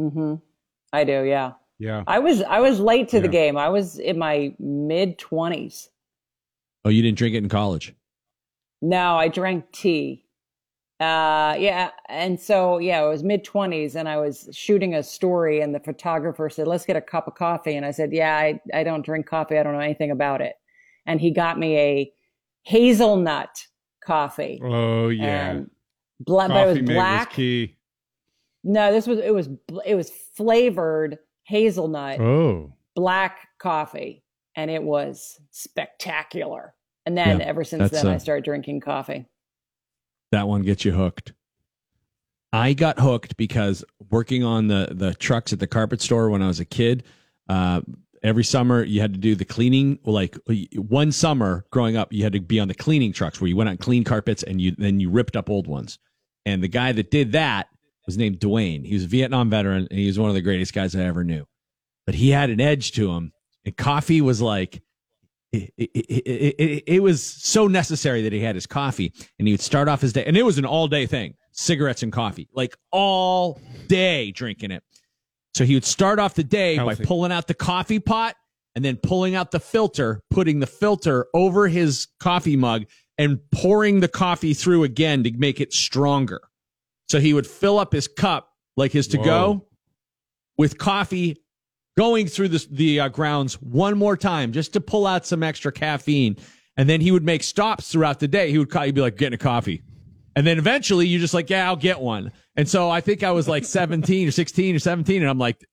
Mm-hmm. 0.01 0.37
I 0.93 1.05
do, 1.05 1.25
yeah. 1.25 1.53
Yeah. 1.79 2.03
I 2.07 2.19
was 2.19 2.43
I 2.43 2.61
was 2.61 2.81
late 2.81 3.09
to 3.11 3.21
the 3.21 3.29
game. 3.29 3.57
I 3.57 3.69
was 3.69 3.99
in 3.99 4.19
my 4.19 4.55
mid 4.59 5.19
twenties. 5.19 5.91
Oh, 6.85 6.89
you 6.89 7.03
didn't 7.03 7.19
drink 7.19 7.35
it 7.35 7.39
in 7.39 7.49
college. 7.49 7.95
No, 8.83 9.17
I 9.17 9.29
drank 9.29 9.71
tea. 9.71 10.25
Uh, 10.99 11.55
yeah, 11.57 11.91
and 12.09 12.41
so 12.41 12.79
yeah, 12.79 13.05
it 13.05 13.09
was 13.09 13.23
mid 13.23 13.45
twenties, 13.45 13.95
and 13.95 14.09
I 14.09 14.17
was 14.17 14.49
shooting 14.53 14.95
a 14.95 15.03
story, 15.05 15.61
and 15.61 15.73
the 15.73 15.79
photographer 15.79 16.51
said, 16.51 16.67
"Let's 16.67 16.85
get 16.85 16.97
a 16.97 17.01
cup 17.01 17.29
of 17.29 17.37
coffee," 17.37 17.77
and 17.77 17.87
I 17.87 17.93
said, 17.93 18.13
"Yeah, 18.13 18.37
I 18.37 18.61
I 18.75 18.83
don't 18.83 19.05
drink 19.05 19.27
coffee. 19.27 19.57
I 19.57 19.63
don't 19.63 19.75
know 19.75 19.79
anything 19.79 20.11
about 20.11 20.41
it." 20.41 20.57
And 21.07 21.21
he 21.21 21.31
got 21.31 21.61
me 21.61 21.77
a 21.79 22.13
hazelnut 22.63 23.68
coffee. 24.09 24.61
Oh 24.65 25.09
yeah. 25.11 25.51
And 25.51 25.71
black, 26.21 26.49
but 26.49 26.57
it 26.57 26.67
Coffee 26.71 26.81
was 26.83 26.91
black. 26.91 27.33
key. 27.33 27.77
No, 28.65 28.91
this 28.93 29.07
was 29.07 29.19
it 29.19 29.33
was 29.33 29.49
it 29.85 29.95
was 29.95 30.11
flavored 30.11 31.19
hazelnut. 31.45 32.19
Oh. 32.21 32.73
black 32.97 33.49
coffee 33.59 34.25
and 34.57 34.71
it 34.71 34.83
was 34.83 35.39
spectacular. 35.51 36.75
And 37.07 37.17
then 37.17 37.39
Yeah, 37.41 37.47
ever 37.47 37.65
since 37.65 37.91
then, 37.91 38.07
uh, 38.07 38.15
I 38.15 38.19
started 38.19 38.45
drinking 38.45 38.81
coffee. 38.81 39.27
That 40.33 40.49
one 40.49 40.63
gets 40.63 40.85
you 40.85 40.93
hooked. 40.93 41.33
I 42.53 42.73
got 42.73 42.99
hooked 42.99 43.37
because 43.37 43.85
working 44.11 44.43
on 44.43 44.69
the 44.69 44.89
the 44.91 45.15
trucks 45.15 45.53
at 45.53 45.59
the 45.61 45.67
carpet 45.67 46.01
store 46.01 46.31
when 46.31 46.43
I 46.43 46.47
was 46.49 46.61
a 46.61 46.65
kid. 46.65 47.05
Uh, 47.49 47.83
every 48.23 48.45
summer 48.45 48.83
you 48.83 49.01
had 49.01 49.13
to 49.13 49.19
do 49.19 49.35
the 49.35 49.45
cleaning. 49.45 49.99
Like 50.05 50.37
one 50.75 51.13
summer 51.13 51.65
growing 51.71 51.97
up, 51.97 52.13
you 52.13 52.23
had 52.23 52.33
to 52.33 52.41
be 52.41 52.61
on 52.61 52.69
the 52.69 52.75
cleaning 52.75 53.13
trucks 53.13 53.41
where 53.41 53.49
you 53.49 53.57
went 53.57 53.71
on 53.71 53.77
clean 53.77 54.05
carpets 54.05 54.43
and 54.43 54.61
you 54.61 54.75
then 54.77 55.01
you 55.01 55.11
ripped 55.11 55.37
up 55.37 55.51
old 55.51 55.67
ones. 55.67 55.99
And 56.47 56.63
the 56.63 56.69
guy 56.69 56.93
that 56.93 57.11
did 57.11 57.33
that 57.33 57.69
was 58.07 58.17
named 58.17 58.41
Dwayne. 58.41 58.87
He 58.87 58.95
was 58.95 59.05
a 59.05 59.09
Vietnam 59.09 59.51
veteran 59.51 59.87
and 59.91 59.99
he 59.99 60.07
was 60.07 60.19
one 60.19 60.31
of 60.31 60.35
the 60.35 60.41
greatest 60.41 60.73
guys 60.73 60.97
I 60.97 61.03
ever 61.03 61.25
knew. 61.25 61.45
But 62.07 62.15
he 62.15 62.31
had 62.31 62.49
an 62.49 62.59
edge 62.59 62.93
to 62.93 63.13
him, 63.13 63.33
and 63.67 63.77
coffee 63.77 64.23
was 64.23 64.41
like 64.41 64.83
it, 65.53 65.73
it, 65.77 65.91
it, 65.95 66.55
it, 66.59 66.85
it 66.87 67.03
was 67.03 67.23
so 67.23 67.67
necessary 67.67 68.23
that 68.23 68.33
he 68.33 68.41
had 68.41 68.55
his 68.55 68.67
coffee 68.67 69.13
and 69.39 69.49
he 69.49 69.55
would 69.55 69.61
start 69.61 69.89
off 69.89 70.01
his 70.01 70.13
day 70.13 70.25
and 70.27 70.37
it 70.37 70.43
was 70.43 70.59
an 70.59 70.67
all 70.67 70.89
day 70.89 71.07
thing 71.07 71.35
cigarettes 71.53 72.03
and 72.03 72.13
coffee 72.13 72.49
like 72.53 72.77
all 72.93 73.59
day 73.87 74.31
drinking 74.31 74.71
it 74.71 74.83
so 75.59 75.65
he 75.65 75.75
would 75.75 75.85
start 75.85 76.19
off 76.19 76.35
the 76.35 76.45
day 76.45 76.77
Healthy. 76.77 77.03
by 77.03 77.05
pulling 77.05 77.33
out 77.33 77.47
the 77.47 77.55
coffee 77.55 77.99
pot 77.99 78.37
and 78.75 78.85
then 78.85 78.97
pulling 78.97 79.35
out 79.35 79.51
the 79.51 79.61
filter 79.61 80.23
putting 80.31 80.61
the 80.61 80.67
filter 80.67 81.27
over 81.35 81.69
his 81.69 82.07
coffee 82.21 82.57
mug 82.57 82.85
and 83.19 83.39
pouring 83.51 84.01
the 84.01 84.09
coffee 84.09 84.55
through 84.55 84.85
again 84.85 85.25
to 85.25 85.33
make 85.33 85.61
it 85.61 85.73
stronger 85.73 86.41
so 87.09 87.21
he 87.21 87.35
would 87.35 87.47
fill 87.47 87.79
up 87.79 87.93
his 87.93 88.09
cup 88.09 88.51
like 88.77 88.93
his 88.93 89.09
to 89.09 89.19
go 89.19 89.67
with 90.57 90.79
coffee 90.79 91.43
going 91.99 92.29
through 92.29 92.49
this, 92.49 92.67
the 92.67 93.01
uh, 93.01 93.09
grounds 93.09 93.55
one 93.61 93.99
more 93.99 94.17
time 94.17 94.53
just 94.53 94.73
to 94.73 94.81
pull 94.81 95.05
out 95.05 95.27
some 95.27 95.43
extra 95.43 95.73
caffeine. 95.73 96.37
And 96.77 96.89
then 96.89 97.01
he 97.01 97.11
would 97.11 97.25
make 97.25 97.43
stops 97.43 97.91
throughout 97.91 98.21
the 98.21 98.29
day. 98.29 98.53
He 98.53 98.59
would 98.59 98.71
call, 98.71 98.85
he'd 98.85 98.95
be 98.95 99.01
like, 99.01 99.17
getting 99.17 99.35
a 99.35 99.39
coffee. 99.39 99.83
And 100.39 100.47
then 100.47 100.57
eventually 100.57 101.09
you're 101.09 101.19
just 101.19 101.35
like, 101.35 101.51
yeah, 101.51 101.67
I'll 101.67 101.75
get 101.75 101.99
one. 101.99 102.31
And 102.55 102.69
so 102.69 102.89
I 102.89 103.01
think 103.01 103.25
I 103.25 103.33
was 103.33 103.49
like 103.49 103.65
17 103.65 104.29
or 104.29 104.31
16 104.31 104.77
or 104.77 104.79
17. 104.79 105.21
And 105.21 105.29
I'm 105.29 105.37
like, 105.39 105.67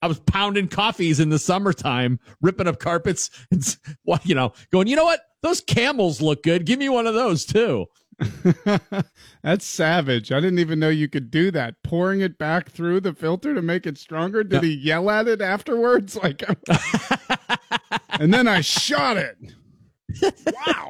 I 0.00 0.06
was 0.06 0.20
pounding 0.20 0.68
coffees 0.68 1.20
in 1.20 1.28
the 1.28 1.38
summertime, 1.38 2.18
ripping 2.40 2.66
up 2.66 2.78
carpets 2.78 3.28
and, 3.50 3.76
you 4.22 4.34
know, 4.34 4.54
going, 4.72 4.86
you 4.86 4.96
know 4.96 5.04
what? 5.04 5.20
Those 5.42 5.60
camels 5.60 6.22
look 6.22 6.42
good. 6.42 6.64
Give 6.64 6.78
me 6.78 6.88
one 6.88 7.06
of 7.06 7.12
those 7.12 7.44
too. 7.44 7.84
That's 9.42 9.66
savage. 9.66 10.32
I 10.32 10.40
didn't 10.40 10.60
even 10.60 10.78
know 10.78 10.88
you 10.88 11.10
could 11.10 11.30
do 11.30 11.50
that. 11.50 11.74
Pouring 11.84 12.22
it 12.22 12.38
back 12.38 12.70
through 12.70 13.00
the 13.00 13.12
filter 13.12 13.52
to 13.52 13.60
make 13.60 13.86
it 13.86 13.98
stronger. 13.98 14.42
Did 14.42 14.62
he 14.62 14.72
yell 14.72 15.10
at 15.10 15.28
it 15.28 15.42
afterwards? 15.42 16.16
Like, 16.16 16.42
and 18.18 18.32
then 18.32 18.48
I 18.48 18.62
shot 18.62 19.18
it. 19.18 19.36
Wow. 20.22 20.88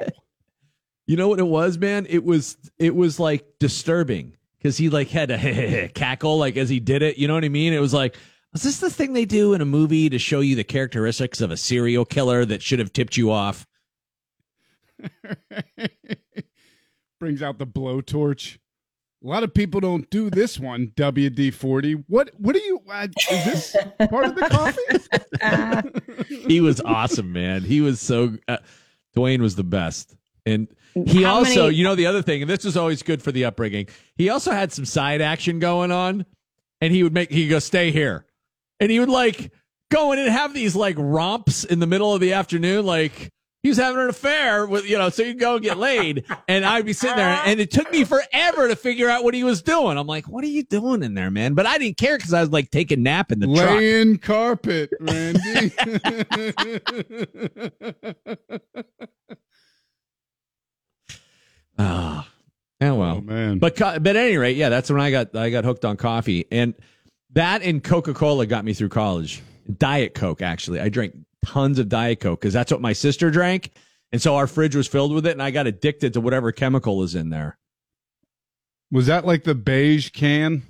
You 1.07 1.15
know 1.15 1.29
what 1.29 1.39
it 1.39 1.47
was, 1.47 1.77
man? 1.77 2.05
It 2.09 2.23
was 2.25 2.57
it 2.77 2.93
was 2.93 3.19
like 3.19 3.45
disturbing 3.59 4.35
because 4.57 4.77
he 4.77 4.89
like 4.89 5.07
had 5.07 5.31
a 5.31 5.89
cackle 5.95 6.37
like 6.37 6.57
as 6.57 6.69
he 6.69 6.81
did 6.81 7.01
it. 7.01 7.17
You 7.17 7.29
know 7.29 7.33
what 7.33 7.45
I 7.45 7.49
mean? 7.49 7.71
It 7.71 7.79
was 7.79 7.93
like, 7.93 8.17
is 8.53 8.63
this 8.63 8.79
the 8.81 8.89
thing 8.89 9.13
they 9.13 9.23
do 9.23 9.53
in 9.53 9.61
a 9.61 9.65
movie 9.65 10.09
to 10.09 10.19
show 10.19 10.41
you 10.41 10.57
the 10.57 10.65
characteristics 10.65 11.39
of 11.39 11.49
a 11.49 11.57
serial 11.57 12.03
killer 12.03 12.43
that 12.43 12.61
should 12.61 12.79
have 12.79 12.91
tipped 12.91 13.15
you 13.15 13.31
off? 13.31 13.65
Brings 17.19 17.41
out 17.41 17.57
the 17.57 17.65
blowtorch. 17.65 18.57
A 19.23 19.27
lot 19.27 19.43
of 19.43 19.53
people 19.53 19.79
don't 19.79 20.09
do 20.09 20.29
this 20.29 20.59
one. 20.59 20.91
WD 20.95 21.53
forty. 21.53 21.93
What? 21.93 22.31
What 22.37 22.55
are 22.55 22.59
you? 22.59 22.81
Uh, 22.89 23.07
is 23.31 23.45
this 23.45 23.77
part 24.09 24.25
of 24.25 24.35
the 24.35 24.47
coffee? 24.49 24.81
he 26.47 26.61
was 26.61 26.81
awesome, 26.81 27.31
man. 27.31 27.61
He 27.61 27.81
was 27.81 27.99
so. 28.01 28.37
Uh, 28.47 28.57
Dwayne 29.15 29.39
was 29.39 29.55
the 29.55 29.63
best, 29.63 30.15
and 30.45 30.67
he 31.05 31.23
How 31.23 31.35
also, 31.35 31.65
many- 31.65 31.75
you 31.77 31.83
know, 31.83 31.95
the 31.95 32.05
other 32.05 32.21
thing, 32.21 32.41
and 32.41 32.49
this 32.49 32.63
was 32.63 32.77
always 32.77 33.03
good 33.03 33.21
for 33.21 33.31
the 33.31 33.45
upbringing. 33.45 33.87
He 34.15 34.29
also 34.29 34.51
had 34.51 34.71
some 34.71 34.85
side 34.85 35.21
action 35.21 35.59
going 35.59 35.91
on, 35.91 36.25
and 36.81 36.93
he 36.93 37.03
would 37.03 37.13
make 37.13 37.31
he 37.31 37.47
go 37.47 37.59
stay 37.59 37.91
here, 37.91 38.25
and 38.79 38.89
he 38.91 38.99
would 38.99 39.09
like 39.09 39.51
go 39.91 40.11
in 40.11 40.19
and 40.19 40.29
have 40.29 40.53
these 40.53 40.75
like 40.75 40.95
romps 40.97 41.63
in 41.63 41.79
the 41.79 41.87
middle 41.87 42.13
of 42.13 42.21
the 42.21 42.33
afternoon, 42.33 42.85
like. 42.85 43.29
He 43.63 43.69
was 43.69 43.79
having 43.79 43.99
an 43.99 44.07
affair 44.07 44.65
with, 44.65 44.87
you 44.89 44.97
know, 44.97 45.09
so 45.09 45.23
you'd 45.23 45.39
go 45.39 45.55
and 45.55 45.63
get 45.63 45.77
laid. 45.77 46.23
And 46.47 46.63
I'd 46.63 46.85
be 46.85 46.93
sitting 46.93 47.17
there, 47.17 47.41
and 47.43 47.59
it 47.59 47.69
took 47.69 47.91
me 47.91 48.05
forever 48.05 48.67
to 48.69 48.77
figure 48.77 49.09
out 49.09 49.25
what 49.25 49.33
he 49.33 49.43
was 49.43 49.61
doing. 49.61 49.97
I'm 49.97 50.07
like, 50.07 50.25
what 50.25 50.43
are 50.45 50.47
you 50.47 50.63
doing 50.63 51.03
in 51.03 51.15
there, 51.15 51.29
man? 51.29 51.53
But 51.53 51.65
I 51.65 51.77
didn't 51.77 51.97
care 51.97 52.17
because 52.17 52.33
I 52.33 52.39
was 52.39 52.51
like 52.51 52.69
taking 52.71 52.99
a 52.99 53.01
nap 53.01 53.29
in 53.29 53.39
the 53.39 53.47
truck. 53.47 53.71
Laying 53.71 54.19
carpet, 54.19 54.91
Randy. 55.01 55.73
Ah, 61.77 62.27
oh 62.81 62.95
well, 62.95 63.21
man. 63.21 63.59
But 63.59 63.77
but 63.77 64.07
at 64.07 64.15
any 64.15 64.37
rate, 64.37 64.57
yeah, 64.57 64.69
that's 64.69 64.89
when 64.89 65.01
I 65.01 65.11
got 65.11 65.35
I 65.35 65.49
got 65.49 65.63
hooked 65.65 65.85
on 65.85 65.97
coffee, 65.97 66.45
and 66.51 66.73
that 67.33 67.61
and 67.61 67.83
Coca 67.83 68.13
Cola 68.13 68.45
got 68.45 68.65
me 68.65 68.73
through 68.73 68.89
college. 68.89 69.41
Diet 69.77 70.13
Coke, 70.15 70.41
actually, 70.41 70.79
I 70.79 70.89
drank 70.89 71.13
tons 71.45 71.77
of 71.77 71.89
Diet 71.89 72.19
Coke 72.19 72.39
because 72.41 72.53
that's 72.53 72.71
what 72.71 72.81
my 72.81 72.93
sister 72.93 73.29
drank, 73.29 73.71
and 74.11 74.21
so 74.21 74.35
our 74.35 74.47
fridge 74.47 74.75
was 74.75 74.87
filled 74.87 75.13
with 75.13 75.25
it, 75.27 75.31
and 75.31 75.43
I 75.43 75.51
got 75.51 75.67
addicted 75.67 76.13
to 76.13 76.21
whatever 76.21 76.51
chemical 76.51 77.03
is 77.03 77.15
in 77.15 77.29
there. 77.29 77.57
Was 78.91 79.07
that 79.07 79.25
like 79.25 79.43
the 79.43 79.55
beige 79.55 80.11
can? 80.11 80.63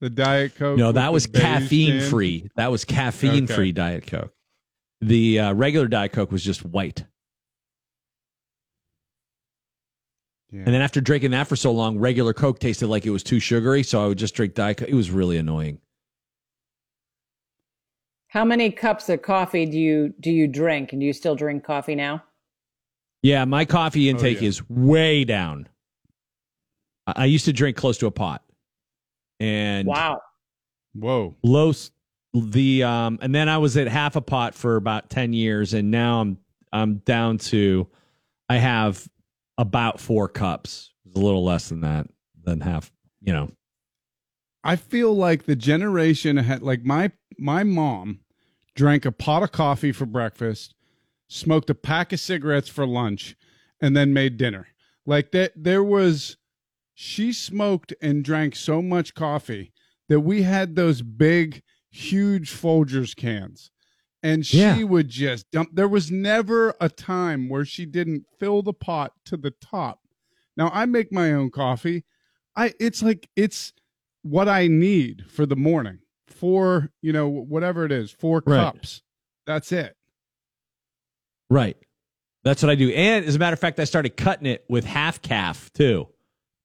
The 0.00 0.10
Diet 0.10 0.54
Coke? 0.56 0.78
No, 0.78 0.92
that 0.92 1.12
was 1.12 1.26
caffeine 1.26 2.00
can? 2.00 2.10
free. 2.10 2.48
That 2.56 2.70
was 2.70 2.84
caffeine 2.84 3.44
Okay. 3.44 3.54
free 3.54 3.72
Diet 3.72 4.06
Coke. 4.06 4.32
The 5.00 5.38
uh, 5.40 5.52
regular 5.54 5.86
Diet 5.88 6.12
Coke 6.12 6.32
was 6.32 6.42
just 6.44 6.64
white. 6.64 7.04
Yeah. 10.50 10.62
And 10.64 10.74
then 10.74 10.80
after 10.80 11.00
drinking 11.00 11.32
that 11.32 11.46
for 11.46 11.56
so 11.56 11.72
long, 11.72 11.98
regular 11.98 12.32
Coke 12.32 12.58
tasted 12.58 12.88
like 12.88 13.04
it 13.04 13.10
was 13.10 13.22
too 13.22 13.38
sugary, 13.38 13.82
so 13.82 14.02
I 14.02 14.08
would 14.08 14.18
just 14.18 14.34
drink 14.34 14.54
Diet 14.54 14.78
Coke. 14.78 14.88
It 14.88 14.94
was 14.94 15.10
really 15.10 15.36
annoying. 15.36 15.78
How 18.28 18.44
many 18.44 18.70
cups 18.70 19.08
of 19.08 19.22
coffee 19.22 19.66
do 19.66 19.78
you 19.78 20.14
do 20.20 20.30
you 20.30 20.46
drink? 20.46 20.92
And 20.92 21.00
do 21.00 21.06
you 21.06 21.12
still 21.12 21.34
drink 21.34 21.64
coffee 21.64 21.94
now? 21.94 22.22
Yeah, 23.22 23.44
my 23.44 23.64
coffee 23.64 24.08
intake 24.08 24.40
yeah. 24.40 24.48
is 24.48 24.68
way 24.68 25.24
down. 25.24 25.68
I 27.06 27.12
I 27.16 27.24
used 27.24 27.46
to 27.46 27.52
drink 27.52 27.76
close 27.76 27.98
to 27.98 28.06
a 28.06 28.10
pot, 28.10 28.42
and 29.40 29.86
Wow. 29.86 30.22
Whoa. 30.94 31.36
low 31.42 31.72
the 32.34 32.82
um, 32.82 33.18
and 33.22 33.34
then 33.34 33.48
I 33.48 33.58
was 33.58 33.76
at 33.76 33.88
half 33.88 34.16
a 34.16 34.20
pot 34.20 34.54
for 34.54 34.76
about 34.76 35.10
ten 35.10 35.32
years, 35.32 35.74
and 35.74 35.90
now 35.90 36.20
I'm 36.20 36.38
I'm 36.72 36.96
down 36.98 37.38
to 37.38 37.88
I 38.48 38.56
have 38.56 39.06
about 39.58 40.00
four 40.00 40.28
cups, 40.28 40.92
It's 41.04 41.16
a 41.16 41.20
little 41.20 41.44
less 41.44 41.68
than 41.68 41.80
that 41.82 42.06
than 42.44 42.60
half. 42.60 42.90
You 43.20 43.32
know, 43.32 43.50
I 44.64 44.76
feel 44.76 45.14
like 45.14 45.44
the 45.44 45.56
generation 45.56 46.36
had 46.38 46.62
like 46.62 46.84
my 46.84 47.10
my 47.36 47.64
mom, 47.64 48.20
drank 48.74 49.04
a 49.04 49.12
pot 49.12 49.42
of 49.42 49.52
coffee 49.52 49.92
for 49.92 50.06
breakfast, 50.06 50.74
smoked 51.28 51.68
a 51.68 51.74
pack 51.74 52.12
of 52.12 52.20
cigarettes 52.20 52.68
for 52.68 52.86
lunch, 52.86 53.36
and 53.80 53.96
then 53.96 54.14
made 54.14 54.38
dinner. 54.38 54.68
Like 55.04 55.32
that, 55.32 55.52
there 55.56 55.84
was. 55.84 56.36
She 57.00 57.32
smoked 57.32 57.94
and 58.02 58.24
drank 58.24 58.56
so 58.56 58.82
much 58.82 59.14
coffee 59.14 59.72
that 60.08 60.20
we 60.20 60.42
had 60.42 60.74
those 60.74 61.00
big, 61.00 61.62
huge 61.90 62.50
Folgers 62.50 63.14
cans, 63.14 63.70
and 64.22 64.44
she 64.44 64.58
Yeah. 64.58 64.82
would 64.82 65.08
just 65.08 65.50
dump. 65.50 65.70
There 65.74 65.88
was 65.88 66.10
never 66.10 66.74
a 66.80 66.88
time 66.88 67.48
where 67.48 67.64
she 67.64 67.86
didn't 67.86 68.24
fill 68.38 68.62
the 68.62 68.72
pot 68.72 69.12
to 69.26 69.36
the 69.36 69.50
top. 69.52 70.00
Now 70.56 70.70
I 70.74 70.86
make 70.86 71.12
my 71.12 71.32
own 71.32 71.50
coffee. 71.50 72.04
I 72.56 72.74
it's 72.80 73.02
like 73.02 73.28
it's 73.36 73.72
what 74.22 74.48
I 74.48 74.66
need 74.66 75.24
for 75.28 75.46
the 75.46 75.56
morning. 75.56 76.00
Four, 76.26 76.90
you 77.00 77.12
know, 77.12 77.28
whatever 77.28 77.84
it 77.84 77.92
is, 77.92 78.10
four 78.10 78.42
Right. 78.44 78.56
cups. 78.74 79.02
That's 79.46 79.72
it. 79.72 79.94
right? 81.50 81.76
That's 82.44 82.62
what 82.62 82.70
I 82.70 82.74
do. 82.74 82.90
And 82.90 83.24
as 83.24 83.34
a 83.36 83.38
matter 83.38 83.54
of 83.54 83.58
fact, 83.60 83.80
I 83.80 83.84
started 83.84 84.16
cutting 84.16 84.46
it 84.46 84.64
with 84.68 84.84
half 84.84 85.22
calf 85.22 85.72
too. 85.72 86.08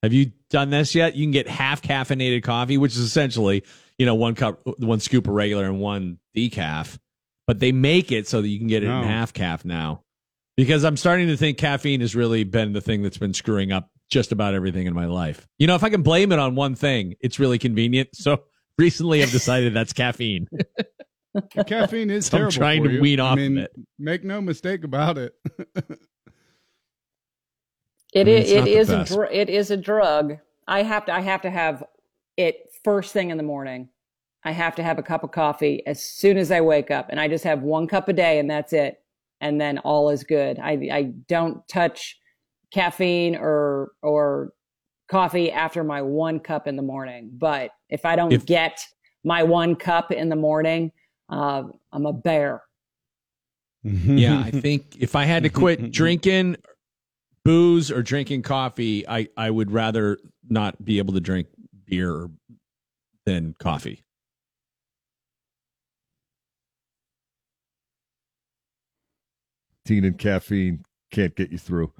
Have 0.02 0.12
you 0.14 0.32
done 0.50 0.70
this 0.70 0.94
yet? 0.94 1.16
You 1.16 1.24
can 1.24 1.32
get 1.32 1.48
half 1.48 1.82
caffeinated 1.82 2.44
coffee, 2.44 2.78
which 2.78 2.92
is 2.94 3.00
essentially, 3.00 3.64
you 3.98 4.06
know, 4.06 4.16
one 4.16 4.36
cup, 4.36 4.62
one 4.80 5.00
scoop 5.00 5.28
of 5.28 5.34
regular 5.34 5.66
and 5.66 5.80
one 5.80 6.20
decaf. 6.36 6.98
But 7.48 7.60
they 7.60 7.72
make 7.72 8.12
it 8.12 8.28
so 8.28 8.42
that 8.42 8.48
you 8.48 8.58
can 8.58 8.68
get 8.68 8.84
it 8.84 8.88
No. 8.88 9.00
in 9.02 9.08
half 9.08 9.34
calf 9.34 9.66
now. 9.66 10.04
Because 10.56 10.84
I'm 10.84 10.98
starting 10.98 11.28
to 11.28 11.36
think 11.38 11.58
caffeine 11.58 12.02
has 12.02 12.16
really 12.16 12.44
been 12.44 12.74
the 12.74 12.82
thing 12.82 13.02
that's 13.02 13.18
been 13.18 13.34
screwing 13.34 13.72
up 13.72 13.90
just 14.10 14.32
about 14.32 14.54
everything 14.54 14.86
in 14.88 14.94
my 14.94 15.08
life. 15.08 15.48
You 15.58 15.66
know, 15.68 15.76
if 15.76 15.84
I 15.84 15.90
can 15.90 16.04
blame 16.04 16.32
it 16.32 16.40
on 16.40 16.56
one 16.56 16.76
thing, 16.76 17.16
it's 17.22 17.40
really 17.40 17.58
convenient. 17.58 18.10
So 18.14 18.44
recently 18.78 19.24
I've 19.24 19.32
decided 19.32 19.74
that's 19.74 19.94
caffeine. 19.94 20.48
Caffeine 21.66 22.12
is 22.12 22.26
So 22.28 22.38
I'm 22.38 22.50
trying 22.52 22.84
for 22.84 22.90
to 22.90 22.96
you. 22.96 23.02
wean 23.02 23.20
I 23.20 23.24
off 23.26 23.34
of 23.34 23.38
mean, 23.40 23.58
it. 23.58 23.72
Make 23.98 24.24
no 24.24 24.40
mistake 24.42 24.84
about 24.84 25.18
it. 25.18 25.34
It 28.14 28.28
mean, 28.28 28.38
is. 28.38 28.44
it's 28.44 28.52
It 28.52 28.58
not 28.60 28.66
the 28.66 28.78
is 28.78 28.90
a. 28.90 29.16
Dr- 29.16 29.32
it 29.32 29.50
is 29.50 29.72
a 29.72 29.78
drug. 29.78 30.38
I 30.68 30.84
have 30.84 31.06
to. 31.08 31.14
I 31.16 31.22
have 31.22 31.42
to 31.42 31.50
have 31.50 31.84
it 32.38 32.58
first 32.84 33.12
thing 33.12 33.32
in 33.32 33.38
the 33.38 33.44
morning. 33.44 33.90
I 34.46 34.52
have 34.52 34.76
to 34.76 34.84
have 34.84 35.00
a 35.00 35.04
cup 35.04 35.24
of 35.24 35.32
coffee 35.32 35.82
as 35.86 36.02
soon 36.02 36.38
as 36.38 36.52
I 36.52 36.62
wake 36.62 36.92
up, 36.92 37.08
and 37.10 37.20
I 37.20 37.28
just 37.28 37.44
have 37.44 37.62
one 37.62 37.88
cup 37.88 38.08
a 38.10 38.14
day, 38.14 38.40
and 38.40 38.50
that's 38.50 38.74
it. 38.74 39.02
And 39.42 39.60
then 39.60 39.78
all 39.80 40.10
is 40.10 40.24
good. 40.24 40.60
I 40.60 40.72
I 40.92 41.04
don't 41.28 41.68
touch 41.68 42.18
caffeine 42.72 43.36
or 43.36 43.92
or 44.02 44.54
coffee 45.10 45.52
after 45.52 45.84
my 45.84 46.02
one 46.02 46.40
cup 46.40 46.68
in 46.68 46.76
the 46.76 46.82
morning. 46.82 47.30
But 47.34 47.72
if 47.90 48.06
I 48.06 48.16
don't 48.16 48.32
If- 48.34 48.46
get 48.46 48.80
my 49.24 49.44
one 49.44 49.76
cup 49.76 50.12
in 50.12 50.30
the 50.30 50.36
morning, 50.36 50.92
uh, 51.30 51.64
I'm 51.92 52.06
a 52.06 52.14
bear. 52.14 52.62
yeah, 53.84 54.40
I 54.40 54.52
think 54.52 54.96
if 54.98 55.16
I 55.16 55.26
had 55.26 55.44
to 55.44 55.50
quit 55.50 55.92
drinking 55.92 56.58
booze 57.46 57.92
or 57.92 58.02
drinking 58.02 58.42
coffee, 58.42 59.08
I, 59.08 59.28
I 59.36 59.50
would 59.50 59.72
rather 59.72 60.18
not 60.50 60.84
be 60.84 60.98
able 61.00 61.14
to 61.14 61.20
drink 61.22 61.48
beer 61.86 62.30
than 63.26 63.54
coffee. 63.60 64.03
Teen 69.86 70.06
and 70.06 70.18
caffeine 70.18 70.86
can't 71.12 71.36
get 71.36 71.52
you 71.52 71.58
through. 71.58 71.92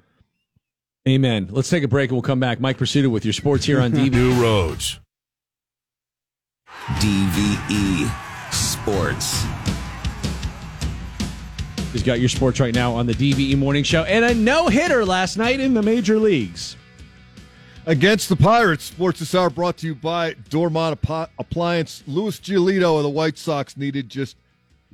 Amen. 1.06 1.48
Let's 1.50 1.68
take 1.68 1.84
a 1.84 1.88
break 1.88 2.10
and 2.10 2.16
we'll 2.16 2.22
come 2.22 2.40
back. 2.40 2.60
Mike 2.60 2.78
Prisuta 2.78 3.10
with 3.10 3.24
your 3.24 3.34
sports 3.34 3.64
here 3.66 3.80
on 3.80 3.92
DV. 3.92 4.10
New 4.10 4.40
roads. 4.42 5.00
DVE 6.98 8.52
Sports. 8.52 9.44
He's 11.92 12.02
got 12.02 12.18
your 12.20 12.28
sports 12.28 12.58
right 12.58 12.74
now 12.74 12.94
on 12.94 13.06
the 13.06 13.12
DVE 13.14 13.56
Morning 13.56 13.84
Show 13.84 14.02
and 14.04 14.24
a 14.24 14.34
no 14.34 14.68
hitter 14.68 15.04
last 15.04 15.36
night 15.36 15.60
in 15.60 15.74
the 15.74 15.82
major 15.82 16.18
leagues. 16.18 16.76
Against 17.86 18.30
the 18.30 18.36
Pirates, 18.36 18.84
Sports 18.84 19.18
This 19.20 19.34
Hour 19.34 19.50
brought 19.50 19.76
to 19.78 19.86
you 19.86 19.94
by 19.94 20.34
Dormont 20.48 20.98
Appliance. 21.38 22.02
Lucas 22.06 22.40
Giolito 22.40 22.96
of 22.96 23.02
the 23.02 23.10
White 23.10 23.36
Sox 23.36 23.76
needed 23.76 24.08
just 24.08 24.36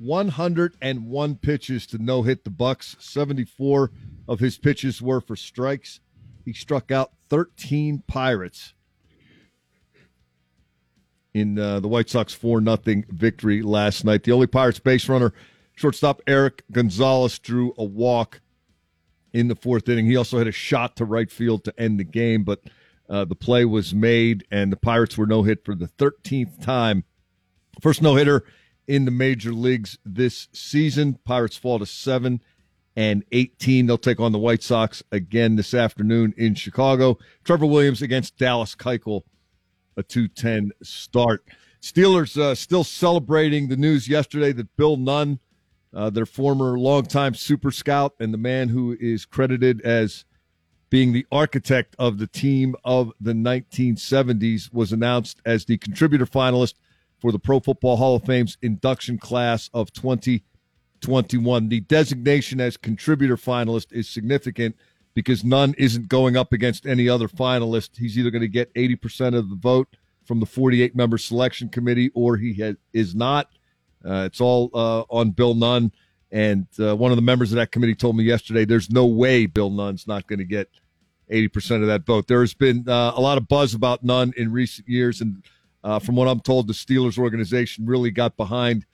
101 0.01 1.35
pitches 1.35 1.85
to 1.85 1.99
no 1.99 2.23
hit 2.23 2.43
the 2.43 2.49
Bucs. 2.49 2.99
74 3.01 3.91
of 4.27 4.39
his 4.39 4.57
pitches 4.57 5.01
were 5.01 5.21
for 5.21 5.35
strikes. 5.35 5.99
He 6.43 6.53
struck 6.53 6.91
out 6.91 7.11
13 7.29 8.03
Pirates 8.07 8.73
in 11.35 11.59
uh, 11.59 11.79
the 11.79 11.87
White 11.87 12.09
Sox 12.09 12.33
4 12.33 12.61
nothing 12.61 13.05
victory 13.09 13.61
last 13.61 14.03
night. 14.03 14.23
The 14.23 14.31
only 14.31 14.47
Pirates 14.47 14.79
base 14.79 15.07
runner, 15.07 15.33
shortstop 15.75 16.21
Erik 16.25 16.63
Gonzalez, 16.71 17.37
drew 17.37 17.73
a 17.77 17.83
walk 17.83 18.41
in 19.33 19.49
the 19.49 19.55
fourth 19.55 19.87
inning. 19.87 20.07
He 20.07 20.17
also 20.17 20.39
had 20.39 20.47
a 20.47 20.51
shot 20.51 20.95
to 20.95 21.05
right 21.05 21.31
field 21.31 21.63
to 21.65 21.79
end 21.79 21.99
the 21.99 22.03
game, 22.03 22.43
but 22.43 22.61
uh, 23.07 23.25
the 23.25 23.35
play 23.35 23.65
was 23.65 23.93
made, 23.93 24.45
and 24.49 24.71
the 24.71 24.77
Pirates 24.77 25.15
were 25.15 25.27
no 25.27 25.43
hit 25.43 25.63
for 25.63 25.75
the 25.75 25.87
13th 25.87 26.61
time. 26.63 27.03
First 27.81 28.01
no 28.01 28.15
hitter 28.15 28.43
in 28.87 29.05
the 29.05 29.11
major 29.11 29.53
leagues 29.53 29.97
this 30.05 30.47
season. 30.53 31.19
Pirates 31.23 31.57
fall 31.57 31.79
to 31.79 31.85
seven 31.85 32.41
and 32.95 33.23
18. 33.31 33.85
They'll 33.85 33.97
take 33.97 34.19
on 34.19 34.31
the 34.31 34.39
White 34.39 34.63
Sox 34.63 35.03
again 35.11 35.55
this 35.55 35.73
afternoon 35.73 36.33
in 36.37 36.55
Chicago. 36.55 37.17
Trevor 37.43 37.65
Williams 37.65 38.01
against 38.01 38.37
Dallas 38.37 38.75
Keuchel, 38.75 39.21
a 39.97 40.03
210 40.03 40.71
start. 40.83 41.43
Steelers 41.81 42.37
uh, 42.37 42.53
still 42.53 42.83
celebrating 42.83 43.67
the 43.67 43.77
news 43.77 44.07
yesterday 44.07 44.51
that 44.51 44.75
Bill 44.77 44.97
Nunn, 44.97 45.39
uh, 45.93 46.09
their 46.09 46.25
former 46.25 46.77
longtime 46.77 47.33
super 47.33 47.71
scout 47.71 48.13
and 48.19 48.33
the 48.33 48.37
man 48.37 48.69
who 48.69 48.95
is 48.99 49.25
credited 49.25 49.81
as 49.81 50.25
being 50.89 51.13
the 51.13 51.25
architect 51.31 51.95
of 51.97 52.17
the 52.17 52.27
team 52.27 52.75
of 52.83 53.11
the 53.19 53.33
1970s, 53.33 54.71
was 54.73 54.91
announced 54.91 55.41
as 55.45 55.65
the 55.65 55.77
contributor 55.77 56.25
finalist 56.25 56.75
for 57.21 57.31
the 57.31 57.39
Pro 57.39 57.59
Football 57.59 57.97
Hall 57.97 58.15
of 58.15 58.23
Fame's 58.23 58.57
induction 58.61 59.17
class 59.19 59.69
of 59.73 59.93
2021. 59.93 61.69
The 61.69 61.79
designation 61.81 62.59
as 62.59 62.75
contributor 62.75 63.37
finalist 63.37 63.93
is 63.93 64.09
significant 64.09 64.75
because 65.13 65.43
Nunn 65.43 65.75
isn't 65.77 66.09
going 66.09 66.35
up 66.35 66.51
against 66.51 66.85
any 66.87 67.07
other 67.07 67.27
finalist. 67.27 67.91
He's 67.97 68.17
either 68.17 68.31
going 68.31 68.41
to 68.41 68.47
get 68.47 68.73
80% 68.73 69.35
of 69.35 69.49
the 69.49 69.55
vote 69.55 69.87
from 70.25 70.39
the 70.39 70.45
48 70.45 70.95
member 70.95 71.17
selection 71.17 71.69
committee 71.69 72.09
or 72.15 72.37
he 72.37 72.55
has, 72.55 72.75
is 72.91 73.13
not. 73.13 73.49
Uh, 74.03 74.23
it's 74.25 74.41
all 74.41 74.71
uh, 74.73 75.01
on 75.09 75.31
Bill 75.31 75.53
Nunn. 75.53 75.91
And 76.31 76.67
uh, 76.79 76.95
one 76.95 77.11
of 77.11 77.17
the 77.17 77.21
members 77.21 77.51
of 77.51 77.57
that 77.57 77.71
committee 77.71 77.93
told 77.93 78.15
me 78.15 78.23
yesterday 78.23 78.65
there's 78.65 78.89
no 78.89 79.05
way 79.05 79.45
Bill 79.45 79.69
Nunn's 79.69 80.07
not 80.07 80.27
going 80.27 80.39
to 80.39 80.45
get 80.45 80.69
80% 81.29 81.81
of 81.81 81.87
that 81.87 82.05
vote. 82.05 82.27
There 82.27 82.39
has 82.39 82.53
been 82.53 82.87
uh, 82.87 83.13
a 83.15 83.21
lot 83.21 83.37
of 83.37 83.47
buzz 83.47 83.73
about 83.73 84.03
Nunn 84.03 84.33
in 84.37 84.51
recent 84.51 84.87
years. 84.87 85.21
And 85.21 85.43
uh, 85.83 85.99
from 85.99 86.15
what 86.15 86.27
I'm 86.27 86.39
told, 86.39 86.67
the 86.67 86.73
Steelers 86.73 87.17
organization 87.17 87.85
really 87.85 88.11
got 88.11 88.37
behind 88.37 88.85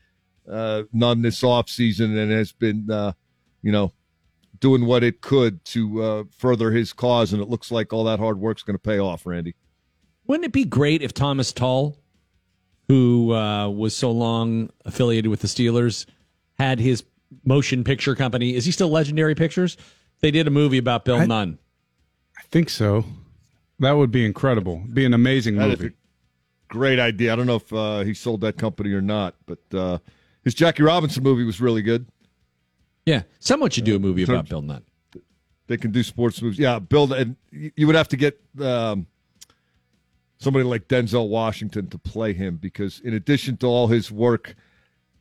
uh, 0.50 0.84
Nunn 0.94 1.22
this 1.22 1.42
offseason 1.42 2.18
and 2.18 2.32
has 2.32 2.52
been, 2.52 2.90
uh, 2.90 3.12
you 3.62 3.72
know, 3.72 3.92
doing 4.60 4.86
what 4.86 5.04
it 5.04 5.22
could 5.22 5.64
to 5.66 6.02
uh, 6.04 6.24
further 6.38 6.72
his 6.72 6.94
cause. 6.94 7.34
And 7.34 7.42
it 7.42 7.50
looks 7.50 7.72
like 7.72 7.94
all 7.94 8.06
that 8.06 8.20
hard 8.20 8.40
work's 8.40 8.64
going 8.64 8.76
to 8.76 8.82
pay 8.82 9.00
off, 9.00 9.26
Randy. 9.26 9.56
Wouldn't 10.26 10.46
it 10.46 10.52
be 10.54 10.66
great 10.66 11.02
if 11.02 11.14
Thomas 11.14 11.54
Tull, 11.54 11.98
who 12.88 13.34
uh, 13.34 13.70
was 13.70 13.96
so 13.96 14.12
long 14.12 14.70
affiliated 14.86 15.30
with 15.30 15.42
the 15.42 15.48
Steelers, 15.48 16.06
had 16.58 16.80
his 16.80 17.04
motion 17.44 17.84
picture 17.84 18.16
company? 18.16 18.56
Is 18.56 18.66
he 18.66 18.72
still 18.72 18.90
Legendary 18.90 19.36
Pictures? 19.36 19.78
They 20.22 20.32
did 20.32 20.48
a 20.48 20.52
movie 20.52 20.78
about 20.78 21.06
Bill 21.06 21.18
I- 21.18 21.26
Nunn. 21.26 21.60
I 22.38 22.44
think 22.50 22.70
so. 22.70 23.04
That 23.80 23.92
would 23.92 24.12
be 24.12 24.26
incredible. 24.26 24.84
Be 24.92 25.06
an 25.06 25.14
amazing 25.14 25.56
That 25.58 25.70
is 25.70 25.80
movie. 25.80 25.94
Great 26.68 27.00
idea. 27.00 27.34
I 27.34 27.36
don't 27.36 27.48
know 27.48 27.56
if 27.56 27.74
uh, 27.74 28.00
he 28.02 28.14
sold 28.14 28.42
that 28.42 28.58
company 28.58 28.92
or 28.94 29.02
not, 29.02 29.36
but 29.46 29.60
uh, 29.74 29.98
his 30.44 30.54
Jackie 30.54 30.84
Robinson 30.84 31.24
movie 31.24 31.44
was 31.44 31.60
really 31.60 31.82
good. 31.82 32.08
Yeah, 33.06 33.24
someone 33.40 33.70
should 33.70 33.86
do 33.86 33.96
a 33.96 34.00
movie 34.00 34.24
about 34.24 34.50
Bill 34.50 34.62
Nunn. 34.62 34.84
They 35.68 35.78
can 35.78 35.92
do 35.92 36.04
sports 36.04 36.42
movies. 36.42 36.60
Yeah, 36.60 36.80
Bill, 36.80 37.12
and 37.14 37.36
you 37.52 37.88
would 37.88 37.96
have 37.96 38.08
to 38.10 38.18
get 38.18 38.40
um, 38.62 39.08
somebody 40.40 40.64
like 40.64 40.88
Denzel 40.88 41.30
Washington 41.30 41.90
to 41.90 41.98
play 41.98 42.34
him 42.34 42.58
because, 42.58 43.00
in 43.02 43.14
addition 43.14 43.58
to 43.58 43.68
all 43.68 43.88
his 43.88 44.12
work, 44.12 44.56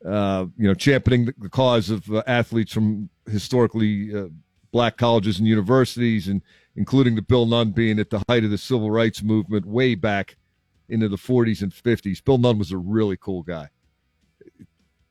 uh, 0.04 0.46
you 0.56 0.68
know, 0.68 0.74
championing 0.74 1.26
the, 1.26 1.34
the 1.38 1.48
cause 1.48 1.90
of 1.90 2.08
uh, 2.12 2.22
athletes 2.26 2.72
from 2.72 3.08
historically 3.28 4.14
uh, 4.16 4.28
black 4.72 4.96
colleges 4.96 5.38
and 5.38 5.48
universities, 5.48 6.28
and 6.28 6.42
including 6.76 7.14
the 7.14 7.22
Bill 7.22 7.46
Nunn 7.46 7.70
being 7.70 7.98
at 7.98 8.10
the 8.10 8.22
height 8.28 8.44
of 8.44 8.50
the 8.50 8.58
civil 8.58 8.90
rights 8.90 9.22
movement 9.22 9.66
way 9.66 9.94
back 9.94 10.36
into 10.88 11.08
the 11.08 11.16
40s 11.16 11.62
and 11.62 11.72
50s. 11.72 12.22
Bill 12.24 12.38
Nunn 12.38 12.58
was 12.58 12.72
a 12.72 12.78
really 12.78 13.16
cool 13.16 13.42
guy. 13.42 13.68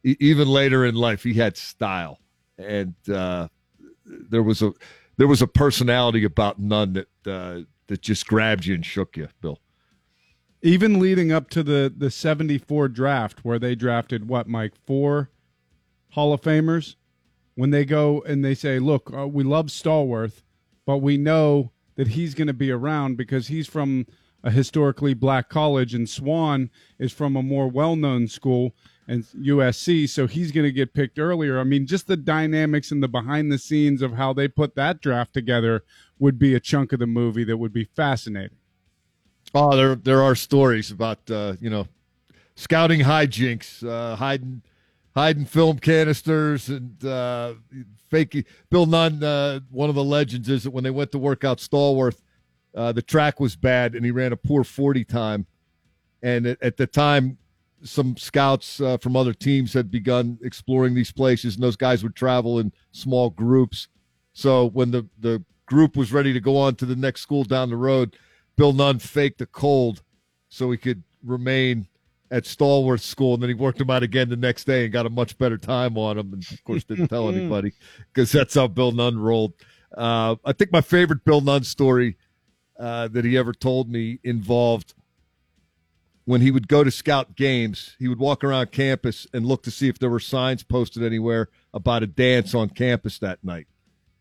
Even 0.03 0.47
later 0.47 0.85
in 0.85 0.95
life, 0.95 1.23
he 1.23 1.33
had 1.33 1.57
style, 1.57 2.19
and 2.59 2.93
uh, 3.11 3.47
there 4.05 4.43
was 4.43 4.61
a 4.61 4.71
there 5.17 5.27
was 5.27 5.41
a 5.41 5.47
personality 5.47 6.23
about 6.23 6.59
Nunn 6.59 6.93
that 6.93 7.07
uh, 7.25 7.61
that 7.87 8.01
just 8.01 8.27
grabbed 8.27 8.65
you 8.65 8.75
and 8.75 8.85
shook 8.85 9.17
you, 9.17 9.29
Bill. 9.41 9.59
Even 10.61 10.99
leading 10.99 11.31
up 11.31 11.49
to 11.51 11.63
the 11.63 11.91
the 11.95 12.11
74 12.11 12.89
draft 12.89 13.43
where 13.43 13.57
they 13.57 13.73
drafted 13.73 14.27
what 14.27 14.47
Mike 14.47 14.73
four 14.85 15.31
Hall 16.11 16.33
of 16.33 16.41
Famers 16.41 16.95
when 17.55 17.71
they 17.71 17.83
go 17.83 18.21
and 18.27 18.45
they 18.45 18.53
say, 18.53 18.77
"Look, 18.77 19.11
uh, 19.11 19.27
we 19.27 19.43
love 19.43 19.67
Stallworth, 19.67 20.43
but 20.85 20.97
we 20.97 21.17
know 21.17 21.71
that 21.95 22.09
he's 22.09 22.35
going 22.35 22.47
to 22.47 22.53
be 22.53 22.69
around 22.69 23.17
because 23.17 23.47
he's 23.47 23.67
from 23.67 24.05
a 24.45 24.51
historically 24.51 25.15
black 25.15 25.49
college 25.49 25.93
and 25.93 26.07
Swan 26.07 26.69
is 26.99 27.11
from 27.11 27.35
a 27.35 27.43
more 27.43 27.67
well-known 27.67 28.27
school 28.27 28.75
and 29.07 29.23
USC, 29.23 30.07
so 30.07 30.27
he's 30.27 30.51
going 30.51 30.63
to 30.63 30.71
get 30.71 30.93
picked 30.93 31.19
earlier." 31.19 31.59
I 31.59 31.63
mean, 31.63 31.85
just 31.85 32.07
the 32.07 32.15
dynamics 32.15 32.91
and 32.91 33.03
the 33.03 33.07
behind 33.07 33.51
the 33.51 33.57
scenes 33.57 34.01
of 34.01 34.13
how 34.13 34.31
they 34.31 34.47
put 34.47 34.75
that 34.75 35.01
draft 35.01 35.33
together 35.33 35.83
would 36.19 36.39
be 36.39 36.55
a 36.55 36.59
chunk 36.59 36.93
of 36.93 36.99
the 36.99 37.07
movie 37.07 37.43
that 37.43 37.57
would 37.57 37.73
be 37.73 37.83
fascinating. 37.83 38.57
Oh, 39.53 39.75
there 39.75 39.95
there 39.95 40.23
are 40.23 40.35
stories 40.35 40.91
about 40.91 41.29
uh, 41.29 41.55
you 41.59 41.69
know 41.69 41.87
scouting 42.55 43.01
hijinks, 43.01 43.87
uh, 43.87 44.15
hiding 44.15 44.61
hiding 45.15 45.45
film 45.45 45.79
canisters 45.79 46.69
and 46.69 47.03
uh, 47.03 47.53
fake. 48.09 48.45
Bill 48.69 48.85
Nunn, 48.85 49.23
uh, 49.23 49.61
one 49.71 49.89
of 49.89 49.95
the 49.95 50.03
legends, 50.03 50.49
is 50.49 50.63
that 50.63 50.71
when 50.71 50.83
they 50.83 50.91
went 50.91 51.11
to 51.13 51.19
work 51.19 51.43
out 51.43 51.57
Stallworth, 51.59 52.21
uh, 52.75 52.91
the 52.91 53.01
track 53.01 53.39
was 53.39 53.55
bad 53.55 53.95
and 53.95 54.05
he 54.05 54.11
ran 54.11 54.33
a 54.33 54.37
poor 54.37 54.63
forty 54.63 55.03
time, 55.03 55.45
and 56.21 56.45
at, 56.47 56.61
at 56.61 56.77
the 56.77 56.87
time. 56.87 57.37
Some 57.83 58.17
scouts 58.17 58.81
uh, 58.81 58.97
from 58.97 59.15
other 59.15 59.33
teams 59.33 59.73
had 59.73 59.91
begun 59.91 60.39
exploring 60.41 60.95
these 60.95 61.11
places, 61.11 61.53
and 61.53 61.63
those 61.63 61.75
guys 61.75 62.01
would 62.01 62.15
travel 62.15 62.57
in 62.57 62.73
small 62.91 63.29
groups. 63.29 63.89
So 64.33 64.69
when 64.69 64.89
the, 64.89 65.07
the 65.19 65.43
group 65.67 65.95
was 65.95 66.11
ready 66.11 66.33
to 66.33 66.39
go 66.39 66.57
on 66.57 66.75
to 66.75 66.85
the 66.87 66.95
next 66.95 67.21
school 67.21 67.43
down 67.43 67.69
the 67.69 67.75
road, 67.75 68.17
Bill 68.55 68.73
Nunn 68.73 68.97
faked 68.97 69.41
a 69.41 69.45
cold 69.45 70.01
so 70.49 70.71
he 70.71 70.77
could 70.77 71.03
remain 71.23 71.87
at 72.31 72.43
Stallworth 72.43 73.01
School, 73.01 73.35
and 73.35 73.43
then 73.43 73.49
he 73.49 73.53
worked 73.53 73.79
him 73.79 73.89
out 73.89 74.03
again 74.03 74.29
the 74.29 74.35
next 74.35 74.65
day 74.65 74.83
and 74.83 74.93
got 74.93 75.05
a 75.05 75.09
much 75.09 75.37
better 75.37 75.57
time 75.57 75.97
on 75.97 76.17
him, 76.17 76.33
and 76.33 76.43
of 76.51 76.63
course 76.63 76.83
didn't 76.83 77.07
tell 77.07 77.29
anybody 77.35 77.71
because 78.13 78.31
that's 78.31 78.55
how 78.55 78.67
Bill 78.67 78.91
Nunn 78.91 79.19
rolled. 79.19 79.53
Uh, 79.95 80.35
I 80.43 80.53
think 80.53 80.71
my 80.71 80.81
favorite 80.81 81.23
Bill 81.23 81.41
Nunn 81.41 81.63
story 81.63 82.17
uh, 82.79 83.07
that 83.09 83.25
he 83.25 83.37
ever 83.37 83.53
told 83.53 83.89
me 83.89 84.19
involved 84.23 84.93
when 86.25 86.41
he 86.41 86.51
would 86.51 86.67
go 86.67 86.83
to 86.83 86.91
scout 86.91 87.35
games. 87.35 87.95
He 87.99 88.07
would 88.07 88.19
walk 88.19 88.43
around 88.43 88.71
campus 88.71 89.27
and 89.33 89.45
look 89.45 89.63
to 89.63 89.71
see 89.71 89.87
if 89.87 89.99
there 89.99 90.09
were 90.09 90.19
signs 90.19 90.63
posted 90.63 91.03
anywhere 91.03 91.49
about 91.73 92.03
a 92.03 92.07
dance 92.07 92.53
on 92.55 92.69
campus 92.69 93.19
that 93.19 93.43
night, 93.43 93.67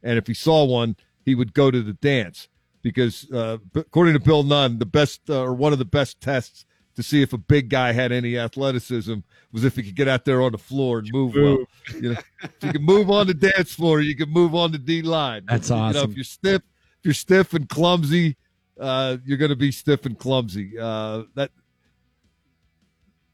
and 0.02 0.18
if 0.18 0.26
he 0.26 0.34
saw 0.34 0.64
one, 0.64 0.96
he 1.24 1.34
would 1.34 1.54
go 1.54 1.70
to 1.70 1.82
the 1.82 1.94
dance 1.94 2.48
because 2.82 3.30
uh, 3.32 3.56
according 3.74 4.12
to 4.14 4.20
Bill 4.20 4.42
Nunn, 4.42 4.78
the 4.78 4.86
best 4.86 5.22
uh, 5.30 5.40
or 5.42 5.54
one 5.54 5.72
of 5.72 5.78
the 5.78 5.84
best 5.86 6.20
tests 6.20 6.66
to 6.96 7.02
see 7.02 7.22
if 7.22 7.32
a 7.32 7.38
big 7.38 7.70
guy 7.70 7.92
had 7.92 8.12
any 8.12 8.38
athleticism 8.38 9.14
was 9.50 9.64
if 9.64 9.74
he 9.74 9.82
could 9.82 9.96
get 9.96 10.06
out 10.06 10.24
there 10.24 10.42
on 10.42 10.52
the 10.52 10.58
floor 10.58 10.98
and 10.98 11.08
move 11.12 11.34
well. 11.34 11.58
You 12.00 12.12
know, 12.12 12.18
if 12.42 12.52
you 12.62 12.72
can 12.72 12.82
move 12.82 13.10
on 13.10 13.26
the 13.26 13.34
dance 13.34 13.72
floor, 13.74 14.00
you 14.00 14.14
can 14.14 14.28
move 14.30 14.54
on 14.54 14.70
the 14.72 14.78
D 14.78 15.02
line. 15.02 15.44
That's 15.48 15.70
You 15.70 15.76
know, 15.76 15.82
awesome. 15.82 16.10
if 16.10 16.16
you're 16.16 16.24
stiff, 16.24 16.62
if 16.62 17.04
you're 17.04 17.14
stiff 17.14 17.52
and 17.54 17.68
clumsy, 17.68 18.36
uh, 18.78 19.16
you're 19.24 19.38
going 19.38 19.50
to 19.50 19.56
be 19.56 19.70
stiff 19.70 20.06
and 20.06 20.18
clumsy. 20.18 20.78
Uh, 20.78 21.24
that 21.34 21.50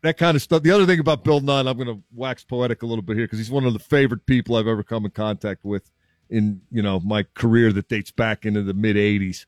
that 0.03 0.17
kind 0.17 0.35
of 0.35 0.43
stuff. 0.43 0.63
The 0.63 0.71
other 0.71 0.87
thing 0.87 0.99
about 0.99 1.25
Bill 1.25 1.41
Nunn, 1.41 1.69
I'm 1.69 1.77
going 1.77 1.89
to 1.89 2.03
wax 2.15 2.43
poetic 2.43 2.83
a 2.83 2.87
little 2.87 3.03
bit 3.03 3.17
here 3.17 3.27
because 3.27 3.39
he's 3.39 3.51
one 3.51 3.65
of 3.65 3.73
the 3.73 3.79
favorite 3.79 4.25
people 4.27 4.57
I've 4.57 4.67
ever 4.67 4.83
come 4.83 5.05
in 5.05 5.11
contact 5.11 5.65
with 5.65 5.91
in 6.29 6.63
you 6.71 6.83
know 6.83 7.01
my 7.01 7.25
career 7.35 7.73
that 7.73 7.89
dates 7.89 8.11
back 8.11 8.47
into 8.47 8.63
the 8.63 8.75
mid 8.75 8.97
'80s. 8.97 9.47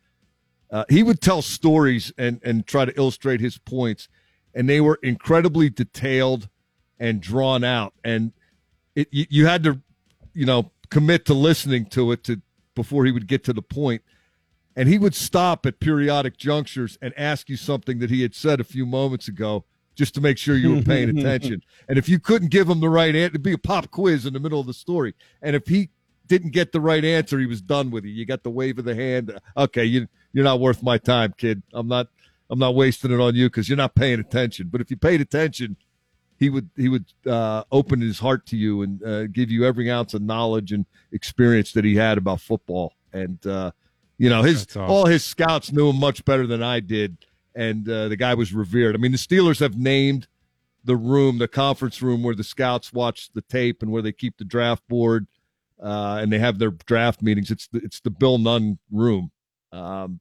Uh, 0.70 0.85
he 0.89 1.02
would 1.02 1.20
tell 1.20 1.43
stories 1.43 2.12
and 2.19 2.40
and 2.44 2.66
try 2.66 2.85
to 2.85 2.97
illustrate 2.98 3.40
his 3.40 3.59
points, 3.59 4.09
and 4.55 4.69
they 4.69 4.81
were 4.81 4.98
incredibly 5.02 5.70
detailed 5.70 6.48
and 6.98 7.20
drawn 7.20 7.64
out. 7.64 7.94
And 8.05 8.32
it 8.94 9.09
you, 9.10 9.27
you 9.28 9.47
had 9.47 9.64
to, 9.64 9.81
you 10.35 10.47
know, 10.47 10.70
commit 10.90 11.24
to 11.27 11.35
listening 11.35 11.86
to 11.86 12.12
it 12.12 12.24
to 12.24 12.40
before 12.74 13.05
he 13.05 13.12
would 13.12 13.27
get 13.27 13.44
to 13.44 13.52
the 13.52 13.62
point. 13.62 14.02
And 14.77 14.89
he 14.89 14.99
would 14.99 15.15
stop 15.15 15.66
at 15.66 15.81
periodic 15.81 16.36
junctures 16.36 16.99
and 17.03 17.12
ask 17.16 17.49
you 17.49 17.57
something 17.57 17.99
that 17.99 18.11
he 18.11 18.23
had 18.23 18.35
said 18.35 18.61
a 18.61 18.65
few 18.65 18.86
moments 18.86 19.28
ago, 19.28 19.65
just 19.94 20.15
to 20.15 20.20
make 20.20 20.39
sure 20.39 20.57
you 20.57 20.74
were 20.77 20.82
paying 20.82 21.19
attention. 21.19 21.62
And 21.89 21.99
if 21.99 22.09
you 22.09 22.19
couldn't 22.19 22.51
give 22.51 22.69
him 22.69 22.81
the 22.81 22.89
right 22.89 23.15
answer, 23.15 23.27
it'd 23.27 23.43
be 23.43 23.53
a 23.53 23.59
pop 23.59 23.90
quiz 23.90 24.24
in 24.24 24.32
the 24.32 24.40
middle 24.40 24.61
of 24.61 24.66
the 24.66 24.74
story. 24.74 25.15
And 25.43 25.55
if 25.55 25.66
he 25.66 25.90
didn't 26.27 26.51
get 26.51 26.73
the 26.73 26.81
right 26.81 27.05
answer, 27.05 27.39
he 27.39 27.47
was 27.47 27.61
done 27.61 27.90
with 27.90 28.05
you. 28.05 28.12
You 28.12 28.24
got 28.24 28.43
the 28.43 28.51
wave 28.51 28.78
of 28.78 28.85
the 28.86 28.94
hand. 28.94 29.39
Okay, 29.57 29.85
you 29.85 30.09
you're 30.32 30.44
not 30.44 30.61
worth 30.61 30.82
my 30.82 30.97
time, 30.97 31.35
kid. 31.36 31.62
I'm 31.74 31.89
not 31.89 32.09
I'm 32.49 32.59
not 32.59 32.74
wasting 32.74 33.12
it 33.12 33.20
on 33.20 33.35
you 33.35 33.49
because 33.51 33.69
you're 33.69 33.77
not 33.77 33.94
paying 33.94 34.20
attention. 34.20 34.69
But 34.69 34.81
if 34.81 34.90
you 34.90 34.97
paid 34.97 35.20
attention, 35.20 35.77
he 36.39 36.51
would 36.51 36.70
he 36.77 36.89
would 36.89 37.05
uh, 37.27 37.65
open 37.70 38.01
his 38.01 38.19
heart 38.19 38.47
to 38.47 38.57
you 38.57 38.82
and 38.82 39.03
uh, 39.03 39.27
give 39.27 39.51
you 39.51 39.65
every 39.65 39.90
ounce 39.90 40.15
of 40.15 40.23
knowledge 40.23 40.73
and 40.73 40.86
experience 41.12 41.73
that 41.73 41.85
he 41.85 41.97
had 41.97 42.19
about 42.19 42.40
football. 42.40 42.94
And 43.12 43.44
uh, 43.47 43.73
you 44.23 44.31
know, 44.31 44.44
his 44.44 44.69
awesome. 44.69 44.82
all 44.82 45.07
his 45.07 45.24
scouts 45.24 45.73
knew 45.73 45.90
him 45.90 45.99
much 45.99 46.24
better 46.24 46.47
than 46.47 46.62
I 46.62 46.78
did, 46.78 47.16
and 47.57 47.89
uh, 47.89 48.07
the 48.07 48.15
guy 48.15 48.35
was 48.35 48.53
revered. 48.53 48.94
I 48.94 48.99
mean, 48.99 49.11
the 49.11 49.19
Steelers 49.19 49.59
have 49.59 49.77
named 49.77 50.28
the 50.85 50.94
room, 50.94 51.39
the 51.39 51.49
conference 51.49 52.01
room 52.01 52.23
where 52.23 52.36
the 52.36 52.44
scouts 52.44 52.93
watch 52.93 53.32
the 53.35 53.43
tape 53.43 53.82
and 53.82 53.90
where 53.90 54.01
they 54.01 54.12
keep 54.12 54.39
the 54.39 54.44
draft 54.44 54.86
board, 54.86 55.27
uh, 55.82 56.20
and 56.23 56.32
they 56.32 56.39
have 56.39 56.61
their 56.61 56.70
draft 56.70 57.20
meetings. 57.20 57.51
It's 57.51 57.66
the, 57.66 57.81
it's 57.81 57.99
the 57.99 58.11
Bill 58.11 58.39
Nunn 58.39 58.78
room. 58.93 59.32
Um, 59.73 60.20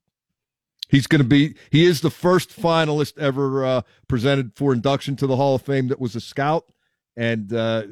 he's 0.89 1.05
going 1.05 1.21
to 1.21 1.27
be 1.27 1.53
he 1.69 1.85
is 1.85 2.01
the 2.01 2.09
first 2.09 2.49
finalist 2.49 3.19
ever 3.19 3.63
uh, 3.63 3.81
presented 4.07 4.53
for 4.55 4.73
induction 4.73 5.15
to 5.17 5.27
the 5.27 5.35
Hall 5.35 5.53
of 5.53 5.61
Fame 5.61 5.89
that 5.89 6.01
was 6.01 6.15
a 6.15 6.21
scout, 6.21 6.65
and 7.15 7.53
uh, 7.53 7.83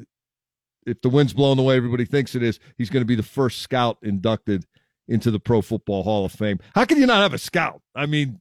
if 0.84 1.00
the 1.02 1.08
wind's 1.08 1.34
blowing 1.34 1.56
the 1.56 1.62
way 1.62 1.76
everybody 1.76 2.04
thinks 2.04 2.34
it 2.34 2.42
is, 2.42 2.58
he's 2.76 2.90
going 2.90 3.02
to 3.02 3.06
be 3.06 3.14
the 3.14 3.22
first 3.22 3.60
scout 3.60 3.98
inducted 4.02 4.66
into 5.10 5.30
the 5.30 5.40
Pro 5.40 5.60
Football 5.60 6.04
Hall 6.04 6.24
of 6.24 6.32
Fame. 6.32 6.60
How 6.74 6.86
can 6.86 6.98
you 6.98 7.06
not 7.06 7.20
have 7.20 7.34
a 7.34 7.38
scout? 7.38 7.82
I 7.94 8.06
mean, 8.06 8.40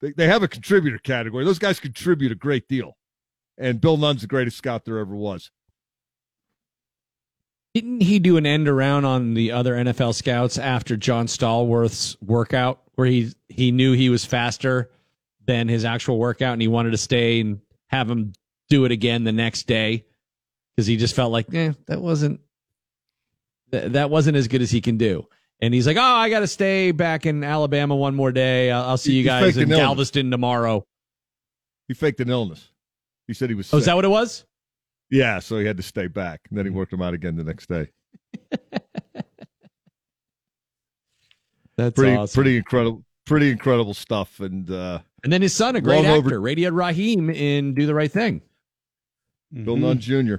they, 0.00 0.12
they 0.12 0.26
have 0.28 0.42
a 0.42 0.48
contributor 0.48 0.98
category. 0.98 1.44
Those 1.44 1.58
guys 1.58 1.80
contribute 1.80 2.32
a 2.32 2.36
great 2.36 2.68
deal, 2.68 2.96
and 3.58 3.80
Bill 3.80 3.98
Nunn's 3.98 4.22
the 4.22 4.28
greatest 4.28 4.56
scout 4.56 4.84
there 4.86 4.98
ever 4.98 5.14
was. 5.14 5.50
Didn't 7.74 8.00
he 8.00 8.18
do 8.18 8.36
an 8.36 8.46
end 8.46 8.68
around 8.68 9.04
on 9.04 9.34
the 9.34 9.52
other 9.52 9.74
NFL 9.74 10.14
scouts 10.14 10.58
after 10.58 10.96
John 10.96 11.26
Stallworth's 11.26 12.16
workout, 12.22 12.80
where 12.94 13.06
he 13.06 13.32
he 13.48 13.72
knew 13.72 13.92
he 13.92 14.08
was 14.08 14.24
faster 14.24 14.90
than 15.46 15.68
his 15.68 15.84
actual 15.84 16.18
workout, 16.18 16.54
and 16.54 16.62
he 16.62 16.68
wanted 16.68 16.92
to 16.92 16.98
stay 16.98 17.40
and 17.40 17.60
have 17.88 18.08
him 18.08 18.32
do 18.68 18.84
it 18.84 18.92
again 18.92 19.24
the 19.24 19.32
next 19.32 19.66
day 19.66 20.04
because 20.74 20.86
he 20.86 20.96
just 20.96 21.16
felt 21.16 21.32
like, 21.32 21.52
eh, 21.52 21.72
that 21.86 22.00
wasn't 22.00 22.40
th- 23.72 23.92
that 23.92 24.10
wasn't 24.10 24.36
as 24.36 24.48
good 24.48 24.62
as 24.62 24.70
he 24.70 24.80
can 24.80 24.96
do. 24.96 25.26
And 25.62 25.74
he's 25.74 25.86
like, 25.86 25.96
oh, 25.98 26.00
I 26.00 26.30
got 26.30 26.40
to 26.40 26.46
stay 26.46 26.90
back 26.90 27.26
in 27.26 27.44
Alabama 27.44 27.94
one 27.94 28.14
more 28.14 28.32
day. 28.32 28.70
I'll, 28.70 28.90
I'll 28.90 28.96
see 28.96 29.12
you 29.12 29.18
he 29.18 29.24
guys 29.24 29.56
in 29.56 29.64
an 29.64 29.70
illness. 29.72 29.84
Galveston 29.86 30.30
tomorrow. 30.30 30.86
He 31.88 31.94
faked 31.94 32.20
an 32.20 32.30
illness. 32.30 32.66
He 33.26 33.34
said 33.34 33.50
he 33.50 33.54
was. 33.54 33.72
Oh, 33.74 33.76
is 33.76 33.84
that 33.84 33.94
what 33.96 34.04
it 34.04 34.08
was? 34.08 34.44
Yeah, 35.10 35.38
so 35.40 35.58
he 35.58 35.66
had 35.66 35.76
to 35.76 35.82
stay 35.82 36.06
back, 36.06 36.40
and 36.48 36.56
then 36.58 36.64
he 36.64 36.70
worked 36.70 36.92
him 36.92 37.02
out 37.02 37.14
again 37.14 37.36
the 37.36 37.44
next 37.44 37.68
day. 37.68 37.88
That's 41.76 41.94
pretty 41.94 42.16
awesome. 42.16 42.34
pretty 42.42 42.56
incredible, 42.58 43.04
pretty 43.24 43.50
incredible 43.50 43.94
stuff. 43.94 44.40
And 44.40 44.70
uh, 44.70 45.00
And 45.24 45.32
then 45.32 45.42
his 45.42 45.54
son, 45.54 45.76
a 45.76 45.80
great 45.80 45.96
Long 45.96 46.06
actor, 46.06 46.16
over- 46.28 46.40
Radio 46.40 46.70
Raheem 46.70 47.30
in 47.30 47.74
Do 47.74 47.86
the 47.86 47.94
Right 47.94 48.10
Thing. 48.10 48.42
Bill 49.52 49.76
Nunn 49.76 49.98
Jr. 49.98 50.36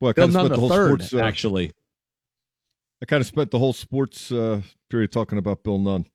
Boy, 0.00 0.08
I 0.10 0.12
Bill 0.12 0.28
Nunn 0.28 0.44
the 0.44 0.48
the 0.50 0.56
whole 0.60 0.68
third, 0.68 1.02
sports. 1.02 1.14
Uh, 1.14 1.18
actually. 1.26 1.72
I 3.02 3.06
kind 3.06 3.20
of 3.20 3.26
spent 3.26 3.50
the 3.50 3.58
whole 3.58 3.72
sports 3.72 4.30
uh, 4.30 4.60
period 4.90 5.12
talking 5.12 5.38
about 5.38 5.62
Bill 5.62 5.78
Nunn. 5.78 6.06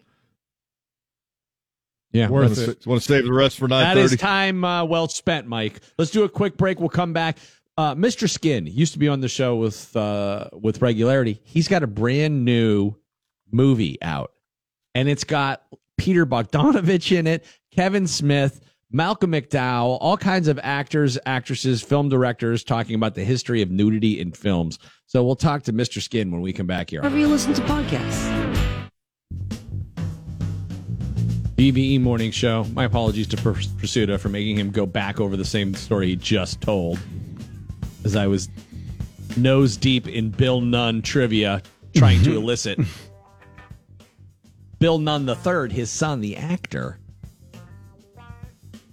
Yeah, 2.11 2.29
want 2.29 2.49
worth 2.49 2.81
to, 2.81 2.89
want 2.89 3.01
to 3.01 3.07
save 3.07 3.25
the 3.25 3.33
rest 3.33 3.57
for 3.57 3.67
nine 3.67 3.93
thirty. 3.93 4.07
That 4.07 4.13
is 4.13 4.19
time 4.19 4.63
uh, 4.63 4.85
well 4.85 5.07
spent, 5.07 5.47
Mike. 5.47 5.81
Let's 5.97 6.11
do 6.11 6.23
a 6.23 6.29
quick 6.29 6.55
break. 6.55 6.79
We'll 6.79 6.89
come 6.89 7.11
back. 7.11 7.37
Uh, 7.77 7.93
Mr. 7.93 8.29
Skin 8.29 8.67
used 8.67 8.93
to 8.93 8.99
be 8.99 9.09
on 9.09 9.19
the 9.19 9.27
show 9.27 9.57
with 9.57 9.93
uh, 9.97 10.49
with 10.53 10.81
regularity. 10.81 11.41
He's 11.43 11.67
got 11.67 11.83
a 11.83 11.87
brand 11.87 12.45
new 12.45 12.95
movie 13.51 14.01
out, 14.01 14.31
and 14.93 15.09
it's 15.09 15.25
got 15.25 15.63
Peter 15.97 16.25
Bogdanovich 16.25 17.15
in 17.15 17.27
it, 17.27 17.43
Kevin 17.71 18.07
Smith, 18.07 18.61
Malcolm 18.91 19.33
McDowell, 19.33 19.97
all 19.99 20.15
kinds 20.15 20.47
of 20.47 20.57
actors, 20.63 21.17
actresses, 21.25 21.81
film 21.81 22.07
directors 22.07 22.63
talking 22.63 22.95
about 22.95 23.15
the 23.15 23.25
history 23.25 23.61
of 23.61 23.69
nudity 23.69 24.21
in 24.21 24.31
films. 24.31 24.79
So 25.07 25.23
we'll 25.23 25.35
talk 25.35 25.63
to 25.63 25.73
Mr. 25.73 26.01
Skin 26.01 26.31
when 26.31 26.41
we 26.41 26.51
come 26.51 26.65
back 26.65 26.89
here. 26.89 27.01
Wherever 27.01 27.17
you 27.17 27.27
listen 27.27 27.53
to 27.53 27.61
podcasts. 27.63 28.89
DVE 31.55 32.01
Morning 32.01 32.31
Show. 32.31 32.65
My 32.73 32.83
apologies 32.83 33.27
to 33.27 33.37
Pur- 33.37 33.53
Prisuta 33.53 34.19
for 34.19 34.29
making 34.29 34.57
him 34.57 34.71
go 34.71 34.85
back 34.85 35.21
over 35.21 35.37
the 35.37 35.45
same 35.45 35.73
story 35.73 36.07
he 36.07 36.15
just 36.15 36.59
told, 36.59 36.99
as 38.03 38.15
I 38.15 38.27
was 38.27 38.49
nose 39.37 39.77
deep 39.77 40.07
in 40.07 40.31
Bill 40.31 40.59
Nunn 40.59 41.01
trivia 41.01 41.61
trying 41.95 42.21
to 42.23 42.31
mm-hmm. 42.31 42.39
elicit. 42.39 42.79
Bill 44.79 44.97
Nunn 44.99 45.29
III, 45.29 45.71
his 45.71 45.89
son, 45.89 46.19
the 46.19 46.35
actor, 46.35 46.99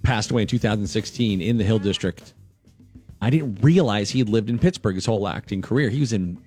passed 0.02 0.30
away 0.30 0.42
in 0.42 0.48
2016 0.48 1.40
in 1.40 1.58
the 1.58 1.64
Hill 1.64 1.78
District. 1.78 2.32
I 3.22 3.30
didn't 3.30 3.60
realize 3.62 4.10
he 4.10 4.18
had 4.18 4.28
lived 4.28 4.50
in 4.50 4.58
Pittsburgh 4.58 4.96
his 4.96 5.06
whole 5.06 5.26
acting 5.28 5.62
career. 5.62 5.88
He 5.88 6.00
was 6.00 6.12
in 6.12 6.38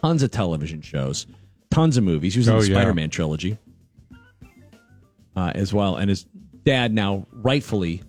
tons 0.00 0.22
of 0.22 0.30
television 0.30 0.80
shows, 0.80 1.26
tons 1.70 1.96
of 1.98 2.04
movies. 2.04 2.32
He 2.34 2.40
was 2.40 2.48
in 2.48 2.54
Oh, 2.54 2.60
the 2.62 2.68
yeah. 2.68 2.76
Spider 2.76 2.94
Man 2.94 3.10
trilogy 3.10 3.58
uh, 5.36 5.52
as 5.54 5.72
well. 5.74 5.96
And 5.96 6.08
his 6.08 6.26
dad 6.64 6.92
now 6.92 7.26
rightfully 7.32 8.02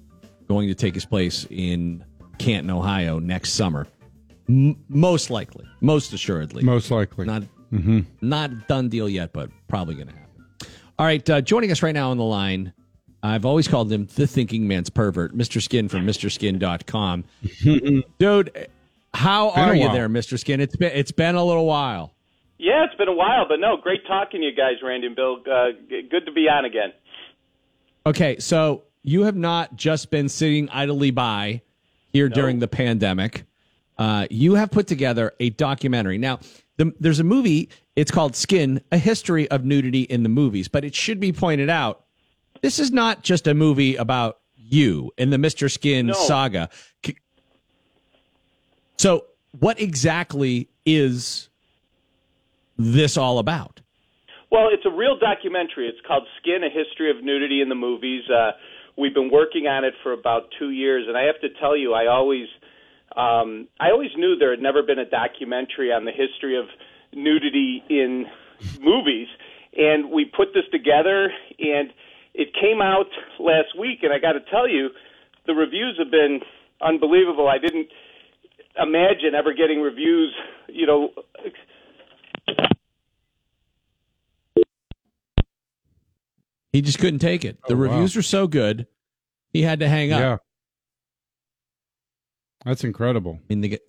going 0.48 0.68
to 0.68 0.76
take 0.76 0.94
his 0.94 1.06
place 1.06 1.48
in 1.50 2.04
Canton, 2.38 2.70
Ohio 2.70 3.20
next 3.20 3.54
summer. 3.54 3.88
M- 4.50 4.76
most 4.90 5.30
likely, 5.30 5.66
most 5.82 6.14
assuredly, 6.14 6.64
Most 6.64 6.92
likely. 6.92 7.26
not 7.26 7.44
Mm-hmm. 7.74 8.02
not 8.22 8.68
done 8.68 8.88
deal 8.88 9.10
yet, 9.10 9.34
but 9.34 9.50
probably 9.68 9.96
going 9.96 10.06
to 10.08 10.14
happen. 10.14 10.70
All 11.00 11.08
right, 11.08 11.28
uh, 11.28 11.42
joining 11.42 11.72
us 11.72 11.82
right 11.82 11.92
now 11.96 12.12
on 12.12 12.18
the 12.18 12.24
line, 12.24 12.72
I've 13.24 13.46
always 13.46 13.70
called 13.70 13.92
him 13.92 14.08
the 14.16 14.28
thinking 14.28 14.68
man's 14.68 14.90
pervert, 14.90 15.34
Mr. 15.36 15.62
Skin 15.62 15.88
from 15.88 16.06
MrSkin.com. 16.06 17.24
Dude, 18.20 18.68
how 19.14 19.52
Been 19.52 19.60
are 19.64 19.76
you 19.76 19.86
while. 19.86 19.94
there, 19.94 20.10
Mr. 20.10 20.38
Skin? 20.38 20.60
It's 20.60 20.76
been 20.76 20.92
it's 20.94 21.12
been 21.12 21.36
a 21.36 21.44
little 21.44 21.66
while. 21.66 22.14
Yeah, 22.58 22.84
it's 22.86 22.96
been 22.96 23.08
a 23.08 23.14
while, 23.14 23.46
but 23.48 23.60
no, 23.60 23.78
great 23.78 24.06
talking 24.06 24.42
to 24.42 24.46
you 24.48 24.54
guys, 24.54 24.76
Randy 24.84 25.08
and 25.08 25.16
Bill. 25.16 25.38
Uh, 25.50 25.68
g- 25.90 26.08
good 26.10 26.26
to 26.26 26.32
be 26.32 26.48
on 26.50 26.66
again. 26.66 26.92
Okay, 28.06 28.38
so 28.40 28.84
you 29.04 29.24
have 29.24 29.36
not 29.36 29.76
just 29.76 30.12
been 30.12 30.28
sitting 30.30 30.70
idly 30.70 31.12
by 31.12 31.62
here 32.12 32.30
during 32.30 32.60
the 32.60 32.68
pandemic. 32.68 33.46
Uh, 33.98 34.28
you 34.30 34.56
have 34.56 34.72
put 34.72 34.88
together 34.88 35.34
a 35.40 35.50
documentary. 35.52 36.18
Now, 36.18 36.40
the, 36.78 36.92
there's 37.00 37.20
a 37.20 37.24
movie. 37.24 37.70
It's 37.96 38.12
called 38.12 38.36
Skin: 38.36 38.82
A 38.92 38.98
History 38.98 39.50
of 39.50 39.64
Nudity 39.64 40.02
in 40.04 40.24
the 40.24 40.30
Movies. 40.30 40.68
But 40.68 40.84
it 40.84 40.96
should 40.96 41.20
be 41.20 41.32
pointed 41.32 41.70
out, 41.70 42.03
this 42.64 42.80
is 42.80 42.92
not 42.92 43.22
just 43.24 43.46
a 43.46 43.54
movie 43.54 43.98
about 43.98 44.40
you 44.56 45.12
and 45.18 45.32
the 45.32 45.38
Mister 45.38 45.70
Skin 45.70 46.08
No. 46.08 46.14
saga. 46.14 46.70
So, 48.98 49.26
what 49.60 49.80
exactly 49.80 50.70
is 50.86 51.50
this 52.78 53.18
all 53.18 53.38
about? 53.38 53.82
Well, 54.50 54.70
it's 54.72 54.86
a 54.86 54.96
real 54.96 55.20
documentary. 55.20 55.90
It's 55.90 56.00
called 56.08 56.24
Skin: 56.42 56.64
A 56.64 56.70
History 56.70 57.12
of 57.12 57.24
Nudity 57.24 57.62
in 57.62 57.68
the 57.68 57.76
Movies. 57.76 58.24
Uh, 58.30 58.52
we've 58.98 59.14
been 59.14 59.30
working 59.30 59.68
on 59.68 59.84
it 59.84 59.94
for 60.02 60.14
about 60.14 60.44
two 60.58 60.70
years, 60.70 61.06
and 61.08 61.18
I 61.18 61.24
have 61.24 61.40
to 61.42 61.50
tell 61.60 61.76
you, 61.76 61.94
I 61.94 62.08
always, 62.08 62.48
um, 63.18 63.68
I 63.80 63.90
always 63.92 64.12
knew 64.16 64.38
there 64.38 64.52
had 64.52 64.62
never 64.62 64.84
been 64.84 65.00
a 65.00 65.10
documentary 65.10 65.92
on 65.92 66.06
the 66.06 66.12
history 66.12 66.58
of 66.58 66.66
nudity 67.12 67.84
in 67.90 68.26
movies, 68.80 69.28
and 69.76 70.12
we 70.12 70.26
put 70.26 70.54
this 70.54 70.64
together, 70.72 71.30
and 71.60 71.92
it 72.34 72.50
came 72.60 72.82
out 72.82 73.08
last 73.40 73.78
week, 73.78 74.00
and 74.04 74.12
I 74.14 74.20
got 74.20 74.34
to 74.34 74.42
tell 74.52 74.68
you, 74.68 74.90
the 75.46 75.54
reviews 75.54 75.98
have 76.00 76.12
been 76.12 76.40
unbelievable. 76.82 77.48
I 77.48 77.58
didn't 77.58 77.88
imagine 78.78 79.36
ever 79.36 79.54
getting 79.54 79.82
reviews, 79.82 80.34
you 80.68 80.88
know. 80.88 81.10
He 86.72 86.82
just 86.82 86.98
couldn't 86.98 87.20
take 87.20 87.46
it. 87.46 87.60
The 87.68 87.76
Oh, 87.76 87.78
wow. 87.78 87.84
reviews 87.84 88.16
were 88.16 88.24
so 88.24 88.48
good, 88.48 88.88
he 89.52 89.62
had 89.62 89.80
to 89.82 89.88
hang 89.88 90.12
up. 90.12 90.20
Yeah. 90.20 90.38
That's 92.66 92.84
incredible. 92.84 93.40
In 93.50 93.62
the 93.62 93.80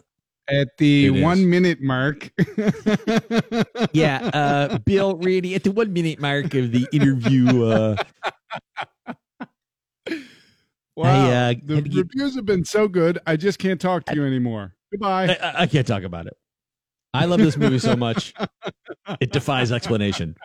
At 0.48 0.76
the 0.76 1.06
It 1.06 1.16
is. 1.16 1.22
one 1.22 1.48
minute 1.48 1.80
mark. 1.80 2.30
yeah, 3.92 4.30
uh, 4.34 4.78
Bill 4.78 5.16
Reedy 5.16 5.54
at 5.54 5.64
the 5.64 5.70
one 5.70 5.92
minute 5.92 6.20
mark 6.20 6.52
of 6.54 6.70
the 6.72 6.86
interview. 6.92 7.64
Uh, 7.64 7.96
Wow. 10.96 11.26
I, 11.28 11.32
uh, 11.32 11.54
the 11.64 11.82
get- 11.82 11.96
reviews 11.96 12.36
have 12.36 12.46
been 12.46 12.64
so 12.64 12.86
good. 12.86 13.18
I 13.26 13.36
just 13.36 13.58
can't 13.58 13.80
talk 13.80 14.04
to 14.04 14.14
you 14.14 14.24
anymore. 14.24 14.76
Goodbye. 14.92 15.36
I, 15.42 15.62
I 15.62 15.66
can't 15.66 15.86
talk 15.86 16.04
about 16.04 16.26
it. 16.26 16.36
I 17.12 17.24
love 17.24 17.40
this 17.40 17.56
movie 17.56 17.80
so 17.80 17.96
much, 17.96 18.32
it 19.20 19.32
defies 19.32 19.72
explanation. 19.72 20.36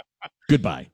Goodbye. 0.49 0.89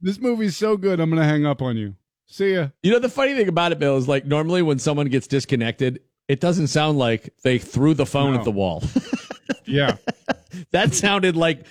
This 0.00 0.20
movie's 0.20 0.56
so 0.56 0.76
good. 0.76 1.00
I'm 1.00 1.10
going 1.10 1.20
to 1.20 1.26
hang 1.26 1.46
up 1.46 1.62
on 1.62 1.76
you. 1.76 1.94
See 2.26 2.54
ya. 2.54 2.68
You 2.82 2.92
know, 2.92 2.98
the 3.00 3.08
funny 3.08 3.34
thing 3.34 3.48
about 3.48 3.72
it, 3.72 3.78
Bill, 3.80 3.96
is 3.96 4.06
like 4.08 4.24
normally 4.24 4.62
when 4.62 4.78
someone 4.78 5.08
gets 5.08 5.26
disconnected, 5.26 6.00
it 6.28 6.40
doesn't 6.40 6.66
sound 6.68 6.98
like 6.98 7.34
they 7.42 7.58
threw 7.58 7.94
the 7.94 8.06
phone 8.06 8.32
No. 8.34 8.38
at 8.38 8.44
the 8.44 8.50
wall. 8.52 8.82
Yeah. 9.64 9.96
that 10.70 10.94
sounded 10.94 11.36
like 11.36 11.64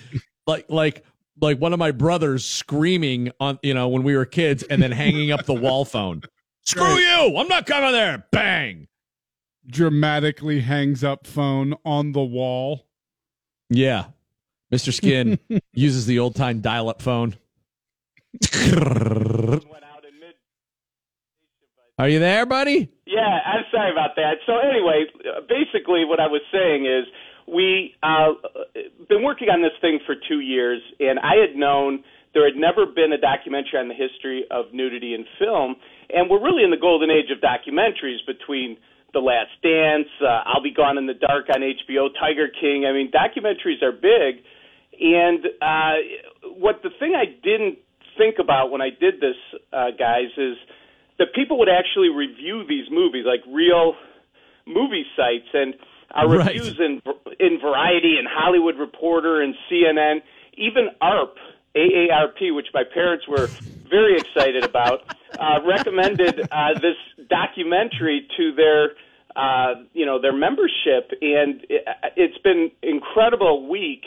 like 0.46 0.66
like 0.70 1.02
like 1.40 1.58
one 1.58 1.72
of 1.72 1.78
my 1.78 1.92
brothers 1.92 2.44
screaming 2.44 3.32
on 3.40 3.58
you 3.62 3.72
know 3.74 3.88
when 3.88 4.02
we 4.02 4.14
were 4.16 4.26
kids 4.26 4.62
and 4.64 4.82
then 4.82 4.92
hanging 4.92 5.30
up 5.30 5.46
the 5.46 5.54
wall 5.54 5.84
phone. 5.86 6.20
Screw 6.62 6.96
you! 6.96 7.36
I'm 7.36 7.48
not 7.48 7.64
coming 7.66 7.92
there. 7.92 8.26
Bang. 8.32 8.88
Dramatically 9.66 10.60
hangs 10.60 11.02
up 11.04 11.26
phone 11.26 11.74
on 11.84 12.12
the 12.12 12.22
wall. 12.22 12.86
Yeah. 13.70 14.06
Mr. 14.72 14.92
Skin 14.92 15.38
uses 15.72 16.04
the 16.06 16.18
old 16.18 16.34
time 16.34 16.60
dial 16.60 16.88
up 16.90 17.00
phone. 17.00 17.36
Are 21.98 22.08
you 22.10 22.20
there, 22.20 22.44
buddy? 22.44 22.92
Yeah, 23.06 23.24
I'm 23.24 23.64
sorry 23.72 23.90
about 23.90 24.16
that. 24.16 24.44
So 24.44 24.58
anyway, 24.60 25.06
basically, 25.48 26.04
what 26.04 26.20
I 26.20 26.26
was 26.28 26.42
saying 26.52 26.84
is 26.84 27.08
we 27.48 27.94
uh, 28.02 28.36
been 29.08 29.24
working 29.24 29.48
on 29.48 29.62
this 29.62 29.72
thing 29.80 30.00
for 30.04 30.14
two 30.14 30.40
years, 30.40 30.82
and 31.00 31.18
I 31.18 31.40
had 31.40 31.56
known 31.56 32.04
there 32.34 32.44
had 32.44 32.60
never 32.60 32.84
been 32.84 33.16
a 33.16 33.18
documentary 33.18 33.80
on 33.80 33.88
the 33.88 33.96
history 33.96 34.44
of 34.50 34.76
nudity 34.76 35.14
in 35.14 35.24
film, 35.40 35.76
and 36.12 36.28
we're 36.28 36.42
really 36.42 36.64
in 36.64 36.70
the 36.70 36.76
golden 36.76 37.08
age 37.08 37.32
of 37.32 37.40
documentaries 37.40 38.20
between 38.28 38.76
The 39.16 39.24
Last 39.24 39.56
Dance, 39.64 40.12
uh, 40.20 40.44
I'll 40.44 40.62
Be 40.62 40.76
Gone 40.76 40.98
in 40.98 41.06
the 41.06 41.16
Dark 41.16 41.48
on 41.48 41.64
HBO, 41.64 42.12
Tiger 42.12 42.52
King. 42.52 42.84
I 42.84 42.92
mean, 42.92 43.08
documentaries 43.08 43.80
are 43.80 43.96
big, 43.96 44.44
and 45.00 45.48
uh, 45.64 46.52
what 46.60 46.84
the 46.84 46.90
thing 47.00 47.16
I 47.16 47.24
didn't 47.24 47.80
think 48.20 48.36
about 48.38 48.68
when 48.68 48.82
I 48.82 48.90
did 48.92 49.16
this, 49.16 49.40
uh, 49.72 49.96
guys, 49.96 50.28
is 50.36 50.60
that 51.18 51.28
people 51.34 51.58
would 51.58 51.68
actually 51.68 52.08
review 52.10 52.64
these 52.68 52.86
movies, 52.90 53.24
like 53.26 53.40
real 53.48 53.94
movie 54.66 55.06
sites, 55.16 55.48
and 55.54 55.74
our 56.12 56.28
Right. 56.28 56.46
reviews 56.46 56.78
in 56.78 57.02
in 57.40 57.58
Variety 57.60 58.16
and 58.18 58.28
Hollywood 58.30 58.76
Reporter 58.78 59.42
and 59.42 59.54
CNN, 59.70 60.22
even 60.56 60.88
ARP, 61.00 61.36
AARP, 61.76 62.54
which 62.54 62.68
my 62.74 62.84
parents 62.84 63.26
were 63.28 63.50
very 63.90 64.18
excited 64.18 64.64
about, 64.64 65.00
uh, 65.38 65.60
recommended 65.66 66.40
uh, 66.50 66.74
this 66.80 66.96
documentary 67.28 68.26
to 68.36 68.52
their 68.54 68.92
uh, 69.36 69.74
you 69.92 70.06
know 70.06 70.20
their 70.20 70.32
membership, 70.32 71.10
and 71.20 71.62
it, 71.68 71.84
it's 72.16 72.38
been 72.38 72.70
incredible 72.82 73.68
week. 73.68 74.04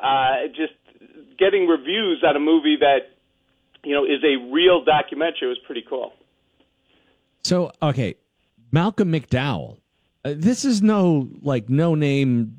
Uh, 0.00 0.48
just 0.48 0.72
getting 1.38 1.66
reviews 1.66 2.24
on 2.26 2.36
a 2.36 2.40
movie 2.40 2.76
that 2.80 3.10
you 3.84 3.94
know 3.94 4.04
is 4.04 4.22
a 4.24 4.50
real 4.52 4.84
documentary 4.84 5.48
was 5.48 5.58
pretty 5.66 5.84
cool. 5.88 6.12
So, 7.44 7.70
okay, 7.82 8.16
Malcolm 8.72 9.12
McDowell. 9.12 9.78
Uh, 10.24 10.32
this 10.36 10.64
is 10.64 10.82
no 10.82 11.28
like 11.42 11.68
no 11.68 11.94
name 11.94 12.56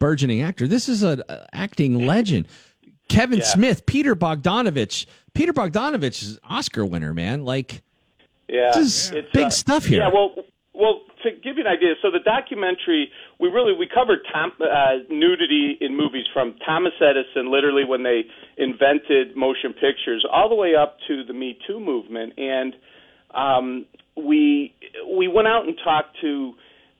burgeoning 0.00 0.42
actor. 0.42 0.66
This 0.66 0.88
is 0.88 1.02
an 1.02 1.22
acting 1.52 2.06
legend. 2.06 2.48
Kevin 3.08 3.38
Yeah. 3.38 3.44
Smith, 3.44 3.86
Peter 3.86 4.16
Bogdanovich. 4.16 5.06
Peter 5.34 5.52
Bogdanovich 5.52 6.22
is 6.22 6.38
Oscar 6.48 6.84
winner, 6.84 7.14
man. 7.14 7.44
Like, 7.44 7.82
Yeah, 8.48 8.72
This 8.74 9.10
is 9.10 9.24
big 9.32 9.52
stuff 9.52 9.84
here. 9.86 10.00
Yeah, 10.00 10.10
well, 10.12 10.34
well, 10.74 11.00
to 11.22 11.30
give 11.30 11.56
you 11.56 11.64
an 11.64 11.68
idea, 11.72 11.94
so 12.02 12.10
the 12.10 12.18
documentary 12.18 13.10
we 13.38 13.48
really 13.48 13.72
we 13.72 13.86
covered 13.86 14.18
Tom, 14.32 14.52
uh, 14.60 14.98
nudity 15.08 15.78
in 15.80 15.96
movies 15.96 16.26
from 16.32 16.54
Thomas 16.66 16.92
Edison, 17.00 17.50
literally 17.50 17.84
when 17.84 18.02
they 18.02 18.24
invented 18.58 19.36
motion 19.36 19.72
pictures, 19.72 20.26
all 20.30 20.48
the 20.48 20.54
way 20.54 20.74
up 20.74 20.98
to 21.06 21.24
the 21.24 21.32
Me 21.32 21.56
Too 21.66 21.78
movement, 21.78 22.32
and 22.36 22.74
um, 23.34 23.86
we 24.16 24.74
we 25.18 25.28
went 25.28 25.48
out 25.48 25.66
and 25.66 25.76
talked 25.82 26.16
to 26.20 26.54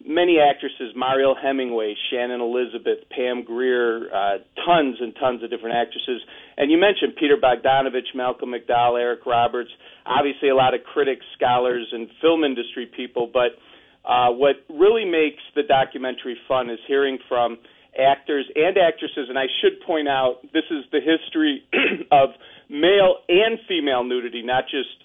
many 0.07 0.39
actresses: 0.39 0.95
Mariel 0.97 1.35
Hemingway, 1.41 1.95
Shannon 2.11 2.41
Elizabeth, 2.41 3.09
Pam 3.11 3.45
Grier, 3.45 4.09
uh, 4.13 4.39
tons 4.67 4.97
and 5.01 5.15
tons 5.19 5.43
of 5.43 5.51
different 5.51 5.77
actresses. 5.77 6.21
And 6.57 6.71
you 6.71 6.79
mentioned 6.79 7.15
Peter 7.19 7.37
Bogdanovich, 7.37 8.15
Malcolm 8.15 8.53
McDowell, 8.53 9.01
Eric 9.01 9.27
Roberts. 9.27 9.71
Obviously, 10.07 10.49
a 10.49 10.55
lot 10.55 10.75
of 10.75 10.81
critics, 10.85 11.25
scholars, 11.37 11.89
and 11.93 12.09
film 12.21 12.45
industry 12.45 12.91
people. 12.95 13.31
But 13.33 13.57
uh, 14.05 14.31
what 14.31 14.57
really 14.69 15.05
makes 15.05 15.43
the 15.55 15.63
documentary 15.63 16.37
fun 16.47 16.69
is 16.69 16.79
hearing 16.87 17.19
from 17.29 17.59
actors 17.99 18.47
and 18.55 18.77
actresses. 18.77 19.29
And 19.29 19.39
I 19.39 19.47
should 19.63 19.81
point 19.87 20.09
out, 20.09 20.43
this 20.53 20.65
is 20.71 20.85
the 20.93 21.01
history 21.01 21.65
of 22.13 22.31
male 22.69 23.23
and 23.29 23.59
female 23.69 24.05
nudity, 24.05 24.43
not 24.43 24.65
just 24.65 25.04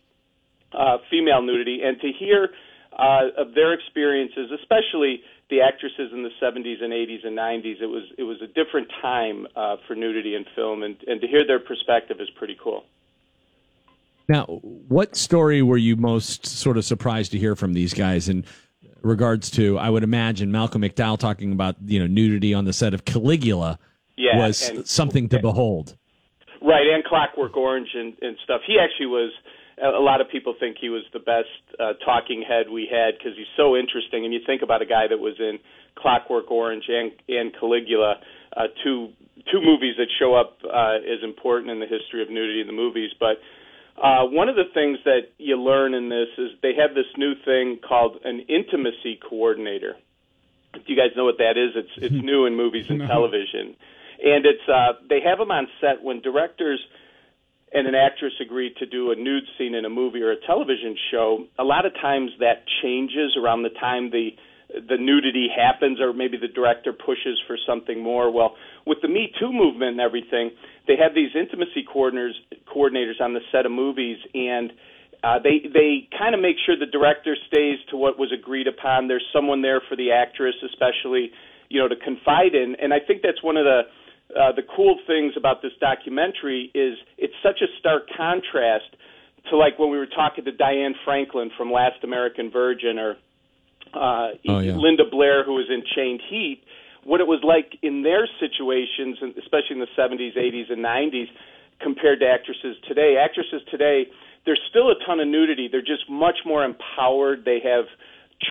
uh, 0.74 0.98
female 1.10 1.42
nudity, 1.42 1.80
and 1.84 2.00
to 2.02 2.12
hear 2.18 2.50
uh, 2.98 3.42
of 3.42 3.54
their 3.56 3.74
experiences, 3.74 4.52
especially 4.62 5.22
the 5.50 5.62
actresses 5.62 6.12
in 6.14 6.22
the 6.24 6.30
70s 6.42 6.84
and 6.84 6.94
80s 6.94 7.26
and 7.26 7.38
90s, 7.38 7.82
it 7.82 7.88
was 7.88 8.04
it 8.18 8.24
was 8.24 8.38
a 8.42 8.48
different 8.48 8.88
time 9.02 9.48
uh, 9.56 9.78
for 9.88 9.96
nudity 9.96 10.36
in 10.36 10.46
film, 10.56 10.84
and, 10.84 10.96
and 11.08 11.22
to 11.22 11.28
hear 11.28 11.46
their 11.46 11.60
perspective 11.60 12.18
is 12.20 12.30
pretty 12.38 12.58
cool. 12.64 12.84
now, 14.28 14.46
what 14.62 15.16
story 15.16 15.62
were 15.64 15.78
you 15.78 15.96
most 15.96 16.46
sort 16.46 16.78
of 16.78 16.86
surprised 16.86 17.32
to 17.32 17.40
hear 17.40 17.56
from 17.56 17.74
these 17.74 17.94
guys 17.94 18.30
in 18.30 18.46
regards 19.02 19.50
to? 19.52 19.78
I 19.80 19.90
would 19.90 20.04
imagine 20.04 20.52
Malcolm 20.52 20.84
McDowell 20.84 21.18
talking 21.18 21.52
about 21.52 21.78
you 21.86 22.00
know 22.00 22.08
nudity 22.08 22.54
on 22.54 22.66
the 22.66 22.74
set 22.74 22.94
of 22.94 23.06
Caligula 23.06 23.80
Yeah, 24.18 24.38
was 24.38 24.70
and- 24.70 24.86
something 24.88 25.30
to 25.30 25.40
behold. 25.40 25.96
Right, 26.62 26.86
and 26.94 27.04
Clockwork 27.06 27.56
Orange 27.56 27.88
and, 27.96 28.14
and 28.22 28.36
stuff. 28.44 28.62
He 28.68 28.78
actually 28.80 29.08
was. 29.08 29.32
A 29.82 30.00
lot 30.00 30.20
of 30.22 30.30
people 30.30 30.56
think 30.60 30.78
he 30.80 30.90
was 30.90 31.04
the 31.14 31.20
best 31.20 31.48
uh, 31.80 31.94
talking 32.04 32.44
head 32.48 32.70
we 32.70 32.88
had 32.90 33.18
because 33.18 33.38
he's 33.38 33.48
so 33.56 33.76
interesting. 33.78 34.26
And 34.26 34.34
you 34.34 34.42
think 34.46 34.62
about 34.62 34.82
a 34.82 34.86
guy 34.86 35.08
that 35.08 35.20
was 35.20 35.36
in 35.40 35.60
Clockwork 35.96 36.52
Orange 36.52 36.84
and 36.90 37.12
and 37.30 37.54
Caligula, 37.58 38.16
uh, 38.58 38.64
two 38.84 39.10
two 39.52 39.62
movies 39.62 39.96
that 39.98 40.08
show 40.20 40.36
up 40.36 40.58
uh, 40.66 41.00
as 41.00 41.24
important 41.24 41.72
in 41.72 41.80
the 41.80 41.88
history 41.88 42.22
of 42.22 42.30
nudity 42.30 42.60
in 42.62 42.68
the 42.68 42.74
movies. 42.74 43.12
But 43.20 43.40
uh, 44.02 44.26
one 44.26 44.50
of 44.50 44.56
the 44.56 44.68
things 44.74 45.00
that 45.06 45.32
you 45.38 45.56
learn 45.56 45.94
in 45.94 46.10
this 46.10 46.28
is 46.38 46.52
they 46.62 46.74
have 46.76 46.96
this 46.96 47.08
new 47.18 47.34
thing 47.46 47.80
called 47.88 48.18
an 48.24 48.42
intimacy 48.48 49.20
coordinator. 49.28 49.96
Do 50.74 50.82
you 50.88 50.96
guys 50.96 51.12
know 51.16 51.26
what 51.26 51.38
that 51.40 51.58
is? 51.58 51.72
It's 51.76 51.96
it's 52.12 52.24
new 52.32 52.46
in 52.46 52.56
movies 52.56 52.86
and 52.90 53.00
No. 53.00 53.08
television, 53.08 53.76
and 54.24 54.46
it's 54.46 54.68
uh, 54.68 54.94
they 55.10 55.20
have 55.24 55.38
them 55.40 55.52
on 55.52 55.68
set 55.80 56.04
when 56.04 56.22
directors 56.22 56.80
and 57.74 57.88
an 57.88 57.96
actress 57.96 58.34
agreed 58.42 58.76
to 58.78 58.86
do 58.86 59.12
a 59.12 59.16
nude 59.16 59.44
scene 59.58 59.76
in 59.76 59.86
a 59.86 59.90
movie 59.90 60.22
or 60.22 60.32
a 60.32 60.42
television 60.48 60.96
show. 61.12 61.46
A 61.60 61.64
lot 61.64 61.86
of 61.86 61.94
times 61.94 62.32
that 62.40 62.64
changes 62.82 63.38
around 63.38 63.64
the 63.64 63.70
time 63.80 64.12
the 64.12 64.30
the 64.70 64.98
nudity 65.00 65.48
happens, 65.50 66.00
or 66.00 66.14
maybe 66.14 66.38
the 66.38 66.48
director 66.48 66.94
pushes 66.94 67.42
for 67.48 67.58
something 67.66 68.04
more. 68.04 68.32
Well, 68.32 68.56
with 68.86 69.00
the 69.02 69.08
Me 69.08 69.34
Too 69.40 69.52
movement 69.52 69.98
and 69.98 70.00
everything, 70.00 70.52
they 70.88 70.94
have 71.02 71.16
these 71.16 71.32
intimacy 71.34 71.86
coordinators 71.92 72.38
coordinators 72.70 73.20
on 73.20 73.34
the 73.34 73.42
set 73.52 73.66
of 73.66 73.72
movies 73.72 74.18
and 74.36 74.72
uh, 75.24 75.36
they 75.44 75.68
they 75.68 76.08
kind 76.18 76.34
of 76.34 76.40
make 76.40 76.56
sure 76.66 76.80
the 76.80 76.86
director 76.86 77.36
stays 77.48 77.78
to 77.92 77.98
what 77.98 78.18
was 78.18 78.32
agreed 78.32 78.68
upon. 78.68 79.08
There's 79.08 79.26
someone 79.34 79.62
there 79.62 79.82
for 79.90 79.96
the 79.98 80.12
actress, 80.12 80.56
especially 80.64 81.32
you 81.68 81.82
know 81.82 81.88
to 81.88 81.96
confide 81.96 82.56
in, 82.56 82.76
and 82.82 82.94
I 82.94 83.00
think 83.06 83.22
that's 83.22 83.44
one 83.44 83.58
of 83.58 83.66
the 83.66 83.82
uh, 84.36 84.52
the 84.56 84.62
cool 84.76 85.00
things 85.08 85.34
about 85.38 85.62
this 85.62 85.72
documentary 85.80 86.72
is 86.76 86.98
it's 87.18 87.34
such 87.42 87.62
a 87.62 87.68
stark 87.80 88.04
contrast 88.16 88.96
to 89.50 89.58
like 89.58 89.80
when 89.80 89.90
we 89.90 89.98
were 89.98 90.06
talking 90.06 90.46
to 90.46 90.52
Diane 90.52 90.94
Franklin 91.04 91.50
from 91.58 91.72
Last 91.72 92.04
American 92.04 92.52
Virgin 92.52 93.00
or 93.00 93.12
uh, 93.94 94.38
Oh, 94.48 94.60
yeah. 94.60 94.76
Linda 94.76 95.04
Blair, 95.10 95.44
who 95.44 95.54
was 95.54 95.66
in 95.70 95.82
Chained 95.96 96.22
Heat, 96.30 96.62
what 97.04 97.22
it 97.22 97.28
was 97.28 97.40
like 97.44 97.78
in 97.82 98.04
their 98.04 98.28
situations, 98.40 99.18
especially 99.38 99.78
in 99.78 99.80
the 99.80 99.94
70s, 99.98 100.38
80s, 100.38 100.72
and 100.72 100.84
90s, 100.86 101.28
compared 101.82 102.20
to 102.20 102.28
actresses 102.28 102.76
today. 102.88 103.16
Actresses 103.18 103.62
today, 103.72 104.06
there's 104.46 104.62
still 104.70 104.90
a 104.92 104.96
ton 105.08 105.20
of 105.20 105.28
nudity. 105.28 105.70
They're 105.72 105.82
just 105.82 106.10
much 106.10 106.40
more 106.46 106.64
empowered. 106.64 107.46
They 107.46 107.60
have 107.64 107.86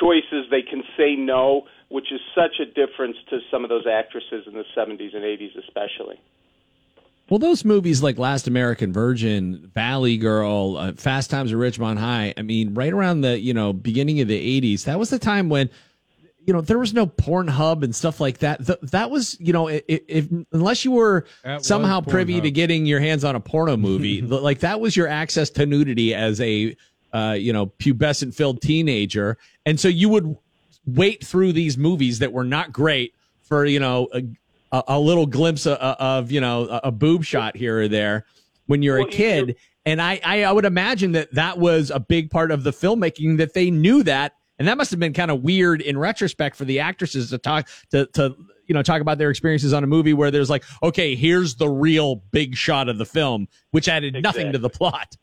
choices. 0.00 0.50
They 0.50 0.62
can 0.62 0.82
say 0.96 1.14
no, 1.14 1.66
which 1.88 2.12
is 2.12 2.20
such 2.34 2.60
a 2.60 2.66
difference 2.66 3.16
to 3.30 3.40
some 3.50 3.64
of 3.64 3.70
those 3.70 3.86
actresses 3.86 4.46
in 4.46 4.54
the 4.54 4.64
70s 4.76 5.14
and 5.14 5.24
80s, 5.24 5.56
especially. 5.58 6.20
Well, 7.30 7.38
those 7.38 7.64
movies 7.64 8.02
like 8.02 8.16
Last 8.18 8.46
American 8.46 8.92
Virgin, 8.92 9.70
Valley 9.74 10.16
Girl, 10.16 10.76
uh, 10.78 10.92
Fast 10.92 11.28
Times 11.30 11.52
at 11.52 11.58
Ridgemont 11.58 11.98
High. 11.98 12.32
I 12.36 12.42
mean, 12.42 12.72
right 12.72 12.92
around 12.92 13.20
the 13.20 13.38
you 13.38 13.52
know 13.52 13.74
beginning 13.74 14.20
of 14.22 14.28
the 14.28 14.60
'80s, 14.60 14.84
that 14.84 14.98
was 14.98 15.10
the 15.10 15.18
time 15.18 15.50
when 15.50 15.68
you 16.46 16.54
know 16.54 16.62
there 16.62 16.78
was 16.78 16.94
no 16.94 17.06
Pornhub 17.06 17.82
and 17.82 17.94
stuff 17.94 18.18
like 18.18 18.38
that. 18.38 18.64
Th- 18.64 18.78
that 18.80 19.10
was 19.10 19.38
you 19.38 19.52
know 19.52 19.68
if, 19.68 19.82
if 19.86 20.28
unless 20.52 20.86
you 20.86 20.92
were 20.92 21.26
That 21.44 21.66
somehow 21.66 22.00
privy 22.00 22.38
Pornhub. 22.40 22.44
to 22.44 22.50
getting 22.50 22.86
your 22.86 23.00
hands 23.00 23.24
on 23.24 23.36
a 23.36 23.40
porno 23.40 23.76
movie, 23.76 24.22
like 24.22 24.60
that 24.60 24.80
was 24.80 24.96
your 24.96 25.08
access 25.08 25.50
to 25.50 25.66
nudity 25.66 26.14
as 26.14 26.40
a 26.40 26.74
uh, 27.12 27.36
you 27.38 27.52
know 27.52 27.66
pubescent 27.66 28.34
filled 28.34 28.62
teenager, 28.62 29.36
and 29.66 29.78
so 29.78 29.88
you 29.88 30.08
would 30.08 30.34
wait 30.94 31.24
through 31.24 31.52
these 31.52 31.76
movies 31.76 32.18
that 32.20 32.32
were 32.32 32.44
not 32.44 32.72
great 32.72 33.14
for 33.42 33.64
you 33.64 33.80
know 33.80 34.08
a, 34.12 34.22
a, 34.72 34.82
a 34.88 35.00
little 35.00 35.26
glimpse 35.26 35.66
of, 35.66 35.78
of 35.78 36.30
you 36.30 36.40
know 36.40 36.68
a, 36.68 36.80
a 36.84 36.92
boob 36.92 37.24
shot 37.24 37.56
here 37.56 37.80
or 37.80 37.88
there 37.88 38.24
when 38.66 38.82
you're 38.82 39.00
a 39.00 39.06
kid. 39.06 39.56
And 39.84 40.00
I, 40.02 40.20
I 40.24 40.44
i 40.44 40.52
would 40.52 40.66
imagine 40.66 41.12
that 41.12 41.32
that 41.34 41.58
was 41.58 41.90
a 41.90 41.98
big 41.98 42.30
part 42.30 42.50
of 42.50 42.62
the 42.62 42.70
filmmaking 42.70 43.38
that 43.38 43.54
they 43.54 43.70
knew 43.70 44.02
that. 44.04 44.34
And 44.58 44.66
that 44.66 44.76
must 44.76 44.90
have 44.90 45.00
been 45.00 45.12
kind 45.12 45.30
of 45.30 45.42
weird 45.42 45.80
in 45.80 45.96
retrospect 45.96 46.56
for 46.56 46.64
the 46.64 46.80
actresses 46.80 47.30
to 47.30 47.38
talk 47.38 47.68
to 47.90 48.06
to 48.06 48.36
you 48.66 48.74
know 48.74 48.82
talk 48.82 49.00
about 49.00 49.18
their 49.18 49.30
experiences 49.30 49.72
on 49.72 49.82
a 49.82 49.86
movie 49.86 50.12
where 50.12 50.30
there's 50.30 50.50
like 50.50 50.64
okay 50.82 51.14
here's 51.14 51.54
the 51.56 51.68
real 51.68 52.16
big 52.32 52.54
shot 52.54 52.88
of 52.88 52.98
the 52.98 53.06
film 53.06 53.48
which 53.70 53.88
added 53.88 54.22
nothing 54.22 54.52
to 54.52 54.58
the 54.58 54.68
plot 54.68 55.16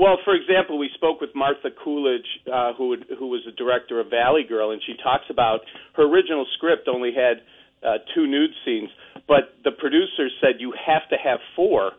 Well, 0.00 0.16
for 0.24 0.34
example, 0.34 0.78
we 0.78 0.88
spoke 0.94 1.20
with 1.20 1.34
Martha 1.34 1.68
Coolidge, 1.84 2.24
uh, 2.50 2.72
who 2.72 2.88
would, 2.88 3.04
who 3.18 3.26
was 3.28 3.42
the 3.44 3.52
director 3.52 4.00
of 4.00 4.08
Valley 4.08 4.44
Girl, 4.48 4.70
and 4.70 4.80
she 4.86 4.94
talks 4.94 5.24
about 5.28 5.60
her 5.92 6.04
original 6.04 6.46
script 6.56 6.88
only 6.88 7.12
had 7.12 7.42
uh, 7.86 7.98
two 8.14 8.26
nude 8.26 8.52
scenes, 8.64 8.88
but 9.28 9.52
the 9.62 9.70
producers 9.70 10.32
said 10.40 10.52
you 10.58 10.72
have 10.72 11.06
to 11.10 11.16
have 11.22 11.38
four 11.54 11.92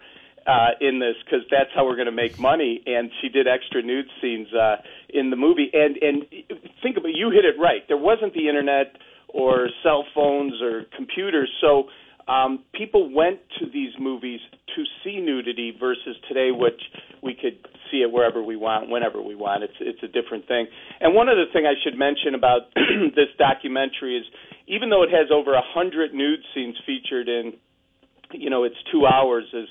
uh, 0.48 0.70
in 0.82 0.98
this 0.98 1.14
because 1.24 1.46
that's 1.52 1.70
how 1.76 1.86
we're 1.86 1.96
going 1.96 2.08
to 2.08 2.12
make 2.12 2.40
money. 2.40 2.82
And 2.88 3.12
she 3.22 3.30
did 3.30 3.48
extra 3.48 3.84
nude 3.84 4.10
scenes 4.20 4.52
uh, 4.52 4.78
in 5.10 5.30
the 5.30 5.36
movie. 5.36 5.70
And 5.72 5.98
and 6.02 6.26
think 6.82 6.98
about 6.98 7.14
you 7.14 7.30
hit 7.30 7.46
it 7.46 7.60
right. 7.60 7.88
There 7.88 7.98
wasn't 7.98 8.34
the 8.34 8.48
internet 8.48 8.98
or 9.28 9.70
cell 9.84 10.06
phones 10.16 10.60
or 10.60 10.86
computers, 10.98 11.52
so 11.62 11.84
um, 12.28 12.64
people 12.74 13.14
went 13.14 13.40
to 13.60 13.66
these 13.66 13.92
movies 14.00 14.40
to 14.76 14.84
see 15.04 15.20
nudity 15.20 15.74
versus 15.78 16.16
today, 16.28 16.52
which 16.52 16.82
we 17.22 17.34
could 17.34 17.60
see 17.92 17.98
it 17.98 18.12
wherever 18.12 18.42
we 18.42 18.56
want, 18.56 18.90
whenever 18.90 19.22
we 19.22 19.36
want. 19.36 19.64
It's 19.64 19.74
it's 19.80 20.02
a 20.04 20.08
different 20.08 20.48
thing. 20.48 20.68
And 21.00 21.14
one 21.14 21.30
other 21.30 21.46
thing 21.52 21.66
I 21.66 21.74
should 21.84 21.98
mention 21.98 22.36
about 22.36 22.72
this 23.16 23.30
documentary 23.38 24.18
is, 24.18 24.26
even 24.68 24.90
though 24.90 25.04
it 25.04 25.10
has 25.10 25.28
over 25.32 25.54
a 25.54 25.62
hundred 25.64 26.14
nude 26.14 26.40
scenes 26.54 26.76
featured 26.86 27.28
in, 27.28 27.54
you 28.34 28.50
know, 28.50 28.64
it's 28.64 28.80
two 28.92 29.06
hours. 29.06 29.46
Is 29.54 29.68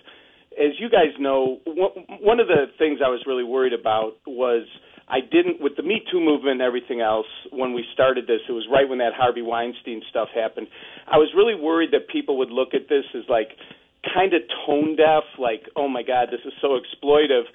as 0.59 0.79
you 0.79 0.91
guys 0.91 1.15
know, 1.19 1.61
one 1.67 2.41
of 2.41 2.49
the 2.49 2.67
things 2.79 3.01
I 3.05 3.09
was 3.09 3.23
really 3.27 3.45
worried 3.45 3.73
about 3.73 4.15
was 4.27 4.67
I 5.11 5.19
didn't 5.21 5.61
with 5.61 5.75
the 5.77 5.83
Me 5.83 6.01
Too 6.11 6.21
movement 6.21 6.63
and 6.63 6.63
everything 6.63 7.01
else. 7.01 7.27
When 7.51 7.75
we 7.75 7.85
started 7.93 8.27
this, 8.31 8.41
it 8.49 8.53
was 8.53 8.67
right 8.71 8.89
when 8.89 8.99
that 8.99 9.13
Harvey 9.13 9.43
Weinstein 9.43 10.03
stuff 10.09 10.29
happened. 10.35 10.69
I 11.11 11.19
was 11.19 11.35
really 11.35 11.59
worried 11.59 11.91
that 11.91 12.07
people 12.07 12.39
would 12.39 12.51
look 12.51 12.75
at 12.75 12.89
this 12.89 13.05
as 13.19 13.27
like 13.29 13.59
kind 14.07 14.33
of 14.33 14.43
tone 14.65 14.95
deaf, 14.95 15.27
like, 15.39 15.67
oh 15.75 15.89
my 15.89 16.03
God, 16.03 16.29
this 16.31 16.41
is 16.47 16.55
so 16.63 16.79
exploitive. 16.79 17.51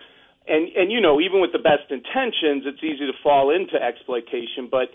And 0.47 0.67
and 0.75 0.91
you 0.91 0.99
know, 0.99 1.21
even 1.23 1.39
with 1.39 1.55
the 1.55 1.63
best 1.63 1.89
intentions, 1.89 2.67
it's 2.67 2.83
easy 2.83 3.07
to 3.07 3.15
fall 3.23 3.55
into 3.55 3.79
exploitation. 3.79 4.67
But 4.69 4.91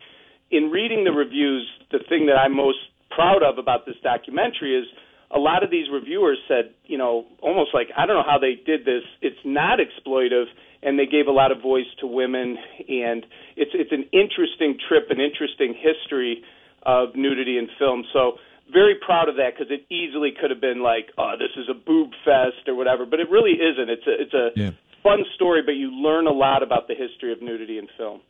in 0.51 0.71
reading 0.71 1.05
the 1.05 1.17
reviews, 1.17 1.67
the 1.91 2.05
thing 2.09 2.27
that 2.27 2.37
I'm 2.37 2.55
most 2.55 2.79
proud 3.11 3.43
of 3.43 3.59
about 3.59 3.87
this 3.87 3.97
documentary 4.05 4.77
is 4.77 4.87
a 5.31 5.39
lot 5.39 5.63
of 5.63 5.71
these 5.71 5.87
reviewers 5.93 6.39
said, 6.49 6.75
you 6.87 6.99
know, 6.99 7.25
almost 7.43 7.71
like 7.73 7.89
I 7.97 8.07
don't 8.07 8.17
know 8.17 8.27
how 8.27 8.39
they 8.39 8.55
did 8.55 8.85
this. 8.85 9.03
It's 9.23 9.41
not 9.45 9.79
exploitive, 9.79 10.47
and 10.83 10.99
they 10.99 11.07
gave 11.07 11.27
a 11.27 11.33
lot 11.33 11.53
of 11.53 11.61
voice 11.61 11.89
to 12.01 12.07
women, 12.07 12.57
and 12.89 13.25
it's 13.57 13.73
it's 13.75 13.93
an 13.93 14.05
interesting 14.13 14.77
trip, 14.89 15.11
an 15.11 15.21
interesting 15.21 15.75
history 15.75 16.43
of 16.85 17.15
nudity 17.15 17.59
in 17.59 17.69
film. 17.79 18.05
So 18.13 18.39
very 18.73 18.95
proud 19.05 19.29
of 19.29 19.37
that 19.37 19.51
because 19.57 19.71
it 19.71 19.85
easily 19.93 20.31
could 20.41 20.51
have 20.51 20.61
been 20.61 20.83
like, 20.83 21.11
oh, 21.19 21.35
this 21.39 21.51
is 21.57 21.69
a 21.69 21.75
boob 21.75 22.11
fest 22.25 22.69
or 22.69 22.75
whatever, 22.75 23.05
but 23.05 23.21
it 23.21 23.29
really 23.31 23.53
isn't. 23.53 23.91
It's 23.91 24.07
a 24.07 24.23
it's 24.23 24.35
a 24.35 24.49
Yeah. 24.57 24.71
fun 25.03 25.25
story, 25.35 25.63
but 25.65 25.73
you 25.73 25.91
learn 25.91 26.27
a 26.27 26.33
lot 26.33 26.63
about 26.63 26.89
the 26.89 26.95
history 26.95 27.33
of 27.33 27.43
nudity 27.43 27.79
in 27.79 27.87
film. 27.99 28.21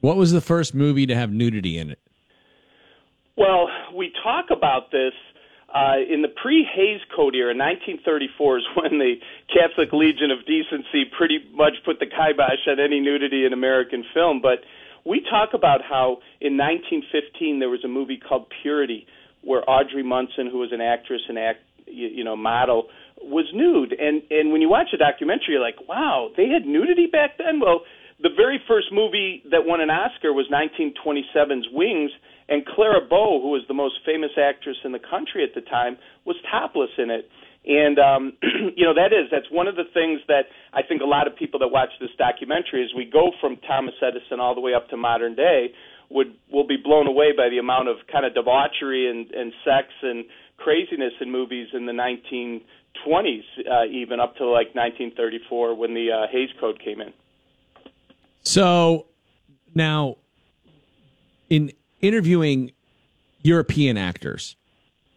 What 0.00 0.16
was 0.16 0.32
the 0.32 0.40
first 0.40 0.74
movie 0.74 1.06
to 1.06 1.14
have 1.14 1.32
nudity 1.32 1.78
in 1.78 1.90
it? 1.90 1.98
Well, 3.36 3.68
we 3.94 4.12
talk 4.22 4.46
about 4.50 4.90
this 4.90 5.12
uh, 5.74 5.96
in 6.08 6.20
the 6.22 6.28
pre-Hays 6.28 7.00
Code 7.14 7.34
era. 7.34 7.56
1934 7.56 8.58
is 8.58 8.64
when 8.76 8.98
the 8.98 9.16
Catholic 9.48 9.92
Legion 9.92 10.30
of 10.30 10.44
Decency 10.46 11.08
pretty 11.16 11.38
much 11.52 11.74
put 11.84 11.98
the 11.98 12.06
kibosh 12.06 12.68
on 12.68 12.78
any 12.78 13.00
nudity 13.00 13.44
in 13.44 13.52
American 13.52 14.04
film. 14.12 14.40
But 14.40 14.60
we 15.04 15.24
talk 15.28 15.50
about 15.54 15.80
how 15.82 16.18
in 16.40 16.56
1915 16.56 17.58
there 17.58 17.70
was 17.70 17.84
a 17.84 17.88
movie 17.88 18.18
called 18.20 18.46
Purity, 18.62 19.06
where 19.42 19.68
Audrey 19.68 20.02
Munson, 20.02 20.48
who 20.50 20.58
was 20.58 20.70
an 20.72 20.80
actress 20.80 21.22
and 21.28 21.38
act, 21.38 21.60
you, 21.86 22.08
you 22.08 22.24
know, 22.24 22.36
model, 22.36 22.88
was 23.20 23.46
nude. 23.52 23.92
And 23.92 24.22
and 24.30 24.52
when 24.52 24.60
you 24.60 24.68
watch 24.68 24.88
a 24.94 24.98
documentary, 24.98 25.54
you're 25.54 25.60
like, 25.60 25.88
wow, 25.88 26.30
they 26.36 26.48
had 26.48 26.66
nudity 26.66 27.06
back 27.06 27.38
then. 27.38 27.60
Well, 27.60 27.82
the 28.22 28.30
very 28.36 28.60
first 28.68 28.92
movie 28.92 29.42
that 29.50 29.66
won 29.66 29.80
an 29.80 29.90
Oscar 29.90 30.32
was 30.32 30.46
1927's 30.46 31.68
Wings, 31.72 32.12
and 32.48 32.66
Clara 32.66 33.00
Bow, 33.00 33.40
who 33.40 33.50
was 33.50 33.62
the 33.68 33.74
most 33.74 33.96
famous 34.04 34.32
actress 34.36 34.76
in 34.84 34.92
the 34.92 34.98
country 34.98 35.44
at 35.44 35.54
the 35.54 35.60
time, 35.60 35.96
was 36.24 36.36
topless 36.50 36.90
in 36.98 37.10
it. 37.10 37.28
And 37.64 37.98
um, 37.98 38.32
you 38.76 38.84
know 38.84 38.94
that 38.94 39.12
is 39.12 39.30
that's 39.30 39.50
one 39.50 39.68
of 39.68 39.76
the 39.76 39.86
things 39.94 40.20
that 40.28 40.50
I 40.72 40.82
think 40.82 41.00
a 41.00 41.06
lot 41.06 41.26
of 41.26 41.36
people 41.36 41.60
that 41.60 41.68
watch 41.68 41.90
this 42.00 42.10
documentary 42.18 42.82
as 42.82 42.90
we 42.96 43.04
go 43.04 43.30
from 43.40 43.56
Thomas 43.68 43.94
Edison 44.02 44.40
all 44.40 44.54
the 44.54 44.60
way 44.60 44.74
up 44.74 44.88
to 44.90 44.96
modern 44.96 45.34
day 45.34 45.72
would 46.10 46.34
will 46.50 46.66
be 46.66 46.76
blown 46.76 47.06
away 47.06 47.32
by 47.36 47.48
the 47.48 47.58
amount 47.58 47.88
of 47.88 47.96
kind 48.10 48.26
of 48.26 48.34
debauchery 48.34 49.08
and, 49.08 49.30
and 49.30 49.52
sex 49.64 49.88
and 50.02 50.24
craziness 50.58 51.12
in 51.20 51.30
movies 51.30 51.68
in 51.72 51.86
the 51.86 51.92
1920s, 51.92 53.42
uh, 53.70 53.84
even 53.90 54.20
up 54.20 54.36
to 54.36 54.46
like 54.46 54.74
1934 54.74 55.74
when 55.74 55.94
the 55.94 56.10
uh, 56.12 56.26
Hays 56.30 56.50
Code 56.60 56.80
came 56.82 57.00
in. 57.00 57.12
So 58.42 59.06
now, 59.74 60.16
in 61.48 61.72
interviewing 62.02 62.72
European 63.42 63.96
actors, 63.96 64.56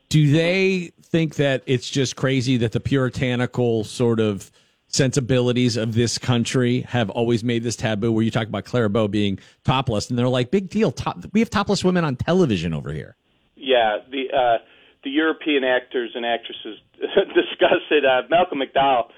do 0.09 0.31
they 0.31 0.91
think 1.01 1.35
that 1.35 1.63
it's 1.65 1.89
just 1.89 2.15
crazy 2.15 2.57
that 2.57 2.71
the 2.71 2.79
puritanical 2.79 3.83
sort 3.83 4.19
of 4.19 4.51
sensibilities 4.87 5.75
of 5.75 5.93
this 5.93 6.17
country 6.17 6.81
have 6.81 7.09
always 7.09 7.43
made 7.43 7.63
this 7.63 7.75
taboo? 7.75 8.11
Where 8.11 8.23
you 8.23 8.31
talk 8.31 8.47
about 8.47 8.65
Clara 8.65 8.89
Bow 8.89 9.07
being 9.07 9.39
topless, 9.63 10.09
and 10.09 10.17
they're 10.17 10.29
like, 10.29 10.51
"Big 10.51 10.69
deal! 10.69 10.91
Top, 10.91 11.17
we 11.33 11.39
have 11.41 11.49
topless 11.49 11.83
women 11.83 12.05
on 12.05 12.15
television 12.15 12.73
over 12.73 12.93
here." 12.93 13.15
Yeah, 13.55 13.97
the 14.09 14.25
uh, 14.31 14.57
the 15.03 15.09
European 15.09 15.63
actors 15.63 16.11
and 16.15 16.25
actresses 16.25 16.79
discuss 16.99 17.81
it. 17.91 18.05
Uh, 18.05 18.23
Malcolm 18.29 18.59
McDowell 18.59 19.09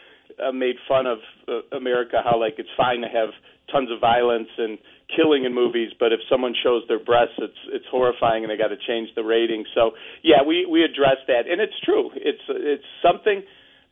uh, 0.44 0.52
made 0.52 0.76
fun 0.88 1.06
of 1.06 1.19
uh, 1.48 1.76
America, 1.76 2.22
how 2.23 2.39
like 2.39 2.56
it's 2.57 2.69
fine 2.77 3.02
to 3.02 3.07
have 3.07 3.30
tons 3.72 3.89
of 3.91 3.99
violence 3.99 4.49
and 4.57 4.77
killing 5.16 5.46
in 5.46 5.54
movies, 5.54 5.92
but 6.00 6.12
if 6.12 6.20
someone 6.30 6.54
shows 6.64 6.84
their 6.88 7.00
breasts, 7.00 7.36
it's 7.38 7.58
it's 7.70 7.86
horrifying, 7.90 8.44
and 8.44 8.52
they 8.52 8.58
got 8.58 8.70
to 8.70 8.78
change 8.88 9.10
the 9.16 9.24
rating. 9.24 9.66
So 9.74 9.92
yeah, 10.24 10.44
we 10.46 10.66
we 10.66 10.84
address 10.84 11.18
that, 11.28 11.48
and 11.50 11.62
it's 11.62 11.80
true. 11.84 12.12
It's 12.16 12.44
it's 12.50 12.84
something. 13.02 13.44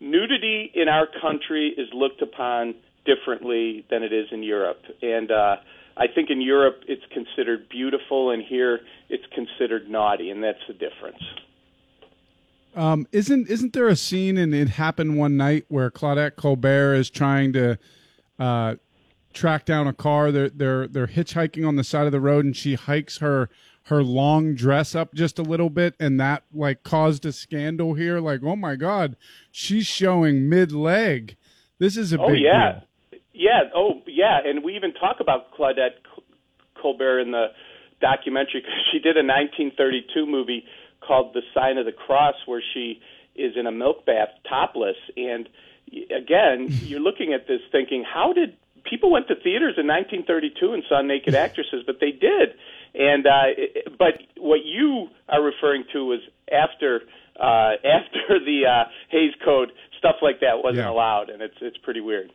Nudity 0.02 0.72
in 0.76 0.90
our 0.90 1.08
country 1.22 1.74
is 1.78 1.88
looked 1.94 2.22
upon 2.22 2.76
differently 3.06 3.86
than 3.90 4.04
it 4.04 4.12
is 4.12 4.28
in 4.32 4.44
Europe, 4.44 4.82
and 5.02 5.32
uh, 5.32 5.56
I 5.98 6.08
think 6.14 6.30
in 6.30 6.42
Europe 6.42 6.82
it's 6.88 7.06
considered 7.14 7.70
beautiful, 7.70 8.32
and 8.32 8.44
here 8.44 8.82
it's 9.10 9.24
considered 9.34 9.90
naughty, 9.90 10.30
and 10.30 10.44
that's 10.44 10.60
the 10.68 10.74
difference. 10.74 11.24
Um, 12.76 13.08
isn't 13.14 13.50
isn't 13.50 13.72
there 13.72 13.88
a 13.88 13.96
scene 13.96 14.38
in 14.38 14.54
It 14.54 14.70
Happened 14.72 15.18
One 15.18 15.38
Night 15.38 15.64
where 15.70 15.90
Claudette 15.90 16.36
Colbert 16.36 16.96
is 16.96 17.10
trying 17.10 17.54
to 17.54 17.80
uh, 18.38 18.76
track 19.36 19.66
down 19.66 19.88
a 19.88 19.94
car? 19.94 20.32
They're 20.32 20.49
they're 20.49 20.88
they're 20.88 21.07
hitchhiking 21.07 21.68
on 21.68 21.76
the 21.76 21.84
side 21.84 22.06
of 22.06 22.12
the 22.12 22.20
road, 22.20 22.45
and 22.45 22.56
she 22.56 22.76
hikes 22.76 23.20
her 23.20 23.49
her 23.84 24.03
long 24.03 24.56
dress 24.56 24.95
up 24.95 25.14
just 25.14 25.38
a 25.38 25.44
little 25.44 25.70
bit, 25.70 25.95
and 25.99 26.20
that 26.20 26.44
like 26.53 26.84
caused 26.84 27.26
a 27.26 27.32
scandal 27.32 27.94
here. 27.94 28.20
Like, 28.20 28.41
oh 28.44 28.56
my 28.56 28.76
god, 28.76 29.16
she's 29.52 29.86
showing 29.86 30.49
mid 30.49 30.72
leg. 30.72 31.36
This 31.78 31.98
is 31.98 32.14
a 32.14 32.20
oh 32.20 32.30
big 32.30 32.41
yeah, 32.41 32.82
deal. 33.12 33.20
yeah, 33.34 33.62
oh 33.76 34.02
yeah, 34.07 34.40
and 34.44 34.64
we 34.64 34.76
even 34.76 34.94
talk 34.94 35.18
about 35.20 35.53
Claudette 35.53 36.02
Colbert 36.82 37.20
in 37.20 37.32
the 37.32 37.48
documentary 38.02 38.62
because 38.62 38.86
she 38.91 38.99
did 38.99 39.18
a 39.18 39.26
1932 39.26 40.26
movie 40.26 40.66
called 41.06 41.34
The 41.34 41.41
Sign 41.53 41.78
of 41.78 41.86
the 41.86 41.91
Cross, 41.91 42.36
where 42.45 42.64
she 42.74 42.99
is 43.36 43.53
in 43.56 43.68
a 43.68 43.72
milk 43.72 44.06
bath 44.06 44.30
topless. 44.48 44.95
And 45.16 45.48
again, 46.16 46.68
you're 46.84 46.99
looking 46.99 47.34
at 47.34 47.48
this 47.48 47.62
thinking, 47.72 48.03
how 48.03 48.34
did 48.34 48.56
people 48.90 49.12
went 49.12 49.28
to 49.28 49.36
theaters 49.36 49.76
in 49.78 49.88
1932 49.88 50.74
and 50.74 50.84
saw 50.88 51.02
naked 51.02 51.36
actresses? 51.36 51.84
But 51.86 51.98
they 51.99 52.12
did. 52.12 52.56
And 52.94 53.26
uh, 53.28 53.52
it- 53.57 53.98
but 53.98 54.22
what 54.38 54.62
you 54.66 55.07
are 55.30 55.41
referring 55.41 55.84
to 55.94 56.06
was 56.06 56.20
after 56.52 57.02
uh, 57.40 57.76
after 57.84 58.40
the 58.45 58.64
uh, 58.70 58.90
Hays 59.10 59.34
Code, 59.44 59.72
stuff 59.98 60.16
like 60.22 60.40
that 60.40 60.64
wasn't 60.64 60.86
Yeah. 60.86 60.91
allowed, 60.91 61.30
and 61.30 61.41
it's 61.41 61.57
it's 61.62 61.78
pretty 61.78 62.02
weird. 62.02 62.32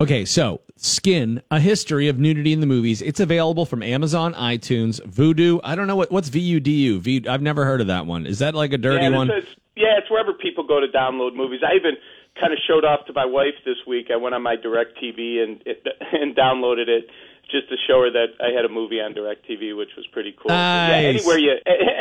Okay, 0.00 0.24
so 0.24 0.60
Skin: 0.76 1.40
A 1.50 1.60
History 1.60 2.08
of 2.08 2.18
Nudity 2.18 2.52
in 2.52 2.60
the 2.60 2.66
Movies. 2.66 3.00
It's 3.00 3.20
available 3.20 3.64
from 3.64 3.82
Amazon, 3.82 4.34
iTunes, 4.34 5.00
Vudu. 5.06 5.60
I 5.62 5.74
don't 5.76 5.86
know 5.86 5.96
what 5.96 6.10
what's 6.10 6.28
VUDU. 6.30 6.98
V, 6.98 7.26
I've 7.28 7.42
never 7.42 7.64
heard 7.64 7.80
of 7.80 7.86
that 7.86 8.04
one. 8.04 8.26
Is 8.26 8.40
that 8.40 8.54
like 8.54 8.72
a 8.72 8.78
dirty 8.78 9.04
yeah, 9.04 9.10
one? 9.16 9.30
It's, 9.30 9.46
yeah, 9.76 9.96
it's 9.98 10.10
wherever 10.10 10.32
people 10.34 10.66
go 10.66 10.80
to 10.80 10.88
download 10.88 11.34
movies. 11.36 11.60
I 11.66 11.76
even 11.76 11.92
kind 12.38 12.52
of 12.52 12.58
showed 12.66 12.84
off 12.84 13.06
to 13.06 13.12
my 13.12 13.24
wife 13.24 13.54
this 13.64 13.76
week. 13.86 14.08
I 14.12 14.16
went 14.16 14.34
on 14.34 14.42
my 14.42 14.56
Direct 14.56 14.98
TV 15.02 15.42
and 15.42 15.60
it, 15.66 15.86
and 16.12 16.34
downloaded 16.36 16.88
it 16.88 17.06
just 17.50 17.68
to 17.68 17.76
show 17.86 18.02
her 18.02 18.10
that 18.10 18.34
I 18.40 18.54
had 18.56 18.64
a 18.64 18.68
movie 18.72 19.00
on 19.00 19.14
Direct 19.14 19.48
TV, 19.48 19.76
which 19.76 19.90
was 19.96 20.06
pretty 20.12 20.32
cool. 20.32 20.48
So, 20.50 20.54
yeah, 20.54 21.12
Nice. 21.12 21.20
anywhere 21.20 21.38
you 21.38 21.52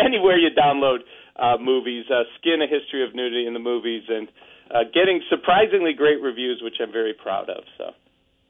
anywhere 0.06 0.38
you 0.38 0.50
download 0.50 1.00
uh, 1.36 1.58
movies, 1.62 2.06
uh, 2.10 2.24
Skin: 2.40 2.62
A 2.62 2.68
History 2.68 3.04
of 3.04 3.14
Nudity 3.14 3.46
in 3.46 3.54
the 3.54 3.60
Movies, 3.60 4.04
and 4.08 4.28
uh, 4.72 4.84
getting 4.94 5.22
surprisingly 5.30 5.94
great 5.94 6.22
reviews, 6.22 6.62
which 6.64 6.76
I'm 6.82 6.92
very 6.92 7.14
proud 7.14 7.50
of. 7.50 7.64
So. 7.78 7.92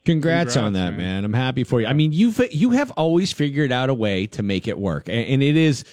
Congrats, 0.05 0.57
on 0.57 0.73
that, 0.73 0.97
man. 0.97 1.23
I'm 1.23 1.31
happy 1.31 1.63
for 1.63 1.79
you. 1.79 1.87
I 1.87 1.93
mean, 1.93 2.11
you've 2.11 2.41
you 2.51 2.71
have 2.71 2.91
always 2.91 3.31
figured 3.31 3.71
out 3.71 3.89
a 3.89 3.93
way 3.93 4.27
to 4.27 4.43
make 4.43 4.67
it 4.67 4.77
work, 4.77 5.07
and, 5.07 5.25
and 5.25 5.41
it 5.41 5.55
is 5.55 5.85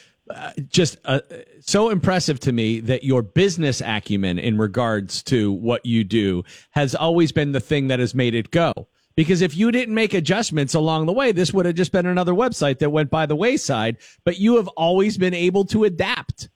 just 0.69 0.97
uh, 1.05 1.20
so 1.61 1.90
impressive 1.90 2.40
to 2.40 2.52
me 2.52 2.81
that 2.81 3.05
your 3.05 3.23
business 3.23 3.81
acumen 3.81 4.39
in 4.39 4.59
regards 4.59 5.23
to 5.24 5.52
what 5.52 5.85
you 5.85 6.05
do 6.05 6.44
has 6.70 6.94
always 6.94 7.32
been 7.32 7.52
the 7.52 7.61
thing 7.61 7.89
that 7.89 7.98
has 7.98 8.15
made 8.15 8.35
it 8.35 8.51
go. 8.51 8.73
Because 9.16 9.43
if 9.43 9.57
you 9.57 9.70
didn't 9.70 9.94
make 9.94 10.15
adjustments 10.15 10.74
along 10.74 11.07
the 11.07 11.12
way, 11.12 11.32
this 11.32 11.52
would 11.52 11.66
have 11.66 11.74
just 11.74 11.93
been 11.93 12.07
another 12.07 12.32
website 12.32 12.78
that 12.78 12.90
went 12.90 13.11
by 13.11 13.27
the 13.27 13.36
wayside. 13.36 13.97
But 14.24 14.39
you 14.39 14.57
have 14.57 14.69
always 14.69 15.19
been 15.19 15.35
able 15.35 15.65
to 15.66 15.85
adapt. 15.85 16.48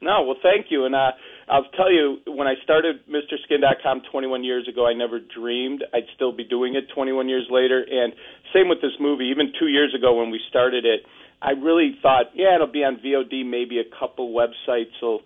No, 0.00 0.22
well, 0.22 0.36
thank 0.42 0.66
you. 0.70 0.84
And 0.84 0.94
uh, 0.94 1.12
I'll 1.48 1.68
tell 1.76 1.92
you, 1.92 2.18
when 2.26 2.46
I 2.46 2.54
started 2.62 3.00
MrSkin.com 3.08 4.02
21 4.10 4.44
years 4.44 4.68
ago, 4.68 4.86
I 4.86 4.94
never 4.94 5.18
dreamed 5.18 5.84
I'd 5.92 6.06
still 6.14 6.32
be 6.32 6.44
doing 6.44 6.74
it 6.74 6.84
21 6.94 7.28
years 7.28 7.46
later. 7.50 7.84
And 7.90 8.12
same 8.54 8.68
with 8.68 8.80
this 8.80 8.92
movie. 9.00 9.24
Even 9.24 9.52
two 9.58 9.66
years 9.66 9.94
ago 9.94 10.14
when 10.14 10.30
we 10.30 10.40
started 10.48 10.84
it, 10.84 11.00
I 11.42 11.52
really 11.52 11.96
thought, 12.02 12.26
yeah, 12.34 12.54
it'll 12.54 12.66
be 12.66 12.84
on 12.84 12.96
VOD. 13.04 13.44
Maybe 13.46 13.78
a 13.78 13.98
couple 13.98 14.32
websites 14.32 14.92
will 15.00 15.20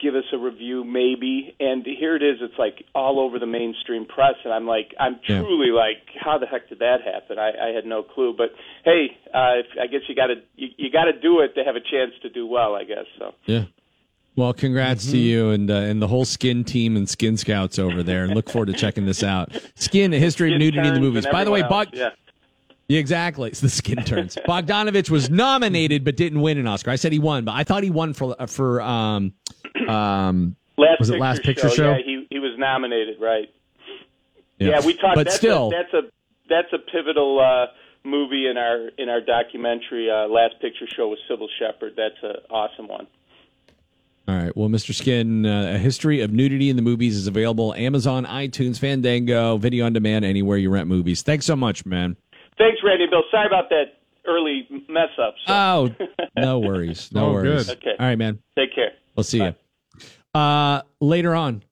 give 0.00 0.14
us 0.14 0.24
a 0.32 0.38
review, 0.38 0.84
maybe. 0.84 1.56
And 1.58 1.84
here 1.84 2.14
it 2.14 2.22
is. 2.22 2.36
It's 2.40 2.58
like 2.58 2.84
all 2.94 3.18
over 3.18 3.40
the 3.40 3.46
mainstream 3.46 4.06
press, 4.06 4.34
and 4.44 4.52
I'm 4.54 4.66
like, 4.66 4.94
I'm 5.00 5.18
Yeah. 5.28 5.40
truly 5.40 5.70
like, 5.72 5.96
how 6.20 6.38
the 6.38 6.46
heck 6.46 6.68
did 6.68 6.78
that 6.78 6.98
happen? 7.04 7.38
I, 7.38 7.50
I 7.70 7.74
had 7.74 7.84
no 7.84 8.04
clue. 8.04 8.34
But 8.36 8.50
hey, 8.84 9.06
uh, 9.34 9.58
if, 9.60 9.66
I 9.82 9.86
guess 9.88 10.02
you 10.08 10.14
got 10.14 10.28
to 10.28 10.34
you, 10.54 10.68
you 10.76 10.90
got 10.92 11.04
to 11.06 11.12
do 11.18 11.40
it 11.40 11.54
to 11.56 11.64
have 11.64 11.74
a 11.74 11.80
chance 11.80 12.12
to 12.22 12.28
do 12.30 12.46
well. 12.46 12.76
I 12.76 12.84
guess 12.84 13.06
so. 13.18 13.34
Yeah. 13.46 13.64
Well, 14.36 14.52
congrats 14.52 15.10
to 15.10 15.16
you 15.18 15.50
and 15.50 15.68
uh, 15.68 15.74
and 15.74 16.00
the 16.00 16.06
whole 16.06 16.24
Skin 16.24 16.62
team 16.62 16.96
and 16.96 17.08
Skin 17.08 17.36
Scouts 17.36 17.76
over 17.80 18.04
there, 18.04 18.22
and 18.22 18.36
look 18.36 18.48
forward 18.48 18.66
to 18.66 18.72
checking 18.74 19.04
this 19.04 19.24
out. 19.24 19.50
Skin: 19.74 20.12
A 20.14 20.18
History 20.20 20.52
of 20.52 20.60
Nudity 20.60 20.86
in 20.86 20.94
the 20.94 21.00
Movies. 21.00 21.26
By 21.26 21.42
the 21.42 21.50
way, 21.50 21.62
everyone 21.64 21.86
Bog- 21.86 21.94
yeah. 21.94 22.10
Exactly. 22.88 23.50
It's 23.50 23.60
the 23.60 23.68
skin 23.68 24.02
turns. 24.04 24.36
Bogdanovich 24.48 25.10
was 25.10 25.28
nominated 25.28 26.04
but 26.04 26.16
didn't 26.16 26.40
win 26.40 26.56
an 26.58 26.66
Oscar. 26.66 26.90
I 26.90 26.96
said 26.96 27.12
he 27.12 27.18
won, 27.18 27.44
but 27.44 27.52
I 27.54 27.64
thought 27.64 27.82
he 27.82 27.90
won 27.90 28.14
for 28.14 28.34
for 28.46 28.80
um 28.80 29.34
um 29.88 30.56
Last 30.78 31.00
was 31.00 31.10
it 31.10 31.18
Last 31.20 31.42
Picture 31.42 31.68
Show? 31.68 31.90
Yeah, 31.90 31.98
he 32.04 32.26
he 32.30 32.38
was 32.38 32.52
nominated, 32.56 33.16
right? 33.20 33.48
Yeah. 34.58 34.70
Yeah, 34.70 34.86
we 34.86 34.94
talked. 34.94 35.16
But 35.16 35.26
that's 35.26 35.36
still- 35.36 35.68
a, 35.68 35.70
that's 35.70 35.92
a 35.94 36.08
that's 36.48 36.72
a 36.72 36.78
pivotal 36.78 37.40
uh, 37.40 37.66
movie 38.08 38.48
in 38.48 38.56
our 38.56 38.88
in 38.96 39.08
our 39.08 39.20
documentary. 39.20 40.08
Uh, 40.10 40.26
Last 40.28 40.54
Picture 40.60 40.86
Show 40.96 41.08
with 41.08 41.18
Cybill 41.30 41.48
Shepherd. 41.58 41.92
That's 41.96 42.16
an 42.22 42.36
awesome 42.50 42.88
one. 42.88 43.06
All 44.28 44.34
right. 44.36 44.54
Well, 44.54 44.68
Mr. 44.68 44.94
Skin, 44.94 45.46
uh, 45.46 45.72
A 45.74 45.78
History 45.78 46.20
of 46.20 46.32
Nudity 46.32 46.68
in 46.68 46.76
the 46.76 46.82
Movies 46.82 47.16
is 47.16 47.26
available 47.26 47.72
Amazon, 47.74 48.26
iTunes, 48.26 48.78
Fandango, 48.78 49.56
video 49.56 49.86
on 49.86 49.94
demand, 49.94 50.24
anywhere 50.26 50.58
you 50.58 50.68
rent 50.68 50.86
movies. 50.86 51.22
Thanks 51.22 51.46
so 51.46 51.56
much, 51.56 51.86
man. 51.86 52.14
Thanks, 52.58 52.80
Randy 52.84 53.04
and 53.04 53.10
Bill. 53.10 53.22
Sorry 53.30 53.46
about 53.46 53.68
that 53.70 53.84
early 54.26 54.66
mess 54.88 55.08
up. 55.22 55.34
So. 55.46 55.52
Oh, 55.52 55.90
no 56.36 56.58
worries. 56.58 57.10
No 57.12 57.26
Oh, 57.26 57.32
worries. 57.34 57.66
good. 57.66 57.78
Okay. 57.78 57.94
All 57.98 58.06
right, 58.06 58.18
man. 58.18 58.40
Take 58.58 58.74
care. 58.74 58.90
We'll 59.16 59.24
see 59.24 59.38
you. 59.42 59.54
Uh, 60.34 60.82
later 61.00 61.34
on, 61.34 61.62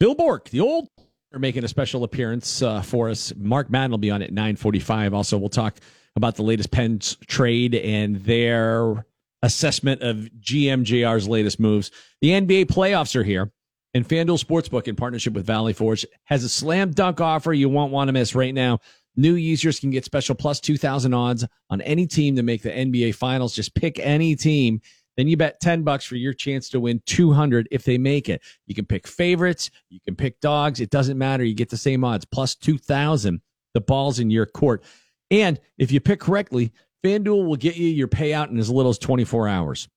Phil 0.00 0.14
Bourque, 0.14 0.50
the 0.50 0.60
old 0.60 0.88
are 1.32 1.38
making 1.38 1.64
a 1.64 1.68
special 1.68 2.04
appearance 2.04 2.62
uh, 2.62 2.82
for 2.82 3.08
us. 3.08 3.32
Mark 3.36 3.70
Madden 3.70 3.90
will 3.90 3.98
be 3.98 4.10
on 4.10 4.22
at 4.22 4.30
945. 4.32 5.14
Also, 5.14 5.38
we'll 5.38 5.48
talk 5.48 5.76
about 6.14 6.36
the 6.36 6.42
latest 6.42 6.70
Pens 6.70 7.16
trade 7.26 7.74
and 7.74 8.16
their 8.16 9.04
assessment 9.42 10.02
of 10.02 10.28
GMJR's 10.40 11.28
latest 11.28 11.58
moves. 11.60 11.90
The 12.20 12.30
NBA 12.30 12.66
playoffs 12.66 13.14
are 13.16 13.22
here, 13.24 13.50
and 13.94 14.06
FanDuel 14.08 14.42
Sportsbook, 14.42 14.88
in 14.88 14.96
partnership 14.96 15.32
with 15.34 15.44
Valley 15.46 15.72
Forge, 15.72 16.06
has 16.24 16.44
a 16.44 16.48
slam 16.48 16.92
dunk 16.92 17.20
offer 17.20 17.52
you 17.52 17.68
won't 17.68 17.92
want 17.92 18.08
to 18.08 18.12
miss 18.12 18.34
right 18.34 18.54
now. 18.54 18.78
New 19.16 19.34
users 19.34 19.80
can 19.80 19.90
get 19.90 20.04
special 20.04 20.34
plus 20.34 20.60
2,000 20.60 21.14
odds 21.14 21.44
on 21.70 21.80
any 21.80 22.06
team 22.06 22.36
to 22.36 22.42
make 22.42 22.62
the 22.62 22.70
NBA 22.70 23.14
Finals. 23.14 23.54
Just 23.54 23.74
pick 23.74 23.98
any 23.98 24.36
team. 24.36 24.80
Then 25.16 25.28
you 25.28 25.36
bet 25.36 25.60
10 25.60 25.82
bucks 25.82 26.04
for 26.04 26.16
your 26.16 26.34
chance 26.34 26.68
to 26.70 26.80
win 26.80 27.00
200 27.06 27.68
if 27.70 27.84
they 27.84 27.96
make 27.96 28.28
it. 28.28 28.42
You 28.66 28.74
can 28.74 28.84
pick 28.84 29.06
favorites. 29.06 29.70
You 29.88 29.98
can 30.04 30.14
pick 30.14 30.40
dogs. 30.40 30.80
It 30.80 30.90
doesn't 30.90 31.16
matter. 31.16 31.42
You 31.42 31.54
get 31.54 31.70
the 31.70 31.76
same 31.78 32.04
odds 32.04 32.26
plus 32.26 32.54
2,000. 32.54 33.40
The 33.72 33.80
ball's 33.80 34.18
in 34.18 34.30
your 34.30 34.46
court. 34.46 34.84
And 35.30 35.58
if 35.78 35.90
you 35.90 36.00
pick 36.00 36.20
correctly, 36.20 36.72
FanDuel 37.02 37.46
will 37.46 37.56
get 37.56 37.76
you 37.76 37.88
your 37.88 38.08
payout 38.08 38.50
in 38.50 38.58
as 38.58 38.70
little 38.70 38.90
as 38.90 38.98
24 38.98 39.48
hours. 39.48 39.88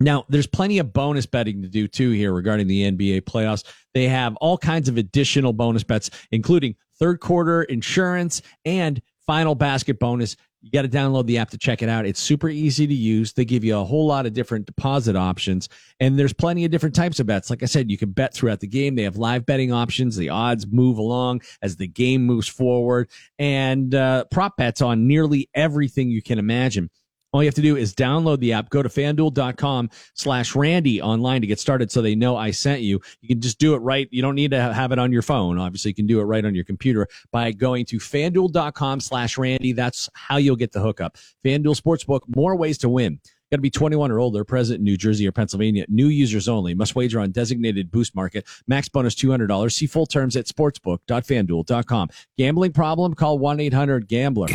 Now, 0.00 0.24
there's 0.28 0.46
plenty 0.46 0.78
of 0.78 0.92
bonus 0.92 1.26
betting 1.26 1.62
to 1.62 1.68
do 1.68 1.88
too 1.88 2.10
here 2.10 2.32
regarding 2.32 2.68
the 2.68 2.90
NBA 2.90 3.22
playoffs. 3.22 3.64
They 3.94 4.08
have 4.08 4.36
all 4.36 4.56
kinds 4.56 4.88
of 4.88 4.96
additional 4.96 5.52
bonus 5.52 5.82
bets, 5.82 6.10
including 6.30 6.76
third 6.98 7.20
quarter 7.20 7.62
insurance 7.62 8.42
and 8.64 9.00
final 9.26 9.54
basket 9.54 9.98
bonus. 9.98 10.36
You 10.60 10.70
got 10.72 10.82
to 10.82 10.88
download 10.88 11.26
the 11.26 11.38
app 11.38 11.50
to 11.50 11.58
check 11.58 11.82
it 11.82 11.88
out. 11.88 12.04
It's 12.04 12.20
super 12.20 12.48
easy 12.48 12.86
to 12.86 12.94
use. 12.94 13.32
They 13.32 13.44
give 13.44 13.62
you 13.62 13.78
a 13.78 13.84
whole 13.84 14.06
lot 14.06 14.26
of 14.26 14.32
different 14.32 14.66
deposit 14.66 15.14
options, 15.14 15.68
and 16.00 16.18
there's 16.18 16.32
plenty 16.32 16.64
of 16.64 16.72
different 16.72 16.96
types 16.96 17.20
of 17.20 17.26
bets. 17.26 17.48
Like 17.48 17.62
I 17.62 17.66
said, 17.66 17.90
you 17.90 17.98
can 17.98 18.10
bet 18.10 18.34
throughout 18.34 18.58
the 18.58 18.66
game. 18.66 18.96
They 18.96 19.04
have 19.04 19.16
live 19.16 19.46
betting 19.46 19.72
options. 19.72 20.16
The 20.16 20.30
odds 20.30 20.66
move 20.66 20.98
along 20.98 21.42
as 21.62 21.76
the 21.76 21.86
game 21.86 22.24
moves 22.26 22.48
forward, 22.48 23.08
and 23.38 23.94
uh, 23.94 24.24
prop 24.32 24.56
bets 24.56 24.82
on 24.82 25.06
nearly 25.06 25.48
everything 25.54 26.10
you 26.10 26.22
can 26.22 26.40
imagine. 26.40 26.90
All 27.32 27.42
you 27.42 27.46
have 27.46 27.54
to 27.56 27.62
do 27.62 27.76
is 27.76 27.94
download 27.94 28.40
the 28.40 28.54
app, 28.54 28.70
go 28.70 28.82
to 28.82 28.88
fanduel.com 28.88 29.90
slash 30.14 30.54
Randy 30.54 31.02
online 31.02 31.42
to 31.42 31.46
get 31.46 31.60
started 31.60 31.90
so 31.90 32.00
they 32.00 32.14
know 32.14 32.36
I 32.36 32.50
sent 32.50 32.80
you. 32.80 33.00
You 33.20 33.28
can 33.28 33.40
just 33.40 33.58
do 33.58 33.74
it 33.74 33.78
right. 33.78 34.08
You 34.10 34.22
don't 34.22 34.34
need 34.34 34.50
to 34.52 34.72
have 34.72 34.92
it 34.92 34.98
on 34.98 35.12
your 35.12 35.22
phone. 35.22 35.58
Obviously, 35.58 35.90
you 35.90 35.94
can 35.94 36.06
do 36.06 36.20
it 36.20 36.24
right 36.24 36.44
on 36.44 36.54
your 36.54 36.64
computer 36.64 37.06
by 37.30 37.52
going 37.52 37.84
to 37.86 37.98
fanduel.com 37.98 39.00
slash 39.00 39.36
Randy. 39.36 39.72
That's 39.72 40.08
how 40.14 40.38
you'll 40.38 40.56
get 40.56 40.72
the 40.72 40.80
hookup. 40.80 41.18
FanDuel 41.44 41.78
Sportsbook, 41.78 42.20
more 42.34 42.56
ways 42.56 42.78
to 42.78 42.88
win. 42.88 43.20
Got 43.50 43.56
to 43.56 43.62
be 43.62 43.70
21 43.70 44.10
or 44.10 44.18
older, 44.18 44.44
present 44.44 44.78
in 44.78 44.84
New 44.84 44.96
Jersey 44.96 45.26
or 45.26 45.32
Pennsylvania. 45.32 45.86
New 45.88 46.08
users 46.08 46.48
only. 46.48 46.74
Must 46.74 46.94
wager 46.94 47.18
on 47.18 47.30
designated 47.30 47.90
boost 47.90 48.14
market. 48.14 48.46
Max 48.66 48.88
bonus 48.90 49.14
$200. 49.14 49.72
See 49.72 49.86
full 49.86 50.06
terms 50.06 50.36
at 50.36 50.46
sportsbook.fanduel.com. 50.46 52.08
Gambling 52.36 52.72
problem? 52.72 53.14
Call 53.14 53.38
1-800-GAMBLER 53.38 54.48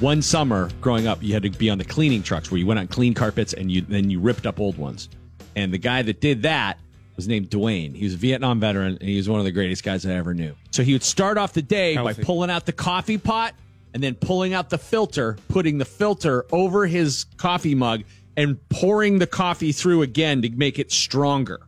one 0.00 0.22
summer 0.22 0.70
growing 0.80 1.06
up, 1.06 1.22
you 1.22 1.32
had 1.34 1.42
to 1.42 1.50
be 1.50 1.70
on 1.70 1.78
the 1.78 1.84
cleaning 1.84 2.22
trucks 2.22 2.50
where 2.50 2.58
you 2.58 2.66
went 2.66 2.80
on 2.80 2.88
clean 2.88 3.14
carpets 3.14 3.52
and 3.52 3.70
you 3.70 3.80
then 3.82 4.10
you 4.10 4.20
ripped 4.20 4.46
up 4.46 4.60
old 4.60 4.78
ones. 4.78 5.08
And 5.56 5.72
the 5.72 5.78
guy 5.78 6.02
that 6.02 6.20
did 6.20 6.42
that 6.42 6.78
was 7.16 7.26
named 7.26 7.50
Dwayne. 7.50 7.94
He 7.94 8.04
was 8.04 8.14
a 8.14 8.16
Vietnam 8.16 8.60
veteran 8.60 8.98
and 9.00 9.08
he 9.08 9.16
was 9.16 9.28
one 9.28 9.40
of 9.40 9.44
the 9.44 9.50
greatest 9.50 9.82
guys 9.82 10.06
I 10.06 10.12
ever 10.12 10.34
knew. 10.34 10.54
So 10.70 10.82
he 10.84 10.92
would 10.92 11.02
start 11.02 11.36
off 11.36 11.52
the 11.52 11.62
day 11.62 11.96
by 11.96 12.12
pulling 12.12 12.50
out 12.50 12.64
the 12.64 12.72
coffee 12.72 13.18
pot 13.18 13.54
and 13.92 14.02
then 14.02 14.14
pulling 14.14 14.54
out 14.54 14.70
the 14.70 14.78
filter, 14.78 15.36
putting 15.48 15.78
the 15.78 15.84
filter 15.84 16.46
over 16.52 16.86
his 16.86 17.26
coffee 17.36 17.74
mug 17.74 18.04
and 18.36 18.56
pouring 18.68 19.18
the 19.18 19.26
coffee 19.26 19.72
through 19.72 20.02
again 20.02 20.42
to 20.42 20.50
make 20.50 20.78
it 20.78 20.92
stronger. 20.92 21.60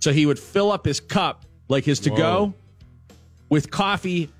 So 0.00 0.12
he 0.12 0.26
would 0.26 0.38
fill 0.38 0.70
up 0.70 0.84
his 0.84 1.00
cup 1.00 1.46
like 1.68 1.84
his 1.84 2.00
to 2.00 2.10
go 2.10 2.52
with 3.48 3.70
coffee 3.70 4.30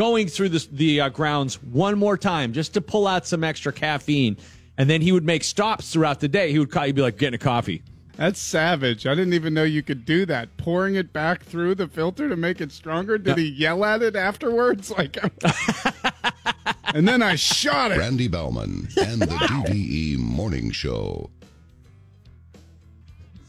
going 0.00 0.28
through 0.28 0.48
the, 0.48 0.66
the 0.72 0.98
uh, 0.98 1.08
grounds 1.10 1.62
one 1.62 1.98
more 1.98 2.16
time 2.16 2.54
just 2.54 2.72
to 2.72 2.80
pull 2.80 3.06
out 3.06 3.26
some 3.26 3.44
extra 3.44 3.70
caffeine. 3.70 4.34
And 4.78 4.88
then 4.88 5.02
he 5.02 5.12
would 5.12 5.26
make 5.26 5.44
stops 5.44 5.92
throughout 5.92 6.20
the 6.20 6.28
day. 6.28 6.52
He 6.52 6.58
would 6.58 6.70
call, 6.70 6.84
he'd 6.84 6.94
be 6.94 7.02
like, 7.02 7.18
getting 7.18 7.34
a 7.34 7.38
coffee. 7.38 7.82
That's 8.16 8.40
savage. 8.40 9.06
I 9.06 9.14
didn't 9.14 9.34
even 9.34 9.52
know 9.52 9.62
you 9.62 9.82
could 9.82 10.06
do 10.06 10.24
that. 10.24 10.56
Pouring 10.56 10.94
it 10.94 11.12
back 11.12 11.42
through 11.42 11.74
the 11.74 11.86
filter 11.86 12.30
to 12.30 12.36
make 12.36 12.62
it 12.62 12.72
stronger. 12.72 13.18
Did 13.18 13.36
he 13.36 13.50
yell 13.50 13.84
at 13.84 14.00
it 14.00 14.16
afterwards? 14.16 14.90
Like, 14.96 15.18
and 16.94 17.06
then 17.06 17.20
I 17.20 17.34
shot 17.34 17.92
it. 17.92 17.98
Randy 17.98 18.28
Baumann 18.28 18.88
and 18.96 19.20
the 19.20 19.26
DVE 19.26 20.16
Morning 20.16 20.70
Show. 20.70 21.28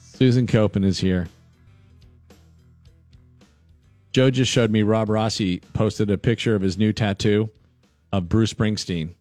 Susan 0.02 0.48
Koeppen 0.48 0.84
is 0.84 1.00
here. 1.00 1.30
Joe 4.12 4.30
just 4.30 4.52
showed 4.52 4.72
me 4.72 4.84
Rob 4.84 5.10
Rossi 5.10 5.60
posted 5.74 6.10
a 6.10 6.18
picture 6.18 6.56
of 6.56 6.62
his 6.62 6.78
new 6.78 6.92
tattoo 6.94 7.50
of 8.12 8.28
Bruce 8.28 8.54
Springsteen. 8.54 9.16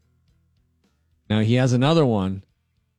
Now 1.28 1.40
he 1.40 1.54
has 1.54 1.72
another 1.72 2.04
one 2.04 2.42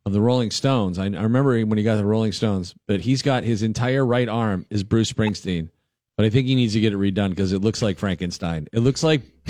of 0.05 0.13
the 0.13 0.21
Rolling 0.21 0.51
Stones. 0.51 0.97
I, 0.97 1.05
I 1.05 1.23
remember 1.23 1.59
when 1.61 1.77
he 1.77 1.83
got 1.83 1.97
the 1.97 2.05
Rolling 2.05 2.31
Stones, 2.31 2.73
but 2.87 3.01
he's 3.01 3.21
got 3.21 3.43
his 3.43 3.61
entire 3.61 4.05
right 4.05 4.29
arm 4.29 4.65
is 4.69 4.83
Bruce 4.83 5.11
Springsteen. 5.11 5.69
But 6.17 6.25
I 6.25 6.29
think 6.29 6.47
he 6.47 6.55
needs 6.55 6.73
to 6.73 6.79
get 6.79 6.93
it 6.93 6.97
redone 6.99 7.29
because 7.29 7.51
it 7.51 7.59
looks 7.59 7.81
like 7.81 7.97
Frankenstein. 7.97 8.67
It 8.71 8.79
looks 8.79 9.03
like 9.03 9.21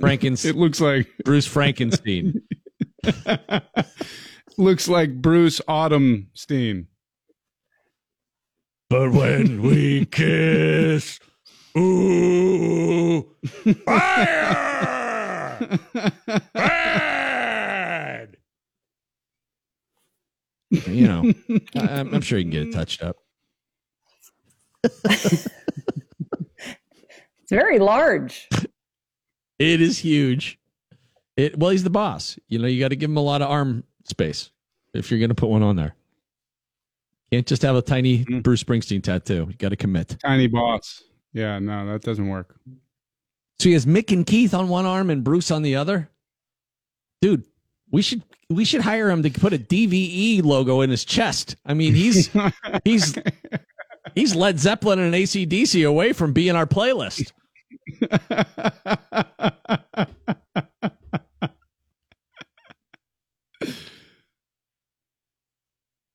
Frankenstein. 0.00 0.50
it 0.50 0.56
looks 0.56 0.80
like 0.80 1.08
Bruce 1.24 1.46
Frankenstein. 1.46 2.42
looks 4.56 4.88
like 4.88 5.20
Bruce 5.20 5.60
Autumnstein. 5.68 6.86
But 8.88 9.12
when 9.12 9.62
we 9.62 10.04
kiss, 10.06 11.18
ooh, 11.76 13.22
fire! 13.84 15.68
Bad! 16.54 18.36
You 20.70 21.06
know, 21.06 21.32
I, 21.76 21.80
I'm 22.00 22.14
I'm 22.14 22.20
sure 22.22 22.38
you 22.38 22.44
can 22.44 22.50
get 22.50 22.68
it 22.68 22.72
touched 22.72 23.02
up. 23.02 23.16
It's 27.42 27.50
very 27.50 27.78
large. 27.78 28.48
It 29.58 29.80
is 29.80 29.98
huge. 29.98 30.58
It 31.36 31.58
well, 31.58 31.70
he's 31.70 31.84
the 31.84 31.90
boss. 31.90 32.38
You 32.48 32.58
know, 32.58 32.66
you 32.66 32.80
got 32.80 32.88
to 32.88 32.96
give 32.96 33.10
him 33.10 33.16
a 33.16 33.22
lot 33.22 33.42
of 33.42 33.50
arm 33.50 33.84
space. 34.04 34.50
if 34.94 35.10
you're 35.10 35.20
going 35.20 35.30
to 35.30 35.34
put 35.34 35.48
one 35.48 35.62
on 35.62 35.76
there. 35.76 35.94
Can't 37.30 37.46
just 37.46 37.62
have 37.62 37.76
a 37.76 37.82
tiny 37.82 38.18
mm-hmm. 38.18 38.40
Bruce 38.40 38.62
Springsteen 38.62 39.02
tattoo. 39.02 39.46
You 39.48 39.54
got 39.56 39.70
to 39.70 39.76
commit. 39.76 40.18
Tiny 40.22 40.48
boss. 40.48 41.02
Yeah, 41.32 41.58
no, 41.58 41.86
that 41.86 42.02
doesn't 42.02 42.28
work. 42.28 42.54
So 43.58 43.68
he 43.68 43.72
has 43.72 43.86
Mick 43.86 44.12
and 44.12 44.26
Keith 44.26 44.54
on 44.54 44.68
one 44.68 44.86
arm 44.86 45.10
and 45.10 45.24
Bruce 45.24 45.50
on 45.50 45.62
the 45.62 45.76
other. 45.76 46.10
Dude, 47.20 47.44
we 47.90 48.02
should 48.02 48.22
we 48.50 48.64
should 48.64 48.80
hire 48.80 49.10
him 49.10 49.22
to 49.22 49.30
put 49.30 49.52
a 49.52 49.58
DVE 49.58 50.42
logo 50.42 50.80
in 50.80 50.90
his 50.90 51.04
chest. 51.04 51.56
I 51.64 51.74
mean, 51.74 51.94
he's 51.94 52.30
he's 52.84 53.16
he's 54.14 54.34
Led 54.34 54.58
Zeppelin 54.58 54.98
and 54.98 55.14
ACDC 55.14 55.86
away 55.86 56.12
from 56.12 56.32
being 56.32 56.56
our 56.56 56.66
playlist. 56.66 57.32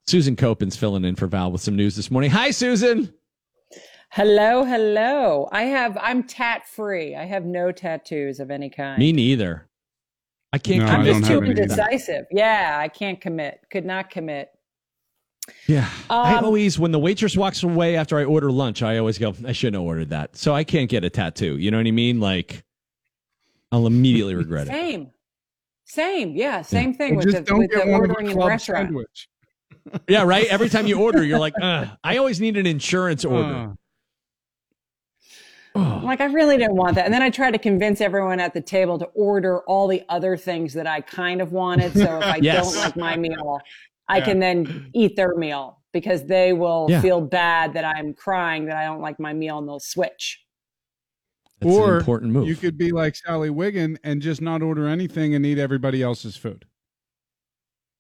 Susan 0.08 0.38
Koeppen's 0.38 0.78
filling 0.78 1.04
in 1.04 1.16
for 1.16 1.28
Val 1.28 1.52
with 1.52 1.62
some 1.62 1.76
news 1.76 1.96
this 1.96 2.10
morning. 2.10 2.32
Hi, 2.32 2.52
Susan. 2.52 3.14
Hello, 4.18 4.64
hello. 4.64 5.48
I 5.52 5.66
have 5.66 5.96
I'm 6.02 6.24
tat 6.24 6.68
free. 6.68 7.14
I 7.16 7.26
have 7.26 7.46
no 7.46 7.72
tattoos 7.72 8.40
of 8.40 8.50
any 8.50 8.68
kind. 8.68 8.98
Me 8.98 9.12
neither. 9.12 9.70
I 10.52 10.58
can't. 10.58 10.86
No, 10.86 10.88
I'm 10.88 11.06
just 11.06 11.26
too 11.28 11.34
have 11.40 11.44
either. 11.44 11.62
indecisive. 11.62 12.26
Yeah, 12.32 12.80
I 12.82 12.88
can't 12.88 13.22
commit. 13.22 13.60
Could 13.70 13.86
not 13.86 14.10
commit. 14.10 14.50
Yeah. 15.68 15.88
I 16.10 16.34
Um, 16.34 16.46
always, 16.46 16.80
when 16.80 16.92
the 16.92 16.98
waitress 16.98 17.38
walks 17.38 17.62
away 17.62 17.96
after 17.96 18.18
I 18.18 18.24
order 18.24 18.52
lunch, 18.52 18.82
I 18.82 18.98
always 18.98 19.20
go, 19.20 19.36
I 19.46 19.52
shouldn't 19.52 19.76
have 19.76 19.86
ordered 19.88 20.10
that. 20.10 20.36
So 20.36 20.52
I 20.56 20.64
can't 20.64 20.90
get 20.90 21.04
a 21.04 21.12
tattoo. 21.12 21.56
You 21.60 21.70
know 21.70 21.78
what 21.78 21.86
I 21.86 21.92
mean? 21.92 22.20
Like, 22.20 22.64
I'll 23.72 23.86
immediately 23.86 24.34
regret 24.34 24.66
it. 24.68 24.72
Same. 24.72 25.12
Same. 25.86 26.36
Yeah, 26.36 26.64
same 26.64 26.96
thing 26.96 27.18
with 27.18 27.26
just 27.26 27.38
the, 27.38 27.44
don't 27.44 27.60
with 27.60 27.70
get 27.70 27.86
the 27.86 27.92
ordering 27.94 28.14
the 28.14 28.20
in 28.22 28.26
the 28.30 28.34
club 28.34 28.48
restaurant. 28.50 28.88
sandwich. 28.88 29.30
Yeah, 30.10 30.24
right. 30.24 30.48
Every 30.48 30.70
time 30.70 30.88
you 30.88 31.00
order, 31.00 31.24
you're 31.24 31.38
like, 31.38 31.54
Ugh. 31.62 31.88
I 32.04 32.18
always 32.18 32.42
need 32.42 32.58
an 32.58 32.66
insurance 32.66 33.24
order. 33.24 33.54
Uh, 33.54 33.74
I'm 35.78 36.04
like, 36.04 36.22
I 36.22 36.26
really 36.26 36.58
didn't 36.58 36.76
want 36.76 36.96
that. 36.96 37.06
And 37.06 37.14
then 37.14 37.22
I 37.22 37.30
tried 37.30 37.52
to 37.52 37.58
convince 37.60 38.02
everyone 38.02 38.40
at 38.40 38.54
the 38.54 38.62
table 38.62 38.98
to 39.00 39.06
order 39.14 39.62
all 39.62 39.88
the 39.88 40.04
other 40.10 40.36
things 40.38 40.74
that 40.74 40.88
I 40.88 41.02
kind 41.02 41.42
of 41.42 41.52
wanted. 41.52 41.94
So 41.94 42.02
if 42.20 42.24
I 42.24 42.38
Yes. 42.42 42.66
don't 42.66 42.76
like 42.84 42.96
my 42.98 43.16
meal, 43.18 43.60
I 44.08 44.18
Yeah. 44.20 44.26
can 44.26 44.40
then 44.40 44.90
eat 44.94 45.16
their 45.16 45.36
meal 45.36 45.80
because 45.94 46.26
they 46.26 46.54
will 46.54 46.88
Yeah. 46.90 47.02
feel 47.02 47.22
bad 47.22 47.74
that 47.74 47.86
I'm 47.86 48.14
crying 48.14 48.66
that 48.66 48.78
I 48.78 48.86
don't 48.86 49.02
like 49.02 49.20
my 49.20 49.34
meal 49.34 49.58
and 49.58 49.68
they'll 49.68 49.80
switch. 49.80 50.44
That's 51.60 51.74
or 51.74 51.94
an 51.94 51.98
important 51.98 52.34
move. 52.34 52.48
you 52.48 52.56
could 52.56 52.78
be 52.78 52.92
like 52.92 53.16
Sally 53.16 53.50
Wiggin 53.50 53.98
and 54.04 54.22
just 54.22 54.42
not 54.42 54.62
order 54.62 54.88
anything 54.88 55.34
and 55.34 55.44
eat 55.46 55.58
everybody 55.58 56.04
else's 56.04 56.38
food. 56.38 56.66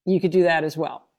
You 0.05 0.21
could 0.21 0.31
do 0.31 0.43
that 0.43 0.63
as 0.63 0.77
well. 0.77 1.09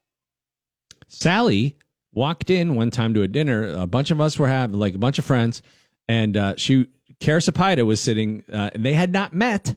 Sally 1.07 1.75
walked 2.13 2.49
in 2.49 2.75
one 2.75 2.91
time 2.91 3.13
to 3.13 3.21
a 3.23 3.27
dinner. 3.27 3.67
A 3.67 3.85
bunch 3.87 4.09
of 4.11 4.21
us 4.21 4.39
were 4.39 4.47
having 4.47 4.79
like 4.79 4.95
a 4.95 4.97
bunch 4.97 5.19
of 5.19 5.25
friends, 5.25 5.61
and 6.09 6.35
uh, 6.35 6.55
she 6.57 6.87
Kara 7.21 7.39
Sapida 7.39 7.85
was 7.85 8.01
sitting, 8.01 8.43
uh, 8.51 8.71
and 8.73 8.83
they 8.83 8.93
had 8.93 9.13
not 9.13 9.31
met. 9.33 9.75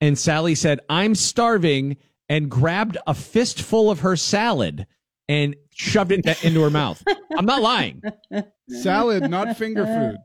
And 0.00 0.18
Sally 0.18 0.54
said, 0.54 0.80
"I'm 0.90 1.14
starving," 1.14 1.96
and 2.28 2.50
grabbed 2.50 2.98
a 3.06 3.14
fistful 3.14 3.90
of 3.90 4.00
her 4.00 4.16
salad 4.16 4.86
and 5.28 5.56
shoved 5.70 6.12
it 6.12 6.44
into 6.44 6.60
her 6.62 6.70
mouth. 6.70 7.02
I'm 7.36 7.46
not 7.46 7.62
lying. 7.62 8.02
Salad, 8.68 9.30
not 9.30 9.56
finger 9.56 9.86
food. 9.86 10.16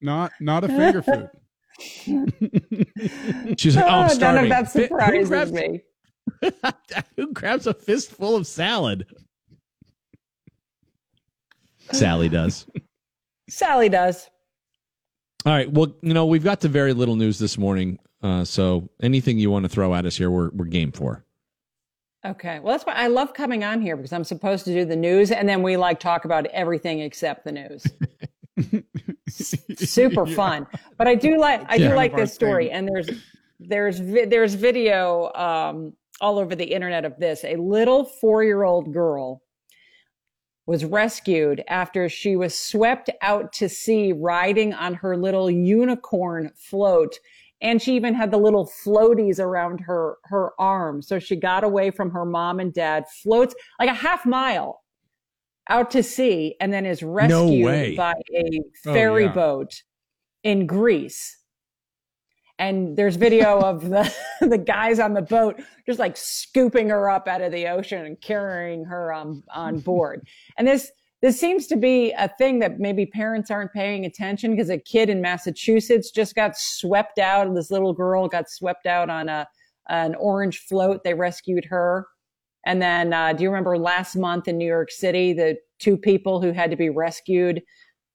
Not 0.00 0.32
not 0.40 0.62
a 0.64 0.68
finger 0.68 1.02
food. 1.02 1.30
She's 3.58 3.74
like, 3.76 3.84
"Oh, 3.86 3.88
I'm 3.88 4.06
None 4.06 4.10
starving." 4.10 4.44
of 4.44 4.48
that 4.50 4.72
Fi- 4.72 4.80
who 4.80 4.86
surprises 4.86 5.28
grabs- 5.28 5.52
me. 5.52 5.82
Who 7.16 7.32
grabs 7.32 7.66
a 7.66 7.72
fistful 7.72 8.36
of 8.36 8.46
salad? 8.46 9.06
Sally 11.90 12.28
does. 12.28 12.66
Sally 13.48 13.88
does. 13.88 14.28
All 15.48 15.54
right. 15.54 15.72
Well, 15.72 15.94
you 16.02 16.12
know, 16.12 16.26
we've 16.26 16.44
got 16.44 16.60
to 16.60 16.68
very 16.68 16.92
little 16.92 17.16
news 17.16 17.38
this 17.38 17.56
morning. 17.56 17.98
Uh, 18.22 18.44
so 18.44 18.90
anything 19.00 19.38
you 19.38 19.50
want 19.50 19.64
to 19.64 19.70
throw 19.70 19.94
at 19.94 20.04
us 20.04 20.14
here, 20.14 20.30
we're, 20.30 20.50
we're 20.50 20.66
game 20.66 20.92
for. 20.92 21.24
Okay. 22.22 22.58
Well, 22.58 22.74
that's 22.74 22.84
why 22.84 22.92
I 22.92 23.06
love 23.06 23.32
coming 23.32 23.64
on 23.64 23.80
here 23.80 23.96
because 23.96 24.12
I'm 24.12 24.24
supposed 24.24 24.66
to 24.66 24.74
do 24.74 24.84
the 24.84 24.94
news 24.94 25.30
and 25.30 25.48
then 25.48 25.62
we 25.62 25.78
like 25.78 26.00
talk 26.00 26.26
about 26.26 26.44
everything 26.48 27.00
except 27.00 27.46
the 27.46 27.52
news. 27.52 27.86
Super 29.88 30.26
fun. 30.26 30.66
But 30.98 31.08
I 31.08 31.14
do 31.14 31.38
like 31.38 31.62
I 31.66 31.76
Yeah. 31.76 31.88
do 31.88 31.94
like 31.96 32.14
this 32.14 32.34
story 32.34 32.66
thing. 32.66 32.74
and 32.74 32.88
there's 32.88 33.08
there's 33.58 34.00
vi- 34.00 34.26
there's 34.26 34.52
video 34.52 35.32
um 35.32 35.94
all 36.20 36.38
over 36.38 36.54
the 36.54 36.64
internet 36.66 37.06
of 37.06 37.16
this. 37.18 37.42
A 37.44 37.56
little 37.56 38.10
4-year-old 38.22 38.92
girl 38.92 39.40
was 40.68 40.84
rescued 40.84 41.64
after 41.68 42.10
she 42.10 42.36
was 42.36 42.54
swept 42.54 43.08
out 43.22 43.54
to 43.54 43.70
sea 43.70 44.12
riding 44.12 44.74
on 44.74 44.92
her 44.92 45.16
little 45.16 45.50
unicorn 45.50 46.52
float 46.54 47.18
and 47.62 47.80
she 47.80 47.96
even 47.96 48.12
had 48.12 48.30
the 48.30 48.36
little 48.36 48.66
floaties 48.84 49.40
around 49.40 49.78
her 49.80 50.18
her 50.24 50.50
arm 50.60 51.00
so 51.00 51.18
she 51.18 51.34
got 51.34 51.64
away 51.64 51.90
from 51.90 52.10
her 52.10 52.26
mom 52.26 52.60
and 52.60 52.74
dad 52.74 53.06
floats 53.22 53.54
like 53.80 53.88
a 53.88 53.94
half 53.94 54.26
mile 54.26 54.82
out 55.70 55.90
to 55.90 56.02
sea 56.02 56.54
and 56.60 56.70
then 56.70 56.84
is 56.84 57.02
rescued 57.02 57.64
way. 57.64 57.96
by 57.96 58.12
a 58.36 58.60
Oh, 58.86 58.92
ferry 58.92 59.24
yeah. 59.24 59.32
boat 59.32 59.82
in 60.42 60.66
Greece 60.66 61.37
and 62.58 62.96
there's 62.96 63.16
video 63.16 63.60
of 63.60 63.88
the 63.88 64.12
the 64.40 64.58
guys 64.58 64.98
on 64.98 65.14
the 65.14 65.22
boat 65.22 65.60
just 65.86 65.98
like 65.98 66.16
scooping 66.16 66.88
her 66.88 67.08
up 67.08 67.28
out 67.28 67.40
of 67.40 67.52
the 67.52 67.66
ocean 67.66 68.04
and 68.04 68.20
carrying 68.20 68.84
her 68.84 69.12
on 69.12 69.42
on 69.54 69.78
board. 69.80 70.26
And 70.56 70.66
this 70.66 70.90
this 71.20 71.38
seems 71.38 71.66
to 71.66 71.76
be 71.76 72.12
a 72.12 72.28
thing 72.28 72.60
that 72.60 72.78
maybe 72.78 73.04
parents 73.04 73.50
aren't 73.50 73.72
paying 73.72 74.04
attention 74.04 74.52
because 74.52 74.70
a 74.70 74.78
kid 74.78 75.10
in 75.10 75.20
Massachusetts 75.20 76.12
just 76.12 76.36
got 76.36 76.56
swept 76.56 77.18
out. 77.18 77.52
This 77.54 77.72
little 77.72 77.92
girl 77.92 78.28
got 78.28 78.48
swept 78.48 78.86
out 78.86 79.10
on 79.10 79.28
a 79.28 79.46
an 79.88 80.14
orange 80.16 80.58
float. 80.60 81.02
They 81.02 81.14
rescued 81.14 81.64
her. 81.66 82.06
And 82.66 82.82
then, 82.82 83.12
uh, 83.12 83.32
do 83.32 83.44
you 83.44 83.50
remember 83.50 83.78
last 83.78 84.14
month 84.14 84.46
in 84.46 84.58
New 84.58 84.66
York 84.66 84.90
City, 84.90 85.32
the 85.32 85.56
two 85.78 85.96
people 85.96 86.42
who 86.42 86.52
had 86.52 86.70
to 86.70 86.76
be 86.76 86.90
rescued 86.90 87.62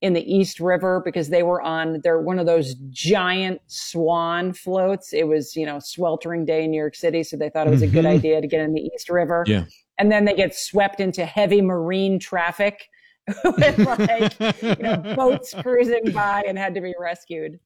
in 0.04 0.12
the 0.12 0.22
East 0.36 0.60
River 0.60 1.02
because 1.04 1.30
they 1.30 1.44
were 1.44 1.62
on 1.62 2.02
they're 2.04 2.20
one 2.20 2.38
of 2.38 2.46
those 2.46 2.76
giant 2.92 3.62
swan 3.68 4.52
floats. 4.52 5.14
It 5.14 5.28
was, 5.28 5.56
you 5.56 5.66
know, 5.66 5.80
sweltering 5.80 6.44
day 6.44 6.66
in 6.66 6.72
New 6.72 6.78
York 6.78 6.94
City, 6.96 7.24
so 7.24 7.38
they 7.38 7.50
thought 7.50 7.68
it 7.68 7.70
was 7.70 7.82
a 7.82 7.88
good 7.88 8.04
Mhm. 8.04 8.18
idea 8.18 8.42
to 8.42 8.48
get 8.48 8.60
in 8.60 8.74
the 8.74 8.82
East 8.94 9.10
River. 9.10 9.46
Yeah. 9.48 9.64
And 9.98 10.12
then 10.12 10.26
they 10.26 10.34
get 10.34 10.54
swept 10.54 11.00
into 11.00 11.26
heavy 11.26 11.62
marine 11.62 12.20
traffic 12.20 12.90
with 13.46 13.80
like, 13.80 14.38
you 14.62 14.76
know, 14.84 14.98
boats 15.16 15.54
cruising 15.62 16.12
by 16.12 16.44
and 16.46 16.58
had 16.58 16.74
to 16.76 16.82
be 16.82 16.94
rescued. 17.00 17.58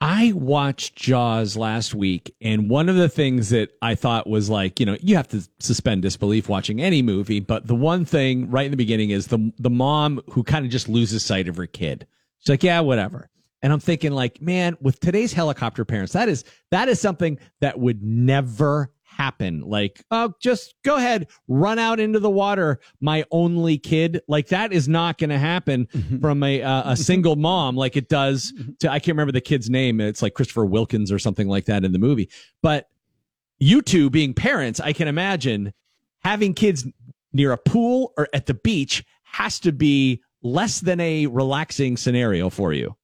I 0.00 0.32
watched 0.34 0.96
Jaws 0.96 1.56
last 1.58 1.94
week, 1.94 2.34
and 2.40 2.70
one 2.70 2.88
of 2.88 2.96
the 2.96 3.08
things 3.08 3.50
that 3.50 3.70
I 3.82 3.94
thought 3.94 4.26
was 4.26 4.48
like, 4.48 4.80
you 4.80 4.86
know, 4.86 4.96
you 5.02 5.16
have 5.16 5.28
to 5.28 5.46
suspend 5.58 6.02
disbelief 6.02 6.48
watching 6.48 6.80
any 6.80 7.02
movie, 7.02 7.40
but 7.40 7.66
the 7.66 7.74
one 7.74 8.06
thing 8.06 8.50
right 8.50 8.64
in 8.64 8.70
the 8.70 8.78
beginning 8.78 9.10
is 9.10 9.26
the 9.26 9.52
the 9.58 9.68
mom 9.68 10.22
who 10.30 10.42
kind 10.42 10.64
of 10.64 10.70
just 10.70 10.88
loses 10.88 11.22
sight 11.22 11.48
of 11.48 11.56
her 11.56 11.66
kid. 11.66 12.06
She's 12.38 12.48
like, 12.48 12.62
yeah, 12.62 12.80
whatever. 12.80 13.28
And 13.62 13.74
I'm 13.74 13.80
thinking, 13.80 14.12
like, 14.12 14.40
man, 14.40 14.78
with 14.80 15.00
today's 15.00 15.34
helicopter 15.34 15.84
parents, 15.84 16.14
that 16.14 16.30
is 16.30 16.44
that 16.70 16.88
is 16.88 16.98
something 16.98 17.38
that 17.60 17.78
would 17.78 18.02
never 18.02 18.90
happen. 19.16 19.60
Like, 19.60 20.02
oh, 20.10 20.32
just 20.40 20.74
go 20.84 20.96
ahead, 20.96 21.28
run 21.48 21.78
out 21.78 22.00
into 22.00 22.20
the 22.20 22.30
water, 22.30 22.80
my 23.00 23.24
only 23.30 23.76
kid. 23.76 24.22
Like 24.28 24.48
that 24.48 24.72
is 24.72 24.88
not 24.88 25.18
going 25.18 25.30
to 25.30 25.38
happen 25.38 25.88
from 26.20 26.42
a 26.42 26.62
uh, 26.62 26.92
a 26.92 26.96
single 27.10 27.36
mom 27.36 27.76
like 27.76 27.96
it 27.96 28.08
does 28.08 28.52
to 28.78 28.90
I 28.90 28.98
can't 28.98 29.14
remember 29.14 29.32
the 29.32 29.40
kid's 29.40 29.68
name. 29.68 30.00
It's 30.00 30.22
like 30.22 30.34
Christopher 30.34 30.64
Wilkins 30.64 31.12
or 31.12 31.18
something 31.18 31.48
like 31.48 31.66
that 31.66 31.84
in 31.84 31.92
the 31.92 31.98
movie. 31.98 32.30
But 32.62 32.88
you 33.58 33.82
two 33.82 34.10
being 34.10 34.32
parents, 34.32 34.80
I 34.80 34.92
can 34.92 35.08
imagine 35.08 35.72
having 36.20 36.54
kids 36.54 36.86
near 37.32 37.52
a 37.52 37.58
pool 37.58 38.12
or 38.16 38.28
at 38.32 38.46
the 38.46 38.54
beach 38.54 39.04
has 39.24 39.60
to 39.60 39.72
be 39.72 40.22
less 40.42 40.80
than 40.80 40.98
a 41.00 41.26
relaxing 41.26 41.96
scenario 41.96 42.48
for 42.48 42.72
you. 42.72 42.96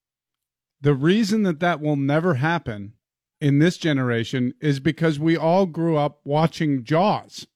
The 0.80 0.94
reason 0.94 1.42
that 1.42 1.60
that 1.60 1.80
will 1.80 1.96
never 1.96 2.34
happen 2.34 2.94
in 3.40 3.58
this 3.58 3.76
generation 3.76 4.54
is 4.60 4.80
because 4.80 5.18
we 5.18 5.36
all 5.36 5.66
grew 5.66 5.96
up 5.96 6.20
watching 6.24 6.84
Jaws. 6.84 7.46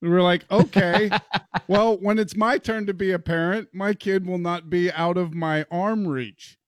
We 0.00 0.08
were 0.08 0.22
like, 0.22 0.44
okay, 0.50 1.10
well, 1.68 1.96
when 1.96 2.18
it's 2.18 2.36
my 2.36 2.58
turn 2.58 2.86
to 2.86 2.94
be 2.94 3.12
a 3.12 3.18
parent, 3.18 3.68
my 3.72 3.94
kid 3.94 4.26
will 4.26 4.38
not 4.38 4.68
be 4.68 4.90
out 4.92 5.16
of 5.16 5.34
my 5.34 5.64
arm 5.70 6.06
reach. 6.06 6.58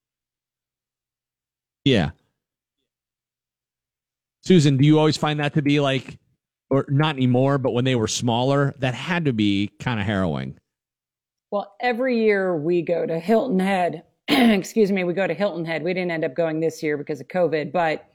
Yeah. 1.85 2.11
Susan, 4.45 4.77
do 4.77 4.85
you 4.85 4.99
always 4.99 5.17
find 5.17 5.41
that 5.41 5.55
to 5.55 5.63
be 5.63 5.81
like, 5.81 6.19
or 6.71 6.87
not 6.89 7.17
anymore, 7.17 7.59
but 7.59 7.73
when 7.73 7.85
they 7.85 7.95
were 7.95 8.09
smaller, 8.09 8.75
that 8.79 8.95
had 8.95 9.25
to 9.25 9.33
be 9.33 9.71
kind 9.81 10.01
of 10.01 10.07
harrowing. 10.07 10.57
Well, 11.51 11.75
every 11.81 12.19
year 12.19 12.57
we 12.57 12.83
go 12.83 13.07
to 13.07 13.19
Hilton 13.19 13.61
Head. 13.61 14.03
Excuse 14.29 14.91
me, 14.91 15.05
we 15.05 15.15
go 15.15 15.27
to 15.27 15.35
Hilton 15.35 15.65
Head. 15.65 15.83
We 15.83 15.95
didn't 15.95 16.11
end 16.11 16.25
up 16.25 16.35
going 16.35 16.61
this 16.61 16.83
year 16.83 16.97
because 16.97 17.21
of 17.21 17.29
COVID, 17.29 17.71
but 17.71 18.14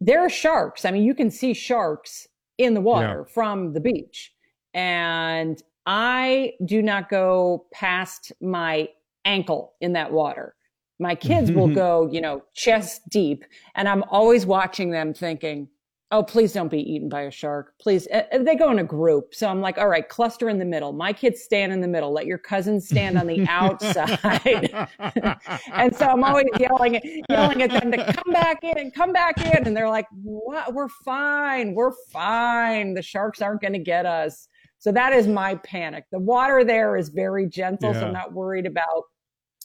there 0.00 0.20
are 0.20 0.30
sharks. 0.30 0.84
I 0.84 0.90
mean, 0.90 1.04
you 1.04 1.14
can 1.14 1.30
see 1.30 1.52
sharks 1.52 2.26
in 2.58 2.74
the 2.74 2.80
water 2.80 3.26
from 3.32 3.72
the 3.72 3.80
beach. 3.80 4.32
And 4.74 5.62
I 5.86 6.52
do 6.64 6.82
not 6.82 7.08
go 7.08 7.66
past 7.72 8.32
my 8.40 8.88
ankle 9.24 9.74
in 9.80 9.94
that 9.94 10.12
water. 10.12 10.54
My 10.98 11.14
kids 11.14 11.50
will 11.50 11.68
go, 11.74 12.08
you 12.10 12.20
know, 12.20 12.42
chest 12.54 13.08
deep. 13.08 13.44
And 13.74 13.88
I'm 13.88 14.04
always 14.04 14.46
watching 14.46 14.90
them 14.90 15.14
thinking, 15.14 15.68
oh, 16.12 16.22
please 16.22 16.52
don't 16.52 16.70
be 16.70 16.80
eaten 16.80 17.08
by 17.08 17.22
a 17.22 17.30
shark. 17.30 17.72
Please. 17.80 18.08
Uh, 18.12 18.22
uh, 18.32 18.38
They 18.38 18.56
go 18.56 18.70
in 18.70 18.78
a 18.80 18.84
group. 18.84 19.34
So 19.34 19.48
I'm 19.48 19.60
like, 19.60 19.78
all 19.78 19.88
right, 19.88 20.08
cluster 20.08 20.48
in 20.48 20.58
the 20.58 20.64
middle. 20.64 20.92
My 20.92 21.12
kids 21.12 21.40
stand 21.42 21.72
in 21.72 21.80
the 21.80 21.88
middle. 21.88 22.12
Let 22.12 22.26
your 22.26 22.38
cousins 22.38 22.88
stand 22.88 23.16
on 23.16 23.26
the 23.26 23.46
outside. 23.48 24.88
and 25.72 25.94
so 25.96 26.06
I'm 26.06 26.24
always 26.24 26.46
yelling, 26.58 26.96
at- 26.96 27.04
yelling 27.28 27.62
at 27.62 27.70
them 27.70 27.92
to 27.92 28.12
come 28.12 28.32
back 28.32 28.58
in, 28.64 28.90
come 28.90 29.12
back 29.12 29.40
in. 29.44 29.66
And 29.66 29.76
they're 29.76 29.88
like, 29.88 30.06
what? 30.22 30.74
We're 30.74 30.88
fine. 30.88 31.74
We're 31.74 31.92
fine. 32.12 32.94
The 32.94 33.02
sharks 33.02 33.40
aren't 33.40 33.60
going 33.60 33.74
to 33.74 33.78
get 33.78 34.06
us. 34.06 34.48
So 34.78 34.90
that 34.92 35.12
is 35.12 35.28
my 35.28 35.56
panic. 35.56 36.06
The 36.10 36.18
water 36.18 36.64
there 36.64 36.96
is 36.96 37.10
very 37.10 37.46
gentle. 37.46 37.92
So 37.94 38.06
I'm 38.06 38.12
not 38.12 38.32
worried 38.32 38.66
about 38.66 39.04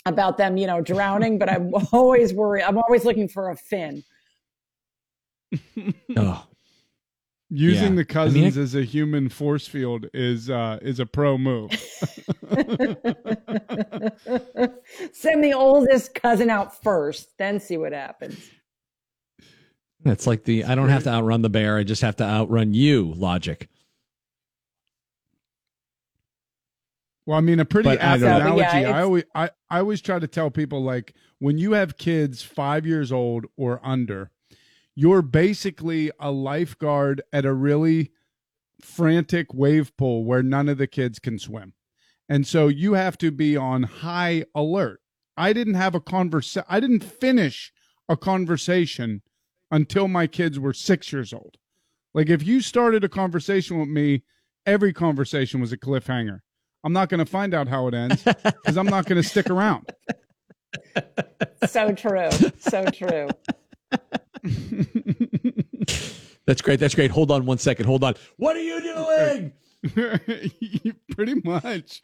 about 0.08 0.38
them, 0.38 0.56
you 0.58 0.68
know, 0.68 0.82
drowning, 0.82 1.40
but 1.40 1.50
I'm 1.50 1.74
always 1.92 2.34
worried. 2.34 2.64
I'm 2.64 2.78
always 2.78 3.06
looking 3.06 3.28
for 3.28 3.50
a 3.50 3.56
fin. 3.56 4.04
Oh, 6.18 6.46
Using 7.52 7.92
Yeah. 7.96 8.04
the 8.04 8.10
I 8.10 8.14
cousins 8.14 8.36
mean, 8.56 8.60
I- 8.60 8.64
as 8.64 8.76
a 8.76 8.84
human 8.84 9.30
force 9.30 9.68
field 9.68 10.08
is 10.14 10.50
uh, 10.50 10.80
is 10.82 11.00
a 11.00 11.06
pro 11.06 11.38
move. 11.38 11.72
Send 15.14 15.44
the 15.44 15.54
oldest 15.54 16.16
cousin 16.16 16.50
out 16.50 16.82
first, 16.84 17.38
then 17.38 17.60
see 17.60 17.78
what 17.78 17.94
happens. 17.94 18.38
It's 20.06 20.26
like 20.28 20.44
the 20.44 20.66
I 20.66 20.76
don't 20.76 20.90
have 20.90 21.04
to 21.04 21.10
outrun 21.12 21.42
the 21.44 21.50
bear. 21.50 21.78
I 21.78 21.84
just 21.84 22.02
have 22.02 22.16
to 22.18 22.24
outrun 22.24 22.74
you 22.74 23.14
logic. 23.16 23.70
Well, 27.28 27.38
I 27.38 27.42
mean, 27.42 27.60
a 27.60 27.66
pretty 27.66 27.90
I 27.90 27.96
apt 27.96 28.22
analogy. 28.22 28.62
Yeah, 28.82 28.92
I 28.92 29.02
always, 29.02 29.24
I, 29.34 29.50
I 29.70 29.80
always 29.80 30.00
try 30.00 30.20
to 30.20 30.28
tell 30.28 30.52
people 30.52 30.84
like 30.84 31.16
when 31.40 31.58
you 31.58 31.72
have 31.72 31.98
kids 31.98 32.44
five 32.44 32.86
years 32.86 33.12
old 33.12 33.46
or 33.58 33.80
under, 33.84 34.30
you're 34.96 35.22
basically 35.22 36.12
a 36.20 36.32
lifeguard 36.32 37.22
at 37.34 37.46
a 37.46 37.54
really 37.54 38.12
frantic 38.82 39.54
wave 39.54 39.96
pool 39.98 40.26
where 40.26 40.44
none 40.44 40.70
of 40.70 40.78
the 40.78 40.88
kids 40.88 41.20
can 41.20 41.38
swim, 41.38 41.74
and 42.30 42.48
so 42.48 42.68
you 42.68 42.94
have 42.94 43.18
to 43.20 43.32
be 43.32 43.56
on 43.56 43.84
high 43.84 44.46
alert. 44.56 45.02
I 45.38 45.54
didn't 45.54 45.74
have 45.76 45.96
a 45.96 46.00
conversa- 46.00 46.66
I 46.70 46.80
didn't 46.80 47.04
finish 47.04 47.72
a 48.08 48.16
conversation 48.16 49.22
until 49.72 50.08
my 50.08 50.28
kids 50.28 50.60
were 50.60 50.74
six 50.74 51.12
years 51.12 51.34
old. 51.34 51.58
Like 52.14 52.30
if 52.30 52.46
you 52.46 52.62
started 52.62 53.04
a 53.04 53.10
conversation 53.10 53.80
with 53.80 53.90
me, 53.90 54.24
every 54.66 54.94
conversation 54.94 55.60
was 55.60 55.74
a 55.74 55.78
cliffhanger. 55.78 56.40
I'm 56.84 56.94
not 56.94 57.10
going 57.10 57.20
to 57.20 57.30
find 57.30 57.54
out 57.54 57.68
how 57.68 57.88
it 57.88 57.94
ends 57.94 58.24
because 58.24 58.78
I'm 58.78 58.86
not 58.86 59.06
going 59.06 59.22
to 59.22 59.28
stick 59.28 59.50
around. 59.50 59.92
So 61.68 61.92
true. 61.94 62.30
So 62.60 62.86
true. 62.86 63.30
That's 66.46 66.62
great. 66.62 66.80
That's 66.80 66.96
great. 66.96 67.12
Hold 67.12 67.32
on 67.32 67.46
one 67.46 67.58
second. 67.58 67.86
Hold 67.86 68.04
on. 68.04 68.16
What 68.38 68.56
are 68.56 68.62
you 68.62 68.82
doing? 68.82 69.54
Pretty 71.16 71.36
much. 71.44 72.02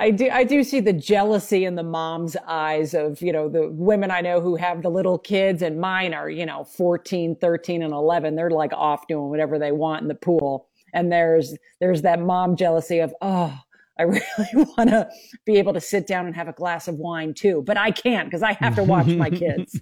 I 0.00 0.12
do 0.12 0.30
I 0.30 0.44
do 0.44 0.62
see 0.62 0.78
the 0.80 0.92
jealousy 0.92 1.64
in 1.64 1.74
the 1.74 1.82
mom's 1.82 2.36
eyes 2.46 2.94
of, 2.94 3.20
you 3.20 3.32
know, 3.32 3.48
the 3.48 3.68
women 3.68 4.12
I 4.12 4.20
know 4.20 4.40
who 4.40 4.54
have 4.54 4.82
the 4.82 4.90
little 4.90 5.18
kids 5.18 5.60
and 5.60 5.80
mine 5.80 6.14
are, 6.14 6.30
you 6.30 6.46
know, 6.46 6.62
14, 6.64 7.34
13 7.36 7.82
and 7.82 7.92
11. 7.92 8.36
They're 8.36 8.50
like 8.50 8.72
off 8.72 9.08
doing 9.08 9.28
whatever 9.28 9.58
they 9.58 9.72
want 9.72 10.02
in 10.02 10.08
the 10.08 10.14
pool. 10.14 10.68
And 10.94 11.10
there's 11.10 11.56
there's 11.80 12.02
that 12.02 12.20
mom 12.20 12.56
jealousy 12.56 13.00
of, 13.00 13.12
"Oh, 13.20 13.58
I 13.98 14.02
really 14.04 14.22
want 14.54 14.90
to 14.90 15.08
be 15.44 15.56
able 15.56 15.74
to 15.74 15.80
sit 15.80 16.06
down 16.06 16.26
and 16.26 16.34
have 16.34 16.48
a 16.48 16.52
glass 16.52 16.88
of 16.88 16.94
wine 16.94 17.34
too, 17.34 17.62
but 17.66 17.76
I 17.76 17.90
can't 17.90 18.28
because 18.28 18.42
I 18.42 18.52
have 18.54 18.76
to 18.76 18.84
watch 18.84 19.08
my 19.08 19.30
kids." 19.30 19.80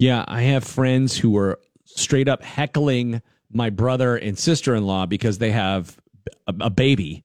Yeah, 0.00 0.24
I 0.26 0.42
have 0.42 0.64
friends 0.64 1.18
who 1.18 1.30
were 1.30 1.60
straight 1.84 2.26
up 2.26 2.42
heckling 2.42 3.20
my 3.52 3.68
brother 3.68 4.16
and 4.16 4.38
sister 4.38 4.74
in 4.74 4.86
law 4.86 5.04
because 5.04 5.36
they 5.36 5.50
have 5.50 5.98
a, 6.46 6.54
a 6.62 6.70
baby. 6.70 7.22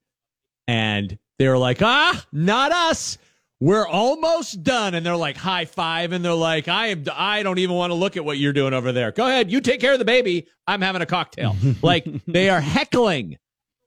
And 0.68 1.18
they're 1.40 1.58
like, 1.58 1.82
ah, 1.82 2.26
not 2.34 2.74
us. 2.74 3.18
We're 3.62 3.88
almost 3.88 4.62
done. 4.62 4.94
And 4.94 5.06
they're 5.06 5.16
like 5.16 5.38
high 5.38 5.64
five. 5.64 6.12
And 6.12 6.26
they're 6.26 6.34
like, 6.34 6.68
I 6.68 6.88
am, 6.88 7.06
I 7.14 7.44
don't 7.44 7.60
even 7.60 7.78
want 7.78 7.92
to 7.92 7.96
look 7.96 8.18
at 8.18 8.26
what 8.26 8.40
you're 8.40 8.52
doing 8.52 8.74
over 8.74 8.92
there. 8.92 9.14
Go 9.14 9.26
ahead. 9.26 9.50
You 9.50 9.62
take 9.62 9.80
care 9.80 9.94
of 9.94 10.00
the 10.00 10.06
baby. 10.06 10.48
I'm 10.68 10.82
having 10.82 11.02
a 11.02 11.06
cocktail. 11.06 11.56
like 11.82 12.06
they 12.26 12.50
are 12.50 12.60
heckling 12.60 13.38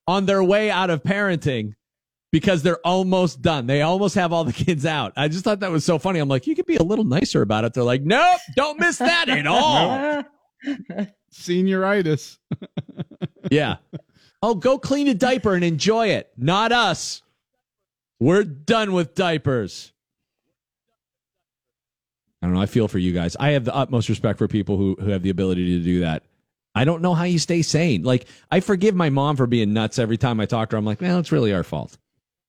on 0.06 0.24
their 0.24 0.42
way 0.42 0.70
out 0.70 0.88
of 0.88 1.02
parenting 1.02 1.74
because 2.30 2.62
they're 2.62 2.84
almost 2.86 3.40
done. 3.40 3.66
They 3.66 3.82
almost 3.82 4.14
have 4.14 4.32
all 4.32 4.44
the 4.44 4.52
kids 4.52 4.84
out. 4.84 5.12
I 5.16 5.28
just 5.28 5.44
thought 5.44 5.60
that 5.60 5.70
was 5.70 5.84
so 5.84 5.98
funny. 5.98 6.18
I'm 6.18 6.28
like, 6.28 6.46
you 6.46 6.54
could 6.54 6.66
be 6.66 6.76
a 6.76 6.82
little 6.82 7.04
nicer 7.04 7.42
about 7.42 7.64
it. 7.64 7.74
They're 7.74 7.84
like, 7.84 8.02
nope, 8.02 8.40
don't 8.56 8.78
miss 8.78 8.98
that 8.98 9.28
at 9.28 9.46
all. 9.46 10.24
Senioritis. 11.32 12.38
yeah. 13.50 13.76
Oh, 14.42 14.54
go 14.54 14.78
clean 14.78 15.08
a 15.08 15.14
diaper 15.14 15.54
and 15.54 15.64
enjoy 15.64 16.08
it. 16.08 16.30
Not 16.36 16.72
us. 16.72 17.22
We're 18.20 18.44
done 18.44 18.92
with 18.92 19.14
diapers. 19.14 19.92
I 22.42 22.46
don't 22.46 22.54
know. 22.54 22.62
I 22.62 22.66
feel 22.66 22.88
for 22.88 22.98
you 22.98 23.12
guys. 23.12 23.36
I 23.38 23.50
have 23.50 23.64
the 23.64 23.74
utmost 23.74 24.08
respect 24.08 24.38
for 24.38 24.46
people 24.48 24.76
who, 24.76 24.96
who 25.00 25.10
have 25.10 25.22
the 25.22 25.30
ability 25.30 25.78
to 25.78 25.84
do 25.84 26.00
that. 26.00 26.24
I 26.74 26.84
don't 26.84 27.02
know 27.02 27.14
how 27.14 27.24
you 27.24 27.38
stay 27.40 27.62
sane. 27.62 28.04
Like, 28.04 28.26
I 28.50 28.60
forgive 28.60 28.94
my 28.94 29.10
mom 29.10 29.36
for 29.36 29.46
being 29.48 29.72
nuts 29.72 29.98
every 29.98 30.16
time 30.16 30.38
I 30.38 30.46
talk 30.46 30.70
to 30.70 30.76
her. 30.76 30.78
I'm 30.78 30.84
like, 30.84 31.00
well, 31.00 31.18
it's 31.18 31.32
really 31.32 31.52
our 31.52 31.64
fault. 31.64 31.98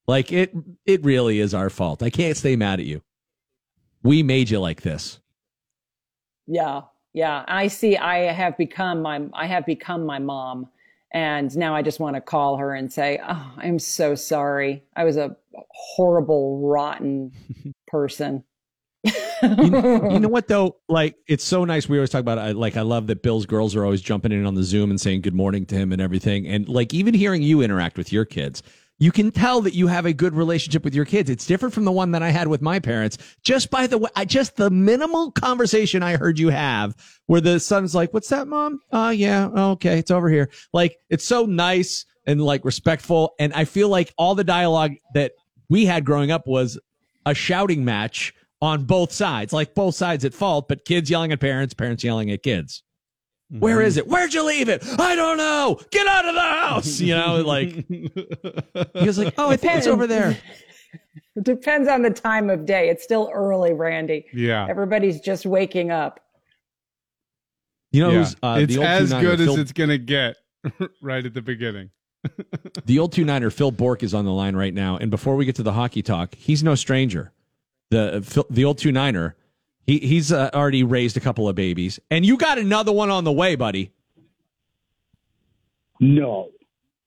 Like, 0.09 0.31
it 0.31 0.51
it 0.87 1.03
really 1.03 1.39
is 1.39 1.53
our 1.53 1.69
fault. 1.69 2.01
I 2.01 2.09
can't 2.09 2.35
stay 2.35 2.55
mad 2.55 2.79
at 2.79 2.87
you. 2.87 3.03
We 4.01 4.23
made 4.23 4.49
you 4.49 4.59
like 4.59 4.81
this. 4.81 5.19
Yeah, 6.47 6.81
yeah. 7.13 7.45
I 7.47 7.67
see. 7.67 7.95
I 7.95 8.33
have 8.33 8.57
become 8.57 9.03
my. 9.03 9.21
I 9.33 9.45
have 9.45 9.67
become 9.67 10.07
my 10.07 10.17
mom, 10.17 10.67
and 11.13 11.55
now 11.55 11.75
I 11.75 11.83
just 11.83 11.99
want 11.99 12.15
to 12.15 12.21
call 12.21 12.57
her 12.57 12.73
and 12.73 12.91
say, 12.91 13.19
"Oh, 13.21 13.53
I'm 13.57 13.77
so 13.77 14.15
sorry. 14.15 14.83
I 14.95 15.03
was 15.03 15.15
a 15.15 15.37
horrible, 15.69 16.67
rotten 16.67 17.31
person." 17.87 18.43
you, 19.03 19.11
you 19.43 20.19
know 20.19 20.27
what 20.27 20.47
though? 20.47 20.77
Like 20.87 21.17
it's 21.27 21.43
so 21.43 21.65
nice. 21.65 21.87
We 21.87 21.99
always 21.99 22.09
talk 22.09 22.21
about. 22.21 22.39
I 22.39 22.53
like. 22.53 22.77
I 22.77 22.81
love 22.81 23.05
that 23.07 23.21
Bill's 23.21 23.45
girls 23.45 23.75
are 23.75 23.85
always 23.85 24.01
jumping 24.01 24.31
in 24.31 24.47
on 24.47 24.55
the 24.55 24.63
Zoom 24.63 24.89
and 24.89 24.99
saying 24.99 25.21
good 25.21 25.35
morning 25.35 25.67
to 25.67 25.75
him 25.75 25.93
and 25.93 26.01
everything. 26.01 26.47
And 26.47 26.67
like 26.67 26.95
even 26.95 27.13
hearing 27.13 27.43
you 27.43 27.61
interact 27.61 27.95
with 27.95 28.11
your 28.11 28.25
kids, 28.25 28.63
you 28.99 29.11
can 29.11 29.31
tell 29.31 29.61
that 29.61 29.73
you 29.73 29.87
have 29.87 30.05
a 30.05 30.13
good 30.13 30.35
relationship 30.35 30.83
with 30.83 30.93
your 30.93 31.05
kids. 31.05 31.29
It's 31.29 31.45
different 31.47 31.73
from 31.73 31.85
the 31.85 31.91
one 31.91 32.11
that 32.11 32.21
I 32.21 32.29
had 32.29 32.49
with 32.49 32.61
my 32.61 32.79
parents. 32.79 33.17
Just 33.43 33.71
by 33.71 33.87
the 33.87 33.97
way, 33.97 34.09
I, 34.15 34.25
just 34.25 34.57
the 34.57 34.69
minimal 34.69 35.31
conversation 35.31 36.03
I 36.03 36.17
heard 36.17 36.37
you 36.37 36.49
have, 36.49 36.95
where 37.25 37.41
the 37.41 37.59
son's 37.59 37.95
like, 37.95 38.13
"What's 38.13 38.29
that, 38.29 38.47
mom? 38.47 38.81
Ah, 38.91 39.07
oh 39.07 39.09
yeah, 39.11 39.47
okay, 39.47 39.97
it's 39.97 40.11
over 40.11 40.29
here." 40.29 40.49
Like 40.73 40.97
it's 41.09 41.25
so 41.25 41.45
nice 41.45 42.05
and 42.27 42.41
like 42.41 42.65
respectful. 42.65 43.33
And 43.39 43.53
I 43.53 43.65
feel 43.65 43.89
like 43.89 44.13
all 44.17 44.35
the 44.35 44.43
dialogue 44.43 44.93
that 45.13 45.31
we 45.69 45.85
had 45.85 46.05
growing 46.05 46.29
up 46.29 46.45
was 46.45 46.77
a 47.25 47.33
shouting 47.33 47.85
match 47.85 48.33
on 48.61 48.83
both 48.83 49.11
sides, 49.11 49.53
like 49.53 49.73
both 49.73 49.95
sides 49.95 50.25
at 50.25 50.33
fault, 50.33 50.67
but 50.67 50.83
kids 50.83 51.09
yelling 51.09 51.31
at 51.31 51.39
parents, 51.39 51.73
parents 51.73 52.03
yelling 52.03 52.29
at 52.31 52.43
kids. 52.43 52.83
Where 53.49 53.81
is 53.81 53.97
it? 53.97 54.07
Where'd 54.07 54.33
you 54.33 54.45
leave 54.45 54.69
it? 54.69 54.83
I 54.99 55.15
don't 55.15 55.37
know. 55.37 55.79
Get 55.91 56.05
out 56.07 56.25
of 56.27 56.35
the 56.35 56.41
house. 56.41 56.99
You 56.99 57.15
know, 57.15 57.37
like 57.41 57.87
he 57.87 58.11
was 59.05 59.17
like, 59.17 59.33
oh, 59.37 59.49
I 59.49 59.57
think 59.57 59.73
it's 59.75 59.87
over 59.87 60.05
there. 60.05 60.37
It 61.35 61.43
depends 61.43 61.87
on 61.87 62.01
the 62.03 62.09
time 62.11 62.49
of 62.49 62.65
day. 62.65 62.89
It's 62.89 63.03
still 63.03 63.31
early, 63.33 63.73
Randy. 63.73 64.25
Yeah. 64.33 64.67
Everybody's 64.69 65.19
just 65.19 65.45
waking 65.45 65.89
up. 65.91 66.19
You 67.91 68.03
know, 68.03 68.09
Yeah. 68.11 68.17
who's, 68.19 68.35
uh, 68.43 68.57
it's 68.61 68.73
the 68.73 68.79
old 68.79 68.87
as 68.87 69.11
2-9er, 69.13 69.21
good 69.21 69.39
as 69.39 69.45
Phil- 69.47 69.59
it's 69.59 69.71
going 69.71 69.89
to 69.89 69.97
get 69.97 70.35
right 71.01 71.25
at 71.25 71.33
the 71.33 71.41
beginning. 71.41 71.89
The 72.85 72.99
old 72.99 73.13
two 73.13 73.23
niner 73.23 73.49
Phil 73.49 73.71
Bourque 73.71 74.03
is 74.03 74.13
on 74.13 74.25
the 74.25 74.31
line 74.31 74.55
right 74.55 74.73
now, 74.73 74.97
and 74.97 75.09
before 75.11 75.35
we 75.35 75.45
get 75.45 75.55
to 75.55 75.63
the 75.63 75.73
hockey 75.73 76.01
talk, 76.01 76.33
he's 76.35 76.63
no 76.63 76.75
stranger. 76.75 77.31
The 77.91 78.21
Phil- 78.23 78.47
the 78.49 78.65
old 78.65 78.77
two 78.77 78.91
niner, 78.91 79.35
he 79.89 79.97
he's 79.99 80.31
uh, 80.31 80.51
already 80.53 80.83
raised 80.83 81.17
a 81.17 81.19
couple 81.19 81.49
of 81.49 81.55
babies, 81.55 81.99
and 82.11 82.23
you 82.25 82.37
got 82.37 82.59
another 82.59 82.91
one 82.91 83.09
on 83.09 83.23
the 83.23 83.31
way, 83.31 83.55
buddy. 83.55 83.91
No. 85.99 86.49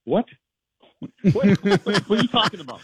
What? 0.05 0.27
What, 1.33 1.47
what, 1.65 1.85
what 2.09 2.19
are 2.19 2.23
you 2.23 2.29
talking 2.29 2.61
about? 2.61 2.81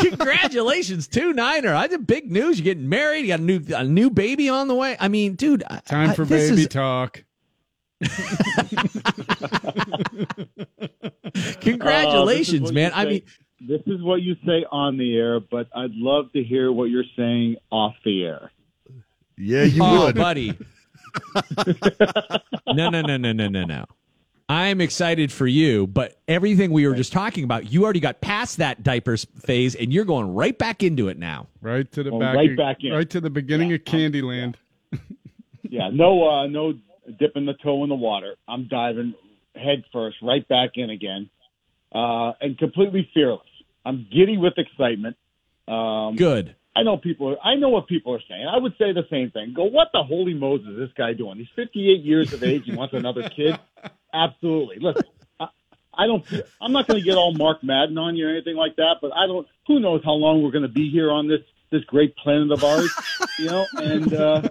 Congratulations, 0.00 1.06
two 1.06 1.32
niner! 1.32 1.72
I 1.72 1.86
did 1.86 2.04
big 2.06 2.30
news. 2.32 2.58
You're 2.58 2.64
getting 2.64 2.88
married. 2.88 3.20
You 3.22 3.28
got 3.28 3.38
a 3.38 3.42
new 3.42 3.60
a 3.76 3.84
new 3.84 4.10
baby 4.10 4.48
on 4.48 4.66
the 4.66 4.74
way. 4.74 4.96
I 4.98 5.06
mean, 5.06 5.34
dude, 5.36 5.62
I- 5.70 5.78
Time 5.78 6.10
I- 6.10 6.14
for 6.14 6.24
this 6.24 6.50
baby 6.50 6.62
is- 6.62 6.68
talk. 6.68 7.22
Congratulations, 11.60 11.70
Uh, 12.20 12.24
this 12.24 12.48
is 12.54 12.60
what 12.62 12.74
man. 12.74 12.92
I 12.94 13.04
mean, 13.04 13.22
this 13.60 13.82
is 13.86 14.02
what 14.02 14.22
you 14.22 14.34
say 14.46 14.64
on 14.70 14.96
the 14.96 15.16
air, 15.16 15.40
but 15.40 15.68
I'd 15.74 15.94
love 15.94 16.32
to 16.32 16.42
hear 16.42 16.72
what 16.72 16.84
you're 16.84 17.04
saying 17.16 17.56
off 17.70 17.94
the 18.04 18.24
air. 18.24 18.50
Yeah, 19.36 19.64
you 19.64 19.82
oh, 19.82 20.06
would. 20.06 20.16
buddy. 20.16 20.58
no, 22.66 22.90
no, 22.90 23.00
no, 23.02 23.16
no, 23.16 23.32
no, 23.32 23.48
no, 23.48 23.64
no. 23.64 23.84
I'm 24.48 24.80
excited 24.80 25.30
for 25.30 25.46
you, 25.46 25.86
but 25.86 26.18
everything 26.26 26.72
we 26.72 26.86
were 26.86 26.94
just 26.94 27.12
talking 27.12 27.44
about, 27.44 27.72
you 27.72 27.84
already 27.84 28.00
got 28.00 28.20
past 28.20 28.56
that 28.56 28.82
diapers 28.82 29.24
phase, 29.38 29.76
and 29.76 29.92
you're 29.92 30.04
going 30.04 30.34
right 30.34 30.58
back 30.58 30.82
into 30.82 31.08
it 31.08 31.18
now. 31.18 31.46
Right 31.60 31.90
to 31.92 32.02
the 32.02 32.10
Well, 32.10 32.20
back, 32.20 32.34
right 32.34 32.56
back 32.56 32.78
in. 32.80 32.92
right 32.92 33.08
to 33.10 33.20
the 33.20 33.30
beginning 33.30 33.72
of 33.72 33.84
Candyland. 33.84 34.56
yeah, 35.62 35.90
no, 35.92 36.28
uh, 36.28 36.46
no 36.48 36.74
dipping 37.20 37.46
the 37.46 37.54
toe 37.62 37.84
in 37.84 37.88
the 37.88 37.94
water. 37.94 38.34
I'm 38.48 38.66
diving 38.66 39.14
head 39.54 39.84
first, 39.92 40.16
right 40.20 40.46
back 40.48 40.70
in 40.74 40.90
again, 40.90 41.30
uh, 41.94 42.32
and 42.40 42.58
completely 42.58 43.08
fearless. 43.14 43.46
I'm 43.84 44.06
giddy 44.12 44.36
with 44.36 44.54
excitement. 44.56 45.16
Um, 45.66 46.16
Good. 46.16 46.56
I 46.74 46.82
know 46.82 46.96
people. 46.96 47.36
I 47.42 47.56
know 47.56 47.68
what 47.68 47.88
people 47.88 48.14
are 48.14 48.22
saying. 48.28 48.46
I 48.46 48.58
would 48.58 48.72
say 48.78 48.92
the 48.92 49.06
same 49.10 49.30
thing. 49.30 49.54
Go, 49.54 49.64
what 49.64 49.88
the 49.92 50.02
holy 50.02 50.34
Moses 50.34 50.68
is 50.68 50.78
this 50.78 50.90
guy 50.96 51.12
doing? 51.14 51.38
He's 51.38 51.48
58 51.56 52.02
years 52.02 52.32
of 52.32 52.42
age. 52.44 52.62
He 52.64 52.74
wants 52.74 52.94
another 52.94 53.28
kid. 53.28 53.58
Absolutely. 54.14 54.78
Listen, 54.78 55.02
I, 55.38 55.48
I 55.92 56.06
don't. 56.06 56.24
I'm 56.60 56.72
not 56.72 56.86
going 56.86 57.00
to 57.00 57.04
get 57.04 57.16
all 57.16 57.34
Mark 57.34 57.64
Madden 57.64 57.98
on 57.98 58.16
you 58.16 58.28
or 58.28 58.30
anything 58.30 58.56
like 58.56 58.76
that. 58.76 58.96
But 59.02 59.12
I 59.14 59.26
don't. 59.26 59.46
Who 59.66 59.80
knows 59.80 60.02
how 60.04 60.12
long 60.12 60.42
we're 60.42 60.52
going 60.52 60.62
to 60.62 60.68
be 60.68 60.90
here 60.90 61.10
on 61.10 61.28
this 61.28 61.40
this 61.70 61.82
great 61.84 62.14
planet 62.16 62.52
of 62.52 62.62
ours? 62.62 62.90
You 63.38 63.46
know, 63.46 63.66
and 63.76 64.14
uh, 64.14 64.42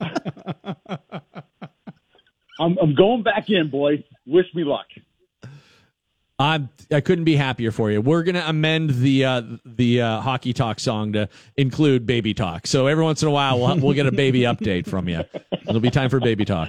I'm, 2.58 2.76
I'm 2.78 2.94
going 2.94 3.22
back 3.22 3.50
in, 3.50 3.70
boys. 3.70 4.02
Wish 4.26 4.46
me 4.54 4.64
luck. 4.64 4.86
I'm 6.38 6.68
I 6.90 7.00
couldn't 7.00 7.24
be 7.24 7.36
happier 7.36 7.70
for 7.70 7.90
you. 7.92 8.00
We're 8.00 8.24
gonna 8.24 8.44
amend 8.46 8.90
the 8.90 9.24
uh, 9.24 9.42
the 9.64 10.02
uh, 10.02 10.20
hockey 10.20 10.52
talk 10.52 10.80
song 10.80 11.12
to 11.12 11.28
include 11.56 12.06
baby 12.06 12.34
talk. 12.34 12.66
So 12.66 12.88
every 12.88 13.04
once 13.04 13.22
in 13.22 13.28
a 13.28 13.30
while 13.30 13.60
we'll 13.60 13.78
we'll 13.78 13.94
get 13.94 14.06
a 14.06 14.12
baby 14.12 14.40
update 14.40 14.86
from 14.88 15.08
you. 15.08 15.22
It'll 15.68 15.80
be 15.80 15.90
time 15.90 16.10
for 16.10 16.18
baby 16.18 16.44
talk. 16.44 16.68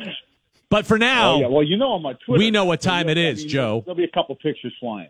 But 0.69 0.85
for 0.85 0.97
now, 0.97 1.33
oh, 1.33 1.39
yeah. 1.39 1.47
Well, 1.47 1.63
you 1.63 1.77
know 1.77 1.93
I'm 1.93 2.05
on 2.05 2.15
Twitter. 2.25 2.39
we 2.39 2.51
know 2.51 2.65
what 2.65 2.81
time 2.81 3.07
you'll- 3.07 3.17
I 3.17 3.33
mean, 3.33 3.47
Joe. 3.47 3.81
There'll 3.85 3.95
be 3.97 4.03
a 4.03 4.07
couple 4.09 4.35
pictures 4.35 4.73
flying. 4.79 5.09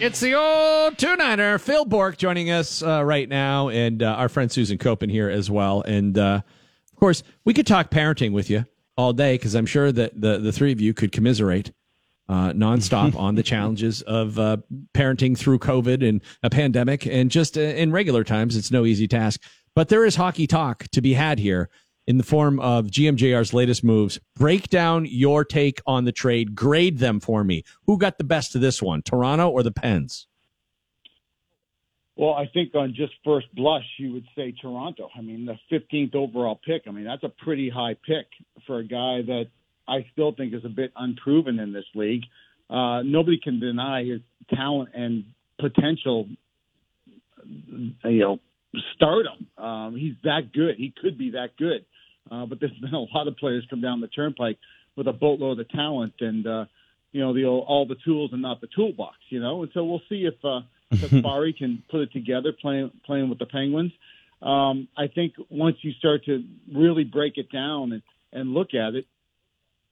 It's 0.00 0.20
the 0.20 0.32
old 0.32 0.96
two 0.96 1.14
niner. 1.14 1.58
Phil 1.58 1.84
Bourque 1.84 2.16
joining 2.16 2.50
us 2.50 2.82
uh, 2.82 3.04
right 3.04 3.28
now, 3.28 3.68
and 3.68 4.02
uh, 4.02 4.14
our 4.14 4.30
friend 4.30 4.50
Susan 4.50 4.78
Koeppen 4.78 5.10
here 5.10 5.28
as 5.28 5.50
well. 5.50 5.82
And 5.82 6.16
uh, 6.16 6.40
of 6.90 6.96
course, 6.98 7.22
we 7.44 7.52
could 7.52 7.66
talk 7.66 7.90
parenting 7.90 8.32
with 8.32 8.48
you 8.48 8.64
all 8.96 9.12
day 9.12 9.34
because 9.34 9.54
I'm 9.54 9.66
sure 9.66 9.92
that 9.92 10.18
the 10.18 10.38
the 10.38 10.52
three 10.52 10.72
of 10.72 10.80
you 10.80 10.94
could 10.94 11.12
commiserate 11.12 11.72
uh, 12.30 12.52
nonstop 12.52 13.14
on 13.18 13.34
the 13.34 13.42
challenges 13.42 14.00
of 14.00 14.38
uh, 14.38 14.56
parenting 14.94 15.36
through 15.36 15.58
COVID 15.58 16.08
and 16.08 16.22
a 16.42 16.48
pandemic, 16.48 17.06
and 17.06 17.30
just 17.30 17.58
uh, 17.58 17.60
in 17.60 17.92
regular 17.92 18.24
times, 18.24 18.56
it's 18.56 18.70
no 18.70 18.86
easy 18.86 19.06
task. 19.06 19.42
But 19.74 19.90
there 19.90 20.06
is 20.06 20.16
hockey 20.16 20.46
talk 20.46 20.88
to 20.92 21.02
be 21.02 21.12
had 21.12 21.38
here 21.38 21.68
in 22.10 22.18
the 22.18 22.24
form 22.24 22.58
of 22.58 22.88
GMJR's 22.88 23.54
latest 23.54 23.84
moves. 23.84 24.18
Break 24.34 24.68
down 24.68 25.06
your 25.08 25.44
take 25.44 25.80
on 25.86 26.04
the 26.04 26.12
trade. 26.12 26.56
Grade 26.56 26.98
them 26.98 27.20
for 27.20 27.44
me. 27.44 27.62
Who 27.86 27.96
got 27.96 28.18
the 28.18 28.24
best 28.24 28.56
of 28.56 28.60
this 28.60 28.82
one, 28.82 29.02
Toronto 29.02 29.48
or 29.48 29.62
the 29.62 29.70
Pens? 29.70 30.26
Well, 32.16 32.34
I 32.34 32.46
think 32.52 32.74
on 32.74 32.92
just 32.94 33.12
first 33.24 33.46
blush, 33.54 33.86
you 33.98 34.12
would 34.12 34.26
say 34.36 34.52
Toronto. 34.60 35.08
I 35.16 35.20
mean, 35.22 35.46
the 35.46 35.56
15th 35.72 36.16
overall 36.16 36.60
pick. 36.66 36.82
I 36.88 36.90
mean, 36.90 37.04
that's 37.04 37.22
a 37.22 37.28
pretty 37.28 37.70
high 37.70 37.94
pick 37.94 38.26
for 38.66 38.78
a 38.78 38.84
guy 38.84 39.22
that 39.22 39.44
I 39.86 40.04
still 40.12 40.32
think 40.34 40.52
is 40.52 40.64
a 40.64 40.68
bit 40.68 40.92
unproven 40.96 41.60
in 41.60 41.72
this 41.72 41.86
league. 41.94 42.24
Uh, 42.68 43.02
nobody 43.02 43.38
can 43.42 43.60
deny 43.60 44.04
his 44.04 44.20
talent 44.52 44.90
and 44.94 45.26
potential. 45.60 46.28
You 47.46 47.94
know, 48.02 48.40
stardom. 48.94 49.46
Um, 49.56 49.96
he's 49.96 50.14
that 50.24 50.52
good. 50.52 50.76
He 50.76 50.92
could 51.00 51.18
be 51.18 51.30
that 51.30 51.56
good. 51.56 51.84
Uh, 52.30 52.46
but 52.46 52.60
there's 52.60 52.72
been 52.80 52.94
a 52.94 53.00
lot 53.00 53.28
of 53.28 53.36
players 53.36 53.66
come 53.70 53.80
down 53.80 54.00
the 54.00 54.08
turnpike 54.08 54.58
with 54.96 55.06
a 55.06 55.12
boatload 55.12 55.58
of 55.60 55.68
talent 55.70 56.14
and 56.20 56.46
uh, 56.46 56.64
you 57.12 57.20
know 57.20 57.32
the 57.34 57.44
all 57.44 57.86
the 57.86 57.96
tools 58.04 58.30
and 58.32 58.42
not 58.42 58.60
the 58.60 58.68
toolbox. 58.74 59.16
You 59.28 59.40
know, 59.40 59.62
and 59.62 59.70
so 59.74 59.84
we'll 59.84 60.02
see 60.08 60.26
if 60.26 60.34
uh, 60.44 60.60
Safari 60.96 61.52
can 61.52 61.82
put 61.90 62.00
it 62.00 62.12
together 62.12 62.52
playing 62.60 62.90
playing 63.04 63.28
with 63.28 63.38
the 63.38 63.46
Penguins. 63.46 63.92
Um, 64.42 64.88
I 64.96 65.08
think 65.08 65.34
once 65.50 65.76
you 65.82 65.92
start 65.92 66.24
to 66.24 66.42
really 66.74 67.04
break 67.04 67.34
it 67.36 67.52
down 67.52 67.92
and, 67.92 68.02
and 68.32 68.54
look 68.54 68.68
at 68.72 68.94
it, 68.94 69.06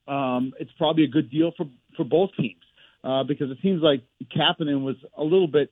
um, 0.07 0.55
it's 0.59 0.71
probably 0.79 1.05
a 1.05 1.09
good 1.09 1.31
deal 1.31 1.53
for 1.57 1.67
for 1.97 2.05
both 2.05 2.31
teams 2.37 2.63
uh, 3.05 3.25
because 3.25 3.51
it 3.51 3.59
seems 3.63 3.83
like 3.83 4.03
Kapanen 4.35 4.83
was 4.83 4.97
a 5.17 5.23
little 5.23 5.49
bit 5.49 5.71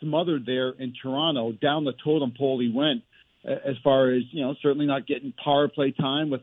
smothered 0.00 0.46
there 0.46 0.70
in 0.70 0.92
Toronto. 1.00 1.52
Down 1.52 1.84
the 1.84 1.94
totem 2.04 2.32
pole 2.36 2.60
he 2.60 2.72
went 2.74 3.02
as 3.44 3.76
far 3.82 4.10
as 4.10 4.22
you 4.30 4.42
know, 4.42 4.54
certainly 4.62 4.86
not 4.86 5.06
getting 5.06 5.32
power 5.32 5.68
play 5.68 5.92
time 5.92 6.30
with 6.30 6.42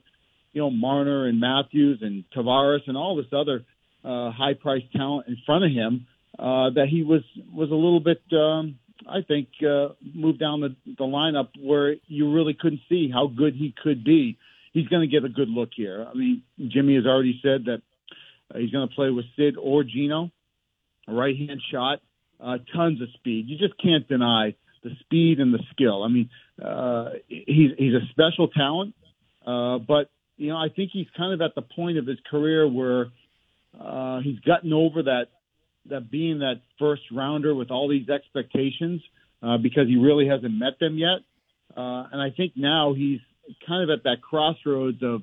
you 0.53 0.61
know 0.61 0.69
Marner 0.69 1.27
and 1.27 1.39
Matthews 1.39 1.99
and 2.01 2.23
Tavares 2.35 2.88
and 2.88 2.97
all 2.97 3.15
this 3.15 3.31
other 3.31 3.63
uh, 4.03 4.31
high 4.31 4.53
priced 4.53 4.91
talent 4.93 5.27
in 5.27 5.38
front 5.45 5.65
of 5.65 5.71
him. 5.71 6.07
Uh, 6.38 6.69
that 6.69 6.88
he 6.89 7.03
was 7.03 7.21
was 7.53 7.69
a 7.69 7.76
little 7.76 7.99
bit, 7.99 8.21
um, 8.31 8.80
I 9.07 9.21
think, 9.27 9.49
uh, 9.61 9.89
moved 10.13 10.39
down 10.39 10.61
the, 10.61 10.76
the 10.85 11.03
lineup 11.03 11.49
where 11.59 11.95
you 12.07 12.31
really 12.31 12.53
couldn't 12.53 12.81
see 12.88 13.09
how 13.11 13.27
good 13.27 13.55
he 13.55 13.73
could 13.84 14.05
be. 14.05 14.38
He's 14.71 14.88
going 14.88 15.01
to 15.01 15.13
get 15.13 15.26
a 15.26 15.34
good 15.34 15.49
look 15.49 15.69
here. 15.76 16.05
I 16.09 16.13
mean, 16.13 16.43
Jimmy 16.57 16.95
has 16.95 17.05
already 17.05 17.39
said 17.43 17.65
that 17.65 17.81
uh, 18.53 18.59
he's 18.59 18.71
going 18.71 18.88
to 18.88 18.95
play 18.95 19.09
with 19.09 19.26
Sid 19.35 19.55
or 19.59 19.84
Gino, 19.84 20.31
a 21.07 21.13
right 21.13 21.35
hand 21.35 21.61
shot, 21.71 21.99
uh, 22.39 22.59
tons 22.73 23.01
of 23.01 23.09
speed. 23.15 23.49
You 23.49 23.57
just 23.57 23.81
can't 23.81 24.07
deny 24.07 24.55
the 24.84 24.91
speed 25.01 25.39
and 25.39 25.53
the 25.53 25.60
skill. 25.72 26.03
I 26.03 26.07
mean, 26.07 26.30
uh, 26.64 27.10
he's 27.27 27.72
he's 27.77 27.93
a 27.93 28.06
special 28.11 28.47
talent, 28.49 28.95
uh, 29.45 29.80
but 29.80 30.10
you 30.38 30.49
know 30.49 30.57
I 30.57 30.69
think 30.69 30.91
he's 30.93 31.07
kind 31.18 31.34
of 31.34 31.41
at 31.41 31.56
the 31.56 31.61
point 31.61 31.97
of 31.97 32.07
his 32.07 32.18
career 32.30 32.68
where 32.68 33.07
uh, 33.80 34.19
he's 34.22 34.39
gotten 34.39 34.73
over 34.73 35.03
that 35.03 35.27
that 35.89 36.11
being 36.11 36.39
that 36.39 36.61
first 36.77 37.03
rounder 37.11 37.56
with 37.56 37.72
all 37.72 37.88
these 37.88 38.10
expectations 38.10 39.01
uh, 39.41 39.57
because 39.57 39.88
he 39.88 39.95
really 39.95 40.27
hasn't 40.27 40.53
met 40.53 40.80
them 40.80 40.97
yet. 40.97 41.19
Uh, 41.76 42.07
and 42.11 42.22
I 42.22 42.30
think 42.35 42.53
now 42.56 42.93
he's 42.93 43.19
kind 43.68 43.84
of 43.84 43.89
at 43.89 44.03
that 44.03 44.22
crossroads 44.22 45.01
of 45.01 45.22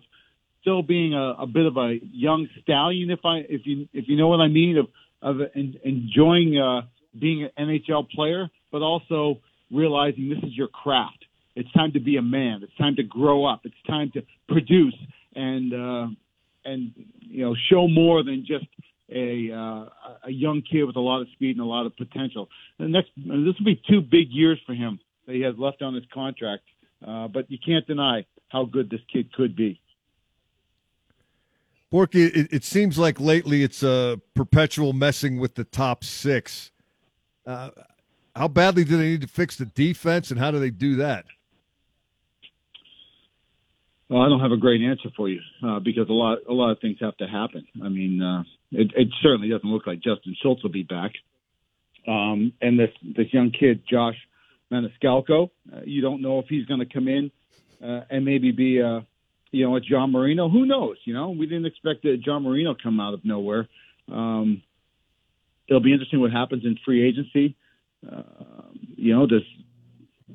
still 0.60 0.82
being 0.82 1.14
a, 1.14 1.42
a 1.42 1.46
bit 1.46 1.66
of 1.66 1.76
a 1.76 1.98
young 2.02 2.48
stallion, 2.62 3.10
if 3.10 3.20
I 3.24 3.38
if 3.48 3.62
you 3.64 3.88
if 3.92 4.06
you 4.08 4.16
know 4.16 4.28
what 4.28 4.40
I 4.40 4.48
mean, 4.48 4.78
of 4.78 4.86
of 5.22 5.40
en- 5.54 5.78
enjoying 5.84 6.58
uh, 6.58 6.82
being 7.18 7.48
an 7.56 7.68
NHL 7.68 8.08
player, 8.10 8.48
but 8.76 8.84
also 8.84 9.40
realizing 9.70 10.28
this 10.28 10.38
is 10.42 10.54
your 10.54 10.68
craft. 10.68 11.24
It's 11.54 11.72
time 11.72 11.92
to 11.92 12.00
be 12.00 12.18
a 12.18 12.22
man. 12.22 12.60
It's 12.62 12.76
time 12.76 12.94
to 12.96 13.02
grow 13.02 13.46
up. 13.46 13.62
It's 13.64 13.82
time 13.86 14.10
to 14.12 14.22
produce 14.50 14.94
and 15.34 15.72
uh, 15.72 16.08
and 16.66 16.92
you 17.20 17.42
know 17.42 17.54
show 17.70 17.88
more 17.88 18.22
than 18.22 18.44
just 18.46 18.66
a 19.10 19.50
uh, 19.50 19.88
a 20.26 20.30
young 20.30 20.60
kid 20.60 20.84
with 20.84 20.96
a 20.96 21.00
lot 21.00 21.22
of 21.22 21.28
speed 21.32 21.56
and 21.56 21.60
a 21.60 21.64
lot 21.64 21.86
of 21.86 21.96
potential. 21.96 22.50
The 22.78 22.86
next 22.86 23.08
this 23.16 23.24
will 23.58 23.64
be 23.64 23.80
two 23.88 24.02
big 24.02 24.28
years 24.30 24.60
for 24.66 24.74
him 24.74 25.00
that 25.24 25.34
he 25.34 25.40
has 25.40 25.54
left 25.56 25.80
on 25.80 25.94
his 25.94 26.04
contract. 26.12 26.64
Uh, 27.06 27.28
but 27.28 27.50
you 27.50 27.56
can't 27.64 27.86
deny 27.86 28.26
how 28.48 28.66
good 28.66 28.90
this 28.90 29.00
kid 29.10 29.32
could 29.32 29.56
be. 29.56 29.80
Borky, 31.90 32.26
it, 32.36 32.52
it 32.52 32.64
seems 32.64 32.98
like 32.98 33.18
lately 33.20 33.62
it's 33.62 33.82
a 33.82 34.20
perpetual 34.34 34.92
messing 34.92 35.38
with 35.38 35.54
the 35.54 35.64
top 35.64 36.04
six. 36.04 36.72
Uh, 37.46 37.70
how 38.36 38.48
badly 38.48 38.84
do 38.84 38.98
they 38.98 39.04
need 39.04 39.22
to 39.22 39.26
fix 39.26 39.56
the 39.56 39.64
defense, 39.64 40.30
and 40.30 40.38
how 40.38 40.50
do 40.50 40.58
they 40.58 40.70
do 40.70 40.96
that? 40.96 41.24
Well, 44.10 44.22
I 44.22 44.28
don't 44.28 44.40
have 44.40 44.52
a 44.52 44.58
great 44.58 44.82
answer 44.82 45.08
for 45.16 45.28
you 45.28 45.40
uh, 45.66 45.80
because 45.80 46.08
a 46.08 46.12
lot 46.12 46.38
a 46.48 46.52
lot 46.52 46.70
of 46.70 46.78
things 46.80 46.98
have 47.00 47.16
to 47.16 47.26
happen. 47.26 47.66
I 47.82 47.88
mean, 47.88 48.22
uh, 48.22 48.44
it, 48.70 48.92
it 48.94 49.08
certainly 49.22 49.48
doesn't 49.48 49.68
look 49.68 49.86
like 49.86 50.00
Justin 50.00 50.36
Schultz 50.40 50.62
will 50.62 50.70
be 50.70 50.84
back. 50.84 51.12
Um, 52.06 52.52
and 52.60 52.78
this 52.78 52.90
this 53.16 53.26
young 53.32 53.50
kid, 53.50 53.82
Josh 53.90 54.14
Maniscalco, 54.70 55.50
uh, 55.72 55.80
you 55.84 56.02
don't 56.02 56.22
know 56.22 56.38
if 56.38 56.46
he's 56.48 56.66
going 56.66 56.80
to 56.80 56.86
come 56.86 57.08
in 57.08 57.32
uh, 57.82 58.02
and 58.10 58.24
maybe 58.24 58.52
be 58.52 58.78
a 58.78 59.04
you 59.50 59.66
know 59.66 59.74
a 59.74 59.80
John 59.80 60.12
Marino. 60.12 60.48
Who 60.48 60.66
knows? 60.66 60.98
You 61.04 61.14
know, 61.14 61.30
we 61.30 61.46
didn't 61.46 61.66
expect 61.66 62.04
a 62.04 62.16
John 62.16 62.44
Marino 62.44 62.76
come 62.80 63.00
out 63.00 63.14
of 63.14 63.24
nowhere. 63.24 63.66
Um, 64.12 64.62
it'll 65.66 65.82
be 65.82 65.92
interesting 65.92 66.20
what 66.20 66.30
happens 66.30 66.64
in 66.64 66.78
free 66.84 67.04
agency. 67.08 67.56
You 68.96 69.14
know, 69.14 69.26
does 69.26 69.42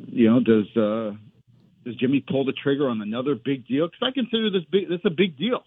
you 0.07 0.29
know 0.29 0.39
does 0.39 0.77
uh, 0.77 1.15
does 1.85 1.95
Jimmy 1.95 2.23
pull 2.27 2.45
the 2.45 2.53
trigger 2.53 2.89
on 2.89 3.01
another 3.01 3.35
big 3.35 3.67
deal? 3.67 3.87
Because 3.87 4.07
I 4.07 4.11
consider 4.11 4.49
this 4.49 4.63
big. 4.71 4.89
This 4.89 4.99
a 5.05 5.09
big 5.09 5.37
deal. 5.37 5.63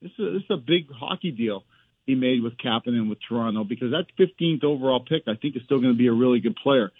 This 0.00 0.12
is, 0.18 0.34
this 0.34 0.42
is 0.42 0.50
a 0.50 0.56
big 0.56 0.90
hockey 0.92 1.30
deal 1.30 1.64
he 2.06 2.14
made 2.14 2.42
with 2.42 2.56
Kapanen 2.58 2.98
and 2.98 3.10
with 3.10 3.18
Toronto 3.28 3.64
because 3.64 3.90
that 3.90 4.06
15th 4.18 4.62
overall 4.62 5.00
pick 5.00 5.24
I 5.26 5.34
think 5.34 5.56
is 5.56 5.62
still 5.64 5.80
going 5.80 5.92
to 5.92 5.98
be 5.98 6.06
a 6.06 6.12
really 6.12 6.40
good 6.40 6.56
player. 6.56 6.92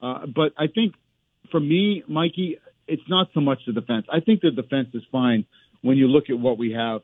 Uh, 0.00 0.26
but 0.26 0.52
I 0.56 0.66
think 0.74 0.94
for 1.50 1.60
me, 1.60 2.02
Mikey, 2.08 2.58
it's 2.88 3.02
not 3.08 3.28
so 3.34 3.40
much 3.40 3.58
the 3.66 3.72
defense. 3.72 4.06
I 4.10 4.20
think 4.20 4.40
the 4.40 4.50
defense 4.50 4.88
is 4.94 5.02
fine 5.12 5.44
when 5.82 5.96
you 5.98 6.08
look 6.08 6.30
at 6.30 6.38
what 6.38 6.58
we 6.58 6.72
have 6.72 7.02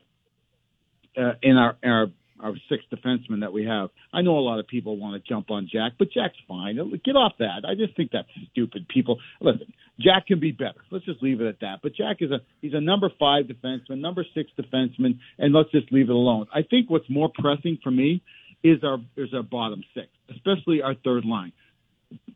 uh, 1.15 1.33
in 1.43 1.57
our, 1.57 1.77
in 1.83 1.89
our 1.89 2.07
our 2.41 2.53
sixth 2.69 2.87
defensemen 2.89 3.41
that 3.41 3.53
we 3.53 3.65
have. 3.65 3.89
I 4.13 4.21
know 4.21 4.37
a 4.37 4.41
lot 4.41 4.59
of 4.59 4.67
people 4.67 4.97
want 4.97 5.21
to 5.21 5.29
jump 5.29 5.51
on 5.51 5.69
Jack, 5.71 5.93
but 5.99 6.11
Jack's 6.11 6.37
fine. 6.47 6.77
Get 7.03 7.15
off 7.15 7.33
that. 7.39 7.63
I 7.67 7.75
just 7.75 7.95
think 7.95 8.11
that's 8.11 8.27
stupid. 8.51 8.87
People, 8.87 9.19
listen, 9.39 9.73
Jack 9.99 10.27
can 10.27 10.39
be 10.39 10.51
better. 10.51 10.81
Let's 10.91 11.05
just 11.05 11.21
leave 11.21 11.41
it 11.41 11.47
at 11.47 11.59
that. 11.61 11.79
But 11.83 11.95
Jack 11.95 12.17
is 12.19 12.31
a 12.31 12.41
he's 12.61 12.73
a 12.73 12.81
number 12.81 13.09
five 13.19 13.45
defenseman, 13.45 13.99
number 13.99 14.25
six 14.33 14.51
defenseman, 14.59 15.19
and 15.37 15.53
let's 15.53 15.71
just 15.71 15.91
leave 15.91 16.09
it 16.09 16.15
alone. 16.15 16.47
I 16.53 16.61
think 16.63 16.89
what's 16.89 17.09
more 17.09 17.31
pressing 17.33 17.77
for 17.83 17.91
me 17.91 18.21
is 18.63 18.83
our 18.83 18.97
is 19.17 19.33
our 19.33 19.43
bottom 19.43 19.83
six, 19.93 20.07
especially 20.31 20.81
our 20.81 20.95
third 20.95 21.25
line. 21.25 21.53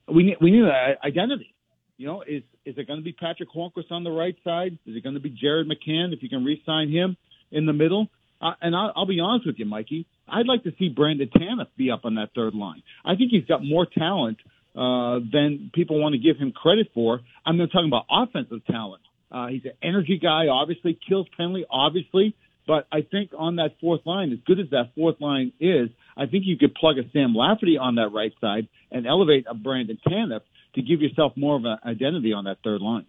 We 0.08 0.24
need 0.24 0.38
we 0.42 0.52
need 0.52 0.64
an 0.64 0.96
identity. 1.04 1.54
You 1.98 2.08
know, 2.08 2.22
is 2.22 2.44
is 2.66 2.76
it 2.78 2.88
going 2.88 3.00
to 3.00 3.04
be 3.04 3.14
Patric 3.14 3.50
Hornqvist 3.56 3.92
on 3.92 4.04
the 4.04 4.12
right 4.12 4.36
side? 4.44 4.78
Is 4.86 4.96
it 4.96 5.04
going 5.04 5.16
to 5.16 5.22
be 5.22 5.30
Jared 5.30 5.68
McCann 5.68 6.14
if 6.14 6.22
you 6.22 6.30
can 6.30 6.44
re-sign 6.44 6.92
him 6.92 7.16
in 7.52 7.66
the 7.66 7.74
middle? 7.74 8.08
Uh, 8.42 8.52
and 8.62 8.76
I'll, 8.76 8.92
I'll 8.96 9.06
be 9.06 9.20
honest 9.20 9.46
with 9.46 9.56
you, 9.58 9.66
Mikey. 9.66 10.06
I'd 10.28 10.48
like 10.48 10.64
to 10.64 10.72
see 10.78 10.90
Brandon 10.90 11.30
Tanev 11.34 11.68
be 11.78 11.92
up 11.92 12.02
on 12.04 12.16
that 12.16 12.30
third 12.36 12.54
line. 12.54 12.84
I 13.04 13.16
think 13.16 13.32
he's 13.32 13.46
got 13.46 13.64
more 13.64 13.86
talent 13.86 14.38
uh, 14.76 15.20
than 15.32 15.72
people 15.74 16.02
want 16.02 16.14
to 16.14 16.20
give 16.20 16.38
him 16.38 16.52
credit 16.52 16.88
for. 16.94 17.22
I'm 17.46 17.58
not 17.58 17.72
talking 17.72 17.88
about 17.88 18.06
offensive 18.10 18.66
talent. 18.66 19.02
Uh, 19.32 19.48
he's 19.48 19.66
an 19.66 19.74
energy 19.82 20.20
guy, 20.22 20.48
obviously, 20.48 20.98
kills 21.08 21.28
penalty, 21.38 21.66
obviously. 21.70 22.36
But 22.68 22.88
I 22.92 23.02
think 23.02 23.32
on 23.38 23.58
that 23.58 23.76
fourth 23.80 24.02
line, 24.06 24.32
as 24.32 24.40
good 24.46 24.60
as 24.60 24.70
that 24.72 24.92
fourth 24.96 25.22
line 25.22 25.54
is, 25.60 25.90
I 26.18 26.26
think 26.26 26.46
you 26.46 26.58
could 26.58 26.74
plug 26.74 26.98
a 26.98 27.10
Sam 27.12 27.36
Lafferty 27.36 27.78
on 27.78 27.96
that 27.96 28.10
right 28.12 28.34
side 28.42 28.68
and 28.92 29.06
elevate 29.06 29.46
a 29.48 29.54
Brandon 29.54 30.00
Tanev 30.08 30.42
to 30.76 30.82
give 30.82 31.02
yourself 31.02 31.34
more 31.36 31.56
of 31.56 31.66
an 31.66 31.78
identity 31.86 32.34
on 32.34 32.46
that 32.46 32.58
third 32.64 32.82
line. 32.82 33.06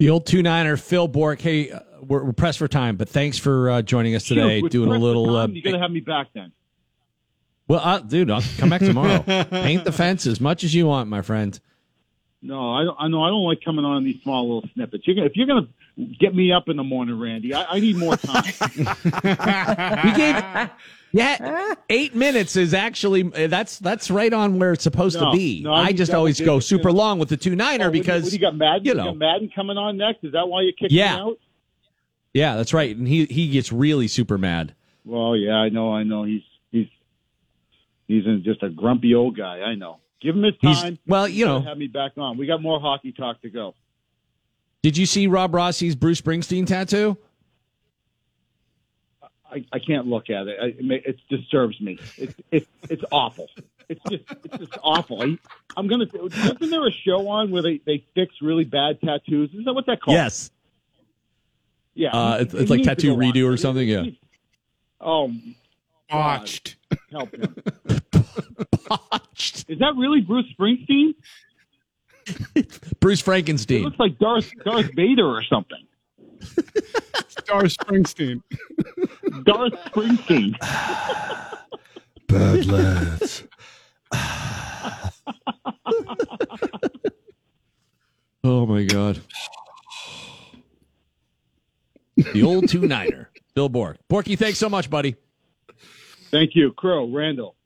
The 0.00 0.08
old 0.08 0.24
two 0.24 0.42
niner 0.42 0.78
Phil 0.78 1.08
Bourque. 1.08 1.42
Hey, 1.42 1.70
uh, 1.70 1.80
we're, 2.00 2.24
we're, 2.24 2.32
pressed 2.32 2.56
for 2.56 2.66
time, 2.66 2.96
but 2.96 3.06
thanks 3.06 3.36
for 3.36 3.68
uh, 3.68 3.82
joining 3.82 4.14
us 4.14 4.24
today. 4.24 4.60
Shoot, 4.60 4.72
doing 4.72 4.90
a 4.90 4.98
little. 4.98 5.26
Time, 5.26 5.50
uh, 5.50 5.52
you 5.52 5.60
got 5.60 5.72
to 5.72 5.78
have 5.78 5.90
me 5.90 6.00
back 6.00 6.28
then. 6.32 6.52
Well, 7.68 7.80
uh, 7.84 7.98
dude, 7.98 8.30
I'll 8.30 8.42
come 8.56 8.70
back 8.70 8.80
tomorrow. 8.80 9.22
Paint 9.50 9.84
the 9.84 9.92
fence 9.92 10.26
as 10.26 10.40
much 10.40 10.64
as 10.64 10.74
you 10.74 10.86
want, 10.86 11.10
my 11.10 11.20
friend. 11.20 11.60
No, 12.40 12.72
I 12.72 12.84
don't. 12.84 12.96
I 12.98 13.08
know. 13.08 13.22
I 13.22 13.28
don't 13.28 13.44
like 13.44 13.60
coming 13.62 13.84
on 13.84 14.02
these 14.02 14.22
small 14.22 14.54
little 14.54 14.70
snippets. 14.72 15.06
You're 15.06 15.16
gonna, 15.16 15.26
if 15.26 15.36
you're 15.36 15.46
going 15.46 15.68
to 15.98 16.16
get 16.18 16.34
me 16.34 16.50
up 16.50 16.70
in 16.70 16.78
the 16.78 16.82
morning, 16.82 17.20
Randy, 17.20 17.52
I, 17.52 17.64
I 17.72 17.80
need 17.80 17.96
more 17.98 18.16
time. 18.16 18.42
we 20.02 20.12
gave. 20.16 20.70
Yeah, 21.12 21.36
eh? 21.40 21.74
eight 21.88 22.14
minutes 22.14 22.56
is 22.56 22.74
actually 22.74 23.30
eh, 23.34 23.46
that's 23.46 23.78
that's 23.78 24.10
right 24.10 24.32
on 24.32 24.58
where 24.58 24.72
it's 24.72 24.84
supposed 24.84 25.18
no, 25.18 25.30
to 25.30 25.36
be. 25.36 25.62
No, 25.62 25.72
I 25.72 25.92
just 25.92 26.12
always 26.12 26.40
go 26.40 26.60
super 26.60 26.92
long 26.92 27.18
with 27.18 27.28
the 27.28 27.36
two 27.36 27.56
niner 27.56 27.86
oh, 27.86 27.90
because 27.90 28.24
what, 28.24 28.32
you 28.32 28.38
got 28.38 28.56
Madden. 28.56 28.84
You 28.84 28.94
know, 28.94 29.04
you 29.04 29.10
got 29.10 29.18
Madden 29.18 29.50
coming 29.54 29.76
on 29.76 29.96
next. 29.96 30.24
Is 30.24 30.32
that 30.32 30.48
why 30.48 30.62
you 30.62 30.72
kicked 30.78 30.92
yeah. 30.92 31.16
me 31.16 31.20
out? 31.20 31.38
Yeah, 32.32 32.56
that's 32.56 32.72
right. 32.72 32.96
And 32.96 33.08
he 33.08 33.24
he 33.26 33.48
gets 33.48 33.72
really 33.72 34.08
super 34.08 34.38
mad. 34.38 34.74
Well, 35.04 35.36
yeah, 35.36 35.54
I 35.54 35.68
know, 35.68 35.92
I 35.92 36.04
know. 36.04 36.24
He's 36.24 36.42
he's 36.70 36.86
he's 38.06 38.24
just 38.44 38.62
a 38.62 38.68
grumpy 38.68 39.14
old 39.14 39.36
guy. 39.36 39.60
I 39.60 39.74
know. 39.74 39.98
Give 40.20 40.36
him 40.36 40.42
his 40.42 40.54
time. 40.62 40.90
He's, 40.90 40.98
well, 41.06 41.26
you 41.26 41.46
know, 41.46 41.60
have 41.62 41.78
me 41.78 41.86
back 41.86 42.12
on. 42.18 42.36
We 42.36 42.46
got 42.46 42.62
more 42.62 42.78
hockey 42.78 43.12
talk 43.12 43.40
to 43.42 43.50
go. 43.50 43.74
Did 44.82 44.96
you 44.96 45.06
see 45.06 45.26
Rob 45.26 45.54
Rossi's 45.54 45.94
Bruce 45.94 46.20
Springsteen 46.20 46.66
tattoo? 46.66 47.16
I, 49.50 49.64
I 49.72 49.78
can't 49.78 50.06
look 50.06 50.30
at 50.30 50.46
it. 50.46 50.56
I, 50.60 50.74
it 50.78 51.18
disturbs 51.28 51.80
me. 51.80 51.98
It's 52.16 52.34
it's 52.50 52.66
it's 52.88 53.02
awful. 53.10 53.48
It's 53.88 54.00
just 54.08 54.24
it's 54.44 54.58
just 54.58 54.78
awful. 54.82 55.22
I, 55.22 55.38
I'm 55.76 55.88
gonna. 55.88 56.06
Isn't 56.06 56.70
there 56.70 56.86
a 56.86 56.92
show 56.92 57.28
on 57.28 57.50
where 57.50 57.62
they 57.62 57.80
they 57.84 58.04
fix 58.14 58.34
really 58.40 58.64
bad 58.64 59.00
tattoos? 59.00 59.50
Is 59.52 59.64
that 59.64 59.72
what 59.72 59.86
that 59.86 60.00
called? 60.00 60.14
Yes. 60.14 60.50
Yeah. 61.94 62.10
Uh, 62.10 62.38
it's, 62.40 62.54
it's 62.54 62.70
like 62.70 62.82
tattoo 62.82 63.16
redo 63.16 63.52
or 63.52 63.56
something. 63.56 63.88
Yeah. 63.88 64.04
Oh, 65.00 65.32
botched. 66.08 66.76
Help 67.10 67.34
him. 67.34 67.54
botched. 68.88 69.68
Is 69.68 69.78
that 69.80 69.94
really 69.96 70.20
Bruce 70.20 70.46
Springsteen? 70.58 71.14
Bruce 73.00 73.20
Frankenstein. 73.20 73.78
It 73.78 73.84
looks 73.84 73.98
like 73.98 74.18
Darth 74.18 74.50
Darth 74.64 74.90
Vader 74.94 75.26
or 75.26 75.42
something. 75.42 75.86
Darth 77.46 77.76
Springsteen. 77.76 78.42
Darth 79.44 79.72
Springsteen. 79.86 80.56
Badlands. 82.28 83.44
oh 88.44 88.66
my 88.66 88.84
god. 88.84 89.20
The 92.16 92.42
old 92.42 92.68
two 92.68 92.86
niner. 92.86 93.30
Bill 93.54 93.68
Bourque. 93.68 93.98
Borky, 94.08 94.38
thanks 94.38 94.58
so 94.58 94.68
much, 94.68 94.90
buddy. 94.90 95.16
Thank 96.30 96.54
you. 96.54 96.72
Crow, 96.72 97.10
Randall. 97.10 97.56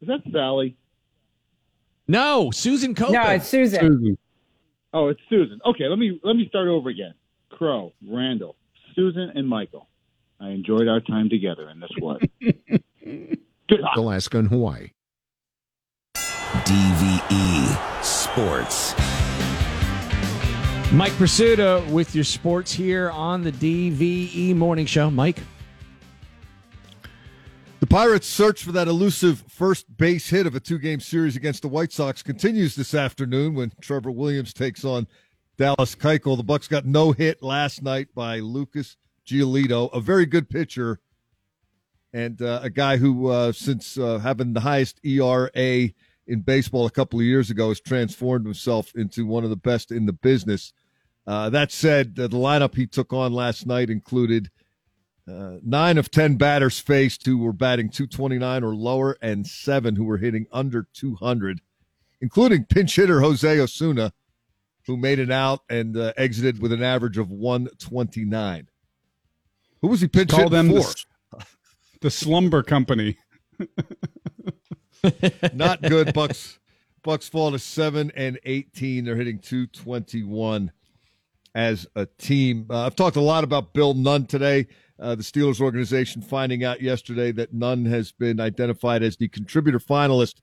Is 0.00 0.08
that 0.08 0.20
Sally? 0.30 0.76
No, 2.08 2.50
Susan 2.50 2.94
Copeland. 2.94 3.24
No, 3.24 3.30
it's 3.30 3.48
Susan. 3.48 3.80
Susan. 3.80 4.18
Oh, 4.92 5.08
it's 5.08 5.20
Susan. 5.30 5.60
Okay, 5.64 5.86
let 5.88 5.98
me 5.98 6.20
let 6.22 6.36
me 6.36 6.46
start 6.48 6.68
over 6.68 6.90
again. 6.90 7.14
Crow, 7.62 7.92
Randall, 8.04 8.56
Susan, 8.96 9.30
and 9.36 9.48
Michael. 9.48 9.88
I 10.40 10.48
enjoyed 10.48 10.88
our 10.88 10.98
time 10.98 11.28
together, 11.28 11.68
and 11.68 11.80
this 11.80 11.92
was 12.00 12.20
Alaska 13.96 14.40
and 14.40 14.48
Hawaii. 14.48 14.90
DVE 16.16 18.02
Sports. 18.02 18.94
Mike 20.92 21.12
Prisuta 21.12 21.88
with 21.92 22.16
your 22.16 22.24
sports 22.24 22.72
here 22.72 23.10
on 23.10 23.44
the 23.44 23.52
DVE 23.52 24.56
Morning 24.56 24.86
Show. 24.86 25.08
Mike? 25.08 25.38
The 27.78 27.86
Pirates' 27.86 28.26
search 28.26 28.64
for 28.64 28.72
that 28.72 28.88
elusive 28.88 29.44
first 29.48 29.96
base 29.96 30.28
hit 30.28 30.48
of 30.48 30.56
a 30.56 30.60
two 30.60 30.80
game 30.80 30.98
series 30.98 31.36
against 31.36 31.62
the 31.62 31.68
White 31.68 31.92
Sox 31.92 32.24
continues 32.24 32.74
this 32.74 32.92
afternoon 32.92 33.54
when 33.54 33.70
Trevor 33.80 34.10
Williams 34.10 34.52
takes 34.52 34.84
on 34.84 35.06
Dallas 35.62 35.94
Keuchel. 35.94 36.36
The 36.36 36.42
Bucs 36.42 36.68
got 36.68 36.86
no 36.86 37.12
hit 37.12 37.40
last 37.40 37.84
night 37.84 38.08
by 38.16 38.40
Lucas 38.40 38.96
Giolito, 39.24 39.90
a 39.92 40.00
very 40.00 40.26
good 40.26 40.50
pitcher 40.50 40.98
and 42.12 42.42
uh, 42.42 42.58
a 42.64 42.68
guy 42.68 42.96
who, 42.96 43.28
uh, 43.28 43.52
since 43.52 43.96
uh, 43.96 44.18
having 44.18 44.54
the 44.54 44.60
highest 44.60 44.98
ERA 45.04 45.50
in 45.54 46.40
baseball 46.44 46.86
a 46.86 46.90
couple 46.90 47.20
of 47.20 47.24
years 47.24 47.48
ago, 47.48 47.68
has 47.68 47.80
transformed 47.80 48.44
himself 48.44 48.92
into 48.96 49.24
one 49.24 49.44
of 49.44 49.50
the 49.50 49.56
best 49.56 49.92
in 49.92 50.06
the 50.06 50.12
business. 50.12 50.72
Uh, 51.28 51.48
that 51.48 51.70
said, 51.70 52.16
the 52.16 52.28
lineup 52.28 52.74
he 52.74 52.88
took 52.88 53.12
on 53.12 53.32
last 53.32 53.64
night 53.64 53.88
included 53.88 54.50
uh, 55.30 55.58
nine 55.62 55.96
of 55.96 56.10
10 56.10 56.38
batters 56.38 56.80
faced 56.80 57.24
who 57.24 57.38
were 57.38 57.52
batting 57.52 57.88
229 57.88 58.64
or 58.64 58.74
lower, 58.74 59.16
and 59.22 59.46
seven 59.46 59.94
who 59.94 60.06
were 60.06 60.18
hitting 60.18 60.48
under 60.50 60.88
200, 60.92 61.60
including 62.20 62.64
pinch 62.64 62.96
hitter 62.96 63.20
Jose 63.20 63.60
Osuna, 63.60 64.12
who 64.86 64.96
made 64.96 65.18
it 65.18 65.30
out 65.30 65.60
and 65.68 65.96
uh, 65.96 66.12
exited 66.16 66.60
with 66.60 66.72
an 66.72 66.82
average 66.82 67.18
of 67.18 67.30
129. 67.30 68.68
Who 69.80 69.88
was 69.88 70.00
he 70.00 70.08
pinch 70.08 70.30
Call 70.30 70.48
them 70.48 70.68
for? 70.68 70.80
the, 71.32 71.44
the 72.00 72.10
Slumber 72.10 72.62
Company. 72.62 73.18
Not 75.52 75.82
good. 75.82 76.08
Bucs 76.08 76.58
Bucs 77.04 77.28
fall 77.28 77.50
to 77.50 77.58
seven 77.58 78.12
and 78.14 78.38
eighteen. 78.44 79.04
They're 79.04 79.16
hitting 79.16 79.40
two 79.40 79.66
twenty 79.66 80.22
one 80.22 80.70
as 81.54 81.86
a 81.96 82.06
team. 82.06 82.66
Uh, 82.70 82.86
I've 82.86 82.94
talked 82.94 83.16
a 83.16 83.20
lot 83.20 83.42
about 83.42 83.74
Bill 83.74 83.94
Nunn 83.94 84.26
today. 84.26 84.68
Uh, 85.00 85.16
the 85.16 85.22
Steelers 85.24 85.60
organization 85.60 86.22
finding 86.22 86.62
out 86.62 86.80
yesterday 86.80 87.32
that 87.32 87.52
Nunn 87.52 87.84
has 87.86 88.12
been 88.12 88.38
identified 88.38 89.02
as 89.02 89.16
the 89.16 89.26
contributor 89.26 89.80
finalist 89.80 90.36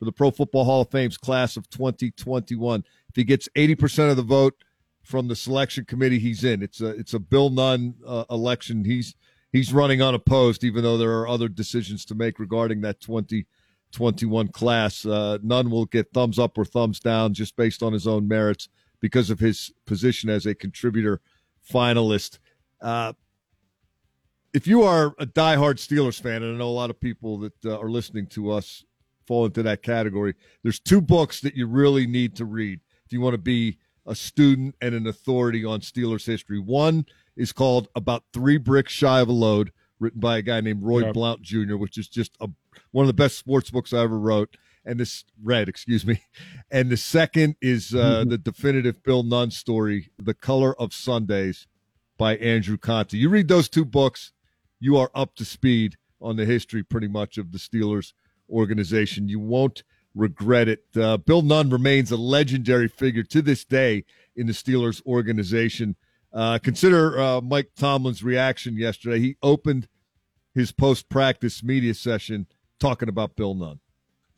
for 0.00 0.04
the 0.04 0.12
Pro 0.12 0.32
Football 0.32 0.64
Hall 0.64 0.80
of 0.80 0.90
Fame's 0.90 1.16
class 1.16 1.56
of 1.56 1.70
2021. 1.70 2.84
If 3.10 3.16
he 3.16 3.24
gets 3.24 3.48
80% 3.56 4.10
of 4.10 4.16
the 4.16 4.22
vote, 4.22 4.54
from 5.02 5.28
the 5.28 5.36
selection 5.36 5.84
committee 5.84 6.18
he's 6.18 6.44
in. 6.44 6.62
It's 6.62 6.80
a 6.80 6.88
it's 6.88 7.14
a 7.14 7.18
Bill 7.18 7.50
Nunn 7.50 7.94
uh, 8.06 8.24
election. 8.30 8.84
He's 8.84 9.14
he's 9.52 9.72
running 9.72 10.02
unopposed, 10.02 10.64
even 10.64 10.82
though 10.82 10.98
there 10.98 11.18
are 11.18 11.28
other 11.28 11.48
decisions 11.48 12.04
to 12.06 12.14
make 12.14 12.38
regarding 12.38 12.80
that 12.82 13.00
2021 13.00 14.48
class. 14.48 15.04
Uh, 15.04 15.38
Nunn 15.42 15.70
will 15.70 15.86
get 15.86 16.12
thumbs 16.12 16.38
up 16.38 16.56
or 16.58 16.64
thumbs 16.64 17.00
down 17.00 17.34
just 17.34 17.56
based 17.56 17.82
on 17.82 17.92
his 17.92 18.06
own 18.06 18.28
merits 18.28 18.68
because 19.00 19.30
of 19.30 19.40
his 19.40 19.72
position 19.86 20.28
as 20.28 20.46
a 20.46 20.54
contributor 20.54 21.20
finalist. 21.68 22.38
Uh, 22.80 23.12
if 24.52 24.66
you 24.66 24.82
are 24.82 25.14
a 25.18 25.26
diehard 25.26 25.76
Steelers 25.76 26.20
fan, 26.20 26.42
and 26.42 26.54
I 26.54 26.58
know 26.58 26.68
a 26.68 26.70
lot 26.70 26.90
of 26.90 27.00
people 27.00 27.38
that 27.38 27.64
uh, 27.64 27.78
are 27.78 27.90
listening 27.90 28.26
to 28.28 28.50
us 28.50 28.84
fall 29.26 29.46
into 29.46 29.62
that 29.62 29.82
category, 29.82 30.34
there's 30.62 30.80
two 30.80 31.00
books 31.00 31.40
that 31.40 31.54
you 31.54 31.66
really 31.66 32.06
need 32.06 32.34
to 32.36 32.44
read 32.44 32.80
if 33.10 33.14
you 33.14 33.20
want 33.20 33.34
to 33.34 33.38
be 33.38 33.76
a 34.06 34.14
student 34.14 34.76
and 34.80 34.94
an 34.94 35.04
authority 35.04 35.64
on 35.64 35.80
Steelers 35.80 36.24
history. 36.24 36.60
One 36.60 37.06
is 37.36 37.52
called 37.52 37.88
About 37.96 38.22
Three 38.32 38.56
Bricks 38.56 38.92
Shy 38.92 39.18
of 39.18 39.28
a 39.28 39.32
Load, 39.32 39.72
written 39.98 40.20
by 40.20 40.38
a 40.38 40.42
guy 40.42 40.60
named 40.60 40.84
Roy 40.84 41.00
Yep. 41.06 41.14
Blount 41.14 41.42
Jr., 41.42 41.74
which 41.74 41.98
is 41.98 42.06
just 42.06 42.36
a, 42.40 42.48
one 42.92 43.02
of 43.02 43.08
the 43.08 43.12
best 43.12 43.36
sports 43.36 43.68
books 43.68 43.92
I 43.92 44.02
ever 44.02 44.16
wrote. 44.16 44.56
And 44.84 45.00
this 45.00 45.24
read, 45.42 45.68
excuse 45.68 46.06
me. 46.06 46.22
And 46.70 46.88
the 46.88 46.96
second 46.96 47.56
is 47.60 47.92
uh, 47.92 48.24
the 48.28 48.38
definitive 48.38 49.02
Bill 49.02 49.24
Nunn 49.24 49.50
story, 49.50 50.12
The 50.16 50.34
Color 50.34 50.80
of 50.80 50.94
Sundays 50.94 51.66
by 52.16 52.36
Andrew 52.36 52.78
Conte. 52.78 53.16
You 53.16 53.28
read 53.28 53.48
those 53.48 53.68
two 53.68 53.84
books, 53.84 54.30
you 54.78 54.96
are 54.96 55.10
up 55.16 55.34
to 55.34 55.44
speed 55.44 55.96
on 56.20 56.36
the 56.36 56.44
history 56.44 56.84
pretty 56.84 57.08
much 57.08 57.38
of 57.38 57.50
the 57.50 57.58
Steelers 57.58 58.12
organization. 58.48 59.28
You 59.28 59.40
won't 59.40 59.82
regret 60.14 60.68
it. 60.68 60.84
Uh, 60.96 61.16
Bill 61.16 61.42
Nunn 61.42 61.70
remains 61.70 62.10
a 62.10 62.16
legendary 62.16 62.88
figure 62.88 63.22
to 63.24 63.42
this 63.42 63.64
day 63.64 64.04
in 64.36 64.46
the 64.46 64.52
Steelers 64.52 65.04
organization. 65.06 65.96
Uh, 66.32 66.58
consider 66.58 67.18
uh, 67.18 67.40
Mike 67.40 67.70
Tomlin's 67.76 68.22
reaction 68.22 68.76
yesterday. 68.76 69.18
He 69.20 69.36
opened 69.42 69.88
his 70.54 70.72
post 70.72 71.08
practice 71.08 71.62
media 71.62 71.94
session 71.94 72.46
talking 72.78 73.08
about 73.08 73.36
Bill 73.36 73.54
Nunn. 73.54 73.80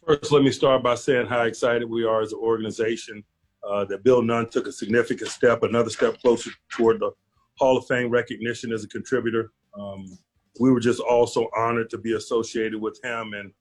First, 0.06 0.32
let 0.32 0.42
me 0.42 0.50
start 0.50 0.82
by 0.82 0.96
saying 0.96 1.26
how 1.26 1.42
excited 1.42 1.88
we 1.88 2.04
are 2.04 2.22
as 2.22 2.32
an 2.32 2.40
organization 2.40 3.22
uh, 3.62 3.84
that 3.84 4.02
Bill 4.02 4.22
Nunn 4.22 4.48
took 4.50 4.66
a 4.66 4.72
significant 4.72 5.30
step, 5.30 5.62
another 5.62 5.90
step 5.90 6.20
closer 6.20 6.50
toward 6.70 7.00
the 7.00 7.12
Hall 7.58 7.76
of 7.76 7.86
Fame 7.86 8.10
recognition 8.10 8.72
as 8.72 8.82
a 8.82 8.88
contributor. 8.88 9.52
Um, 9.78 10.18
we 10.60 10.70
were 10.72 10.80
just 10.80 11.00
also 11.00 11.48
honored 11.56 11.88
to 11.90 11.98
be 11.98 12.14
associated 12.14 12.80
with 12.80 12.98
him, 13.02 13.32
and 13.34 13.52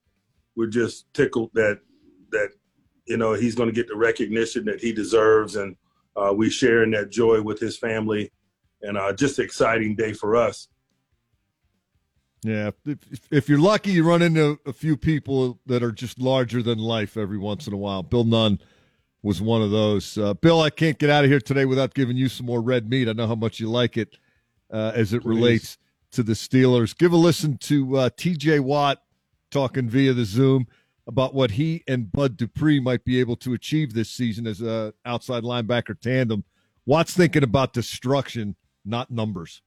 we're 0.55 0.67
just 0.67 1.13
tickled 1.13 1.51
that 1.53 1.79
that 2.31 2.49
you 3.05 3.17
know 3.17 3.33
he's 3.33 3.55
going 3.55 3.69
to 3.69 3.73
get 3.75 3.87
the 3.87 3.95
recognition 3.95 4.65
that 4.65 4.79
he 4.81 4.91
deserves, 4.93 5.55
and 5.55 5.75
uh, 6.15 6.33
we 6.35 6.49
share 6.49 6.83
in 6.83 6.91
that 6.91 7.09
joy 7.11 7.41
with 7.41 7.59
his 7.59 7.77
family, 7.77 8.31
and 8.81 8.97
uh, 8.97 9.13
just 9.13 9.39
an 9.39 9.45
exciting 9.45 9.95
day 9.95 10.13
for 10.13 10.35
us. 10.35 10.67
Yeah, 12.43 12.71
if, 12.85 12.97
if- 13.11 13.21
if 13.31 13.49
you're 13.49 13.59
lucky, 13.59 13.91
you 13.91 14.03
run 14.03 14.21
into 14.21 14.59
a 14.65 14.73
few 14.73 14.97
people 14.97 15.59
that 15.67 15.83
are 15.83 15.91
just 15.91 16.19
larger 16.19 16.63
than 16.63 16.79
life 16.79 17.15
every 17.17 17.37
once 17.37 17.67
in 17.67 17.73
a 17.73 17.77
while. 17.77 18.01
Bill 18.03 18.23
Nunn 18.23 18.59
was 19.21 19.41
one 19.41 19.61
of 19.61 19.69
those. 19.69 20.17
Uh, 20.17 20.33
Bill, 20.33 20.59
I 20.61 20.71
can't 20.71 20.97
get 20.97 21.09
out 21.11 21.23
of 21.23 21.29
here 21.29 21.39
today 21.39 21.65
without 21.65 21.93
giving 21.93 22.17
you 22.17 22.27
some 22.29 22.47
more 22.47 22.61
red 22.61 22.89
meat. 22.89 23.07
I 23.07 23.13
know 23.13 23.27
how 23.27 23.35
much 23.35 23.59
you 23.59 23.69
like 23.69 23.95
it 23.95 24.17
uh, 24.73 24.91
as 24.95 25.13
it 25.13 25.21
Please. 25.21 25.27
relates 25.35 25.77
to 26.13 26.23
the 26.23 26.33
Steelers. 26.33 26.97
Give 26.97 27.13
a 27.13 27.17
listen 27.17 27.57
to 27.59 27.97
uh, 27.97 28.09
T.J. 28.17 28.59
Watt 28.61 29.03
talking 29.51 29.87
via 29.87 30.13
the 30.13 30.25
Zoom 30.25 30.65
about 31.11 31.33
what 31.33 31.51
he 31.51 31.83
and 31.87 32.09
Bud 32.09 32.37
Dupree 32.37 32.79
might 32.79 33.03
be 33.03 33.19
able 33.19 33.35
to 33.37 33.53
achieve 33.53 33.93
this 33.93 34.09
season 34.09 34.47
as 34.47 34.61
a 34.61 34.93
outside 35.05 35.43
linebacker 35.43 35.99
tandem. 35.99 36.45
Watt's 36.85 37.13
thinking 37.13 37.43
about 37.43 37.73
destruction, 37.73 38.55
not 38.85 39.11
numbers. 39.11 39.61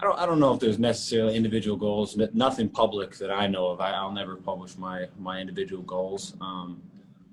I 0.00 0.04
don't, 0.04 0.18
I 0.18 0.24
don't 0.24 0.40
know 0.40 0.54
if 0.54 0.60
there's 0.60 0.78
necessarily 0.78 1.36
individual 1.36 1.76
goals. 1.76 2.18
Nothing 2.32 2.70
public 2.70 3.16
that 3.18 3.30
I 3.30 3.46
know 3.46 3.66
of. 3.66 3.80
I, 3.80 3.90
I'll 3.90 4.12
never 4.12 4.36
publish 4.36 4.78
my 4.78 5.06
my 5.18 5.38
individual 5.38 5.82
goals. 5.82 6.34
Um, 6.40 6.82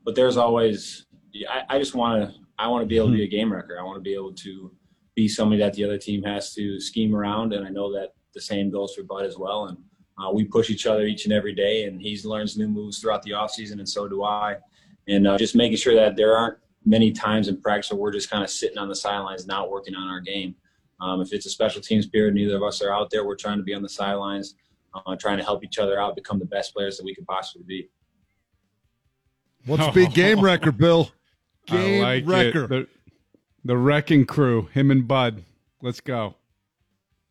but 0.04 0.14
there's 0.14 0.36
always. 0.36 1.06
I, 1.50 1.76
I 1.76 1.80
just 1.80 1.96
want 1.96 2.30
to. 2.30 2.36
I 2.60 2.68
want 2.68 2.84
to 2.84 2.88
be 2.88 2.98
able 2.98 3.08
to 3.08 3.14
be 3.14 3.24
a 3.24 3.28
game 3.28 3.54
wrecker. 3.54 3.80
I 3.80 3.84
want 3.84 3.96
to 3.96 4.02
be 4.02 4.14
able 4.14 4.34
to 4.34 4.72
be 5.16 5.30
somebody 5.30 5.62
that 5.62 5.74
the 5.74 5.86
other 5.86 5.98
team 5.98 6.22
has 6.24 6.54
to 6.56 6.80
scheme 6.82 7.16
around, 7.16 7.54
and 7.54 7.66
I 7.66 7.70
know 7.70 7.94
that 7.94 8.10
the 8.34 8.42
same 8.42 8.70
goes 8.70 8.94
for 8.94 9.04
Bud 9.04 9.26
as 9.26 9.38
well. 9.38 9.68
And 9.68 9.78
uh, 10.18 10.32
we 10.32 10.44
push 10.44 10.70
each 10.70 10.86
other 10.86 11.06
each 11.06 11.26
and 11.26 11.34
every 11.34 11.54
day, 11.54 11.84
and 11.84 12.02
he 12.02 12.20
learns 12.24 12.58
new 12.58 12.68
moves 12.68 13.00
throughout 13.00 13.22
the 13.24 13.32
offseason, 13.32 13.74
and 13.74 13.88
so 13.88 14.08
do 14.08 14.24
I. 14.24 14.58
And 15.08 15.28
uh, 15.28 15.38
just 15.38 15.56
making 15.56 15.78
sure 15.78 15.96
that 15.96 16.16
there 16.16 16.36
aren't 16.36 16.58
many 16.86 17.12
times 17.12 17.48
in 17.48 17.62
practice 17.62 17.92
where 17.92 18.00
we're 18.00 18.12
just 18.12 18.30
kind 18.30 18.44
of 18.44 18.50
sitting 18.50 18.78
on 18.78 18.90
the 18.90 18.96
sidelines, 18.96 19.46
not 19.46 19.70
working 19.70 19.96
on 19.96 20.08
our 20.08 20.20
game. 20.20 20.56
Um, 21.00 21.22
if 21.22 21.32
it's 21.34 21.46
a 21.46 21.50
special 21.50 21.82
teams 21.82 22.08
period, 22.08 22.34
neither 22.34 22.56
of 22.56 22.64
us 22.64 22.82
are 22.82 22.92
out 22.92 23.10
there. 23.12 23.26
We're 23.26 23.36
trying 23.36 23.58
to 23.58 23.64
be 23.64 23.74
on 23.74 23.84
the 23.84 23.90
sidelines, 23.90 24.56
uh, 24.94 25.16
trying 25.16 25.38
to 25.38 25.44
help 25.44 25.64
each 25.64 25.78
other 25.78 26.00
out, 26.00 26.16
become 26.16 26.40
the 26.40 26.46
best 26.46 26.74
players 26.74 26.98
that 26.98 27.04
we 27.04 27.14
could 27.14 27.28
possibly 27.28 27.66
be. 27.68 27.90
What's 29.66 29.86
a 29.86 29.92
big 29.92 30.14
game 30.14 30.40
wrecker, 30.44 30.72
Bill? 30.72 31.12
Game 31.68 32.04
I 32.04 32.16
like 32.16 32.24
wrecker. 32.26 32.64
It. 32.64 32.70
The, 32.70 32.88
the 33.66 33.78
wrecking 33.78 34.26
crew, 34.26 34.70
him 34.74 34.90
and 34.90 35.08
Bud. 35.08 35.44
Let's 35.82 36.00
go. 36.00 36.37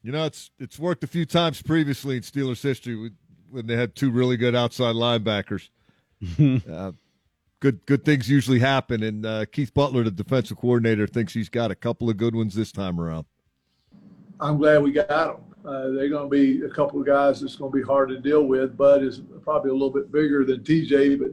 You 0.06 0.12
know, 0.12 0.24
it's 0.24 0.52
it's 0.60 0.78
worked 0.78 1.02
a 1.02 1.08
few 1.08 1.26
times 1.26 1.60
previously 1.60 2.16
in 2.16 2.22
Steelers 2.22 2.62
history 2.62 3.10
when 3.50 3.66
they 3.66 3.74
had 3.74 3.96
two 3.96 4.12
really 4.12 4.36
good 4.36 4.54
outside 4.54 4.94
linebackers. 4.94 5.68
uh, 6.70 6.92
good 7.58 7.84
good 7.86 8.04
things 8.04 8.30
usually 8.30 8.60
happen, 8.60 9.02
and 9.02 9.26
uh, 9.26 9.46
Keith 9.46 9.74
Butler, 9.74 10.04
the 10.04 10.12
defensive 10.12 10.58
coordinator, 10.58 11.08
thinks 11.08 11.34
he's 11.34 11.48
got 11.48 11.72
a 11.72 11.74
couple 11.74 12.08
of 12.08 12.16
good 12.16 12.36
ones 12.36 12.54
this 12.54 12.70
time 12.70 13.00
around. 13.00 13.26
I'm 14.38 14.58
glad 14.58 14.84
we 14.84 14.92
got 14.92 15.08
them. 15.08 15.40
Uh, 15.64 15.90
they're 15.90 16.08
going 16.08 16.30
to 16.30 16.30
be 16.30 16.64
a 16.64 16.70
couple 16.70 17.00
of 17.00 17.06
guys 17.06 17.40
that's 17.40 17.56
going 17.56 17.72
to 17.72 17.76
be 17.76 17.82
hard 17.82 18.08
to 18.10 18.20
deal 18.20 18.44
with. 18.44 18.76
Bud 18.76 19.02
is 19.02 19.22
probably 19.42 19.70
a 19.72 19.74
little 19.74 19.90
bit 19.90 20.12
bigger 20.12 20.44
than 20.44 20.60
TJ, 20.60 21.18
but 21.18 21.32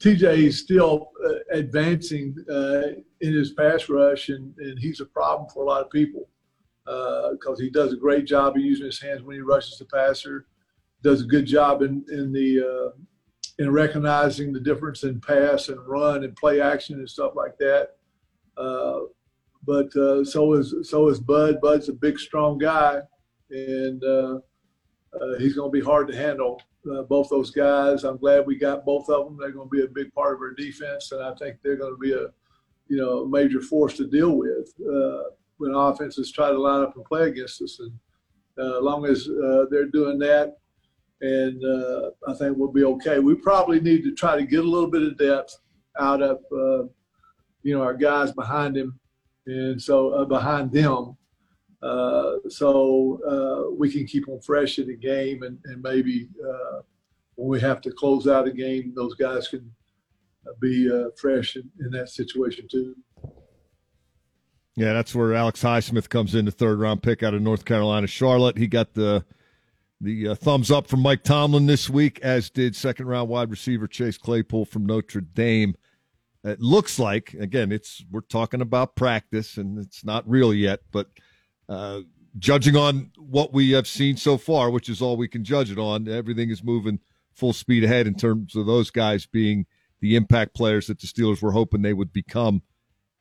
TJ 0.00 0.48
is 0.48 0.58
still 0.58 1.12
uh, 1.24 1.34
advancing 1.52 2.34
uh, 2.50 2.98
in 3.20 3.32
his 3.32 3.52
pass 3.52 3.88
rush, 3.88 4.30
and, 4.30 4.52
and 4.58 4.80
he's 4.80 4.98
a 4.98 5.06
problem 5.06 5.48
for 5.48 5.62
a 5.62 5.66
lot 5.66 5.80
of 5.80 5.90
people 5.90 6.28
because 6.84 7.58
he 7.58 7.70
does 7.70 7.92
a 7.92 7.96
great 7.96 8.26
job 8.26 8.56
of 8.56 8.62
using 8.62 8.86
his 8.86 9.00
hands 9.00 9.22
when 9.22 9.36
he 9.36 9.42
rushes 9.42 9.78
the 9.78 9.84
passer. 9.86 10.46
Does 11.02 11.22
a 11.22 11.26
good 11.26 11.46
job 11.46 11.82
in 11.82 12.04
in 12.10 12.32
the 12.32 12.60
uh, 12.60 12.98
in 13.58 13.70
recognizing 13.70 14.52
the 14.52 14.60
difference 14.60 15.04
in 15.04 15.20
pass 15.20 15.68
and 15.68 15.86
run 15.86 16.24
and 16.24 16.36
play 16.36 16.60
action 16.60 16.98
and 16.98 17.08
stuff 17.08 17.32
like 17.36 17.56
that. 17.58 17.90
Uh, 18.56 19.00
but 19.66 19.94
uh, 19.96 20.24
so 20.24 20.54
is 20.54 20.74
so 20.82 21.08
is 21.08 21.20
Bud. 21.20 21.60
Bud's 21.60 21.88
a 21.88 21.92
big, 21.92 22.18
strong 22.18 22.58
guy, 22.58 23.00
and 23.50 24.02
uh, 24.04 24.38
uh, 25.20 25.38
he's 25.38 25.54
going 25.54 25.70
to 25.70 25.78
be 25.78 25.84
hard 25.84 26.08
to 26.08 26.16
handle. 26.16 26.60
Uh, 26.90 27.02
both 27.02 27.30
those 27.30 27.50
guys. 27.50 28.04
I'm 28.04 28.18
glad 28.18 28.46
we 28.46 28.56
got 28.56 28.84
both 28.84 29.08
of 29.08 29.24
them. 29.24 29.38
They're 29.40 29.52
going 29.52 29.70
to 29.70 29.76
be 29.76 29.84
a 29.84 29.88
big 29.88 30.12
part 30.12 30.34
of 30.34 30.40
our 30.40 30.52
defense, 30.52 31.12
and 31.12 31.22
I 31.22 31.34
think 31.34 31.56
they're 31.62 31.76
going 31.76 31.94
to 31.94 31.98
be 31.98 32.12
a 32.12 32.26
you 32.88 32.98
know 32.98 33.24
major 33.24 33.60
force 33.60 33.96
to 33.96 34.06
deal 34.06 34.36
with 34.36 34.74
uh, 34.80 35.30
when 35.58 35.74
offenses 35.74 36.32
try 36.32 36.50
to 36.50 36.58
line 36.58 36.82
up 36.82 36.96
and 36.96 37.04
play 37.04 37.28
against 37.28 37.62
us. 37.62 37.80
And 37.80 37.92
uh, 38.58 38.78
as 38.78 38.82
long 38.82 39.06
as 39.06 39.28
uh, 39.28 39.66
they're 39.70 39.86
doing 39.86 40.18
that, 40.20 40.56
and 41.20 41.64
uh, 41.64 42.10
I 42.28 42.34
think 42.34 42.56
we'll 42.56 42.72
be 42.72 42.84
okay. 42.84 43.18
We 43.18 43.34
probably 43.34 43.80
need 43.80 44.02
to 44.04 44.14
try 44.14 44.36
to 44.36 44.44
get 44.44 44.64
a 44.64 44.68
little 44.68 44.90
bit 44.90 45.02
of 45.02 45.18
depth 45.18 45.58
out 45.98 46.22
of 46.22 46.38
uh, 46.52 46.84
you 47.62 47.76
know 47.76 47.82
our 47.82 47.94
guys 47.94 48.32
behind 48.32 48.76
him 48.76 48.98
and 49.46 49.80
so 49.80 50.10
uh, 50.10 50.24
behind 50.24 50.72
them, 50.72 51.16
uh, 51.82 52.36
so 52.48 53.74
we 53.78 53.90
can 53.90 54.06
keep 54.06 54.26
them 54.26 54.40
fresh 54.40 54.78
in 54.78 54.86
the 54.86 54.96
game, 54.96 55.42
and, 55.42 55.58
and 55.64 55.82
maybe 55.82 56.28
when 57.36 57.48
we 57.48 57.60
have 57.60 57.80
to 57.82 57.90
close 57.90 58.26
out 58.26 58.48
a 58.48 58.52
game, 58.52 58.92
those 58.96 59.14
guys 59.14 59.48
can 59.48 59.70
be 60.60 60.90
fresh 61.16 61.56
in, 61.56 61.70
in 61.80 61.90
that 61.90 62.08
situation 62.08 62.66
too. 62.70 62.94
Yeah, 64.76 64.92
that's 64.92 65.14
where 65.14 65.34
Alex 65.34 65.62
Highsmith 65.62 66.08
comes 66.08 66.34
in, 66.34 66.46
the 66.46 66.50
third 66.50 66.80
round 66.80 67.02
pick 67.02 67.22
out 67.22 67.34
of 67.34 67.42
North 67.42 67.64
Carolina, 67.64 68.06
Charlotte. 68.06 68.58
He 68.58 68.66
got 68.66 68.94
the 68.94 69.24
the 70.00 70.28
uh, 70.28 70.34
thumbs 70.34 70.70
up 70.70 70.88
from 70.88 71.00
Mike 71.00 71.22
Tomlin 71.22 71.66
this 71.66 71.88
week, 71.88 72.18
as 72.20 72.50
did 72.50 72.74
second 72.74 73.06
round 73.06 73.28
wide 73.28 73.50
receiver 73.50 73.86
Chase 73.86 74.18
Claypool 74.18 74.64
from 74.64 74.84
Notre 74.84 75.20
Dame. 75.20 75.76
It 76.42 76.60
looks 76.60 76.98
like 76.98 77.34
again, 77.34 77.70
it's 77.70 78.04
we're 78.10 78.20
talking 78.20 78.60
about 78.60 78.96
practice, 78.96 79.56
and 79.56 79.78
it's 79.78 80.04
not 80.04 80.28
real 80.28 80.52
yet, 80.52 80.80
but 80.90 81.08
uh, 81.68 82.00
judging 82.38 82.76
on 82.76 83.12
what 83.16 83.52
we 83.52 83.70
have 83.70 83.86
seen 83.86 84.16
so 84.16 84.36
far, 84.36 84.70
which 84.70 84.88
is 84.88 85.00
all 85.00 85.16
we 85.16 85.28
can 85.28 85.44
judge 85.44 85.70
it 85.70 85.78
on, 85.78 86.08
everything 86.08 86.50
is 86.50 86.64
moving 86.64 86.98
full 87.32 87.52
speed 87.52 87.84
ahead 87.84 88.06
in 88.06 88.14
terms 88.14 88.56
of 88.56 88.66
those 88.66 88.90
guys 88.90 89.26
being 89.26 89.66
the 90.00 90.16
impact 90.16 90.54
players 90.54 90.88
that 90.88 91.00
the 91.00 91.06
Steelers 91.06 91.40
were 91.40 91.52
hoping 91.52 91.82
they 91.82 91.92
would 91.92 92.12
become 92.12 92.62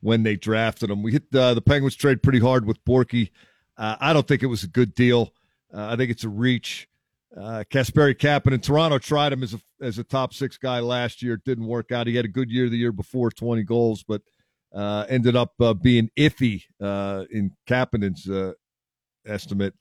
when 0.03 0.21
they 0.21 0.35
drafted 0.35 0.89
him. 0.89 1.01
We 1.01 1.13
hit 1.13 1.23
uh, 1.34 1.53
the 1.53 1.61
Penguins 1.61 1.95
trade 1.95 2.21
pretty 2.21 2.39
hard 2.39 2.65
with 2.65 2.84
Borky. 2.84 3.31
Uh, 3.77 3.95
I 3.99 4.11
don't 4.11 4.27
think 4.27 4.43
it 4.43 4.47
was 4.47 4.63
a 4.63 4.67
good 4.67 4.93
deal. 4.93 5.34
Uh, 5.73 5.88
I 5.88 5.95
think 5.95 6.11
it's 6.11 6.25
a 6.25 6.30
reach. 6.30 6.89
Uh, 7.35 7.63
Kasperi 7.71 8.13
Kapanen 8.13 8.53
in 8.53 8.59
Toronto 8.59 8.99
tried 8.99 9.34
him 9.34 9.41
as 9.41 9.53
a 9.55 9.61
as 9.81 9.97
a 9.97 10.03
top 10.03 10.34
six 10.34 10.57
guy 10.57 10.81
last 10.81 11.23
year. 11.23 11.35
It 11.35 11.45
didn't 11.45 11.65
work 11.65 11.91
out. 11.91 12.05
He 12.05 12.15
had 12.15 12.25
a 12.25 12.30
good 12.30 12.51
year 12.51 12.69
the 12.69 12.77
year 12.77 12.91
before, 12.91 13.31
twenty 13.31 13.63
goals, 13.63 14.03
but 14.03 14.21
uh, 14.75 15.05
ended 15.09 15.35
up 15.35 15.53
uh, 15.59 15.73
being 15.73 16.11
iffy 16.17 16.63
in 16.80 17.51
Kapanen's 17.67 18.30
estimate 19.25 19.73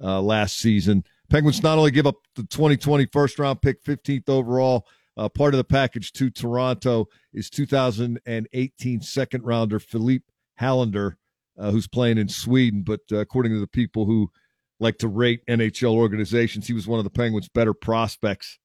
last 0.00 0.56
season. 0.56 1.04
Penguins 1.28 1.62
not 1.62 1.78
only 1.78 1.90
give 1.90 2.06
up 2.06 2.16
the 2.34 2.44
2020 2.44 3.06
first 3.06 3.38
round 3.38 3.60
pick, 3.60 3.84
15th 3.84 4.28
overall, 4.28 4.86
uh, 5.16 5.28
part 5.28 5.54
of 5.54 5.58
the 5.58 5.64
package 5.64 6.12
to 6.12 6.30
Toronto 6.30 7.08
is 7.32 7.48
2018 7.50 9.00
second 9.00 9.44
rounder 9.44 9.78
Filip 9.78 10.22
Hallander, 10.60 11.16
uh, 11.58 11.70
who's 11.70 11.88
playing 11.88 12.18
in 12.18 12.28
Sweden. 12.28 12.82
But 12.82 13.00
uh, 13.10 13.16
according 13.16 13.52
to 13.52 13.60
the 13.60 13.66
people 13.66 14.04
who 14.04 14.30
like 14.78 14.98
to 14.98 15.08
rate 15.08 15.40
NHL 15.46 15.94
organizations, 15.94 16.66
he 16.66 16.74
was 16.74 16.86
one 16.86 16.98
of 16.98 17.04
the 17.04 17.10
Penguins' 17.10 17.48
better 17.48 17.72
prospects. 17.72 18.58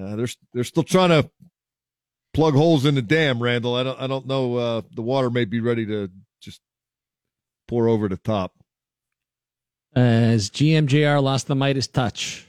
Uh, 0.00 0.16
they're 0.16 0.28
they're 0.54 0.64
still 0.64 0.82
trying 0.82 1.10
to 1.10 1.30
plug 2.32 2.54
holes 2.54 2.86
in 2.86 2.94
the 2.94 3.02
dam, 3.02 3.42
Randall. 3.42 3.74
I 3.74 3.82
don't 3.82 4.00
I 4.00 4.06
don't 4.06 4.26
know. 4.26 4.56
Uh, 4.56 4.82
the 4.94 5.02
water 5.02 5.30
may 5.30 5.44
be 5.44 5.60
ready 5.60 5.84
to 5.86 6.10
just 6.40 6.60
pour 7.68 7.88
over 7.88 8.08
the 8.08 8.16
top. 8.16 8.54
As 9.94 10.48
GMJR 10.50 11.22
lost 11.22 11.48
the 11.48 11.56
Midas 11.56 11.88
touch. 11.88 12.46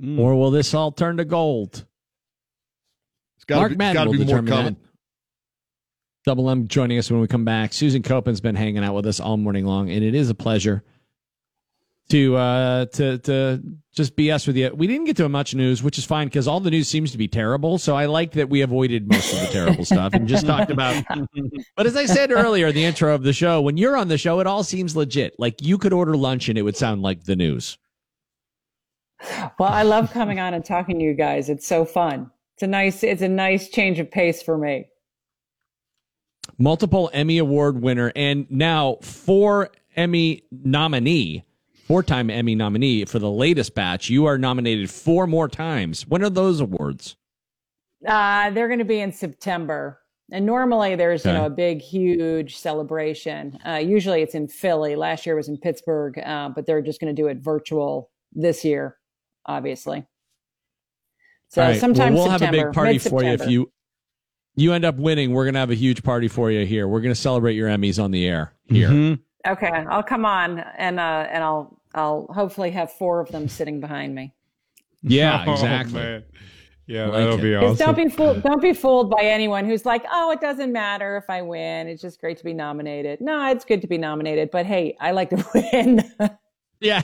Or 0.00 0.36
will 0.36 0.50
this 0.52 0.74
all 0.74 0.92
turn 0.92 1.16
to 1.16 1.24
gold? 1.24 1.84
gotta 3.48 3.60
Mark 3.60 3.70
be- 3.72 3.76
Madden 3.76 4.04
will 4.06 4.12
be 4.12 4.18
more 4.18 4.26
determine 4.26 4.50
coming. 4.52 4.74
that. 4.74 4.88
Double 6.26 6.50
M 6.50 6.68
joining 6.68 6.98
us 6.98 7.10
when 7.10 7.20
we 7.20 7.26
come 7.26 7.44
back. 7.44 7.72
Susan 7.72 8.02
Koeppen's 8.02 8.40
been 8.40 8.54
hanging 8.54 8.84
out 8.84 8.94
with 8.94 9.06
us 9.06 9.18
all 9.18 9.36
morning 9.38 9.64
long, 9.64 9.90
and 9.90 10.04
it 10.04 10.14
is 10.14 10.28
a 10.28 10.34
pleasure 10.34 10.84
to 12.10 12.36
uh 12.36 12.84
to 12.86 13.18
to 13.18 13.62
just 13.94 14.14
BS 14.16 14.46
with 14.46 14.56
you. 14.56 14.70
We 14.74 14.86
didn't 14.86 15.06
get 15.06 15.16
to 15.16 15.28
much 15.28 15.54
news, 15.54 15.82
which 15.82 15.98
is 15.98 16.04
fine 16.04 16.26
because 16.26 16.46
all 16.46 16.60
the 16.60 16.70
news 16.70 16.88
seems 16.88 17.12
to 17.12 17.18
be 17.18 17.26
terrible. 17.28 17.78
So 17.78 17.96
I 17.96 18.06
like 18.06 18.32
that 18.32 18.48
we 18.50 18.60
avoided 18.60 19.10
most 19.10 19.32
of 19.32 19.40
the 19.40 19.46
terrible 19.46 19.84
stuff 19.86 20.12
and 20.12 20.28
just 20.28 20.46
talked 20.46 20.70
about. 20.70 21.02
But 21.76 21.86
as 21.86 21.96
I 21.96 22.06
said 22.06 22.30
earlier 22.30 22.72
the 22.72 22.84
intro 22.84 23.14
of 23.14 23.22
the 23.22 23.32
show, 23.32 23.60
when 23.62 23.76
you're 23.76 23.96
on 23.96 24.08
the 24.08 24.18
show, 24.18 24.40
it 24.40 24.46
all 24.46 24.62
seems 24.64 24.94
legit. 24.96 25.34
Like 25.38 25.62
you 25.62 25.78
could 25.78 25.92
order 25.92 26.16
lunch 26.16 26.48
and 26.48 26.58
it 26.58 26.62
would 26.62 26.76
sound 26.76 27.02
like 27.02 27.24
the 27.24 27.36
news. 27.36 27.78
Well, 29.58 29.70
I 29.70 29.82
love 29.82 30.12
coming 30.12 30.38
on 30.40 30.54
and 30.54 30.64
talking 30.64 30.98
to 30.98 31.04
you 31.04 31.14
guys. 31.14 31.48
It's 31.48 31.66
so 31.66 31.84
fun. 31.84 32.30
It's 32.54 32.62
a 32.62 32.66
nice 32.66 33.02
it's 33.02 33.22
a 33.22 33.28
nice 33.28 33.68
change 33.68 33.98
of 33.98 34.10
pace 34.10 34.42
for 34.42 34.58
me. 34.58 34.86
multiple 36.58 37.10
Emmy 37.12 37.38
Award 37.38 37.80
winner, 37.82 38.12
and 38.16 38.46
now 38.50 38.98
four 39.02 39.70
Emmy 39.96 40.42
nominee, 40.50 41.44
four 41.86 42.02
time 42.02 42.30
Emmy 42.30 42.54
nominee 42.54 43.04
for 43.04 43.18
the 43.18 43.30
latest 43.30 43.74
batch. 43.74 44.10
You 44.10 44.26
are 44.26 44.38
nominated 44.38 44.90
four 44.90 45.26
more 45.26 45.48
times. 45.48 46.06
When 46.06 46.22
are 46.22 46.30
those 46.30 46.60
awards? 46.60 47.16
Uh, 48.06 48.50
they're 48.50 48.68
going 48.68 48.78
to 48.78 48.84
be 48.84 49.00
in 49.00 49.12
September. 49.12 50.00
And 50.30 50.44
normally 50.44 50.94
there's, 50.94 51.24
you 51.24 51.32
know, 51.32 51.46
a 51.46 51.50
big, 51.50 51.80
huge 51.80 52.58
celebration. 52.58 53.58
Uh, 53.66 53.76
usually 53.76 54.20
it's 54.20 54.34
in 54.34 54.46
Philly. 54.46 54.94
Last 54.94 55.24
year 55.24 55.34
was 55.34 55.48
in 55.48 55.56
Pittsburgh, 55.56 56.18
uh, 56.18 56.50
but 56.50 56.66
they're 56.66 56.82
just 56.82 57.00
going 57.00 57.14
to 57.14 57.22
do 57.22 57.28
it 57.28 57.38
virtual 57.38 58.10
this 58.34 58.62
year, 58.62 58.98
obviously. 59.48 60.06
So 61.48 61.62
All 61.62 61.68
right. 61.70 61.80
sometime 61.80 62.14
well, 62.14 62.24
we'll 62.24 62.30
have 62.32 62.42
a 62.42 62.50
big 62.52 62.72
party 62.72 62.98
for 62.98 63.24
you 63.24 63.30
if 63.30 63.48
you 63.48 63.72
you 64.54 64.72
end 64.74 64.84
up 64.84 64.96
winning. 64.96 65.32
We're 65.32 65.46
gonna 65.46 65.58
have 65.60 65.70
a 65.70 65.74
huge 65.74 66.02
party 66.04 66.28
for 66.28 66.50
you 66.50 66.64
here. 66.66 66.86
We're 66.86 67.00
gonna 67.00 67.14
celebrate 67.14 67.54
your 67.54 67.68
Emmys 67.68 68.00
on 68.02 68.10
the 68.12 68.26
air 68.26 68.52
here. 68.66 69.18
Okay, 69.46 69.66
I'll 69.68 70.02
come 70.02 70.24
on 70.26 70.58
and 70.76 71.00
uh, 71.00 71.26
and 71.30 71.42
I'll 71.42 71.80
I'll 71.94 72.26
hopefully 72.32 72.70
have 72.72 72.92
four 72.92 73.20
of 73.20 73.28
them 73.30 73.48
sitting 73.48 73.80
behind 73.80 74.14
me. 74.14 74.34
Yeah, 75.02 75.44
Oh, 75.48 75.52
exactly. 75.52 75.94
man. 75.94 76.24
Yeah, 76.88 77.04
Like 77.04 77.12
that'll 77.12 77.38
it. 77.38 77.42
be 77.42 77.54
awesome. 77.54 77.76
don't 77.76 77.96
be 77.96 78.08
fooled. 78.08 78.42
Don't 78.42 78.60
be 78.60 78.72
fooled 78.72 79.10
by 79.10 79.22
anyone 79.22 79.64
who's 79.64 79.86
like, 79.86 80.04
"Oh, 80.10 80.32
it 80.32 80.40
doesn't 80.40 80.72
matter 80.72 81.16
if 81.18 81.30
I 81.30 81.40
win. 81.42 81.86
It's 81.86 82.02
just 82.02 82.18
great 82.20 82.36
to 82.38 82.44
be 82.44 82.52
nominated." 82.52 83.20
No, 83.20 83.48
it's 83.50 83.64
good 83.64 83.80
to 83.82 83.86
be 83.86 83.96
nominated, 83.98 84.50
but 84.50 84.66
hey, 84.66 84.96
I 85.00 85.12
like 85.12 85.30
to 85.30 85.44
win. 85.72 86.02
Yeah. 86.80 87.02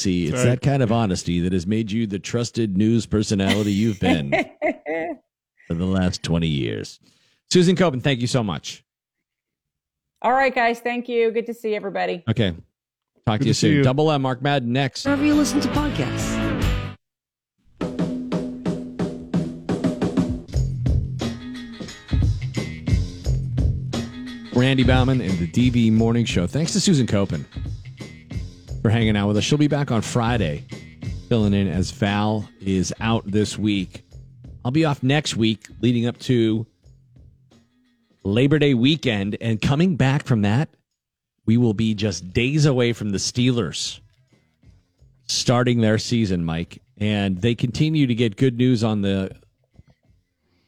See, 0.00 0.24
it's 0.26 0.32
Right. 0.38 0.44
that 0.44 0.62
kind 0.62 0.82
of 0.82 0.90
honesty 0.90 1.40
that 1.40 1.52
has 1.52 1.66
made 1.66 1.92
you 1.92 2.06
the 2.06 2.18
trusted 2.18 2.74
news 2.76 3.04
personality 3.04 3.70
you've 3.72 4.00
been 4.00 4.30
for 5.68 5.74
the 5.74 5.84
last 5.84 6.22
20 6.22 6.46
years. 6.46 6.98
Susan 7.50 7.76
Koeppen, 7.76 8.02
thank 8.02 8.20
you 8.22 8.26
so 8.26 8.42
much. 8.42 8.82
All 10.22 10.32
right, 10.32 10.54
guys. 10.54 10.80
Thank 10.80 11.06
you. 11.08 11.30
Good 11.32 11.46
to 11.46 11.54
see 11.54 11.74
everybody. 11.74 12.24
Okay. 12.30 12.54
Talk 13.26 13.40
to 13.40 13.46
you 13.46 13.52
to 13.52 13.58
soon. 13.58 13.72
you. 13.76 13.82
Double 13.82 14.10
M, 14.10 14.22
Mark 14.22 14.40
Madden 14.40 14.72
next. 14.72 15.04
Wherever 15.04 15.24
you 15.24 15.34
listen 15.34 15.60
to 15.60 15.68
podcasts. 15.68 16.38
Randy 24.54 24.82
Baumann 24.82 25.20
and 25.20 25.38
the 25.38 25.46
DV 25.46 25.92
Morning 25.92 26.24
Show. 26.24 26.46
Thanks 26.46 26.72
to 26.72 26.80
Susan 26.80 27.06
Koeppen 27.06 27.44
for 28.82 28.90
hanging 28.90 29.16
out 29.16 29.28
with 29.28 29.36
us. 29.36 29.44
She'll 29.44 29.58
be 29.58 29.68
back 29.68 29.90
on 29.90 30.02
Friday, 30.02 30.64
filling 31.28 31.54
in 31.54 31.68
as 31.68 31.90
Val 31.90 32.48
is 32.60 32.92
out 33.00 33.24
this 33.26 33.58
week. 33.58 34.02
I'll 34.64 34.70
be 34.70 34.84
off 34.84 35.02
next 35.02 35.36
week, 35.36 35.66
leading 35.80 36.06
up 36.06 36.18
to 36.20 36.66
Labor 38.24 38.58
Day 38.58 38.74
weekend. 38.74 39.36
And 39.40 39.60
coming 39.60 39.96
back 39.96 40.24
from 40.24 40.42
that, 40.42 40.68
we 41.46 41.56
will 41.56 41.74
be 41.74 41.94
just 41.94 42.32
days 42.32 42.66
away 42.66 42.92
from 42.92 43.10
the 43.10 43.18
Steelers 43.18 44.00
starting 45.26 45.80
their 45.80 45.98
season, 45.98 46.44
Mike. 46.44 46.82
And 46.98 47.40
they 47.40 47.54
continue 47.54 48.06
to 48.06 48.14
get 48.14 48.36
good 48.36 48.56
news 48.56 48.84
on 48.84 49.02
the 49.02 49.34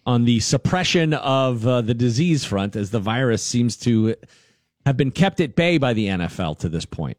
on 0.05 0.25
the 0.25 0.41
suppression 0.41 1.15
of 1.15 1.67
uh, 1.67 1.81
the 1.81 1.95
disease 1.95 2.45
front 2.45 2.75
as 2.75 2.91
the 2.91 2.99
virus 2.99 3.43
seems 3.43 3.77
to 3.77 4.17
have 4.85 4.97
been 4.97 5.13
kept 5.13 5.41
at 5.41 5.55
bay 5.55 5.79
by 5.79 5.93
the 5.93 6.07
NFL 6.07 6.59
to 6.59 6.69
this 6.69 6.85
point. 6.85 7.17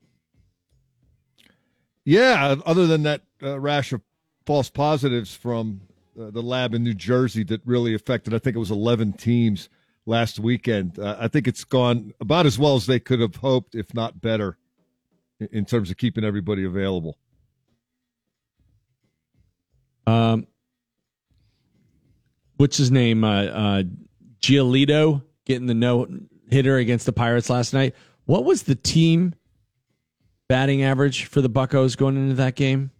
Yeah, 2.05 2.55
other 2.65 2.85
than 2.85 3.03
that 3.03 3.21
uh, 3.41 3.59
rash 3.59 3.93
of 3.93 4.01
false 4.45 4.69
positives 4.69 5.33
from 5.33 5.81
uh, 6.19 6.31
the 6.31 6.41
lab 6.41 6.73
in 6.73 6.83
New 6.83 6.93
Jersey 6.93 7.43
that 7.45 7.61
really 7.65 7.93
affected, 7.93 8.33
I 8.33 8.39
think 8.39 8.55
it 8.55 8.59
was 8.59 8.71
11 8.71 9.13
teams 9.13 9.69
last 10.05 10.39
weekend. 10.39 10.99
Uh, 10.99 11.15
I 11.19 11.27
think 11.27 11.47
it's 11.47 11.63
gone 11.63 12.13
about 12.19 12.45
as 12.45 12.59
well 12.59 12.75
as 12.75 12.85
they 12.85 12.99
could 12.99 13.19
have 13.19 13.37
hoped, 13.37 13.73
if 13.75 13.93
not 13.93 14.21
better, 14.21 14.57
in, 15.39 15.49
in 15.51 15.65
terms 15.65 15.89
of 15.89 15.97
keeping 15.97 16.23
everybody 16.23 16.65
available. 16.65 17.17
Um, 20.05 20.47
what's 22.57 22.77
his 22.77 22.91
name? 22.91 23.23
Uh, 23.23 23.43
uh, 23.43 23.83
Giolito 24.41 25.23
getting 25.45 25.67
the 25.67 25.73
no 25.73 26.07
hitter 26.49 26.77
against 26.77 27.05
the 27.05 27.13
Pirates 27.13 27.49
last 27.49 27.73
night. 27.73 27.95
What 28.25 28.43
was 28.43 28.63
the 28.63 28.75
team 28.75 29.35
batting 30.53 30.83
average 30.83 31.25
for 31.25 31.41
the 31.41 31.49
Buccos 31.49 31.97
going 31.97 32.15
into 32.15 32.35
that 32.35 32.53
game? 32.53 32.91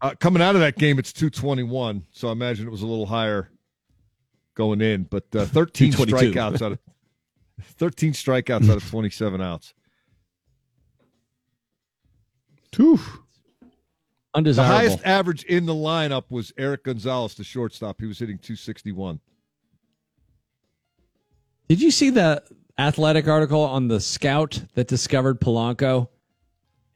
Uh, 0.00 0.14
coming 0.18 0.42
out 0.42 0.56
of 0.56 0.60
that 0.62 0.76
game, 0.76 0.98
it's 0.98 1.12
221, 1.12 2.04
so 2.10 2.26
I 2.26 2.32
imagine 2.32 2.66
it 2.66 2.72
was 2.72 2.82
a 2.82 2.86
little 2.88 3.06
higher 3.06 3.52
going 4.56 4.80
in, 4.80 5.04
but 5.04 5.24
uh, 5.32 5.44
13 5.46 5.92
strikeouts 5.92 6.60
out 6.60 6.72
of 6.72 6.78
13 7.62 8.14
strikeouts 8.14 8.68
out 8.68 8.78
of 8.78 8.90
27 8.90 9.40
outs. 9.40 9.74
Two. 12.72 12.98
The 14.34 14.54
highest 14.54 14.98
average 15.04 15.44
in 15.44 15.66
the 15.66 15.74
lineup 15.74 16.24
was 16.30 16.52
Erik 16.58 16.82
Gonzalez, 16.82 17.36
the 17.36 17.44
shortstop. 17.44 18.00
He 18.00 18.06
was 18.06 18.18
hitting 18.18 18.38
261. 18.38 19.20
Did 21.68 21.80
you 21.80 21.92
see 21.92 22.10
the 22.10 22.42
athletic 22.76 23.28
article 23.28 23.60
on 23.60 23.86
the 23.86 24.00
scout 24.00 24.64
that 24.74 24.88
discovered 24.88 25.40
Polanco? 25.40 26.08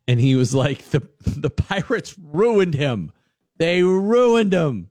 And 0.08 0.20
he 0.20 0.36
was 0.36 0.54
like, 0.54 0.84
the 0.90 1.02
the 1.20 1.50
Pirates 1.50 2.14
ruined 2.18 2.74
him. 2.74 3.12
They 3.58 3.82
ruined 3.82 4.52
him. 4.52 4.90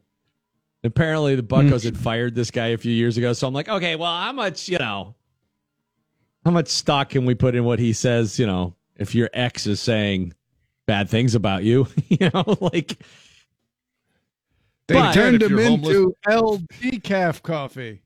Apparently, 0.84 1.36
the 1.36 1.44
Buccos 1.44 1.84
had 1.84 1.98
fired 1.98 2.36
this 2.36 2.52
guy 2.52 2.68
a 2.68 2.78
few 2.78 2.92
years 2.92 3.18
ago. 3.18 3.34
So 3.34 3.48
I'm 3.48 3.54
like, 3.54 3.70
okay, 3.70 3.96
well, 3.96 4.12
how 4.22 4.32
much, 4.34 4.68
you 4.70 4.78
know, 4.78 5.16
how 6.44 6.52
much 6.52 6.68
stock 6.68 7.10
can 7.10 7.26
we 7.26 7.34
put 7.34 7.56
in 7.56 7.64
what 7.64 7.80
he 7.80 7.92
says? 7.94 8.38
You 8.38 8.46
know, 8.46 8.76
if 8.96 9.16
your 9.16 9.30
ex 9.34 9.66
is 9.66 9.80
saying 9.80 10.34
bad 10.86 11.10
things 11.10 11.34
about 11.34 11.64
you, 11.64 11.88
you 12.08 12.30
know, 12.34 12.44
like 12.62 13.00
They 14.88 14.96
But- 14.96 15.14
turned 15.14 15.42
him 15.42 15.58
into 15.58 16.16
L 16.28 16.60
decaf 16.82 17.42
coffee. 17.42 18.02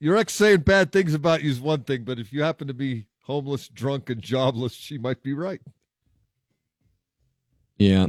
Your 0.00 0.16
ex 0.16 0.32
saying 0.34 0.60
bad 0.60 0.92
things 0.92 1.14
about 1.14 1.42
you 1.42 1.50
is 1.50 1.60
one 1.60 1.84
thing, 1.84 2.02
but 2.04 2.18
if 2.18 2.32
you 2.32 2.42
happen 2.42 2.66
to 2.66 2.74
be 2.74 3.06
homeless, 3.24 3.68
drunk, 3.68 4.10
and 4.10 4.20
jobless, 4.20 4.72
she 4.72 4.98
might 4.98 5.22
be 5.22 5.32
right. 5.32 5.60
Yeah. 7.78 8.06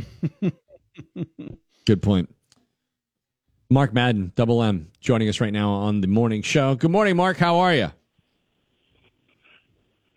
Good 1.85 2.01
point. 2.01 2.33
Mark 3.69 3.93
Madden, 3.93 4.31
Double 4.35 4.61
M, 4.61 4.91
joining 4.99 5.27
us 5.27 5.41
right 5.41 5.53
now 5.53 5.71
on 5.71 6.01
the 6.01 6.07
morning 6.07 6.41
show. 6.41 6.75
Good 6.75 6.91
morning, 6.91 7.15
Mark. 7.15 7.37
How 7.37 7.57
are 7.57 7.73
you? 7.73 7.91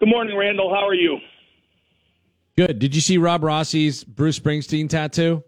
Good 0.01 0.09
morning, 0.09 0.37
Randall. 0.37 0.73
How 0.73 0.87
are 0.87 0.95
you? 0.95 1.19
Good. 2.57 2.79
Did 2.79 2.95
you 2.95 3.01
see 3.01 3.19
Rob 3.19 3.43
Rossi's 3.43 4.05
Bruce 4.05 4.39
Springsteen 4.39 4.89
tattoo? 4.89 5.43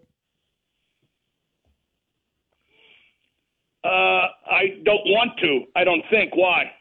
Uh, 3.83 3.87
I 3.87 4.79
don't 4.83 5.05
want 5.05 5.31
to. 5.39 5.61
I 5.75 5.83
don't 5.83 6.03
think. 6.09 6.35
Why? 6.35 6.71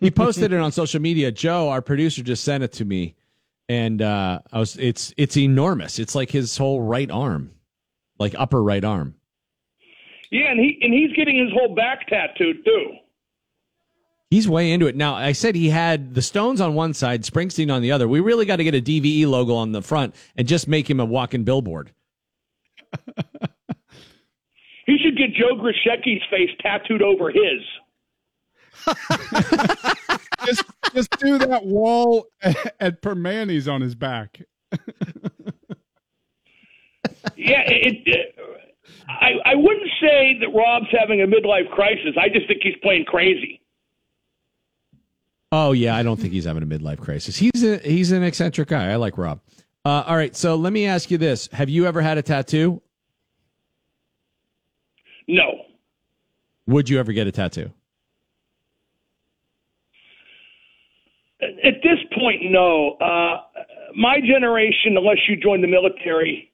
He 0.00 0.10
posted 0.10 0.52
it 0.52 0.60
on 0.60 0.72
social 0.72 1.00
media. 1.00 1.30
Joe, 1.30 1.68
our 1.68 1.82
producer, 1.82 2.22
just 2.22 2.44
sent 2.44 2.64
it 2.64 2.72
to 2.74 2.84
me, 2.84 3.14
and 3.68 4.00
uh, 4.00 4.40
I 4.52 4.58
was 4.58 4.76
it's 4.76 5.12
it's 5.16 5.36
enormous. 5.36 5.98
It's 5.98 6.14
like 6.14 6.30
his 6.30 6.56
whole 6.56 6.80
right 6.80 7.10
arm, 7.10 7.50
like 8.18 8.34
upper 8.36 8.62
right 8.62 8.84
arm. 8.84 9.14
Yeah, 10.30 10.50
and 10.50 10.58
he 10.58 10.78
and 10.80 10.92
he's 10.92 11.12
getting 11.14 11.36
his 11.36 11.52
whole 11.52 11.74
back 11.74 12.06
tattooed 12.08 12.64
too. 12.64 12.92
He's 14.30 14.48
way 14.48 14.72
into 14.72 14.86
it 14.86 14.96
now. 14.96 15.14
I 15.14 15.32
said 15.32 15.54
he 15.54 15.68
had 15.68 16.14
the 16.14 16.22
Stones 16.22 16.62
on 16.62 16.72
one 16.72 16.94
side, 16.94 17.22
Springsteen 17.22 17.70
on 17.70 17.82
the 17.82 17.92
other. 17.92 18.08
We 18.08 18.20
really 18.20 18.46
got 18.46 18.56
to 18.56 18.64
get 18.64 18.74
a 18.74 18.80
DVE 18.80 19.26
logo 19.26 19.54
on 19.54 19.72
the 19.72 19.82
front 19.82 20.14
and 20.36 20.48
just 20.48 20.66
make 20.66 20.88
him 20.88 21.00
a 21.00 21.04
walking 21.04 21.44
billboard. 21.44 21.92
He 24.86 24.98
should 24.98 25.16
get 25.16 25.34
Joe 25.34 25.54
Grushecky's 25.56 26.22
face 26.30 26.50
tattooed 26.60 27.02
over 27.02 27.30
his. 27.30 27.62
just 30.46 30.64
just 30.94 31.10
do 31.18 31.38
that 31.38 31.64
wall 31.64 32.26
at 32.42 33.00
Permanis 33.02 33.72
on 33.72 33.80
his 33.80 33.94
back. 33.94 34.42
Yeah, 37.36 37.62
it. 37.66 38.02
it 38.06 38.36
I 39.08 39.32
I 39.44 39.54
wouldn't 39.54 39.90
say 40.00 40.38
that 40.40 40.48
Rob's 40.54 40.86
having 40.90 41.22
a 41.22 41.26
midlife 41.26 41.70
crisis. 41.70 42.14
I 42.20 42.28
just 42.28 42.46
think 42.46 42.60
he's 42.62 42.76
playing 42.82 43.04
crazy. 43.04 43.60
Oh 45.50 45.72
yeah, 45.72 45.96
I 45.96 46.02
don't 46.02 46.18
think 46.18 46.32
he's 46.32 46.44
having 46.44 46.62
a 46.62 46.66
midlife 46.66 46.98
crisis. 46.98 47.36
He's 47.36 47.62
a 47.62 47.78
he's 47.78 48.12
an 48.12 48.22
eccentric 48.22 48.68
guy. 48.68 48.90
I 48.90 48.96
like 48.96 49.18
Rob. 49.18 49.40
Uh, 49.84 50.04
all 50.06 50.16
right, 50.16 50.34
so 50.34 50.54
let 50.54 50.72
me 50.72 50.86
ask 50.86 51.10
you 51.10 51.18
this: 51.18 51.48
Have 51.52 51.68
you 51.68 51.86
ever 51.86 52.00
had 52.00 52.16
a 52.16 52.22
tattoo? 52.22 52.80
No. 55.28 55.64
Would 56.66 56.88
you 56.88 56.98
ever 56.98 57.12
get 57.12 57.26
a 57.26 57.32
tattoo? 57.32 57.72
At 61.42 61.82
this 61.82 61.98
point, 62.14 62.42
no. 62.50 62.92
Uh, 63.00 63.42
my 63.96 64.20
generation, 64.20 64.96
unless 64.96 65.18
you 65.28 65.36
joined 65.36 65.64
the 65.64 65.68
military, 65.68 66.52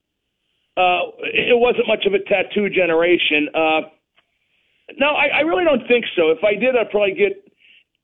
uh, 0.76 1.12
it 1.20 1.58
wasn't 1.58 1.86
much 1.86 2.06
of 2.06 2.14
a 2.14 2.20
tattoo 2.24 2.70
generation. 2.70 3.48
Uh, 3.54 3.80
no, 4.96 5.08
I, 5.08 5.26
I 5.26 5.40
really 5.40 5.64
don't 5.64 5.86
think 5.86 6.06
so. 6.16 6.30
If 6.30 6.42
I 6.42 6.54
did, 6.54 6.76
I'd 6.76 6.90
probably 6.90 7.14
get. 7.14 7.44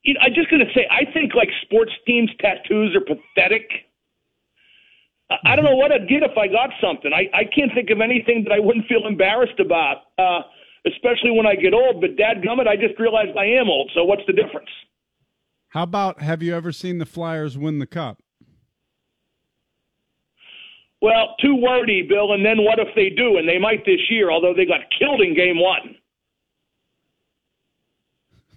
You 0.03 0.13
know, 0.13 0.19
I'm 0.21 0.35
just 0.35 0.51
going 0.51 0.61
to 0.61 0.71
say, 0.75 0.85
I 0.91 1.11
think 1.11 1.33
like 1.33 1.49
sports 1.63 1.91
teams' 2.05 2.29
tattoos 2.39 2.95
are 2.95 3.01
pathetic. 3.01 3.65
I- 5.31 5.55
don't 5.55 5.65
know 5.65 5.75
what 5.75 5.91
I'd 5.91 6.07
get 6.07 6.21
if 6.21 6.37
I 6.37 6.47
got 6.47 6.69
something. 6.79 7.11
I, 7.11 7.25
I 7.33 7.43
can't 7.45 7.73
think 7.73 7.89
of 7.89 8.01
anything 8.01 8.43
that 8.43 8.53
I 8.53 8.59
wouldn't 8.59 8.85
feel 8.85 9.07
embarrassed 9.07 9.59
about, 9.59 10.03
uh, 10.19 10.41
especially 10.85 11.31
when 11.31 11.47
I 11.47 11.55
get 11.55 11.73
old. 11.73 12.01
But 12.01 12.15
dad 12.17 12.43
dadgummit, 12.45 12.67
I 12.67 12.75
just 12.75 12.99
realized 12.99 13.35
I 13.35 13.45
am 13.57 13.67
old. 13.67 13.89
So 13.95 14.03
what's 14.05 14.21
the 14.27 14.33
difference? 14.33 14.69
How 15.69 15.83
about 15.83 16.21
have 16.21 16.41
you 16.41 16.55
ever 16.55 16.71
seen 16.71 16.99
the 16.99 17.05
Flyers 17.05 17.57
win 17.57 17.79
the 17.79 17.85
cup? 17.85 18.21
Well, 21.01 21.35
too 21.39 21.55
wordy, 21.55 22.01
Bill. 22.07 22.33
And 22.33 22.43
then 22.45 22.63
what 22.63 22.79
if 22.79 22.87
they 22.95 23.09
do? 23.09 23.37
And 23.37 23.47
they 23.47 23.59
might 23.59 23.85
this 23.85 23.99
year, 24.09 24.31
although 24.31 24.53
they 24.55 24.65
got 24.65 24.81
killed 24.97 25.21
in 25.21 25.35
game 25.35 25.59
one. 25.59 25.95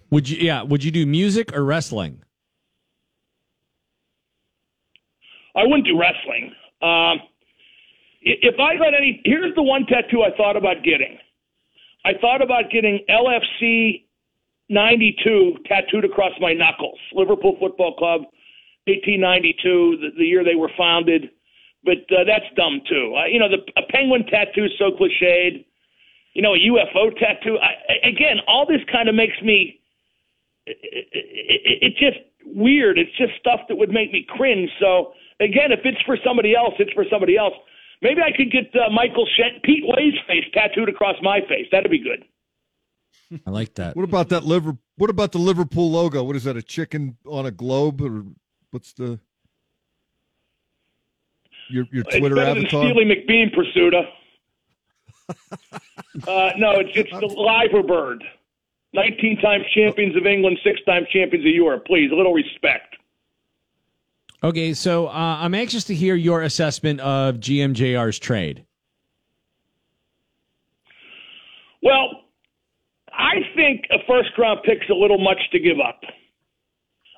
Would 0.09 0.29
you? 0.29 0.37
Yeah. 0.37 0.63
Would 0.63 0.83
you 0.83 0.91
do 0.91 1.05
music 1.05 1.55
or 1.55 1.63
wrestling? 1.63 2.23
I 5.55 5.63
wouldn't 5.63 5.85
do 5.85 5.99
wrestling. 5.99 6.53
Um, 6.81 7.19
if 8.21 8.59
I 8.59 8.77
got 8.77 8.93
any, 8.93 9.21
here's 9.25 9.53
the 9.55 9.63
one 9.63 9.85
tattoo 9.85 10.23
I 10.23 10.35
thought 10.35 10.55
about 10.55 10.83
getting. 10.83 11.17
I 12.05 12.13
thought 12.19 12.41
about 12.41 12.71
getting 12.71 13.05
LFC 13.09 14.05
92 14.69 15.57
tattooed 15.65 16.05
across 16.05 16.31
my 16.39 16.53
knuckles. 16.53 16.97
Liverpool 17.13 17.57
Football 17.59 17.95
Club, 17.95 18.21
1892, 18.85 19.97
the, 19.97 20.07
the 20.17 20.25
year 20.25 20.43
they 20.43 20.55
were 20.55 20.71
founded. 20.77 21.29
But 21.83 22.05
uh, 22.11 22.23
that's 22.27 22.45
dumb 22.55 22.81
too. 22.89 23.15
Uh, 23.15 23.25
you 23.25 23.39
know, 23.39 23.47
the 23.49 23.63
a 23.79 23.85
penguin 23.89 24.25
tattoo 24.25 24.65
is 24.65 24.71
so 24.77 24.91
cliched. 24.91 25.65
You 26.33 26.41
know, 26.41 26.53
a 26.53 26.59
UFO 26.59 27.15
tattoo. 27.17 27.57
I, 27.57 28.07
again, 28.07 28.37
all 28.47 28.65
this 28.65 28.81
kind 28.91 29.09
of 29.09 29.15
makes 29.15 29.41
me. 29.41 29.79
It, 30.65 30.77
it, 30.83 31.07
it, 31.13 31.79
it's 31.81 31.99
just 31.99 32.19
weird. 32.45 32.99
It's 32.99 33.15
just 33.17 33.31
stuff 33.39 33.61
that 33.69 33.77
would 33.77 33.89
make 33.89 34.11
me 34.11 34.25
cringe. 34.27 34.69
So 34.79 35.13
again, 35.39 35.71
if 35.71 35.79
it's 35.83 36.01
for 36.05 36.17
somebody 36.23 36.53
else, 36.53 36.73
it's 36.79 36.91
for 36.93 37.05
somebody 37.09 37.37
else. 37.37 37.53
Maybe 38.01 38.21
I 38.21 38.35
could 38.35 38.51
get 38.51 38.71
uh, 38.75 38.89
Michael 38.91 39.27
Shen- 39.35 39.59
Pete 39.63 39.83
Way's 39.83 40.15
face 40.27 40.45
tattooed 40.53 40.89
across 40.89 41.15
my 41.21 41.39
face. 41.47 41.67
That'd 41.71 41.91
be 41.91 41.99
good. 41.99 42.23
I 43.45 43.49
like 43.51 43.75
that. 43.75 43.95
What 43.95 44.03
about 44.03 44.29
that 44.29 44.43
liver? 44.43 44.77
What 44.97 45.09
about 45.09 45.31
the 45.31 45.37
Liverpool 45.37 45.91
logo? 45.91 46.23
What 46.23 46.35
is 46.35 46.45
that? 46.45 46.57
A 46.57 46.61
chicken 46.61 47.17
on 47.25 47.45
a 47.45 47.51
globe, 47.51 48.01
or 48.01 48.25
what's 48.71 48.93
the 48.93 49.19
your 51.69 51.85
your 51.91 52.03
It's 52.07 52.17
Twitter 52.17 52.35
better 52.35 52.59
avatar? 52.59 52.83
than 52.83 52.91
Steely 52.91 53.05
McBeam 53.05 53.53
Prisuta. 53.55 54.07
uh, 56.27 56.51
no, 56.57 56.71
it's 56.79 56.89
it's 56.95 57.11
the 57.11 57.27
Liver 57.27 57.83
Bird. 57.87 58.23
19 58.93 59.39
times 59.39 59.65
champions 59.75 60.15
of 60.17 60.25
England, 60.25 60.57
six 60.63 60.81
times 60.83 61.07
champions 61.09 61.45
of 61.45 61.51
Europe. 61.53 61.85
Please, 61.85 62.11
a 62.11 62.15
little 62.15 62.33
respect. 62.33 62.95
Okay, 64.43 64.73
so 64.73 65.07
uh, 65.07 65.11
I'm 65.11 65.53
anxious 65.53 65.83
to 65.85 65.93
hear 65.93 66.15
your 66.15 66.41
assessment 66.41 66.99
of 67.01 67.35
GMJR's 67.35 68.17
trade. 68.17 68.65
Well, 71.83 72.23
I 73.19 73.43
think 73.53 73.83
a 73.91 73.99
first 74.07 74.29
round 74.37 74.61
pick's 74.63 74.89
a 74.89 74.95
little 74.95 75.19
much 75.19 75.39
to 75.51 75.59
give 75.59 75.77
up. 75.79 75.99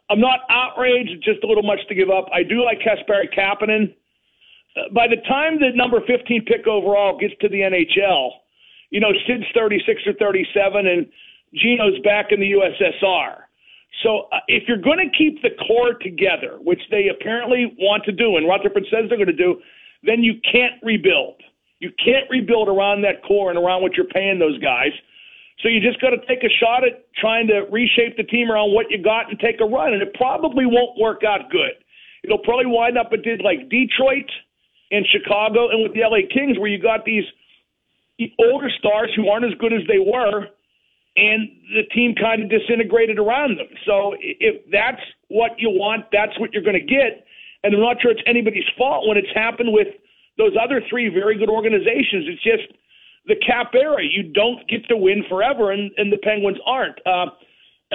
I'm 0.10 0.20
not 0.20 0.42
outraged, 0.50 1.24
just 1.24 1.44
a 1.44 1.48
little 1.48 1.64
much 1.64 1.80
to 1.88 1.96
give 1.96 2.10
up. 2.10 2.26
I 2.34 2.44
do 2.44 2.66
like 2.66 2.80
Kasperi 2.80 3.30
Kapanen. 3.32 3.94
Uh, 4.76 4.90
by 4.94 5.08
the 5.08 5.22
time 5.30 5.60
the 5.60 5.70
number 5.76 6.02
15 6.06 6.44
pick 6.46 6.68
overall 6.68 7.18
gets 7.18 7.34
to 7.42 7.48
the 7.48 7.62
NHL, 7.62 8.32
you 8.90 9.00
know, 9.00 9.14
Sid's 9.28 9.46
36 9.54 10.02
or 10.08 10.14
37 10.14 10.88
and 10.88 11.08
Gino's 11.54 12.00
back 12.04 12.32
in 12.32 12.40
the 12.40 12.52
USSR. 12.52 13.46
So 14.04 14.28
uh, 14.34 14.40
if 14.48 14.64
you're 14.68 14.82
going 14.82 15.00
to 15.00 15.18
keep 15.18 15.42
the 15.44 15.52
core 15.68 15.94
together, 16.02 16.58
which 16.62 16.82
they 16.90 17.08
apparently 17.08 17.76
want 17.78 18.04
to 18.06 18.12
do, 18.12 18.38
and 18.38 18.48
Rutherford 18.48 18.86
says 18.90 19.06
they're 19.08 19.18
going 19.22 19.28
to 19.28 19.34
do, 19.34 19.62
then 20.04 20.24
you 20.24 20.34
can't 20.52 20.82
rebuild. 20.82 21.42
You 21.80 21.92
can't 22.04 22.30
rebuild 22.30 22.68
around 22.68 23.02
that 23.04 23.24
core 23.24 23.50
and 23.50 23.60
around 23.60 23.82
what 23.82 23.94
you're 23.96 24.08
paying 24.08 24.40
those 24.40 24.58
guys. 24.60 24.92
So 25.62 25.70
you 25.70 25.80
just 25.80 26.02
got 26.02 26.10
to 26.10 26.22
take 26.26 26.44
a 26.44 26.50
shot 26.50 26.84
at 26.84 27.06
trying 27.16 27.48
to 27.48 27.66
reshape 27.72 28.18
the 28.18 28.24
team 28.24 28.50
around 28.50 28.74
what 28.74 28.90
you 28.90 29.02
got 29.02 29.30
and 29.30 29.40
take 29.40 29.62
a 29.62 29.66
run. 29.66 29.94
And 29.94 30.02
it 30.02 30.14
probably 30.16 30.66
won't 30.66 30.98
work 31.00 31.22
out 31.24 31.52
good. 31.52 31.78
It'll 32.24 32.40
probably 32.40 32.66
wind 32.66 32.98
up 32.98 33.14
it 33.14 33.24
did 33.24 33.42
like 33.42 33.70
Detroit 33.70 34.30
and 34.92 35.06
Chicago 35.06 35.70
and 35.70 35.84
with 35.84 35.94
the 35.94 36.02
LA 36.02 36.26
Kings, 36.34 36.58
where 36.58 36.70
you 36.70 36.82
got 36.82 37.06
these 37.06 37.24
older 38.40 38.70
stars 38.78 39.12
who 39.16 39.30
aren't 39.30 39.46
as 39.46 39.58
good 39.60 39.74
as 39.74 39.82
they 39.88 39.98
were, 39.98 40.48
and 41.18 41.50
the 41.74 41.84
team 41.94 42.14
kind 42.16 42.44
of 42.44 42.50
disintegrated 42.50 43.18
around 43.18 43.58
them. 43.58 43.68
So 43.86 44.16
if 44.20 44.62
that's 44.72 45.02
what 45.30 45.52
you 45.58 45.70
want, 45.70 46.06
that's 46.12 46.38
what 46.40 46.54
you're 46.54 46.64
going 46.64 46.80
to 46.80 46.86
get. 46.86 47.26
And 47.64 47.74
I'm 47.74 47.82
not 47.82 48.02
sure 48.02 48.12
it's 48.12 48.22
anybody's 48.26 48.68
fault 48.78 49.08
when 49.08 49.18
it's 49.18 49.32
happened 49.34 49.74
with 49.74 49.88
those 50.38 50.54
other 50.62 50.82
three 50.90 51.10
very 51.10 51.38
good 51.38 51.50
organizations. 51.50 52.26
It's 52.28 52.44
just 52.44 52.78
the 53.26 53.36
cap 53.46 53.72
era. 53.74 54.04
You 54.04 54.32
don't 54.34 54.68
get 54.68 54.88
to 54.90 54.98
win 54.98 55.24
forever, 55.30 55.72
and, 55.72 55.92
and 55.98 56.12
the 56.12 56.18
Penguins 56.18 56.58
aren't. 56.66 56.98
Uh, 57.06 57.28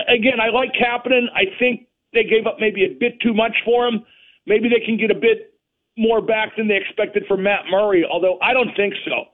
again, 0.09 0.41
I 0.41 0.51
like 0.51 0.71
Kapanen. 0.73 1.27
I 1.35 1.45
think 1.59 1.89
they 2.13 2.25
gave 2.25 2.47
up 2.47 2.57
maybe 2.61 2.85
a 2.85 2.95
bit 2.99 3.21
too 3.21 3.35
much 3.35 3.57
for 3.65 3.87
him. 3.87 4.05
Maybe 4.47 4.69
they 4.69 4.85
can 4.85 4.97
get 4.97 5.11
a 5.11 5.19
bit 5.19 5.55
more 5.99 6.21
back 6.21 6.57
than 6.57 6.69
they 6.69 6.77
expected 6.77 7.25
from 7.27 7.43
Matt 7.43 7.65
Murray, 7.71 8.05
although 8.05 8.39
I 8.41 8.53
don't 8.53 8.75
think 8.77 8.95
so. 9.05 9.25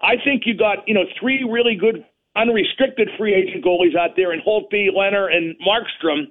I 0.00 0.14
think 0.22 0.42
you 0.46 0.56
got, 0.56 0.86
you 0.86 0.94
know, 0.94 1.04
three 1.20 1.44
really 1.48 1.76
good 1.76 2.04
unrestricted 2.36 3.08
free 3.16 3.34
agent 3.34 3.64
goalies 3.64 3.96
out 3.96 4.10
there 4.16 4.32
in 4.32 4.40
Holtby, 4.40 4.88
Lehner, 4.96 5.32
and 5.32 5.54
Markstrom. 5.66 6.30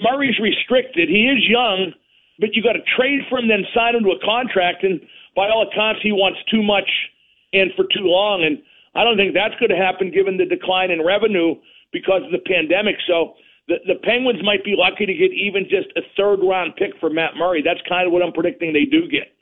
Murray's 0.00 0.38
restricted. 0.40 1.08
He 1.08 1.28
is 1.28 1.48
young, 1.48 1.92
but 2.38 2.54
you 2.54 2.62
got 2.62 2.74
to 2.74 2.82
trade 2.96 3.20
for 3.28 3.38
him, 3.38 3.48
then 3.48 3.64
sign 3.74 3.94
him 3.94 4.04
to 4.04 4.10
a 4.10 4.24
contract. 4.24 4.84
And 4.84 5.00
by 5.34 5.48
all 5.48 5.68
accounts, 5.70 6.00
he 6.02 6.12
wants 6.12 6.38
too 6.50 6.62
much 6.62 6.88
and 7.52 7.70
for 7.76 7.84
too 7.84 8.04
long. 8.04 8.44
And 8.44 8.58
I 8.94 9.04
don't 9.04 9.16
think 9.16 9.34
that's 9.34 9.54
going 9.60 9.70
to 9.70 9.76
happen 9.76 10.10
given 10.10 10.36
the 10.36 10.46
decline 10.46 10.90
in 10.90 11.04
revenue 11.04 11.54
because 11.92 12.22
of 12.24 12.32
the 12.32 12.42
pandemic. 12.46 12.96
So 13.06 13.34
the, 13.68 13.76
the 13.86 13.94
Penguins 14.02 14.40
might 14.42 14.64
be 14.64 14.74
lucky 14.76 15.06
to 15.06 15.14
get 15.14 15.32
even 15.32 15.64
just 15.64 15.88
a 15.96 16.02
third 16.16 16.40
round 16.42 16.76
pick 16.76 16.92
for 17.00 17.10
Matt 17.10 17.36
Murray. 17.36 17.62
That's 17.62 17.80
kind 17.88 18.06
of 18.06 18.12
what 18.12 18.22
I'm 18.22 18.32
predicting 18.32 18.72
they 18.72 18.84
do 18.84 19.08
get. 19.08 19.34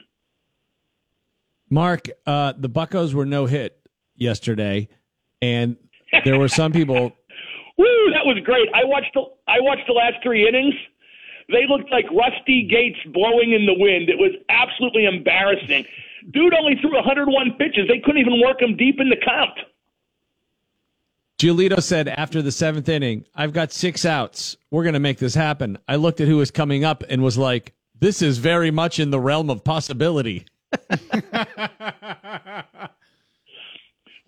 Mark, 1.71 2.09
uh, 2.27 2.53
the 2.59 2.69
Buccos 2.69 3.15
were 3.15 3.27
no 3.27 3.47
hit 3.47 3.79
yesterday, 4.17 4.89
and 5.41 5.77
there 6.25 6.39
were 6.39 6.49
some 6.49 6.73
people. 6.73 7.13
Woo, 7.79 8.11
that 8.13 8.27
was 8.27 8.43
great. 8.45 8.69
I 8.75 8.85
watched 8.85 9.15
the 9.15 9.23
I 9.49 9.61
watched 9.61 9.87
the 9.87 9.95
last 9.95 10.17
three 10.23 10.47
innings. 10.47 10.75
They 11.49 11.67
looked 11.69 11.91
like 11.91 12.05
rusty 12.11 12.69
gates 12.69 12.99
blowing 13.13 13.53
in 13.53 13.67
the 13.67 13.75
wind. 13.75 14.09
It 14.09 14.19
was 14.19 14.33
absolutely 14.49 15.07
embarrassing. 15.07 15.87
Dude 16.31 16.55
only 16.55 16.77
threw 16.81 16.95
101 16.95 17.53
pitches. 17.59 17.89
They 17.89 18.01
couldn't 18.05 18.21
even 18.21 18.41
work 18.41 18.61
him 18.61 18.77
deep 18.77 19.01
in 19.01 19.09
the 19.09 19.17
count. 19.17 19.59
Giolito 21.39 21.83
said 21.83 22.09
after 22.09 22.43
the 22.43 22.53
seventh 22.53 22.89
inning, 22.89 23.25
I've 23.35 23.55
got 23.55 23.73
six 23.73 24.05
outs. 24.05 24.59
We're 24.71 24.83
going 24.83 24.95
to 24.95 25.01
make 25.01 25.19
this 25.19 25.35
happen. 25.35 25.79
I 25.89 25.97
looked 25.97 26.21
at 26.21 26.29
who 26.29 26.37
was 26.37 26.51
coming 26.51 26.85
up 26.85 27.03
and 27.09 27.23
was 27.23 27.39
like, 27.39 27.73
this 27.99 28.21
is 28.21 28.39
very 28.39 28.71
much 28.71 28.99
in 28.99 29.11
the 29.11 29.21
realm 29.21 29.49
of 29.49 29.65
possibility. 29.65 30.47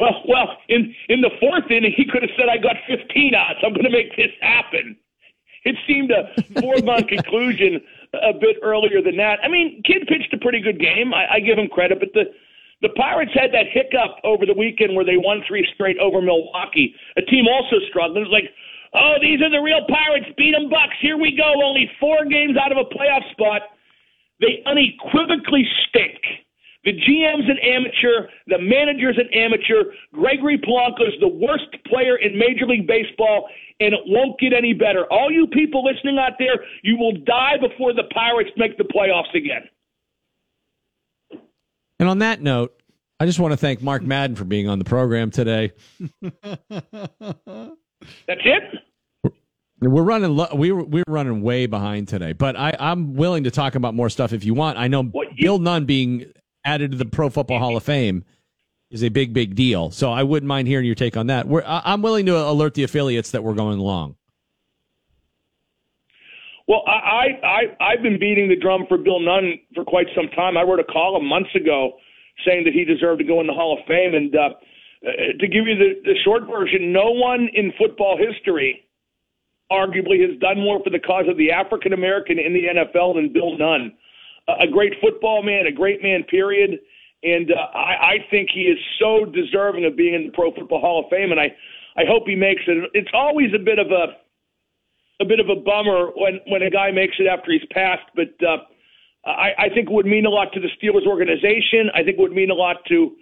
Well, 0.02 0.20
well, 0.26 0.56
in 0.68 0.92
in 1.08 1.20
the 1.20 1.30
fourth 1.38 1.70
inning, 1.70 1.92
he 1.96 2.04
could 2.04 2.22
have 2.22 2.30
said, 2.36 2.48
"I 2.48 2.56
got 2.56 2.74
15 2.88 3.36
outs. 3.36 3.60
I'm 3.62 3.72
going 3.72 3.84
to 3.84 3.90
make 3.90 4.16
this 4.16 4.32
happen." 4.40 4.96
It 5.64 5.76
seemed 5.86 6.10
a 6.10 6.42
foregone 6.60 7.04
conclusion 7.08 7.80
a 8.14 8.32
bit 8.32 8.56
earlier 8.62 9.00
than 9.02 9.16
that. 9.16 9.40
I 9.42 9.48
mean, 9.48 9.82
Kid 9.84 10.06
pitched 10.06 10.32
a 10.34 10.38
pretty 10.38 10.60
good 10.60 10.78
game. 10.78 11.14
I, 11.14 11.36
I 11.36 11.40
give 11.40 11.58
him 11.58 11.68
credit, 11.68 11.98
but 12.00 12.12
the 12.12 12.28
the 12.82 12.90
Pirates 12.98 13.30
had 13.32 13.54
that 13.54 13.70
hiccup 13.70 14.18
over 14.24 14.44
the 14.44 14.58
weekend 14.58 14.96
where 14.96 15.06
they 15.06 15.16
won 15.16 15.40
three 15.46 15.62
straight 15.72 15.96
over 16.02 16.20
Milwaukee. 16.20 16.92
A 17.16 17.22
team 17.22 17.46
also 17.46 17.78
struggling. 17.88 18.26
It 18.26 18.28
was 18.28 18.34
like, 18.34 18.50
oh, 18.92 19.22
these 19.22 19.38
are 19.40 19.50
the 19.54 19.62
real 19.62 19.86
Pirates. 19.86 20.26
Beat 20.36 20.52
'em 20.54 20.68
Bucs. 20.68 20.98
Here 21.00 21.16
we 21.16 21.30
go. 21.36 21.46
Only 21.62 21.88
four 22.00 22.26
games 22.26 22.58
out 22.58 22.72
of 22.72 22.78
a 22.78 22.90
playoff 22.90 23.22
spot. 23.30 23.62
They 24.40 24.62
unequivocally 24.66 25.62
stink. 25.88 26.18
The 26.84 26.92
GM's 26.92 27.48
an 27.48 27.58
amateur. 27.62 28.26
The 28.48 28.58
manager's 28.58 29.16
an 29.16 29.28
amateur. 29.32 29.92
Gregory 30.12 30.58
Polanco 30.58 31.06
is 31.06 31.14
the 31.20 31.28
worst 31.28 31.66
player 31.86 32.16
in 32.16 32.36
Major 32.36 32.66
League 32.66 32.88
Baseball, 32.88 33.48
and 33.80 33.94
it 33.94 34.00
won't 34.06 34.38
get 34.40 34.52
any 34.52 34.72
better. 34.74 35.04
All 35.12 35.30
you 35.30 35.46
people 35.46 35.84
listening 35.84 36.18
out 36.18 36.32
there, 36.40 36.56
you 36.82 36.96
will 36.96 37.12
die 37.24 37.54
before 37.60 37.92
the 37.94 38.02
Pirates 38.12 38.50
make 38.56 38.76
the 38.78 38.84
playoffs 38.84 39.32
again. 39.34 39.62
And 42.00 42.08
on 42.08 42.18
that 42.18 42.42
note, 42.42 42.74
I 43.20 43.26
just 43.26 43.38
want 43.38 43.52
to 43.52 43.56
thank 43.56 43.80
Mark 43.80 44.02
Madden 44.02 44.34
for 44.34 44.44
being 44.44 44.68
on 44.68 44.80
the 44.80 44.84
program 44.84 45.30
today. 45.30 45.70
That's 46.20 46.34
it. 48.44 48.62
We're 49.80 50.02
running. 50.02 50.34
lo- 50.36 50.48
We 50.54 50.72
were, 50.72 50.82
we 50.84 51.00
were 51.06 51.12
running 51.12 51.42
way 51.42 51.66
behind 51.66 52.08
today, 52.08 52.32
but 52.32 52.56
I, 52.56 52.74
I'm 52.78 53.14
willing 53.14 53.44
to 53.44 53.50
talk 53.52 53.76
about 53.76 53.94
more 53.94 54.10
stuff 54.10 54.32
if 54.32 54.44
you 54.44 54.54
want. 54.54 54.78
I 54.78 54.88
know 54.88 55.10
Bill 55.40 55.58
Nunn 55.60 55.84
being 55.86 56.32
added 56.64 56.92
to 56.92 56.96
the 56.96 57.04
Pro 57.04 57.30
Football 57.30 57.58
Hall 57.58 57.76
of 57.76 57.82
Fame 57.82 58.24
is 58.90 59.02
a 59.02 59.08
big, 59.08 59.32
big 59.32 59.54
deal. 59.54 59.90
So 59.90 60.12
I 60.12 60.22
wouldn't 60.22 60.48
mind 60.48 60.68
hearing 60.68 60.86
your 60.86 60.94
take 60.94 61.16
on 61.16 61.28
that. 61.28 61.48
We're, 61.48 61.62
I'm 61.66 62.02
willing 62.02 62.26
to 62.26 62.36
alert 62.36 62.74
the 62.74 62.84
affiliates 62.84 63.30
that 63.30 63.42
we're 63.42 63.54
going 63.54 63.78
along. 63.78 64.16
Well, 66.68 66.82
I, 66.86 66.92
I, 66.92 67.46
I, 67.46 67.92
I've 67.92 68.02
been 68.02 68.18
beating 68.20 68.48
the 68.48 68.56
drum 68.56 68.84
for 68.88 68.98
Bill 68.98 69.18
Nunn 69.18 69.58
for 69.74 69.84
quite 69.84 70.06
some 70.14 70.28
time. 70.36 70.56
I 70.56 70.62
wrote 70.62 70.78
a 70.78 70.92
column 70.92 71.26
months 71.26 71.50
ago 71.54 71.92
saying 72.46 72.64
that 72.64 72.72
he 72.72 72.84
deserved 72.84 73.18
to 73.20 73.26
go 73.26 73.40
in 73.40 73.46
the 73.46 73.52
Hall 73.52 73.76
of 73.78 73.84
Fame. 73.86 74.14
And 74.14 74.34
uh, 74.34 74.50
uh, 75.06 75.10
to 75.40 75.48
give 75.48 75.66
you 75.66 75.76
the, 75.76 76.00
the 76.04 76.14
short 76.24 76.46
version, 76.46 76.92
no 76.92 77.10
one 77.10 77.48
in 77.52 77.72
football 77.78 78.16
history 78.16 78.86
arguably 79.70 80.20
has 80.20 80.38
done 80.38 80.60
more 80.60 80.82
for 80.84 80.90
the 80.90 80.98
cause 80.98 81.24
of 81.28 81.36
the 81.36 81.50
African 81.50 81.92
American 81.92 82.38
in 82.38 82.52
the 82.52 82.68
NFL 82.68 83.16
than 83.16 83.32
Bill 83.32 83.56
Nunn. 83.56 83.92
A 84.48 84.66
great 84.66 84.94
football 85.00 85.42
man, 85.42 85.66
a 85.66 85.72
great 85.72 86.02
man, 86.02 86.24
period. 86.24 86.78
And 87.22 87.52
uh, 87.52 87.78
I, 87.78 88.14
I 88.14 88.16
think 88.30 88.48
he 88.52 88.62
is 88.62 88.78
so 88.98 89.24
deserving 89.24 89.84
of 89.84 89.96
being 89.96 90.14
in 90.14 90.26
the 90.26 90.32
Pro 90.32 90.52
Football 90.52 90.80
Hall 90.80 91.04
of 91.04 91.10
Fame, 91.10 91.30
and 91.30 91.40
I, 91.40 91.54
I 91.96 92.02
hope 92.08 92.24
he 92.26 92.34
makes 92.34 92.62
it. 92.66 92.90
It's 92.94 93.10
always 93.14 93.54
a 93.54 93.58
bit 93.58 93.78
of 93.78 93.86
a 93.92 94.18
a 95.20 95.24
bit 95.24 95.38
of 95.38 95.48
a 95.48 95.54
bummer 95.54 96.10
when 96.16 96.40
when 96.48 96.62
a 96.62 96.70
guy 96.70 96.90
makes 96.90 97.14
it 97.18 97.26
after 97.26 97.52
he's 97.52 97.64
passed, 97.70 98.10
but 98.16 98.34
uh, 98.44 98.58
I, 99.24 99.50
I 99.58 99.68
think 99.68 99.88
it 99.88 99.92
would 99.92 100.06
mean 100.06 100.26
a 100.26 100.30
lot 100.30 100.52
to 100.54 100.60
the 100.60 100.68
Steelers 100.76 101.06
organization. 101.06 101.90
I 101.94 101.98
think 102.02 102.18
it 102.18 102.20
would 102.20 102.32
mean 102.32 102.50
a 102.50 102.54
lot 102.54 102.84
to 102.88 103.12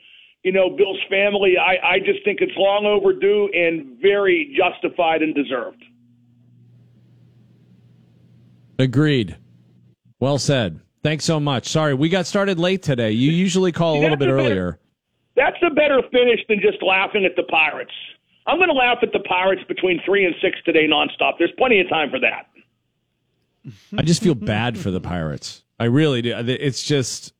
you 0.43 0.53
know 0.53 0.71
Bill's 0.71 1.01
family. 1.11 1.55
I, 1.59 1.95
I 1.95 1.99
just 1.99 2.25
think 2.25 2.41
it's 2.41 2.57
long 2.57 2.87
overdue 2.87 3.51
and 3.53 4.01
very 4.01 4.57
justified 4.57 5.23
and 5.23 5.35
deserved. 5.35 5.85
Agreed. 8.79 9.37
Well 10.19 10.39
said. 10.39 10.81
Thanks 11.03 11.25
so 11.25 11.41
much. 11.41 11.69
Sorry, 11.69 11.95
we 11.95 12.09
got 12.09 12.27
started 12.27 12.59
late 12.59 12.83
today. 12.83 13.13
You 13.13 13.31
usually 13.31 13.73
call 13.73 13.99
a 13.99 14.01
little 14.01 14.17
bit 14.17 14.29
a 14.29 14.33
better- 14.33 14.47
earlier. 14.49 14.79
That's 15.37 15.57
a 15.63 15.71
better 15.71 16.03
finish 16.13 16.41
than 16.49 16.61
just 16.61 16.83
laughing 16.83 17.25
at 17.25 17.35
the 17.37 17.45
Pirates. 17.45 17.93
I'm 18.47 18.59
going 18.59 18.69
to 18.69 18.75
laugh 18.75 18.99
at 19.03 19.13
the 19.13 19.21
Pirates 19.21 19.63
between 19.69 20.01
three 20.05 20.27
and 20.27 20.35
six 20.43 20.59
today 20.65 20.87
nonstop. 20.87 21.35
There's 21.39 21.53
plenty 21.57 21.81
of 21.81 21.89
time 21.89 22.11
for 22.11 22.19
that. 22.21 22.47
I 23.97 24.03
just 24.03 24.23
feel 24.23 24.35
bad 24.35 24.77
for 24.77 24.91
the 24.91 25.01
Pirates. 25.01 25.63
I 25.79 25.85
really 25.85 26.21
do. 26.21 26.35
It's 26.37 26.83
just 26.83 27.33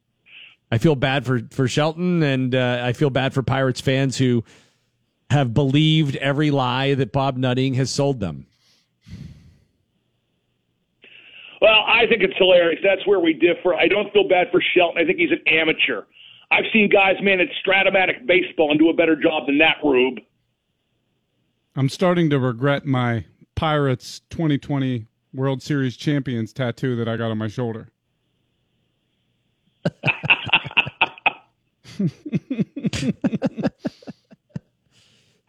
I 0.71 0.79
feel 0.79 0.95
bad 0.95 1.27
for 1.27 1.41
for 1.51 1.67
Shelton, 1.67 2.23
and 2.23 2.55
uh, 2.55 2.83
I 2.85 2.93
feel 2.93 3.11
bad 3.11 3.35
for 3.35 3.43
Pirates 3.43 3.81
fans 3.81 4.17
who 4.17 4.45
have 5.31 5.53
believed 5.53 6.17
every 6.17 6.51
lie 6.51 6.95
that 6.95 7.13
Bob 7.13 7.37
Nutting 7.37 7.75
has 7.75 7.91
sold 7.91 8.21
them. 8.21 8.47
Well, 11.61 11.85
I 11.87 12.07
think 12.09 12.23
it's 12.23 12.37
hilarious. 12.39 12.81
That's 12.83 13.07
where 13.07 13.21
we 13.21 13.35
differ. 13.35 13.75
I 13.75 13.87
don't 13.87 14.13
feel 14.13 14.27
bad 14.27 14.49
for 14.51 14.63
Shelton. 14.75 15.03
I 15.03 15.07
think 15.07 15.19
he's 15.19 15.31
an 15.31 15.43
amateur. 15.47 16.03
I've 16.51 16.65
seen 16.73 16.89
guys 16.89 17.17
manage 17.21 17.51
Strat-O-Matic 17.65 18.27
baseball 18.27 18.71
and 18.71 18.79
do 18.81 18.89
a 18.89 18.95
better 18.95 19.15
job 19.15 19.47
than 19.47 19.59
that, 19.59 19.77
Rube. 19.85 20.21
I'm 21.77 21.89
starting 21.89 22.31
to 22.31 22.39
regret 22.39 22.85
my 22.87 23.27
Pirates 23.55 24.23
2020 24.31 25.07
World 25.33 25.63
Series 25.63 25.97
champions 25.97 26.53
tattoo 26.53 26.97
that 26.97 27.09
I 27.09 27.17
got 27.17 27.31
on 27.31 27.39
my 27.39 27.49
shoulder. 27.49 27.89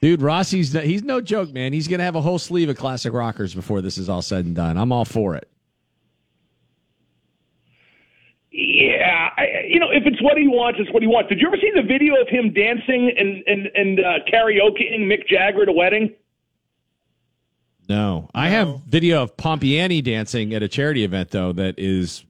Dude, 0.01 0.21
Rossi's 0.21 0.73
he's 0.73 1.03
no 1.03 1.21
joke, 1.21 1.51
man. 1.51 1.73
He's 1.73 1.87
gonna 1.87 2.03
have 2.03 2.15
a 2.15 2.21
whole 2.21 2.39
sleeve 2.39 2.69
of 2.69 2.77
classic 2.77 3.13
rockers 3.13 3.53
before 3.53 3.81
this 3.81 3.97
is 3.97 4.09
all 4.09 4.21
said 4.21 4.45
and 4.45 4.55
done. 4.55 4.77
I'm 4.77 4.91
all 4.91 5.05
for 5.05 5.35
it. 5.35 5.50
Yeah, 8.63 9.29
I, 9.37 9.65
you 9.67 9.79
know, 9.79 9.89
if 9.89 10.03
it's 10.05 10.21
what 10.21 10.37
he 10.37 10.47
wants, 10.47 10.79
it's 10.79 10.91
what 10.93 11.01
he 11.01 11.07
wants. 11.07 11.29
Did 11.29 11.39
you 11.41 11.47
ever 11.47 11.57
see 11.57 11.71
the 11.73 11.81
video 11.81 12.13
of 12.21 12.27
him 12.27 12.53
dancing 12.53 13.11
and 13.17 13.43
and 13.47 13.67
and 13.73 13.99
uh, 13.99 14.19
karaokeing 14.31 14.99
Mick 15.07 15.27
Jagger 15.27 15.63
at 15.63 15.69
a 15.69 15.71
wedding? 15.71 16.13
No, 17.89 18.29
I 18.35 18.49
have 18.49 18.81
video 18.87 19.23
of 19.23 19.35
Pompiani 19.35 20.03
dancing 20.03 20.53
at 20.53 20.61
a 20.61 20.67
charity 20.67 21.03
event 21.03 21.31
though 21.31 21.53
that 21.53 21.79
is 21.79 22.23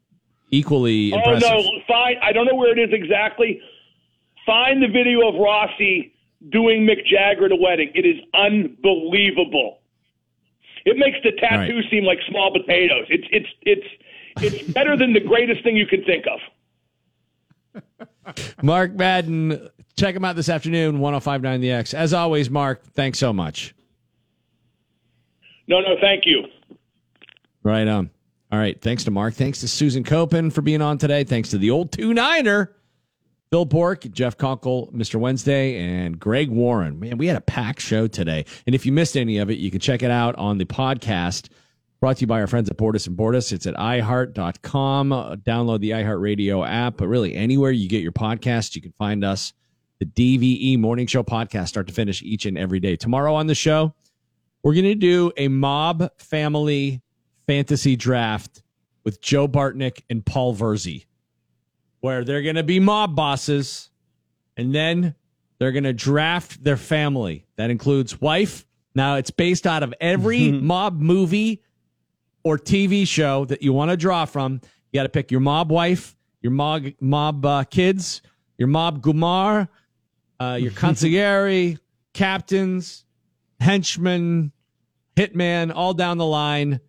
equally 0.52 1.12
Impressive. 1.12 1.44
Oh 1.44 1.48
impressive. 1.50 1.72
no, 1.74 1.82
fine. 1.86 2.16
I 2.24 2.32
don't 2.32 2.46
know 2.46 2.56
where 2.56 2.72
it 2.72 2.82
is 2.82 2.94
exactly. 2.94 3.60
Find 4.46 4.82
the 4.82 4.88
video 4.88 5.28
of 5.28 5.36
Rossi 5.36 6.14
doing 6.50 6.88
Mick 6.88 7.06
Jagger 7.06 7.46
at 7.46 7.52
a 7.52 7.58
wedding. 7.58 7.92
It 7.94 8.06
is 8.06 8.24
unbelievable. 8.34 9.80
It 10.86 10.98
makes 10.98 11.18
the 11.24 11.34
tattoo 11.34 11.82
seem 11.92 12.06
like 12.06 12.20
small 12.30 12.54
potatoes. 12.54 13.06
It's 13.10 13.28
it's 13.32 13.50
it's 13.64 13.88
it's 14.38 14.72
better 14.72 14.96
than 14.96 15.14
the 15.14 15.20
greatest 15.20 15.64
thing 15.64 15.76
you 15.76 15.86
can 15.86 16.04
think 16.04 16.26
of. 17.74 17.84
Mark 18.64 18.94
Madden, 18.94 19.70
check 19.98 20.16
him 20.16 20.26
out 20.26 20.36
this 20.36 20.50
afternoon, 20.50 21.00
1059 21.00 21.62
The 21.62 21.72
X. 21.72 21.94
As 21.94 22.14
always, 22.14 22.50
Mark, 22.50 22.84
thanks 22.94 23.20
so 23.20 23.34
much. 23.34 23.74
No, 25.68 25.80
no, 25.80 25.96
thank 26.02 26.26
you. 26.26 26.44
Right 27.64 27.88
on. 27.88 28.10
All 28.52 28.60
right. 28.60 28.80
Thanks 28.82 29.06
to 29.06 29.12
Mark. 29.12 29.34
Thanks 29.34 29.62
to 29.62 29.68
Susan 29.68 30.04
Koeppen 30.04 30.52
for 30.52 30.62
being 30.62 30.82
on 30.82 30.98
today. 30.98 31.24
Thanks 31.24 31.50
to 31.52 31.58
the 31.58 31.70
old 31.70 31.92
two 31.94 32.14
niner, 32.14 32.76
Bill 33.50 33.66
Bourque, 33.66 34.12
Jeff 34.12 34.38
Conkle, 34.38 34.92
Mr. 34.92 35.16
Wednesday, 35.16 35.78
and 35.78 36.20
Greg 36.20 36.50
Warren. 36.50 37.00
Man, 37.00 37.18
we 37.18 37.28
had 37.28 37.38
a 37.38 37.42
packed 37.42 37.82
show 37.82 38.08
today. 38.08 38.44
And 38.66 38.76
if 38.76 38.86
you 38.86 38.92
missed 38.92 39.16
any 39.16 39.38
of 39.38 39.50
it, 39.50 39.60
you 39.60 39.72
can 39.72 39.80
check 39.80 40.04
it 40.04 40.12
out 40.12 40.36
on 40.36 40.58
the 40.58 40.66
podcast 40.66 41.48
brought 42.02 42.18
to 42.18 42.22
you 42.22 42.28
by 42.28 42.42
our 42.42 42.48
friends 42.48 42.68
at 42.68 42.78
Bordas 42.78 43.06
and 43.06 43.16
Bordas. 43.16 43.54
It's 43.54 43.68
at 43.68 43.76
iHeart.com. 43.76 45.14
Uh, 45.14 45.36
Download 45.36 45.80
the 45.80 45.92
iHeartRadio 45.92 46.68
app, 46.68 46.98
but 46.98 47.08
really 47.08 47.36
anywhere 47.36 47.70
you 47.70 47.88
get 47.88 48.02
your 48.02 48.12
podcast, 48.12 48.76
you 48.76 48.82
can 48.82 48.92
find 48.98 49.24
us. 49.24 49.54
The 50.00 50.08
DVE 50.08 50.80
Morning 50.80 51.06
Show 51.06 51.22
podcast, 51.22 51.68
start 51.68 51.86
to 51.88 51.94
finish, 51.94 52.24
each 52.24 52.48
and 52.48 52.58
every 52.58 52.80
day. 52.80 52.96
Tomorrow 52.96 53.36
on 53.36 53.46
the 53.46 53.54
show, 53.54 53.94
we're 54.64 54.74
going 54.74 54.86
to 54.86 54.96
do 54.96 55.32
a 55.38 55.48
mob 55.48 56.10
family 56.18 57.04
fantasy 57.46 57.96
draft 57.96 58.64
with 59.04 59.22
Joe 59.22 59.48
Bartnick 59.48 60.02
and 60.10 60.26
Paul 60.26 60.56
Verzi, 60.56 61.06
where 62.00 62.24
they're 62.24 62.42
going 62.42 62.56
to 62.56 62.64
be 62.64 62.80
mob 62.80 63.16
bosses 63.16 63.92
and 64.58 64.74
then 64.74 65.14
they're 65.60 65.72
going 65.72 65.84
to 65.84 65.94
draft 65.94 66.64
their 66.64 66.78
family. 66.78 67.46
That 67.58 67.70
includes 67.70 68.20
wife. 68.20 68.66
Now 68.96 69.18
it's 69.18 69.30
based 69.30 69.68
out 69.68 69.84
of 69.84 69.94
every 70.02 70.52
mob 70.62 71.00
movie 71.00 71.62
or 72.44 72.58
TV 72.58 73.08
show 73.08 73.46
that 73.46 73.62
you 73.62 73.74
want 73.74 73.92
to 73.92 73.98
draw 73.98 74.26
from. 74.26 74.62
You 74.92 75.00
got 75.00 75.04
to 75.04 75.10
pick 75.10 75.32
your 75.32 75.40
mob 75.40 75.72
wife, 75.72 76.16
your 76.42 76.52
mob 76.52 76.86
mob 77.00 77.46
uh, 77.46 77.64
kids, 77.66 78.22
your 78.58 78.68
mob 78.68 79.02
gumar, 79.02 79.68
uh, 80.40 80.58
your 80.60 80.72
consigliere, 80.72 81.78
captains, 82.14 83.06
henchmen, 83.60 84.52
hitman, 85.16 85.72
all 85.74 85.94
down 85.94 86.18
the 86.18 86.26
line, 86.26 86.80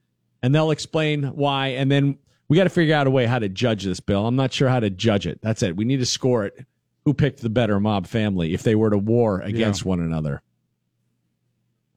and 0.43 0.55
they'll 0.55 0.71
explain 0.71 1.25
why. 1.25 1.69
And 1.69 1.91
then 1.91 2.19
we 2.49 2.57
got 2.57 2.65
to 2.65 2.71
figure 2.71 2.95
out 2.95 3.07
a 3.07 3.11
way 3.11 3.27
how 3.27 3.39
to 3.39 3.49
judge 3.49 3.85
this, 3.85 4.01
Bill. 4.01 4.27
I'm 4.27 4.37
not 4.37 4.53
sure 4.53 4.69
how 4.69 4.81
to 4.81 4.91
judge 4.91 5.27
it. 5.27 5.41
That's 5.43 5.63
it. 5.63 5.77
We 5.77 5.85
need 5.85 6.01
to 6.01 6.07
score 6.07 6.45
it. 6.45 6.67
Who 7.05 7.15
picked 7.15 7.41
the 7.41 7.51
better 7.51 7.81
mob 7.81 8.07
family 8.07 8.55
if 8.55 8.63
they 8.63 8.75
were 8.75 8.91
to 8.91 8.99
war 8.99 9.41
against 9.41 9.85
one 9.85 10.01
another? 10.01 10.41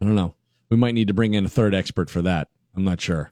I 0.01 0.05
don't 0.05 0.15
know. 0.15 0.33
We 0.69 0.77
might 0.77 0.95
need 0.95 1.09
to 1.09 1.13
bring 1.13 1.33
in 1.35 1.45
a 1.45 1.49
third 1.49 1.75
expert 1.75 2.09
for 2.09 2.21
that. 2.23 2.47
I'm 2.75 2.83
not 2.83 2.99
sure, 2.99 3.31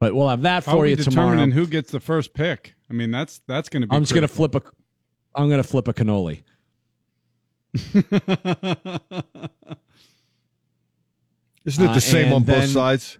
but 0.00 0.14
we'll 0.14 0.28
have 0.28 0.42
that 0.42 0.64
for 0.64 0.70
are 0.70 0.78
we 0.78 0.90
you 0.90 0.96
tomorrow. 0.96 1.30
determining 1.30 1.50
who 1.52 1.66
gets 1.66 1.90
the 1.90 2.00
first 2.00 2.34
pick? 2.34 2.74
I 2.90 2.94
mean, 2.94 3.10
that's 3.10 3.40
that's 3.46 3.68
going 3.68 3.82
to 3.82 3.86
be. 3.88 3.94
I'm 3.96 4.02
just 4.02 4.14
gonna 4.14 4.28
flip 4.28 4.54
a. 4.54 4.62
I'm 5.34 5.48
gonna 5.50 5.62
flip 5.62 5.88
a 5.88 5.92
cannoli. 5.94 6.42
Isn't 11.64 11.84
it 11.84 11.90
Uh, 11.90 11.94
the 11.94 12.00
same 12.00 12.26
and 12.26 12.34
on 12.36 12.42
both 12.44 12.68
sides? 12.68 13.18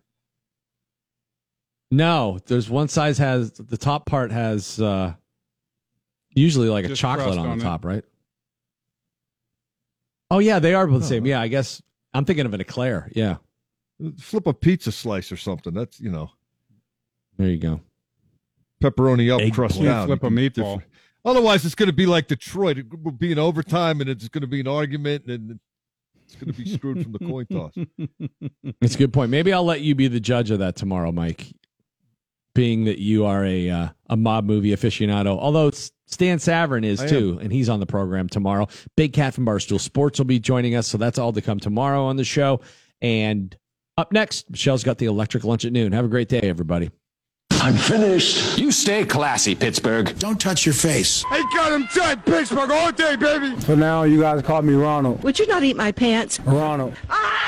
No, 1.91 2.39
there's 2.47 2.69
one 2.71 2.89
size 2.89 3.19
has 3.19 3.53
the 3.53 3.77
top 3.77 4.07
part 4.07 4.31
has 4.31 4.81
uh 4.81 5.15
usually 6.35 6.69
like 6.69 6.85
a 6.87 6.95
chocolate 6.95 7.27
crust 7.27 7.39
on, 7.39 7.47
on 7.47 7.59
the 7.59 7.65
it. 7.65 7.67
top, 7.69 7.85
right? 7.85 8.05
Oh 10.31 10.39
yeah, 10.39 10.59
they 10.59 10.75
are 10.75 10.87
both 10.87 11.01
the 11.03 11.07
same. 11.07 11.27
Yeah, 11.27 11.41
I 11.41 11.49
guess 11.49 11.83
I'm 12.15 12.25
thinking 12.25 12.47
of 12.47 12.55
an 12.55 12.61
eclair. 12.61 13.11
Yeah, 13.15 13.37
Flip 14.19 14.47
a 14.47 14.53
pizza 14.55 14.93
slice 14.93 15.33
or 15.33 15.37
something. 15.37 15.73
That's 15.75 15.99
you 16.01 16.11
know 16.11 16.31
there 17.39 17.49
you 17.49 17.57
go. 17.59 17.81
pepperoni 18.83 19.33
up, 19.35 19.41
Egg 19.41 19.55
crust 19.55 19.81
down. 19.83 20.07
Flip 20.07 20.23
a 20.23 20.29
meatball. 20.29 20.83
Otherwise, 21.25 21.65
it's 21.65 21.75
going 21.75 21.89
to 21.89 21.93
be 21.93 22.07
like 22.07 22.27
Detroit. 22.29 22.79
It 22.79 22.87
will 23.03 23.13
be 23.13 23.33
an 23.33 23.39
overtime, 23.39 24.01
and 24.01 24.09
it's 24.09 24.29
going 24.29 24.43
to 24.43 24.47
be 24.49 24.61
an 24.61 24.69
argument, 24.69 25.27
and 25.27 25.59
it's 26.25 26.37
going 26.37 26.53
to 26.53 26.59
be 26.59 26.69
screwed 26.71 27.03
from 27.03 27.13
the 27.13 27.19
coin 27.19 27.47
toss. 27.47 27.73
It's 28.81 28.95
a 28.95 28.99
good 28.99 29.13
point. 29.13 29.31
Maybe 29.31 29.53
I'll 29.53 29.65
let 29.65 29.81
you 29.81 29.95
be 29.95 30.09
the 30.09 30.21
judge 30.21 30.51
of 30.51 30.61
that 30.61 30.77
tomorrow, 30.77 31.11
Mike. 31.13 31.53
Being 32.55 32.85
that 32.87 32.99
you 32.99 33.25
are 33.25 33.45
a 33.45 33.71
uh, 33.71 33.89
a 34.09 34.17
mob 34.17 34.45
movie 34.45 34.71
aficionado, 34.71 35.39
although 35.39 35.69
S- 35.69 35.93
Stan 36.07 36.39
Savran 36.39 36.85
is 36.85 37.01
I 37.01 37.05
am. 37.05 37.09
too, 37.09 37.39
and 37.41 37.53
he's 37.53 37.69
on 37.69 37.79
the 37.79 37.87
program 37.87 38.29
tomorrow. 38.29 38.67
Big 38.97 39.13
Cat 39.13 39.35
from 39.35 39.47
Barstool 39.47 39.79
Sports 39.81 40.19
will 40.19 40.25
be 40.27 40.41
joining 40.41 40.75
us, 40.75 40.89
so 40.89 40.99
that's 40.99 41.19
all 41.19 41.33
to 41.33 41.41
come 41.43 41.61
tomorrow 41.61 42.05
on 42.05 42.17
the 42.17 42.25
show. 42.25 42.61
And 43.01 43.57
up 43.97 44.11
next, 44.13 44.51
Michelle's 44.51 44.83
got 44.83 44.99
the 44.99 45.07
electric 45.07 45.45
lunch 45.45 45.65
at 45.65 45.73
noon. 45.73 45.93
Have 45.93 46.05
a 46.05 46.09
great 46.09 46.29
day, 46.29 46.41
everybody. 46.41 46.91
I'm 47.61 47.75
finished. 47.75 48.57
You 48.59 48.71
stay 48.71 49.05
classy, 49.05 49.55
Pittsburgh. 49.55 50.17
Don't 50.19 50.41
touch 50.41 50.65
your 50.65 50.75
face. 50.75 51.25
I 51.31 51.41
got 51.55 51.73
him 51.73 51.89
tight, 51.89 52.25
Pittsburgh 52.25 52.71
all 52.71 52.93
day, 52.93 53.17
baby. 53.17 53.57
For 53.61 53.75
now, 53.77 54.05
you 54.05 54.21
guys 54.21 54.43
call 54.43 54.63
me 54.63 54.75
Ronald. 54.75 55.23
Would 55.25 55.39
you 55.39 55.47
not 55.47 55.63
eat 55.65 55.77
my 55.77 55.91
pants? 55.93 56.39
Ronald. 56.41 56.95
Ah! 57.11 57.39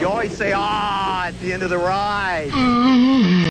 You 0.00 0.08
always 0.08 0.36
say 0.36 0.52
ah 0.54 1.26
at 1.28 1.40
the 1.40 1.52
end 1.52 1.62
of 1.62 1.70
the 1.70 1.78
ride. 1.78 2.50